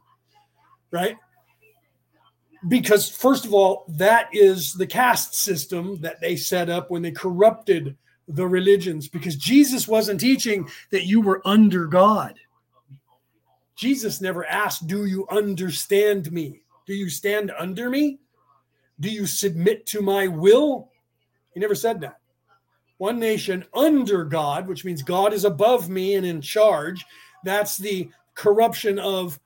right? 0.91 1.17
Because, 2.69 3.11
first 3.11 3.45
of 3.45 3.53
all, 3.53 3.85
that 3.89 4.29
is 4.33 4.73
the 4.73 4.87
caste 4.87 5.35
system 5.35 6.01
that 6.01 6.21
they 6.21 6.37
set 6.37 6.71
up 6.71 6.91
when 6.91 7.03
they 7.03 7.11
corrupted 7.11 7.97
the 8.27 8.47
religions, 8.47 9.07
because 9.07 9.37
Jesus 9.37 9.87
wasn't 9.87 10.21
teaching 10.21 10.67
that 10.91 11.05
you 11.05 11.21
were 11.21 11.43
under 11.45 11.87
God. 11.87 12.39
Jesus 13.77 14.21
never 14.21 14.47
asked, 14.47 14.87
Do 14.87 15.05
you 15.05 15.27
understand 15.31 16.33
me? 16.33 16.63
Do 16.87 16.95
you 16.95 17.11
stand 17.11 17.53
under 17.59 17.91
me? 17.91 18.19
Do 19.01 19.11
you 19.11 19.27
submit 19.27 19.85
to 19.87 20.01
my 20.01 20.27
will? 20.27 20.91
He 21.53 21.61
never 21.61 21.75
said 21.75 22.01
that 22.01 22.19
one 22.99 23.19
nation 23.19 23.65
under 23.75 24.25
God, 24.25 24.67
which 24.67 24.85
means 24.85 25.03
God 25.03 25.33
is 25.33 25.45
above 25.45 25.89
me 25.89 26.15
and 26.15 26.25
in 26.25 26.41
charge. 26.41 27.05
That's 27.45 27.77
the 27.77 28.09
corruption 28.35 28.99
of 28.99 29.39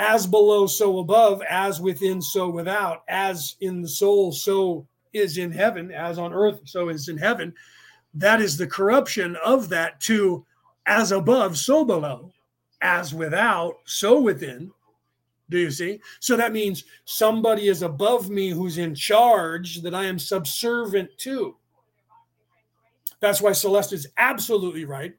as 0.00 0.26
below, 0.26 0.66
so 0.66 0.98
above, 1.00 1.42
as 1.42 1.78
within, 1.78 2.22
so 2.22 2.48
without, 2.48 3.02
as 3.06 3.56
in 3.60 3.82
the 3.82 3.88
soul, 3.88 4.32
so 4.32 4.86
is 5.12 5.36
in 5.36 5.52
heaven, 5.52 5.92
as 5.92 6.18
on 6.18 6.32
earth, 6.32 6.60
so 6.64 6.88
is 6.88 7.10
in 7.10 7.18
heaven. 7.18 7.52
That 8.14 8.40
is 8.40 8.56
the 8.56 8.66
corruption 8.66 9.36
of 9.44 9.68
that 9.68 10.00
to 10.02 10.46
as 10.86 11.12
above, 11.12 11.58
so 11.58 11.84
below, 11.84 12.32
as 12.80 13.12
without, 13.12 13.74
so 13.84 14.18
within. 14.18 14.72
Do 15.50 15.58
you 15.58 15.70
see? 15.70 16.00
So 16.18 16.34
that 16.34 16.54
means 16.54 16.84
somebody 17.04 17.68
is 17.68 17.82
above 17.82 18.30
me 18.30 18.48
who's 18.48 18.78
in 18.78 18.94
charge 18.94 19.82
that 19.82 19.94
I 19.94 20.06
am 20.06 20.18
subservient 20.18 21.10
to. 21.18 21.56
That's 23.20 23.42
why 23.42 23.52
Celeste 23.52 23.92
is 23.92 24.08
absolutely 24.16 24.86
right. 24.86 25.12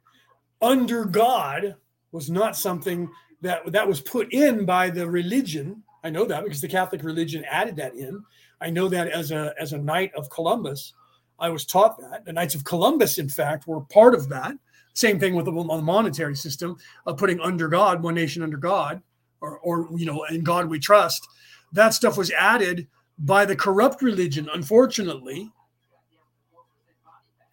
Under 0.60 1.04
God 1.04 1.76
was 2.10 2.28
not 2.28 2.56
something 2.56 3.08
that 3.42 3.70
that 3.72 3.86
was 3.86 4.00
put 4.00 4.32
in 4.32 4.64
by 4.64 4.88
the 4.88 5.08
religion. 5.08 5.82
I 6.02 6.10
know 6.10 6.24
that 6.24 6.44
because 6.44 6.60
the 6.60 6.68
Catholic 6.68 7.02
religion 7.02 7.44
added 7.50 7.76
that 7.76 7.94
in. 7.94 8.24
I 8.60 8.70
know 8.70 8.88
that 8.88 9.08
as 9.08 9.30
a 9.30 9.54
as 9.60 9.72
a 9.72 9.78
knight 9.78 10.12
of 10.14 10.30
Columbus, 10.30 10.94
I 11.38 11.50
was 11.50 11.66
taught 11.66 11.98
that. 11.98 12.24
The 12.24 12.32
Knights 12.32 12.54
of 12.54 12.64
Columbus, 12.64 13.18
in 13.18 13.28
fact, 13.28 13.66
were 13.66 13.80
part 13.82 14.14
of 14.14 14.28
that. 14.30 14.54
Same 14.94 15.18
thing 15.18 15.34
with 15.34 15.46
the, 15.46 15.52
monetary 15.52 16.36
system 16.36 16.76
of 17.06 17.16
putting 17.16 17.40
under 17.40 17.68
God, 17.68 18.02
one 18.02 18.14
nation 18.14 18.42
under 18.42 18.58
God, 18.58 19.02
or, 19.40 19.58
or 19.60 19.88
you 19.96 20.04
know, 20.04 20.24
in 20.24 20.44
God 20.44 20.68
we 20.68 20.78
trust. 20.78 21.26
That 21.72 21.94
stuff 21.94 22.18
was 22.18 22.30
added 22.30 22.86
by 23.18 23.44
the 23.46 23.56
corrupt 23.56 24.02
religion, 24.02 24.48
unfortunately, 24.52 25.50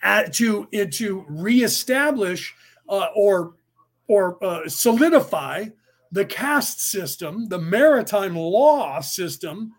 at, 0.04 0.34
to 0.34 0.68
to 0.68 1.26
reestablish 1.30 2.54
uh, 2.90 3.08
or 3.16 3.54
or 4.08 4.44
uh, 4.44 4.68
solidify 4.68 5.66
the 6.12 6.26
caste 6.26 6.82
system, 6.82 7.48
the 7.48 7.60
maritime 7.60 8.36
law 8.36 9.00
system 9.00 9.74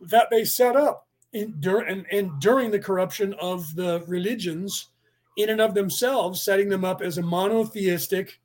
that 0.00 0.28
they 0.30 0.44
set 0.44 0.76
up 0.76 1.06
in, 1.32 1.54
dur- 1.60 1.82
and, 1.82 2.06
and 2.12 2.40
during 2.40 2.70
the 2.70 2.78
corruption 2.78 3.34
of 3.40 3.74
the 3.74 4.04
religions 4.06 4.88
in 5.36 5.50
and 5.50 5.60
of 5.60 5.74
themselves, 5.74 6.40
setting 6.40 6.68
them 6.68 6.84
up 6.84 7.02
as 7.02 7.18
a 7.18 7.22
monotheistic, 7.22 8.40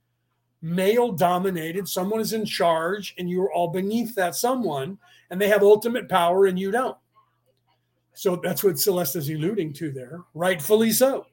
male 0.62 1.12
dominated, 1.12 1.88
someone 1.88 2.20
is 2.20 2.34
in 2.34 2.46
charge 2.46 3.14
and 3.18 3.30
you're 3.30 3.52
all 3.54 3.70
beneath 3.70 4.16
that 4.16 4.36
someone, 4.36 4.98
and 5.30 5.40
they 5.40 5.48
have 5.48 5.62
ultimate 5.62 6.10
power 6.10 6.48
and 6.48 6.60
you 6.60 6.72
don't. 6.72 6.98
So 8.14 8.36
that's 8.36 8.64
what 8.64 8.80
Celeste 8.80 9.18
is 9.18 9.30
alluding 9.30 9.74
to 9.74 9.92
there, 9.92 10.22
rightfully 10.34 10.92
so. 10.92 11.28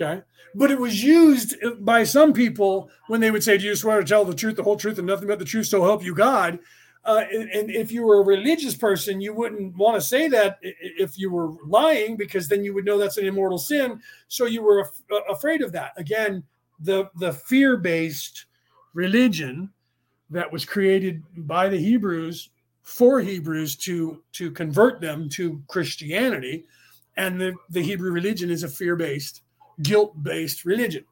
Okay. 0.00 0.22
But 0.54 0.70
it 0.70 0.78
was 0.78 1.02
used 1.02 1.56
by 1.80 2.04
some 2.04 2.32
people 2.32 2.90
when 3.08 3.20
they 3.20 3.30
would 3.30 3.42
say, 3.42 3.58
Do 3.58 3.64
you 3.64 3.76
swear 3.76 4.00
to 4.00 4.06
tell 4.06 4.24
the 4.24 4.34
truth, 4.34 4.56
the 4.56 4.62
whole 4.62 4.76
truth, 4.76 4.98
and 4.98 5.06
nothing 5.06 5.28
but 5.28 5.38
the 5.38 5.44
truth, 5.44 5.66
so 5.66 5.82
help 5.82 6.04
you 6.04 6.14
God? 6.14 6.58
Uh, 7.04 7.24
and, 7.32 7.48
and, 7.50 7.70
if 7.70 7.90
you 7.90 8.02
were 8.02 8.20
a 8.20 8.24
religious 8.24 8.74
person, 8.74 9.20
you 9.20 9.32
wouldn't 9.32 9.74
want 9.76 9.94
to 9.94 10.00
say 10.00 10.28
that 10.28 10.58
if 10.62 11.18
you 11.18 11.30
were 11.30 11.52
lying, 11.64 12.16
because 12.16 12.48
then 12.48 12.62
you 12.62 12.74
would 12.74 12.84
know 12.84 12.98
that's 12.98 13.16
an 13.16 13.24
immortal 13.24 13.56
sin. 13.56 14.00
So 14.26 14.44
you 14.44 14.62
were 14.62 14.80
af- 14.80 15.02
uh, 15.10 15.32
afraid 15.32 15.62
of 15.62 15.72
that. 15.72 15.92
Again, 15.96 16.42
the, 16.80 17.08
the 17.16 17.32
fear 17.32 17.76
based 17.76 18.46
religion 18.94 19.70
that 20.30 20.50
was 20.50 20.64
created 20.64 21.22
by 21.46 21.68
the 21.68 21.78
Hebrews 21.78 22.50
for 22.82 23.20
Hebrews 23.20 23.76
to 23.76 24.22
to 24.32 24.50
convert 24.50 25.00
them 25.00 25.28
to 25.30 25.62
Christianity, 25.68 26.64
and 27.16 27.40
the, 27.40 27.54
the 27.70 27.82
Hebrew 27.82 28.10
religion 28.10 28.50
is 28.50 28.62
a 28.62 28.68
fear 28.68 28.96
based, 28.96 29.42
guilt 29.82 30.22
based 30.22 30.64
religion. 30.64 31.04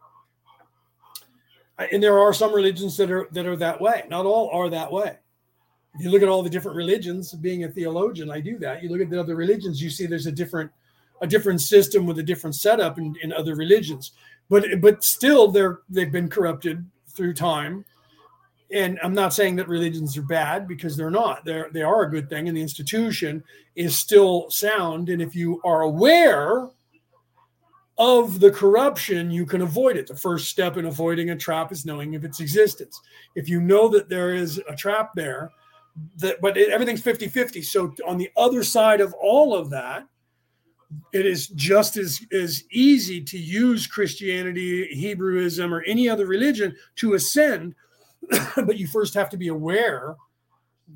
And 1.79 2.03
there 2.03 2.19
are 2.19 2.33
some 2.33 2.55
religions 2.55 2.97
that 2.97 3.11
are 3.11 3.29
that 3.33 3.47
are 3.47 3.57
that 3.57 3.81
way. 3.81 4.05
Not 4.09 4.25
all 4.25 4.49
are 4.51 4.71
that 4.71 4.91
way. 4.91 5.19
If 5.95 6.05
you 6.05 6.11
look 6.11 6.23
at 6.23 6.29
all 6.29 6.43
the 6.43 6.51
different 6.51 6.77
religions, 6.77 7.33
being 7.35 7.65
a 7.65 7.69
theologian, 7.69 8.31
I 8.31 8.41
do 8.41 8.59
that. 8.59 8.83
You 8.83 8.89
look 8.89 9.01
at 9.01 9.11
the 9.11 9.21
other 9.21 9.37
religions, 9.37 9.83
you 9.83 9.91
see 9.91 10.07
there's 10.07 10.27
a 10.27 10.33
different 10.33 10.71
a 11.23 11.27
different 11.27 11.61
system 11.61 12.07
with 12.07 12.19
a 12.19 12.23
different 12.23 12.55
setup 12.55 12.99
in, 12.99 13.15
in 13.23 13.33
other 13.33 13.55
religions. 13.55 14.13
But 14.49 14.81
but 14.81 15.05
still 15.05 15.51
they're 15.51 15.81
they've 15.89 16.13
been 16.13 16.29
corrupted 16.29 16.85
through 17.09 17.35
time 17.35 17.85
and 18.73 18.99
I'm 19.03 19.15
not 19.15 19.33
saying 19.33 19.57
that 19.57 19.69
religions 19.69 20.17
are 20.17 20.23
bad 20.23 20.67
because 20.67 20.97
they're 20.97 21.11
not. 21.11 21.45
They're 21.45 21.69
they 21.73 21.83
are 21.83 22.03
a 22.03 22.11
good 22.11 22.29
thing, 22.29 22.49
and 22.49 22.57
the 22.57 22.63
institution 22.63 23.45
is 23.77 23.99
still 23.99 24.51
sound. 24.51 25.09
And 25.09 25.23
if 25.23 25.35
you 25.37 25.61
are 25.65 25.83
aware 25.83 26.69
of 27.99 28.41
the 28.41 28.51
corruption, 28.51 29.31
you 29.31 29.47
can 29.47 29.63
avoid 29.63 29.97
it. 29.97 30.07
The 30.07 30.17
first 30.17 30.49
step 30.49 30.77
in 30.77 30.87
avoiding 30.87 31.31
a 31.31 31.37
trap 31.37 31.73
is 31.73 31.87
knowing 31.87 32.15
of 32.15 32.25
its 32.25 32.41
existence. 32.41 33.01
If 33.35 33.49
you 33.49 33.61
know 33.61 33.89
that 33.89 34.09
there 34.09 34.35
is 34.35 34.61
a 34.69 34.77
trap 34.77 35.11
there, 35.15 35.51
that 36.19 36.41
but 36.43 36.57
it, 36.57 36.71
everything's 36.71 37.03
50-50. 37.03 37.65
So 37.65 37.95
on 38.07 38.19
the 38.19 38.31
other 38.37 38.63
side 38.63 39.01
of 39.01 39.15
all 39.15 39.55
of 39.55 39.71
that, 39.71 40.07
it 41.13 41.27
is 41.27 41.49
just 41.49 41.97
as, 41.97 42.21
as 42.33 42.65
easy 42.71 43.21
to 43.23 43.39
use 43.39 43.87
Christianity, 43.87 44.89
Hebrewism, 44.95 45.73
or 45.73 45.83
any 45.85 46.09
other 46.09 46.27
religion 46.27 46.77
to 46.97 47.15
ascend 47.15 47.75
but 48.57 48.79
you 48.79 48.87
first 48.87 49.15
have 49.15 49.29
to 49.31 49.37
be 49.37 49.49
aware 49.49 50.17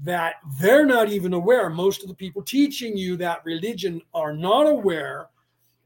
that 0.02 0.34
they're 0.60 0.86
not 0.86 1.08
even 1.10 1.32
aware. 1.32 1.68
Most 1.68 2.02
of 2.02 2.08
the 2.08 2.14
people 2.14 2.42
teaching 2.42 2.96
you 2.96 3.16
that 3.16 3.44
religion 3.44 4.00
are 4.14 4.32
not 4.32 4.66
aware 4.68 5.28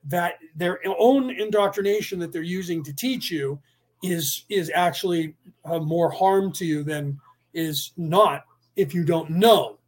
that 0.07 0.35
their 0.55 0.81
own 0.99 1.31
indoctrination 1.31 2.19
that 2.19 2.33
they're 2.33 2.43
using 2.43 2.83
to 2.85 2.93
teach 2.93 3.31
you 3.31 3.59
is 4.03 4.45
is 4.49 4.71
actually 4.75 5.35
uh, 5.65 5.79
more 5.79 6.11
harm 6.11 6.53
to 6.53 6.65
you 6.65 6.83
than 6.83 7.19
is 7.55 7.93
not 7.97 8.45
if 8.77 8.93
you 8.95 9.05
don't 9.05 9.31
know 9.31 9.79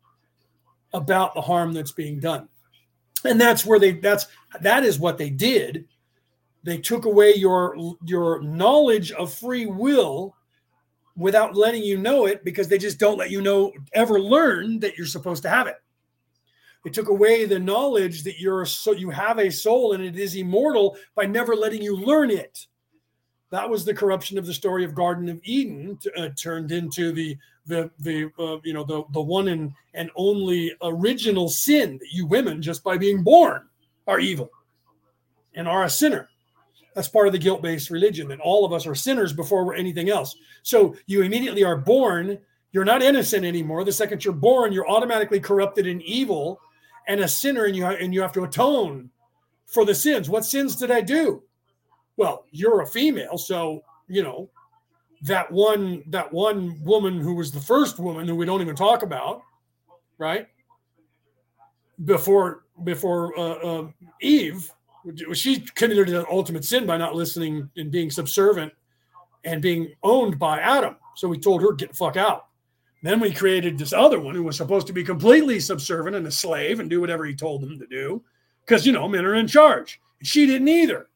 about 0.94 1.34
the 1.34 1.40
harm 1.40 1.72
that's 1.72 1.92
being 1.92 2.18
done 2.18 2.48
and 3.24 3.40
that's 3.40 3.66
where 3.66 3.78
they 3.78 3.92
that's 3.92 4.26
that 4.60 4.84
is 4.84 4.98
what 4.98 5.18
they 5.18 5.28
did 5.28 5.84
they 6.62 6.78
took 6.78 7.04
away 7.04 7.34
your 7.34 7.76
your 8.04 8.42
knowledge 8.42 9.12
of 9.12 9.32
free 9.32 9.66
will 9.66 10.34
without 11.16 11.56
letting 11.56 11.82
you 11.82 11.96
know 11.96 12.26
it 12.26 12.44
because 12.44 12.68
they 12.68 12.78
just 12.78 12.98
don't 12.98 13.18
let 13.18 13.30
you 13.30 13.40
know 13.40 13.72
ever 13.94 14.20
learn 14.20 14.78
that 14.80 14.96
you're 14.96 15.06
supposed 15.06 15.42
to 15.42 15.48
have 15.48 15.66
it. 15.66 15.76
They 16.86 16.92
took 16.92 17.08
away 17.08 17.46
the 17.46 17.58
knowledge 17.58 18.22
that 18.22 18.38
you're 18.38 18.64
so 18.64 18.92
you 18.92 19.10
have 19.10 19.40
a 19.40 19.50
soul 19.50 19.94
and 19.94 20.04
it 20.04 20.16
is 20.16 20.36
immortal 20.36 20.96
by 21.16 21.26
never 21.26 21.56
letting 21.56 21.82
you 21.82 21.96
learn 21.96 22.30
it. 22.30 22.68
That 23.50 23.68
was 23.68 23.84
the 23.84 23.92
corruption 23.92 24.38
of 24.38 24.46
the 24.46 24.54
story 24.54 24.84
of 24.84 24.94
Garden 24.94 25.28
of 25.28 25.40
Eden 25.42 25.98
uh, 26.16 26.28
turned 26.40 26.70
into 26.70 27.10
the 27.10 27.36
the 27.66 27.90
the 27.98 28.30
uh, 28.38 28.58
you 28.62 28.72
know 28.72 28.84
the 28.84 29.02
the 29.10 29.20
one 29.20 29.48
and 29.48 29.72
and 29.94 30.12
only 30.14 30.76
original 30.80 31.48
sin 31.48 31.98
that 31.98 32.12
you 32.12 32.24
women 32.24 32.62
just 32.62 32.84
by 32.84 32.96
being 32.96 33.24
born 33.24 33.66
are 34.06 34.20
evil 34.20 34.52
and 35.56 35.66
are 35.66 35.82
a 35.82 35.90
sinner. 35.90 36.28
That's 36.94 37.08
part 37.08 37.26
of 37.26 37.32
the 37.32 37.40
guilt 37.40 37.62
based 37.62 37.90
religion 37.90 38.28
that 38.28 38.38
all 38.38 38.64
of 38.64 38.72
us 38.72 38.86
are 38.86 38.94
sinners 38.94 39.32
before 39.32 39.64
we're 39.64 39.74
anything 39.74 40.08
else. 40.08 40.36
So 40.62 40.94
you 41.06 41.22
immediately 41.22 41.64
are 41.64 41.78
born, 41.78 42.38
you're 42.70 42.84
not 42.84 43.02
innocent 43.02 43.44
anymore. 43.44 43.82
The 43.82 43.90
second 43.90 44.24
you're 44.24 44.34
born, 44.34 44.72
you're 44.72 44.88
automatically 44.88 45.40
corrupted 45.40 45.88
and 45.88 46.00
evil 46.02 46.60
and 47.06 47.20
a 47.20 47.28
sinner, 47.28 47.64
and 47.64 47.76
you, 47.76 47.86
and 47.86 48.12
you 48.12 48.20
have 48.20 48.32
to 48.32 48.44
atone 48.44 49.10
for 49.66 49.84
the 49.84 49.94
sins. 49.94 50.28
What 50.28 50.44
sins 50.44 50.76
did 50.76 50.90
I 50.90 51.00
do? 51.00 51.42
Well, 52.16 52.44
you're 52.50 52.82
a 52.82 52.86
female, 52.86 53.38
so 53.38 53.82
you 54.08 54.22
know 54.22 54.50
that 55.22 55.50
one 55.50 56.02
that 56.08 56.32
one 56.32 56.82
woman 56.82 57.20
who 57.20 57.34
was 57.34 57.50
the 57.50 57.60
first 57.60 57.98
woman 57.98 58.28
who 58.28 58.36
we 58.36 58.46
don't 58.46 58.60
even 58.60 58.76
talk 58.76 59.02
about, 59.02 59.42
right? 60.18 60.46
Before 62.04 62.64
before 62.84 63.38
uh, 63.38 63.54
uh, 63.54 63.88
Eve, 64.20 64.70
she 65.32 65.60
committed 65.60 66.08
an 66.10 66.26
ultimate 66.30 66.64
sin 66.64 66.86
by 66.86 66.96
not 66.96 67.14
listening 67.14 67.70
and 67.76 67.90
being 67.90 68.10
subservient 68.10 68.72
and 69.44 69.62
being 69.62 69.92
owned 70.02 70.38
by 70.38 70.58
Adam. 70.58 70.96
So 71.14 71.28
we 71.28 71.38
told 71.38 71.62
her, 71.62 71.72
get 71.72 71.90
the 71.90 71.96
fuck 71.96 72.16
out. 72.16 72.45
Then 73.06 73.20
we 73.20 73.32
created 73.32 73.78
this 73.78 73.92
other 73.92 74.18
one 74.18 74.34
who 74.34 74.42
was 74.42 74.56
supposed 74.56 74.88
to 74.88 74.92
be 74.92 75.04
completely 75.04 75.60
subservient 75.60 76.16
and 76.16 76.26
a 76.26 76.30
slave 76.30 76.80
and 76.80 76.90
do 76.90 77.00
whatever 77.00 77.24
he 77.24 77.36
told 77.36 77.62
them 77.62 77.78
to 77.78 77.86
do 77.86 78.24
because, 78.62 78.84
you 78.84 78.92
know, 78.92 79.06
men 79.06 79.24
are 79.24 79.36
in 79.36 79.46
charge. 79.46 80.00
And 80.18 80.26
she 80.26 80.44
didn't 80.44 80.66
either. 80.66 81.08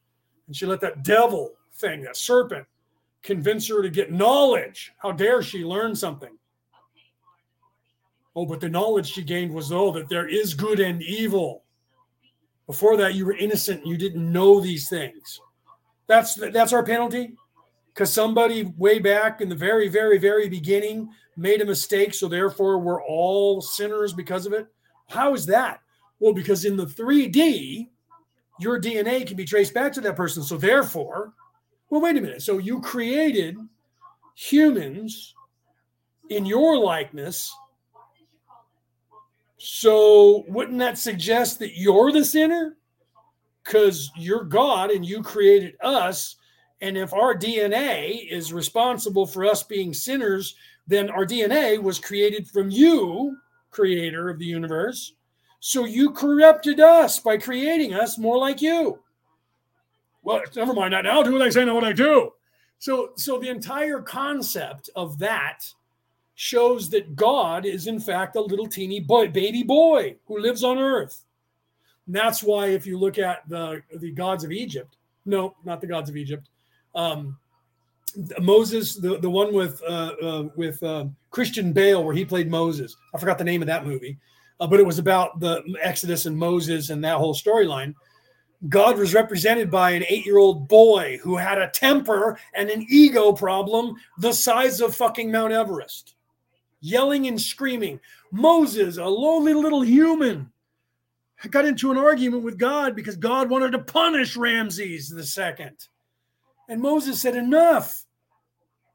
And 0.47 0.55
she 0.55 0.65
let 0.65 0.79
that 0.81 1.03
devil 1.03 1.53
thing, 1.73 2.01
that 2.03 2.15
serpent, 2.15 2.65
convince 3.23 3.67
her 3.67 3.81
to 3.81 3.89
get 3.89 4.09
knowledge. 4.09 4.93
How 4.99 5.11
dare 5.11 5.43
she 5.43 5.65
learn 5.65 5.93
something? 5.93 6.37
Oh, 8.37 8.45
but 8.45 8.61
the 8.61 8.69
knowledge 8.69 9.11
she 9.11 9.21
gained 9.21 9.53
was, 9.53 9.73
oh, 9.73 9.91
that 9.91 10.07
there 10.07 10.29
is 10.29 10.53
good 10.53 10.79
and 10.79 11.03
evil. 11.03 11.63
Before 12.67 12.95
that, 12.95 13.15
you 13.15 13.25
were 13.25 13.35
innocent. 13.35 13.85
You 13.85 13.97
didn't 13.97 14.31
know 14.31 14.61
these 14.61 14.87
things. 14.87 15.41
That's 16.07 16.35
that's 16.35 16.71
our 16.71 16.85
penalty. 16.85 17.33
Because 17.93 18.13
somebody 18.13 18.73
way 18.77 18.99
back 18.99 19.41
in 19.41 19.49
the 19.49 19.55
very, 19.55 19.87
very, 19.87 20.17
very 20.17 20.47
beginning 20.47 21.09
made 21.35 21.61
a 21.61 21.65
mistake. 21.65 22.13
So 22.13 22.27
therefore, 22.27 22.79
we're 22.79 23.03
all 23.03 23.61
sinners 23.61 24.13
because 24.13 24.45
of 24.45 24.53
it. 24.53 24.67
How 25.09 25.33
is 25.33 25.45
that? 25.47 25.81
Well, 26.19 26.33
because 26.33 26.65
in 26.65 26.77
the 26.77 26.85
3D, 26.85 27.89
your 28.59 28.79
DNA 28.79 29.27
can 29.27 29.35
be 29.35 29.45
traced 29.45 29.73
back 29.73 29.91
to 29.93 30.01
that 30.01 30.15
person. 30.15 30.43
So 30.43 30.57
therefore, 30.57 31.33
well, 31.89 32.01
wait 32.01 32.17
a 32.17 32.21
minute. 32.21 32.41
So 32.41 32.59
you 32.59 32.79
created 32.79 33.57
humans 34.35 35.33
in 36.29 36.45
your 36.45 36.77
likeness 36.77 37.53
so 39.63 40.43
wouldn't 40.47 40.79
that 40.79 40.97
suggest 40.97 41.59
that 41.59 41.77
you're 41.77 42.11
the 42.11 42.25
sinner? 42.25 42.77
Because 43.63 44.09
you're 44.17 44.43
God 44.43 44.89
and 44.89 45.05
you 45.05 45.21
created 45.21 45.75
us. 45.83 46.35
And 46.81 46.97
if 46.97 47.13
our 47.13 47.35
DNA 47.35 48.27
is 48.29 48.53
responsible 48.53 49.27
for 49.27 49.45
us 49.45 49.61
being 49.63 49.93
sinners, 49.93 50.55
then 50.87 51.09
our 51.09 51.25
DNA 51.25 51.81
was 51.81 51.99
created 51.99 52.47
from 52.47 52.69
you, 52.71 53.37
creator 53.69 54.29
of 54.29 54.39
the 54.39 54.45
universe. 54.45 55.13
So 55.59 55.85
you 55.85 56.11
corrupted 56.11 56.79
us 56.79 57.19
by 57.19 57.37
creating 57.37 57.93
us 57.93 58.17
more 58.17 58.37
like 58.37 58.61
you. 58.61 58.99
Well, 60.23 60.41
never 60.55 60.73
mind 60.73 60.93
that. 60.93 61.03
Now 61.03 61.23
do 61.23 61.33
what 61.33 61.41
I 61.43 61.49
say, 61.49 61.65
not 61.65 61.75
what 61.75 61.83
I 61.83 61.93
do. 61.93 62.33
So, 62.79 63.11
so 63.15 63.37
the 63.37 63.49
entire 63.49 64.01
concept 64.01 64.89
of 64.95 65.19
that 65.19 65.71
shows 66.33 66.89
that 66.89 67.15
God 67.15 67.65
is 67.67 67.85
in 67.85 67.99
fact 67.99 68.35
a 68.35 68.41
little 68.41 68.67
teeny 68.67 68.99
boy, 68.99 69.27
baby 69.27 69.61
boy 69.61 70.15
who 70.25 70.39
lives 70.39 70.63
on 70.63 70.79
earth. 70.79 71.23
And 72.07 72.15
that's 72.15 72.41
why 72.41 72.67
if 72.67 72.87
you 72.87 72.97
look 72.97 73.19
at 73.19 73.47
the 73.47 73.83
the 73.97 74.11
gods 74.11 74.43
of 74.43 74.51
Egypt, 74.51 74.97
no, 75.25 75.55
not 75.63 75.81
the 75.81 75.87
gods 75.87 76.09
of 76.09 76.17
Egypt, 76.17 76.49
um, 76.95 77.37
Moses, 78.39 78.95
the, 78.95 79.17
the 79.19 79.29
one 79.29 79.53
with 79.53 79.81
uh, 79.83 80.13
uh, 80.21 80.49
with 80.55 80.81
uh, 80.83 81.05
Christian 81.29 81.73
Bale 81.73 82.03
where 82.03 82.15
he 82.15 82.25
played 82.25 82.49
Moses. 82.49 82.95
I 83.13 83.17
forgot 83.17 83.37
the 83.37 83.43
name 83.43 83.61
of 83.61 83.67
that 83.67 83.85
movie, 83.85 84.17
uh, 84.59 84.67
but 84.67 84.79
it 84.79 84.85
was 84.85 84.99
about 84.99 85.39
the 85.39 85.63
Exodus 85.81 86.25
and 86.25 86.37
Moses 86.37 86.89
and 86.89 87.03
that 87.03 87.17
whole 87.17 87.33
storyline. 87.33 87.95
God 88.69 88.99
was 88.99 89.13
represented 89.13 89.71
by 89.71 89.91
an 89.91 90.03
eight 90.07 90.25
year 90.25 90.37
old 90.37 90.67
boy 90.67 91.19
who 91.23 91.37
had 91.37 91.57
a 91.57 91.69
temper 91.69 92.37
and 92.53 92.69
an 92.69 92.85
ego 92.89 93.31
problem 93.33 93.95
the 94.19 94.33
size 94.33 94.81
of 94.81 94.95
fucking 94.95 95.31
Mount 95.31 95.53
Everest 95.53 96.15
yelling 96.81 97.27
and 97.27 97.39
screaming. 97.39 97.99
Moses, 98.31 98.97
a 98.97 99.05
lowly 99.05 99.53
little 99.53 99.81
human, 99.81 100.51
got 101.49 101.65
into 101.65 101.91
an 101.91 101.97
argument 101.97 102.43
with 102.43 102.57
God 102.57 102.95
because 102.95 103.15
God 103.15 103.49
wanted 103.49 103.71
to 103.71 103.79
punish 103.79 104.35
Ramses 104.35 105.09
the 105.09 105.23
second. 105.23 105.87
And 106.71 106.81
Moses 106.81 107.21
said, 107.21 107.35
Enough. 107.35 108.05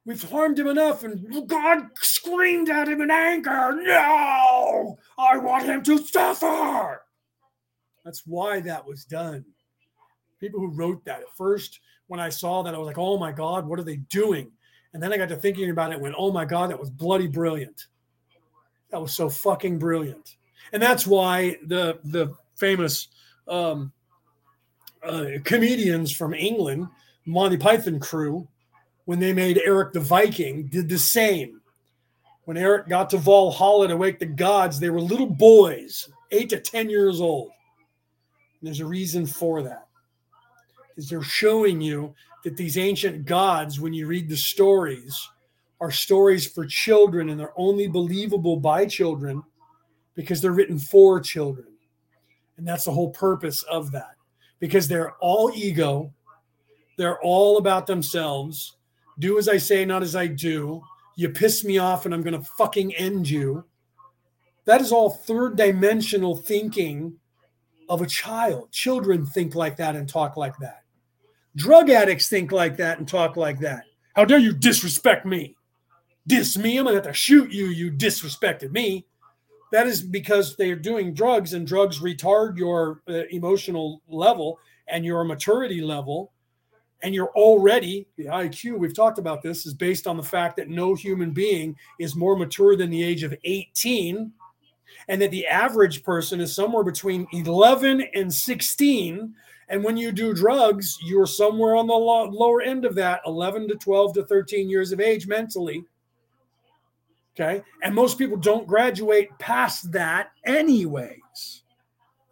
We've 0.07 0.23
harmed 0.31 0.59
him 0.59 0.67
enough. 0.67 1.03
And 1.03 1.47
God 1.47 1.89
screamed 1.97 2.71
at 2.71 2.89
him 2.89 3.03
in 3.03 3.11
anger, 3.11 3.77
No, 3.83 4.99
I 5.19 5.37
want 5.37 5.67
him 5.67 5.83
to 5.83 5.99
suffer. 5.99 7.03
That's 8.03 8.23
why 8.25 8.61
that 8.61 8.87
was 8.87 9.05
done. 9.05 9.45
People 10.41 10.61
who 10.61 10.69
wrote 10.69 11.05
that 11.05 11.21
at 11.21 11.37
first, 11.37 11.81
when 12.07 12.19
I 12.19 12.31
saw 12.31 12.63
that, 12.63 12.75
I 12.75 12.79
was 12.79 12.87
like, 12.87 12.99
Oh 12.99 13.19
my 13.19 13.31
God, 13.31 13.67
what 13.67 13.79
are 13.79 13.85
they 13.85 13.97
doing? 13.97 14.51
And 14.95 15.03
then 15.03 15.13
I 15.13 15.19
got 15.19 15.29
to 15.29 15.37
thinking 15.37 15.69
about 15.69 15.93
it, 15.93 16.01
went, 16.01 16.15
oh 16.17 16.33
my 16.33 16.47
God, 16.47 16.71
that 16.71 16.81
was 16.81 16.89
bloody 16.89 17.27
brilliant. 17.27 17.89
That 18.89 19.03
was 19.03 19.15
so 19.15 19.29
fucking 19.29 19.79
brilliant. 19.79 20.37
And 20.73 20.83
that's 20.83 21.07
why 21.07 21.59
the 21.67 21.99
the 22.05 22.35
famous 22.55 23.09
um, 23.47 23.93
uh, 25.03 25.27
comedians 25.45 26.17
from 26.17 26.33
England, 26.33 26.89
Monty 27.27 27.57
Python 27.57 27.99
crew, 27.99 28.47
when 29.05 29.19
they 29.19 29.33
made 29.33 29.59
Erik 29.59 29.93
the 29.93 30.01
Viking, 30.01 30.67
did 30.67 30.89
the 30.89 30.99
same. 30.99 31.61
When 32.45 32.57
Erik 32.57 32.89
got 32.89 33.11
to 33.11 33.19
Valhalla 33.19 33.89
to 33.89 33.97
wake 33.97 34.21
the 34.21 34.27
gods, 34.27 34.79
they 34.79 34.91
were 34.91 35.01
little 35.01 35.27
boys, 35.27 36.09
eight 36.31 36.49
to 36.51 36.61
10 36.61 36.89
years 36.89 37.21
old. 37.21 37.51
And 38.61 38.69
there's 38.69 38.81
a 38.81 38.87
reason 38.87 39.27
for 39.27 39.63
that. 39.63 39.89
Is 40.97 41.09
they're 41.09 41.23
showing 41.23 41.81
you 41.81 42.15
that 42.45 42.57
these 42.57 42.79
ancient 42.79 43.27
gods, 43.27 43.81
when 43.81 43.93
you 43.93 44.07
read 44.07 44.29
the 44.29 44.37
stories, 44.37 45.29
are 45.81 45.91
stories 45.91 46.47
for 46.47 46.65
children 46.65 47.29
and 47.29 47.39
they're 47.39 47.53
only 47.57 47.87
believable 47.89 48.57
by 48.57 48.87
children 48.87 49.43
because 50.15 50.41
they're 50.41 50.53
written 50.53 50.79
for 50.79 51.21
children. 51.21 51.67
And 52.57 52.67
that's 52.67 52.85
the 52.85 52.93
whole 52.93 53.11
purpose 53.11 53.63
of 53.65 53.91
that 53.93 54.15
because 54.59 54.89
they're 54.89 55.13
all 55.17 55.53
ego, 55.55 56.13
they're 56.97 57.21
all 57.21 57.59
about 57.59 57.87
themselves. 57.87 58.77
Do 59.19 59.39
as 59.39 59.49
I 59.49 59.57
say, 59.59 59.85
not 59.85 60.03
as 60.03 60.17
I 60.17 60.27
do. 60.27 60.83
You 61.17 61.31
piss 61.31 61.65
me 61.65 61.79
off 61.79 62.05
and 62.05 62.15
I'm 62.15 62.23
going 62.23 62.39
to 62.39 62.51
fucking 62.57 62.95
end 62.95 63.29
you. 63.29 63.65
That 64.67 64.81
is 64.81 64.93
all 64.93 65.11
third 65.11 65.57
dimensional 65.57 66.37
thinking 66.37 67.17
of 67.89 68.03
a 68.03 68.07
child. 68.07 68.73
Children 68.73 69.25
think 69.25 69.55
like 69.55 69.77
that 69.77 69.97
and 69.97 70.09
talk 70.09 70.37
like 70.37 70.57
that. 70.59 70.83
Drug 71.55 71.89
addicts 71.89 72.29
think 72.29 72.53
like 72.53 72.77
that 72.77 72.99
and 72.99 73.09
talk 73.09 73.37
like 73.37 73.61
that. 73.61 73.85
How 74.15 74.25
dare 74.25 74.39
you 74.39 74.53
disrespect 74.53 75.25
me? 75.25 75.57
Diss 76.27 76.59
me. 76.59 76.77
I'm 76.77 76.85
going 76.85 76.97
to 76.97 77.03
have 77.03 77.13
to 77.13 77.19
shoot 77.19 77.53
you. 77.53 77.67
You 77.67 77.93
disrespected 77.93 78.73
me. 78.73 79.07
That 79.73 79.87
is 79.87 80.03
because 80.03 80.57
they 80.57 80.71
are 80.71 80.77
doing 80.77 81.13
drugs, 81.13 81.53
and 81.53 81.67
drugs 81.67 82.01
retard 82.01 82.57
your 82.57 83.03
uh, 83.09 83.23
emotional 83.31 84.01
level 84.09 84.59
and 84.87 85.05
your 85.05 85.25
maturity 85.25 85.81
level. 85.81 86.33
And 87.03 87.15
you're 87.15 87.33
already, 87.37 88.07
the 88.17 88.27
IQ, 88.27 88.79
we've 88.79 88.95
talked 88.95 89.19
about 89.19 89.43
this, 89.43 89.67
is 89.67 89.75
based 89.75 90.07
on 90.07 90.17
the 90.17 90.23
fact 90.23 90.57
that 90.57 90.69
no 90.69 90.95
human 90.95 91.31
being 91.31 91.77
is 92.01 92.17
more 92.17 92.37
mature 92.37 92.77
than 92.77 92.91
the 92.91 93.03
age 93.03 93.23
of 93.23 93.35
18 93.45 94.33
and 95.09 95.23
that 95.23 95.31
the 95.31 95.47
average 95.47 96.03
person 96.03 96.41
is 96.41 96.55
somewhere 96.55 96.83
between 96.83 97.27
11 97.33 98.03
and 98.15 98.33
16 98.33 99.35
and 99.69 99.83
when 99.83 99.97
you 99.97 100.13
do 100.13 100.33
drugs, 100.33 100.97
you're 101.03 101.27
somewhere 101.27 101.75
on 101.75 101.87
the 101.87 101.95
lower 101.95 102.63
end 102.63 102.85
of 102.85 102.95
that 102.97 103.21
11 103.27 103.69
to 103.69 103.75
12 103.75 104.15
to 104.15 104.25
13 104.25 104.71
years 104.71 104.93
of 104.93 105.01
age 105.01 105.27
mentally. 105.27 105.85
Okay. 107.35 107.63
And 107.83 107.95
most 107.95 108.17
people 108.17 108.37
don't 108.37 108.67
graduate 108.67 109.29
past 109.39 109.93
that, 109.93 110.31
anyways. 110.45 111.63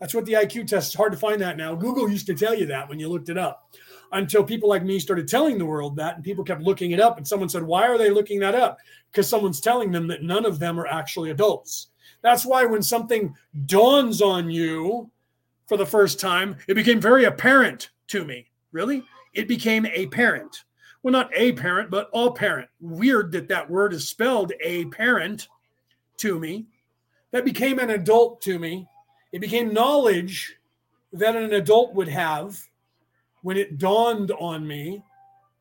That's 0.00 0.14
what 0.14 0.26
the 0.26 0.34
IQ 0.34 0.68
test 0.68 0.88
is 0.90 0.94
hard 0.94 1.12
to 1.12 1.18
find 1.18 1.40
that 1.40 1.56
now. 1.56 1.74
Google 1.74 2.08
used 2.08 2.26
to 2.26 2.34
tell 2.34 2.54
you 2.54 2.66
that 2.66 2.88
when 2.88 2.98
you 2.98 3.08
looked 3.08 3.28
it 3.28 3.38
up 3.38 3.68
until 4.14 4.44
people 4.44 4.68
like 4.68 4.84
me 4.84 4.98
started 4.98 5.28
telling 5.28 5.58
the 5.58 5.66
world 5.66 5.96
that, 5.96 6.14
and 6.14 6.24
people 6.24 6.44
kept 6.44 6.62
looking 6.62 6.92
it 6.92 7.00
up. 7.00 7.18
And 7.18 7.26
someone 7.26 7.48
said, 7.48 7.62
Why 7.62 7.86
are 7.86 7.98
they 7.98 8.10
looking 8.10 8.40
that 8.40 8.54
up? 8.54 8.78
Because 9.10 9.28
someone's 9.28 9.60
telling 9.60 9.92
them 9.92 10.06
that 10.08 10.22
none 10.22 10.46
of 10.46 10.58
them 10.58 10.80
are 10.80 10.86
actually 10.86 11.30
adults. 11.30 11.88
That's 12.22 12.46
why 12.46 12.64
when 12.64 12.82
something 12.82 13.34
dawns 13.66 14.22
on 14.22 14.50
you 14.50 15.10
for 15.66 15.76
the 15.76 15.84
first 15.84 16.18
time, 16.18 16.56
it 16.68 16.74
became 16.74 17.00
very 17.00 17.24
apparent 17.24 17.90
to 18.08 18.24
me. 18.24 18.46
Really? 18.72 19.04
It 19.34 19.48
became 19.48 19.86
a 19.86 20.06
parent. 20.06 20.64
Well, 21.02 21.12
not 21.12 21.30
a 21.34 21.52
parent, 21.52 21.90
but 21.90 22.08
a 22.14 22.32
parent. 22.32 22.68
Weird 22.80 23.30
that 23.32 23.48
that 23.48 23.68
word 23.68 23.92
is 23.92 24.08
spelled 24.08 24.52
a 24.62 24.86
parent 24.86 25.48
to 26.18 26.38
me. 26.38 26.66
That 27.32 27.44
became 27.44 27.78
an 27.78 27.90
adult 27.90 28.40
to 28.42 28.58
me. 28.58 28.88
It 29.32 29.40
became 29.40 29.74
knowledge 29.74 30.56
that 31.12 31.36
an 31.36 31.52
adult 31.52 31.94
would 31.94 32.08
have 32.08 32.58
when 33.44 33.56
it 33.56 33.78
dawned 33.78 34.32
on 34.32 34.66
me 34.66 35.02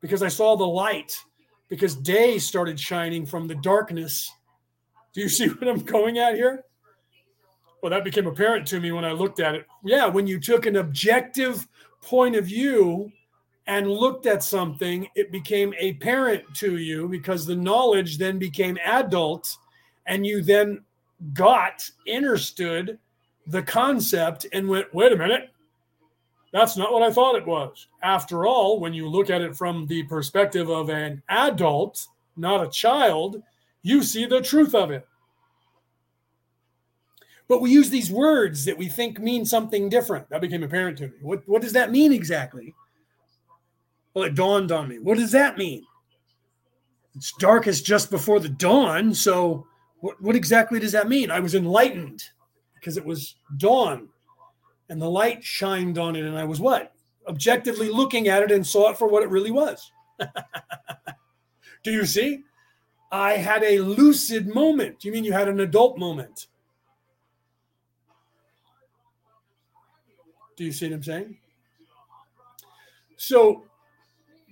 because 0.00 0.22
I 0.22 0.28
saw 0.28 0.56
the 0.56 0.66
light, 0.66 1.16
because 1.68 1.94
day 1.94 2.38
started 2.38 2.80
shining 2.80 3.24
from 3.24 3.46
the 3.46 3.54
darkness. 3.54 4.30
Do 5.12 5.20
you 5.20 5.28
see 5.38 5.48
what 5.48 5.68
I'm 5.68 5.78
going 5.78 6.18
at 6.18 6.34
here? 6.34 6.64
well, 7.84 7.90
that 7.90 8.02
became 8.02 8.26
apparent 8.26 8.66
to 8.66 8.80
me 8.80 8.92
when 8.92 9.04
I 9.04 9.12
looked 9.12 9.40
at 9.40 9.54
it. 9.54 9.66
Yeah, 9.84 10.06
when 10.06 10.26
you 10.26 10.40
took 10.40 10.64
an 10.64 10.76
objective 10.76 11.68
point 12.00 12.34
of 12.34 12.46
view 12.46 13.12
and 13.66 13.90
looked 13.90 14.24
at 14.24 14.42
something, 14.42 15.06
it 15.14 15.30
became 15.30 15.74
apparent 15.78 16.44
to 16.54 16.78
you 16.78 17.08
because 17.08 17.44
the 17.44 17.54
knowledge 17.54 18.16
then 18.16 18.38
became 18.38 18.78
adult 18.82 19.54
and 20.06 20.26
you 20.26 20.42
then 20.42 20.80
got, 21.34 21.86
understood 22.10 22.98
the 23.48 23.62
concept 23.62 24.46
and 24.54 24.66
went, 24.66 24.86
wait 24.94 25.12
a 25.12 25.16
minute, 25.16 25.50
that's 26.54 26.76
not 26.76 26.92
what 26.92 27.02
I 27.02 27.10
thought 27.10 27.34
it 27.34 27.44
was. 27.44 27.88
After 28.00 28.46
all, 28.46 28.78
when 28.78 28.94
you 28.94 29.08
look 29.08 29.28
at 29.28 29.40
it 29.42 29.56
from 29.56 29.88
the 29.88 30.04
perspective 30.04 30.70
of 30.70 30.88
an 30.88 31.20
adult, 31.28 32.06
not 32.36 32.64
a 32.64 32.70
child, 32.70 33.42
you 33.82 34.04
see 34.04 34.24
the 34.24 34.40
truth 34.40 34.72
of 34.72 34.92
it. 34.92 35.04
But 37.48 37.60
we 37.60 37.72
use 37.72 37.90
these 37.90 38.08
words 38.08 38.64
that 38.66 38.78
we 38.78 38.88
think 38.88 39.18
mean 39.18 39.44
something 39.44 39.88
different. 39.88 40.30
That 40.30 40.40
became 40.40 40.62
apparent 40.62 40.96
to 40.98 41.08
me. 41.08 41.14
What, 41.22 41.42
what 41.46 41.60
does 41.60 41.72
that 41.72 41.90
mean 41.90 42.12
exactly? 42.12 42.72
Well, 44.14 44.24
it 44.24 44.36
dawned 44.36 44.70
on 44.70 44.86
me. 44.86 45.00
What 45.00 45.18
does 45.18 45.32
that 45.32 45.58
mean? 45.58 45.84
It's 47.16 47.32
darkest 47.40 47.84
just 47.84 48.12
before 48.12 48.38
the 48.38 48.48
dawn. 48.48 49.12
So, 49.12 49.66
what, 49.98 50.22
what 50.22 50.36
exactly 50.36 50.78
does 50.78 50.92
that 50.92 51.08
mean? 51.08 51.32
I 51.32 51.40
was 51.40 51.56
enlightened 51.56 52.22
because 52.76 52.96
it 52.96 53.04
was 53.04 53.34
dawn 53.56 54.08
and 54.88 55.00
the 55.00 55.10
light 55.10 55.42
shined 55.42 55.98
on 55.98 56.16
it. 56.16 56.24
And 56.24 56.36
I 56.36 56.44
was 56.44 56.60
what? 56.60 56.92
Objectively 57.26 57.88
looking 57.88 58.28
at 58.28 58.42
it 58.42 58.50
and 58.50 58.66
saw 58.66 58.90
it 58.90 58.98
for 58.98 59.08
what 59.08 59.22
it 59.22 59.30
really 59.30 59.50
was. 59.50 59.90
Do 61.82 61.92
you 61.92 62.06
see? 62.06 62.42
I 63.10 63.34
had 63.34 63.62
a 63.62 63.78
lucid 63.78 64.52
moment. 64.52 65.04
You 65.04 65.12
mean 65.12 65.24
you 65.24 65.32
had 65.32 65.48
an 65.48 65.60
adult 65.60 65.98
moment? 65.98 66.48
Do 70.56 70.64
you 70.64 70.72
see 70.72 70.88
what 70.88 70.96
I'm 70.96 71.02
saying? 71.02 71.36
So 73.16 73.64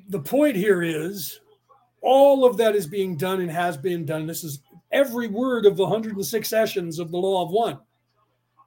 the 0.09 0.21
point 0.21 0.57
here 0.57 0.83
is 0.83 1.41
all 2.01 2.45
of 2.45 2.57
that 2.57 2.75
is 2.75 2.87
being 2.87 3.17
done 3.17 3.41
and 3.41 3.51
has 3.51 3.77
been 3.77 4.05
done. 4.05 4.27
This 4.27 4.45
is 4.45 4.61
every 4.91 5.29
word 5.29 5.67
of 5.67 5.77
the 5.77 5.85
106 5.85 6.49
sessions 6.49 6.99
of 6.99 7.11
the 7.11 7.19
law 7.19 7.45
of 7.45 7.51
one 7.51 7.79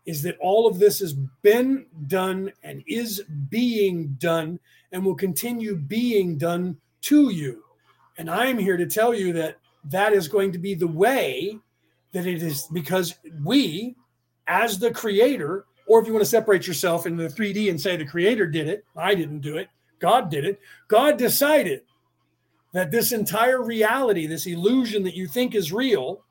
is 0.06 0.22
that 0.22 0.38
all 0.40 0.68
of 0.68 0.80
this 0.80 1.00
has 1.00 1.14
been 1.14 1.86
done 2.08 2.52
and 2.64 2.84
is 2.88 3.24
being 3.50 4.16
done 4.20 4.60
and 4.92 5.04
will 5.04 5.16
continue 5.16 5.76
being 5.76 6.38
done 6.38 6.78
to 7.02 7.30
you. 7.30 7.64
And 8.18 8.30
I'm 8.30 8.58
here 8.58 8.78
to 8.78 8.86
tell 8.86 9.14
you 9.14 9.34
that 9.34 9.58
that 9.86 10.14
is 10.14 10.28
going 10.28 10.52
to 10.52 10.60
be 10.60 10.76
the 10.76 10.88
way 10.88 11.60
that 12.14 12.26
it 12.26 12.42
is 12.42 12.68
because 12.72 13.16
we, 13.44 13.96
as 14.48 14.80
the 14.80 14.92
creator, 14.92 15.66
or 15.88 16.00
if 16.00 16.08
you 16.08 16.14
want 16.14 16.24
to 16.24 16.30
separate 16.30 16.66
yourself 16.66 17.06
into 17.06 17.28
the 17.28 17.30
3D 17.30 17.70
and 17.70 17.80
say 17.80 17.98
the 17.98 18.06
creator 18.06 18.48
did 18.48 18.70
it, 18.70 18.86
I 18.96 19.16
didn't 19.16 19.42
do 19.42 19.58
it, 19.58 19.70
God 20.00 20.30
did 20.30 20.46
it. 20.46 20.60
God 20.88 21.18
decided 21.18 21.82
that 22.74 22.92
this 22.92 23.12
entire 23.12 23.64
reality, 23.64 24.28
this 24.28 24.46
illusion 24.46 25.04
that 25.04 25.16
you 25.16 25.28
think 25.28 25.56
is 25.56 25.72
real, 25.72 26.22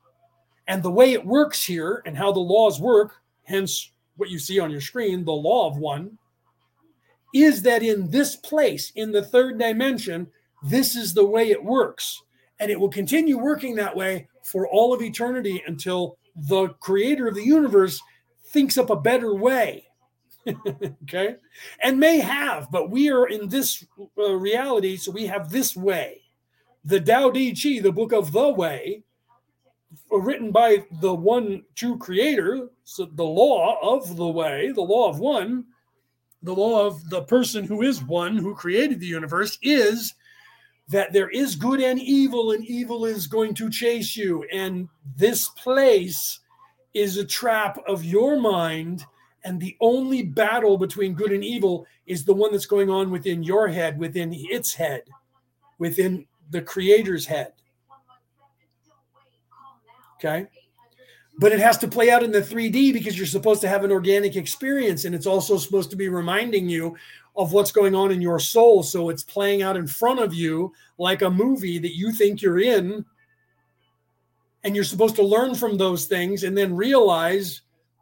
and 0.67 0.81
the 0.81 0.91
way 0.91 1.13
it 1.13 1.25
works 1.25 1.63
here 1.63 2.01
and 2.05 2.17
how 2.17 2.31
the 2.31 2.39
laws 2.39 2.79
work, 2.79 3.21
hence 3.45 3.91
what 4.17 4.29
you 4.29 4.39
see 4.39 4.59
on 4.59 4.71
your 4.71 4.81
screen, 4.81 5.23
the 5.23 5.31
law 5.31 5.69
of 5.69 5.77
one, 5.77 6.17
is 7.33 7.61
that 7.63 7.83
in 7.83 8.09
this 8.09 8.35
place, 8.35 8.91
in 8.95 9.11
the 9.11 9.21
third 9.21 9.59
dimension, 9.59 10.27
this 10.63 10.95
is 10.95 11.13
the 11.13 11.25
way 11.25 11.51
it 11.51 11.63
works. 11.63 12.21
And 12.59 12.71
it 12.71 12.79
will 12.79 12.89
continue 12.89 13.37
working 13.37 13.75
that 13.75 13.95
way 13.95 14.27
for 14.43 14.67
all 14.67 14.93
of 14.93 15.01
eternity 15.01 15.61
until 15.67 16.17
the 16.35 16.69
creator 16.79 17.27
of 17.27 17.35
the 17.35 17.43
universe 17.43 18.01
thinks 18.47 18.77
up 18.77 18.89
a 18.89 18.95
better 18.95 19.35
way. 19.35 19.85
okay. 21.03 21.35
And 21.81 21.99
may 21.99 22.19
have, 22.19 22.69
but 22.71 22.89
we 22.89 23.09
are 23.11 23.27
in 23.27 23.49
this 23.49 23.85
uh, 24.17 24.33
reality. 24.33 24.95
So 24.95 25.11
we 25.11 25.25
have 25.25 25.49
this 25.49 25.75
way. 25.75 26.21
The 26.83 27.01
Tao 27.01 27.31
Te 27.31 27.53
Chi, 27.53 27.81
the 27.81 27.91
book 27.91 28.13
of 28.13 28.31
the 28.31 28.49
way, 28.49 29.03
written 30.19 30.51
by 30.51 30.85
the 31.01 31.13
one 31.13 31.63
true 31.75 31.97
creator, 31.97 32.69
so 32.83 33.05
the 33.05 33.23
law 33.23 33.77
of 33.81 34.15
the 34.15 34.27
way, 34.27 34.71
the 34.71 34.81
law 34.81 35.09
of 35.09 35.19
one, 35.19 35.65
the 36.43 36.53
law 36.53 36.85
of 36.85 37.09
the 37.09 37.23
person 37.23 37.65
who 37.65 37.81
is 37.81 38.03
one 38.03 38.37
who 38.37 38.53
created 38.53 38.99
the 38.99 39.07
universe 39.07 39.57
is 39.61 40.13
that 40.87 41.11
there 41.11 41.29
is 41.29 41.55
good 41.55 41.81
and 41.81 41.99
evil, 41.99 42.51
and 42.51 42.63
evil 42.65 43.05
is 43.05 43.25
going 43.25 43.55
to 43.55 43.69
chase 43.69 44.15
you. 44.15 44.45
And 44.53 44.87
this 45.17 45.49
place 45.49 46.39
is 46.93 47.17
a 47.17 47.25
trap 47.25 47.79
of 47.87 48.05
your 48.05 48.39
mind. 48.39 49.05
And 49.43 49.59
the 49.59 49.75
only 49.81 50.23
battle 50.23 50.77
between 50.77 51.13
good 51.13 51.31
and 51.31 51.43
evil 51.43 51.85
is 52.05 52.23
the 52.23 52.33
one 52.33 52.51
that's 52.51 52.67
going 52.67 52.89
on 52.89 53.09
within 53.09 53.43
your 53.43 53.67
head, 53.67 53.97
within 53.97 54.31
its 54.33 54.73
head, 54.73 55.03
within 55.79 56.27
the 56.51 56.61
creator's 56.61 57.25
head. 57.25 57.53
Okay. 60.15 60.47
But 61.37 61.51
it 61.51 61.59
has 61.59 61.77
to 61.79 61.87
play 61.87 62.09
out 62.09 62.23
in 62.23 62.31
the 62.31 62.41
3D 62.41 62.93
because 62.93 63.17
you're 63.17 63.27
supposed 63.27 63.61
to 63.61 63.67
have 63.67 63.83
an 63.83 63.91
organic 63.91 64.35
experience. 64.35 65.05
And 65.05 65.13
it's 65.13 65.25
also 65.25 65.57
supposed 65.57 65.89
to 65.91 65.97
be 65.97 66.07
reminding 66.07 66.69
you 66.69 66.95
of 67.35 67.51
what's 67.51 67.71
going 67.71 67.93
on 67.93 68.11
in 68.11 68.21
your 68.21 68.39
soul. 68.39 68.83
So 68.83 69.09
it's 69.09 69.23
playing 69.23 69.61
out 69.61 69.75
in 69.75 69.87
front 69.87 70.19
of 70.19 70.33
you 70.33 70.71
like 70.97 71.21
a 71.21 71.29
movie 71.29 71.77
that 71.79 71.95
you 71.95 72.13
think 72.13 72.41
you're 72.41 72.59
in. 72.59 73.03
And 74.63 74.75
you're 74.75 74.85
supposed 74.85 75.15
to 75.17 75.23
learn 75.23 75.53
from 75.53 75.77
those 75.77 76.05
things 76.05 76.43
and 76.43 76.57
then 76.57 76.75
realize 76.75 77.61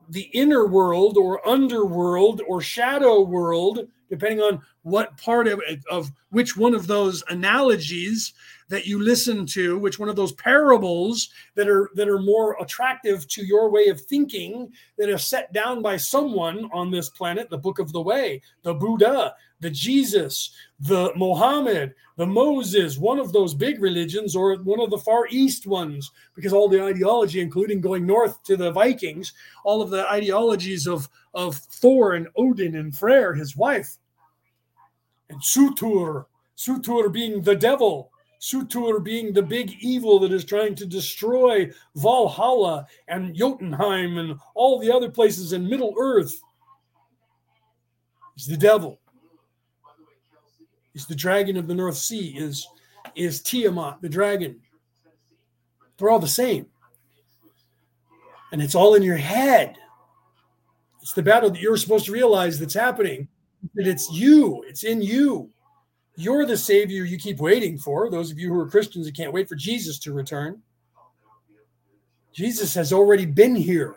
the 0.10 0.30
inner 0.34 0.68
world 0.68 1.18
or 1.18 1.46
underworld 1.48 2.42
or 2.48 2.62
shadow 2.62 3.22
world, 3.22 3.88
depending 4.14 4.40
on 4.40 4.62
what 4.84 5.18
part 5.18 5.48
of, 5.48 5.60
of 5.90 6.12
which 6.30 6.56
one 6.56 6.76
of 6.76 6.86
those 6.86 7.24
analogies 7.30 8.34
that 8.70 8.86
you 8.86 9.02
listen 9.02 9.46
to 9.46 9.78
which 9.78 10.00
one 10.00 10.10
of 10.10 10.16
those 10.16 10.32
parables 10.34 11.30
that 11.56 11.68
are 11.68 11.90
that 11.96 12.10
are 12.10 12.20
more 12.20 12.58
attractive 12.62 13.28
to 13.28 13.46
your 13.46 13.70
way 13.70 13.88
of 13.88 14.02
thinking 14.02 14.72
that 14.98 15.10
are 15.10 15.18
set 15.18 15.52
down 15.54 15.82
by 15.82 15.98
someone 15.98 16.70
on 16.74 16.92
this 16.92 17.10
planet 17.10 17.50
the 17.50 17.58
book 17.58 17.80
of 17.80 17.92
the 17.92 18.02
way 18.02 18.42
the 18.64 18.74
buddha 18.74 19.34
the 19.60 19.70
jesus 19.70 20.56
the 20.80 21.12
mohammed 21.16 21.94
the 22.18 22.26
moses 22.26 22.98
one 22.98 23.20
of 23.20 23.32
those 23.32 23.54
big 23.54 23.82
religions 23.82 24.36
or 24.36 24.56
one 24.58 24.80
of 24.80 24.90
the 24.90 24.98
far 24.98 25.28
east 25.30 25.68
ones 25.68 26.12
because 26.36 26.54
all 26.54 26.68
the 26.68 26.84
ideology 26.84 27.42
including 27.42 27.82
going 27.82 28.06
north 28.06 28.42
to 28.44 28.58
the 28.58 28.72
vikings 28.72 29.34
all 29.64 29.82
of 29.82 29.90
the 29.90 30.10
ideologies 30.10 30.88
of 30.88 31.08
of 31.34 31.56
thor 31.56 32.14
and 32.14 32.28
odin 32.38 32.76
and 32.76 32.96
freyr 32.96 33.34
his 33.34 33.56
wife 33.56 33.98
and 35.34 35.44
Surtur, 35.44 36.28
Surtur 36.56 37.10
being 37.10 37.42
the 37.42 37.56
devil, 37.56 38.12
Surtur 38.40 39.00
being 39.00 39.34
the 39.34 39.42
big 39.42 39.76
evil 39.82 40.20
that 40.20 40.32
is 40.32 40.46
trying 40.46 40.76
to 40.76 40.86
destroy 40.86 41.70
Valhalla 41.96 42.86
and 43.08 43.36
Jotunheim 43.36 44.18
and 44.18 44.38
all 44.54 44.80
the 44.80 44.92
other 44.92 45.10
places 45.10 45.54
in 45.54 45.68
Middle 45.68 45.96
Earth. 45.98 46.42
He's 48.36 48.48
the 48.48 48.58
devil. 48.58 49.00
He's 50.94 51.08
the 51.08 51.16
dragon 51.16 51.58
of 51.58 51.68
the 51.68 51.74
North 51.74 51.98
Sea, 51.98 52.36
is, 52.38 52.68
is 53.16 53.42
Tiamat, 53.42 54.02
the 54.02 54.10
dragon. 54.10 54.60
They're 55.98 56.10
all 56.10 56.20
the 56.20 56.28
same. 56.28 56.68
And 58.52 58.62
it's 58.62 58.76
all 58.76 58.94
in 58.94 59.02
your 59.02 59.18
head. 59.18 59.78
It's 61.02 61.14
the 61.14 61.24
battle 61.24 61.50
that 61.50 61.62
you're 61.62 61.78
supposed 61.78 62.06
to 62.06 62.12
realize 62.12 62.60
that's 62.60 62.76
happening. 62.76 63.28
That 63.76 63.88
it's 63.88 64.12
you, 64.12 64.64
it's 64.68 64.84
in 64.84 65.02
you. 65.02 65.50
You're 66.16 66.46
the 66.46 66.58
savior 66.58 67.06
you 67.06 67.18
keep 67.18 67.40
waiting 67.40 67.78
for. 67.78 68.10
Those 68.10 68.32
of 68.32 68.38
you 68.38 68.54
who 68.54 68.60
are 68.60 68.70
Christians 68.70 69.08
and 69.08 69.16
can't 69.16 69.34
wait 69.34 69.50
for 69.50 69.56
Jesus 69.56 69.98
to 70.00 70.14
return. 70.14 70.62
Jesus 72.34 72.74
has 72.76 72.92
already 72.92 73.26
been 73.26 73.56
here. 73.56 73.96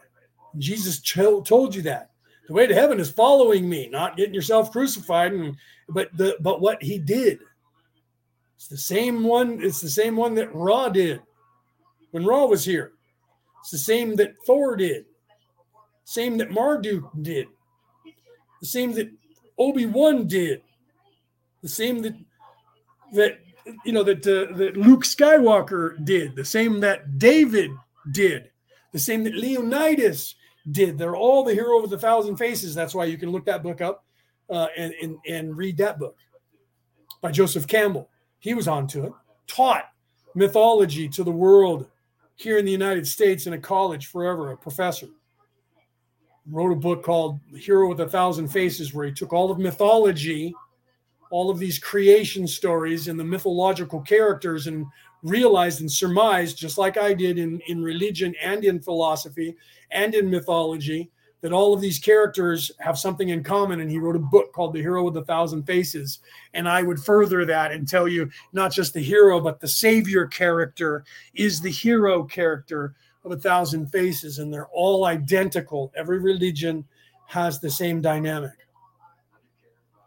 Jesus 0.59 1.01
told 1.01 1.75
you 1.75 1.83
that. 1.83 2.11
The 2.49 2.55
way 2.55 2.67
to 2.67 2.75
heaven 2.75 3.01
is 3.01 3.11
following 3.11 3.69
me, 3.69 3.89
not 3.89 4.17
getting 4.17 4.35
yourself 4.35 4.71
crucified, 4.71 5.33
and 5.33 5.57
but 5.89 6.17
the 6.17 6.37
but 6.41 6.61
what 6.61 6.83
he 6.83 6.99
did. 6.99 7.41
It's 8.57 8.69
the 8.69 8.79
same 8.79 9.25
one, 9.25 9.61
it's 9.63 9.81
the 9.81 9.91
same 9.91 10.17
one 10.17 10.35
that 10.37 10.55
Ra 10.55 10.89
did 10.89 11.21
when 12.13 12.25
Ra 12.25 12.45
was 12.45 12.65
here. 12.65 12.93
It's 13.61 13.71
the 13.71 13.79
same 13.79 14.17
that 14.17 14.35
Thor 14.47 14.77
did. 14.77 15.07
Same 16.05 16.39
that 16.39 16.53
Marduk 16.53 17.05
did. 17.23 17.49
The 18.61 18.67
same 18.67 18.93
that 18.93 19.11
Obi-Wan 19.59 20.27
did 20.27 20.63
the 21.63 21.69
same 21.69 22.03
that 22.03 22.15
that 23.13 23.39
you 23.85 23.93
know 23.93 24.03
that 24.03 24.27
uh, 24.27 24.57
that 24.57 24.77
Luke 24.77 25.05
Skywalker 25.05 26.03
did, 26.05 26.37
the 26.37 26.45
same 26.45 26.81
that 26.81 27.19
David 27.19 27.71
did, 28.13 28.51
the 28.93 28.99
same 28.99 29.25
that 29.25 29.35
Leonidas 29.35 30.35
did. 30.71 30.99
They're 30.99 31.17
all 31.17 31.45
the 31.45 31.55
hero 31.55 31.81
with 31.81 31.93
a 31.93 31.99
thousand 31.99 32.37
faces. 32.37 32.75
That's 32.75 32.95
why 32.95 33.07
you 33.07 33.19
can 33.19 33.31
look 33.31 33.45
that 33.47 33.63
book 33.63 33.81
up 33.81 34.05
uh, 34.51 34.69
and, 34.77 34.93
and 35.03 35.19
and 35.29 35.57
read 35.57 35.77
that 35.79 35.99
book 35.99 36.17
by 37.21 37.33
Joseph 37.33 37.67
Campbell. 37.67 38.09
He 38.39 38.55
was 38.55 38.69
onto 38.69 39.05
it, 39.05 39.13
taught 39.47 39.91
mythology 40.35 41.09
to 41.09 41.25
the 41.25 41.33
world 41.33 41.89
here 42.37 42.59
in 42.59 42.65
the 42.65 42.73
United 42.73 43.07
States 43.07 43.47
in 43.47 43.55
a 43.55 43.59
college 43.59 44.07
forever, 44.07 44.53
a 44.53 44.57
professor. 44.57 45.09
Wrote 46.49 46.73
a 46.73 46.77
book 46.77 47.03
called 47.03 47.41
Hero 47.57 47.89
with 47.89 48.01
a 48.01 48.09
Thousand 48.09 48.49
Faces, 48.49 48.95
where 48.95 49.07
he 49.07 49.13
took 49.13 49.33
all 49.33 49.51
of 49.51 49.59
mythology 49.59 50.55
all 51.31 51.51
of 51.51 51.59
these 51.59 51.79
creation 51.79 52.47
stories 52.47 53.09
and 53.09 53.19
the 53.19 53.25
mythological 53.25 54.01
characters 54.01 54.67
and 54.67 54.87
realized 55.23 55.81
and 55.81 55.91
surmised, 55.91 56.57
just 56.57 56.79
like 56.79 56.97
I 56.97 57.15
did 57.15 57.39
in, 57.39 57.61
in 57.67 57.83
religion 57.83 58.35
and 58.43 58.65
in 58.65 58.81
philosophy 58.81 59.57
and 59.91 60.15
in 60.15 60.31
mythology, 60.31 61.11
that 61.41 61.53
all 61.53 61.75
of 61.75 61.81
these 61.81 61.99
characters 61.99 62.71
have 62.81 62.99
something 62.99 63.31
in 63.31 63.43
common. 63.43 63.81
And 63.81 63.91
he 63.91 63.99
wrote 63.99 64.17
a 64.17 64.21
book 64.21 64.53
called 64.53 64.73
The 64.73 64.81
Hero 64.81 65.05
with 65.05 65.17
a 65.17 65.25
Thousand 65.25 65.65
Faces. 65.65 66.21
And 66.55 66.69
I 66.69 66.83
would 66.83 67.01
further 67.01 67.45
that 67.45 67.73
and 67.73 67.89
tell 67.89 68.09
you 68.09 68.31
not 68.53 68.73
just 68.73 68.95
the 68.95 69.03
hero, 69.03 69.41
but 69.41 69.61
the 69.61 69.69
savior 69.69 70.27
character 70.27 71.05
is 71.35 71.61
the 71.61 71.71
hero 71.71 72.25
character 72.25 72.95
of 73.27 73.33
a 73.33 73.37
thousand 73.37 73.89
faces. 73.89 74.39
And 74.39 74.53
they're 74.53 74.69
all 74.69 75.05
identical. 75.05 75.93
Every 75.95 76.19
religion 76.19 76.85
has 77.27 77.61
the 77.61 77.71
same 77.71 78.01
dynamic 78.01 78.67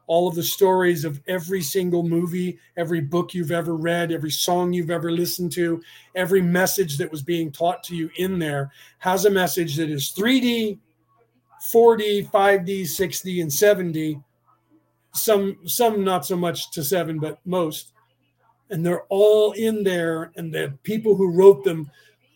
all 0.09 0.27
of 0.27 0.33
the 0.33 0.43
stories 0.43 1.05
of 1.05 1.21
every 1.27 1.61
single 1.61 2.01
movie, 2.01 2.57
every 2.75 2.99
book 2.99 3.35
you've 3.35 3.51
ever 3.51 3.75
read, 3.75 4.11
every 4.11 4.31
song 4.31 4.73
you've 4.73 4.89
ever 4.89 5.11
listened 5.11 5.51
to, 5.51 5.79
every 6.15 6.41
message 6.41 6.97
that 6.97 7.11
was 7.11 7.21
being 7.21 7.51
taught 7.51 7.83
to 7.83 7.95
you 7.95 8.09
in 8.17 8.39
there 8.39 8.71
has 8.97 9.25
a 9.25 9.29
message 9.29 9.75
that 9.75 9.87
is 9.87 10.11
3D, 10.17 10.79
4D, 11.71 12.27
5D, 12.31 12.81
6D, 12.81 13.41
and 13.43 13.51
7D. 13.51 14.23
Some 15.13 15.57
some 15.65 16.03
not 16.03 16.25
so 16.25 16.35
much 16.35 16.71
to 16.71 16.83
seven, 16.83 17.19
but 17.19 17.39
most. 17.45 17.93
And 18.71 18.83
they're 18.83 19.05
all 19.09 19.51
in 19.51 19.83
there, 19.83 20.31
and 20.35 20.51
the 20.51 20.73
people 20.81 21.15
who 21.15 21.35
wrote 21.35 21.63
them 21.63 21.89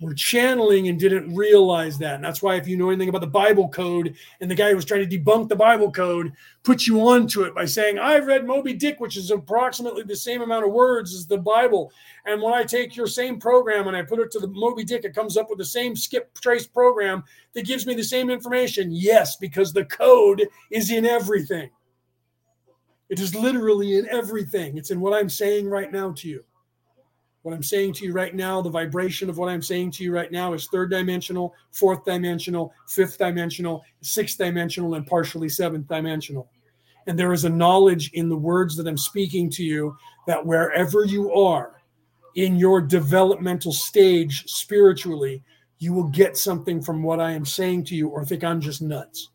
were 0.04 0.14
channeling 0.14 0.88
and 0.88 1.00
didn't 1.00 1.34
realize 1.34 1.98
that. 1.98 2.16
And 2.16 2.24
that's 2.24 2.42
why, 2.42 2.56
if 2.56 2.68
you 2.68 2.78
know 2.78 2.90
anything 2.90 3.10
about 3.10 3.22
the 3.22 3.28
Bible 3.28 3.70
code 3.70 4.16
and 4.42 4.52
the 4.52 4.56
guy 4.56 4.70
who 4.70 4.76
was 4.76 4.86
trying 4.86 5.08
to 5.08 5.20
debunk 5.20 5.50
the 5.50 5.56
Bible 5.56 5.92
code 5.92 6.34
put 6.64 6.86
you 6.86 7.00
onto 7.02 7.44
it 7.44 7.56
by 7.56 7.66
saying, 7.66 7.98
I've 7.98 8.28
read 8.28 8.46
Moby 8.46 8.74
Dick, 8.74 9.00
which 9.00 9.18
is 9.18 9.32
approximately 9.32 10.04
the 10.04 10.16
same 10.16 10.42
amount 10.42 10.66
of 10.66 10.72
words 10.72 11.14
as 11.14 11.26
the 11.26 11.38
Bible. 11.38 11.92
And 12.26 12.42
when 12.42 12.54
I 12.54 12.64
take 12.64 12.96
your 12.96 13.08
same 13.08 13.40
program 13.40 13.88
and 13.88 13.98
I 13.98 14.02
put 14.02 14.20
it 14.20 14.32
to 14.32 14.40
the 14.40 14.48
Moby 14.48 14.84
Dick, 14.84 15.06
it 15.06 15.16
comes 15.16 15.38
up 15.38 15.50
with 15.50 15.58
the 15.58 15.66
same 15.66 15.96
skip 15.96 16.34
trace 16.40 16.68
program 16.68 17.24
that 17.54 17.66
gives 17.66 17.86
me 17.86 17.96
the 17.96 18.04
same 18.04 18.30
information. 18.30 18.90
Yes, 18.92 19.36
because 19.38 19.74
the 19.74 19.86
code 19.86 20.48
is 20.72 20.92
in 20.92 21.06
everything. 21.06 21.70
It 23.10 23.20
is 23.20 23.36
literally 23.36 23.98
in 23.98 24.08
everything. 24.10 24.78
It's 24.78 24.92
in 24.92 25.00
what 25.00 25.14
I'm 25.14 25.30
saying 25.30 25.70
right 25.70 25.92
now 25.92 26.12
to 26.14 26.28
you. 26.28 26.44
What 27.44 27.54
I'm 27.54 27.64
saying 27.64 27.94
to 27.96 28.06
you 28.06 28.14
right 28.14 28.34
now, 28.34 28.62
the 28.62 28.70
vibration 28.70 29.30
of 29.30 29.38
what 29.38 29.50
I'm 29.50 29.62
saying 29.62 29.92
to 29.92 30.04
you 30.04 30.14
right 30.14 30.32
now 30.32 30.54
is 30.54 30.68
third 30.68 30.90
dimensional, 30.90 31.54
fourth 31.72 32.06
dimensional, 32.06 32.74
fifth 32.88 33.18
dimensional, 33.18 33.84
sixth 34.02 34.38
dimensional, 34.38 34.96
and 34.96 35.06
partially 35.06 35.50
seventh 35.50 35.88
dimensional. 35.90 36.50
And 37.06 37.20
there 37.20 37.34
is 37.34 37.44
a 37.44 37.50
knowledge 37.50 38.12
in 38.14 38.30
the 38.30 38.38
words 38.38 38.78
that 38.78 38.88
I'm 38.88 38.98
speaking 38.98 39.50
to 39.52 39.64
you 39.64 39.96
that 40.26 40.46
wherever 40.46 41.04
you 41.04 41.34
are 41.34 41.82
in 42.36 42.56
your 42.56 42.80
developmental 42.80 43.74
stage 43.74 44.46
spiritually, 44.48 45.44
you 45.80 45.92
will 45.92 46.08
get 46.08 46.38
something 46.38 46.82
from 46.82 47.04
what 47.04 47.20
I 47.20 47.32
am 47.32 47.46
saying 47.46 47.84
to 47.86 47.96
you 47.96 48.08
or 48.08 48.24
think 48.24 48.46
I'm 48.46 48.62
just 48.62 48.82
nuts. 48.82 49.30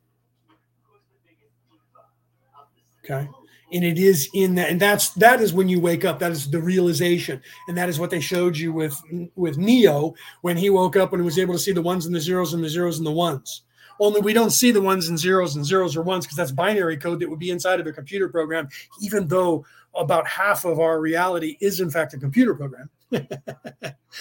Okay 3.04 3.28
and 3.72 3.84
it 3.84 3.98
is 3.98 4.28
in 4.32 4.54
that 4.54 4.70
and 4.70 4.80
that's 4.80 5.10
that 5.10 5.40
is 5.40 5.52
when 5.52 5.68
you 5.68 5.80
wake 5.80 6.04
up. 6.04 6.18
That 6.18 6.32
is 6.32 6.50
the 6.50 6.60
realization. 6.60 7.40
And 7.66 7.76
that 7.76 7.88
is 7.88 7.98
what 7.98 8.10
they 8.10 8.20
showed 8.20 8.56
you 8.56 8.72
with 8.72 9.00
with 9.36 9.58
neo 9.58 10.14
when 10.42 10.56
he 10.56 10.70
woke 10.70 10.96
up 10.96 11.12
and 11.12 11.24
was 11.24 11.38
able 11.38 11.54
to 11.54 11.60
see 11.60 11.72
the 11.72 11.82
ones 11.82 12.06
and 12.06 12.14
the 12.14 12.20
zeros 12.20 12.54
and 12.54 12.64
the 12.64 12.68
zeros 12.68 12.98
and 12.98 13.06
the 13.06 13.12
ones. 13.12 13.62
Only 14.00 14.20
we 14.20 14.32
don't 14.32 14.50
see 14.50 14.70
the 14.70 14.80
ones 14.80 15.08
and 15.08 15.18
zeros 15.18 15.56
and 15.56 15.64
zeros 15.64 15.96
or 15.96 16.02
ones 16.02 16.24
because 16.24 16.36
that's 16.36 16.52
binary 16.52 16.96
code 16.96 17.20
that 17.20 17.28
would 17.28 17.40
be 17.40 17.50
inside 17.50 17.80
of 17.80 17.86
a 17.86 17.92
computer 17.92 18.28
program 18.28 18.68
even 19.00 19.26
though 19.28 19.64
about 19.94 20.26
half 20.26 20.64
of 20.64 20.78
our 20.78 21.00
reality 21.00 21.56
is 21.60 21.80
in 21.80 21.90
fact 21.90 22.14
a 22.14 22.18
computer 22.18 22.54
program. 22.54 22.88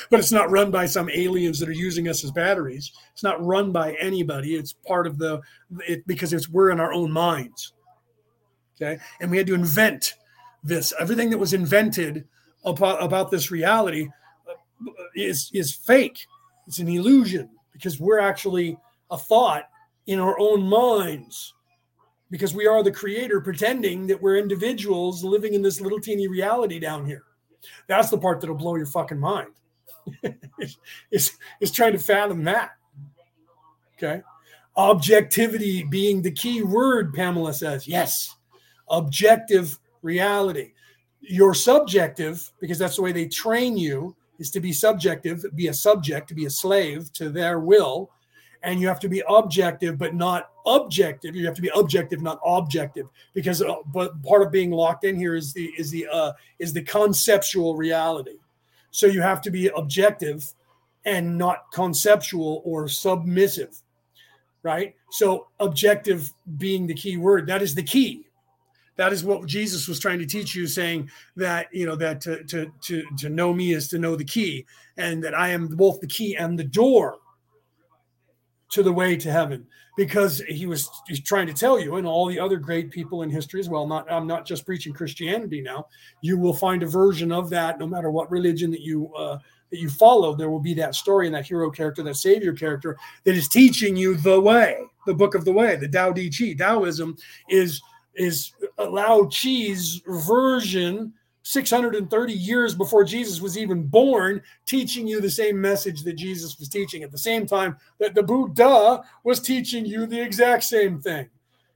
But 0.09 0.19
it's 0.19 0.33
not 0.33 0.51
run 0.51 0.69
by 0.69 0.85
some 0.85 1.09
aliens 1.09 1.59
that 1.59 1.69
are 1.69 1.73
using 1.73 2.07
us 2.09 2.23
as 2.23 2.31
batteries. 2.31 2.91
It's 3.13 3.23
not 3.23 3.43
run 3.43 3.71
by 3.71 3.93
anybody. 3.93 4.55
It's 4.55 4.73
part 4.73 5.07
of 5.07 5.17
the 5.17 5.41
it 5.87 6.05
because 6.05 6.33
it's 6.33 6.49
we're 6.49 6.71
in 6.71 6.79
our 6.79 6.93
own 6.93 7.11
minds 7.11 7.73
Okay. 8.79 9.01
And 9.19 9.31
we 9.31 9.37
had 9.37 9.47
to 9.47 9.55
invent 9.55 10.13
this. 10.63 10.93
Everything 10.99 11.29
that 11.31 11.37
was 11.37 11.53
invented 11.53 12.27
about, 12.63 13.03
about 13.03 13.31
this 13.31 13.49
reality 13.49 14.07
uh, 14.47 14.91
is, 15.15 15.49
is 15.53 15.73
fake. 15.73 16.27
It's 16.67 16.79
an 16.79 16.87
illusion 16.87 17.49
because 17.73 17.99
we're 17.99 18.19
actually 18.19 18.77
a 19.09 19.17
thought 19.17 19.63
in 20.05 20.19
our 20.19 20.39
own 20.39 20.63
minds 20.63 21.53
because 22.29 22.53
we 22.53 22.67
are 22.67 22.83
the 22.83 22.91
creator 22.91 23.41
pretending 23.41 24.05
that 24.07 24.21
we're 24.21 24.37
individuals 24.37 25.23
living 25.23 25.53
in 25.53 25.61
this 25.61 25.81
little 25.81 25.99
teeny 25.99 26.27
reality 26.27 26.79
down 26.79 27.05
here. 27.05 27.23
That's 27.87 28.09
the 28.09 28.17
part 28.17 28.41
that'll 28.41 28.55
blow 28.55 28.75
your 28.75 28.85
fucking 28.85 29.19
mind. 29.19 29.53
is, 31.11 31.37
is 31.59 31.71
trying 31.71 31.93
to 31.93 31.99
fathom 31.99 32.43
that. 32.43 32.71
Okay. 33.97 34.21
Objectivity 34.75 35.83
being 35.83 36.21
the 36.21 36.31
key 36.31 36.61
word, 36.61 37.13
Pamela 37.13 37.53
says. 37.53 37.87
Yes 37.87 38.36
objective 38.89 39.77
reality. 40.01 40.71
Your 41.21 41.53
subjective, 41.53 42.51
because 42.59 42.79
that's 42.79 42.95
the 42.95 43.01
way 43.01 43.11
they 43.11 43.27
train 43.27 43.77
you, 43.77 44.15
is 44.39 44.51
to 44.51 44.59
be 44.59 44.71
subjective, 44.71 45.43
be 45.55 45.67
a 45.67 45.73
subject, 45.73 46.27
to 46.29 46.35
be 46.35 46.45
a 46.45 46.49
slave 46.49 47.11
to 47.13 47.29
their 47.29 47.59
will. 47.59 48.11
And 48.63 48.79
you 48.79 48.87
have 48.87 48.99
to 49.01 49.09
be 49.09 49.23
objective, 49.27 49.97
but 49.97 50.15
not 50.15 50.51
objective. 50.65 51.35
You 51.35 51.45
have 51.45 51.55
to 51.55 51.61
be 51.61 51.71
objective, 51.75 52.21
not 52.21 52.39
objective, 52.45 53.07
because 53.33 53.61
uh, 53.61 53.75
but 53.93 54.21
part 54.23 54.41
of 54.41 54.51
being 54.51 54.71
locked 54.71 55.03
in 55.03 55.15
here 55.15 55.35
is 55.35 55.53
the 55.53 55.71
is 55.77 55.91
the 55.91 56.07
uh, 56.11 56.33
is 56.59 56.73
the 56.73 56.81
conceptual 56.81 57.75
reality. 57.75 58.37
So 58.91 59.05
you 59.05 59.21
have 59.21 59.41
to 59.41 59.51
be 59.51 59.67
objective 59.67 60.53
and 61.05 61.37
not 61.37 61.71
conceptual 61.71 62.61
or 62.65 62.87
submissive, 62.87 63.81
right? 64.63 64.95
So 65.11 65.47
objective 65.59 66.33
being 66.57 66.87
the 66.87 66.95
key 66.95 67.15
word. 67.15 67.47
That 67.47 67.61
is 67.61 67.75
the 67.75 67.83
key 67.83 68.26
that 68.97 69.13
is 69.13 69.23
what 69.23 69.45
Jesus 69.45 69.87
was 69.87 69.99
trying 69.99 70.19
to 70.19 70.25
teach 70.25 70.55
you, 70.55 70.67
saying 70.67 71.09
that 71.35 71.67
you 71.71 71.85
know 71.85 71.95
that 71.95 72.19
to 72.21 72.43
to 72.45 72.71
to 72.81 73.03
to 73.19 73.29
know 73.29 73.53
me 73.53 73.73
is 73.73 73.87
to 73.89 73.99
know 73.99 74.15
the 74.15 74.25
key, 74.25 74.65
and 74.97 75.23
that 75.23 75.33
I 75.33 75.49
am 75.49 75.67
both 75.67 76.01
the 76.01 76.07
key 76.07 76.35
and 76.35 76.57
the 76.57 76.63
door 76.63 77.17
to 78.71 78.83
the 78.83 78.91
way 78.91 79.15
to 79.15 79.31
heaven. 79.31 79.65
Because 79.95 80.41
he 80.47 80.67
was 80.67 80.89
trying 81.25 81.47
to 81.47 81.53
tell 81.53 81.79
you, 81.79 81.95
and 81.95 82.05
all 82.05 82.27
the 82.27 82.39
other 82.39 82.57
great 82.57 82.91
people 82.91 83.23
in 83.23 83.31
history 83.31 83.59
as 83.59 83.67
well. 83.67 83.87
Not 83.87 84.11
I'm 84.11 84.27
not 84.27 84.45
just 84.45 84.65
preaching 84.65 84.93
Christianity 84.93 85.61
now. 85.61 85.87
You 86.21 86.37
will 86.37 86.53
find 86.53 86.83
a 86.83 86.87
version 86.87 87.31
of 87.31 87.49
that, 87.49 87.79
no 87.79 87.87
matter 87.87 88.11
what 88.11 88.29
religion 88.29 88.69
that 88.71 88.81
you 88.81 89.11
uh, 89.15 89.39
that 89.71 89.79
you 89.79 89.89
follow. 89.89 90.35
There 90.35 90.49
will 90.49 90.59
be 90.59 90.75
that 90.75 90.95
story 90.95 91.25
and 91.25 91.35
that 91.35 91.47
hero 91.47 91.69
character, 91.71 92.03
that 92.03 92.15
savior 92.15 92.53
character 92.53 92.97
that 93.23 93.35
is 93.35 93.47
teaching 93.47 93.95
you 93.95 94.15
the 94.15 94.39
way, 94.39 94.77
the 95.05 95.15
book 95.15 95.33
of 95.33 95.45
the 95.45 95.51
way, 95.51 95.75
the 95.75 95.87
Tao 95.87 96.11
Te 96.11 96.29
Chi. 96.29 96.53
Taoism 96.53 97.17
is 97.49 97.81
is 98.17 98.51
Lao 98.77 99.27
Chi's 99.27 100.01
version 100.07 101.13
630 101.43 102.33
years 102.33 102.75
before 102.75 103.05
Jesus 103.05 103.39
was 103.39 103.57
even 103.57 103.83
born, 103.83 104.41
teaching 104.65 105.07
you 105.07 105.21
the 105.21 105.29
same 105.29 105.61
message 105.61 106.03
that 106.03 106.17
Jesus 106.17 106.59
was 106.59 106.67
teaching 106.67 107.03
at 107.03 107.11
the 107.11 107.17
same 107.17 107.45
time 107.45 107.77
that 107.99 108.13
the 108.13 108.23
Buddha 108.23 109.01
was 109.23 109.39
teaching 109.39 109.85
you 109.85 110.05
the 110.05 110.19
exact 110.19 110.65
same 110.65 111.01
thing. 111.01 111.29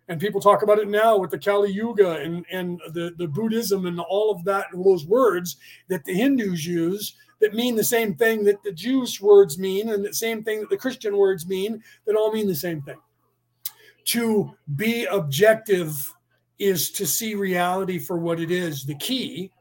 And 0.10 0.20
people 0.20 0.42
talk 0.42 0.62
about 0.62 0.80
it 0.80 0.90
now 0.90 1.16
with 1.16 1.32
the 1.32 1.40
Kali 1.40 1.72
Yuga 1.72 2.18
and, 2.18 2.46
and 2.52 2.82
the, 2.92 3.14
the 3.18 3.28
Buddhism 3.28 3.86
and 3.86 3.98
all 3.98 4.30
of 4.30 4.44
that, 4.44 4.66
and 4.74 4.86
those 4.86 5.06
words 5.06 5.56
that 5.88 6.04
the 6.04 6.14
Hindus 6.14 6.66
use 6.66 7.16
that 7.40 7.54
mean 7.54 7.78
the 7.78 7.84
same 7.84 8.14
thing 8.14 8.44
that 8.44 8.62
the 8.64 8.74
Jewish 8.74 9.22
words 9.22 9.58
mean 9.58 9.90
and 9.92 10.04
the 10.04 10.14
same 10.14 10.44
thing 10.44 10.60
that 10.60 10.70
the 10.70 10.76
Christian 10.76 11.16
words 11.16 11.48
mean 11.48 11.82
that 12.06 12.18
all 12.18 12.34
mean 12.34 12.48
the 12.48 12.56
same 12.56 12.82
thing. 12.82 13.00
To 14.08 14.54
be 14.76 15.06
objective 15.06 16.14
is 16.62 16.92
to 16.92 17.08
see 17.08 17.36
reality 17.36 17.98
for 17.98 18.18
what 18.18 18.40
it 18.40 18.52
is. 18.52 18.86
The 18.86 18.96
key, 18.96 19.52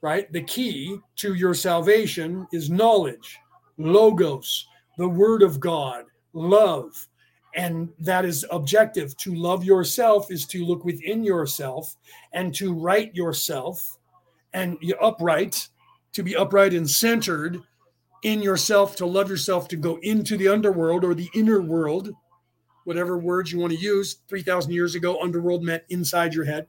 right? 0.00 0.30
The 0.32 0.42
key 0.42 0.98
to 1.16 1.34
your 1.34 1.54
salvation 1.54 2.46
is 2.52 2.70
knowledge, 2.70 3.38
logos, 3.78 4.66
the 4.96 5.08
word 5.08 5.42
of 5.42 5.58
God, 5.58 6.04
love. 6.32 7.08
And 7.56 7.88
that 8.00 8.24
is 8.24 8.44
objective. 8.50 9.16
To 9.18 9.34
love 9.34 9.64
yourself 9.64 10.30
is 10.30 10.46
to 10.46 10.64
look 10.64 10.84
within 10.84 11.24
yourself 11.24 11.94
and 12.32 12.54
to 12.54 12.74
right 12.74 13.14
yourself 13.14 13.98
and 14.52 14.76
you're 14.80 15.02
upright, 15.02 15.68
to 16.12 16.22
be 16.22 16.36
upright 16.36 16.74
and 16.74 16.88
centered 16.88 17.60
in 18.22 18.40
yourself, 18.40 18.96
to 18.96 19.06
love 19.06 19.28
yourself, 19.28 19.68
to 19.68 19.76
go 19.76 19.98
into 20.02 20.36
the 20.36 20.48
underworld 20.48 21.04
or 21.04 21.14
the 21.14 21.28
inner 21.34 21.60
world 21.60 22.10
whatever 22.84 23.18
words 23.18 23.52
you 23.52 23.58
want 23.58 23.72
to 23.72 23.78
use. 23.78 24.18
3,000 24.28 24.72
years 24.72 24.94
ago, 24.94 25.20
underworld 25.20 25.62
meant 25.62 25.82
inside 25.88 26.34
your 26.34 26.44
head 26.44 26.66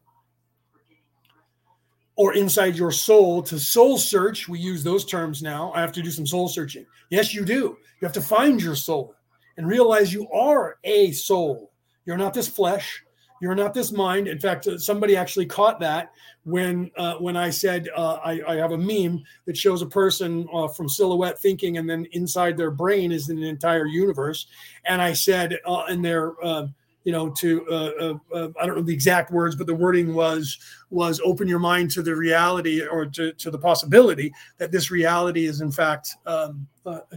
or 2.15 2.33
inside 2.33 2.75
your 2.75 2.91
soul. 2.91 3.43
To 3.43 3.59
soul 3.59 3.97
search, 3.97 4.47
we 4.47 4.59
use 4.59 4.83
those 4.83 5.05
terms 5.05 5.41
now. 5.41 5.71
I 5.73 5.81
have 5.81 5.91
to 5.93 6.01
do 6.01 6.11
some 6.11 6.25
soul 6.25 6.47
searching. 6.47 6.85
Yes, 7.09 7.33
you 7.33 7.45
do. 7.45 7.53
You 7.53 8.05
have 8.05 8.13
to 8.13 8.21
find 8.21 8.61
your 8.61 8.75
soul 8.75 9.15
and 9.57 9.67
realize 9.67 10.13
you 10.13 10.29
are 10.31 10.77
a 10.83 11.11
soul. 11.11 11.71
You're 12.05 12.17
not 12.17 12.33
this 12.33 12.47
flesh. 12.47 13.03
You're 13.41 13.55
not 13.55 13.73
this 13.73 13.91
mind. 13.91 14.27
In 14.27 14.39
fact, 14.39 14.67
uh, 14.67 14.77
somebody 14.77 15.15
actually 15.15 15.45
caught 15.45 15.79
that 15.81 16.11
when 16.43 16.89
uh, 16.97 17.15
when 17.15 17.35
I 17.35 17.49
said 17.49 17.89
uh, 17.95 18.19
I, 18.23 18.41
I, 18.47 18.55
have 18.55 18.71
a 18.71 18.77
meme 18.77 19.23
that 19.45 19.57
shows 19.57 19.81
a 19.81 19.87
person 19.87 20.47
uh, 20.53 20.67
from 20.69 20.87
silhouette 20.87 21.39
thinking, 21.39 21.77
and 21.77 21.89
then 21.89 22.07
inside 22.11 22.55
their 22.55 22.71
brain 22.71 23.11
is 23.11 23.29
an 23.29 23.43
entire 23.43 23.87
universe. 23.87 24.47
And 24.85 25.01
I 25.01 25.13
said 25.13 25.59
uh, 25.65 25.83
in 25.89 26.01
there, 26.01 26.33
uh, 26.43 26.67
you 27.03 27.11
know, 27.11 27.29
to 27.29 28.19
I 28.33 28.65
don't 28.65 28.77
know 28.77 28.81
the 28.81 28.93
exact 28.93 29.31
words, 29.31 29.55
but 29.55 29.67
the 29.67 29.75
wording 29.75 30.13
was 30.13 30.57
was 30.89 31.21
open 31.23 31.47
your 31.47 31.59
mind 31.59 31.91
to 31.91 32.01
the 32.01 32.15
reality 32.15 32.81
or 32.85 33.05
to, 33.05 33.33
to 33.33 33.51
the 33.51 33.59
possibility 33.59 34.33
that 34.57 34.71
this 34.71 34.89
reality 34.89 35.45
is 35.45 35.61
in 35.61 35.71
fact 35.71 36.15
um, 36.25 36.65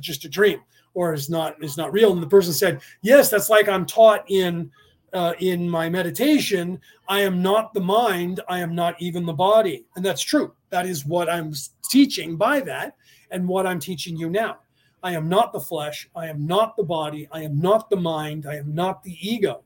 just 0.01 0.25
a 0.25 0.29
dream 0.29 0.61
or 0.95 1.15
is 1.15 1.31
not 1.31 1.63
is 1.63 1.77
not 1.77 1.93
real. 1.93 2.13
And 2.13 2.23
the 2.23 2.27
person 2.27 2.53
said, 2.53 2.81
yes, 3.03 3.31
that's 3.31 3.49
like 3.49 3.69
I'm 3.69 3.87
taught 3.87 4.25
in 4.29 4.71
uh, 5.13 5.35
in 5.39 5.69
my 5.69 5.89
meditation, 5.89 6.81
I 7.09 7.21
am 7.21 7.43
not 7.43 7.73
the 7.73 7.81
mind, 7.81 8.41
I 8.49 8.61
am 8.61 8.75
not 8.75 9.01
even 9.01 9.25
the 9.25 9.33
body. 9.33 9.85
And 9.97 10.05
that's 10.05 10.23
true. 10.23 10.55
That 10.71 10.87
is 10.87 11.07
what 11.07 11.31
I'm 11.31 11.55
teaching 11.89 12.37
by 12.37 12.61
that 12.61 12.97
and 13.31 13.49
what 13.49 13.67
I'm 13.67 13.81
teaching 13.81 14.17
you 14.17 14.31
now. 14.31 14.59
I 15.03 15.13
am 15.13 15.29
not 15.29 15.53
the 15.53 15.61
flesh, 15.61 16.09
I 16.17 16.27
am 16.27 16.47
not 16.47 16.77
the 16.77 16.83
body, 16.83 17.29
I 17.33 17.43
am 17.43 17.61
not 17.61 17.89
the 17.89 17.97
mind, 17.97 18.47
I 18.47 18.57
am 18.57 18.75
not 18.75 19.03
the 19.03 19.17
ego. 19.21 19.63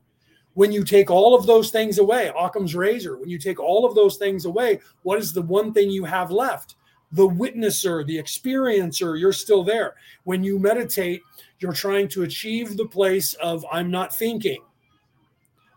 When 0.53 0.71
you 0.71 0.83
take 0.83 1.09
all 1.09 1.33
of 1.33 1.47
those 1.47 1.71
things 1.71 1.97
away, 1.97 2.31
Occam's 2.37 2.75
razor, 2.75 3.17
when 3.17 3.29
you 3.29 3.39
take 3.39 3.59
all 3.59 3.85
of 3.85 3.95
those 3.95 4.17
things 4.17 4.45
away, 4.45 4.79
what 5.01 5.17
is 5.17 5.33
the 5.33 5.41
one 5.41 5.73
thing 5.73 5.89
you 5.89 6.05
have 6.05 6.29
left? 6.29 6.75
The 7.11 7.27
witnesser, 7.27 8.05
the 8.05 8.17
experiencer, 8.17 9.19
you're 9.19 9.33
still 9.33 9.63
there. 9.63 9.95
When 10.23 10.43
you 10.43 10.59
meditate, 10.59 11.23
you're 11.59 11.73
trying 11.73 12.07
to 12.09 12.23
achieve 12.23 12.77
the 12.77 12.87
place 12.87 13.33
of 13.35 13.65
I'm 13.71 13.89
not 13.89 14.13
thinking. 14.13 14.61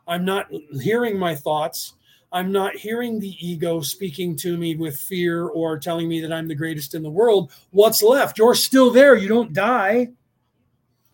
I'm 0.06 0.24
not 0.24 0.48
hearing 0.80 1.18
my 1.18 1.34
thoughts. 1.34 1.94
I'm 2.32 2.52
not 2.52 2.74
hearing 2.74 3.18
the 3.18 3.34
ego 3.40 3.80
speaking 3.80 4.36
to 4.36 4.56
me 4.56 4.76
with 4.76 4.96
fear 4.96 5.46
or 5.46 5.78
telling 5.78 6.08
me 6.08 6.20
that 6.20 6.32
I'm 6.32 6.48
the 6.48 6.54
greatest 6.54 6.94
in 6.94 7.02
the 7.02 7.10
world. 7.10 7.52
What's 7.70 8.02
left? 8.02 8.38
You're 8.38 8.54
still 8.54 8.90
there. 8.90 9.16
You 9.16 9.28
don't 9.28 9.52
die. 9.52 10.08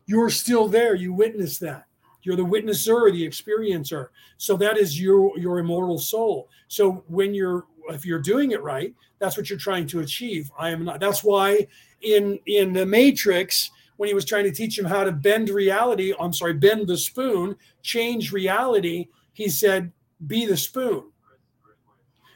You're 0.06 0.30
still 0.30 0.68
there. 0.68 0.94
You 0.94 1.12
witness 1.12 1.58
that. 1.58 1.86
You're 2.22 2.36
the 2.36 2.42
witnesser, 2.42 3.12
the 3.12 3.28
experiencer. 3.28 4.08
So 4.36 4.56
that 4.56 4.76
is 4.76 5.00
your 5.00 5.36
your 5.38 5.58
immortal 5.58 5.98
soul. 5.98 6.48
So 6.68 7.04
when 7.08 7.34
you're 7.34 7.66
if 7.88 8.06
you're 8.06 8.20
doing 8.20 8.52
it 8.52 8.62
right, 8.62 8.94
that's 9.18 9.36
what 9.36 9.50
you're 9.50 9.58
trying 9.58 9.86
to 9.88 10.00
achieve. 10.00 10.50
I 10.58 10.70
am 10.70 10.84
not. 10.84 11.00
That's 11.00 11.24
why 11.24 11.66
in 12.00 12.38
in 12.46 12.72
the 12.72 12.86
Matrix, 12.86 13.70
when 14.02 14.08
he 14.08 14.14
was 14.14 14.24
trying 14.24 14.42
to 14.42 14.50
teach 14.50 14.76
him 14.76 14.84
how 14.84 15.04
to 15.04 15.12
bend 15.12 15.48
reality, 15.48 16.12
I'm 16.18 16.32
sorry, 16.32 16.54
bend 16.54 16.88
the 16.88 16.96
spoon, 16.96 17.54
change 17.82 18.32
reality, 18.32 19.06
he 19.32 19.48
said, 19.48 19.92
"Be 20.26 20.44
the 20.44 20.56
spoon." 20.56 21.04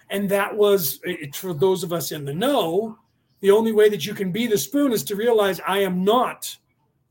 And 0.08 0.28
that 0.28 0.56
was 0.56 1.00
for 1.34 1.52
those 1.52 1.82
of 1.82 1.92
us 1.92 2.12
in 2.12 2.24
the 2.24 2.32
know. 2.32 3.00
The 3.40 3.50
only 3.50 3.72
way 3.72 3.88
that 3.88 4.06
you 4.06 4.14
can 4.14 4.30
be 4.30 4.46
the 4.46 4.56
spoon 4.56 4.92
is 4.92 5.02
to 5.06 5.16
realize 5.16 5.60
I 5.66 5.78
am 5.78 6.04
not 6.04 6.56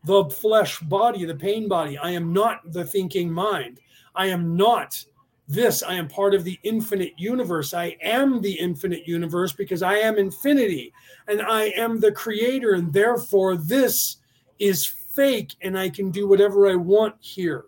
the 0.06 0.24
flesh 0.30 0.80
body, 0.80 1.26
the 1.26 1.36
pain 1.36 1.68
body. 1.68 1.98
I 1.98 2.12
am 2.12 2.32
not 2.32 2.62
the 2.72 2.86
thinking 2.86 3.30
mind. 3.30 3.82
I 4.16 4.28
am 4.28 4.56
not 4.56 5.04
this. 5.50 5.84
I 5.84 5.96
am 5.96 6.08
part 6.08 6.34
of 6.34 6.46
the 6.46 6.58
infinite 6.64 7.12
universe. 7.18 7.74
I 7.74 7.98
am 8.02 8.40
the 8.40 8.54
infinite 8.54 9.06
universe 9.06 9.52
because 9.52 9.82
I 9.82 9.96
am 9.96 10.18
infinity 10.18 10.94
and 11.28 11.42
I 11.42 11.64
am 11.76 12.00
the 12.00 12.14
creator. 12.14 12.76
And 12.76 12.94
therefore, 12.94 13.58
this 13.58 14.22
is 14.60 14.86
fake 14.86 15.56
and 15.62 15.78
I 15.78 15.90
can 15.90 16.12
do 16.12 16.28
whatever 16.28 16.68
I 16.68 16.76
want 16.76 17.16
here. 17.20 17.66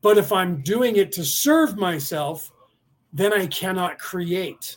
But 0.00 0.18
if 0.18 0.32
I'm 0.32 0.62
doing 0.62 0.96
it 0.96 1.12
to 1.12 1.24
serve 1.24 1.76
myself, 1.76 2.50
then 3.12 3.32
I 3.32 3.46
cannot 3.46 3.98
create. 3.98 4.76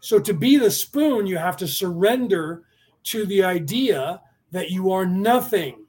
So 0.00 0.18
to 0.18 0.34
be 0.34 0.56
the 0.56 0.70
spoon, 0.70 1.26
you 1.26 1.38
have 1.38 1.56
to 1.58 1.68
surrender 1.68 2.64
to 3.04 3.26
the 3.26 3.42
idea 3.42 4.20
that 4.50 4.70
you 4.70 4.90
are 4.92 5.06
nothing. 5.06 5.86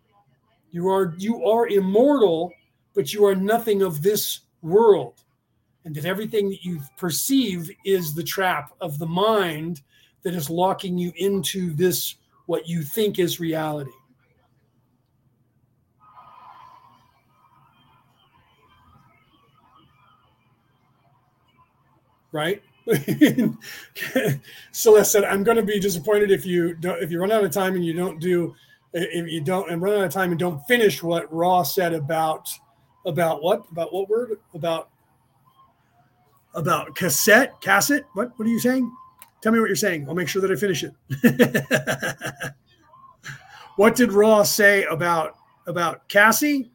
You 0.72 0.90
are 0.90 1.16
you 1.18 1.46
are 1.46 1.68
immortal, 1.68 2.54
but 2.94 3.14
you 3.14 3.26
are 3.26 3.36
nothing 3.36 3.82
of 3.82 4.02
this 4.02 4.42
world. 4.62 5.24
And 5.84 5.96
that 5.96 6.06
everything 6.06 6.50
that 6.50 6.64
you 6.64 6.80
perceive 6.98 7.70
is 7.84 8.14
the 8.14 8.24
trap 8.24 8.72
of 8.80 9.00
the 9.00 9.08
mind 9.08 9.82
that 10.24 10.36
is 10.36 10.50
locking 10.50 10.98
you 10.98 11.12
into 11.16 11.74
this 11.74 12.16
what 12.52 12.68
you 12.68 12.84
think 12.84 13.18
is 13.18 13.40
reality. 13.40 13.92
Right? 22.34 22.62
Celeste 24.74 25.12
said, 25.12 25.24
"I'm 25.24 25.46
going 25.46 25.56
to 25.56 25.64
be 25.64 25.80
disappointed 25.80 26.30
if 26.30 26.46
you 26.46 26.74
don't, 26.74 27.02
if 27.02 27.10
you 27.10 27.22
run 27.22 27.32
out 27.32 27.46
of 27.46 27.52
time 27.52 27.76
and 27.76 27.86
you 27.86 27.94
don't 27.94 28.20
do 28.20 28.54
if 28.92 29.32
you 29.32 29.40
don't 29.40 29.72
and 29.72 29.82
run 29.82 29.98
out 29.98 30.04
of 30.04 30.12
time 30.12 30.32
and 30.32 30.40
don't 30.40 30.62
finish 30.68 31.02
what 31.02 31.34
Ra 31.34 31.64
said 31.64 31.94
about 31.94 32.50
about 33.06 33.42
what 33.42 33.64
about 33.72 33.94
what 33.94 34.10
word 34.10 34.38
about 34.54 34.90
about 36.54 36.96
cassette 36.96 37.62
cassette 37.62 38.06
what 38.14 38.38
what 38.38 38.46
are 38.46 38.52
you 38.52 38.60
saying? 38.60 38.92
Tell 39.42 39.52
me 39.52 39.60
what 39.60 39.68
you're 39.68 39.76
saying. 39.76 40.08
I'll 40.08 40.16
make 40.16 40.28
sure 40.28 40.42
that 40.42 40.52
I 40.52 40.56
finish 40.56 40.84
it. 40.84 40.94
what 43.76 43.96
did 43.96 44.14
Ra 44.14 44.44
say 44.44 44.84
about 44.86 45.36
about 45.68 46.08
Cassie? 46.08 46.72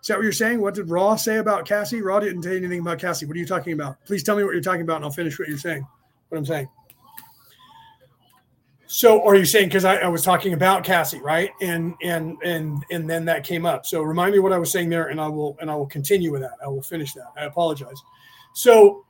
Is 0.00 0.08
that 0.08 0.16
what 0.16 0.24
you're 0.24 0.32
saying? 0.32 0.60
What 0.60 0.74
did 0.74 0.90
Ra 0.90 1.16
say 1.16 1.38
about 1.38 1.66
Cassie? 1.66 2.02
Ra 2.02 2.20
didn't 2.20 2.42
say 2.42 2.56
anything 2.56 2.80
about 2.80 2.98
Cassie. 2.98 3.26
What 3.26 3.36
are 3.36 3.40
you 3.40 3.46
talking 3.46 3.72
about? 3.72 4.04
Please 4.04 4.22
tell 4.22 4.36
me 4.36 4.44
what 4.44 4.52
you're 4.52 4.62
talking 4.62 4.82
about, 4.82 4.96
and 4.96 5.04
I'll 5.04 5.10
finish 5.10 5.38
what 5.38 5.48
you're 5.48 5.58
saying. 5.58 5.86
What 6.28 6.38
I'm 6.38 6.46
saying. 6.46 6.68
So, 8.90 9.22
are 9.26 9.34
you 9.36 9.44
saying 9.44 9.68
because 9.68 9.84
I, 9.84 9.96
I, 9.96 10.08
was 10.08 10.22
talking 10.22 10.54
about 10.54 10.82
Cassie, 10.82 11.20
right? 11.20 11.50
And 11.60 11.94
and 12.02 12.38
and 12.42 12.82
and 12.90 13.08
then 13.08 13.26
that 13.26 13.44
came 13.44 13.66
up. 13.66 13.84
So, 13.84 14.00
remind 14.00 14.32
me 14.32 14.38
what 14.38 14.52
I 14.52 14.58
was 14.58 14.72
saying 14.72 14.88
there, 14.88 15.08
and 15.08 15.20
I 15.20 15.28
will 15.28 15.58
and 15.60 15.70
I 15.70 15.74
will 15.74 15.86
continue 15.86 16.32
with 16.32 16.40
that. 16.40 16.54
I 16.64 16.68
will 16.68 16.82
finish 16.82 17.12
that. 17.12 17.30
I 17.36 17.44
apologize. 17.44 18.00
So, 18.54 19.04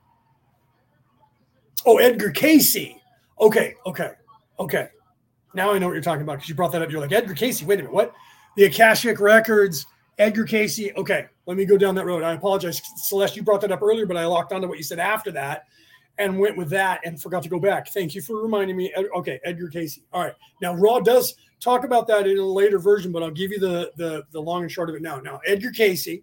oh, 1.85 1.97
Edgar 1.97 2.31
Cayce. 2.31 2.98
Okay, 3.39 3.75
okay, 3.85 4.11
okay. 4.59 4.89
Now 5.53 5.73
I 5.73 5.79
know 5.79 5.87
what 5.87 5.93
you're 5.93 6.01
talking 6.01 6.23
about 6.23 6.37
because 6.37 6.49
you 6.49 6.55
brought 6.55 6.71
that 6.73 6.81
up. 6.81 6.91
You're 6.91 7.01
like 7.01 7.11
Edgar 7.11 7.33
Cayce. 7.33 7.63
Wait 7.63 7.75
a 7.75 7.83
minute, 7.83 7.93
what? 7.93 8.13
The 8.55 8.65
Akashic 8.65 9.19
Records 9.19 9.85
Edgar 10.17 10.43
Cayce. 10.43 10.91
Okay, 10.97 11.25
let 11.45 11.57
me 11.57 11.65
go 11.65 11.77
down 11.77 11.95
that 11.95 12.05
road. 12.05 12.23
I 12.23 12.33
apologize, 12.33 12.81
Celeste. 12.97 13.37
You 13.37 13.43
brought 13.43 13.61
that 13.61 13.71
up 13.71 13.81
earlier, 13.81 14.05
but 14.05 14.17
I 14.17 14.25
locked 14.25 14.51
onto 14.51 14.67
what 14.67 14.77
you 14.77 14.83
said 14.83 14.99
after 14.99 15.31
that 15.31 15.65
and 16.17 16.37
went 16.37 16.57
with 16.57 16.69
that 16.69 16.99
and 17.05 17.19
forgot 17.19 17.41
to 17.43 17.49
go 17.49 17.59
back. 17.59 17.87
Thank 17.89 18.13
you 18.13 18.21
for 18.21 18.41
reminding 18.41 18.75
me. 18.75 18.93
Okay, 19.15 19.39
Edgar 19.45 19.69
Cayce. 19.69 19.99
All 20.11 20.23
right. 20.23 20.35
Now 20.61 20.75
Ra 20.75 20.99
does 20.99 21.35
talk 21.61 21.85
about 21.85 22.07
that 22.07 22.27
in 22.27 22.37
a 22.37 22.43
later 22.43 22.77
version, 22.77 23.11
but 23.11 23.23
I'll 23.23 23.31
give 23.31 23.51
you 23.51 23.59
the 23.59 23.91
the, 23.95 24.23
the 24.31 24.39
long 24.39 24.63
and 24.63 24.71
short 24.71 24.89
of 24.89 24.95
it 24.95 25.01
now. 25.01 25.19
Now 25.19 25.39
Edgar 25.47 25.71
Cayce, 25.71 26.19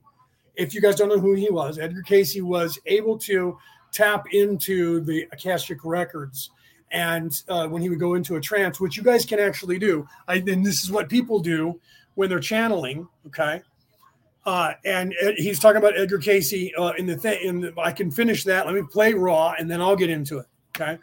if 0.54 0.74
you 0.74 0.82
guys 0.82 0.96
don't 0.96 1.08
know 1.08 1.18
who 1.18 1.32
he 1.32 1.48
was, 1.50 1.78
Edgar 1.78 2.02
Cayce 2.02 2.40
was 2.42 2.78
able 2.84 3.18
to 3.20 3.56
tap 3.92 4.26
into 4.32 5.00
the 5.00 5.26
Akashic 5.32 5.78
records. 5.84 6.50
And 6.92 7.32
uh, 7.48 7.66
when 7.68 7.82
he 7.82 7.88
would 7.88 7.98
go 7.98 8.14
into 8.14 8.36
a 8.36 8.40
trance, 8.40 8.78
which 8.78 8.96
you 8.96 9.02
guys 9.02 9.26
can 9.26 9.38
actually 9.38 9.78
do, 9.78 10.06
I, 10.28 10.36
and 10.36 10.64
this 10.64 10.84
is 10.84 10.90
what 10.90 11.08
people 11.08 11.40
do 11.40 11.80
when 12.14 12.28
they're 12.28 12.40
channeling. 12.40 13.08
Okay, 13.26 13.60
uh, 14.44 14.74
and 14.84 15.12
he's 15.36 15.58
talking 15.58 15.78
about 15.78 15.98
Edgar 15.98 16.18
Cayce 16.18 16.70
uh, 16.78 16.92
in 16.96 17.06
the 17.06 17.16
thing. 17.16 17.48
And 17.48 17.72
I 17.78 17.90
can 17.90 18.10
finish 18.10 18.44
that. 18.44 18.66
Let 18.66 18.74
me 18.74 18.82
play 18.90 19.12
Ra 19.12 19.54
and 19.58 19.68
then 19.68 19.80
I'll 19.80 19.96
get 19.96 20.10
into 20.10 20.38
it. 20.38 20.46
Okay, 20.76 20.98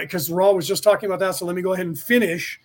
because 0.00 0.30
uh, 0.30 0.34
Ra 0.34 0.50
was 0.50 0.66
just 0.66 0.82
talking 0.82 1.06
about 1.06 1.20
that. 1.20 1.36
So 1.36 1.46
let 1.46 1.54
me 1.54 1.62
go 1.62 1.74
ahead 1.74 1.86
and 1.86 1.98
finish 1.98 2.60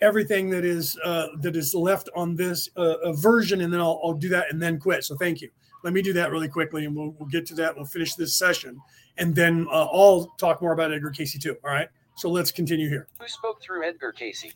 everything 0.00 0.50
that 0.50 0.64
is 0.64 0.98
uh, 1.04 1.28
that 1.40 1.56
is 1.56 1.74
left 1.74 2.08
on 2.14 2.34
this 2.34 2.68
uh, 2.76 3.12
version, 3.12 3.60
and 3.60 3.72
then 3.72 3.80
I'll, 3.80 4.00
I'll, 4.02 4.14
do 4.14 4.28
that 4.30 4.46
and 4.50 4.60
then 4.60 4.78
quit. 4.78 5.04
So 5.04 5.16
thank 5.16 5.40
you. 5.40 5.50
Let 5.84 5.92
me 5.92 6.02
do 6.02 6.12
that 6.14 6.30
really 6.30 6.48
quickly, 6.48 6.84
and 6.84 6.96
we'll, 6.96 7.14
we'll 7.18 7.28
get 7.28 7.46
to 7.46 7.54
that. 7.56 7.76
We'll 7.76 7.84
finish 7.84 8.14
this 8.14 8.34
session, 8.34 8.80
and 9.16 9.34
then 9.34 9.66
uh, 9.70 9.86
I'll 9.86 10.34
talk 10.38 10.60
more 10.60 10.72
about 10.72 10.92
Edgar 10.92 11.10
Cayce 11.10 11.38
too. 11.38 11.56
All 11.64 11.70
right. 11.70 11.88
So 12.18 12.28
let's 12.28 12.50
continue 12.50 12.88
here. 12.88 13.06
Who 13.20 13.28
spoke 13.28 13.62
through 13.62 13.84
Edgar 13.84 14.10
Cayce? 14.10 14.52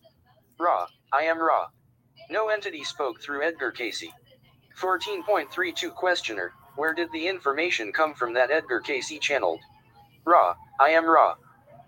Ra. 0.59 0.89
I 1.13 1.23
am 1.23 1.39
Ra. 1.39 1.69
No 2.29 2.49
entity 2.49 2.83
spoke 2.83 3.23
through 3.23 3.45
Edgar 3.45 3.71
Cayce. 3.71 4.11
14.32 4.81 5.95
Questioner 5.95 6.55
Where 6.75 6.93
did 6.93 7.13
the 7.13 7.29
information 7.29 7.93
come 7.93 8.15
from 8.15 8.35
that 8.35 8.51
Edgar 8.51 8.81
Cayce 8.81 9.17
channeled? 9.21 9.61
Ra, 10.25 10.57
I 10.81 10.89
am 10.89 11.07
Ra. 11.07 11.37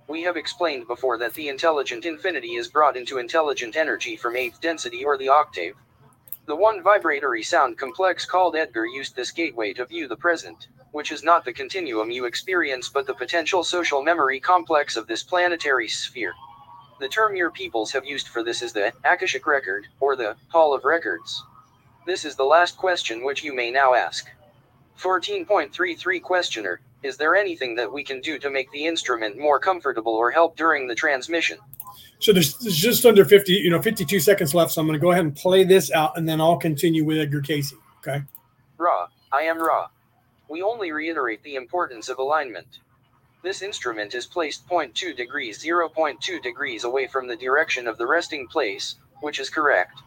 We 0.07 0.23
have 0.23 0.37
explained 0.37 0.87
before 0.87 1.19
that 1.19 1.35
the 1.35 1.49
intelligent 1.49 2.05
infinity 2.05 2.55
is 2.55 2.69
brought 2.69 2.97
into 2.97 3.19
intelligent 3.19 3.75
energy 3.75 4.15
from 4.15 4.35
8th 4.35 4.61
density 4.61 5.05
or 5.05 5.19
the 5.19 5.31
octave. 5.31 5.75
The 6.47 6.55
one 6.55 6.85
vibratory 6.85 7.43
sound 7.43 7.79
complex 7.79 8.25
called 8.25 8.55
Edgar 8.55 8.87
used 8.87 9.17
this 9.17 9.33
gateway 9.33 9.73
to 9.73 9.87
view 9.87 10.07
the 10.07 10.17
present, 10.17 10.69
which 10.95 11.11
is 11.11 11.25
not 11.25 11.45
the 11.45 11.53
continuum 11.53 12.09
you 12.09 12.25
experience 12.25 12.89
but 12.89 13.05
the 13.05 13.15
potential 13.15 13.65
social 13.65 14.01
memory 14.01 14.39
complex 14.39 14.97
of 14.97 15.09
this 15.09 15.25
planetary 15.25 15.89
sphere. 15.89 16.33
The 17.01 17.09
term 17.09 17.35
your 17.35 17.51
peoples 17.51 17.91
have 17.91 18.07
used 18.07 18.29
for 18.29 18.45
this 18.45 18.63
is 18.63 18.73
the 18.73 18.93
Akashic 19.05 19.45
Record, 19.45 19.89
or 19.99 20.15
the 20.15 20.37
Hall 20.51 20.73
of 20.73 20.85
Records. 20.85 21.43
This 22.07 22.25
is 22.25 22.37
the 22.37 22.45
last 22.45 22.77
question 22.77 23.25
which 23.25 23.43
you 23.43 23.53
may 23.53 23.73
now 23.73 23.95
ask. 23.95 24.29
14.33 25.01 26.23
Questioner 26.23 26.81
Is 27.03 27.17
there 27.17 27.35
anything 27.35 27.75
that 27.75 27.93
we 27.93 28.05
can 28.05 28.21
do 28.21 28.39
to 28.39 28.49
make 28.49 28.71
the 28.71 28.87
instrument 28.87 29.37
more 29.37 29.59
comfortable 29.59 30.15
or 30.15 30.31
help 30.31 30.57
during 30.57 30.87
the 30.87 30.95
transmission? 30.95 31.59
So 32.21 32.33
there's, 32.33 32.57
there's 32.59 32.77
just 32.77 33.05
under 33.05 33.25
50, 33.25 33.53
you 33.53 33.69
know, 33.69 33.83
52 33.83 34.21
seconds 34.21 34.55
left. 34.55 34.71
So 34.71 34.81
I'm 34.81 34.87
going 34.87 34.97
to 34.97 35.03
go 35.03 35.11
ahead 35.11 35.25
and 35.25 35.35
play 35.35 35.65
this 35.65 35.91
out 35.91 36.17
and 36.17 36.29
then 36.29 36.41
I'll 36.41 36.57
continue 36.57 37.05
with 37.05 37.19
Edgar 37.19 37.41
Cayce. 37.41 37.75
Okay. 37.99 38.23
Ra. 38.79 39.09
I 39.33 39.43
am 39.43 39.59
Ra. 39.59 39.89
We 40.49 40.63
only 40.63 40.93
reiterate 40.93 41.43
the 41.43 41.57
importance 41.57 42.09
of 42.09 42.19
alignment. 42.19 42.79
This 43.43 43.63
instrument 43.63 44.15
is 44.15 44.27
placed 44.27 44.69
0.2 44.69 45.17
degrees 45.17 45.63
0.2 45.63 46.43
degrees 46.43 46.85
away 46.85 47.07
from 47.07 47.27
the 47.27 47.37
direction 47.37 47.87
of 47.87 47.99
the 47.99 48.07
resting 48.07 48.47
place, 48.47 48.97
which 49.21 49.39
is 49.39 49.51
correct. 49.51 50.01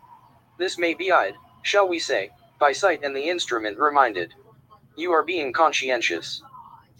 This 0.57 0.77
may 0.77 0.93
be 0.93 1.11
eyed, 1.11 1.35
shall 1.63 1.87
we 1.87 1.99
say, 1.99 2.31
by 2.59 2.71
sight 2.71 3.03
and 3.03 3.15
the 3.15 3.29
instrument 3.29 3.77
reminded. 3.77 4.33
You 4.95 5.11
are 5.11 5.23
being 5.23 5.53
conscientious. 5.53 6.41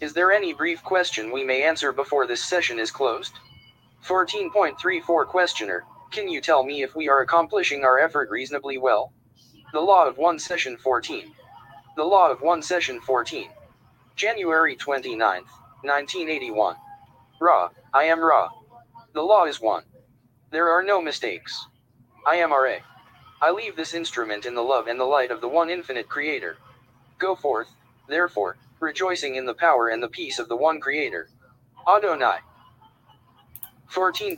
Is 0.00 0.12
there 0.12 0.30
any 0.30 0.52
brief 0.52 0.82
question 0.84 1.32
we 1.32 1.42
may 1.42 1.62
answer 1.62 1.92
before 1.92 2.26
this 2.26 2.44
session 2.44 2.78
is 2.78 2.92
closed? 2.92 3.34
14.34 4.04 5.26
Questioner 5.26 5.84
Can 6.12 6.28
you 6.28 6.40
tell 6.40 6.62
me 6.62 6.82
if 6.82 6.94
we 6.94 7.08
are 7.08 7.20
accomplishing 7.20 7.84
our 7.84 7.98
effort 7.98 8.30
reasonably 8.30 8.78
well? 8.78 9.12
The 9.72 9.80
Law 9.80 10.06
of 10.06 10.18
One 10.18 10.38
Session 10.38 10.76
14. 10.76 11.34
The 11.98 12.04
Law 12.04 12.30
of 12.30 12.42
One 12.42 12.62
Session 12.62 13.00
14. 13.00 13.50
January 14.14 14.76
29th, 14.76 15.50
1981. 15.82 16.76
Ra, 17.40 17.70
I 17.92 18.04
am 18.04 18.20
Ra. 18.20 18.50
The 19.14 19.22
law 19.22 19.46
is 19.46 19.60
one. 19.60 19.82
There 20.52 20.68
are 20.68 20.84
no 20.84 21.02
mistakes. 21.02 21.66
I 22.24 22.36
am 22.36 22.52
Ra. 22.52 22.76
I 23.42 23.50
leave 23.50 23.74
this 23.74 23.94
instrument 23.94 24.46
in 24.46 24.54
the 24.54 24.62
love 24.62 24.86
and 24.86 25.00
the 25.00 25.04
light 25.04 25.32
of 25.32 25.40
the 25.40 25.48
one 25.48 25.70
infinite 25.70 26.08
creator. 26.08 26.58
Go 27.18 27.34
forth, 27.34 27.72
therefore, 28.08 28.58
rejoicing 28.78 29.34
in 29.34 29.44
the 29.44 29.54
power 29.54 29.88
and 29.88 30.00
the 30.00 30.06
peace 30.06 30.38
of 30.38 30.48
the 30.48 30.56
one 30.56 30.78
creator. 30.78 31.28
Adonai. 31.88 32.38
14. 33.88 34.36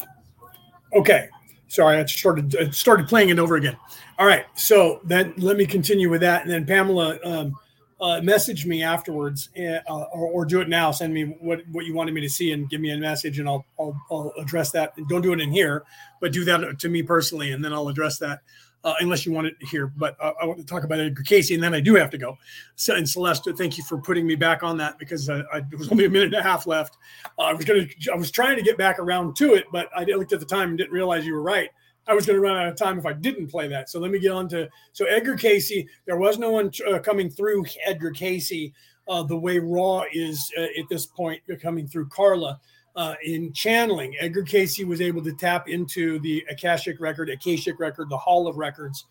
Okay. 0.94 1.28
Sorry, 1.68 1.98
I 1.98 2.05
started 2.06 2.56
I 2.56 2.70
started 2.70 3.06
playing 3.06 3.28
it 3.28 3.39
over 3.39 3.55
again. 3.55 3.76
All 4.20 4.26
right. 4.26 4.44
So 4.55 5.00
then 5.02 5.32
let 5.39 5.57
me 5.57 5.65
continue 5.65 6.10
with 6.10 6.20
that. 6.20 6.42
And 6.42 6.50
then 6.50 6.66
Pamela 6.66 7.18
um, 7.24 7.58
uh, 8.02 8.20
message 8.20 8.66
me 8.66 8.82
afterwards 8.82 9.49
uh, 9.58 9.78
or, 9.89 10.28
or, 10.31 10.44
do 10.44 10.60
it 10.60 10.68
now. 10.68 10.90
Send 10.90 11.15
me 11.15 11.24
what, 11.40 11.62
what 11.73 11.86
you 11.86 11.94
wanted 11.94 12.12
me 12.12 12.20
to 12.20 12.28
see 12.28 12.52
and 12.52 12.68
give 12.68 12.82
me 12.82 12.90
a 12.90 12.99
message 12.99 13.39
and 13.39 13.49
I'll, 13.49 13.65
I'll, 13.78 13.99
I'll 14.10 14.32
address 14.39 14.73
that. 14.73 14.92
And 14.99 15.08
don't 15.08 15.23
do 15.23 15.32
it 15.32 15.40
in 15.40 15.50
here, 15.50 15.84
but 16.20 16.32
do 16.32 16.44
that 16.44 16.78
to 16.81 16.89
me 16.90 17.02
personally. 17.02 17.52
And 17.52 17.65
then 17.65 17.73
I'll 17.73 17.89
address 17.89 18.18
that 18.18 18.40
uh, 18.84 18.92
unless 19.00 19.24
you 19.24 19.32
want 19.32 19.47
it 19.47 19.55
here. 19.70 19.86
But 19.86 20.18
I 20.20 20.44
want 20.44 20.58
to 20.58 20.66
talk 20.66 20.84
about 20.84 21.00
Edgar 21.00 21.23
Cayce 21.23 21.50
and 21.50 21.62
then 21.62 21.73
I 21.73 21.81
do 21.81 21.94
have 21.94 22.10
to 22.10 22.18
go. 22.18 22.36
So, 22.76 22.94
and 22.97 23.08
Celeste, 23.08 23.49
thank 23.57 23.78
you 23.78 23.84
for 23.84 23.97
putting 23.97 24.26
me 24.26 24.34
back 24.34 24.62
on 24.62 24.76
that 24.76 24.99
because 24.99 25.31
I, 25.31 25.60
there 25.60 25.78
was 25.78 25.90
only 25.90 26.05
a 26.05 26.10
minute 26.10 26.34
and 26.34 26.34
a 26.34 26.42
half 26.42 26.66
left. 26.66 26.99
Uh, 27.39 27.44
I 27.44 27.55
was 27.55 27.65
gonna, 27.65 27.86
I 28.12 28.16
was 28.16 28.31
trying 28.31 28.57
to 28.57 28.62
get 28.62 28.76
back 28.76 28.99
around 28.99 29.34
to 29.36 29.55
it, 29.55 29.65
but 29.73 29.89
I 29.97 30.05
looked 30.05 30.34
at 30.34 30.40
the 30.40 30.47
time 30.47 30.68
and 30.68 30.76
didn't 30.76 30.92
realize 30.92 31.24
you 31.24 31.32
were 31.32 31.42
right. 31.42 31.70
I 32.07 32.15
was 32.15 32.27
going 32.27 32.37
to 32.37 32.41
run 32.41 32.57
out 32.57 32.69
of 32.69 32.77
time 32.77 32.99
if 32.99 33.07
I 33.07 33.12
didn't 33.12 33.49
play 33.49 33.69
that. 33.69 33.89
So 33.89 34.01
let 34.01 34.11
me 34.11 34.19
get 34.19 34.33
on 34.33 34.49
to 34.49 34.69
so 34.93 35.05
Edgar 35.05 35.37
Cayce. 35.37 35.85
There 36.07 36.17
was 36.17 36.39
no 36.39 36.51
one 36.51 36.70
uh, 36.91 36.99
coming 36.99 37.31
through 37.31 37.67
Edgar 37.85 38.11
Cayce 38.11 38.73
uh, 39.09 39.23
the 39.25 39.37
way 39.37 39.59
Ra 39.59 40.05
is 40.12 40.53
uh, 40.57 40.62
at 40.62 40.89
this 40.89 41.07
point 41.07 41.43
coming 41.61 41.87
through 41.87 42.09
Carla 42.09 42.61
uh, 42.97 43.15
in 43.25 43.53
channeling. 43.53 44.15
Edgar 44.20 44.43
Cayce 44.43 44.85
was 44.85 45.01
able 45.01 45.23
to 45.25 45.33
tap 45.33 45.69
into 45.69 46.19
the 46.20 46.45
Akashic 46.49 47.01
record, 47.01 47.29
Akashic 47.29 47.79
record, 47.79 48.09
the 48.09 48.17
Hall 48.17 48.47
of 48.47 48.57
Records, 48.57 49.07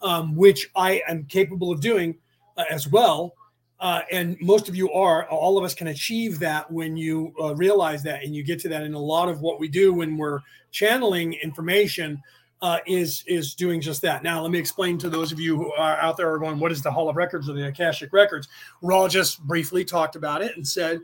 um, 0.00 0.34
which 0.34 0.70
I 0.74 1.02
am 1.08 1.24
capable 1.24 1.70
of 1.70 1.80
doing 1.80 2.16
uh, 2.56 2.64
as 2.70 2.88
well. 2.88 3.34
Uh, 3.82 4.02
and 4.12 4.36
most 4.40 4.68
of 4.68 4.76
you 4.76 4.92
are. 4.92 5.28
All 5.28 5.58
of 5.58 5.64
us 5.64 5.74
can 5.74 5.88
achieve 5.88 6.38
that 6.38 6.70
when 6.70 6.96
you 6.96 7.34
uh, 7.42 7.52
realize 7.56 8.04
that, 8.04 8.22
and 8.22 8.32
you 8.32 8.44
get 8.44 8.60
to 8.60 8.68
that. 8.68 8.84
And 8.84 8.94
a 8.94 8.98
lot 8.98 9.28
of 9.28 9.40
what 9.40 9.58
we 9.58 9.66
do 9.66 9.92
when 9.92 10.16
we're 10.16 10.38
channeling 10.70 11.32
information 11.42 12.22
uh, 12.62 12.78
is 12.86 13.24
is 13.26 13.54
doing 13.54 13.80
just 13.80 14.00
that. 14.02 14.22
Now, 14.22 14.40
let 14.40 14.52
me 14.52 14.58
explain 14.60 14.98
to 14.98 15.10
those 15.10 15.32
of 15.32 15.40
you 15.40 15.56
who 15.56 15.72
are 15.72 15.96
out 15.96 16.16
there 16.16 16.32
are 16.32 16.38
going, 16.38 16.60
"What 16.60 16.70
is 16.70 16.80
the 16.80 16.92
Hall 16.92 17.08
of 17.08 17.16
Records 17.16 17.48
or 17.48 17.54
the 17.54 17.66
Akashic 17.66 18.12
Records?" 18.12 18.46
Ra 18.82 19.08
just 19.08 19.42
briefly 19.42 19.84
talked 19.84 20.14
about 20.14 20.42
it 20.42 20.56
and 20.56 20.66
said 20.66 21.00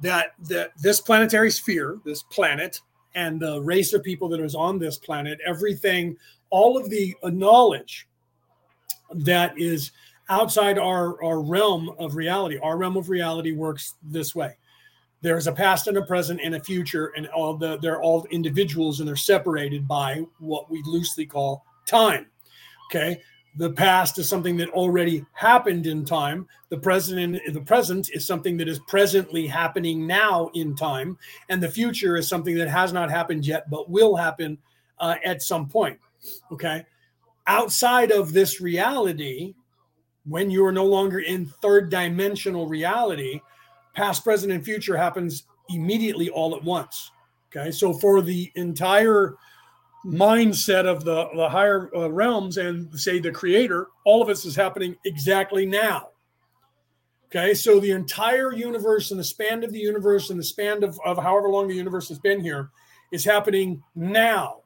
that 0.00 0.34
that 0.48 0.70
this 0.80 1.00
planetary 1.00 1.50
sphere, 1.50 1.98
this 2.04 2.22
planet, 2.22 2.80
and 3.16 3.40
the 3.40 3.60
race 3.60 3.92
of 3.92 4.04
people 4.04 4.28
that 4.28 4.40
is 4.40 4.54
on 4.54 4.78
this 4.78 4.98
planet, 4.98 5.40
everything, 5.44 6.16
all 6.50 6.78
of 6.78 6.88
the 6.90 7.16
knowledge 7.24 8.06
that 9.10 9.58
is 9.58 9.90
outside 10.28 10.78
our, 10.78 11.22
our 11.22 11.40
realm 11.40 11.94
of 11.98 12.16
reality, 12.16 12.58
our 12.62 12.76
realm 12.76 12.96
of 12.96 13.08
reality 13.08 13.52
works 13.52 13.94
this 14.02 14.34
way. 14.34 14.56
There's 15.20 15.46
a 15.46 15.52
past 15.52 15.86
and 15.86 15.96
a 15.96 16.02
present 16.02 16.40
and 16.42 16.54
a 16.54 16.60
future, 16.60 17.12
and 17.16 17.26
all 17.28 17.56
the 17.56 17.78
they're 17.78 18.02
all 18.02 18.26
individuals 18.30 19.00
and 19.00 19.08
they're 19.08 19.16
separated 19.16 19.88
by 19.88 20.22
what 20.38 20.70
we 20.70 20.82
loosely 20.84 21.24
call 21.24 21.64
time. 21.86 22.26
Okay 22.90 23.20
the 23.56 23.70
past 23.70 24.18
is 24.18 24.28
something 24.28 24.56
that 24.56 24.68
already 24.70 25.24
happened 25.32 25.86
in 25.86 26.04
time 26.04 26.46
the 26.70 26.78
present 26.78 27.40
the 27.52 27.60
present 27.60 28.10
is 28.12 28.26
something 28.26 28.56
that 28.56 28.68
is 28.68 28.80
presently 28.80 29.46
happening 29.46 30.06
now 30.06 30.50
in 30.54 30.74
time 30.74 31.16
and 31.48 31.62
the 31.62 31.68
future 31.68 32.16
is 32.16 32.28
something 32.28 32.56
that 32.56 32.68
has 32.68 32.92
not 32.92 33.10
happened 33.10 33.46
yet 33.46 33.68
but 33.70 33.88
will 33.88 34.16
happen 34.16 34.58
uh, 34.98 35.16
at 35.24 35.42
some 35.42 35.68
point 35.68 35.98
okay 36.50 36.84
outside 37.46 38.10
of 38.10 38.32
this 38.32 38.60
reality 38.60 39.54
when 40.26 40.50
you 40.50 40.64
are 40.64 40.72
no 40.72 40.84
longer 40.84 41.18
in 41.20 41.46
third 41.46 41.90
dimensional 41.90 42.66
reality 42.66 43.40
past 43.94 44.24
present 44.24 44.52
and 44.52 44.64
future 44.64 44.96
happens 44.96 45.44
immediately 45.70 46.28
all 46.30 46.54
at 46.54 46.62
once 46.62 47.10
okay 47.50 47.70
so 47.70 47.92
for 47.92 48.22
the 48.22 48.50
entire 48.54 49.36
mindset 50.04 50.86
of 50.86 51.04
the, 51.04 51.28
the 51.34 51.48
higher 51.48 51.90
uh, 51.96 52.10
realms 52.10 52.58
and 52.58 52.98
say 52.98 53.18
the 53.18 53.30
creator, 53.30 53.88
all 54.04 54.20
of 54.20 54.28
this 54.28 54.44
is 54.44 54.54
happening 54.54 54.96
exactly 55.04 55.64
now. 55.64 56.10
Okay, 57.26 57.54
so 57.54 57.80
the 57.80 57.90
entire 57.90 58.52
universe 58.52 59.10
and 59.10 59.18
the 59.18 59.24
span 59.24 59.64
of 59.64 59.72
the 59.72 59.78
universe 59.78 60.30
and 60.30 60.38
the 60.38 60.44
span 60.44 60.84
of, 60.84 60.98
of 61.04 61.20
however 61.20 61.48
long 61.48 61.66
the 61.66 61.74
universe 61.74 62.08
has 62.08 62.18
been 62.18 62.40
here 62.40 62.70
is 63.10 63.24
happening 63.24 63.82
now 63.94 64.60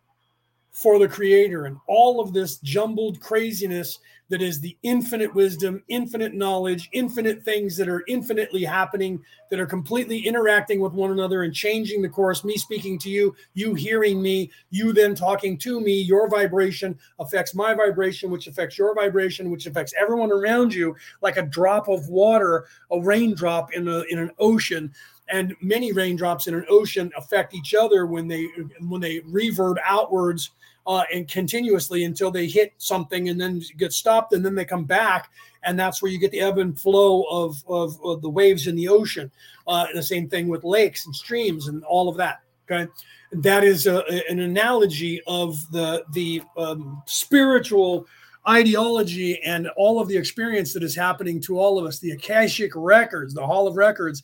for 0.71 0.99
the 0.99 1.09
creator 1.09 1.65
and 1.65 1.79
all 1.87 2.21
of 2.21 2.35
this 2.35 2.59
jumbled 2.59 3.21
craziness 3.21 4.01
that 4.31 4.43
is 4.43 4.61
the 4.61 4.77
infinite 4.83 5.35
wisdom, 5.35 5.83
infinite 5.89 6.35
knowledge, 6.35 6.89
infinite 6.93 7.43
things 7.43 7.77
that 7.77 7.89
are 7.89 8.05
infinitely 8.09 8.65
happening, 8.65 9.23
that 9.51 9.59
are 9.59 9.67
completely 9.67 10.19
interacting 10.27 10.81
with 10.81 10.93
one 10.93 11.11
another 11.11 11.45
and 11.45 11.55
changing 11.55 12.03
the 12.03 12.09
course. 12.09 12.45
Me 12.45 12.57
speaking 12.57 12.99
to 12.99 13.11
you, 13.11 13.35
you 13.55 13.75
hearing 13.75 14.21
me, 14.21 14.51
you 14.71 14.93
then 14.93 15.15
talking 15.15 15.57
to 15.59 15.81
me. 15.81 16.01
Your 16.03 16.29
vibration 16.29 16.99
affects 17.19 17.55
my 17.55 17.75
vibration, 17.75 18.31
which 18.31 18.47
affects 18.47 18.77
your 18.77 18.95
vibration, 18.95 19.51
which 19.51 19.67
affects 19.67 19.95
everyone 19.99 20.31
around 20.31 20.75
you, 20.75 20.95
like 21.23 21.39
a 21.39 21.43
drop 21.43 21.89
of 21.89 22.09
water, 22.09 22.67
a 22.91 23.01
raindrop 23.01 23.73
in 23.73 23.89
a 23.89 24.01
in 24.11 24.19
an 24.19 24.31
ocean 24.39 24.93
and 25.31 25.55
many 25.61 25.93
raindrops 25.93 26.47
in 26.47 26.55
an 26.55 26.65
ocean 26.71 27.11
affect 27.17 27.55
each 27.55 27.75
other 27.75 28.07
when 28.07 28.29
they 28.29 28.49
when 28.81 29.01
they 29.01 29.21
reverb 29.21 29.77
outwards 29.85 30.51
uh, 30.89 31.05
and 31.15 31.29
continuously 31.29 32.03
until 32.05 32.33
they 32.33 32.47
hit 32.47 32.73
something 32.79 33.29
and 33.29 33.41
then 33.41 33.63
get 33.77 33.93
stopped 33.93 34.33
and 34.33 34.45
then 34.45 34.57
they 34.57 34.65
come 34.65 34.85
back. 34.85 35.31
And 35.63 35.79
that's 35.79 36.03
where 36.03 36.11
you 36.11 36.19
get 36.19 36.31
the 36.33 36.41
ebb 36.41 36.59
and 36.59 36.79
flow 36.79 37.25
of, 37.25 37.63
of, 37.69 38.03
of 38.03 38.23
the 38.23 38.31
waves 38.31 38.67
in 38.67 38.75
the 38.75 38.89
ocean 38.89 39.31
uh, 39.67 39.87
the 39.93 40.03
same 40.03 40.29
thing 40.29 40.49
with 40.49 40.65
lakes 40.65 41.07
and 41.07 41.15
streams 41.15 41.69
and 41.69 41.85
all 41.85 42.09
of 42.09 42.17
that 42.17 42.41
okay? 42.71 42.91
That 43.33 43.65
is 43.65 43.87
a, 43.87 44.05
an 44.31 44.41
analogy 44.41 45.21
of 45.27 45.71
the 45.71 46.05
the 46.13 46.43
um, 46.57 47.03
spiritual 47.07 48.07
ideology 48.49 49.43
and 49.43 49.69
all 49.77 50.01
of 50.01 50.09
the 50.09 50.17
experience 50.17 50.73
that 50.73 50.83
is 50.83 50.97
happening 50.97 51.41
to 51.43 51.59
all 51.59 51.79
of 51.79 51.85
us. 51.85 51.99
The 51.99 52.13
akashic 52.13 52.73
records 52.75 53.35
the 53.35 53.47
hall 53.47 53.67
of 53.67 53.77
records 53.77 54.23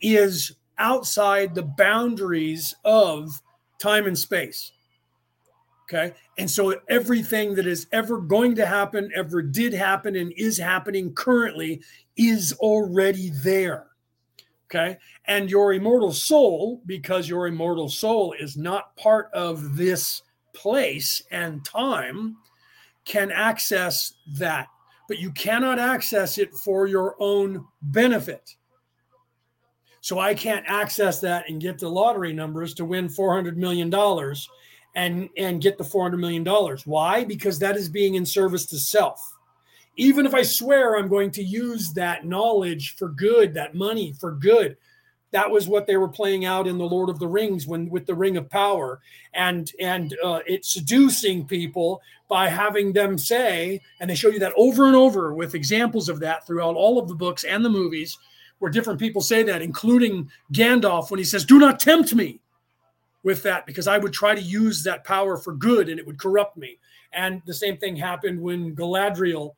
is 0.00 0.54
outside 0.78 1.54
the 1.54 1.62
boundaries 1.62 2.74
of 2.84 3.40
time 3.78 4.06
and 4.06 4.18
space 4.18 4.72
Okay. 5.84 6.14
And 6.38 6.50
so 6.50 6.74
everything 6.88 7.54
that 7.56 7.66
is 7.66 7.86
ever 7.92 8.18
going 8.18 8.54
to 8.54 8.66
happen, 8.66 9.10
ever 9.14 9.42
did 9.42 9.74
happen, 9.74 10.16
and 10.16 10.32
is 10.36 10.56
happening 10.56 11.12
currently 11.14 11.82
is 12.16 12.54
already 12.54 13.30
there. 13.30 13.88
Okay. 14.70 14.96
And 15.26 15.50
your 15.50 15.74
immortal 15.74 16.12
soul, 16.12 16.80
because 16.86 17.28
your 17.28 17.46
immortal 17.46 17.88
soul 17.88 18.34
is 18.38 18.56
not 18.56 18.96
part 18.96 19.30
of 19.34 19.76
this 19.76 20.22
place 20.54 21.22
and 21.30 21.64
time, 21.64 22.36
can 23.04 23.30
access 23.30 24.14
that. 24.38 24.68
But 25.06 25.18
you 25.18 25.32
cannot 25.32 25.78
access 25.78 26.38
it 26.38 26.54
for 26.54 26.86
your 26.86 27.14
own 27.18 27.66
benefit. 27.82 28.56
So 30.00 30.18
I 30.18 30.34
can't 30.34 30.64
access 30.66 31.20
that 31.20 31.48
and 31.48 31.60
get 31.60 31.78
the 31.78 31.88
lottery 31.88 32.32
numbers 32.32 32.74
to 32.74 32.84
win 32.84 33.08
$400 33.08 33.56
million 33.56 33.90
and 34.94 35.28
and 35.36 35.60
get 35.62 35.78
the 35.78 35.84
400 35.84 36.16
million 36.18 36.44
dollars. 36.44 36.86
Why? 36.86 37.24
Because 37.24 37.58
that 37.58 37.76
is 37.76 37.88
being 37.88 38.14
in 38.14 38.26
service 38.26 38.66
to 38.66 38.78
self. 38.78 39.20
Even 39.96 40.26
if 40.26 40.34
i 40.34 40.42
swear 40.42 40.96
i'm 40.96 41.06
going 41.06 41.30
to 41.30 41.42
use 41.42 41.92
that 41.92 42.26
knowledge 42.26 42.96
for 42.96 43.10
good 43.10 43.54
that 43.54 43.76
money 43.76 44.12
for 44.18 44.32
good 44.32 44.76
that 45.34 45.50
was 45.50 45.66
what 45.66 45.88
they 45.88 45.96
were 45.96 46.08
playing 46.08 46.44
out 46.44 46.68
in 46.68 46.78
the 46.78 46.84
lord 46.84 47.10
of 47.10 47.18
the 47.18 47.26
rings 47.26 47.66
when 47.66 47.90
with 47.90 48.06
the 48.06 48.14
ring 48.14 48.36
of 48.36 48.48
power. 48.48 49.00
And 49.34 49.70
and 49.80 50.16
uh, 50.22 50.40
it's 50.46 50.72
seducing 50.72 51.44
people 51.44 52.00
by 52.28 52.48
having 52.48 52.92
them 52.92 53.18
say 53.18 53.80
and 54.00 54.08
they 54.08 54.14
show 54.14 54.28
you 54.28 54.38
that 54.38 54.52
over 54.56 54.86
and 54.86 54.94
over 54.94 55.34
with 55.34 55.56
examples 55.56 56.08
of 56.08 56.20
that 56.20 56.46
throughout 56.46 56.76
all 56.76 57.00
of 57.00 57.08
the 57.08 57.16
books 57.16 57.42
and 57.42 57.64
the 57.64 57.68
movies 57.68 58.16
where 58.60 58.70
different 58.70 59.00
people 59.00 59.20
say 59.20 59.42
that 59.42 59.60
including 59.60 60.30
gandalf 60.52 61.10
when 61.10 61.18
he 61.18 61.24
says 61.24 61.44
do 61.44 61.58
not 61.58 61.80
tempt 61.80 62.14
me 62.14 62.40
with 63.24 63.42
that 63.42 63.66
because 63.66 63.88
I 63.88 63.98
would 63.98 64.12
try 64.12 64.34
to 64.34 64.40
use 64.40 64.84
that 64.84 65.02
power 65.02 65.36
for 65.36 65.52
good 65.52 65.88
and 65.88 65.98
it 65.98 66.06
would 66.06 66.18
corrupt 66.18 66.56
me. 66.56 66.78
And 67.12 67.42
the 67.46 67.54
same 67.54 67.76
thing 67.76 67.96
happened 67.96 68.40
when 68.40 68.76
Galadriel 68.76 69.54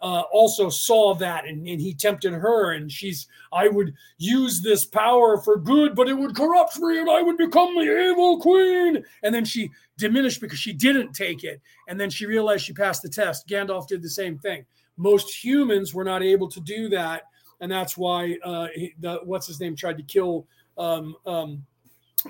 uh, 0.00 0.22
also 0.32 0.70
saw 0.70 1.14
that 1.16 1.44
and, 1.44 1.66
and 1.66 1.80
he 1.80 1.92
tempted 1.92 2.32
her 2.32 2.70
and 2.70 2.92
she's 2.92 3.26
i 3.52 3.66
would 3.66 3.92
use 4.16 4.60
this 4.62 4.84
power 4.84 5.38
for 5.38 5.56
good 5.56 5.96
but 5.96 6.08
it 6.08 6.16
would 6.16 6.36
corrupt 6.36 6.78
me 6.78 7.00
and 7.00 7.10
i 7.10 7.20
would 7.20 7.36
become 7.36 7.74
the 7.74 7.80
evil 7.80 8.40
queen. 8.40 9.04
And 9.22 9.34
then 9.34 9.44
she 9.44 9.70
diminished 9.96 10.40
because 10.40 10.58
she 10.58 10.72
didn't 10.72 11.12
take 11.12 11.44
it. 11.44 11.60
And 11.88 12.00
then 12.00 12.10
she 12.10 12.26
realized 12.26 12.64
she 12.64 12.72
passed 12.72 13.02
the 13.02 13.08
test. 13.08 13.48
Gandalf 13.48 13.88
did 13.88 14.02
the 14.02 14.08
same 14.08 14.38
thing. 14.38 14.64
Most 14.96 15.44
humans 15.44 15.92
were 15.92 16.04
not 16.04 16.22
able 16.22 16.48
to 16.48 16.60
do 16.60 16.88
that. 16.90 17.24
And 17.60 17.70
that's 17.70 17.96
why 17.96 18.38
uh, 18.44 18.68
he, 18.74 18.94
the, 19.00 19.20
what's 19.24 19.46
his 19.46 19.60
name 19.60 19.74
tried 19.74 19.96
to 19.98 20.02
kill 20.04 20.46
um, 20.78 21.16
um, 21.26 21.66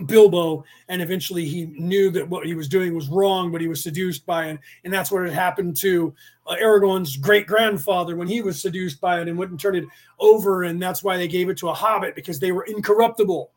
Bilbo, 0.06 0.64
and 0.88 1.00
eventually 1.00 1.46
he 1.46 1.66
knew 1.66 2.10
that 2.10 2.28
what 2.28 2.46
he 2.46 2.54
was 2.54 2.68
doing 2.68 2.94
was 2.94 3.08
wrong, 3.08 3.50
but 3.50 3.60
he 3.60 3.68
was 3.68 3.82
seduced 3.82 4.26
by 4.26 4.48
it, 4.48 4.58
and 4.84 4.92
that's 4.92 5.10
what 5.10 5.24
had 5.24 5.32
happened 5.32 5.76
to 5.78 6.14
uh, 6.46 6.56
Aragorn's 6.56 7.16
great 7.16 7.46
grandfather 7.46 8.14
when 8.14 8.28
he 8.28 8.42
was 8.42 8.60
seduced 8.60 9.00
by 9.00 9.20
it 9.20 9.28
and 9.28 9.38
wouldn't 9.38 9.60
turn 9.60 9.76
it 9.76 9.84
over, 10.20 10.64
and 10.64 10.80
that's 10.80 11.02
why 11.02 11.16
they 11.16 11.28
gave 11.28 11.48
it 11.48 11.56
to 11.58 11.70
a 11.70 11.74
hobbit 11.74 12.14
because 12.14 12.38
they 12.38 12.52
were 12.52 12.64
incorruptible. 12.64 13.50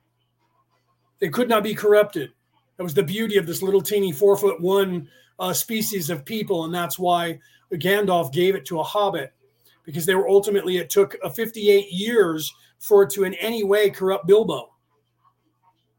They 1.19 1.29
could 1.29 1.49
not 1.49 1.63
be 1.63 1.75
corrupted. 1.75 2.31
That 2.77 2.83
was 2.83 2.93
the 2.93 3.03
beauty 3.03 3.37
of 3.37 3.45
this 3.45 3.61
little 3.61 3.81
teeny 3.81 4.11
four 4.11 4.37
foot 4.37 4.59
one 4.61 5.09
uh, 5.37 5.53
species 5.53 6.09
of 6.09 6.23
people, 6.23 6.63
and 6.63 6.73
that's 6.73 6.97
why 6.97 7.39
Gandalf 7.73 8.31
gave 8.31 8.55
it 8.55 8.65
to 8.65 8.79
a 8.79 8.83
hobbit 8.83 9.33
because 9.83 10.05
they 10.05 10.15
were 10.15 10.29
ultimately 10.29 10.77
it 10.77 10.89
took 10.89 11.15
a 11.23 11.29
58 11.29 11.91
years 11.91 12.51
for 12.79 13.03
it 13.03 13.09
to 13.11 13.23
in 13.25 13.33
any 13.35 13.63
way 13.63 13.89
corrupt 13.89 14.27
Bilbo 14.27 14.70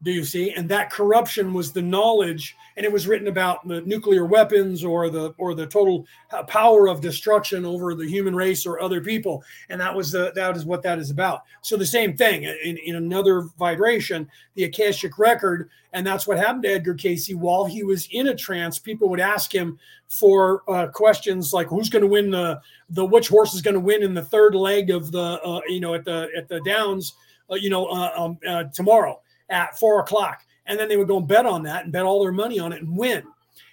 do 0.03 0.11
you 0.11 0.23
see? 0.23 0.51
And 0.51 0.67
that 0.69 0.91
corruption 0.91 1.53
was 1.53 1.71
the 1.71 1.81
knowledge 1.81 2.55
and 2.75 2.85
it 2.85 2.91
was 2.91 3.07
written 3.07 3.27
about 3.27 3.67
the 3.67 3.81
nuclear 3.81 4.25
weapons 4.25 4.83
or 4.83 5.09
the 5.09 5.33
or 5.37 5.55
the 5.55 5.65
total 5.65 6.05
power 6.47 6.87
of 6.87 7.01
destruction 7.01 7.65
over 7.65 7.95
the 7.95 8.07
human 8.07 8.35
race 8.35 8.65
or 8.65 8.81
other 8.81 9.01
people. 9.01 9.43
And 9.69 9.79
that 9.79 9.95
was 9.95 10.11
the 10.11 10.31
that 10.35 10.57
is 10.57 10.65
what 10.65 10.83
that 10.83 10.99
is 10.99 11.09
about. 11.09 11.43
So 11.61 11.77
the 11.77 11.85
same 11.85 12.15
thing 12.17 12.43
in, 12.43 12.77
in 12.77 12.95
another 12.95 13.41
vibration 13.57 14.29
the 14.55 14.65
akashic 14.65 15.17
record 15.17 15.69
and 15.93 16.05
that's 16.05 16.27
what 16.27 16.37
happened 16.37 16.63
to 16.63 16.69
edgar 16.69 16.93
Cayce 16.93 17.31
while 17.31 17.65
he 17.65 17.83
was 17.83 18.07
in 18.11 18.27
a 18.27 18.35
trance 18.35 18.79
people 18.79 19.09
would 19.09 19.19
ask 19.19 19.53
him 19.53 19.79
for 20.07 20.63
uh, 20.69 20.87
questions 20.87 21.53
like 21.53 21.67
who's 21.67 21.89
going 21.89 22.03
to 22.03 22.07
win 22.07 22.29
the 22.29 22.59
the 22.89 23.05
which 23.05 23.29
horse 23.29 23.53
is 23.53 23.61
going 23.61 23.73
to 23.73 23.79
win 23.79 24.03
in 24.03 24.13
the 24.13 24.23
third 24.23 24.55
leg 24.55 24.89
of 24.89 25.11
the 25.11 25.41
uh, 25.43 25.61
you 25.67 25.79
know 25.79 25.93
at 25.93 26.05
the 26.05 26.29
at 26.37 26.47
the 26.47 26.61
downs 26.61 27.13
uh, 27.51 27.55
you 27.55 27.69
know 27.69 27.85
uh, 27.87 28.11
um, 28.15 28.37
uh, 28.47 28.63
tomorrow 28.73 29.19
at 29.49 29.77
four 29.79 29.99
o'clock. 29.99 30.43
And 30.65 30.79
then 30.79 30.87
they 30.87 30.97
would 30.97 31.07
go 31.07 31.17
and 31.17 31.27
bet 31.27 31.45
on 31.45 31.63
that 31.63 31.83
and 31.83 31.91
bet 31.91 32.03
all 32.03 32.21
their 32.21 32.31
money 32.31 32.59
on 32.59 32.71
it 32.71 32.81
and 32.81 32.97
win. 32.97 33.23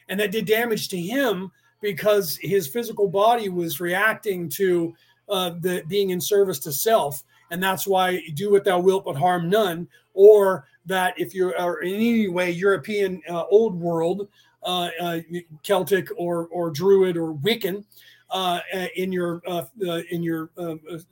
And 0.09 0.19
that 0.19 0.33
did 0.33 0.47
damage 0.47 0.89
to 0.89 1.01
him 1.01 1.53
because 1.81 2.37
his 2.37 2.67
physical 2.69 3.09
body 3.09 3.49
was 3.49 3.81
reacting 3.81 4.49
to 4.51 4.95
uh, 5.29 5.51
the 5.61 5.83
being 5.89 6.11
in 6.11 6.21
service 6.21 6.59
to 6.61 6.73
self. 6.73 7.23
And 7.51 7.63
that's 7.63 7.87
why 7.87 8.23
do 8.35 8.51
what 8.51 8.65
thou 8.65 8.81
wilt, 8.81 9.05
but 9.05 9.17
harm 9.17 9.49
none. 9.49 9.89
Or 10.15 10.67
that 10.87 11.15
if 11.19 11.35
you 11.35 11.55
are 11.55 11.81
in 11.81 11.95
any 11.95 12.29
way 12.29 12.51
European 12.51 13.23
uh, 13.29 13.45
old 13.51 13.75
world, 13.75 14.29
uh, 14.63 14.91
uh 15.01 15.21
Celtic 15.63 16.09
or 16.17 16.49
or 16.49 16.71
Druid 16.71 17.17
or 17.17 17.33
Wiccan, 17.35 17.85
uh, 18.31 18.61
in 18.97 19.13
your 19.13 19.41
uh, 19.47 19.65
in 20.11 20.23
your 20.23 20.51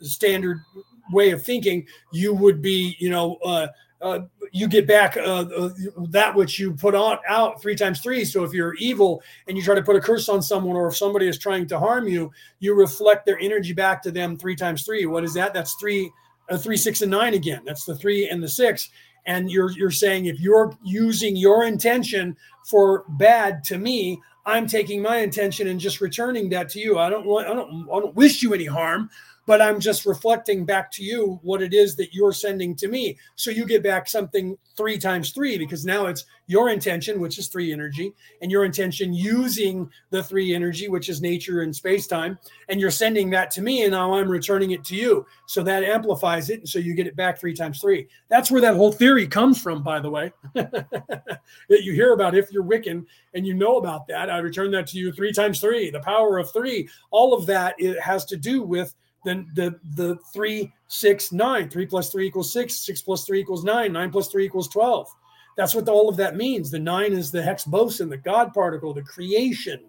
standard 0.00 0.60
way 1.12 1.30
of 1.30 1.42
thinking, 1.42 1.86
you 2.12 2.34
would 2.34 2.60
be, 2.60 2.96
you 2.98 3.10
know, 3.10 3.38
uh, 4.00 4.20
you 4.52 4.68
get 4.68 4.86
back 4.86 5.16
uh, 5.16 5.44
uh, 5.56 5.70
that 6.10 6.34
which 6.34 6.58
you 6.58 6.72
put 6.72 6.94
on 6.94 7.18
out 7.28 7.60
three 7.60 7.74
times 7.74 8.00
three. 8.00 8.24
So 8.24 8.44
if 8.44 8.52
you're 8.52 8.74
evil 8.74 9.22
and 9.46 9.56
you 9.56 9.62
try 9.62 9.74
to 9.74 9.82
put 9.82 9.96
a 9.96 10.00
curse 10.00 10.28
on 10.28 10.40
someone, 10.42 10.76
or 10.76 10.88
if 10.88 10.96
somebody 10.96 11.26
is 11.26 11.38
trying 11.38 11.66
to 11.68 11.78
harm 11.78 12.06
you, 12.06 12.30
you 12.60 12.74
reflect 12.74 13.26
their 13.26 13.38
energy 13.38 13.72
back 13.72 14.02
to 14.02 14.10
them 14.10 14.36
three 14.36 14.56
times 14.56 14.84
three. 14.84 15.06
What 15.06 15.24
is 15.24 15.34
that? 15.34 15.52
That's 15.52 15.74
three, 15.74 16.10
uh, 16.48 16.56
three, 16.56 16.76
six, 16.76 17.02
and 17.02 17.10
nine 17.10 17.34
again. 17.34 17.62
That's 17.66 17.84
the 17.84 17.96
three 17.96 18.28
and 18.28 18.42
the 18.42 18.48
six. 18.48 18.90
And 19.26 19.50
you're 19.50 19.72
you're 19.72 19.90
saying 19.90 20.26
if 20.26 20.40
you're 20.40 20.72
using 20.82 21.36
your 21.36 21.64
intention 21.64 22.36
for 22.64 23.04
bad 23.08 23.64
to 23.64 23.78
me, 23.78 24.20
I'm 24.46 24.66
taking 24.66 25.02
my 25.02 25.18
intention 25.18 25.68
and 25.68 25.78
just 25.78 26.00
returning 26.00 26.48
that 26.50 26.70
to 26.70 26.80
you. 26.80 26.98
I 26.98 27.10
don't 27.10 27.26
want 27.26 27.48
I 27.48 27.54
don't 27.54 27.86
I 27.92 28.00
don't 28.00 28.14
wish 28.14 28.42
you 28.42 28.54
any 28.54 28.64
harm 28.64 29.10
but 29.48 29.62
I'm 29.62 29.80
just 29.80 30.04
reflecting 30.04 30.66
back 30.66 30.92
to 30.92 31.02
you 31.02 31.40
what 31.42 31.62
it 31.62 31.72
is 31.72 31.96
that 31.96 32.12
you're 32.12 32.34
sending 32.34 32.76
to 32.76 32.86
me. 32.86 33.16
So 33.34 33.50
you 33.50 33.64
get 33.64 33.82
back 33.82 34.06
something 34.06 34.58
three 34.76 34.98
times 34.98 35.30
three 35.30 35.56
because 35.56 35.86
now 35.86 36.04
it's 36.04 36.26
your 36.48 36.68
intention, 36.68 37.18
which 37.18 37.38
is 37.38 37.48
three 37.48 37.72
energy, 37.72 38.12
and 38.42 38.50
your 38.50 38.66
intention 38.66 39.14
using 39.14 39.90
the 40.10 40.22
three 40.22 40.54
energy, 40.54 40.88
which 40.88 41.08
is 41.08 41.22
nature 41.22 41.62
and 41.62 41.74
space 41.74 42.06
time, 42.06 42.38
and 42.68 42.78
you're 42.78 42.90
sending 42.90 43.30
that 43.30 43.50
to 43.52 43.62
me, 43.62 43.84
and 43.84 43.92
now 43.92 44.12
I'm 44.12 44.28
returning 44.28 44.72
it 44.72 44.84
to 44.84 44.94
you. 44.94 45.24
So 45.46 45.62
that 45.62 45.82
amplifies 45.82 46.50
it, 46.50 46.60
and 46.60 46.68
so 46.68 46.78
you 46.78 46.92
get 46.92 47.06
it 47.06 47.16
back 47.16 47.40
three 47.40 47.54
times 47.54 47.80
three. 47.80 48.06
That's 48.28 48.50
where 48.50 48.60
that 48.60 48.76
whole 48.76 48.92
theory 48.92 49.26
comes 49.26 49.58
from, 49.60 49.82
by 49.82 49.98
the 49.98 50.10
way. 50.10 50.30
that 50.54 51.40
you 51.70 51.94
hear 51.94 52.12
about 52.12 52.34
if 52.34 52.52
you're 52.52 52.64
Wiccan 52.64 53.06
and 53.32 53.46
you 53.46 53.54
know 53.54 53.78
about 53.78 54.06
that, 54.08 54.28
I 54.28 54.38
return 54.38 54.70
that 54.72 54.88
to 54.88 54.98
you 54.98 55.10
three 55.10 55.32
times 55.32 55.58
three, 55.58 55.90
the 55.90 56.00
power 56.00 56.36
of 56.36 56.52
three. 56.52 56.86
All 57.10 57.32
of 57.32 57.46
that 57.46 57.76
it 57.78 57.98
has 57.98 58.26
to 58.26 58.36
do 58.36 58.62
with 58.62 58.94
then 59.24 59.46
the 59.54 59.78
the 59.96 60.16
three 60.32 60.72
six 60.86 61.32
nine 61.32 61.68
three 61.68 61.86
plus 61.86 62.10
three 62.10 62.26
equals 62.26 62.52
six 62.52 62.76
six 62.76 63.02
plus 63.02 63.24
three 63.24 63.40
equals 63.40 63.64
nine 63.64 63.92
nine 63.92 64.10
plus 64.10 64.28
three 64.28 64.44
equals 64.44 64.68
12 64.68 65.08
that's 65.58 65.74
what 65.74 65.88
all 65.88 66.08
of 66.08 66.16
that 66.18 66.36
means. 66.36 66.70
The 66.70 66.78
nine 66.78 67.12
is 67.12 67.32
the 67.32 67.42
Higgs 67.42 67.64
boson 67.64 68.08
the 68.08 68.16
god 68.16 68.54
particle 68.54 68.94
the 68.94 69.02
creation. 69.02 69.80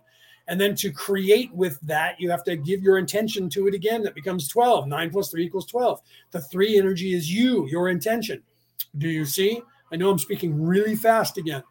And 0.47 0.59
then 0.59 0.73
to 0.77 0.91
create 0.91 1.53
with 1.53 1.79
that 1.81 2.19
you 2.19 2.31
have 2.31 2.43
to 2.45 2.55
give 2.55 2.81
your 2.81 2.97
intention 2.97 3.49
to 3.51 3.67
it 3.67 3.75
again. 3.75 4.01
That 4.01 4.15
becomes 4.15 4.47
12 4.47 4.87
9 4.87 5.09
plus 5.11 5.29
3 5.29 5.45
equals 5.45 5.67
12 5.67 6.01
the 6.31 6.41
three 6.41 6.77
energy 6.77 7.13
is 7.13 7.31
you 7.31 7.67
your 7.67 7.89
intention. 7.89 8.41
Do 8.97 9.07
you 9.07 9.25
see? 9.25 9.61
I 9.91 9.95
know 9.95 10.09
i'm 10.09 10.19
speaking 10.19 10.61
really 10.61 10.95
fast 10.95 11.37
again 11.37 11.63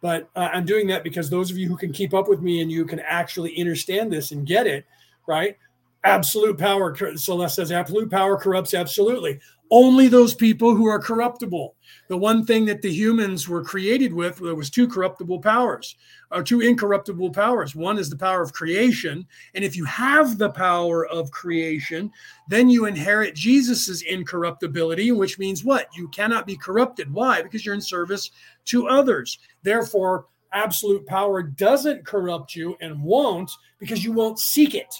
but 0.00 0.28
uh, 0.36 0.48
i'm 0.52 0.64
doing 0.64 0.86
that 0.86 1.02
because 1.02 1.28
those 1.28 1.50
of 1.50 1.58
you 1.58 1.68
who 1.68 1.76
can 1.76 1.92
keep 1.92 2.14
up 2.14 2.28
with 2.28 2.40
me 2.40 2.60
and 2.60 2.70
you 2.70 2.84
can 2.84 3.00
actually 3.00 3.58
understand 3.58 4.12
this 4.12 4.30
and 4.30 4.46
get 4.46 4.66
it 4.66 4.84
right 5.26 5.56
absolute 6.04 6.58
power. 6.58 6.94
Celeste 7.16 7.56
says 7.56 7.72
absolute 7.72 8.10
power 8.10 8.36
corrupts 8.36 8.74
absolutely. 8.74 9.40
Only 9.70 10.08
those 10.08 10.34
people 10.34 10.76
who 10.76 10.86
are 10.86 11.00
corruptible. 11.00 11.74
The 12.08 12.16
one 12.16 12.44
thing 12.44 12.66
that 12.66 12.82
the 12.82 12.92
humans 12.92 13.48
were 13.48 13.64
created 13.64 14.12
with 14.12 14.36
there 14.36 14.54
was 14.54 14.68
two 14.68 14.86
corruptible 14.86 15.40
powers, 15.40 15.96
or 16.30 16.42
two 16.42 16.60
incorruptible 16.60 17.30
powers. 17.30 17.74
One 17.74 17.98
is 17.98 18.10
the 18.10 18.16
power 18.16 18.42
of 18.42 18.52
creation, 18.52 19.26
and 19.54 19.64
if 19.64 19.74
you 19.74 19.86
have 19.86 20.36
the 20.36 20.50
power 20.50 21.06
of 21.06 21.30
creation, 21.30 22.10
then 22.46 22.68
you 22.68 22.84
inherit 22.84 23.34
Jesus's 23.34 24.02
incorruptibility, 24.02 25.12
which 25.12 25.38
means 25.38 25.64
what? 25.64 25.88
You 25.96 26.08
cannot 26.08 26.46
be 26.46 26.56
corrupted. 26.56 27.12
Why? 27.12 27.40
Because 27.40 27.64
you're 27.64 27.74
in 27.74 27.80
service 27.80 28.30
to 28.66 28.86
others. 28.86 29.38
Therefore, 29.62 30.26
absolute 30.52 31.06
power 31.06 31.42
doesn't 31.42 32.06
corrupt 32.06 32.54
you 32.54 32.76
and 32.80 33.02
won't 33.02 33.50
because 33.80 34.04
you 34.04 34.12
won't 34.12 34.38
seek 34.38 34.74
it 34.74 34.94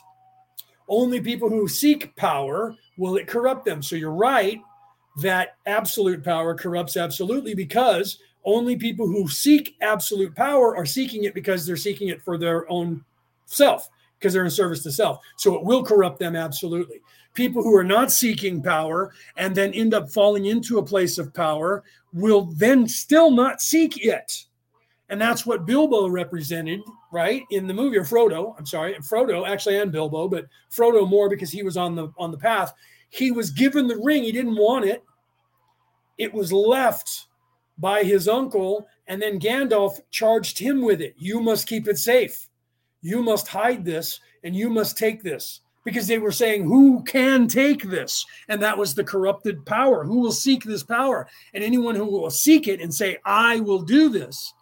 only 0.88 1.20
people 1.20 1.48
who 1.48 1.68
seek 1.68 2.14
power 2.16 2.74
will 2.96 3.16
it 3.16 3.26
corrupt 3.26 3.64
them. 3.64 3.82
So 3.82 3.96
you're 3.96 4.12
right 4.12 4.60
that 5.18 5.56
absolute 5.66 6.24
power 6.24 6.54
corrupts 6.54 6.96
absolutely 6.96 7.54
because 7.54 8.18
only 8.44 8.76
people 8.76 9.06
who 9.06 9.28
seek 9.28 9.76
absolute 9.80 10.34
power 10.34 10.76
are 10.76 10.86
seeking 10.86 11.24
it 11.24 11.34
because 11.34 11.64
they're 11.64 11.76
seeking 11.76 12.08
it 12.08 12.22
for 12.22 12.36
their 12.36 12.70
own 12.70 13.04
self, 13.46 13.88
because 14.18 14.32
they're 14.32 14.44
in 14.44 14.50
service 14.50 14.82
to 14.82 14.92
self. 14.92 15.20
So 15.36 15.54
it 15.54 15.64
will 15.64 15.84
corrupt 15.84 16.18
them 16.18 16.36
absolutely. 16.36 17.00
People 17.32 17.62
who 17.62 17.74
are 17.74 17.84
not 17.84 18.12
seeking 18.12 18.62
power 18.62 19.12
and 19.36 19.54
then 19.54 19.72
end 19.72 19.94
up 19.94 20.10
falling 20.10 20.46
into 20.46 20.78
a 20.78 20.84
place 20.84 21.18
of 21.18 21.34
power 21.34 21.82
will 22.12 22.52
then 22.56 22.86
still 22.86 23.30
not 23.30 23.60
seek 23.60 24.04
it. 24.04 24.44
And 25.08 25.20
that's 25.20 25.46
what 25.46 25.66
Bilbo 25.66 26.08
represented 26.08 26.80
right? 27.14 27.44
In 27.50 27.68
the 27.68 27.72
movie 27.72 27.96
or 27.96 28.04
Frodo 28.04 28.54
I'm 28.58 28.66
sorry 28.66 28.94
Frodo 28.94 29.48
actually 29.48 29.78
and 29.78 29.92
Bilbo 29.92 30.28
but 30.28 30.46
Frodo 30.70 31.08
more 31.08 31.30
because 31.30 31.50
he 31.50 31.62
was 31.62 31.76
on 31.76 31.94
the 31.94 32.08
on 32.18 32.30
the 32.32 32.36
path. 32.36 32.74
He 33.08 33.30
was 33.30 33.50
given 33.50 33.86
the 33.86 34.00
ring. 34.02 34.24
He 34.24 34.32
didn't 34.32 34.56
want 34.56 34.84
it. 34.84 35.02
It 36.18 36.34
was 36.34 36.52
left 36.52 37.28
by 37.78 38.02
his 38.02 38.28
uncle 38.28 38.86
and 39.06 39.22
then 39.22 39.38
Gandalf 39.38 40.00
charged 40.10 40.58
him 40.58 40.82
with 40.82 41.00
it. 41.00 41.14
You 41.16 41.40
must 41.40 41.68
keep 41.68 41.86
it 41.86 41.98
safe. 41.98 42.48
You 43.00 43.22
must 43.22 43.46
hide 43.46 43.84
this 43.84 44.18
and 44.42 44.54
you 44.56 44.68
must 44.68 44.98
take 44.98 45.22
this. 45.22 45.60
Because 45.84 46.06
they 46.06 46.18
were 46.18 46.32
saying 46.32 46.64
who 46.64 47.04
can 47.04 47.46
take 47.46 47.84
this? 47.84 48.24
And 48.48 48.60
that 48.62 48.78
was 48.78 48.94
the 48.94 49.04
corrupted 49.04 49.66
power. 49.66 50.02
Who 50.02 50.20
will 50.20 50.32
seek 50.32 50.64
this 50.64 50.82
power? 50.82 51.28
And 51.52 51.62
anyone 51.62 51.94
who 51.94 52.06
will 52.06 52.30
seek 52.30 52.66
it 52.66 52.80
and 52.80 52.92
say 52.92 53.18
I 53.24 53.60
will 53.60 53.82
do 53.82 54.08
this 54.08 54.52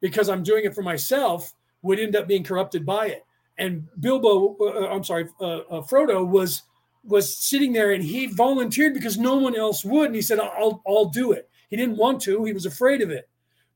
because 0.00 0.28
I'm 0.28 0.42
doing 0.42 0.64
it 0.64 0.74
for 0.74 0.82
myself 0.82 1.52
would 1.88 1.98
end 1.98 2.14
up 2.14 2.28
being 2.28 2.44
corrupted 2.44 2.86
by 2.86 3.06
it. 3.06 3.24
And 3.58 3.88
Bilbo, 3.98 4.56
uh, 4.60 4.64
uh, 4.64 4.94
I'm 4.94 5.02
sorry, 5.02 5.26
uh, 5.40 5.58
uh, 5.58 5.82
Frodo 5.82 6.24
was 6.24 6.62
was 7.04 7.38
sitting 7.38 7.72
there 7.72 7.92
and 7.92 8.04
he 8.04 8.26
volunteered 8.26 8.92
because 8.94 9.18
no 9.18 9.36
one 9.36 9.56
else 9.56 9.84
would, 9.84 10.06
and 10.06 10.14
he 10.14 10.22
said, 10.22 10.38
"I'll 10.38 10.82
I'll 10.86 11.06
do 11.06 11.32
it." 11.32 11.48
He 11.70 11.76
didn't 11.76 11.96
want 11.96 12.20
to; 12.22 12.44
he 12.44 12.52
was 12.52 12.66
afraid 12.66 13.02
of 13.02 13.10
it, 13.10 13.28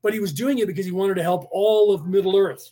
but 0.03 0.13
he 0.13 0.21
was 0.21 0.33
doing 0.33 0.59
it 0.59 0.67
because 0.67 0.87
he 0.87 0.93
wanted 0.93 1.15
to 1.17 1.23
help 1.23 1.49
all 1.51 1.93
of 1.93 2.07
Middle 2.07 2.37
Earth. 2.37 2.71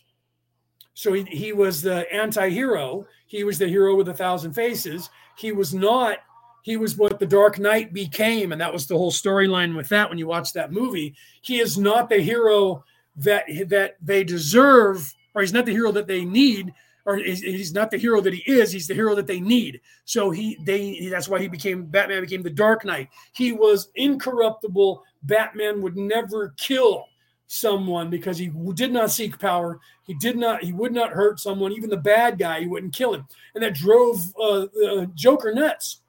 So 0.93 1.13
he, 1.13 1.23
he 1.23 1.53
was 1.53 1.81
the 1.81 2.11
anti-hero. 2.13 3.05
He 3.25 3.43
was 3.43 3.57
the 3.57 3.67
hero 3.67 3.95
with 3.95 4.09
a 4.09 4.13
thousand 4.13 4.53
faces. 4.53 5.09
He 5.37 5.51
was 5.51 5.73
not, 5.73 6.17
he 6.63 6.75
was 6.77 6.97
what 6.97 7.17
the 7.17 7.25
Dark 7.25 7.59
Knight 7.59 7.93
became. 7.93 8.51
And 8.51 8.59
that 8.59 8.73
was 8.73 8.85
the 8.85 8.97
whole 8.97 9.11
storyline 9.11 9.75
with 9.75 9.89
that 9.89 10.09
when 10.09 10.19
you 10.19 10.27
watch 10.27 10.51
that 10.53 10.71
movie. 10.71 11.15
He 11.41 11.59
is 11.59 11.77
not 11.77 12.09
the 12.09 12.19
hero 12.19 12.83
that 13.15 13.45
that 13.67 13.95
they 14.01 14.23
deserve, 14.23 15.13
or 15.33 15.41
he's 15.41 15.53
not 15.53 15.65
the 15.65 15.71
hero 15.71 15.91
that 15.91 16.07
they 16.07 16.25
need, 16.25 16.73
or 17.05 17.17
he's, 17.17 17.73
not 17.73 17.89
the 17.89 17.97
hero 17.97 18.21
that 18.21 18.33
he 18.33 18.43
is. 18.51 18.71
He's 18.71 18.87
the 18.87 18.93
hero 18.93 19.15
that 19.15 19.27
they 19.27 19.39
need. 19.39 19.81
So 20.05 20.29
he 20.29 20.57
they 20.63 21.07
that's 21.09 21.27
why 21.27 21.39
he 21.39 21.47
became 21.47 21.85
Batman 21.85 22.21
became 22.21 22.43
the 22.43 22.49
Dark 22.49 22.85
Knight. 22.85 23.09
He 23.33 23.51
was 23.51 23.89
incorruptible. 23.95 25.03
Batman 25.23 25.81
would 25.81 25.97
never 25.97 26.53
kill 26.57 27.05
someone 27.47 28.09
because 28.09 28.37
he 28.37 28.51
did 28.73 28.93
not 28.93 29.11
seek 29.11 29.37
power. 29.39 29.79
He 30.03 30.13
did 30.15 30.37
not. 30.37 30.63
He 30.63 30.73
would 30.73 30.93
not 30.93 31.11
hurt 31.11 31.39
someone, 31.39 31.71
even 31.71 31.89
the 31.89 31.97
bad 31.97 32.37
guy. 32.37 32.61
He 32.61 32.67
wouldn't 32.67 32.93
kill 32.93 33.13
him, 33.13 33.25
and 33.55 33.63
that 33.63 33.73
drove 33.73 34.21
uh, 34.39 34.65
uh, 34.85 35.05
Joker 35.15 35.53
nuts. 35.53 36.01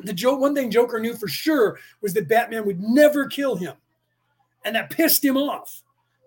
The 0.00 0.12
Joe 0.12 0.36
one 0.36 0.54
thing 0.54 0.70
Joker 0.70 1.00
knew 1.00 1.14
for 1.14 1.28
sure 1.28 1.78
was 2.02 2.12
that 2.14 2.28
Batman 2.28 2.66
would 2.66 2.80
never 2.80 3.26
kill 3.26 3.56
him, 3.56 3.74
and 4.64 4.76
that 4.76 4.90
pissed 4.90 5.24
him 5.24 5.36
off. 5.36 5.82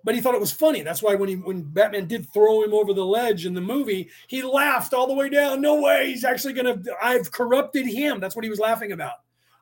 But 0.10 0.16
he 0.16 0.22
thought 0.22 0.34
it 0.34 0.42
was 0.42 0.52
funny. 0.52 0.82
That's 0.82 1.04
why 1.04 1.14
when 1.14 1.30
he 1.30 1.36
when 1.36 1.62
Batman 1.62 2.08
did 2.08 2.34
throw 2.34 2.64
him 2.64 2.74
over 2.74 2.96
the 2.96 3.06
ledge 3.06 3.46
in 3.46 3.54
the 3.54 3.62
movie, 3.62 4.10
he 4.26 4.42
laughed 4.42 4.92
all 4.92 5.06
the 5.06 5.14
way 5.14 5.30
down. 5.30 5.62
No 5.62 5.80
way, 5.80 6.08
he's 6.10 6.24
actually 6.24 6.54
gonna. 6.54 6.82
I've 7.00 7.32
corrupted 7.32 7.86
him. 7.86 8.20
That's 8.20 8.36
what 8.36 8.44
he 8.44 8.50
was 8.50 8.58
laughing 8.58 8.92
about. 8.92 9.18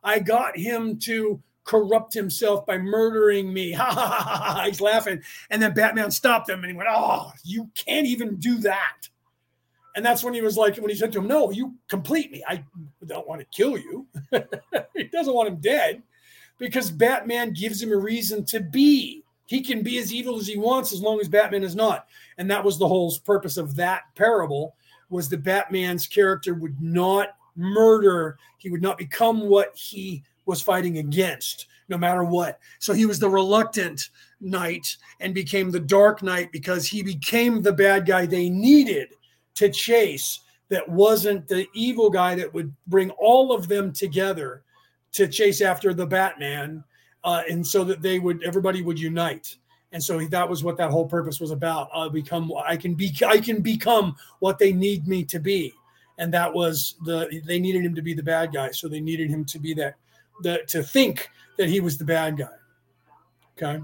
I 0.06 0.20
got 0.20 0.58
him 0.58 1.00
to 1.00 1.44
corrupt 1.66 2.14
himself 2.14 2.66
by 2.66 2.78
murdering 2.78 3.52
me. 3.52 3.72
Ha 3.78 3.92
ha 3.92 4.10
ha 4.10 4.54
ha. 4.54 4.64
He's 4.68 4.80
laughing. 4.80 5.22
And 5.50 5.62
then 5.62 5.74
Batman 5.74 6.12
stopped 6.12 6.50
him 6.50 6.60
and 6.60 6.72
he 6.72 6.78
went, 6.78 6.88
Oh, 6.90 7.34
you 7.44 7.70
can't 7.76 8.08
even 8.08 8.38
do 8.38 8.60
that. 8.60 9.10
And 9.98 10.06
that's 10.06 10.24
when 10.24 10.34
he 10.34 10.42
was 10.42 10.56
like, 10.56 10.78
when 10.78 10.90
he 10.90 10.96
said 10.96 11.12
to 11.12 11.20
him, 11.20 11.28
No, 11.28 11.52
you 11.52 11.76
complete 11.90 12.32
me. 12.32 12.42
I 12.48 12.64
don't 13.06 13.28
want 13.28 13.42
to 13.42 13.48
kill 13.48 13.78
you. 13.78 14.08
he 14.96 15.04
doesn't 15.10 15.34
want 15.34 15.50
him 15.50 15.58
dead 15.58 16.04
because 16.58 16.90
Batman 16.90 17.52
gives 17.52 17.84
him 17.84 17.92
a 17.92 17.98
reason 17.98 18.46
to 18.46 18.62
be. 18.62 19.26
He 19.48 19.62
can 19.62 19.82
be 19.82 19.98
as 19.98 20.14
evil 20.14 20.38
as 20.38 20.46
he 20.46 20.58
wants 20.58 20.94
as 20.94 21.02
long 21.02 21.20
as 21.20 21.28
Batman 21.28 21.64
is 21.64 21.76
not. 21.76 22.08
And 22.38 22.52
that 22.52 22.64
was 22.64 22.78
the 22.78 22.88
whole 22.88 23.12
purpose 23.26 23.58
of 23.58 23.76
that 23.76 24.04
parable 24.16 24.76
was 25.10 25.30
that 25.30 25.44
Batman's 25.44 26.06
character 26.06 26.54
would 26.54 26.80
not 26.82 27.30
murder. 27.56 28.38
He 28.58 28.70
would 28.70 28.82
not 28.82 28.98
become 28.98 29.48
what 29.48 29.76
he 29.76 30.24
was 30.46 30.62
fighting 30.62 30.98
against 31.00 31.68
no 31.90 31.98
matter 31.98 32.24
what. 32.24 32.60
So 32.80 32.94
he 32.94 33.06
was 33.06 33.20
the 33.20 33.30
reluctant 33.30 34.10
knight 34.42 34.98
and 35.20 35.34
became 35.34 35.72
the 35.72 35.80
dark 35.80 36.22
knight 36.22 36.52
because 36.52 36.86
he 36.86 37.02
became 37.02 37.62
the 37.62 37.74
bad 37.74 38.06
guy 38.06 38.26
they 38.26 38.50
needed 38.50 39.10
to 39.56 39.70
chase 39.70 40.42
that 40.70 40.88
wasn't 40.88 41.48
the 41.48 41.66
evil 41.74 42.10
guy 42.10 42.36
that 42.36 42.54
would 42.54 42.74
bring 42.88 43.10
all 43.12 43.54
of 43.54 43.68
them 43.70 43.94
together 43.94 44.64
to 45.14 45.28
chase 45.28 45.62
after 45.62 45.94
the 45.94 46.06
Batman 46.06 46.84
uh, 47.24 47.44
and 47.50 47.66
so 47.66 47.84
that 47.84 48.02
they 48.02 48.20
would 48.20 48.44
everybody 48.44 48.82
would 48.82 49.00
unite. 49.00 49.58
And 49.94 50.04
so 50.04 50.20
that 50.20 50.50
was 50.50 50.64
what 50.64 50.78
that 50.78 50.92
whole 50.92 51.08
purpose 51.08 51.40
was 51.40 51.52
about. 51.52 51.90
I 51.94 52.10
become 52.10 52.52
I 52.66 52.76
can 52.76 52.94
be 52.94 53.16
I 53.26 53.40
can 53.40 53.62
become 53.62 54.16
what 54.40 54.60
they 54.60 54.74
need 54.74 55.08
me 55.08 55.24
to 55.26 55.40
be. 55.40 55.74
And 56.18 56.34
that 56.34 56.54
was 56.54 56.96
the 57.06 57.42
they 57.46 57.60
needed 57.60 57.86
him 57.86 57.96
to 57.96 58.02
be 58.02 58.14
the 58.14 58.24
bad 58.24 58.54
guy. 58.54 58.72
So 58.72 58.88
they 58.88 59.00
needed 59.00 59.30
him 59.30 59.46
to 59.46 59.60
be 59.60 59.74
that 59.76 59.96
the, 60.42 60.60
to 60.68 60.84
think 60.84 61.30
that 61.58 61.70
he 61.70 61.80
was 61.80 61.98
the 61.98 62.06
bad 62.06 62.38
guy. 62.38 62.48
Okay. 63.58 63.84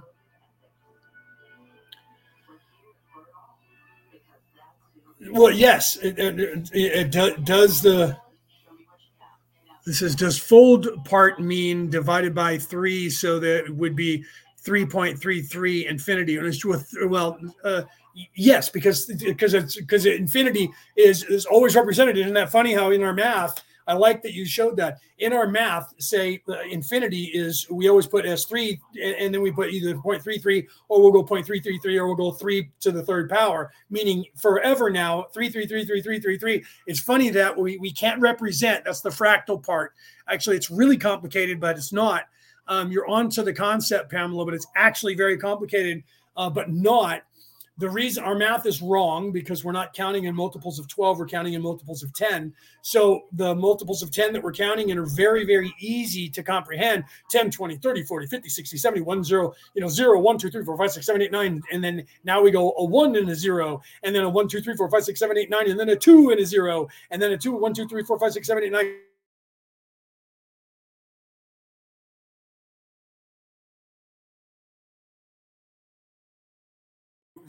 Well, 5.32 5.52
yes, 5.52 5.98
it, 5.98 6.20
it, 6.20 6.40
it, 6.74 7.16
it 7.16 7.46
does 7.46 7.82
the. 7.82 8.18
This 9.86 10.02
is 10.02 10.16
does 10.16 10.38
fold 10.38 10.88
part 11.06 11.40
mean 11.40 11.90
divided 11.90 12.34
by 12.34 12.58
three, 12.58 13.10
so 13.10 13.40
that 13.40 13.66
it 13.66 13.76
would 13.76 13.96
be 13.96 14.24
three 14.58 14.86
point 14.86 15.20
three 15.20 15.42
three 15.42 15.86
infinity, 15.88 16.38
and 16.38 16.48
it's 16.48 16.64
a 16.64 17.08
well, 17.08 17.38
uh, 17.64 17.84
yes, 18.36 18.70
because 18.70 19.06
because 19.06 19.54
it's 19.54 19.76
because 19.76 20.06
infinity 20.06 20.72
is 20.96 21.24
is 21.24 21.46
always 21.46 21.76
represented. 21.76 22.18
Isn't 22.18 22.34
that 22.34 22.52
funny? 22.52 22.74
How 22.74 22.92
in 22.92 23.04
our 23.04 23.14
math 23.14 23.62
I 23.88 23.94
like 23.94 24.22
that 24.24 24.34
you 24.34 24.46
showed 24.46 24.78
that 24.78 25.00
in 25.20 25.34
our 25.34 25.48
math. 25.48 25.94
Say 26.00 26.42
uh, 26.48 26.62
infinity 26.62 27.26
is 27.34 27.68
we 27.70 27.90
always 27.90 28.08
put 28.08 28.26
as 28.26 28.46
three, 28.46 28.80
and 29.02 29.34
then 29.34 29.42
we 29.42 29.52
put 29.52 29.72
either 29.72 29.96
0.33 29.96 30.66
or 30.90 31.02
we'll 31.02 31.12
go 31.12 31.24
0.333 31.24 31.98
or 31.98 32.08
we'll 32.08 32.16
go 32.16 32.32
three 32.32 32.70
to 32.80 32.92
the 32.92 33.04
third 33.04 33.30
power, 33.30 33.72
meaning 33.90 34.26
forever 34.36 34.90
now 34.90 35.24
three 35.34 35.50
three 35.50 35.66
three 35.66 35.86
three 35.86 36.02
three 36.02 36.20
three 36.20 36.38
three. 36.38 36.64
It's 36.88 37.00
funny 37.00 37.30
that 37.32 37.58
we 37.58 37.78
we 37.78 37.92
can't 37.92 38.20
represent. 38.22 38.86
That's 38.86 39.02
the 39.02 39.10
fractal 39.10 39.64
part. 39.64 39.94
Actually, 40.28 40.58
it's 40.58 40.72
really 40.72 40.98
complicated, 40.98 41.60
but 41.60 41.78
it's 41.78 41.94
not. 41.94 42.24
Um, 42.68 42.92
you're 42.92 43.10
onto 43.10 43.44
the 43.44 43.54
concept, 43.54 44.10
Pamela, 44.10 44.46
but 44.46 44.54
it's 44.54 44.68
actually 44.76 45.16
very 45.16 45.38
complicated, 45.38 46.04
uh, 46.38 46.50
but 46.50 46.72
not 46.72 47.24
the 47.78 47.90
reason 47.90 48.24
our 48.24 48.36
math 48.36 48.66
is 48.66 48.82
wrong 48.82 49.32
because 49.32 49.64
we're 49.64 49.72
not 49.72 49.94
counting 49.94 50.26
in 50.26 50.36
multiples 50.36 50.78
of 50.78 50.88
12 50.88 51.20
we're 51.20 51.28
counting 51.28 51.54
in 51.54 51.62
multiples 51.62 52.04
of 52.04 52.14
10 52.14 52.54
so 52.82 53.24
the 53.34 53.56
multiples 53.56 54.04
of 54.04 54.12
10 54.12 54.34
that 54.34 54.44
we're 54.44 54.54
counting 54.54 54.90
in 54.90 54.98
are 54.98 55.06
very 55.06 55.46
very 55.46 55.74
easy 55.80 56.30
to 56.30 56.44
comprehend. 56.44 57.04
10 57.32 57.52
20 57.52 57.78
30 57.78 58.04
40 58.04 58.28
50 58.28 58.50
60 58.50 58.78
70 58.78 59.02
1 59.02 59.24
0 59.24 59.54
you 59.74 59.82
know 59.82 59.88
0 59.88 60.20
1 60.20 60.38
2 60.38 60.52
3 60.52 60.64
4 60.64 60.78
5 60.78 60.92
6 60.92 61.06
7 61.06 61.22
8 61.22 61.32
9 61.32 61.62
and 61.72 61.84
then 61.84 62.04
now 62.24 62.42
we 62.42 62.52
go 62.52 62.74
a 62.78 62.86
1 62.86 63.16
and 63.16 63.30
a 63.30 63.36
0 63.36 63.82
and 64.04 64.16
then 64.16 64.24
a 64.24 64.30
1 64.30 64.48
2 64.48 64.62
3 64.62 64.76
4 64.76 64.90
5 64.90 65.04
6 65.04 65.20
7 65.20 65.38
8 65.38 65.50
9 65.50 65.70
and 65.72 65.80
then 65.80 65.90
a 65.90 65.96
2 65.96 66.30
and 66.30 66.40
a 66.40 66.46
0 66.46 66.88
and 67.12 67.22
then 67.22 67.32
a 67.32 67.38
2 67.38 67.52
1 67.54 67.74
2 67.74 67.88
3 67.88 68.04
4 68.04 68.20
5 68.20 68.34
6 68.34 68.48
7 68.48 68.64
8 68.64 68.72
9 68.72 69.13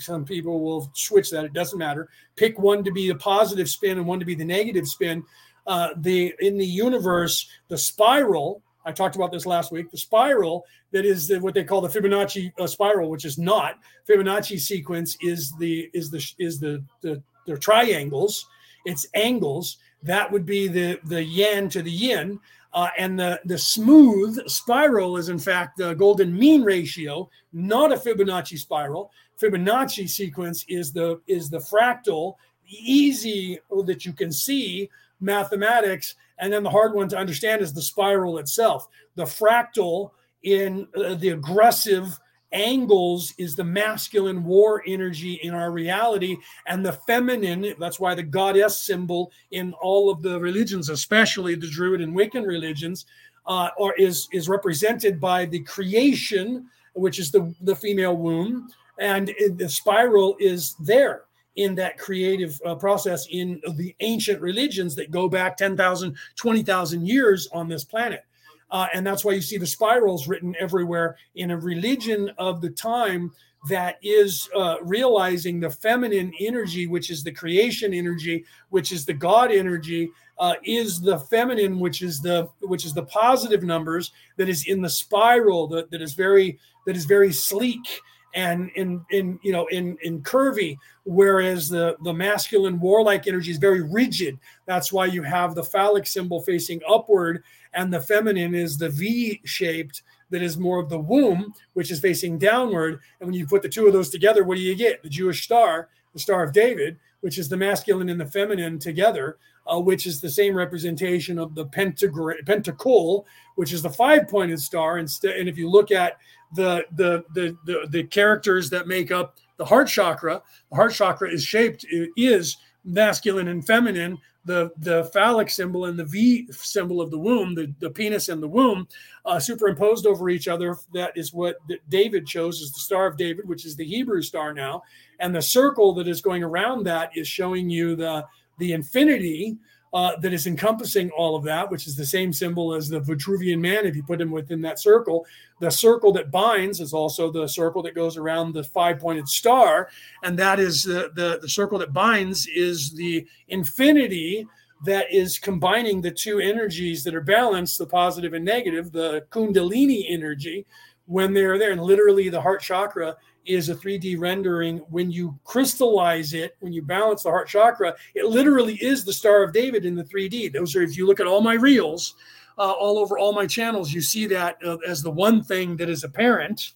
some 0.05 0.25
people 0.25 0.61
will 0.61 0.91
switch 0.95 1.31
that. 1.31 1.45
It 1.45 1.53
doesn't 1.53 1.79
matter. 1.79 2.09
Pick 2.37 2.59
one 2.59 2.85
to 2.85 2.93
be 2.93 3.09
the 3.09 3.15
positive 3.15 3.69
spin 3.69 3.99
and 3.99 4.07
one 4.07 4.21
to 4.21 4.25
be 4.25 4.35
the 4.35 4.45
negative 4.45 4.87
spin. 4.87 5.25
Uh, 5.67 5.91
the 5.97 6.35
in 6.41 6.59
the 6.59 6.67
universe, 6.67 7.49
the 7.69 7.79
spiral. 7.79 8.63
I 8.87 8.93
talked 8.93 9.17
about 9.17 9.33
this 9.33 9.47
last 9.47 9.73
week. 9.73 9.91
The 9.91 9.97
spiral 9.97 10.67
that 10.93 11.07
is 11.07 11.29
the, 11.29 11.41
what 11.41 11.55
they 11.55 11.65
call 11.65 11.81
the 11.81 11.89
Fibonacci 11.89 12.53
uh, 12.59 12.67
spiral, 12.67 13.09
which 13.09 13.25
is 13.25 13.39
not 13.39 13.79
Fibonacci 14.09 14.61
sequence, 14.61 15.17
is 15.23 15.53
the 15.59 15.91
is 15.95 16.11
the 16.11 16.23
is 16.39 16.61
the 16.61 16.85
the, 17.01 17.23
the 17.47 17.57
triangles. 17.57 18.47
It's 18.85 19.07
angles. 19.15 19.79
That 20.03 20.31
would 20.31 20.45
be 20.45 20.69
the 20.69 21.01
the 21.05 21.25
yin 21.25 21.69
to 21.71 21.83
the 21.83 21.91
yin. 21.91 22.41
Uh, 22.75 22.89
and 22.99 23.17
the, 23.17 23.41
the 23.45 23.57
smooth 23.57 24.37
spiral 24.49 25.17
is, 25.17 25.29
in 25.29 25.39
fact, 25.39 25.79
the 25.79 25.95
golden 25.95 26.37
mean 26.37 26.65
ratio, 26.65 27.31
not 27.53 27.93
a 27.93 27.97
Fibonacci 27.97 28.59
spiral. 28.59 29.13
Fibonacci 29.41 30.09
sequence 30.09 30.65
is 30.69 30.93
the 30.93 31.21
is 31.27 31.51
the 31.51 31.59
fractal, 31.59 32.35
easy 32.69 33.59
that 33.85 34.05
you 34.05 34.13
can 34.13 34.33
see 34.33 34.89
mathematics, 35.21 36.15
and 36.39 36.53
then 36.53 36.63
the 36.63 36.71
hard 36.71 36.95
one 36.95 37.09
to 37.09 37.19
understand 37.19 37.63
is 37.63 37.73
the 37.73 37.83
spiral 37.83 38.39
itself. 38.39 38.89
The 39.17 39.25
fractal 39.25 40.11
in 40.43 40.87
uh, 40.97 41.15
the 41.15 41.31
aggressive 41.31 42.19
angles 42.53 43.35
is 43.37 43.57
the 43.57 43.65
masculine 43.65 44.45
war 44.45 44.83
energy 44.87 45.41
in 45.43 45.53
our 45.53 45.73
reality 45.73 46.37
and 46.69 46.87
the 46.87 46.93
feminine 46.93 47.75
that's 47.81 47.99
why 47.99 48.15
the 48.15 48.23
goddess 48.23 48.81
symbol 48.81 49.33
in 49.51 49.75
all 49.83 50.09
of 50.09 50.23
the 50.23 50.39
religions 50.39 50.89
especially 50.89 51.57
the 51.57 51.69
druid 51.69 52.01
and 52.01 52.15
wiccan 52.15 52.47
religions 52.47 53.07
uh, 53.47 53.71
or 53.77 53.93
is 53.95 54.29
is 54.33 54.49
represented 54.49 55.21
by 55.21 55.45
the 55.45 55.59
creation 55.61 56.67
which 56.93 57.19
is 57.19 57.33
the 57.33 57.53
the 57.63 57.75
female 57.75 58.17
womb 58.17 58.69
and 58.99 59.31
it, 59.31 59.59
the 59.59 59.69
spiral 59.69 60.37
is 60.39 60.75
there 60.81 61.25
in 61.57 61.75
that 61.77 61.99
creative 61.99 62.61
uh, 62.67 62.75
process 62.75 63.27
in 63.31 63.61
the 63.77 63.95
ancient 64.01 64.41
religions 64.41 64.95
that 64.97 65.11
go 65.11 65.29
back 65.29 65.57
10,000, 65.57 66.17
20,000 66.37 67.07
years 67.07 67.49
on 67.53 67.69
this 67.69 67.85
planet. 67.85 68.25
Uh, 68.71 68.89
and 68.93 69.07
that's 69.07 69.25
why 69.25 69.33
you 69.33 69.41
see 69.41 69.59
the 69.59 69.67
spirals 69.67 70.27
written 70.27 70.55
everywhere 70.59 71.17
in 71.37 71.53
a 71.53 71.57
religion 71.57 72.31
of 72.39 72.61
the 72.61 72.71
time 72.71 73.31
that 73.69 73.97
is 74.03 74.49
uh, 74.55 74.77
realizing 74.83 75.61
the 75.61 75.71
feminine 75.71 76.33
energy, 76.41 76.87
which 76.87 77.11
is 77.11 77.23
the 77.23 77.33
creation 77.33 77.95
energy, 77.95 78.45
which 78.71 78.93
is 78.93 79.07
the 79.07 79.15
God 79.15 79.51
energy, 79.51 80.11
uh, 80.39 80.55
is 80.65 81.01
the 81.01 81.19
feminine, 81.19 81.79
which 81.79 82.03
is 82.03 82.21
the 82.21 82.49
which 82.63 82.85
is 82.85 82.93
the 82.93 83.05
positive 83.05 83.63
numbers 83.63 84.13
that 84.37 84.49
is 84.49 84.67
in 84.67 84.83
the 84.83 84.91
spiral 84.91 85.67
that, 85.69 85.91
that 85.91 86.03
is 86.03 86.15
very 86.15 86.59
that 86.87 86.97
is 86.97 87.05
very 87.05 87.33
sleek 87.33 88.01
and 88.35 88.71
in 88.75 89.05
in 89.11 89.39
you 89.43 89.53
know 89.53 89.67
in 89.67 89.97
in 90.03 90.23
curvy 90.23 90.77
whereas 91.05 91.69
the 91.69 91.97
the 92.03 92.13
masculine 92.13 92.81
warlike 92.81 93.27
energy 93.27 93.51
is 93.51 93.59
very 93.59 93.83
rigid. 93.83 94.39
That's 94.67 94.93
why 94.93 95.07
you 95.07 95.23
have 95.23 95.55
the 95.55 95.65
phallic 95.65 96.07
symbol 96.07 96.43
facing 96.43 96.81
upward 96.89 97.43
and 97.75 97.93
the 97.93 98.01
feminine 98.01 98.55
is 98.55 98.79
the 98.79 98.91
v 98.91 99.41
shaped 99.45 100.03
that 100.31 100.43
is 100.43 100.57
more 100.57 100.81
of 100.81 100.89
the 100.89 100.99
womb 100.99 101.53
which 101.75 101.91
is 101.91 102.01
facing 102.01 102.39
downward. 102.39 103.01
And 103.21 103.29
when 103.29 103.35
you 103.35 103.47
put 103.47 103.63
the 103.63 103.69
two 103.69 103.87
of 103.87 103.93
those 103.93 104.11
together 104.11 104.45
what 104.45 104.57
do 104.57 104.63
you 104.63 104.75
get? 104.75 105.03
The 105.03 105.09
jewish 105.09 105.45
star 105.45 105.89
the 106.15 106.21
Star 106.21 106.43
of 106.43 106.53
David, 106.53 106.97
which 107.25 107.39
is 107.39 107.49
the 107.49 107.57
masculine 107.57 108.11
and 108.11 108.21
the 108.21 108.27
feminine 108.27 108.79
together, 108.79 109.39
uh, 109.67 109.81
which 109.81 110.07
is 110.07 110.21
the 110.21 110.29
same 110.29 110.55
representation 110.55 111.39
of 111.39 111.55
the 111.55 111.65
pentagram, 111.65 112.37
pentacle, 112.45 113.27
which 113.55 113.73
is 113.73 113.81
the 113.81 113.89
five-pointed 113.89 114.61
star. 114.61 114.99
Instead, 114.99 115.37
and 115.37 115.49
if 115.49 115.57
you 115.57 115.71
look 115.71 115.91
at 115.91 116.19
the, 116.55 116.85
the 116.97 117.25
the 117.33 117.57
the 117.65 117.89
the 117.89 118.05
characters 118.05 118.69
that 118.69 118.87
make 118.87 119.11
up 119.11 119.39
the 119.57 119.65
heart 119.65 119.89
chakra, 119.89 120.43
the 120.69 120.77
heart 120.77 120.93
chakra 120.93 121.31
is 121.33 121.43
shaped 121.43 121.87
is 122.15 122.59
masculine 122.85 123.49
and 123.49 123.67
feminine 123.67 124.19
the 124.45 124.73
the 124.79 125.05
phallic 125.13 125.51
symbol 125.51 125.87
and 125.87 125.99
the 125.99 126.05
V 126.05 126.49
symbol 126.53 127.01
of 127.01 127.11
the 127.11 127.19
womb, 127.19 127.55
the, 127.55 127.73
the 127.81 127.91
penis 127.91 128.29
and 128.29 128.43
the 128.43 128.49
womb, 128.49 128.87
uh, 129.25 129.39
superimposed 129.39 130.07
over 130.07 130.29
each 130.29 130.49
other. 130.49 130.77
That 130.93 131.13
is 131.17 131.33
what 131.33 131.57
David 131.89 132.27
chose 132.27 132.63
as 132.63 132.73
the 132.73 132.81
Star 132.81 133.07
of 133.07 133.17
David, 133.17 133.49
which 133.49 133.65
is 133.65 133.77
the 133.77 133.85
Hebrew 133.85 134.23
star 134.23 134.53
now, 134.53 134.83
and 135.21 135.35
the 135.35 135.43
circle 135.43 135.95
that 135.95 136.09
is 136.09 136.21
going 136.21 136.43
around 136.43 136.85
that 136.85 137.11
is 137.17 137.27
showing 137.27 137.71
you 137.71 137.97
the 137.97 138.27
the 138.59 138.73
infinity 138.73 139.57
uh, 139.95 140.17
that 140.17 140.33
is 140.33 140.49
encompassing 140.49 141.09
all 141.13 141.37
of 141.37 141.45
that, 141.45 141.71
which 141.71 141.87
is 141.87 141.95
the 141.95 142.05
same 142.05 142.33
symbol 142.33 142.75
as 142.75 142.89
the 142.89 143.01
Vitruvian 143.01 143.61
man. 143.61 143.87
If 143.87 143.95
you 143.95 144.03
put 144.03 144.21
him 144.21 144.33
within 144.33 144.61
that 144.63 144.81
circle, 144.81 145.25
the 145.61 145.71
circle 145.71 146.13
that 146.15 146.33
binds 146.33 146.81
is 146.81 146.93
also 146.93 147.31
the 147.31 147.49
circle 147.49 147.81
that 147.85 147.95
goes 147.95 148.17
around 148.17 148.53
the 148.53 148.65
five-pointed 148.65 149.29
star, 149.29 149.89
and 150.25 150.37
that 150.37 150.59
is 150.59 150.83
the 150.83 151.13
the, 151.15 151.39
the 151.41 151.49
circle 151.49 151.79
that 151.79 151.93
binds 151.93 152.49
is 152.49 152.93
the 152.93 153.25
infinity 153.49 154.47
that 154.85 155.07
is 155.13 155.39
combining 155.39 156.03
the 156.03 156.11
two 156.11 156.41
energies 156.41 157.05
that 157.05 157.15
are 157.15 157.21
balanced, 157.21 157.79
the 157.79 157.87
positive 157.87 158.35
and 158.35 158.45
negative, 158.45 158.91
the 158.91 159.25
Kundalini 159.31 160.05
energy, 160.09 160.67
when 161.07 161.33
they're 161.33 161.59
there, 161.59 161.73
and 161.73 161.83
literally 161.83 162.29
the 162.29 162.41
heart 162.41 162.61
chakra 162.61 163.17
is 163.47 163.69
a 163.69 163.75
3D 163.75 164.19
rendering. 164.19 164.79
When 164.91 165.11
you 165.11 165.39
crystallize 165.45 166.33
it, 166.33 166.57
when 166.61 166.73
you 166.73 166.83
balance 166.83 167.23
the 167.23 167.31
heart 167.31 167.49
chakra, 167.49 167.95
it 168.15 168.27
literally 168.27 168.75
is 168.77 169.05
the 169.05 169.13
Star 169.13 169.43
of 169.43 169.53
David 169.53 169.85
in 169.85 169.95
the 169.95 170.05
3D. 170.05 170.53
Those 170.53 170.75
are, 170.77 170.83
if 170.83 170.97
you 170.97 171.07
look 171.07 171.21
at 171.21 171.27
all 171.27 171.41
my 171.41 171.55
reels, 171.55 172.15
uh, 172.59 172.71
all 172.71 172.99
over 172.99 173.19
all 173.19 173.33
my 173.33 173.47
channels, 173.47 173.93
you 173.93 174.01
see 174.01 174.27
that 174.27 174.57
uh, 174.65 174.77
as 174.87 175.03
the 175.03 175.11
one 175.11 175.43
thing 175.43 175.77
that 175.77 175.89
is 175.89 176.05
apparent. 176.05 176.73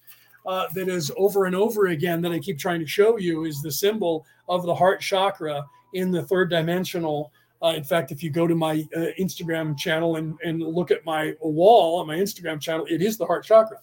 Uh, 0.46 0.66
that 0.72 0.88
is 0.88 1.12
over 1.18 1.44
and 1.44 1.54
over 1.54 1.88
again 1.88 2.22
that 2.22 2.32
I 2.32 2.38
keep 2.38 2.58
trying 2.58 2.80
to 2.80 2.86
show 2.86 3.18
you 3.18 3.44
is 3.44 3.60
the 3.60 3.70
symbol 3.70 4.24
of 4.48 4.62
the 4.62 4.74
heart 4.74 5.02
chakra 5.02 5.62
in 5.92 6.10
the 6.10 6.22
third 6.22 6.48
dimensional. 6.48 7.32
Uh, 7.62 7.74
in 7.76 7.84
fact, 7.84 8.12
if 8.12 8.22
you 8.22 8.30
go 8.30 8.46
to 8.46 8.54
my 8.54 8.86
uh, 8.96 9.06
Instagram 9.20 9.76
channel 9.76 10.16
and, 10.16 10.38
and 10.42 10.62
look 10.62 10.90
at 10.90 11.04
my 11.04 11.34
wall 11.40 12.00
on 12.00 12.06
my 12.06 12.16
Instagram 12.16 12.60
channel, 12.60 12.86
it 12.88 13.02
is 13.02 13.18
the 13.18 13.26
heart 13.26 13.44
chakra. 13.44 13.78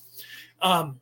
Um, 0.61 0.99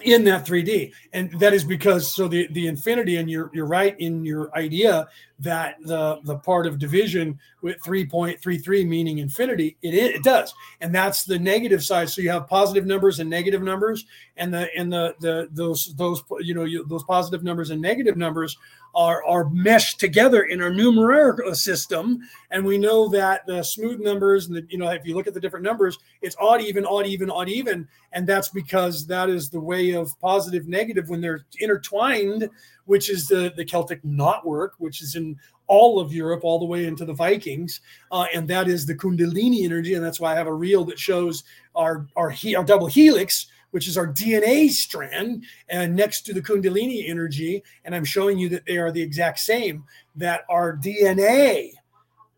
in 0.00 0.24
that 0.24 0.46
3D. 0.46 0.92
And 1.12 1.38
that 1.38 1.52
is 1.52 1.64
because 1.64 2.12
so 2.12 2.26
the 2.26 2.48
the 2.48 2.66
infinity 2.66 3.16
and 3.16 3.30
you're 3.30 3.50
you're 3.52 3.66
right 3.66 3.98
in 4.00 4.24
your 4.24 4.54
idea 4.56 5.08
that 5.42 5.76
the 5.82 6.20
the 6.24 6.36
part 6.36 6.66
of 6.66 6.78
division 6.78 7.38
with 7.62 7.76
3.33 7.82 8.86
meaning 8.86 9.18
infinity 9.18 9.76
it 9.82 9.94
it 9.94 10.22
does. 10.22 10.54
And 10.80 10.94
that's 10.94 11.24
the 11.24 11.38
negative 11.38 11.84
side 11.84 12.08
so 12.08 12.22
you 12.22 12.30
have 12.30 12.48
positive 12.48 12.86
numbers 12.86 13.20
and 13.20 13.28
negative 13.28 13.62
numbers 13.62 14.06
and 14.36 14.52
the 14.52 14.68
and 14.76 14.92
the 14.92 15.14
the 15.20 15.48
those 15.52 15.94
those 15.96 16.22
you 16.40 16.54
know 16.54 16.64
you, 16.64 16.84
those 16.86 17.04
positive 17.04 17.42
numbers 17.42 17.70
and 17.70 17.80
negative 17.80 18.16
numbers 18.16 18.56
are, 18.94 19.24
are 19.24 19.48
meshed 19.50 19.98
together 19.98 20.42
in 20.44 20.60
our 20.60 20.70
numerical 20.70 21.54
system. 21.54 22.20
And 22.50 22.64
we 22.64 22.78
know 22.78 23.08
that 23.08 23.46
the 23.46 23.62
smooth 23.62 24.00
numbers, 24.00 24.46
and 24.46 24.56
the, 24.56 24.66
you 24.68 24.78
know, 24.78 24.90
if 24.90 25.06
you 25.06 25.14
look 25.14 25.26
at 25.26 25.34
the 25.34 25.40
different 25.40 25.64
numbers, 25.64 25.98
it's 26.20 26.36
odd, 26.38 26.60
even, 26.60 26.84
odd, 26.84 27.06
even, 27.06 27.30
odd, 27.30 27.48
even. 27.48 27.88
And 28.12 28.26
that's 28.26 28.48
because 28.48 29.06
that 29.06 29.30
is 29.30 29.48
the 29.48 29.60
way 29.60 29.92
of 29.92 30.18
positive, 30.20 30.68
negative 30.68 31.08
when 31.08 31.20
they're 31.20 31.46
intertwined, 31.58 32.50
which 32.84 33.10
is 33.10 33.28
the, 33.28 33.52
the 33.56 33.64
Celtic 33.64 34.02
knotwork, 34.02 34.70
which 34.78 35.02
is 35.02 35.16
in 35.16 35.36
all 35.66 36.00
of 36.00 36.12
Europe, 36.12 36.44
all 36.44 36.58
the 36.58 36.64
way 36.66 36.86
into 36.86 37.04
the 37.04 37.14
Vikings. 37.14 37.80
Uh, 38.10 38.26
and 38.34 38.46
that 38.48 38.68
is 38.68 38.84
the 38.84 38.94
Kundalini 38.94 39.64
energy. 39.64 39.94
And 39.94 40.04
that's 40.04 40.20
why 40.20 40.32
I 40.32 40.36
have 40.36 40.46
a 40.46 40.54
reel 40.54 40.84
that 40.86 40.98
shows 40.98 41.44
our, 41.74 42.06
our, 42.16 42.30
he, 42.30 42.54
our 42.56 42.64
double 42.64 42.86
helix 42.86 43.46
which 43.72 43.88
is 43.88 43.98
our 43.98 44.06
DNA 44.06 44.70
strand, 44.70 45.44
and 45.68 45.96
next 45.96 46.22
to 46.22 46.32
the 46.32 46.42
Kundalini 46.42 47.08
energy. 47.08 47.62
And 47.84 47.94
I'm 47.94 48.04
showing 48.04 48.38
you 48.38 48.48
that 48.50 48.66
they 48.66 48.76
are 48.76 48.92
the 48.92 49.02
exact 49.02 49.40
same, 49.40 49.84
that 50.14 50.42
our 50.48 50.76
DNA 50.76 51.70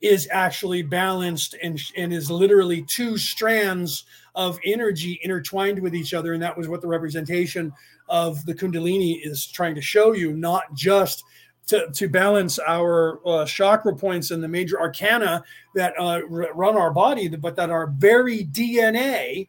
is 0.01 0.29
actually 0.31 0.83
balanced 0.83 1.57
and, 1.63 1.81
and 1.97 2.13
is 2.13 2.31
literally 2.31 2.83
two 2.83 3.19
strands 3.19 4.05
of 4.35 4.59
energy 4.65 5.19
intertwined 5.23 5.79
with 5.81 5.95
each 5.95 6.15
other. 6.15 6.35
And 6.35 6.43
that 6.43 6.57
was 6.57 6.69
what 6.69 6.81
the 6.81 6.89
representation 6.89 7.73
of 8.09 8.45
the 8.47 8.55
Kundalini 8.55 9.19
is 9.23 9.47
trying 9.47 9.75
to 9.75 9.81
show 9.81 10.13
you, 10.13 10.33
not 10.33 10.75
just 10.75 11.25
to, 11.67 11.89
to 11.93 12.09
balance 12.09 12.59
our 12.59 13.21
uh, 13.27 13.45
chakra 13.47 13.97
points 13.97 14.31
and 14.31 14.43
the 14.43 14.49
major 14.49 14.79
arcana 14.81 15.43
that 15.75 15.95
uh, 15.99 16.21
run 16.29 16.77
our 16.77 16.91
body, 16.91 17.29
but 17.29 17.57
that 17.57 17.71
our 17.71 17.87
very 17.87 18.45
DNA 18.45 19.49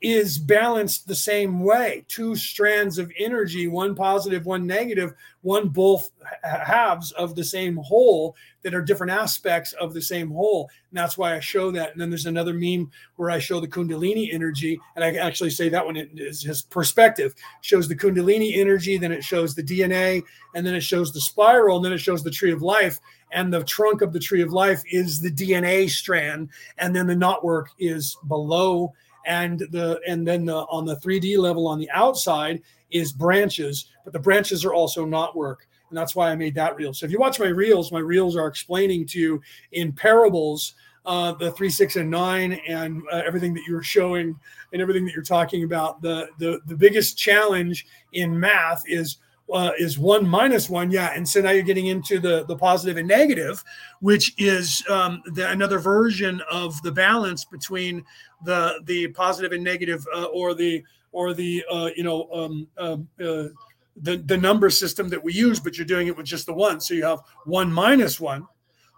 is 0.00 0.38
balanced 0.38 1.06
the 1.06 1.14
same 1.14 1.60
way. 1.62 2.04
Two 2.08 2.34
strands 2.34 2.98
of 2.98 3.12
energy 3.18 3.68
one 3.68 3.94
positive 3.94 4.46
one 4.46 4.66
negative 4.66 5.12
one 5.42 5.68
both 5.68 6.10
halves 6.42 7.12
of 7.12 7.34
the 7.34 7.44
same 7.44 7.76
whole 7.76 8.34
that 8.62 8.74
are 8.74 8.82
different 8.82 9.12
aspects 9.12 9.72
of 9.74 9.92
the 9.92 10.00
same 10.00 10.30
whole. 10.30 10.70
And 10.90 10.98
that's 10.98 11.18
why 11.18 11.36
i 11.36 11.40
show 11.40 11.70
that. 11.72 11.92
And 11.92 12.00
then 12.00 12.08
there's 12.08 12.26
another 12.26 12.54
meme 12.54 12.90
where 13.16 13.30
i 13.30 13.38
show 13.38 13.60
the 13.60 13.68
kundalini 13.68 14.32
energy 14.32 14.80
and 14.96 15.04
i 15.04 15.14
actually 15.16 15.50
say 15.50 15.68
that 15.68 15.84
one 15.84 15.96
is 15.96 16.42
his 16.42 16.62
perspective. 16.62 17.34
Shows 17.60 17.86
the 17.86 17.96
kundalini 17.96 18.56
energy 18.56 18.96
then 18.96 19.12
it 19.12 19.24
shows 19.24 19.54
the 19.54 19.62
dna 19.62 20.22
and 20.54 20.66
then 20.66 20.74
it 20.74 20.82
shows 20.82 21.12
the 21.12 21.20
spiral 21.20 21.76
and 21.76 21.84
then 21.84 21.92
it 21.92 21.98
shows 21.98 22.22
the 22.22 22.30
tree 22.30 22.52
of 22.52 22.62
life. 22.62 23.00
And 23.32 23.52
the 23.52 23.62
trunk 23.64 24.00
of 24.00 24.12
the 24.14 24.18
tree 24.18 24.40
of 24.40 24.50
life 24.50 24.82
is 24.90 25.20
the 25.20 25.30
dna 25.30 25.90
strand 25.90 26.48
and 26.78 26.96
then 26.96 27.06
the 27.06 27.14
knotwork 27.14 27.66
is 27.78 28.16
below 28.26 28.94
and 29.26 29.60
the 29.70 30.00
and 30.06 30.26
then 30.26 30.44
the, 30.44 30.56
on 30.56 30.84
the 30.84 30.96
3D 30.96 31.38
level 31.38 31.66
on 31.66 31.78
the 31.78 31.90
outside 31.90 32.62
is 32.90 33.12
branches, 33.12 33.86
but 34.04 34.12
the 34.12 34.18
branches 34.18 34.64
are 34.64 34.74
also 34.74 35.06
knotwork, 35.06 35.58
And 35.88 35.98
that's 35.98 36.16
why 36.16 36.30
I 36.30 36.36
made 36.36 36.54
that 36.56 36.76
reel. 36.76 36.92
So 36.92 37.06
if 37.06 37.12
you 37.12 37.18
watch 37.18 37.38
my 37.38 37.48
reels, 37.48 37.92
my 37.92 38.00
reels 38.00 38.36
are 38.36 38.46
explaining 38.46 39.06
to 39.08 39.18
you 39.18 39.42
in 39.72 39.92
parables 39.92 40.74
uh, 41.06 41.32
the 41.32 41.50
three, 41.52 41.70
six, 41.70 41.96
and 41.96 42.10
nine, 42.10 42.52
and 42.68 43.02
uh, 43.12 43.22
everything 43.26 43.54
that 43.54 43.62
you're 43.66 43.82
showing 43.82 44.38
and 44.72 44.82
everything 44.82 45.04
that 45.06 45.14
you're 45.14 45.22
talking 45.24 45.64
about. 45.64 46.02
The 46.02 46.28
the 46.38 46.60
the 46.66 46.76
biggest 46.76 47.16
challenge 47.16 47.86
in 48.12 48.38
math 48.38 48.82
is 48.86 49.18
uh, 49.52 49.72
is 49.78 49.98
one 49.98 50.26
minus 50.26 50.68
one, 50.70 50.90
yeah. 50.90 51.12
And 51.14 51.28
so 51.28 51.40
now 51.40 51.50
you're 51.50 51.62
getting 51.62 51.86
into 51.86 52.18
the 52.18 52.44
the 52.46 52.56
positive 52.56 52.96
and 52.96 53.08
negative, 53.08 53.62
which 54.00 54.34
is 54.38 54.84
um, 54.88 55.22
the, 55.32 55.50
another 55.50 55.78
version 55.78 56.40
of 56.50 56.80
the 56.82 56.92
balance 56.92 57.44
between 57.44 58.04
the 58.44 58.80
the 58.84 59.08
positive 59.08 59.52
and 59.52 59.62
negative, 59.62 60.06
uh, 60.14 60.24
or 60.24 60.54
the 60.54 60.82
or 61.12 61.34
the 61.34 61.64
uh, 61.70 61.90
you 61.96 62.04
know 62.04 62.28
um, 62.32 62.68
um 62.78 63.08
uh, 63.20 63.48
the 63.96 64.18
the 64.26 64.36
number 64.36 64.70
system 64.70 65.08
that 65.08 65.22
we 65.22 65.32
use, 65.32 65.60
but 65.60 65.76
you're 65.76 65.86
doing 65.86 66.06
it 66.06 66.16
with 66.16 66.26
just 66.26 66.46
the 66.46 66.54
one. 66.54 66.80
So 66.80 66.94
you 66.94 67.04
have 67.04 67.20
one 67.44 67.72
minus 67.72 68.20
one, 68.20 68.46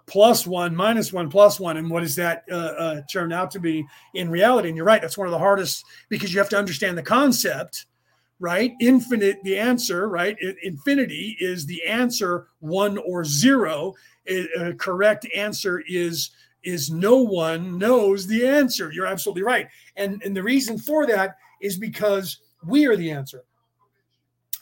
plus 0.06 0.46
one 0.46 0.74
minus 0.74 1.12
one 1.12 1.30
plus 1.30 1.60
one 1.60 1.76
and 1.76 1.88
what 1.88 2.00
does 2.00 2.16
that 2.16 2.44
uh, 2.50 2.54
uh, 2.54 3.00
turn 3.10 3.32
out 3.32 3.50
to 3.50 3.60
be 3.60 3.84
in 4.14 4.28
reality 4.28 4.68
and 4.68 4.76
you're 4.76 4.86
right 4.86 5.00
that's 5.00 5.16
one 5.16 5.26
of 5.26 5.30
the 5.30 5.38
hardest 5.38 5.84
because 6.08 6.32
you 6.32 6.38
have 6.38 6.48
to 6.48 6.58
understand 6.58 6.98
the 6.98 7.02
concept 7.02 7.86
right? 8.42 8.74
Infinite, 8.80 9.38
the 9.44 9.56
answer, 9.56 10.08
right? 10.08 10.36
Infinity 10.64 11.36
is 11.40 11.64
the 11.64 11.80
answer, 11.84 12.48
one 12.58 12.98
or 12.98 13.24
zero. 13.24 13.94
A 14.28 14.74
correct 14.74 15.26
answer 15.34 15.82
is 15.88 16.30
is 16.64 16.90
no 16.90 17.16
one 17.16 17.78
knows 17.78 18.26
the 18.26 18.46
answer. 18.46 18.92
You're 18.92 19.06
absolutely 19.06 19.42
right. 19.42 19.68
And, 19.96 20.22
and 20.22 20.36
the 20.36 20.42
reason 20.42 20.78
for 20.78 21.06
that 21.06 21.36
is 21.60 21.76
because 21.76 22.38
we 22.64 22.86
are 22.86 22.96
the 22.96 23.10
answer 23.10 23.42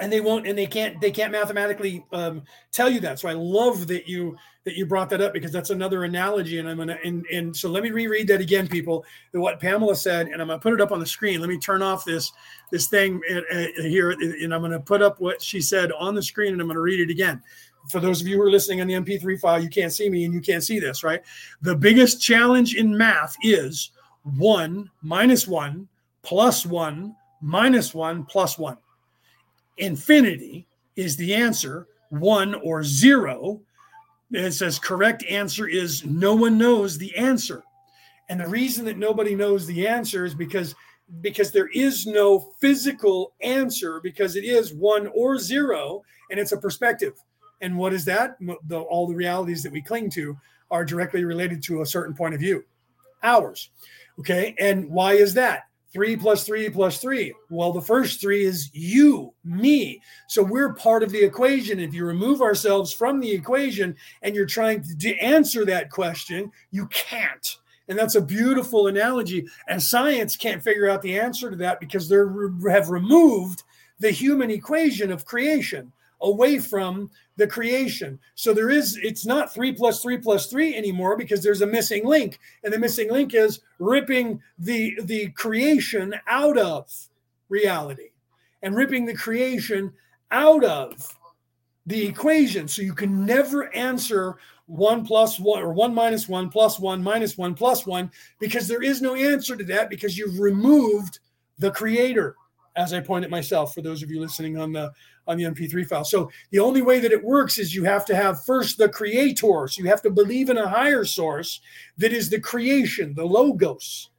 and 0.01 0.11
they 0.11 0.20
won't 0.20 0.47
and 0.47 0.57
they 0.59 0.67
can't 0.67 1.01
they 1.01 1.11
can't 1.11 1.31
mathematically 1.31 2.05
um, 2.12 2.43
tell 2.73 2.89
you 2.89 3.01
that. 3.01 3.19
So 3.19 3.29
i 3.29 3.33
love 3.33 3.87
that 3.87 4.09
you 4.09 4.37
that 4.65 4.75
you 4.75 4.87
brought 4.87 5.09
that 5.11 5.20
up 5.20 5.33
because 5.33 5.53
that's 5.53 5.70
another 5.70 6.05
analogy 6.05 6.59
and 6.59 6.69
i'm 6.69 6.77
gonna 6.77 6.99
and, 7.05 7.25
and 7.33 7.57
so 7.57 7.70
let 7.70 7.83
me 7.83 7.91
reread 7.91 8.29
that 8.29 8.41
again 8.41 8.69
people 8.69 9.05
what 9.33 9.59
pamela 9.59 9.97
said 9.97 10.29
and 10.29 10.41
i'm 10.41 10.49
gonna 10.49 10.59
put 10.59 10.75
it 10.75 10.81
up 10.81 10.93
on 10.93 11.01
the 11.01 11.07
screen. 11.07 11.41
Let 11.41 11.49
me 11.49 11.59
turn 11.59 11.83
off 11.83 12.05
this 12.05 12.33
this 12.70 12.89
thing 12.89 13.20
uh, 13.31 13.41
uh, 13.55 13.67
here 13.83 14.11
and 14.11 14.55
i'm 14.55 14.62
gonna 14.62 14.81
put 14.81 15.03
up 15.03 15.20
what 15.20 15.41
she 15.41 15.61
said 15.61 15.93
on 15.93 16.15
the 16.15 16.23
screen 16.23 16.53
and 16.53 16.61
i'm 16.61 16.67
gonna 16.67 16.81
read 16.81 17.01
it 17.01 17.11
again. 17.11 17.43
For 17.91 18.01
those 18.01 18.20
of 18.20 18.27
you 18.27 18.37
who 18.37 18.43
are 18.43 18.51
listening 18.51 18.81
on 18.81 18.87
the 18.87 18.95
mp3 18.95 19.41
file 19.41 19.62
you 19.62 19.70
can't 19.70 19.93
see 19.93 20.09
me 20.09 20.25
and 20.25 20.35
you 20.35 20.41
can't 20.41 20.65
see 20.65 20.79
this 20.79 21.05
right? 21.05 21.23
The 21.62 21.77
biggest 21.77 22.23
challenge 22.23 22.75
in 22.75 22.97
math 22.97 23.37
is 23.43 23.91
one 24.37 24.91
minus 25.03 25.47
one 25.47 25.89
plus 26.23 26.67
one 26.67 27.15
minus 27.41 27.95
one 27.95 28.25
plus 28.25 28.59
one 28.59 28.77
infinity 29.81 30.67
is 30.97 31.17
the 31.17 31.34
answer, 31.34 31.86
one 32.10 32.55
or 32.55 32.84
zero. 32.84 33.60
It 34.31 34.52
says 34.52 34.78
correct 34.78 35.25
answer 35.25 35.67
is 35.67 36.05
no 36.05 36.34
one 36.34 36.57
knows 36.59 36.99
the 36.99 37.15
answer. 37.17 37.65
And 38.28 38.41
the 38.41 38.49
reason 38.49 38.84
that 38.84 38.97
nobody 38.99 39.34
knows 39.34 39.67
the 39.67 39.89
answer 39.89 40.25
is 40.25 40.34
because 40.34 40.75
because 41.20 41.50
there 41.50 41.68
is 41.75 42.07
no 42.07 42.39
physical 42.60 43.33
answer 43.41 44.00
because 44.00 44.36
it 44.36 44.44
is 44.44 44.73
one 44.73 45.09
or 45.09 45.39
zero 45.39 46.05
and 46.31 46.39
it's 46.39 46.52
a 46.52 46.57
perspective 46.57 47.15
And 47.60 47.76
what 47.76 47.92
is 47.92 48.05
that? 48.07 48.36
The, 48.68 48.81
all 48.81 49.07
the 49.07 49.15
realities 49.15 49.62
that 49.62 49.73
we 49.73 49.83
cling 49.83 50.10
to 50.10 50.36
are 50.70 50.84
directly 50.84 51.25
related 51.25 51.62
to 51.65 51.83
a 51.83 51.86
certain 51.86 52.15
point 52.15 52.34
of 52.34 52.41
view, 52.41 52.65
ours. 53.23 53.70
Okay. 54.18 54.55
And 54.59 54.89
why 54.89 55.15
is 55.15 55.34
that? 55.34 55.65
Three 55.93 56.17
plus 56.17 56.44
three 56.44 56.70
plus 56.70 56.99
three. 56.99 57.35
Well, 57.49 57.73
the 57.73 57.81
first 57.81 58.20
three 58.20 58.44
is 58.44 58.70
you, 58.73 59.35
me. 59.43 60.01
So 60.28 60.43
we're 60.43 60.73
part 60.75 61.02
of 61.02 61.10
the 61.10 61.23
equation. 61.23 61.81
If 61.81 61.93
you 61.93 62.05
remove 62.05 62.43
ourselves 62.43 62.93
from 62.93 63.19
the 63.19 63.31
equation 63.31 63.97
and 64.23 64.36
you're 64.36 64.47
trying 64.47 64.85
to 64.85 65.19
answer 65.19 65.65
that 65.65 65.91
question, 65.91 66.52
you 66.70 66.86
can't. 66.89 67.57
And 67.89 67.99
that's 67.99 68.15
a 68.15 68.23
beautiful 68.23 68.86
analogy. 68.86 69.49
And 69.67 69.83
science 69.83 70.36
can't 70.36 70.62
figure 70.62 70.89
out 70.89 71.02
the 71.02 71.19
answer 71.19 71.51
to 71.51 71.57
that 71.57 71.81
because 71.81 72.09
they 72.09 72.17
have 72.70 72.89
removed 72.89 73.65
the 73.99 74.12
human 74.12 74.51
equation 74.51 75.10
of 75.10 75.25
creation 75.25 75.93
away 76.23 76.58
from 76.58 77.10
the 77.36 77.47
creation. 77.47 78.18
So 78.34 78.52
there 78.52 78.70
is, 78.70 78.99
it's 79.02 79.24
not 79.24 79.52
three 79.52 79.73
plus 79.73 80.02
three 80.02 80.18
plus 80.18 80.47
three 80.47 80.76
anymore 80.76 81.16
because 81.16 81.42
there's 81.42 81.62
a 81.62 81.66
missing 81.66 82.05
link. 82.05 82.39
And 82.65 82.73
the 82.73 82.78
missing 82.78 83.10
link 83.10 83.34
is 83.34 83.60
ripping 83.78 84.42
the, 84.58 84.99
the 85.05 85.31
creation 85.31 86.15
out 86.26 86.58
of 86.58 86.90
reality 87.49 88.10
and 88.62 88.76
ripping 88.76 89.07
the 89.07 89.15
creation 89.15 89.92
out 90.31 90.65
of 90.65 91.16
the 91.86 92.07
equation. 92.07 92.68
So 92.68 92.82
you 92.82 92.94
can 92.94 93.24
never 93.24 93.74
answer 93.74 94.36
one 94.66 95.05
plus 95.05 95.40
one 95.40 95.62
or 95.62 95.73
one 95.73 95.92
minus 95.92 96.28
one 96.28 96.49
plus 96.49 96.78
one 96.78 97.02
minus 97.02 97.36
one 97.36 97.55
plus 97.55 97.86
one 97.86 98.10
because 98.39 98.68
there 98.68 98.82
is 98.82 99.02
no 99.02 99.16
answer 99.16 99.57
to 99.57 99.65
that 99.65 99.90
because 99.90 100.16
you've 100.16 100.39
removed 100.39 101.18
the 101.58 101.73
creator 101.73 102.36
as 102.81 102.94
I 102.94 103.00
pointed 103.00 103.31
myself 103.31 103.75
for 103.75 103.83
those 103.83 104.02
of 104.02 104.10
you 104.10 104.20
listening 104.20 104.57
on 104.57 104.73
the 104.73 104.91
on 105.26 105.36
the 105.36 105.44
MP3 105.44 105.86
file. 105.86 106.05
So 106.05 106.31
the 106.50 106.59
only 106.59 106.83
way 106.83 106.99
that 106.99 107.12
it 107.12 107.23
works 107.23 107.59
is 107.59 107.75
you 107.75 107.84
have 107.84 108.05
to 108.07 108.17
have 108.17 108.44
first 108.44 108.78
the 108.78 108.89
creator. 108.89 109.68
So 109.68 109.83
you 109.83 109.89
have 109.89 110.02
to 110.02 110.10
believe 110.10 110.49
in 110.49 110.57
a 110.57 110.68
higher 110.68 111.05
source 111.05 111.60
that 111.99 112.12
is 112.12 112.31
the 112.31 112.41
creation, 112.41 113.15
the 113.15 113.25
logos. 113.25 114.10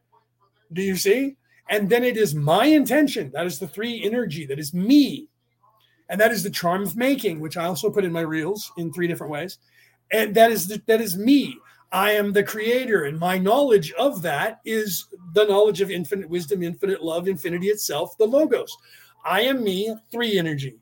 Do 0.72 0.82
you 0.82 0.96
see? 0.96 1.38
And 1.70 1.90
then 1.90 2.04
it 2.04 2.18
is 2.18 2.36
my 2.36 2.66
intention. 2.66 3.32
That 3.34 3.48
is 3.48 3.60
the 3.60 3.68
three 3.68 4.04
energy. 4.04 4.46
That 4.46 4.60
is 4.60 4.74
me. 4.74 5.28
And 6.10 6.22
that 6.22 6.32
is 6.32 6.44
the 6.44 6.50
charm 6.50 6.84
of 6.84 6.96
making, 6.96 7.40
which 7.40 7.58
I 7.58 7.66
also 7.66 7.90
put 7.90 8.06
in 8.06 8.12
my 8.12 8.22
reels 8.22 8.72
in 8.78 8.94
three 8.94 9.08
different 9.08 9.32
ways. 9.32 9.58
And 10.12 10.36
that 10.36 10.52
is 10.52 10.68
the, 10.68 10.82
that 10.88 11.02
is 11.02 11.18
me. 11.18 11.58
I 11.92 12.12
am 12.12 12.32
the 12.32 12.44
creator, 12.44 13.04
and 13.06 13.20
my 13.20 13.38
knowledge 13.38 13.92
of 13.94 14.22
that 14.22 14.62
is 14.66 15.08
the 15.34 15.46
knowledge 15.46 15.82
of 15.82 15.92
infinite 15.92 16.30
wisdom, 16.30 16.64
infinite 16.64 17.04
love, 17.04 17.28
infinity 17.28 17.68
itself, 17.68 18.18
the 18.18 18.26
logos. 18.26 18.76
I 19.26 19.42
am 19.42 19.64
me, 19.64 19.94
three 20.12 20.40
energy. 20.40 20.78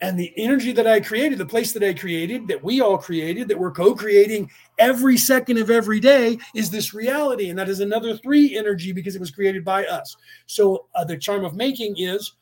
And 0.00 0.18
the 0.18 0.32
energy 0.36 0.72
that 0.72 0.86
I 0.86 0.98
created, 1.00 1.38
the 1.38 1.46
place 1.46 1.72
that 1.72 1.82
I 1.84 1.94
created, 1.94 2.48
that 2.48 2.62
we 2.62 2.80
all 2.80 2.98
created, 2.98 3.46
that 3.48 3.58
we're 3.58 3.70
co 3.70 3.94
creating 3.94 4.50
every 4.78 5.16
second 5.16 5.58
of 5.58 5.70
every 5.70 6.00
day, 6.00 6.38
is 6.56 6.70
this 6.70 6.92
reality. 6.92 7.50
And 7.50 7.58
that 7.58 7.68
is 7.68 7.78
another 7.78 8.16
three 8.16 8.56
energy 8.58 8.92
because 8.92 9.14
it 9.14 9.20
was 9.20 9.30
created 9.30 9.64
by 9.64 9.84
us. 9.86 10.16
So 10.46 10.86
uh, 10.96 11.04
the 11.04 11.16
charm 11.16 11.44
of 11.44 11.54
making 11.54 11.94
is 11.98 12.32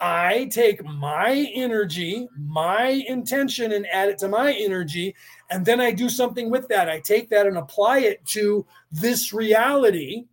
I 0.00 0.48
take 0.50 0.84
my 0.84 1.48
energy, 1.54 2.28
my 2.36 3.04
intention, 3.06 3.72
and 3.72 3.86
add 3.86 4.08
it 4.08 4.18
to 4.18 4.28
my 4.28 4.52
energy. 4.52 5.14
And 5.50 5.64
then 5.64 5.80
I 5.80 5.92
do 5.92 6.08
something 6.08 6.50
with 6.50 6.66
that. 6.68 6.88
I 6.88 6.98
take 6.98 7.30
that 7.30 7.46
and 7.46 7.56
apply 7.56 8.00
it 8.00 8.24
to 8.26 8.66
this 8.90 9.32
reality, 9.32 10.24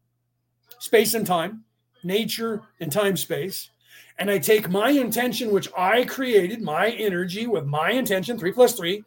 space 0.79 1.13
and 1.13 1.25
time, 1.25 1.63
nature 2.03 2.63
and 2.79 2.91
time 2.91 3.15
space. 3.15 3.69
And 4.17 4.29
I 4.29 4.39
take 4.39 4.69
my 4.69 4.89
intention, 4.89 5.51
which 5.51 5.69
I 5.77 6.03
created, 6.05 6.61
my 6.61 6.89
energy 6.89 7.47
with 7.47 7.65
my 7.65 7.91
intention, 7.91 8.38
three 8.38 8.51
plus 8.51 8.73
three 8.73 9.03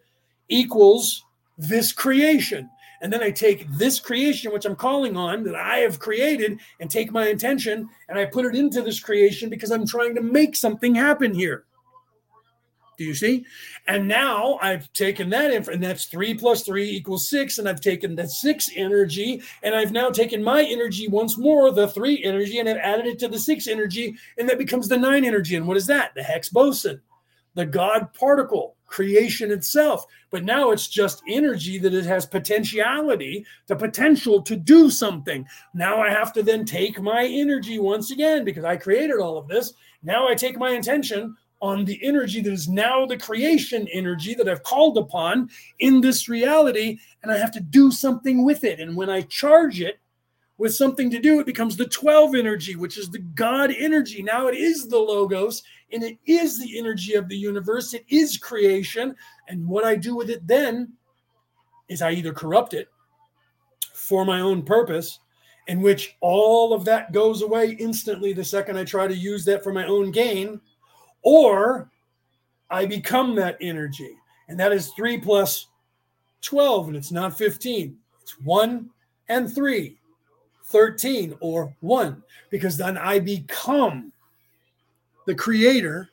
equals 0.48 1.24
this 1.58 1.92
creation. 1.92 2.70
And 3.02 3.12
then 3.12 3.22
I 3.22 3.30
take 3.32 3.68
this 3.72 3.98
creation, 3.98 4.52
which 4.52 4.64
I'm 4.64 4.76
calling 4.76 5.16
on 5.16 5.42
that 5.42 5.56
I 5.56 5.78
have 5.78 5.98
created, 5.98 6.60
and 6.80 6.88
take 6.88 7.10
my 7.10 7.26
intention 7.26 7.88
and 8.08 8.18
I 8.18 8.24
put 8.24 8.46
it 8.46 8.54
into 8.54 8.80
this 8.80 9.00
creation 9.00 9.50
because 9.50 9.72
I'm 9.72 9.86
trying 9.86 10.14
to 10.14 10.22
make 10.22 10.56
something 10.56 10.94
happen 10.94 11.34
here. 11.34 11.64
Do 12.96 13.04
you 13.04 13.14
see? 13.14 13.44
And 13.88 14.06
now 14.06 14.58
I've 14.62 14.92
taken 14.92 15.30
that, 15.30 15.52
inf- 15.52 15.66
and 15.66 15.82
that's 15.82 16.04
three 16.04 16.34
plus 16.34 16.62
three 16.62 16.88
equals 16.88 17.28
six. 17.28 17.58
And 17.58 17.68
I've 17.68 17.80
taken 17.80 18.14
that 18.16 18.30
six 18.30 18.70
energy, 18.76 19.42
and 19.64 19.74
I've 19.74 19.90
now 19.90 20.10
taken 20.10 20.44
my 20.44 20.62
energy 20.62 21.08
once 21.08 21.36
more, 21.36 21.72
the 21.72 21.88
three 21.88 22.22
energy, 22.22 22.60
and 22.60 22.68
I've 22.68 22.76
added 22.76 23.06
it 23.06 23.18
to 23.20 23.28
the 23.28 23.38
six 23.38 23.66
energy, 23.66 24.14
and 24.38 24.48
that 24.48 24.58
becomes 24.58 24.88
the 24.88 24.96
nine 24.96 25.24
energy. 25.24 25.56
And 25.56 25.66
what 25.66 25.76
is 25.76 25.86
that? 25.86 26.14
The 26.14 26.22
Higgs 26.22 26.50
boson, 26.50 27.00
the 27.54 27.66
God 27.66 28.12
particle, 28.14 28.76
creation 28.92 29.50
itself. 29.50 30.06
But 30.30 30.44
now 30.44 30.70
it's 30.70 30.86
just 30.86 31.22
energy 31.26 31.78
that 31.78 31.94
it 31.94 32.04
has 32.04 32.26
potentiality, 32.26 33.44
the 33.66 33.74
potential 33.74 34.42
to 34.42 34.54
do 34.54 34.90
something. 34.90 35.46
Now 35.74 36.00
I 36.00 36.10
have 36.10 36.32
to 36.34 36.42
then 36.42 36.64
take 36.64 37.00
my 37.00 37.24
energy 37.24 37.78
once 37.78 38.10
again 38.10 38.44
because 38.44 38.64
I 38.64 38.76
created 38.76 39.18
all 39.18 39.38
of 39.38 39.48
this. 39.48 39.72
Now 40.02 40.28
I 40.28 40.34
take 40.34 40.58
my 40.58 40.70
intention 40.70 41.34
on 41.62 41.84
the 41.84 41.98
energy 42.02 42.42
that 42.42 42.52
is 42.52 42.68
now 42.68 43.06
the 43.06 43.16
creation 43.16 43.88
energy 43.92 44.34
that 44.34 44.48
I've 44.48 44.64
called 44.64 44.98
upon 44.98 45.48
in 45.78 46.00
this 46.00 46.28
reality, 46.28 46.98
and 47.22 47.30
I 47.30 47.38
have 47.38 47.52
to 47.52 47.60
do 47.60 47.90
something 47.92 48.44
with 48.44 48.64
it. 48.64 48.80
And 48.80 48.96
when 48.96 49.08
I 49.08 49.22
charge 49.22 49.80
it 49.80 50.00
with 50.58 50.74
something 50.74 51.08
to 51.10 51.20
do, 51.20 51.38
it 51.40 51.46
becomes 51.46 51.76
the 51.76 51.86
12 51.86 52.34
energy, 52.34 52.76
which 52.76 52.98
is 52.98 53.10
the 53.10 53.20
God 53.20 53.72
energy. 53.78 54.22
Now 54.22 54.48
it 54.48 54.56
is 54.56 54.88
the 54.88 54.98
Logos, 54.98 55.62
and 55.92 56.02
it 56.02 56.18
is 56.26 56.58
the 56.58 56.78
energy 56.78 57.14
of 57.14 57.28
the 57.28 57.36
universe, 57.36 57.94
it 57.94 58.04
is 58.08 58.36
creation. 58.36 59.14
And 59.48 59.66
what 59.66 59.84
I 59.84 59.96
do 59.96 60.16
with 60.16 60.30
it 60.30 60.46
then 60.46 60.92
is 61.88 62.02
I 62.02 62.12
either 62.12 62.32
corrupt 62.32 62.74
it 62.74 62.88
for 63.92 64.24
my 64.24 64.40
own 64.40 64.62
purpose 64.62 65.20
in 65.68 65.80
which 65.80 66.16
all 66.20 66.72
of 66.72 66.84
that 66.84 67.12
goes 67.12 67.42
away 67.42 67.76
instantly 67.78 68.32
the 68.32 68.44
second 68.44 68.76
I 68.76 68.84
try 68.84 69.06
to 69.06 69.14
use 69.14 69.44
that 69.44 69.62
for 69.62 69.72
my 69.72 69.86
own 69.86 70.10
gain 70.10 70.60
or 71.22 71.90
I 72.70 72.86
become 72.86 73.34
that 73.36 73.58
energy. 73.60 74.16
And 74.48 74.58
that 74.58 74.72
is 74.72 74.88
three 74.88 75.18
plus 75.18 75.68
12, 76.40 76.88
and 76.88 76.96
it's 76.96 77.12
not 77.12 77.38
15. 77.38 77.96
It's 78.22 78.40
one 78.40 78.90
and 79.28 79.52
three, 79.52 79.98
13 80.64 81.34
or 81.40 81.74
one, 81.80 82.22
because 82.50 82.76
then 82.76 82.98
I 82.98 83.18
become 83.18 84.12
the 85.26 85.34
creator. 85.34 86.08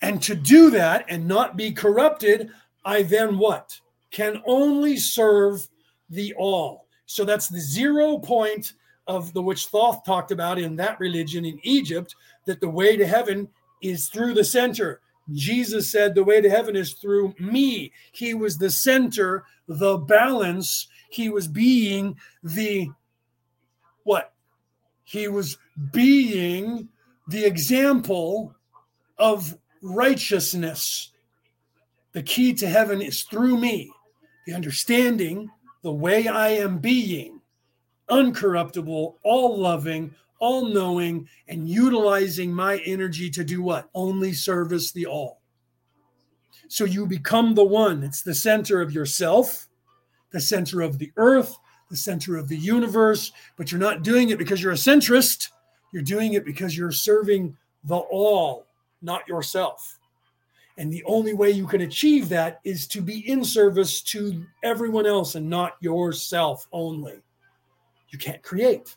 And 0.00 0.22
to 0.22 0.34
do 0.34 0.70
that 0.70 1.04
and 1.08 1.26
not 1.28 1.56
be 1.56 1.72
corrupted, 1.72 2.50
I 2.84 3.02
then 3.02 3.38
what? 3.38 3.78
Can 4.10 4.42
only 4.46 4.96
serve 4.96 5.68
the 6.10 6.34
all. 6.34 6.86
So 7.06 7.24
that's 7.24 7.48
the 7.48 7.60
zero 7.60 8.18
point 8.18 8.74
of 9.06 9.32
the 9.32 9.42
which 9.42 9.66
Thoth 9.66 10.04
talked 10.04 10.30
about 10.30 10.58
in 10.58 10.76
that 10.76 10.98
religion 11.00 11.44
in 11.44 11.58
Egypt, 11.62 12.14
that 12.46 12.60
the 12.60 12.68
way 12.68 12.96
to 12.96 13.06
heaven 13.06 13.48
is 13.82 14.08
through 14.08 14.34
the 14.34 14.44
center. 14.44 15.00
Jesus 15.32 15.90
said, 15.90 16.14
The 16.14 16.24
way 16.24 16.40
to 16.40 16.50
heaven 16.50 16.76
is 16.76 16.94
through 16.94 17.34
me. 17.38 17.92
He 18.12 18.34
was 18.34 18.58
the 18.58 18.70
center, 18.70 19.44
the 19.68 19.98
balance. 19.98 20.88
He 21.10 21.28
was 21.28 21.48
being 21.48 22.16
the 22.42 22.88
what? 24.04 24.32
He 25.04 25.28
was 25.28 25.58
being 25.92 26.88
the 27.28 27.44
example 27.44 28.54
of 29.18 29.56
righteousness. 29.82 31.12
The 32.12 32.22
key 32.22 32.52
to 32.54 32.68
heaven 32.68 33.00
is 33.00 33.22
through 33.22 33.58
me, 33.58 33.90
the 34.46 34.54
understanding, 34.54 35.50
the 35.82 35.92
way 35.92 36.28
I 36.28 36.48
am 36.48 36.78
being, 36.78 37.40
uncorruptible, 38.10 39.14
all 39.22 39.58
loving, 39.58 40.14
all 40.38 40.66
knowing, 40.66 41.28
and 41.48 41.68
utilizing 41.68 42.52
my 42.52 42.78
energy 42.78 43.30
to 43.30 43.44
do 43.44 43.62
what? 43.62 43.88
Only 43.94 44.32
service 44.32 44.92
the 44.92 45.06
all. 45.06 45.40
So 46.68 46.84
you 46.84 47.06
become 47.06 47.54
the 47.54 47.64
one. 47.64 48.02
It's 48.02 48.22
the 48.22 48.34
center 48.34 48.80
of 48.80 48.92
yourself, 48.92 49.68
the 50.30 50.40
center 50.40 50.80
of 50.80 50.98
the 50.98 51.12
earth, 51.16 51.56
the 51.90 51.96
center 51.96 52.36
of 52.36 52.48
the 52.48 52.56
universe, 52.56 53.30
but 53.56 53.70
you're 53.70 53.80
not 53.80 54.02
doing 54.02 54.30
it 54.30 54.38
because 54.38 54.62
you're 54.62 54.72
a 54.72 54.76
centrist. 54.76 55.48
You're 55.92 56.02
doing 56.02 56.32
it 56.32 56.44
because 56.44 56.76
you're 56.76 56.90
serving 56.90 57.56
the 57.84 57.96
all, 57.96 58.66
not 59.02 59.28
yourself. 59.28 59.98
And 60.78 60.90
the 60.90 61.04
only 61.04 61.34
way 61.34 61.50
you 61.50 61.66
can 61.66 61.82
achieve 61.82 62.28
that 62.30 62.60
is 62.64 62.86
to 62.88 63.02
be 63.02 63.28
in 63.30 63.44
service 63.44 64.00
to 64.02 64.44
everyone 64.64 65.06
else 65.06 65.34
and 65.34 65.48
not 65.48 65.76
yourself 65.80 66.66
only. 66.72 67.20
You 68.08 68.18
can't 68.18 68.42
create. 68.42 68.96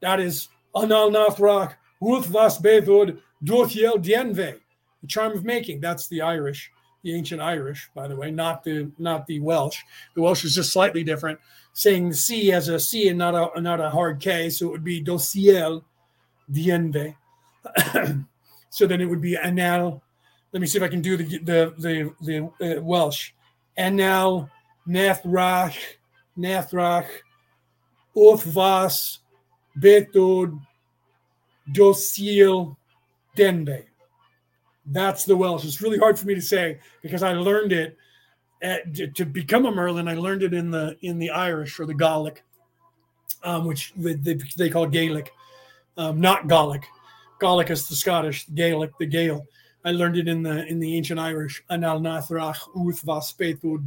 That 0.00 0.20
is 0.20 0.48
Anal 0.76 1.10
Nathrak, 1.10 1.74
Uth 2.02 2.26
Vas 2.26 2.58
Bethod, 2.58 3.20
Dothiel 3.44 4.02
Dienve. 4.02 4.60
The 5.00 5.06
charm 5.06 5.32
of 5.32 5.44
making. 5.44 5.80
That's 5.80 6.08
the 6.08 6.20
Irish, 6.20 6.70
the 7.02 7.14
ancient 7.14 7.40
Irish, 7.40 7.90
by 7.94 8.06
the 8.06 8.16
way, 8.16 8.30
not 8.30 8.62
the 8.62 8.90
not 8.98 9.26
the 9.26 9.40
Welsh. 9.40 9.78
The 10.14 10.20
Welsh 10.20 10.44
is 10.44 10.54
just 10.54 10.72
slightly 10.72 11.02
different, 11.02 11.38
saying 11.72 12.10
the 12.10 12.14
C 12.14 12.52
as 12.52 12.68
a 12.68 12.78
C 12.78 13.08
and 13.08 13.16
not 13.16 13.34
a 13.34 13.60
not 13.62 13.80
a 13.80 13.88
hard 13.88 14.20
K, 14.20 14.50
so 14.50 14.66
it 14.66 14.72
would 14.72 14.84
be 14.84 15.02
Dociel 15.02 15.82
Dienve. 16.50 17.14
so 18.70 18.86
then 18.86 19.00
it 19.00 19.06
would 19.06 19.20
be 19.20 19.36
Anal 19.36 20.02
let 20.52 20.60
me 20.60 20.66
see 20.66 20.78
if 20.78 20.84
I 20.84 20.88
can 20.88 21.00
do 21.00 21.16
the 21.16 21.38
the 21.38 21.74
the, 21.78 22.50
the 22.60 22.78
uh, 22.78 22.82
Welsh. 22.82 23.32
Now 23.78 24.50
Nathrach, 24.88 25.76
Nathrach, 26.36 27.06
Othvas, 28.16 29.18
Betod, 29.78 30.60
Dosil, 31.72 32.76
Denbe. 33.36 33.84
That's 34.86 35.24
the 35.24 35.36
Welsh. 35.36 35.64
It's 35.64 35.80
really 35.80 35.98
hard 35.98 36.18
for 36.18 36.26
me 36.26 36.34
to 36.34 36.42
say 36.42 36.80
because 37.02 37.22
I 37.22 37.32
learned 37.32 37.72
it 37.72 37.96
at, 38.60 38.92
to, 38.94 39.06
to, 39.08 39.24
become 39.24 39.66
a 39.66 39.70
Merlin. 39.70 40.08
I 40.08 40.14
learned 40.14 40.42
it 40.42 40.52
in 40.52 40.70
the 40.70 40.96
in 41.00 41.18
the 41.18 41.30
Irish 41.30 41.78
or 41.78 41.86
the 41.86 41.94
Gaelic, 41.94 42.42
um, 43.44 43.66
which 43.66 43.92
they, 43.96 44.14
they, 44.56 44.68
call 44.68 44.86
Gaelic, 44.86 45.32
um, 46.00 46.18
not 46.18 46.48
Gaelic. 46.48 46.86
Gaelic 47.40 47.70
is 47.70 47.86
the 47.86 47.94
Scottish, 47.94 48.46
Gaelic, 48.54 48.96
the 48.98 49.04
Gael. 49.06 49.46
I 49.84 49.92
learned 49.92 50.16
it 50.16 50.28
in 50.28 50.42
the 50.42 50.66
in 50.66 50.80
the 50.80 50.96
ancient 50.96 51.20
Irish. 51.20 51.62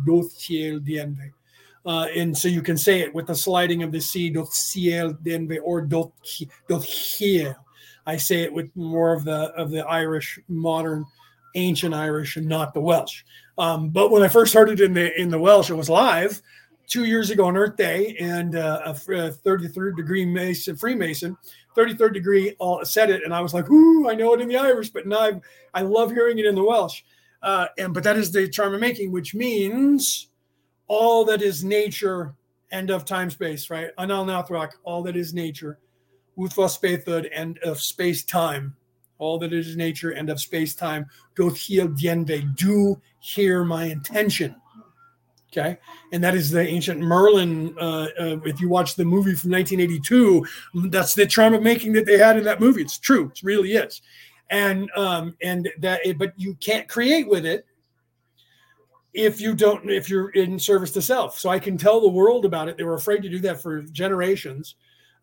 Doth. 0.06 1.17
Uh, 1.85 2.08
and 2.16 2.38
so 2.38 2.48
you 2.48 2.61
can 2.61 2.77
say 2.77 3.01
it 3.01 3.14
with 3.14 3.27
the 3.27 3.35
sliding 3.35 3.83
of 3.83 3.92
the 3.92 4.00
C, 4.00 4.30
doth 4.30 4.53
ciel 4.53 5.17
or 5.64 5.82
doth 5.82 6.11
hiel. 6.83 7.56
I 8.06 8.17
say 8.17 8.42
it 8.42 8.53
with 8.53 8.69
more 8.75 9.14
of 9.14 9.24
the 9.25 9.51
of 9.56 9.72
the 9.72 9.85
Irish 9.85 10.40
modern 10.48 11.06
ancient 11.56 11.93
Irish 11.95 12.38
and 12.38 12.48
not 12.48 12.74
the 12.74 12.82
Welsh. 12.82 13.24
Um, 13.58 13.90
but 13.90 14.11
when 14.11 14.24
I 14.24 14.27
first 14.27 14.51
started 14.51 14.82
in 14.82 14.93
the 14.93 15.19
in 15.19 15.30
the 15.30 15.40
Welsh, 15.40 15.72
it 15.72 15.75
was 15.75 15.90
live 15.90 16.42
two 16.88 17.06
years 17.06 17.30
ago 17.30 17.45
on 17.45 17.58
Earth 17.58 17.75
Day, 17.75 18.16
and 18.19 18.56
uh, 18.56 18.82
a 18.85 18.93
33rd 18.93 19.95
degree 19.95 20.25
Mason 20.25 20.75
Freemason 20.75 21.38
33rd 21.76 22.14
degree 22.14 22.56
all 22.60 22.84
said 22.85 23.10
it, 23.10 23.24
and 23.24 23.34
I 23.34 23.42
was 23.42 23.53
like, 23.53 23.69
"Ooh, 23.69 24.10
I 24.10 24.16
know 24.16 24.34
it 24.34 24.42
in 24.42 24.48
the 24.48 24.58
Irish," 24.58 24.90
but 24.90 25.08
now 25.08 25.19
I've, 25.19 25.42
i 25.74 25.82
love 25.82 26.11
hearing 26.11 26.40
it 26.40 26.45
in 26.45 26.56
the 26.56 26.64
Welsh. 26.64 27.02
Uh, 27.42 27.68
and 27.77 27.93
but 27.93 28.03
that 28.03 28.18
is 28.18 28.32
the 28.32 28.48
charm 28.48 28.74
of 28.74 28.80
making, 28.80 29.11
which 29.11 29.35
means 29.35 30.30
all 30.88 31.26
that 31.26 31.42
is 31.42 31.64
nature, 31.64 32.34
end 32.72 32.90
of 32.90 33.06
time 33.06 33.30
space, 33.30 33.69
right? 33.69 33.90
Anal 34.00 34.26
Nathrak, 34.26 34.72
all 34.84 35.03
that 35.03 35.16
is 35.16 35.34
nature, 35.34 35.80
Uthva 36.38 36.68
Spathud, 36.68 37.30
end 37.32 37.60
of 37.60 37.82
space 37.82 38.24
time, 38.24 38.76
all 39.18 39.38
that 39.40 39.53
is 39.53 39.76
nature, 39.76 40.14
end 40.14 40.30
of 40.30 40.40
space 40.40 40.76
time. 40.76 41.06
Doth 41.35 41.56
dienve, 41.56 42.56
do 42.56 43.02
hear 43.19 43.64
my 43.64 43.85
intention. 43.85 44.56
Okay. 45.56 45.77
And 46.11 46.23
that 46.23 46.33
is 46.33 46.49
the 46.49 46.67
ancient 46.67 46.99
Merlin. 46.99 47.75
Uh, 47.80 48.07
uh, 48.19 48.38
if 48.43 48.59
you 48.59 48.69
watch 48.69 48.95
the 48.95 49.06
movie 49.06 49.35
from 49.35 49.51
1982, 49.51 50.45
that's 50.90 51.14
the 51.14 51.53
of 51.53 51.61
making 51.61 51.93
that 51.93 52.07
they 52.07 52.17
had 52.17 52.38
in 52.38 52.43
that 52.45 52.59
movie. 52.59 52.82
It's 52.82 52.98
true. 52.98 53.32
It 53.32 53.43
really 53.43 53.73
is. 53.73 54.01
And, 54.49 54.90
um, 54.95 55.35
and 55.43 55.69
that, 55.80 56.01
but 56.17 56.33
you 56.38 56.56
can't 56.56 56.88
create 56.88 57.27
with 57.27 57.45
it 57.45 57.67
if 59.14 59.40
you 59.40 59.53
don't, 59.53 59.91
if 59.91 60.09
you're 60.09 60.30
in 60.30 60.57
service 60.57 60.91
to 60.93 61.03
self. 61.03 61.38
So 61.38 61.51
I 61.51 61.59
can 61.59 61.77
tell 61.77 62.01
the 62.01 62.09
world 62.09 62.45
about 62.45 62.67
it. 62.67 62.75
They 62.75 62.83
were 62.83 62.95
afraid 62.95 63.22
to 63.22 63.30
do 63.30 63.40
that 63.40 63.61
for 63.61 63.83
generations. 63.83 64.73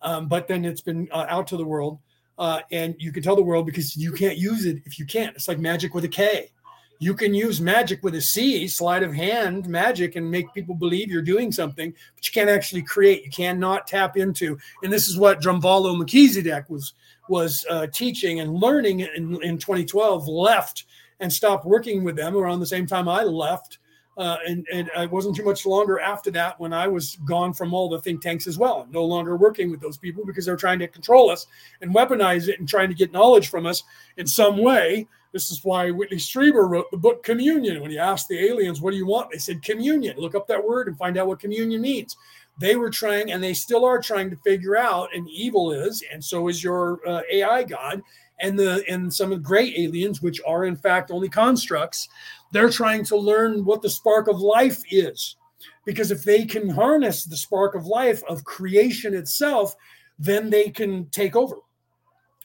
Um, 0.01 0.29
but 0.29 0.47
then 0.47 0.65
it's 0.65 0.81
been 0.81 1.09
uh, 1.11 1.27
out 1.29 1.49
to 1.49 1.57
the 1.57 1.65
world. 1.65 1.99
Uh, 2.39 2.61
and 2.71 2.95
you 2.99 3.11
can 3.11 3.23
tell 3.25 3.35
the 3.35 3.43
world 3.43 3.67
because 3.67 3.97
you 3.97 4.13
can't 4.13 4.39
use 4.39 4.65
it 4.65 4.81
if 4.87 4.97
you 4.97 5.07
can't. 5.07 5.35
It's 5.35 5.49
like 5.49 5.59
magic 5.59 5.93
with 5.93 6.05
a 6.05 6.09
K 6.09 6.53
you 7.01 7.15
can 7.15 7.33
use 7.33 7.63
magic 7.63 8.03
with 8.03 8.15
a 8.15 8.21
C, 8.21 8.69
sleight 8.69 9.03
of 9.03 9.15
hand 9.15 9.67
magic, 9.67 10.17
and 10.17 10.31
make 10.31 10.53
people 10.53 10.75
believe 10.75 11.11
you're 11.11 11.23
doing 11.23 11.51
something, 11.51 11.95
but 12.15 12.27
you 12.27 12.33
can't 12.33 12.51
actually 12.51 12.83
create. 12.83 13.25
You 13.25 13.31
cannot 13.31 13.87
tap 13.87 14.19
into. 14.19 14.59
And 14.83 14.93
this 14.93 15.09
is 15.09 15.17
what 15.17 15.41
Drunvalo 15.41 15.97
Melchizedek 15.97 16.69
was 16.69 16.93
was 17.29 17.65
uh, 17.71 17.87
teaching 17.87 18.41
and 18.41 18.53
learning 18.55 19.01
in, 19.01 19.43
in 19.43 19.57
2012. 19.57 20.29
Left 20.29 20.85
and 21.21 21.33
stopped 21.33 21.65
working 21.65 22.05
with 22.05 22.17
them 22.17 22.37
around 22.37 22.61
the 22.61 22.67
same 22.67 22.87
time 22.87 23.09
I 23.09 23.23
left. 23.25 23.79
Uh, 24.19 24.37
and, 24.47 24.67
and 24.71 24.91
it 24.97 25.11
wasn't 25.11 25.35
too 25.35 25.45
much 25.45 25.65
longer 25.65 25.99
after 26.01 26.31
that 26.31 26.61
when 26.61 26.75
I 26.75 26.87
was 26.87 27.17
gone 27.25 27.55
from 27.55 27.73
all 27.73 27.89
the 27.89 28.03
think 28.03 28.21
tanks 28.21 28.47
as 28.47 28.59
well. 28.59 28.87
no 28.91 29.05
longer 29.05 29.37
working 29.37 29.71
with 29.71 29.81
those 29.81 29.97
people 29.97 30.27
because 30.27 30.45
they're 30.45 30.57
trying 30.57 30.81
to 30.81 30.89
control 30.89 31.31
us 31.31 31.47
and 31.81 31.95
weaponize 31.95 32.49
it 32.49 32.59
and 32.59 32.69
trying 32.69 32.89
to 32.89 32.95
get 32.95 33.13
knowledge 33.13 33.49
from 33.49 33.65
us 33.65 33.83
in 34.19 34.27
some 34.27 34.59
way 34.59 35.07
this 35.33 35.51
is 35.51 35.65
why 35.65 35.91
Whitley 35.91 36.17
Strieber 36.17 36.69
wrote 36.69 36.91
the 36.91 36.97
book 36.97 37.23
Communion. 37.23 37.81
When 37.81 37.91
he 37.91 37.99
asked 37.99 38.29
the 38.29 38.45
aliens, 38.45 38.81
What 38.81 38.91
do 38.91 38.97
you 38.97 39.07
want? 39.07 39.31
They 39.31 39.39
said 39.39 39.63
communion. 39.63 40.19
Look 40.19 40.35
up 40.35 40.47
that 40.49 40.65
word 40.65 40.89
and 40.89 40.99
find 40.99 41.17
out 41.17 41.29
what 41.29 41.39
communion 41.39 41.81
means. 41.81 42.17
They 42.59 42.77
were 42.77 42.91
trying, 42.91 43.33
and 43.33 43.43
they 43.43 43.55
still 43.55 43.85
are 43.85 44.03
trying 44.03 44.29
to 44.31 44.37
figure 44.37 44.77
out, 44.77 45.09
and 45.15 45.29
evil 45.31 45.73
is, 45.73 46.03
and 46.13 46.23
so 46.23 46.49
is 46.49 46.63
your 46.63 47.01
uh, 47.09 47.23
AI 47.31 47.63
god, 47.63 48.03
and 48.41 48.59
the 48.59 48.85
and 48.89 49.13
some 49.13 49.33
of 49.33 49.39
the 49.39 49.49
great 49.49 49.79
aliens, 49.79 50.21
which 50.21 50.41
are 50.47 50.65
in 50.65 50.77
fact 50.77 51.11
only 51.11 51.29
constructs. 51.29 52.09
They're 52.53 52.71
trying 52.71 53.05
to 53.05 53.17
learn 53.17 53.65
what 53.65 53.83
the 53.83 53.91
spark 53.91 54.27
of 54.27 54.41
life 54.41 54.83
is, 54.91 55.37
because 55.85 56.11
if 56.11 56.25
they 56.25 56.45
can 56.45 56.69
harness 56.69 57.25
the 57.25 57.37
spark 57.37 57.77
of 57.77 57.87
life 57.87 58.23
of 58.29 58.45
creation 58.45 59.15
itself, 59.15 59.77
then 60.19 60.51
they 60.51 60.71
can 60.71 61.07
take 61.11 61.37
over 61.37 61.57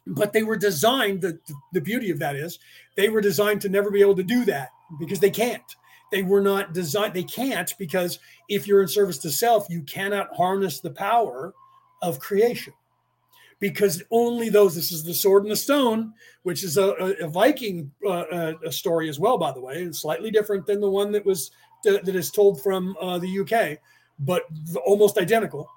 but 0.07 0.33
they 0.33 0.43
were 0.43 0.57
designed 0.57 1.21
the, 1.21 1.39
the 1.73 1.81
beauty 1.81 2.11
of 2.11 2.19
that 2.19 2.35
is 2.35 2.59
they 2.95 3.09
were 3.09 3.21
designed 3.21 3.61
to 3.61 3.69
never 3.69 3.89
be 3.89 4.01
able 4.01 4.15
to 4.15 4.23
do 4.23 4.45
that 4.45 4.69
because 4.99 5.19
they 5.19 5.29
can't. 5.29 5.75
They 6.11 6.21
were 6.21 6.41
not 6.41 6.73
designed 6.73 7.13
they 7.13 7.23
can't 7.23 7.73
because 7.79 8.19
if 8.47 8.67
you're 8.67 8.81
in 8.81 8.87
service 8.87 9.17
to 9.19 9.31
self 9.31 9.67
you 9.69 9.81
cannot 9.83 10.35
harness 10.35 10.79
the 10.79 10.91
power 10.91 11.53
of 12.01 12.19
creation 12.19 12.73
because 13.59 14.03
only 14.11 14.49
those 14.49 14.75
this 14.75 14.91
is 14.91 15.03
the 15.03 15.13
sword 15.13 15.43
and 15.43 15.51
the 15.51 15.55
stone 15.55 16.13
which 16.43 16.63
is 16.63 16.77
a, 16.77 16.89
a, 16.89 17.25
a 17.25 17.27
viking 17.27 17.91
uh, 18.07 18.53
a 18.65 18.71
story 18.71 19.09
as 19.09 19.19
well 19.19 19.37
by 19.37 19.51
the 19.51 19.61
way 19.61 19.81
and 19.81 19.95
slightly 19.95 20.29
different 20.29 20.65
than 20.65 20.81
the 20.81 20.89
one 20.89 21.11
that 21.11 21.25
was 21.25 21.51
that 21.83 22.07
is 22.07 22.31
told 22.31 22.61
from 22.61 22.95
uh, 23.01 23.17
the 23.17 23.39
uk 23.39 23.79
but 24.19 24.43
almost 24.85 25.17
identical 25.17 25.69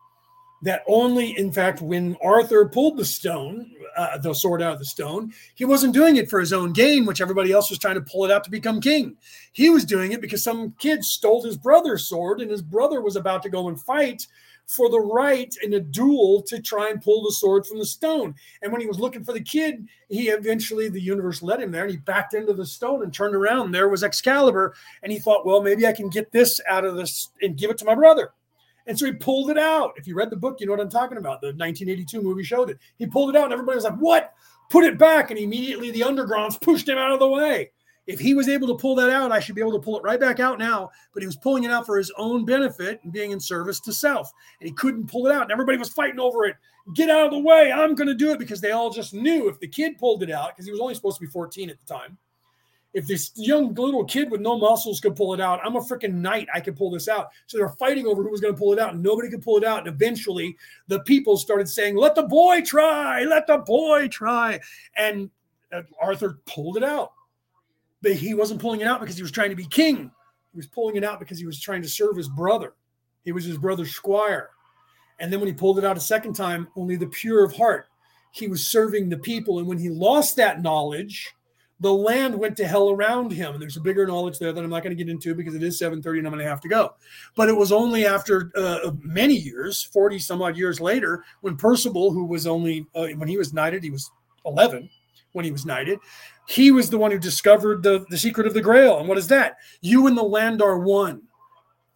that 0.62 0.82
only, 0.86 1.36
in 1.38 1.52
fact, 1.52 1.80
when 1.80 2.16
Arthur 2.22 2.66
pulled 2.66 2.96
the 2.96 3.04
stone, 3.04 3.70
uh, 3.96 4.18
the 4.18 4.34
sword 4.34 4.62
out 4.62 4.74
of 4.74 4.78
the 4.78 4.84
stone, 4.84 5.32
he 5.54 5.64
wasn't 5.64 5.94
doing 5.94 6.16
it 6.16 6.28
for 6.28 6.40
his 6.40 6.52
own 6.52 6.72
gain, 6.72 7.06
which 7.06 7.20
everybody 7.20 7.52
else 7.52 7.70
was 7.70 7.78
trying 7.78 7.94
to 7.94 8.00
pull 8.00 8.24
it 8.24 8.30
out 8.30 8.44
to 8.44 8.50
become 8.50 8.80
king. 8.80 9.16
He 9.52 9.70
was 9.70 9.84
doing 9.84 10.12
it 10.12 10.20
because 10.20 10.42
some 10.42 10.74
kid 10.78 11.04
stole 11.04 11.42
his 11.42 11.56
brother's 11.56 12.08
sword, 12.08 12.40
and 12.40 12.50
his 12.50 12.62
brother 12.62 13.00
was 13.00 13.16
about 13.16 13.42
to 13.44 13.50
go 13.50 13.68
and 13.68 13.80
fight 13.80 14.26
for 14.66 14.90
the 14.90 15.00
right 15.00 15.56
in 15.62 15.72
a 15.74 15.80
duel 15.80 16.42
to 16.42 16.60
try 16.60 16.90
and 16.90 17.00
pull 17.00 17.24
the 17.24 17.32
sword 17.32 17.66
from 17.66 17.78
the 17.78 17.86
stone. 17.86 18.34
And 18.60 18.70
when 18.70 18.82
he 18.82 18.86
was 18.86 19.00
looking 19.00 19.24
for 19.24 19.32
the 19.32 19.40
kid, 19.40 19.88
he 20.10 20.28
eventually, 20.28 20.90
the 20.90 21.00
universe 21.00 21.40
led 21.42 21.62
him 21.62 21.72
there, 21.72 21.84
and 21.84 21.90
he 21.90 21.96
backed 21.96 22.34
into 22.34 22.52
the 22.52 22.66
stone 22.66 23.02
and 23.02 23.12
turned 23.12 23.34
around. 23.34 23.70
There 23.70 23.88
was 23.88 24.04
Excalibur, 24.04 24.74
and 25.02 25.10
he 25.10 25.18
thought, 25.18 25.46
well, 25.46 25.62
maybe 25.62 25.86
I 25.86 25.92
can 25.92 26.10
get 26.10 26.30
this 26.32 26.60
out 26.68 26.84
of 26.84 26.96
this 26.96 27.30
and 27.40 27.56
give 27.56 27.70
it 27.70 27.78
to 27.78 27.86
my 27.86 27.94
brother. 27.94 28.32
And 28.88 28.98
so 28.98 29.04
he 29.04 29.12
pulled 29.12 29.50
it 29.50 29.58
out. 29.58 29.92
If 29.96 30.06
you 30.06 30.14
read 30.14 30.30
the 30.30 30.36
book, 30.36 30.60
you 30.60 30.66
know 30.66 30.72
what 30.72 30.80
I'm 30.80 30.90
talking 30.90 31.18
about. 31.18 31.42
The 31.42 31.48
1982 31.48 32.22
movie 32.22 32.42
showed 32.42 32.70
it. 32.70 32.78
He 32.96 33.06
pulled 33.06 33.30
it 33.30 33.36
out, 33.36 33.44
and 33.44 33.52
everybody 33.52 33.76
was 33.76 33.84
like, 33.84 33.98
What? 33.98 34.32
Put 34.70 34.84
it 34.84 34.98
back. 34.98 35.30
And 35.30 35.38
immediately 35.38 35.90
the 35.90 36.00
undergrounds 36.00 36.60
pushed 36.60 36.88
him 36.88 36.98
out 36.98 37.12
of 37.12 37.20
the 37.20 37.28
way. 37.28 37.70
If 38.06 38.18
he 38.18 38.34
was 38.34 38.48
able 38.48 38.66
to 38.68 38.74
pull 38.74 38.94
that 38.94 39.10
out, 39.10 39.30
I 39.32 39.38
should 39.38 39.54
be 39.54 39.60
able 39.60 39.72
to 39.72 39.78
pull 39.78 39.98
it 39.98 40.02
right 40.02 40.18
back 40.18 40.40
out 40.40 40.58
now. 40.58 40.90
But 41.12 41.22
he 41.22 41.26
was 41.26 41.36
pulling 41.36 41.64
it 41.64 41.70
out 41.70 41.84
for 41.84 41.98
his 41.98 42.10
own 42.16 42.46
benefit 42.46 43.00
and 43.04 43.12
being 43.12 43.32
in 43.32 43.40
service 43.40 43.80
to 43.80 43.92
self. 43.92 44.32
And 44.60 44.68
he 44.68 44.74
couldn't 44.74 45.10
pull 45.10 45.26
it 45.26 45.32
out. 45.32 45.42
And 45.42 45.52
everybody 45.52 45.76
was 45.76 45.90
fighting 45.90 46.18
over 46.18 46.46
it. 46.46 46.56
Get 46.94 47.10
out 47.10 47.26
of 47.26 47.32
the 47.32 47.38
way. 47.38 47.70
I'm 47.70 47.94
going 47.94 48.08
to 48.08 48.14
do 48.14 48.30
it 48.30 48.38
because 48.38 48.62
they 48.62 48.70
all 48.70 48.88
just 48.88 49.12
knew 49.12 49.48
if 49.50 49.60
the 49.60 49.68
kid 49.68 49.98
pulled 49.98 50.22
it 50.22 50.30
out, 50.30 50.54
because 50.54 50.64
he 50.64 50.72
was 50.72 50.80
only 50.80 50.94
supposed 50.94 51.18
to 51.18 51.26
be 51.26 51.30
14 51.30 51.68
at 51.68 51.76
the 51.78 51.94
time 51.94 52.16
if 52.94 53.06
this 53.06 53.32
young 53.36 53.74
little 53.74 54.04
kid 54.04 54.30
with 54.30 54.40
no 54.40 54.58
muscles 54.58 55.00
could 55.00 55.14
pull 55.14 55.34
it 55.34 55.40
out, 55.40 55.60
I'm 55.62 55.76
a 55.76 55.80
freaking 55.80 56.14
knight. 56.14 56.48
I 56.54 56.60
could 56.60 56.76
pull 56.76 56.90
this 56.90 57.08
out. 57.08 57.28
So 57.46 57.58
they're 57.58 57.68
fighting 57.68 58.06
over 58.06 58.22
who 58.22 58.30
was 58.30 58.40
going 58.40 58.54
to 58.54 58.58
pull 58.58 58.72
it 58.72 58.78
out, 58.78 58.94
and 58.94 59.02
nobody 59.02 59.28
could 59.28 59.42
pull 59.42 59.58
it 59.58 59.64
out. 59.64 59.80
And 59.80 59.88
eventually, 59.88 60.56
the 60.86 61.00
people 61.00 61.36
started 61.36 61.68
saying, 61.68 61.96
"Let 61.96 62.14
the 62.14 62.22
boy 62.22 62.62
try! 62.62 63.24
Let 63.24 63.46
the 63.46 63.58
boy 63.58 64.08
try!" 64.08 64.60
And 64.96 65.30
uh, 65.72 65.82
Arthur 66.00 66.40
pulled 66.46 66.76
it 66.76 66.84
out, 66.84 67.12
but 68.00 68.12
he 68.12 68.34
wasn't 68.34 68.60
pulling 68.60 68.80
it 68.80 68.86
out 68.86 69.00
because 69.00 69.16
he 69.16 69.22
was 69.22 69.32
trying 69.32 69.50
to 69.50 69.56
be 69.56 69.66
king. 69.66 70.10
He 70.52 70.56
was 70.56 70.66
pulling 70.66 70.96
it 70.96 71.04
out 71.04 71.18
because 71.18 71.38
he 71.38 71.46
was 71.46 71.60
trying 71.60 71.82
to 71.82 71.88
serve 71.88 72.16
his 72.16 72.28
brother. 72.28 72.74
He 73.24 73.32
was 73.32 73.44
his 73.44 73.58
brother's 73.58 73.90
squire. 73.90 74.50
And 75.20 75.32
then 75.32 75.40
when 75.40 75.48
he 75.48 75.52
pulled 75.52 75.78
it 75.78 75.84
out 75.84 75.96
a 75.96 76.00
second 76.00 76.34
time, 76.34 76.68
only 76.76 76.96
the 76.96 77.08
pure 77.08 77.44
of 77.44 77.54
heart, 77.54 77.88
he 78.30 78.48
was 78.48 78.66
serving 78.66 79.08
the 79.08 79.18
people. 79.18 79.58
And 79.58 79.66
when 79.66 79.78
he 79.78 79.90
lost 79.90 80.36
that 80.36 80.62
knowledge 80.62 81.34
the 81.80 81.92
land 81.92 82.34
went 82.34 82.56
to 82.56 82.66
hell 82.66 82.90
around 82.90 83.32
him. 83.32 83.52
And 83.52 83.62
there's 83.62 83.76
a 83.76 83.80
bigger 83.80 84.06
knowledge 84.06 84.38
there 84.38 84.52
that 84.52 84.64
I'm 84.64 84.70
not 84.70 84.82
going 84.82 84.96
to 84.96 85.02
get 85.02 85.10
into 85.10 85.34
because 85.34 85.54
it 85.54 85.62
is 85.62 85.80
7:30 85.80 86.18
and 86.18 86.26
I'm 86.26 86.32
going 86.32 86.44
to 86.44 86.50
have 86.50 86.60
to 86.62 86.68
go. 86.68 86.94
But 87.34 87.48
it 87.48 87.56
was 87.56 87.72
only 87.72 88.06
after 88.06 88.50
uh, 88.56 88.90
many 89.00 89.36
years, 89.36 89.82
40 89.82 90.18
some 90.18 90.42
odd 90.42 90.56
years 90.56 90.80
later, 90.80 91.24
when 91.40 91.56
Percival, 91.56 92.12
who 92.12 92.24
was 92.24 92.46
only 92.46 92.86
uh, 92.94 93.08
when 93.16 93.28
he 93.28 93.36
was 93.36 93.52
knighted, 93.52 93.82
he 93.82 93.90
was 93.90 94.10
11 94.44 94.88
when 95.32 95.44
he 95.44 95.52
was 95.52 95.66
knighted. 95.66 95.98
He 96.48 96.70
was 96.70 96.88
the 96.88 96.98
one 96.98 97.10
who 97.10 97.18
discovered 97.18 97.82
the, 97.82 98.06
the 98.08 98.16
secret 98.16 98.46
of 98.46 98.54
the 98.54 98.62
Grail. 98.62 98.98
And 98.98 99.08
what 99.08 99.18
is 99.18 99.28
that? 99.28 99.56
You 99.82 100.06
and 100.06 100.16
the 100.16 100.22
land 100.22 100.62
are 100.62 100.78
one. 100.78 101.22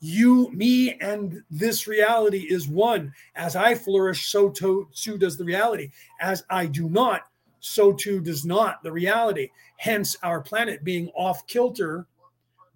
You, 0.00 0.50
me, 0.52 0.94
and 1.00 1.42
this 1.50 1.86
reality 1.86 2.46
is 2.50 2.68
one. 2.68 3.12
As 3.34 3.56
I 3.56 3.74
flourish, 3.74 4.26
so, 4.26 4.50
to, 4.50 4.88
so 4.92 5.16
does 5.16 5.38
the 5.38 5.44
reality. 5.44 5.90
As 6.20 6.44
I 6.50 6.66
do 6.66 6.88
not, 6.88 7.22
so 7.62 7.92
too 7.92 8.20
does 8.20 8.44
not 8.44 8.82
the 8.82 8.92
reality. 8.92 9.48
Hence, 9.76 10.16
our 10.22 10.42
planet 10.42 10.84
being 10.84 11.08
off 11.16 11.46
kilter, 11.46 12.06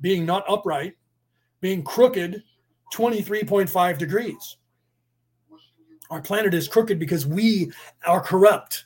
being 0.00 0.24
not 0.24 0.44
upright, 0.48 0.94
being 1.60 1.82
crooked 1.82 2.42
23.5 2.94 3.98
degrees. 3.98 4.56
Our 6.08 6.22
planet 6.22 6.54
is 6.54 6.68
crooked 6.68 7.00
because 7.00 7.26
we 7.26 7.72
are 8.06 8.20
corrupt. 8.20 8.84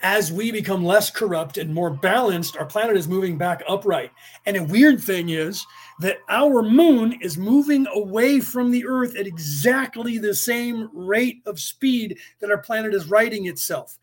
As 0.00 0.30
we 0.30 0.52
become 0.52 0.84
less 0.84 1.10
corrupt 1.10 1.58
and 1.58 1.74
more 1.74 1.90
balanced, 1.90 2.56
our 2.56 2.66
planet 2.66 2.96
is 2.96 3.08
moving 3.08 3.36
back 3.36 3.64
upright. 3.68 4.12
And 4.46 4.56
a 4.56 4.62
weird 4.62 5.00
thing 5.00 5.30
is 5.30 5.66
that 5.98 6.18
our 6.28 6.62
moon 6.62 7.18
is 7.20 7.36
moving 7.36 7.88
away 7.92 8.38
from 8.38 8.70
the 8.70 8.86
Earth 8.86 9.16
at 9.16 9.26
exactly 9.26 10.18
the 10.18 10.34
same 10.34 10.88
rate 10.92 11.42
of 11.44 11.58
speed 11.58 12.16
that 12.38 12.52
our 12.52 12.58
planet 12.58 12.94
is 12.94 13.10
righting 13.10 13.46
itself 13.46 13.98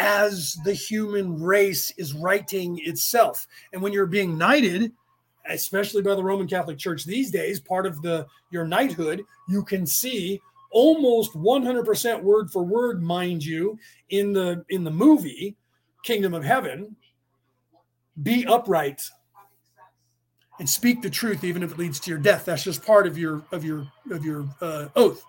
as 0.00 0.56
the 0.64 0.72
human 0.72 1.40
race 1.40 1.92
is 1.98 2.14
righting 2.14 2.80
itself. 2.84 3.46
And 3.72 3.82
when 3.82 3.92
you're 3.92 4.06
being 4.06 4.38
knighted, 4.38 4.92
especially 5.46 6.00
by 6.00 6.14
the 6.14 6.24
Roman 6.24 6.48
Catholic 6.48 6.78
Church 6.78 7.04
these 7.04 7.30
days, 7.30 7.60
part 7.60 7.84
of 7.84 8.00
the 8.00 8.26
your 8.50 8.66
knighthood, 8.66 9.22
you 9.46 9.62
can 9.62 9.86
see 9.86 10.40
almost 10.72 11.34
100% 11.34 12.22
word 12.22 12.50
for 12.50 12.64
word, 12.64 13.02
mind 13.02 13.44
you, 13.44 13.78
in 14.08 14.32
the 14.32 14.64
in 14.70 14.84
the 14.84 14.90
movie 14.90 15.54
Kingdom 16.02 16.32
of 16.32 16.44
Heaven. 16.44 16.96
Be 18.22 18.46
upright 18.46 19.02
and 20.58 20.68
speak 20.68 21.02
the 21.02 21.10
truth, 21.10 21.44
even 21.44 21.62
if 21.62 21.72
it 21.72 21.78
leads 21.78 22.00
to 22.00 22.10
your 22.10 22.18
death. 22.18 22.46
That's 22.46 22.64
just 22.64 22.84
part 22.84 23.06
of 23.06 23.18
your 23.18 23.44
of 23.52 23.64
your 23.64 23.86
of 24.10 24.24
your 24.24 24.48
uh, 24.62 24.88
oath, 24.96 25.22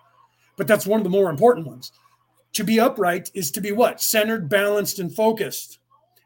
but 0.56 0.66
that's 0.66 0.86
one 0.86 0.98
of 0.98 1.04
the 1.04 1.10
more 1.10 1.28
important 1.28 1.66
ones. 1.66 1.92
To 2.54 2.64
be 2.64 2.78
upright 2.78 3.30
is 3.34 3.50
to 3.52 3.60
be 3.60 3.72
what? 3.72 4.02
Centered, 4.02 4.48
balanced, 4.48 4.98
and 4.98 5.14
focused, 5.14 5.78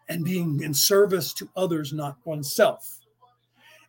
and 0.09 0.25
being 0.25 0.61
in 0.63 0.75
service 0.75 1.33
to 1.35 1.49
others, 1.57 1.93
not 1.93 2.17
oneself. 2.25 2.99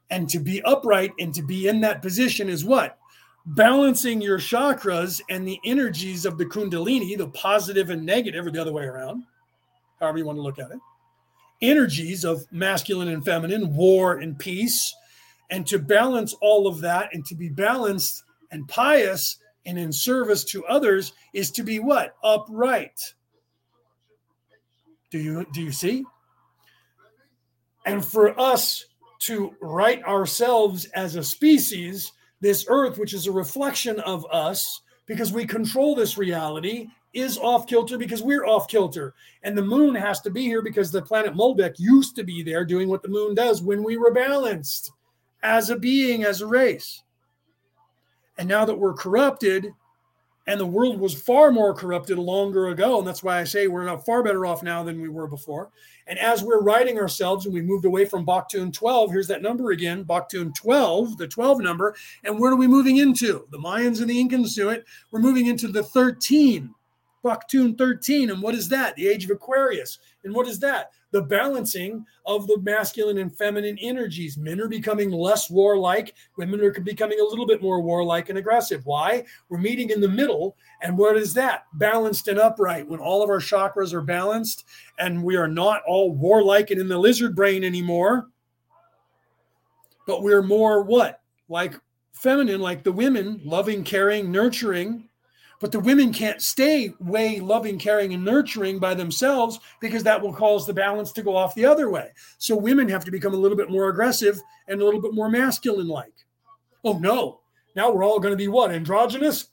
And 0.09 0.30
to 0.30 0.40
be 0.40 0.61
upright 0.61 1.14
and 1.19 1.33
to 1.33 1.41
be 1.41 1.67
in 1.67 1.82
that 1.82 2.01
position 2.01 2.48
is 2.48 2.64
what? 2.64 2.98
Balancing 3.45 4.22
your 4.22 4.40
chakras 4.40 5.22
and 5.30 5.48
the 5.48 5.59
energies 5.66 6.25
of 6.25 6.38
the 6.38 6.45
Kundalini, 6.45 7.17
the 7.17 7.27
positive 7.30 7.90
and 7.90 8.06
negative, 8.06 8.45
or 8.45 8.51
the 8.51 8.61
other 8.61 8.74
way 8.74 8.83
around, 8.83 9.24
however 9.99 10.17
you 10.17 10.25
want 10.25 10.38
to 10.38 10.41
look 10.43 10.59
at 10.59 10.72
it. 10.72 10.80
Energies 11.61 12.24
of 12.24 12.45
masculine 12.51 13.07
and 13.07 13.25
feminine, 13.25 13.75
war 13.75 14.17
and 14.17 14.38
peace. 14.38 14.93
And 15.49 15.66
to 15.67 15.80
balance 15.80 16.35
all 16.41 16.67
of 16.67 16.82
that 16.82 17.09
and 17.14 17.25
to 17.25 17.35
be 17.35 17.49
balanced 17.49 18.24
and 18.51 18.67
pious 18.67 19.38
and 19.67 19.77
in 19.77 19.91
service 19.91 20.43
to 20.45 20.65
others 20.65 21.13
is 21.33 21.51
to 21.51 21.61
be 21.61 21.77
what? 21.77 22.15
Upright. 22.23 23.13
Do 25.11 25.19
you 25.19 25.45
do 25.53 25.61
you 25.61 25.71
see? 25.71 26.03
And 27.85 28.03
for 28.03 28.37
us 28.39 28.85
to 29.19 29.55
right 29.61 30.03
ourselves 30.03 30.85
as 30.95 31.15
a 31.15 31.23
species, 31.23 32.11
this 32.41 32.65
earth, 32.69 32.97
which 32.97 33.13
is 33.13 33.27
a 33.27 33.31
reflection 33.31 33.99
of 34.01 34.25
us, 34.31 34.81
because 35.05 35.31
we 35.31 35.45
control 35.45 35.95
this 35.95 36.17
reality, 36.17 36.87
is 37.13 37.37
off 37.37 37.65
kilter 37.67 37.97
because 37.97 38.21
we're 38.21 38.45
off 38.45 38.67
kilter. 38.67 39.15
And 39.43 39.57
the 39.57 39.63
moon 39.63 39.95
has 39.95 40.21
to 40.21 40.29
be 40.29 40.43
here 40.43 40.61
because 40.61 40.91
the 40.91 41.01
planet 41.01 41.33
Maldek 41.33 41.75
used 41.77 42.15
to 42.17 42.23
be 42.23 42.43
there 42.43 42.65
doing 42.65 42.89
what 42.89 43.01
the 43.01 43.09
moon 43.09 43.33
does 43.33 43.61
when 43.61 43.83
we 43.83 43.97
were 43.97 44.11
balanced 44.11 44.91
as 45.43 45.69
a 45.69 45.77
being, 45.77 46.23
as 46.25 46.41
a 46.41 46.47
race. 46.47 47.03
And 48.38 48.48
now 48.48 48.66
that 48.66 48.77
we're 48.77 48.93
corrupted, 48.93 49.74
and 50.48 50.59
the 50.59 50.66
world 50.66 50.99
was 50.99 51.14
far 51.14 51.51
more 51.51 51.74
corrupted 51.74 52.17
longer 52.17 52.67
ago, 52.67 52.99
and 52.99 53.07
that's 53.07 53.22
why 53.22 53.40
I 53.40 53.43
say 53.43 53.67
we're 53.67 53.83
not 53.83 54.06
far 54.06 54.24
better 54.24 54.45
off 54.45 54.64
now 54.64 54.82
than 54.82 55.01
we 55.01 55.09
were 55.09 55.27
before. 55.27 55.69
And 56.07 56.17
as 56.17 56.41
we're 56.41 56.61
righting 56.61 56.98
ourselves 56.98 57.45
and 57.45 57.53
we 57.53 57.61
moved 57.61 57.83
away 57.83 58.06
from 58.06 58.25
Baktun 58.25 58.72
12, 58.74 59.11
here's 59.11 59.27
that 59.27 59.41
number 59.41 59.72
again, 59.72 60.06
Baktun 60.06 60.56
12, 60.56 61.17
the 61.17 61.27
12 61.27 61.59
number. 61.59 61.95
And 62.24 62.40
where 62.40 62.51
are 62.53 62.57
we 62.57 62.67
moving 62.67 62.98
into? 62.98 63.45
The 63.51 63.59
Mayans 63.59 63.99
and 63.99 64.09
the 64.09 64.24
Incans 64.24 64.56
do 64.56 64.69
it. 64.69 64.85
We're 65.11 65.19
moving 65.19 65.48
into 65.48 65.67
the 65.67 65.83
13, 65.83 66.74
Baktun 67.25 67.77
13. 67.77 68.30
And 68.30 68.41
what 68.41 68.56
is 68.56 68.69
that? 68.69 68.95
The 68.95 69.07
age 69.07 69.25
of 69.25 69.32
Aquarius. 69.32 69.99
And 70.24 70.33
what 70.33 70.48
is 70.48 70.59
that? 70.59 70.91
The 71.17 71.23
balancing 71.23 72.05
of 72.27 72.45
the 72.45 72.59
masculine 72.59 73.17
and 73.17 73.35
feminine 73.35 73.79
energies. 73.79 74.37
Men 74.37 74.61
are 74.61 74.67
becoming 74.67 75.09
less 75.09 75.49
warlike. 75.49 76.13
Women 76.35 76.61
are 76.61 76.71
becoming 76.71 77.19
a 77.19 77.23
little 77.23 77.47
bit 77.47 77.59
more 77.59 77.81
warlike 77.81 78.29
and 78.29 78.37
aggressive. 78.37 78.85
Why? 78.85 79.25
We're 79.49 79.57
meeting 79.57 79.89
in 79.89 79.99
the 79.99 80.07
middle. 80.07 80.55
And 80.83 80.95
what 80.95 81.17
is 81.17 81.33
that? 81.33 81.65
Balanced 81.73 82.27
and 82.27 82.37
upright. 82.37 82.87
When 82.87 82.99
all 82.99 83.23
of 83.23 83.31
our 83.31 83.39
chakras 83.39 83.93
are 83.93 84.01
balanced 84.03 84.65
and 84.99 85.23
we 85.23 85.35
are 85.37 85.47
not 85.47 85.81
all 85.87 86.11
warlike 86.11 86.69
and 86.69 86.79
in 86.79 86.87
the 86.87 86.99
lizard 86.99 87.35
brain 87.35 87.63
anymore, 87.63 88.27
but 90.05 90.21
we're 90.21 90.43
more 90.43 90.83
what? 90.83 91.21
Like 91.49 91.81
feminine, 92.11 92.61
like 92.61 92.83
the 92.83 92.91
women, 92.91 93.41
loving, 93.43 93.83
caring, 93.83 94.31
nurturing, 94.31 95.06
but 95.59 95.71
the 95.71 95.79
women 95.79 96.13
can't 96.13 96.41
stay 96.41 96.93
way 96.99 97.39
loving, 97.39 97.79
caring, 97.79 98.13
and 98.13 98.23
nurturing 98.23 98.79
by 98.79 98.93
themselves 98.93 99.59
because 99.81 100.03
that 100.03 100.21
will 100.21 100.33
cause 100.33 100.65
the 100.65 100.73
balance 100.73 101.11
to 101.13 101.23
go 101.23 101.35
off 101.35 101.55
the 101.55 101.65
other 101.65 101.89
way. 101.89 102.11
So 102.37 102.55
women 102.55 102.87
have 102.89 103.03
to 103.05 103.11
become 103.11 103.33
a 103.33 103.37
little 103.37 103.57
bit 103.57 103.71
more 103.71 103.89
aggressive 103.89 104.39
and 104.67 104.81
a 104.81 104.85
little 104.85 105.01
bit 105.01 105.13
more 105.13 105.29
masculine 105.29 105.87
like. 105.87 106.13
Oh 106.83 106.97
no, 106.99 107.41
now 107.75 107.91
we're 107.91 108.03
all 108.03 108.19
going 108.19 108.33
to 108.33 108.37
be 108.37 108.47
what? 108.47 108.71
Androgynous? 108.71 109.49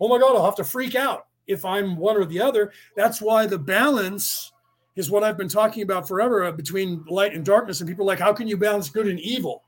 Oh 0.00 0.08
my 0.08 0.18
God, 0.18 0.36
I'll 0.36 0.44
have 0.44 0.56
to 0.56 0.64
freak 0.64 0.94
out 0.94 1.26
if 1.46 1.64
I'm 1.64 1.96
one 1.96 2.16
or 2.16 2.26
the 2.26 2.40
other. 2.40 2.72
That's 2.94 3.22
why 3.22 3.46
the 3.46 3.58
balance 3.58 4.52
is 4.96 5.10
what 5.10 5.24
I've 5.24 5.38
been 5.38 5.48
talking 5.48 5.82
about 5.82 6.08
forever 6.08 6.44
uh, 6.44 6.52
between 6.52 7.04
light 7.08 7.34
and 7.34 7.44
darkness. 7.44 7.80
And 7.80 7.88
people 7.88 8.06
like, 8.06 8.18
how 8.18 8.32
can 8.32 8.48
you 8.48 8.56
balance 8.56 8.90
good 8.90 9.06
and 9.06 9.20
evil? 9.20 9.62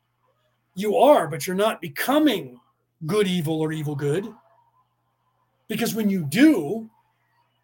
You 0.75 0.97
are, 0.97 1.29
but 1.29 1.47
you're 1.47 1.57
not 1.57 1.81
becoming 1.81 2.61
good 3.07 3.27
evil 3.27 3.61
or 3.61 3.73
evil 3.73 3.95
good 3.95 4.29
because 5.69 5.95
when 5.95 6.11
you 6.11 6.25
do, 6.25 6.89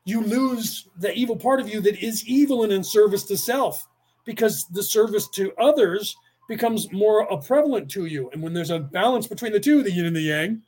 you 0.04 0.20
lose 0.20 0.88
the 0.98 1.12
evil 1.14 1.36
part 1.36 1.60
of 1.60 1.68
you 1.68 1.80
that 1.80 1.96
is 2.04 2.26
evil 2.26 2.62
and 2.62 2.72
in 2.72 2.84
service 2.84 3.24
to 3.24 3.36
self, 3.36 3.88
because 4.24 4.66
the 4.66 4.82
service 4.82 5.28
to 5.30 5.52
others 5.58 6.16
becomes 6.48 6.92
more 6.92 7.26
prevalent 7.40 7.90
to 7.90 8.04
you. 8.04 8.30
And 8.32 8.42
when 8.42 8.52
there's 8.52 8.70
a 8.70 8.78
balance 8.78 9.26
between 9.26 9.52
the 9.52 9.60
two, 9.60 9.82
the 9.82 9.90
yin 9.90 10.06
and 10.06 10.16
the 10.16 10.20
yang, 10.20 10.62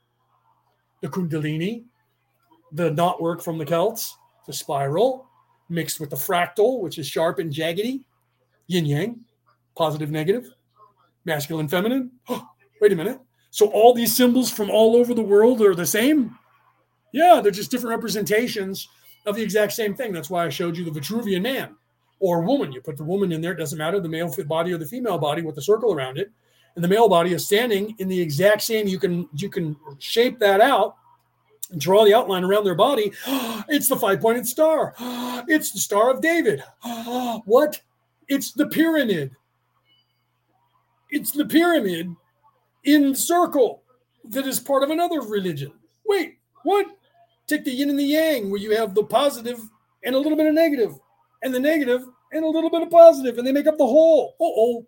the 1.02 1.08
kundalini, 1.08 1.84
the 2.72 2.90
knot 2.90 3.20
work 3.20 3.42
from 3.42 3.58
the 3.58 3.66
Celts, 3.66 4.16
the 4.46 4.52
spiral, 4.52 5.26
mixed 5.68 6.00
with 6.00 6.10
the 6.10 6.16
fractal, 6.16 6.80
which 6.80 6.98
is 6.98 7.06
sharp 7.06 7.38
and 7.38 7.52
jaggedy, 7.52 8.04
yin 8.68 8.86
yang, 8.86 9.20
positive, 9.76 10.10
negative, 10.10 10.48
masculine, 11.24 11.68
feminine. 11.68 12.10
Oh, 12.28 12.48
wait 12.80 12.92
a 12.92 12.96
minute. 12.96 13.20
So 13.50 13.66
all 13.68 13.94
these 13.94 14.14
symbols 14.14 14.50
from 14.50 14.70
all 14.70 14.96
over 14.96 15.14
the 15.14 15.22
world 15.22 15.60
are 15.62 15.74
the 15.74 15.86
same? 15.86 16.36
Yeah, 17.16 17.40
they're 17.40 17.50
just 17.50 17.70
different 17.70 17.96
representations 17.96 18.90
of 19.24 19.36
the 19.36 19.42
exact 19.42 19.72
same 19.72 19.94
thing. 19.94 20.12
That's 20.12 20.28
why 20.28 20.44
I 20.44 20.50
showed 20.50 20.76
you 20.76 20.84
the 20.84 21.00
Vitruvian 21.00 21.40
man 21.40 21.74
or 22.20 22.42
woman. 22.42 22.72
You 22.72 22.82
put 22.82 22.98
the 22.98 23.04
woman 23.04 23.32
in 23.32 23.40
there, 23.40 23.52
it 23.52 23.56
doesn't 23.56 23.78
matter 23.78 23.98
the 24.00 24.08
male 24.08 24.30
body 24.44 24.74
or 24.74 24.76
the 24.76 24.84
female 24.84 25.16
body 25.16 25.40
with 25.40 25.54
the 25.54 25.62
circle 25.62 25.94
around 25.94 26.18
it. 26.18 26.30
And 26.74 26.84
the 26.84 26.88
male 26.88 27.08
body 27.08 27.32
is 27.32 27.46
standing 27.46 27.94
in 28.00 28.08
the 28.08 28.20
exact 28.20 28.60
same, 28.60 28.86
you 28.86 28.98
can 28.98 29.30
you 29.34 29.48
can 29.48 29.76
shape 29.98 30.38
that 30.40 30.60
out 30.60 30.96
and 31.70 31.80
draw 31.80 32.04
the 32.04 32.12
outline 32.12 32.44
around 32.44 32.64
their 32.64 32.74
body. 32.74 33.10
It's 33.70 33.88
the 33.88 33.96
five-pointed 33.96 34.46
star. 34.46 34.94
It's 35.48 35.72
the 35.72 35.80
Star 35.80 36.10
of 36.10 36.20
David. 36.20 36.62
What? 37.46 37.80
It's 38.28 38.52
the 38.52 38.66
pyramid. 38.66 39.30
It's 41.08 41.30
the 41.30 41.46
pyramid 41.46 42.14
in 42.84 43.12
the 43.12 43.16
circle 43.16 43.84
that 44.24 44.46
is 44.46 44.60
part 44.60 44.82
of 44.82 44.90
another 44.90 45.22
religion. 45.22 45.72
Wait, 46.04 46.36
what? 46.62 46.86
Take 47.46 47.64
the 47.64 47.70
yin 47.70 47.90
and 47.90 47.98
the 47.98 48.04
yang, 48.04 48.50
where 48.50 48.60
you 48.60 48.76
have 48.76 48.94
the 48.94 49.04
positive 49.04 49.60
and 50.02 50.14
a 50.14 50.18
little 50.18 50.36
bit 50.36 50.46
of 50.46 50.54
negative, 50.54 50.98
and 51.42 51.54
the 51.54 51.60
negative 51.60 52.02
and 52.32 52.44
a 52.44 52.48
little 52.48 52.70
bit 52.70 52.82
of 52.82 52.90
positive, 52.90 53.38
and 53.38 53.46
they 53.46 53.52
make 53.52 53.66
up 53.66 53.78
the 53.78 53.86
whole. 53.86 54.34
Uh 54.40 54.44
oh. 54.44 54.86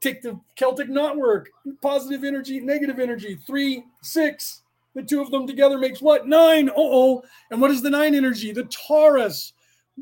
Take 0.00 0.22
the 0.22 0.40
Celtic 0.56 0.88
knotwork, 0.88 1.46
positive 1.80 2.24
energy, 2.24 2.58
negative 2.60 2.98
energy, 2.98 3.38
three, 3.46 3.84
six. 4.02 4.62
The 4.94 5.02
two 5.02 5.22
of 5.22 5.30
them 5.30 5.46
together 5.46 5.78
makes 5.78 6.02
what? 6.02 6.26
Nine. 6.26 6.70
oh. 6.76 7.22
And 7.50 7.60
what 7.60 7.70
is 7.70 7.82
the 7.82 7.90
nine 7.90 8.14
energy? 8.14 8.52
The 8.52 8.64
Torus, 8.64 9.52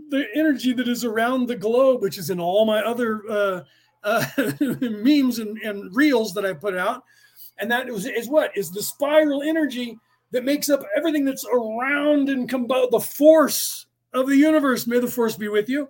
the 0.08 0.26
energy 0.34 0.72
that 0.72 0.88
is 0.88 1.04
around 1.04 1.46
the 1.46 1.56
globe, 1.56 2.00
which 2.00 2.16
is 2.16 2.30
in 2.30 2.40
all 2.40 2.64
my 2.64 2.80
other 2.80 3.22
uh, 3.28 3.60
uh, 4.02 4.24
memes 4.60 5.38
and, 5.38 5.58
and 5.58 5.94
reels 5.94 6.32
that 6.34 6.46
I 6.46 6.54
put 6.54 6.76
out. 6.76 7.04
And 7.58 7.70
that 7.70 7.88
is, 7.88 8.06
is 8.06 8.28
what? 8.28 8.56
Is 8.56 8.70
the 8.70 8.82
spiral 8.82 9.42
energy 9.42 9.98
that 10.32 10.44
makes 10.44 10.68
up 10.68 10.82
everything 10.96 11.24
that's 11.24 11.44
around 11.46 12.28
and 12.28 12.48
combo- 12.48 12.88
the 12.90 13.00
force 13.00 13.86
of 14.12 14.26
the 14.28 14.36
universe. 14.36 14.86
May 14.86 14.98
the 14.98 15.08
force 15.08 15.36
be 15.36 15.48
with 15.48 15.68
you. 15.68 15.88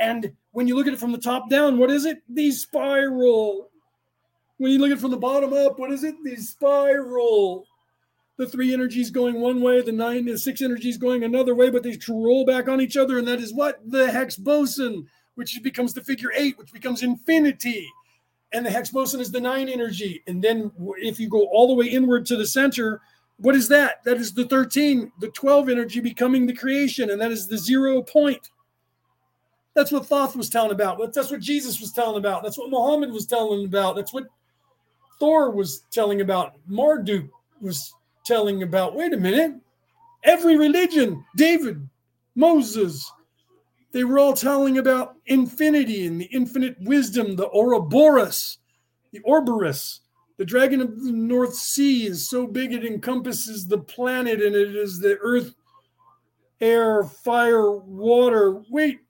And 0.00 0.32
when 0.52 0.66
you 0.66 0.76
look 0.76 0.86
at 0.86 0.94
it 0.94 0.98
from 0.98 1.12
the 1.12 1.18
top 1.18 1.50
down, 1.50 1.78
what 1.78 1.90
is 1.90 2.06
it? 2.06 2.22
The 2.28 2.50
spiral. 2.50 3.70
When 4.56 4.72
you 4.72 4.78
look 4.78 4.90
at 4.90 4.98
it 4.98 5.00
from 5.00 5.10
the 5.10 5.16
bottom 5.16 5.52
up, 5.52 5.78
what 5.78 5.92
is 5.92 6.04
it? 6.04 6.14
The 6.24 6.36
spiral. 6.36 7.66
the 8.36 8.46
three 8.46 8.72
energies 8.72 9.10
going 9.10 9.40
one 9.40 9.60
way, 9.60 9.80
the 9.82 9.92
nine, 9.92 10.24
the 10.24 10.38
six 10.38 10.62
energies 10.62 10.96
going 10.96 11.24
another 11.24 11.54
way, 11.54 11.70
but 11.70 11.82
they 11.82 11.96
roll 12.08 12.44
back 12.44 12.68
on 12.68 12.80
each 12.80 12.96
other. 12.96 13.18
And 13.18 13.28
that 13.28 13.40
is 13.40 13.52
what? 13.52 13.80
The 13.90 14.10
Higgs 14.10 14.36
boson, 14.36 15.06
which 15.34 15.62
becomes 15.62 15.92
the 15.92 16.02
figure 16.02 16.30
eight, 16.34 16.58
which 16.58 16.72
becomes 16.72 17.02
infinity. 17.02 17.86
And 18.52 18.66
the 18.66 18.70
Higgs 18.70 18.90
boson 18.90 19.20
is 19.20 19.30
the 19.30 19.40
nine 19.40 19.68
energy. 19.68 20.22
And 20.26 20.42
then 20.42 20.72
if 20.98 21.20
you 21.20 21.28
go 21.28 21.46
all 21.46 21.68
the 21.68 21.74
way 21.74 21.86
inward 21.86 22.26
to 22.26 22.36
the 22.36 22.46
center, 22.46 23.00
what 23.38 23.54
is 23.54 23.68
that? 23.68 24.04
That 24.04 24.18
is 24.18 24.32
the 24.32 24.46
13, 24.46 25.12
the 25.20 25.28
12 25.28 25.68
energy 25.68 26.00
becoming 26.00 26.46
the 26.46 26.54
creation, 26.54 27.10
and 27.10 27.20
that 27.20 27.32
is 27.32 27.48
the 27.48 27.58
zero 27.58 28.02
point. 28.02 28.50
That's 29.74 29.90
what 29.90 30.06
Thoth 30.06 30.36
was 30.36 30.50
telling 30.50 30.72
about. 30.72 30.98
That's 31.14 31.30
what 31.30 31.40
Jesus 31.40 31.80
was 31.80 31.92
telling 31.92 32.18
about. 32.18 32.42
That's 32.42 32.58
what 32.58 32.70
Muhammad 32.70 33.10
was 33.10 33.26
telling 33.26 33.64
about. 33.64 33.96
That's 33.96 34.12
what 34.12 34.24
Thor 35.18 35.50
was 35.50 35.84
telling 35.90 36.20
about. 36.20 36.54
Marduk 36.66 37.30
was 37.60 37.94
telling 38.24 38.62
about. 38.62 38.94
Wait 38.94 39.14
a 39.14 39.16
minute. 39.16 39.54
Every 40.24 40.56
religion, 40.56 41.24
David, 41.36 41.88
Moses, 42.34 43.10
they 43.92 44.04
were 44.04 44.18
all 44.18 44.34
telling 44.34 44.78
about 44.78 45.16
infinity 45.26 46.06
and 46.06 46.20
the 46.20 46.26
infinite 46.26 46.76
wisdom, 46.80 47.36
the 47.36 47.48
Ouroboros, 47.48 48.58
the 49.12 49.20
Ouroboros. 49.26 50.00
The 50.42 50.46
dragon 50.46 50.80
of 50.80 51.04
the 51.04 51.12
North 51.12 51.54
Sea 51.54 52.06
is 52.06 52.28
so 52.28 52.48
big 52.48 52.72
it 52.72 52.84
encompasses 52.84 53.64
the 53.64 53.78
planet 53.78 54.42
and 54.42 54.56
it 54.56 54.74
is 54.74 54.98
the 54.98 55.16
earth, 55.20 55.54
air, 56.60 57.04
fire, 57.04 57.70
water. 57.76 58.60
Wait, 58.68 59.02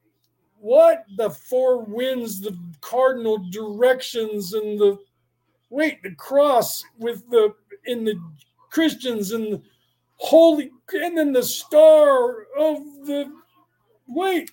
what? 0.58 1.06
The 1.16 1.30
four 1.30 1.84
winds, 1.84 2.42
the 2.42 2.54
cardinal 2.82 3.38
directions, 3.48 4.52
and 4.52 4.78
the 4.78 4.98
wait, 5.70 6.02
the 6.02 6.14
cross 6.16 6.84
with 6.98 7.26
the 7.30 7.54
in 7.86 8.04
the 8.04 8.20
Christians 8.68 9.32
and 9.32 9.54
the 9.54 9.62
holy, 10.16 10.70
and 10.92 11.16
then 11.16 11.32
the 11.32 11.42
star 11.42 12.42
of 12.58 12.76
the 13.06 13.32
wait. 14.06 14.50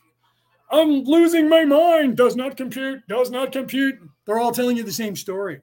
I'm 0.71 1.03
losing 1.03 1.49
my 1.49 1.65
mind. 1.65 2.15
Does 2.15 2.37
not 2.37 2.55
compute. 2.55 3.05
Does 3.09 3.31
not 3.31 3.51
compute. 3.51 3.99
They're 4.25 4.39
all 4.39 4.53
telling 4.53 4.77
you 4.77 4.83
the 4.83 4.93
same 4.93 5.17
story. 5.17 5.59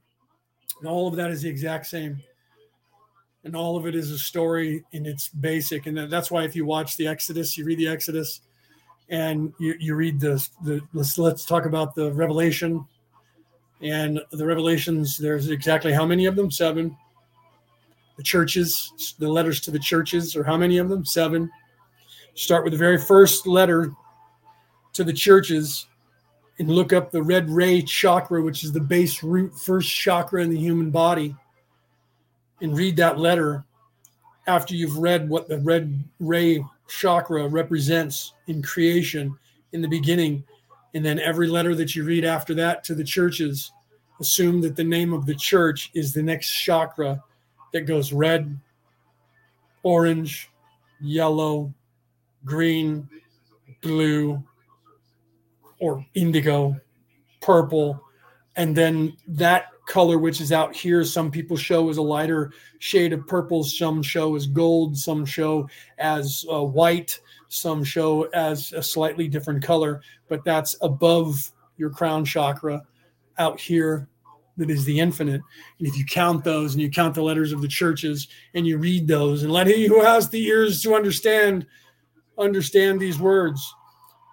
And 0.80 0.88
all 0.88 1.08
of 1.08 1.16
that 1.16 1.30
is 1.30 1.42
the 1.42 1.48
exact 1.48 1.86
same. 1.86 2.22
And 3.44 3.54
all 3.54 3.76
of 3.76 3.86
it 3.86 3.94
is 3.94 4.10
a 4.10 4.18
story 4.18 4.84
in 4.92 5.06
its 5.06 5.28
basic. 5.28 5.86
And 5.86 6.10
that's 6.10 6.30
why 6.30 6.44
if 6.44 6.56
you 6.56 6.64
watch 6.64 6.96
the 6.96 7.06
Exodus, 7.06 7.56
you 7.56 7.64
read 7.64 7.78
the 7.78 7.88
Exodus 7.88 8.40
and 9.08 9.52
you, 9.60 9.74
you 9.78 9.94
read 9.94 10.18
the, 10.18 10.46
the 10.64 10.80
let's, 10.92 11.16
let's 11.16 11.44
talk 11.44 11.64
about 11.64 11.94
the 11.94 12.12
Revelation. 12.12 12.84
And 13.82 14.20
the 14.32 14.46
Revelations, 14.46 15.16
there's 15.16 15.48
exactly 15.48 15.92
how 15.92 16.06
many 16.06 16.26
of 16.26 16.34
them? 16.34 16.50
Seven. 16.50 16.96
The 18.16 18.22
churches, 18.22 19.14
the 19.18 19.28
letters 19.28 19.60
to 19.60 19.70
the 19.70 19.78
churches, 19.78 20.34
or 20.34 20.42
how 20.42 20.56
many 20.56 20.78
of 20.78 20.88
them? 20.88 21.04
Seven. 21.04 21.50
Start 22.34 22.64
with 22.64 22.72
the 22.72 22.78
very 22.78 22.98
first 22.98 23.46
letter 23.46 23.92
to 24.94 25.04
the 25.04 25.12
churches 25.12 25.86
and 26.58 26.70
look 26.70 26.92
up 26.92 27.10
the 27.10 27.22
red 27.22 27.50
ray 27.50 27.82
chakra, 27.82 28.42
which 28.42 28.64
is 28.64 28.72
the 28.72 28.80
base 28.80 29.22
root 29.22 29.54
first 29.58 29.94
chakra 29.94 30.42
in 30.42 30.50
the 30.50 30.58
human 30.58 30.90
body, 30.90 31.34
and 32.60 32.76
read 32.76 32.96
that 32.96 33.18
letter 33.18 33.64
after 34.46 34.74
you've 34.74 34.98
read 34.98 35.28
what 35.28 35.48
the 35.48 35.58
red 35.58 36.02
ray 36.20 36.64
chakra 36.88 37.48
represents 37.48 38.32
in 38.46 38.62
creation 38.62 39.36
in 39.72 39.82
the 39.82 39.88
beginning. 39.88 40.44
And 40.94 41.04
then 41.04 41.18
every 41.18 41.48
letter 41.48 41.74
that 41.74 41.94
you 41.94 42.04
read 42.04 42.24
after 42.24 42.54
that 42.54 42.84
to 42.84 42.94
the 42.94 43.04
churches, 43.04 43.72
assume 44.20 44.62
that 44.62 44.76
the 44.76 44.84
name 44.84 45.12
of 45.12 45.26
the 45.26 45.34
church 45.34 45.90
is 45.94 46.12
the 46.12 46.22
next 46.22 46.48
chakra 46.50 47.22
that 47.72 47.82
goes 47.82 48.12
red, 48.12 48.58
orange, 49.82 50.50
yellow, 51.00 51.74
green, 52.44 53.08
blue, 53.82 54.42
or 55.80 56.04
indigo, 56.14 56.76
purple, 57.40 58.02
and 58.56 58.76
then 58.76 59.16
that 59.28 59.66
color 59.86 60.18
which 60.18 60.40
is 60.40 60.50
out 60.50 60.74
here 60.74 61.04
some 61.04 61.30
people 61.30 61.56
show 61.56 61.88
as 61.88 61.96
a 61.96 62.02
lighter 62.02 62.52
shade 62.80 63.12
of 63.12 63.24
purple 63.28 63.62
some 63.62 64.02
show 64.02 64.34
as 64.34 64.48
gold 64.48 64.98
some 64.98 65.24
show 65.24 65.68
as 65.98 66.44
uh, 66.52 66.60
white 66.60 67.20
some 67.46 67.84
show 67.84 68.24
as 68.34 68.72
a 68.72 68.82
slightly 68.82 69.28
different 69.28 69.62
color 69.62 70.02
but 70.28 70.44
that's 70.44 70.74
above 70.80 71.52
your 71.76 71.88
crown 71.88 72.24
chakra 72.24 72.82
out 73.38 73.60
here 73.60 74.08
that 74.56 74.70
is 74.70 74.84
the 74.84 74.98
infinite. 74.98 75.42
And 75.78 75.86
if 75.86 75.96
you 75.96 76.04
count 76.04 76.44
those 76.44 76.72
and 76.72 76.82
you 76.82 76.90
count 76.90 77.14
the 77.14 77.22
letters 77.22 77.52
of 77.52 77.60
the 77.60 77.68
churches 77.68 78.28
and 78.54 78.66
you 78.66 78.78
read 78.78 79.06
those 79.06 79.42
and 79.42 79.52
let 79.52 79.66
he 79.66 79.86
who 79.86 80.02
has 80.02 80.28
the 80.28 80.42
ears 80.44 80.82
to 80.82 80.94
understand 80.94 81.66
understand 82.38 83.00
these 83.00 83.18
words 83.18 83.74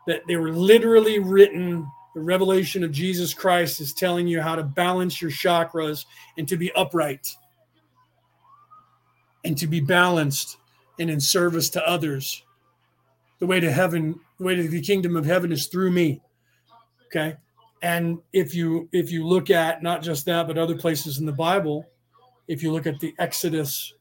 that 0.08 0.26
they 0.28 0.36
were 0.36 0.52
literally 0.52 1.20
written. 1.20 1.88
The 2.16 2.22
revelation 2.22 2.84
of 2.84 2.92
Jesus 2.92 3.34
Christ 3.34 3.82
is 3.82 3.94
telling 3.94 4.28
you 4.28 4.42
how 4.42 4.56
to 4.56 4.64
balance 4.64 5.22
your 5.22 5.32
chakras 5.32 6.06
and 6.38 6.48
to 6.48 6.58
be 6.58 6.72
upright 6.74 7.36
and 9.44 9.58
to 9.58 9.68
be 9.68 9.80
balanced 9.80 10.58
and 11.00 11.10
in 11.10 11.20
service 11.20 11.70
to 11.72 11.88
others. 11.88 12.44
The 13.40 13.48
way 13.48 13.60
to 13.60 13.72
heaven, 13.72 14.20
the 14.38 14.46
way 14.46 14.56
to 14.56 14.68
the 14.68 14.82
kingdom 14.82 15.16
of 15.16 15.26
heaven 15.26 15.52
is 15.52 15.68
through 15.68 15.92
me. 15.92 16.22
Okay. 17.08 17.36
And 17.82 18.20
if 18.32 18.56
you 18.56 18.88
if 18.94 19.12
you 19.12 19.28
look 19.28 19.50
at 19.50 19.84
not 19.84 20.02
just 20.02 20.26
that, 20.26 20.48
but 20.48 20.58
other 20.58 20.78
places 20.78 21.20
in 21.20 21.26
the 21.26 21.34
Bible, 21.34 21.86
if 22.48 22.64
you 22.64 22.72
look 22.72 22.88
at 22.88 23.00
the 23.00 23.14
Exodus 23.20 23.94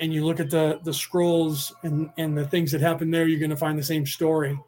and 0.00 0.14
you 0.14 0.24
look 0.24 0.40
at 0.40 0.48
the 0.48 0.80
the 0.84 0.94
scrolls 0.94 1.74
and, 1.82 2.10
and 2.16 2.38
the 2.38 2.46
things 2.46 2.72
that 2.72 2.80
happen 2.80 3.10
there, 3.10 3.26
you're 3.26 3.40
going 3.40 3.50
to 3.50 3.56
find 3.56 3.78
the 3.78 3.82
same 3.82 4.06
story 4.06 4.58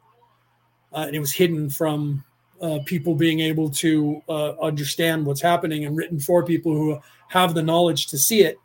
uh, 0.93 1.05
and 1.07 1.15
it 1.15 1.19
was 1.19 1.31
hidden 1.31 1.69
from 1.69 2.23
uh, 2.61 2.79
people 2.85 3.15
being 3.15 3.39
able 3.39 3.69
to 3.69 4.21
uh, 4.29 4.51
understand 4.61 5.25
what's 5.25 5.41
happening 5.41 5.85
and 5.85 5.97
written 5.97 6.19
for 6.19 6.45
people 6.45 6.73
who 6.73 6.99
have 7.27 7.53
the 7.53 7.63
knowledge 7.63 8.07
to 8.07 8.17
see 8.17 8.41
it 8.41 8.59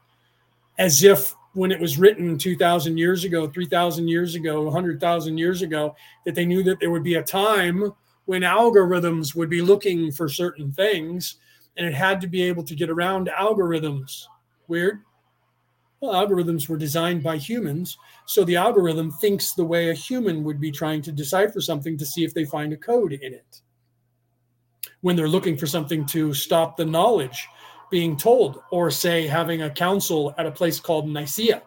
as 0.79 1.03
if 1.03 1.35
when 1.55 1.73
it 1.73 1.81
was 1.81 1.97
written 1.97 2.37
2000 2.37 2.99
years 2.99 3.25
ago 3.25 3.49
3000 3.49 4.09
years 4.09 4.35
ago 4.35 4.63
100000 4.63 5.39
years 5.39 5.63
ago 5.63 5.97
that 6.27 6.35
they 6.35 6.45
knew 6.45 6.63
that 6.63 6.79
there 6.79 6.91
would 6.91 7.03
be 7.03 7.15
a 7.15 7.23
time 7.23 7.91
when 8.27 8.43
algorithms 8.43 9.35
would 9.35 9.49
be 9.49 9.63
looking 9.63 10.13
for 10.13 10.29
certain 10.29 10.71
things 10.71 11.37
and 11.77 11.87
it 11.87 11.95
had 11.95 12.21
to 12.21 12.27
be 12.27 12.43
able 12.43 12.63
to 12.63 12.75
get 12.75 12.91
around 12.91 13.31
algorithms. 13.39 14.25
Weird 14.69 15.01
well, 16.07 16.27
algorithms 16.27 16.69
were 16.69 16.77
designed 16.77 17.23
by 17.23 17.37
humans, 17.37 17.99
so 18.27 18.45
the 18.45 18.57
algorithm 18.57 19.11
thinks 19.11 19.53
the 19.53 19.65
way 19.65 19.91
a 19.91 19.95
human 19.95 20.45
would 20.45 20.61
be 20.61 20.71
trying 20.71 21.03
to 21.03 21.13
decipher 21.13 21.61
something 21.61 21.97
to 21.99 22.07
see 22.07 22.25
if 22.25 22.35
they 22.35 22.45
find 22.45 22.73
a 22.73 22.77
code 22.77 23.13
in 23.13 23.35
it. 23.35 23.61
When 25.01 25.17
they're 25.17 25.29
looking 25.29 25.57
for 25.57 25.67
something 25.67 26.07
to 26.07 26.33
stop 26.33 26.77
the 26.77 26.85
knowledge 26.85 27.49
being 27.91 28.17
told, 28.17 28.63
or 28.71 28.91
say 28.91 29.27
having 29.27 29.63
a 29.63 29.71
council 29.71 30.35
at 30.39 30.47
a 30.47 30.51
place 30.51 30.81
called 30.81 31.09
Nicaea, 31.09 31.63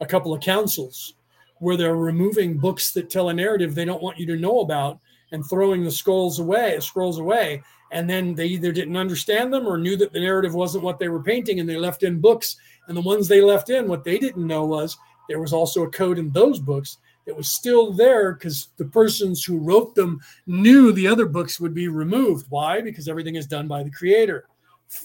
a 0.00 0.06
couple 0.06 0.32
of 0.32 0.42
councils 0.42 1.14
where 1.58 1.76
they're 1.76 1.96
removing 1.96 2.58
books 2.58 2.92
that 2.92 3.10
tell 3.10 3.28
a 3.28 3.34
narrative 3.34 3.74
they 3.74 3.84
don't 3.84 4.02
want 4.02 4.18
you 4.18 4.26
to 4.26 4.36
know 4.36 4.60
about 4.60 4.98
and 5.32 5.44
throwing 5.48 5.84
the 5.84 5.90
scrolls 5.90 6.38
away, 6.38 6.78
scrolls 6.80 7.18
away, 7.18 7.62
and 7.90 8.08
then 8.08 8.34
they 8.34 8.46
either 8.46 8.72
didn't 8.72 8.96
understand 8.96 9.52
them 9.52 9.66
or 9.66 9.78
knew 9.78 9.96
that 9.96 10.12
the 10.12 10.20
narrative 10.20 10.54
wasn't 10.54 10.84
what 10.84 10.98
they 10.98 11.08
were 11.08 11.22
painting 11.22 11.60
and 11.60 11.68
they 11.68 11.76
left 11.76 12.02
in 12.02 12.20
books 12.20 12.56
and 12.88 12.96
the 12.96 13.02
ones 13.02 13.28
they 13.28 13.40
left 13.40 13.70
in, 13.70 13.88
what 13.88 14.04
they 14.04 14.18
didn't 14.18 14.46
know 14.46 14.64
was 14.64 14.96
there 15.28 15.40
was 15.40 15.52
also 15.52 15.84
a 15.84 15.90
code 15.90 16.18
in 16.18 16.30
those 16.30 16.58
books 16.58 16.98
that 17.26 17.36
was 17.36 17.50
still 17.50 17.92
there 17.92 18.32
because 18.32 18.68
the 18.76 18.84
persons 18.84 19.44
who 19.44 19.58
wrote 19.58 19.94
them 19.94 20.20
knew 20.46 20.92
the 20.92 21.06
other 21.06 21.26
books 21.26 21.60
would 21.60 21.74
be 21.74 21.88
removed. 21.88 22.46
Why? 22.48 22.80
Because 22.80 23.08
everything 23.08 23.36
is 23.36 23.46
done 23.46 23.68
by 23.68 23.82
the 23.82 23.90
creator. 23.90 24.46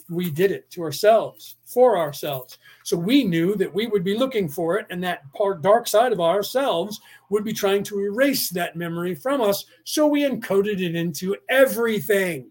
We 0.09 0.31
did 0.31 0.51
it 0.51 0.71
to 0.71 0.81
ourselves, 0.81 1.57
for 1.63 1.95
ourselves. 1.95 2.57
So 2.83 2.97
we 2.97 3.23
knew 3.23 3.55
that 3.55 3.71
we 3.71 3.85
would 3.85 4.03
be 4.03 4.17
looking 4.17 4.49
for 4.49 4.79
it, 4.79 4.87
and 4.89 5.03
that 5.03 5.31
part, 5.33 5.61
dark 5.61 5.87
side 5.87 6.11
of 6.11 6.19
ourselves 6.19 6.99
would 7.29 7.43
be 7.43 7.53
trying 7.53 7.83
to 7.83 7.99
erase 7.99 8.49
that 8.49 8.75
memory 8.75 9.13
from 9.13 9.41
us. 9.41 9.65
So 9.83 10.07
we 10.07 10.23
encoded 10.23 10.81
it 10.81 10.95
into 10.95 11.35
everything. 11.49 12.49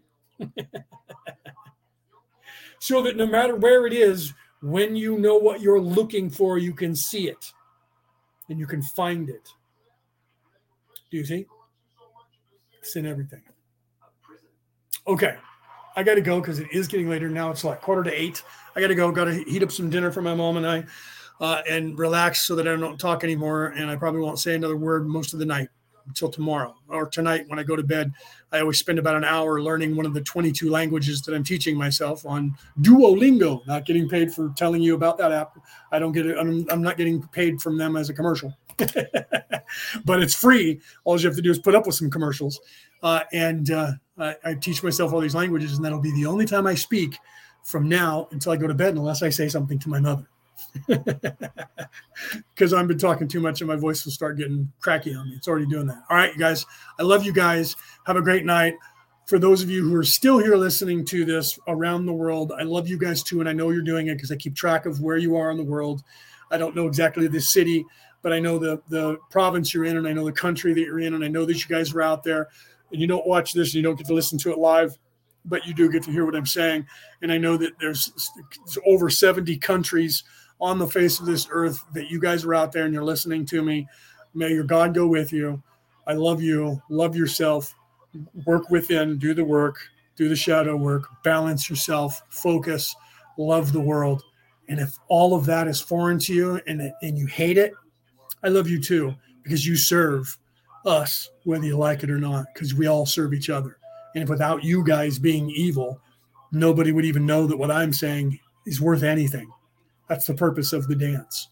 so 2.78 3.02
that 3.02 3.16
no 3.16 3.26
matter 3.26 3.56
where 3.56 3.86
it 3.86 3.92
is, 3.92 4.32
when 4.62 4.96
you 4.96 5.18
know 5.18 5.36
what 5.36 5.60
you're 5.60 5.80
looking 5.80 6.30
for, 6.30 6.58
you 6.58 6.72
can 6.72 6.96
see 6.96 7.28
it 7.28 7.52
and 8.48 8.58
you 8.58 8.66
can 8.66 8.82
find 8.82 9.28
it. 9.28 9.48
Do 11.10 11.18
you 11.18 11.24
see? 11.24 11.46
It's 12.80 12.96
in 12.96 13.06
everything. 13.06 13.42
Okay. 15.06 15.36
I 15.96 16.02
got 16.02 16.16
to 16.16 16.20
go 16.20 16.40
because 16.40 16.58
it 16.58 16.68
is 16.72 16.88
getting 16.88 17.08
later 17.08 17.28
now. 17.28 17.50
It's 17.50 17.62
like 17.62 17.80
quarter 17.80 18.02
to 18.02 18.10
eight. 18.10 18.42
I 18.74 18.80
got 18.80 18.88
to 18.88 18.94
go. 18.94 19.12
Got 19.12 19.26
to 19.26 19.44
heat 19.44 19.62
up 19.62 19.70
some 19.70 19.90
dinner 19.90 20.10
for 20.10 20.22
my 20.22 20.34
mom 20.34 20.56
and 20.56 20.66
I 20.66 20.84
uh, 21.40 21.62
and 21.68 21.98
relax 21.98 22.46
so 22.46 22.54
that 22.56 22.66
I 22.66 22.76
don't 22.76 22.98
talk 22.98 23.24
anymore. 23.24 23.74
And 23.76 23.90
I 23.90 23.96
probably 23.96 24.20
won't 24.20 24.38
say 24.38 24.54
another 24.54 24.76
word 24.76 25.06
most 25.06 25.32
of 25.32 25.38
the 25.38 25.46
night. 25.46 25.68
Until 26.06 26.28
tomorrow 26.28 26.74
or 26.88 27.06
tonight 27.06 27.44
when 27.48 27.58
I 27.58 27.62
go 27.62 27.76
to 27.76 27.82
bed. 27.82 28.12
I 28.52 28.60
always 28.60 28.78
spend 28.78 28.98
about 28.98 29.16
an 29.16 29.24
hour 29.24 29.60
learning 29.60 29.96
one 29.96 30.06
of 30.06 30.14
the 30.14 30.20
22 30.20 30.70
languages 30.70 31.22
that 31.22 31.34
I'm 31.34 31.44
teaching 31.44 31.76
myself 31.76 32.24
on 32.24 32.56
Duolingo. 32.80 33.66
Not 33.66 33.84
getting 33.84 34.08
paid 34.08 34.32
for 34.32 34.52
telling 34.56 34.82
you 34.82 34.94
about 34.94 35.18
that 35.18 35.32
app. 35.32 35.58
I 35.90 35.98
don't 35.98 36.12
get 36.12 36.26
it. 36.26 36.36
I'm, 36.38 36.66
I'm 36.70 36.82
not 36.82 36.96
getting 36.96 37.22
paid 37.28 37.60
from 37.60 37.78
them 37.78 37.96
as 37.96 38.10
a 38.10 38.14
commercial, 38.14 38.56
but 38.76 40.22
it's 40.22 40.34
free. 40.34 40.80
All 41.04 41.18
you 41.18 41.26
have 41.26 41.36
to 41.36 41.42
do 41.42 41.50
is 41.50 41.58
put 41.58 41.74
up 41.74 41.86
with 41.86 41.96
some 41.96 42.10
commercials. 42.10 42.60
Uh, 43.02 43.20
and 43.32 43.70
uh, 43.70 43.92
I, 44.18 44.36
I 44.44 44.54
teach 44.54 44.82
myself 44.82 45.12
all 45.12 45.20
these 45.20 45.34
languages, 45.34 45.76
and 45.76 45.84
that'll 45.84 46.00
be 46.00 46.12
the 46.12 46.26
only 46.26 46.46
time 46.46 46.66
I 46.66 46.74
speak 46.74 47.18
from 47.62 47.88
now 47.88 48.28
until 48.30 48.52
I 48.52 48.56
go 48.56 48.66
to 48.66 48.74
bed, 48.74 48.94
unless 48.94 49.22
I 49.22 49.30
say 49.30 49.48
something 49.48 49.78
to 49.80 49.88
my 49.88 50.00
mother. 50.00 50.26
Because 52.54 52.72
I've 52.72 52.88
been 52.88 52.98
talking 52.98 53.28
too 53.28 53.40
much 53.40 53.60
and 53.60 53.68
my 53.68 53.76
voice 53.76 54.04
will 54.04 54.12
start 54.12 54.38
getting 54.38 54.72
cracky 54.80 55.14
on 55.14 55.28
me. 55.28 55.36
It's 55.36 55.48
already 55.48 55.66
doing 55.66 55.86
that. 55.88 56.02
All 56.08 56.16
right, 56.16 56.32
you 56.32 56.38
guys. 56.38 56.64
I 56.98 57.02
love 57.02 57.24
you 57.24 57.32
guys. 57.32 57.76
Have 58.06 58.16
a 58.16 58.22
great 58.22 58.44
night. 58.44 58.74
For 59.26 59.38
those 59.38 59.62
of 59.62 59.70
you 59.70 59.82
who 59.82 59.94
are 59.96 60.04
still 60.04 60.38
here 60.38 60.56
listening 60.56 61.04
to 61.06 61.24
this 61.24 61.58
around 61.66 62.06
the 62.06 62.12
world, 62.12 62.52
I 62.58 62.62
love 62.62 62.88
you 62.88 62.98
guys 62.98 63.22
too. 63.22 63.40
And 63.40 63.48
I 63.48 63.52
know 63.52 63.70
you're 63.70 63.82
doing 63.82 64.08
it 64.08 64.14
because 64.14 64.30
I 64.30 64.36
keep 64.36 64.54
track 64.54 64.86
of 64.86 65.00
where 65.00 65.16
you 65.16 65.36
are 65.36 65.50
in 65.50 65.56
the 65.56 65.64
world. 65.64 66.02
I 66.50 66.58
don't 66.58 66.76
know 66.76 66.86
exactly 66.86 67.26
the 67.26 67.40
city, 67.40 67.84
but 68.22 68.32
I 68.32 68.38
know 68.38 68.58
the, 68.58 68.80
the 68.88 69.18
province 69.30 69.74
you're 69.74 69.84
in 69.84 69.96
and 69.96 70.06
I 70.06 70.12
know 70.12 70.24
the 70.24 70.32
country 70.32 70.72
that 70.74 70.80
you're 70.80 71.00
in. 71.00 71.14
And 71.14 71.24
I 71.24 71.28
know 71.28 71.44
that 71.46 71.56
you 71.56 71.74
guys 71.74 71.92
are 71.94 72.02
out 72.02 72.22
there 72.22 72.48
and 72.92 73.00
you 73.00 73.06
don't 73.06 73.26
watch 73.26 73.52
this 73.52 73.68
and 73.68 73.76
you 73.76 73.82
don't 73.82 73.96
get 73.96 74.06
to 74.06 74.14
listen 74.14 74.38
to 74.38 74.52
it 74.52 74.58
live 74.58 74.96
but 75.46 75.66
you 75.66 75.74
do 75.74 75.90
get 75.90 76.02
to 76.02 76.10
hear 76.10 76.24
what 76.24 76.34
I'm 76.34 76.46
saying. 76.46 76.86
And 77.22 77.30
I 77.30 77.38
know 77.38 77.56
that 77.56 77.78
there's 77.78 78.30
over 78.86 79.10
70 79.10 79.58
countries 79.58 80.24
on 80.60 80.78
the 80.78 80.86
face 80.86 81.20
of 81.20 81.26
this 81.26 81.48
earth 81.50 81.84
that 81.92 82.10
you 82.10 82.20
guys 82.20 82.44
are 82.44 82.54
out 82.54 82.72
there 82.72 82.84
and 82.84 82.94
you're 82.94 83.04
listening 83.04 83.44
to 83.46 83.62
me. 83.62 83.86
May 84.34 84.50
your 84.50 84.64
God 84.64 84.94
go 84.94 85.06
with 85.06 85.32
you. 85.32 85.62
I 86.06 86.14
love 86.14 86.42
you. 86.42 86.82
Love 86.88 87.16
yourself. 87.16 87.74
Work 88.46 88.70
within, 88.70 89.18
do 89.18 89.34
the 89.34 89.44
work, 89.44 89.78
do 90.16 90.28
the 90.28 90.36
shadow 90.36 90.76
work, 90.76 91.08
balance 91.24 91.68
yourself, 91.68 92.22
focus, 92.28 92.94
love 93.36 93.72
the 93.72 93.80
world. 93.80 94.22
And 94.68 94.78
if 94.78 94.96
all 95.08 95.34
of 95.34 95.46
that 95.46 95.68
is 95.68 95.80
foreign 95.80 96.18
to 96.20 96.34
you 96.34 96.60
and, 96.66 96.92
and 97.02 97.18
you 97.18 97.26
hate 97.26 97.58
it, 97.58 97.72
I 98.42 98.48
love 98.48 98.68
you 98.68 98.80
too 98.80 99.14
because 99.42 99.66
you 99.66 99.76
serve 99.76 100.38
us, 100.86 101.30
whether 101.44 101.64
you 101.64 101.76
like 101.76 102.02
it 102.02 102.10
or 102.10 102.18
not, 102.18 102.46
because 102.52 102.74
we 102.74 102.86
all 102.86 103.06
serve 103.06 103.34
each 103.34 103.50
other. 103.50 103.78
And 104.14 104.22
if 104.22 104.28
without 104.28 104.62
you 104.62 104.84
guys 104.84 105.18
being 105.18 105.50
evil, 105.50 106.00
nobody 106.52 106.92
would 106.92 107.04
even 107.04 107.26
know 107.26 107.46
that 107.46 107.56
what 107.56 107.70
I'm 107.70 107.92
saying 107.92 108.38
is 108.66 108.80
worth 108.80 109.02
anything. 109.02 109.50
That's 110.08 110.26
the 110.26 110.34
purpose 110.34 110.72
of 110.72 110.86
the 110.88 110.94
dance. 110.94 111.48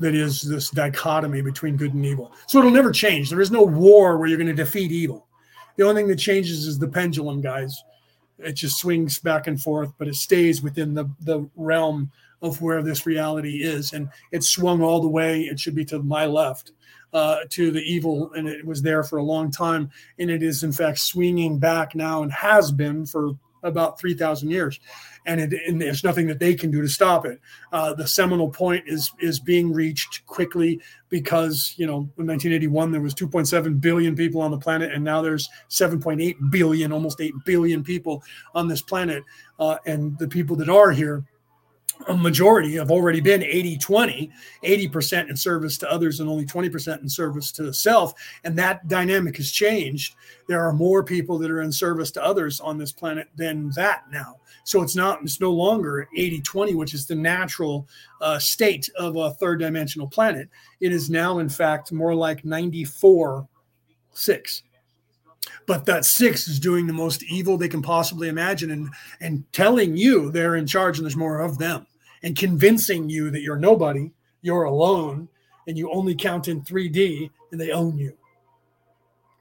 That 0.00 0.14
is 0.14 0.42
this 0.42 0.70
dichotomy 0.70 1.42
between 1.42 1.76
good 1.76 1.94
and 1.94 2.06
evil. 2.06 2.32
So 2.46 2.58
it'll 2.58 2.70
never 2.70 2.92
change. 2.92 3.30
There 3.30 3.40
is 3.40 3.50
no 3.50 3.64
war 3.64 4.16
where 4.16 4.28
you're 4.28 4.38
going 4.38 4.46
to 4.46 4.54
defeat 4.54 4.92
evil. 4.92 5.26
The 5.76 5.84
only 5.84 6.02
thing 6.02 6.08
that 6.08 6.18
changes 6.18 6.66
is 6.66 6.78
the 6.78 6.88
pendulum, 6.88 7.40
guys. 7.40 7.76
It 8.38 8.52
just 8.52 8.78
swings 8.78 9.18
back 9.18 9.48
and 9.48 9.60
forth, 9.60 9.92
but 9.98 10.06
it 10.06 10.14
stays 10.14 10.62
within 10.62 10.94
the, 10.94 11.10
the 11.22 11.48
realm 11.56 12.12
of 12.42 12.62
where 12.62 12.82
this 12.82 13.06
reality 13.06 13.64
is. 13.64 13.92
And 13.92 14.08
it 14.30 14.44
swung 14.44 14.82
all 14.82 15.00
the 15.00 15.08
way, 15.08 15.42
it 15.42 15.58
should 15.58 15.74
be 15.74 15.84
to 15.86 16.00
my 16.00 16.26
left, 16.26 16.72
uh, 17.12 17.38
to 17.50 17.72
the 17.72 17.80
evil, 17.80 18.32
and 18.34 18.48
it 18.48 18.64
was 18.64 18.82
there 18.82 19.02
for 19.02 19.18
a 19.18 19.24
long 19.24 19.50
time. 19.50 19.90
And 20.20 20.30
it 20.30 20.42
is, 20.44 20.62
in 20.62 20.70
fact, 20.70 21.00
swinging 21.00 21.58
back 21.58 21.96
now 21.96 22.22
and 22.22 22.32
has 22.32 22.70
been 22.70 23.06
for 23.06 23.32
about 23.62 23.98
3,000 23.98 24.50
years. 24.50 24.80
And, 25.26 25.40
it, 25.40 25.52
and, 25.66 25.80
there's 25.80 26.04
nothing 26.04 26.26
that 26.28 26.38
they 26.38 26.54
can 26.54 26.70
do 26.70 26.80
to 26.80 26.88
stop 26.88 27.26
it. 27.26 27.40
Uh, 27.72 27.94
the 27.94 28.06
seminal 28.06 28.48
point 28.48 28.84
is 28.86 29.12
is 29.20 29.38
being 29.38 29.72
reached 29.72 30.24
quickly 30.26 30.80
because 31.10 31.74
you 31.76 31.86
know 31.86 32.08
in 32.18 32.26
1981 32.26 32.92
there 32.92 33.00
was 33.00 33.14
2.7 33.14 33.80
billion 33.80 34.16
people 34.16 34.40
on 34.40 34.50
the 34.50 34.58
planet, 34.58 34.92
and 34.92 35.04
now 35.04 35.20
there's 35.20 35.48
7.8 35.68 36.50
billion, 36.50 36.92
almost 36.92 37.20
8 37.20 37.34
billion 37.44 37.84
people 37.84 38.22
on 38.54 38.68
this 38.68 38.80
planet, 38.80 39.22
uh, 39.58 39.76
and 39.86 40.18
the 40.18 40.28
people 40.28 40.56
that 40.56 40.68
are 40.68 40.92
here 40.92 41.24
a 42.06 42.16
majority 42.16 42.74
have 42.76 42.90
already 42.90 43.20
been 43.20 43.42
80 43.42 43.78
20 43.78 44.30
80% 44.64 45.30
in 45.30 45.36
service 45.36 45.78
to 45.78 45.90
others 45.90 46.20
and 46.20 46.28
only 46.28 46.46
20% 46.46 47.02
in 47.02 47.08
service 47.08 47.52
to 47.52 47.72
self. 47.72 48.14
And 48.44 48.56
that 48.58 48.86
dynamic 48.88 49.36
has 49.36 49.50
changed. 49.50 50.14
There 50.46 50.64
are 50.64 50.72
more 50.72 51.02
people 51.02 51.38
that 51.38 51.50
are 51.50 51.62
in 51.62 51.72
service 51.72 52.10
to 52.12 52.24
others 52.24 52.60
on 52.60 52.78
this 52.78 52.92
planet 52.92 53.28
than 53.36 53.70
that 53.76 54.04
now. 54.10 54.36
So 54.64 54.82
it's 54.82 54.96
not 54.96 55.22
it's 55.22 55.40
no 55.40 55.52
longer 55.52 56.08
80 56.16 56.40
20 56.42 56.74
which 56.74 56.94
is 56.94 57.06
the 57.06 57.14
natural 57.14 57.88
uh, 58.20 58.38
state 58.38 58.88
of 58.98 59.16
a 59.16 59.32
third 59.34 59.60
dimensional 59.60 60.08
planet. 60.08 60.48
It 60.80 60.92
is 60.92 61.10
now 61.10 61.38
in 61.38 61.48
fact 61.48 61.92
more 61.92 62.14
like 62.14 62.44
94 62.44 63.48
6 64.12 64.62
but 65.66 65.84
that 65.86 66.04
six 66.04 66.48
is 66.48 66.58
doing 66.58 66.86
the 66.86 66.92
most 66.92 67.22
evil 67.24 67.56
they 67.56 67.68
can 67.68 67.82
possibly 67.82 68.28
imagine 68.28 68.70
and 68.70 68.88
and 69.20 69.44
telling 69.52 69.96
you 69.96 70.30
they're 70.30 70.56
in 70.56 70.66
charge 70.66 70.98
and 70.98 71.04
there's 71.04 71.16
more 71.16 71.40
of 71.40 71.58
them 71.58 71.86
and 72.22 72.36
convincing 72.36 73.08
you 73.08 73.30
that 73.30 73.42
you're 73.42 73.58
nobody 73.58 74.10
you're 74.42 74.64
alone 74.64 75.28
and 75.66 75.76
you 75.76 75.90
only 75.92 76.14
count 76.14 76.48
in 76.48 76.62
3d 76.62 77.30
and 77.52 77.60
they 77.60 77.70
own 77.70 77.98
you. 77.98 78.16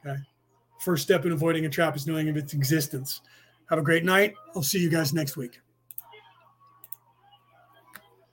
Okay? 0.05 0.17
First 0.81 1.03
step 1.03 1.25
in 1.25 1.31
avoiding 1.31 1.65
a 1.65 1.69
trap 1.69 1.95
is 1.95 2.07
knowing 2.07 2.29
of 2.29 2.37
its 2.37 2.53
existence. 2.53 3.21
Have 3.69 3.79
a 3.79 3.83
great 3.83 4.03
night. 4.03 4.33
I'll 4.55 4.63
see 4.63 4.79
you 4.79 4.89
guys 4.89 5.13
next 5.13 5.37
week 5.37 5.59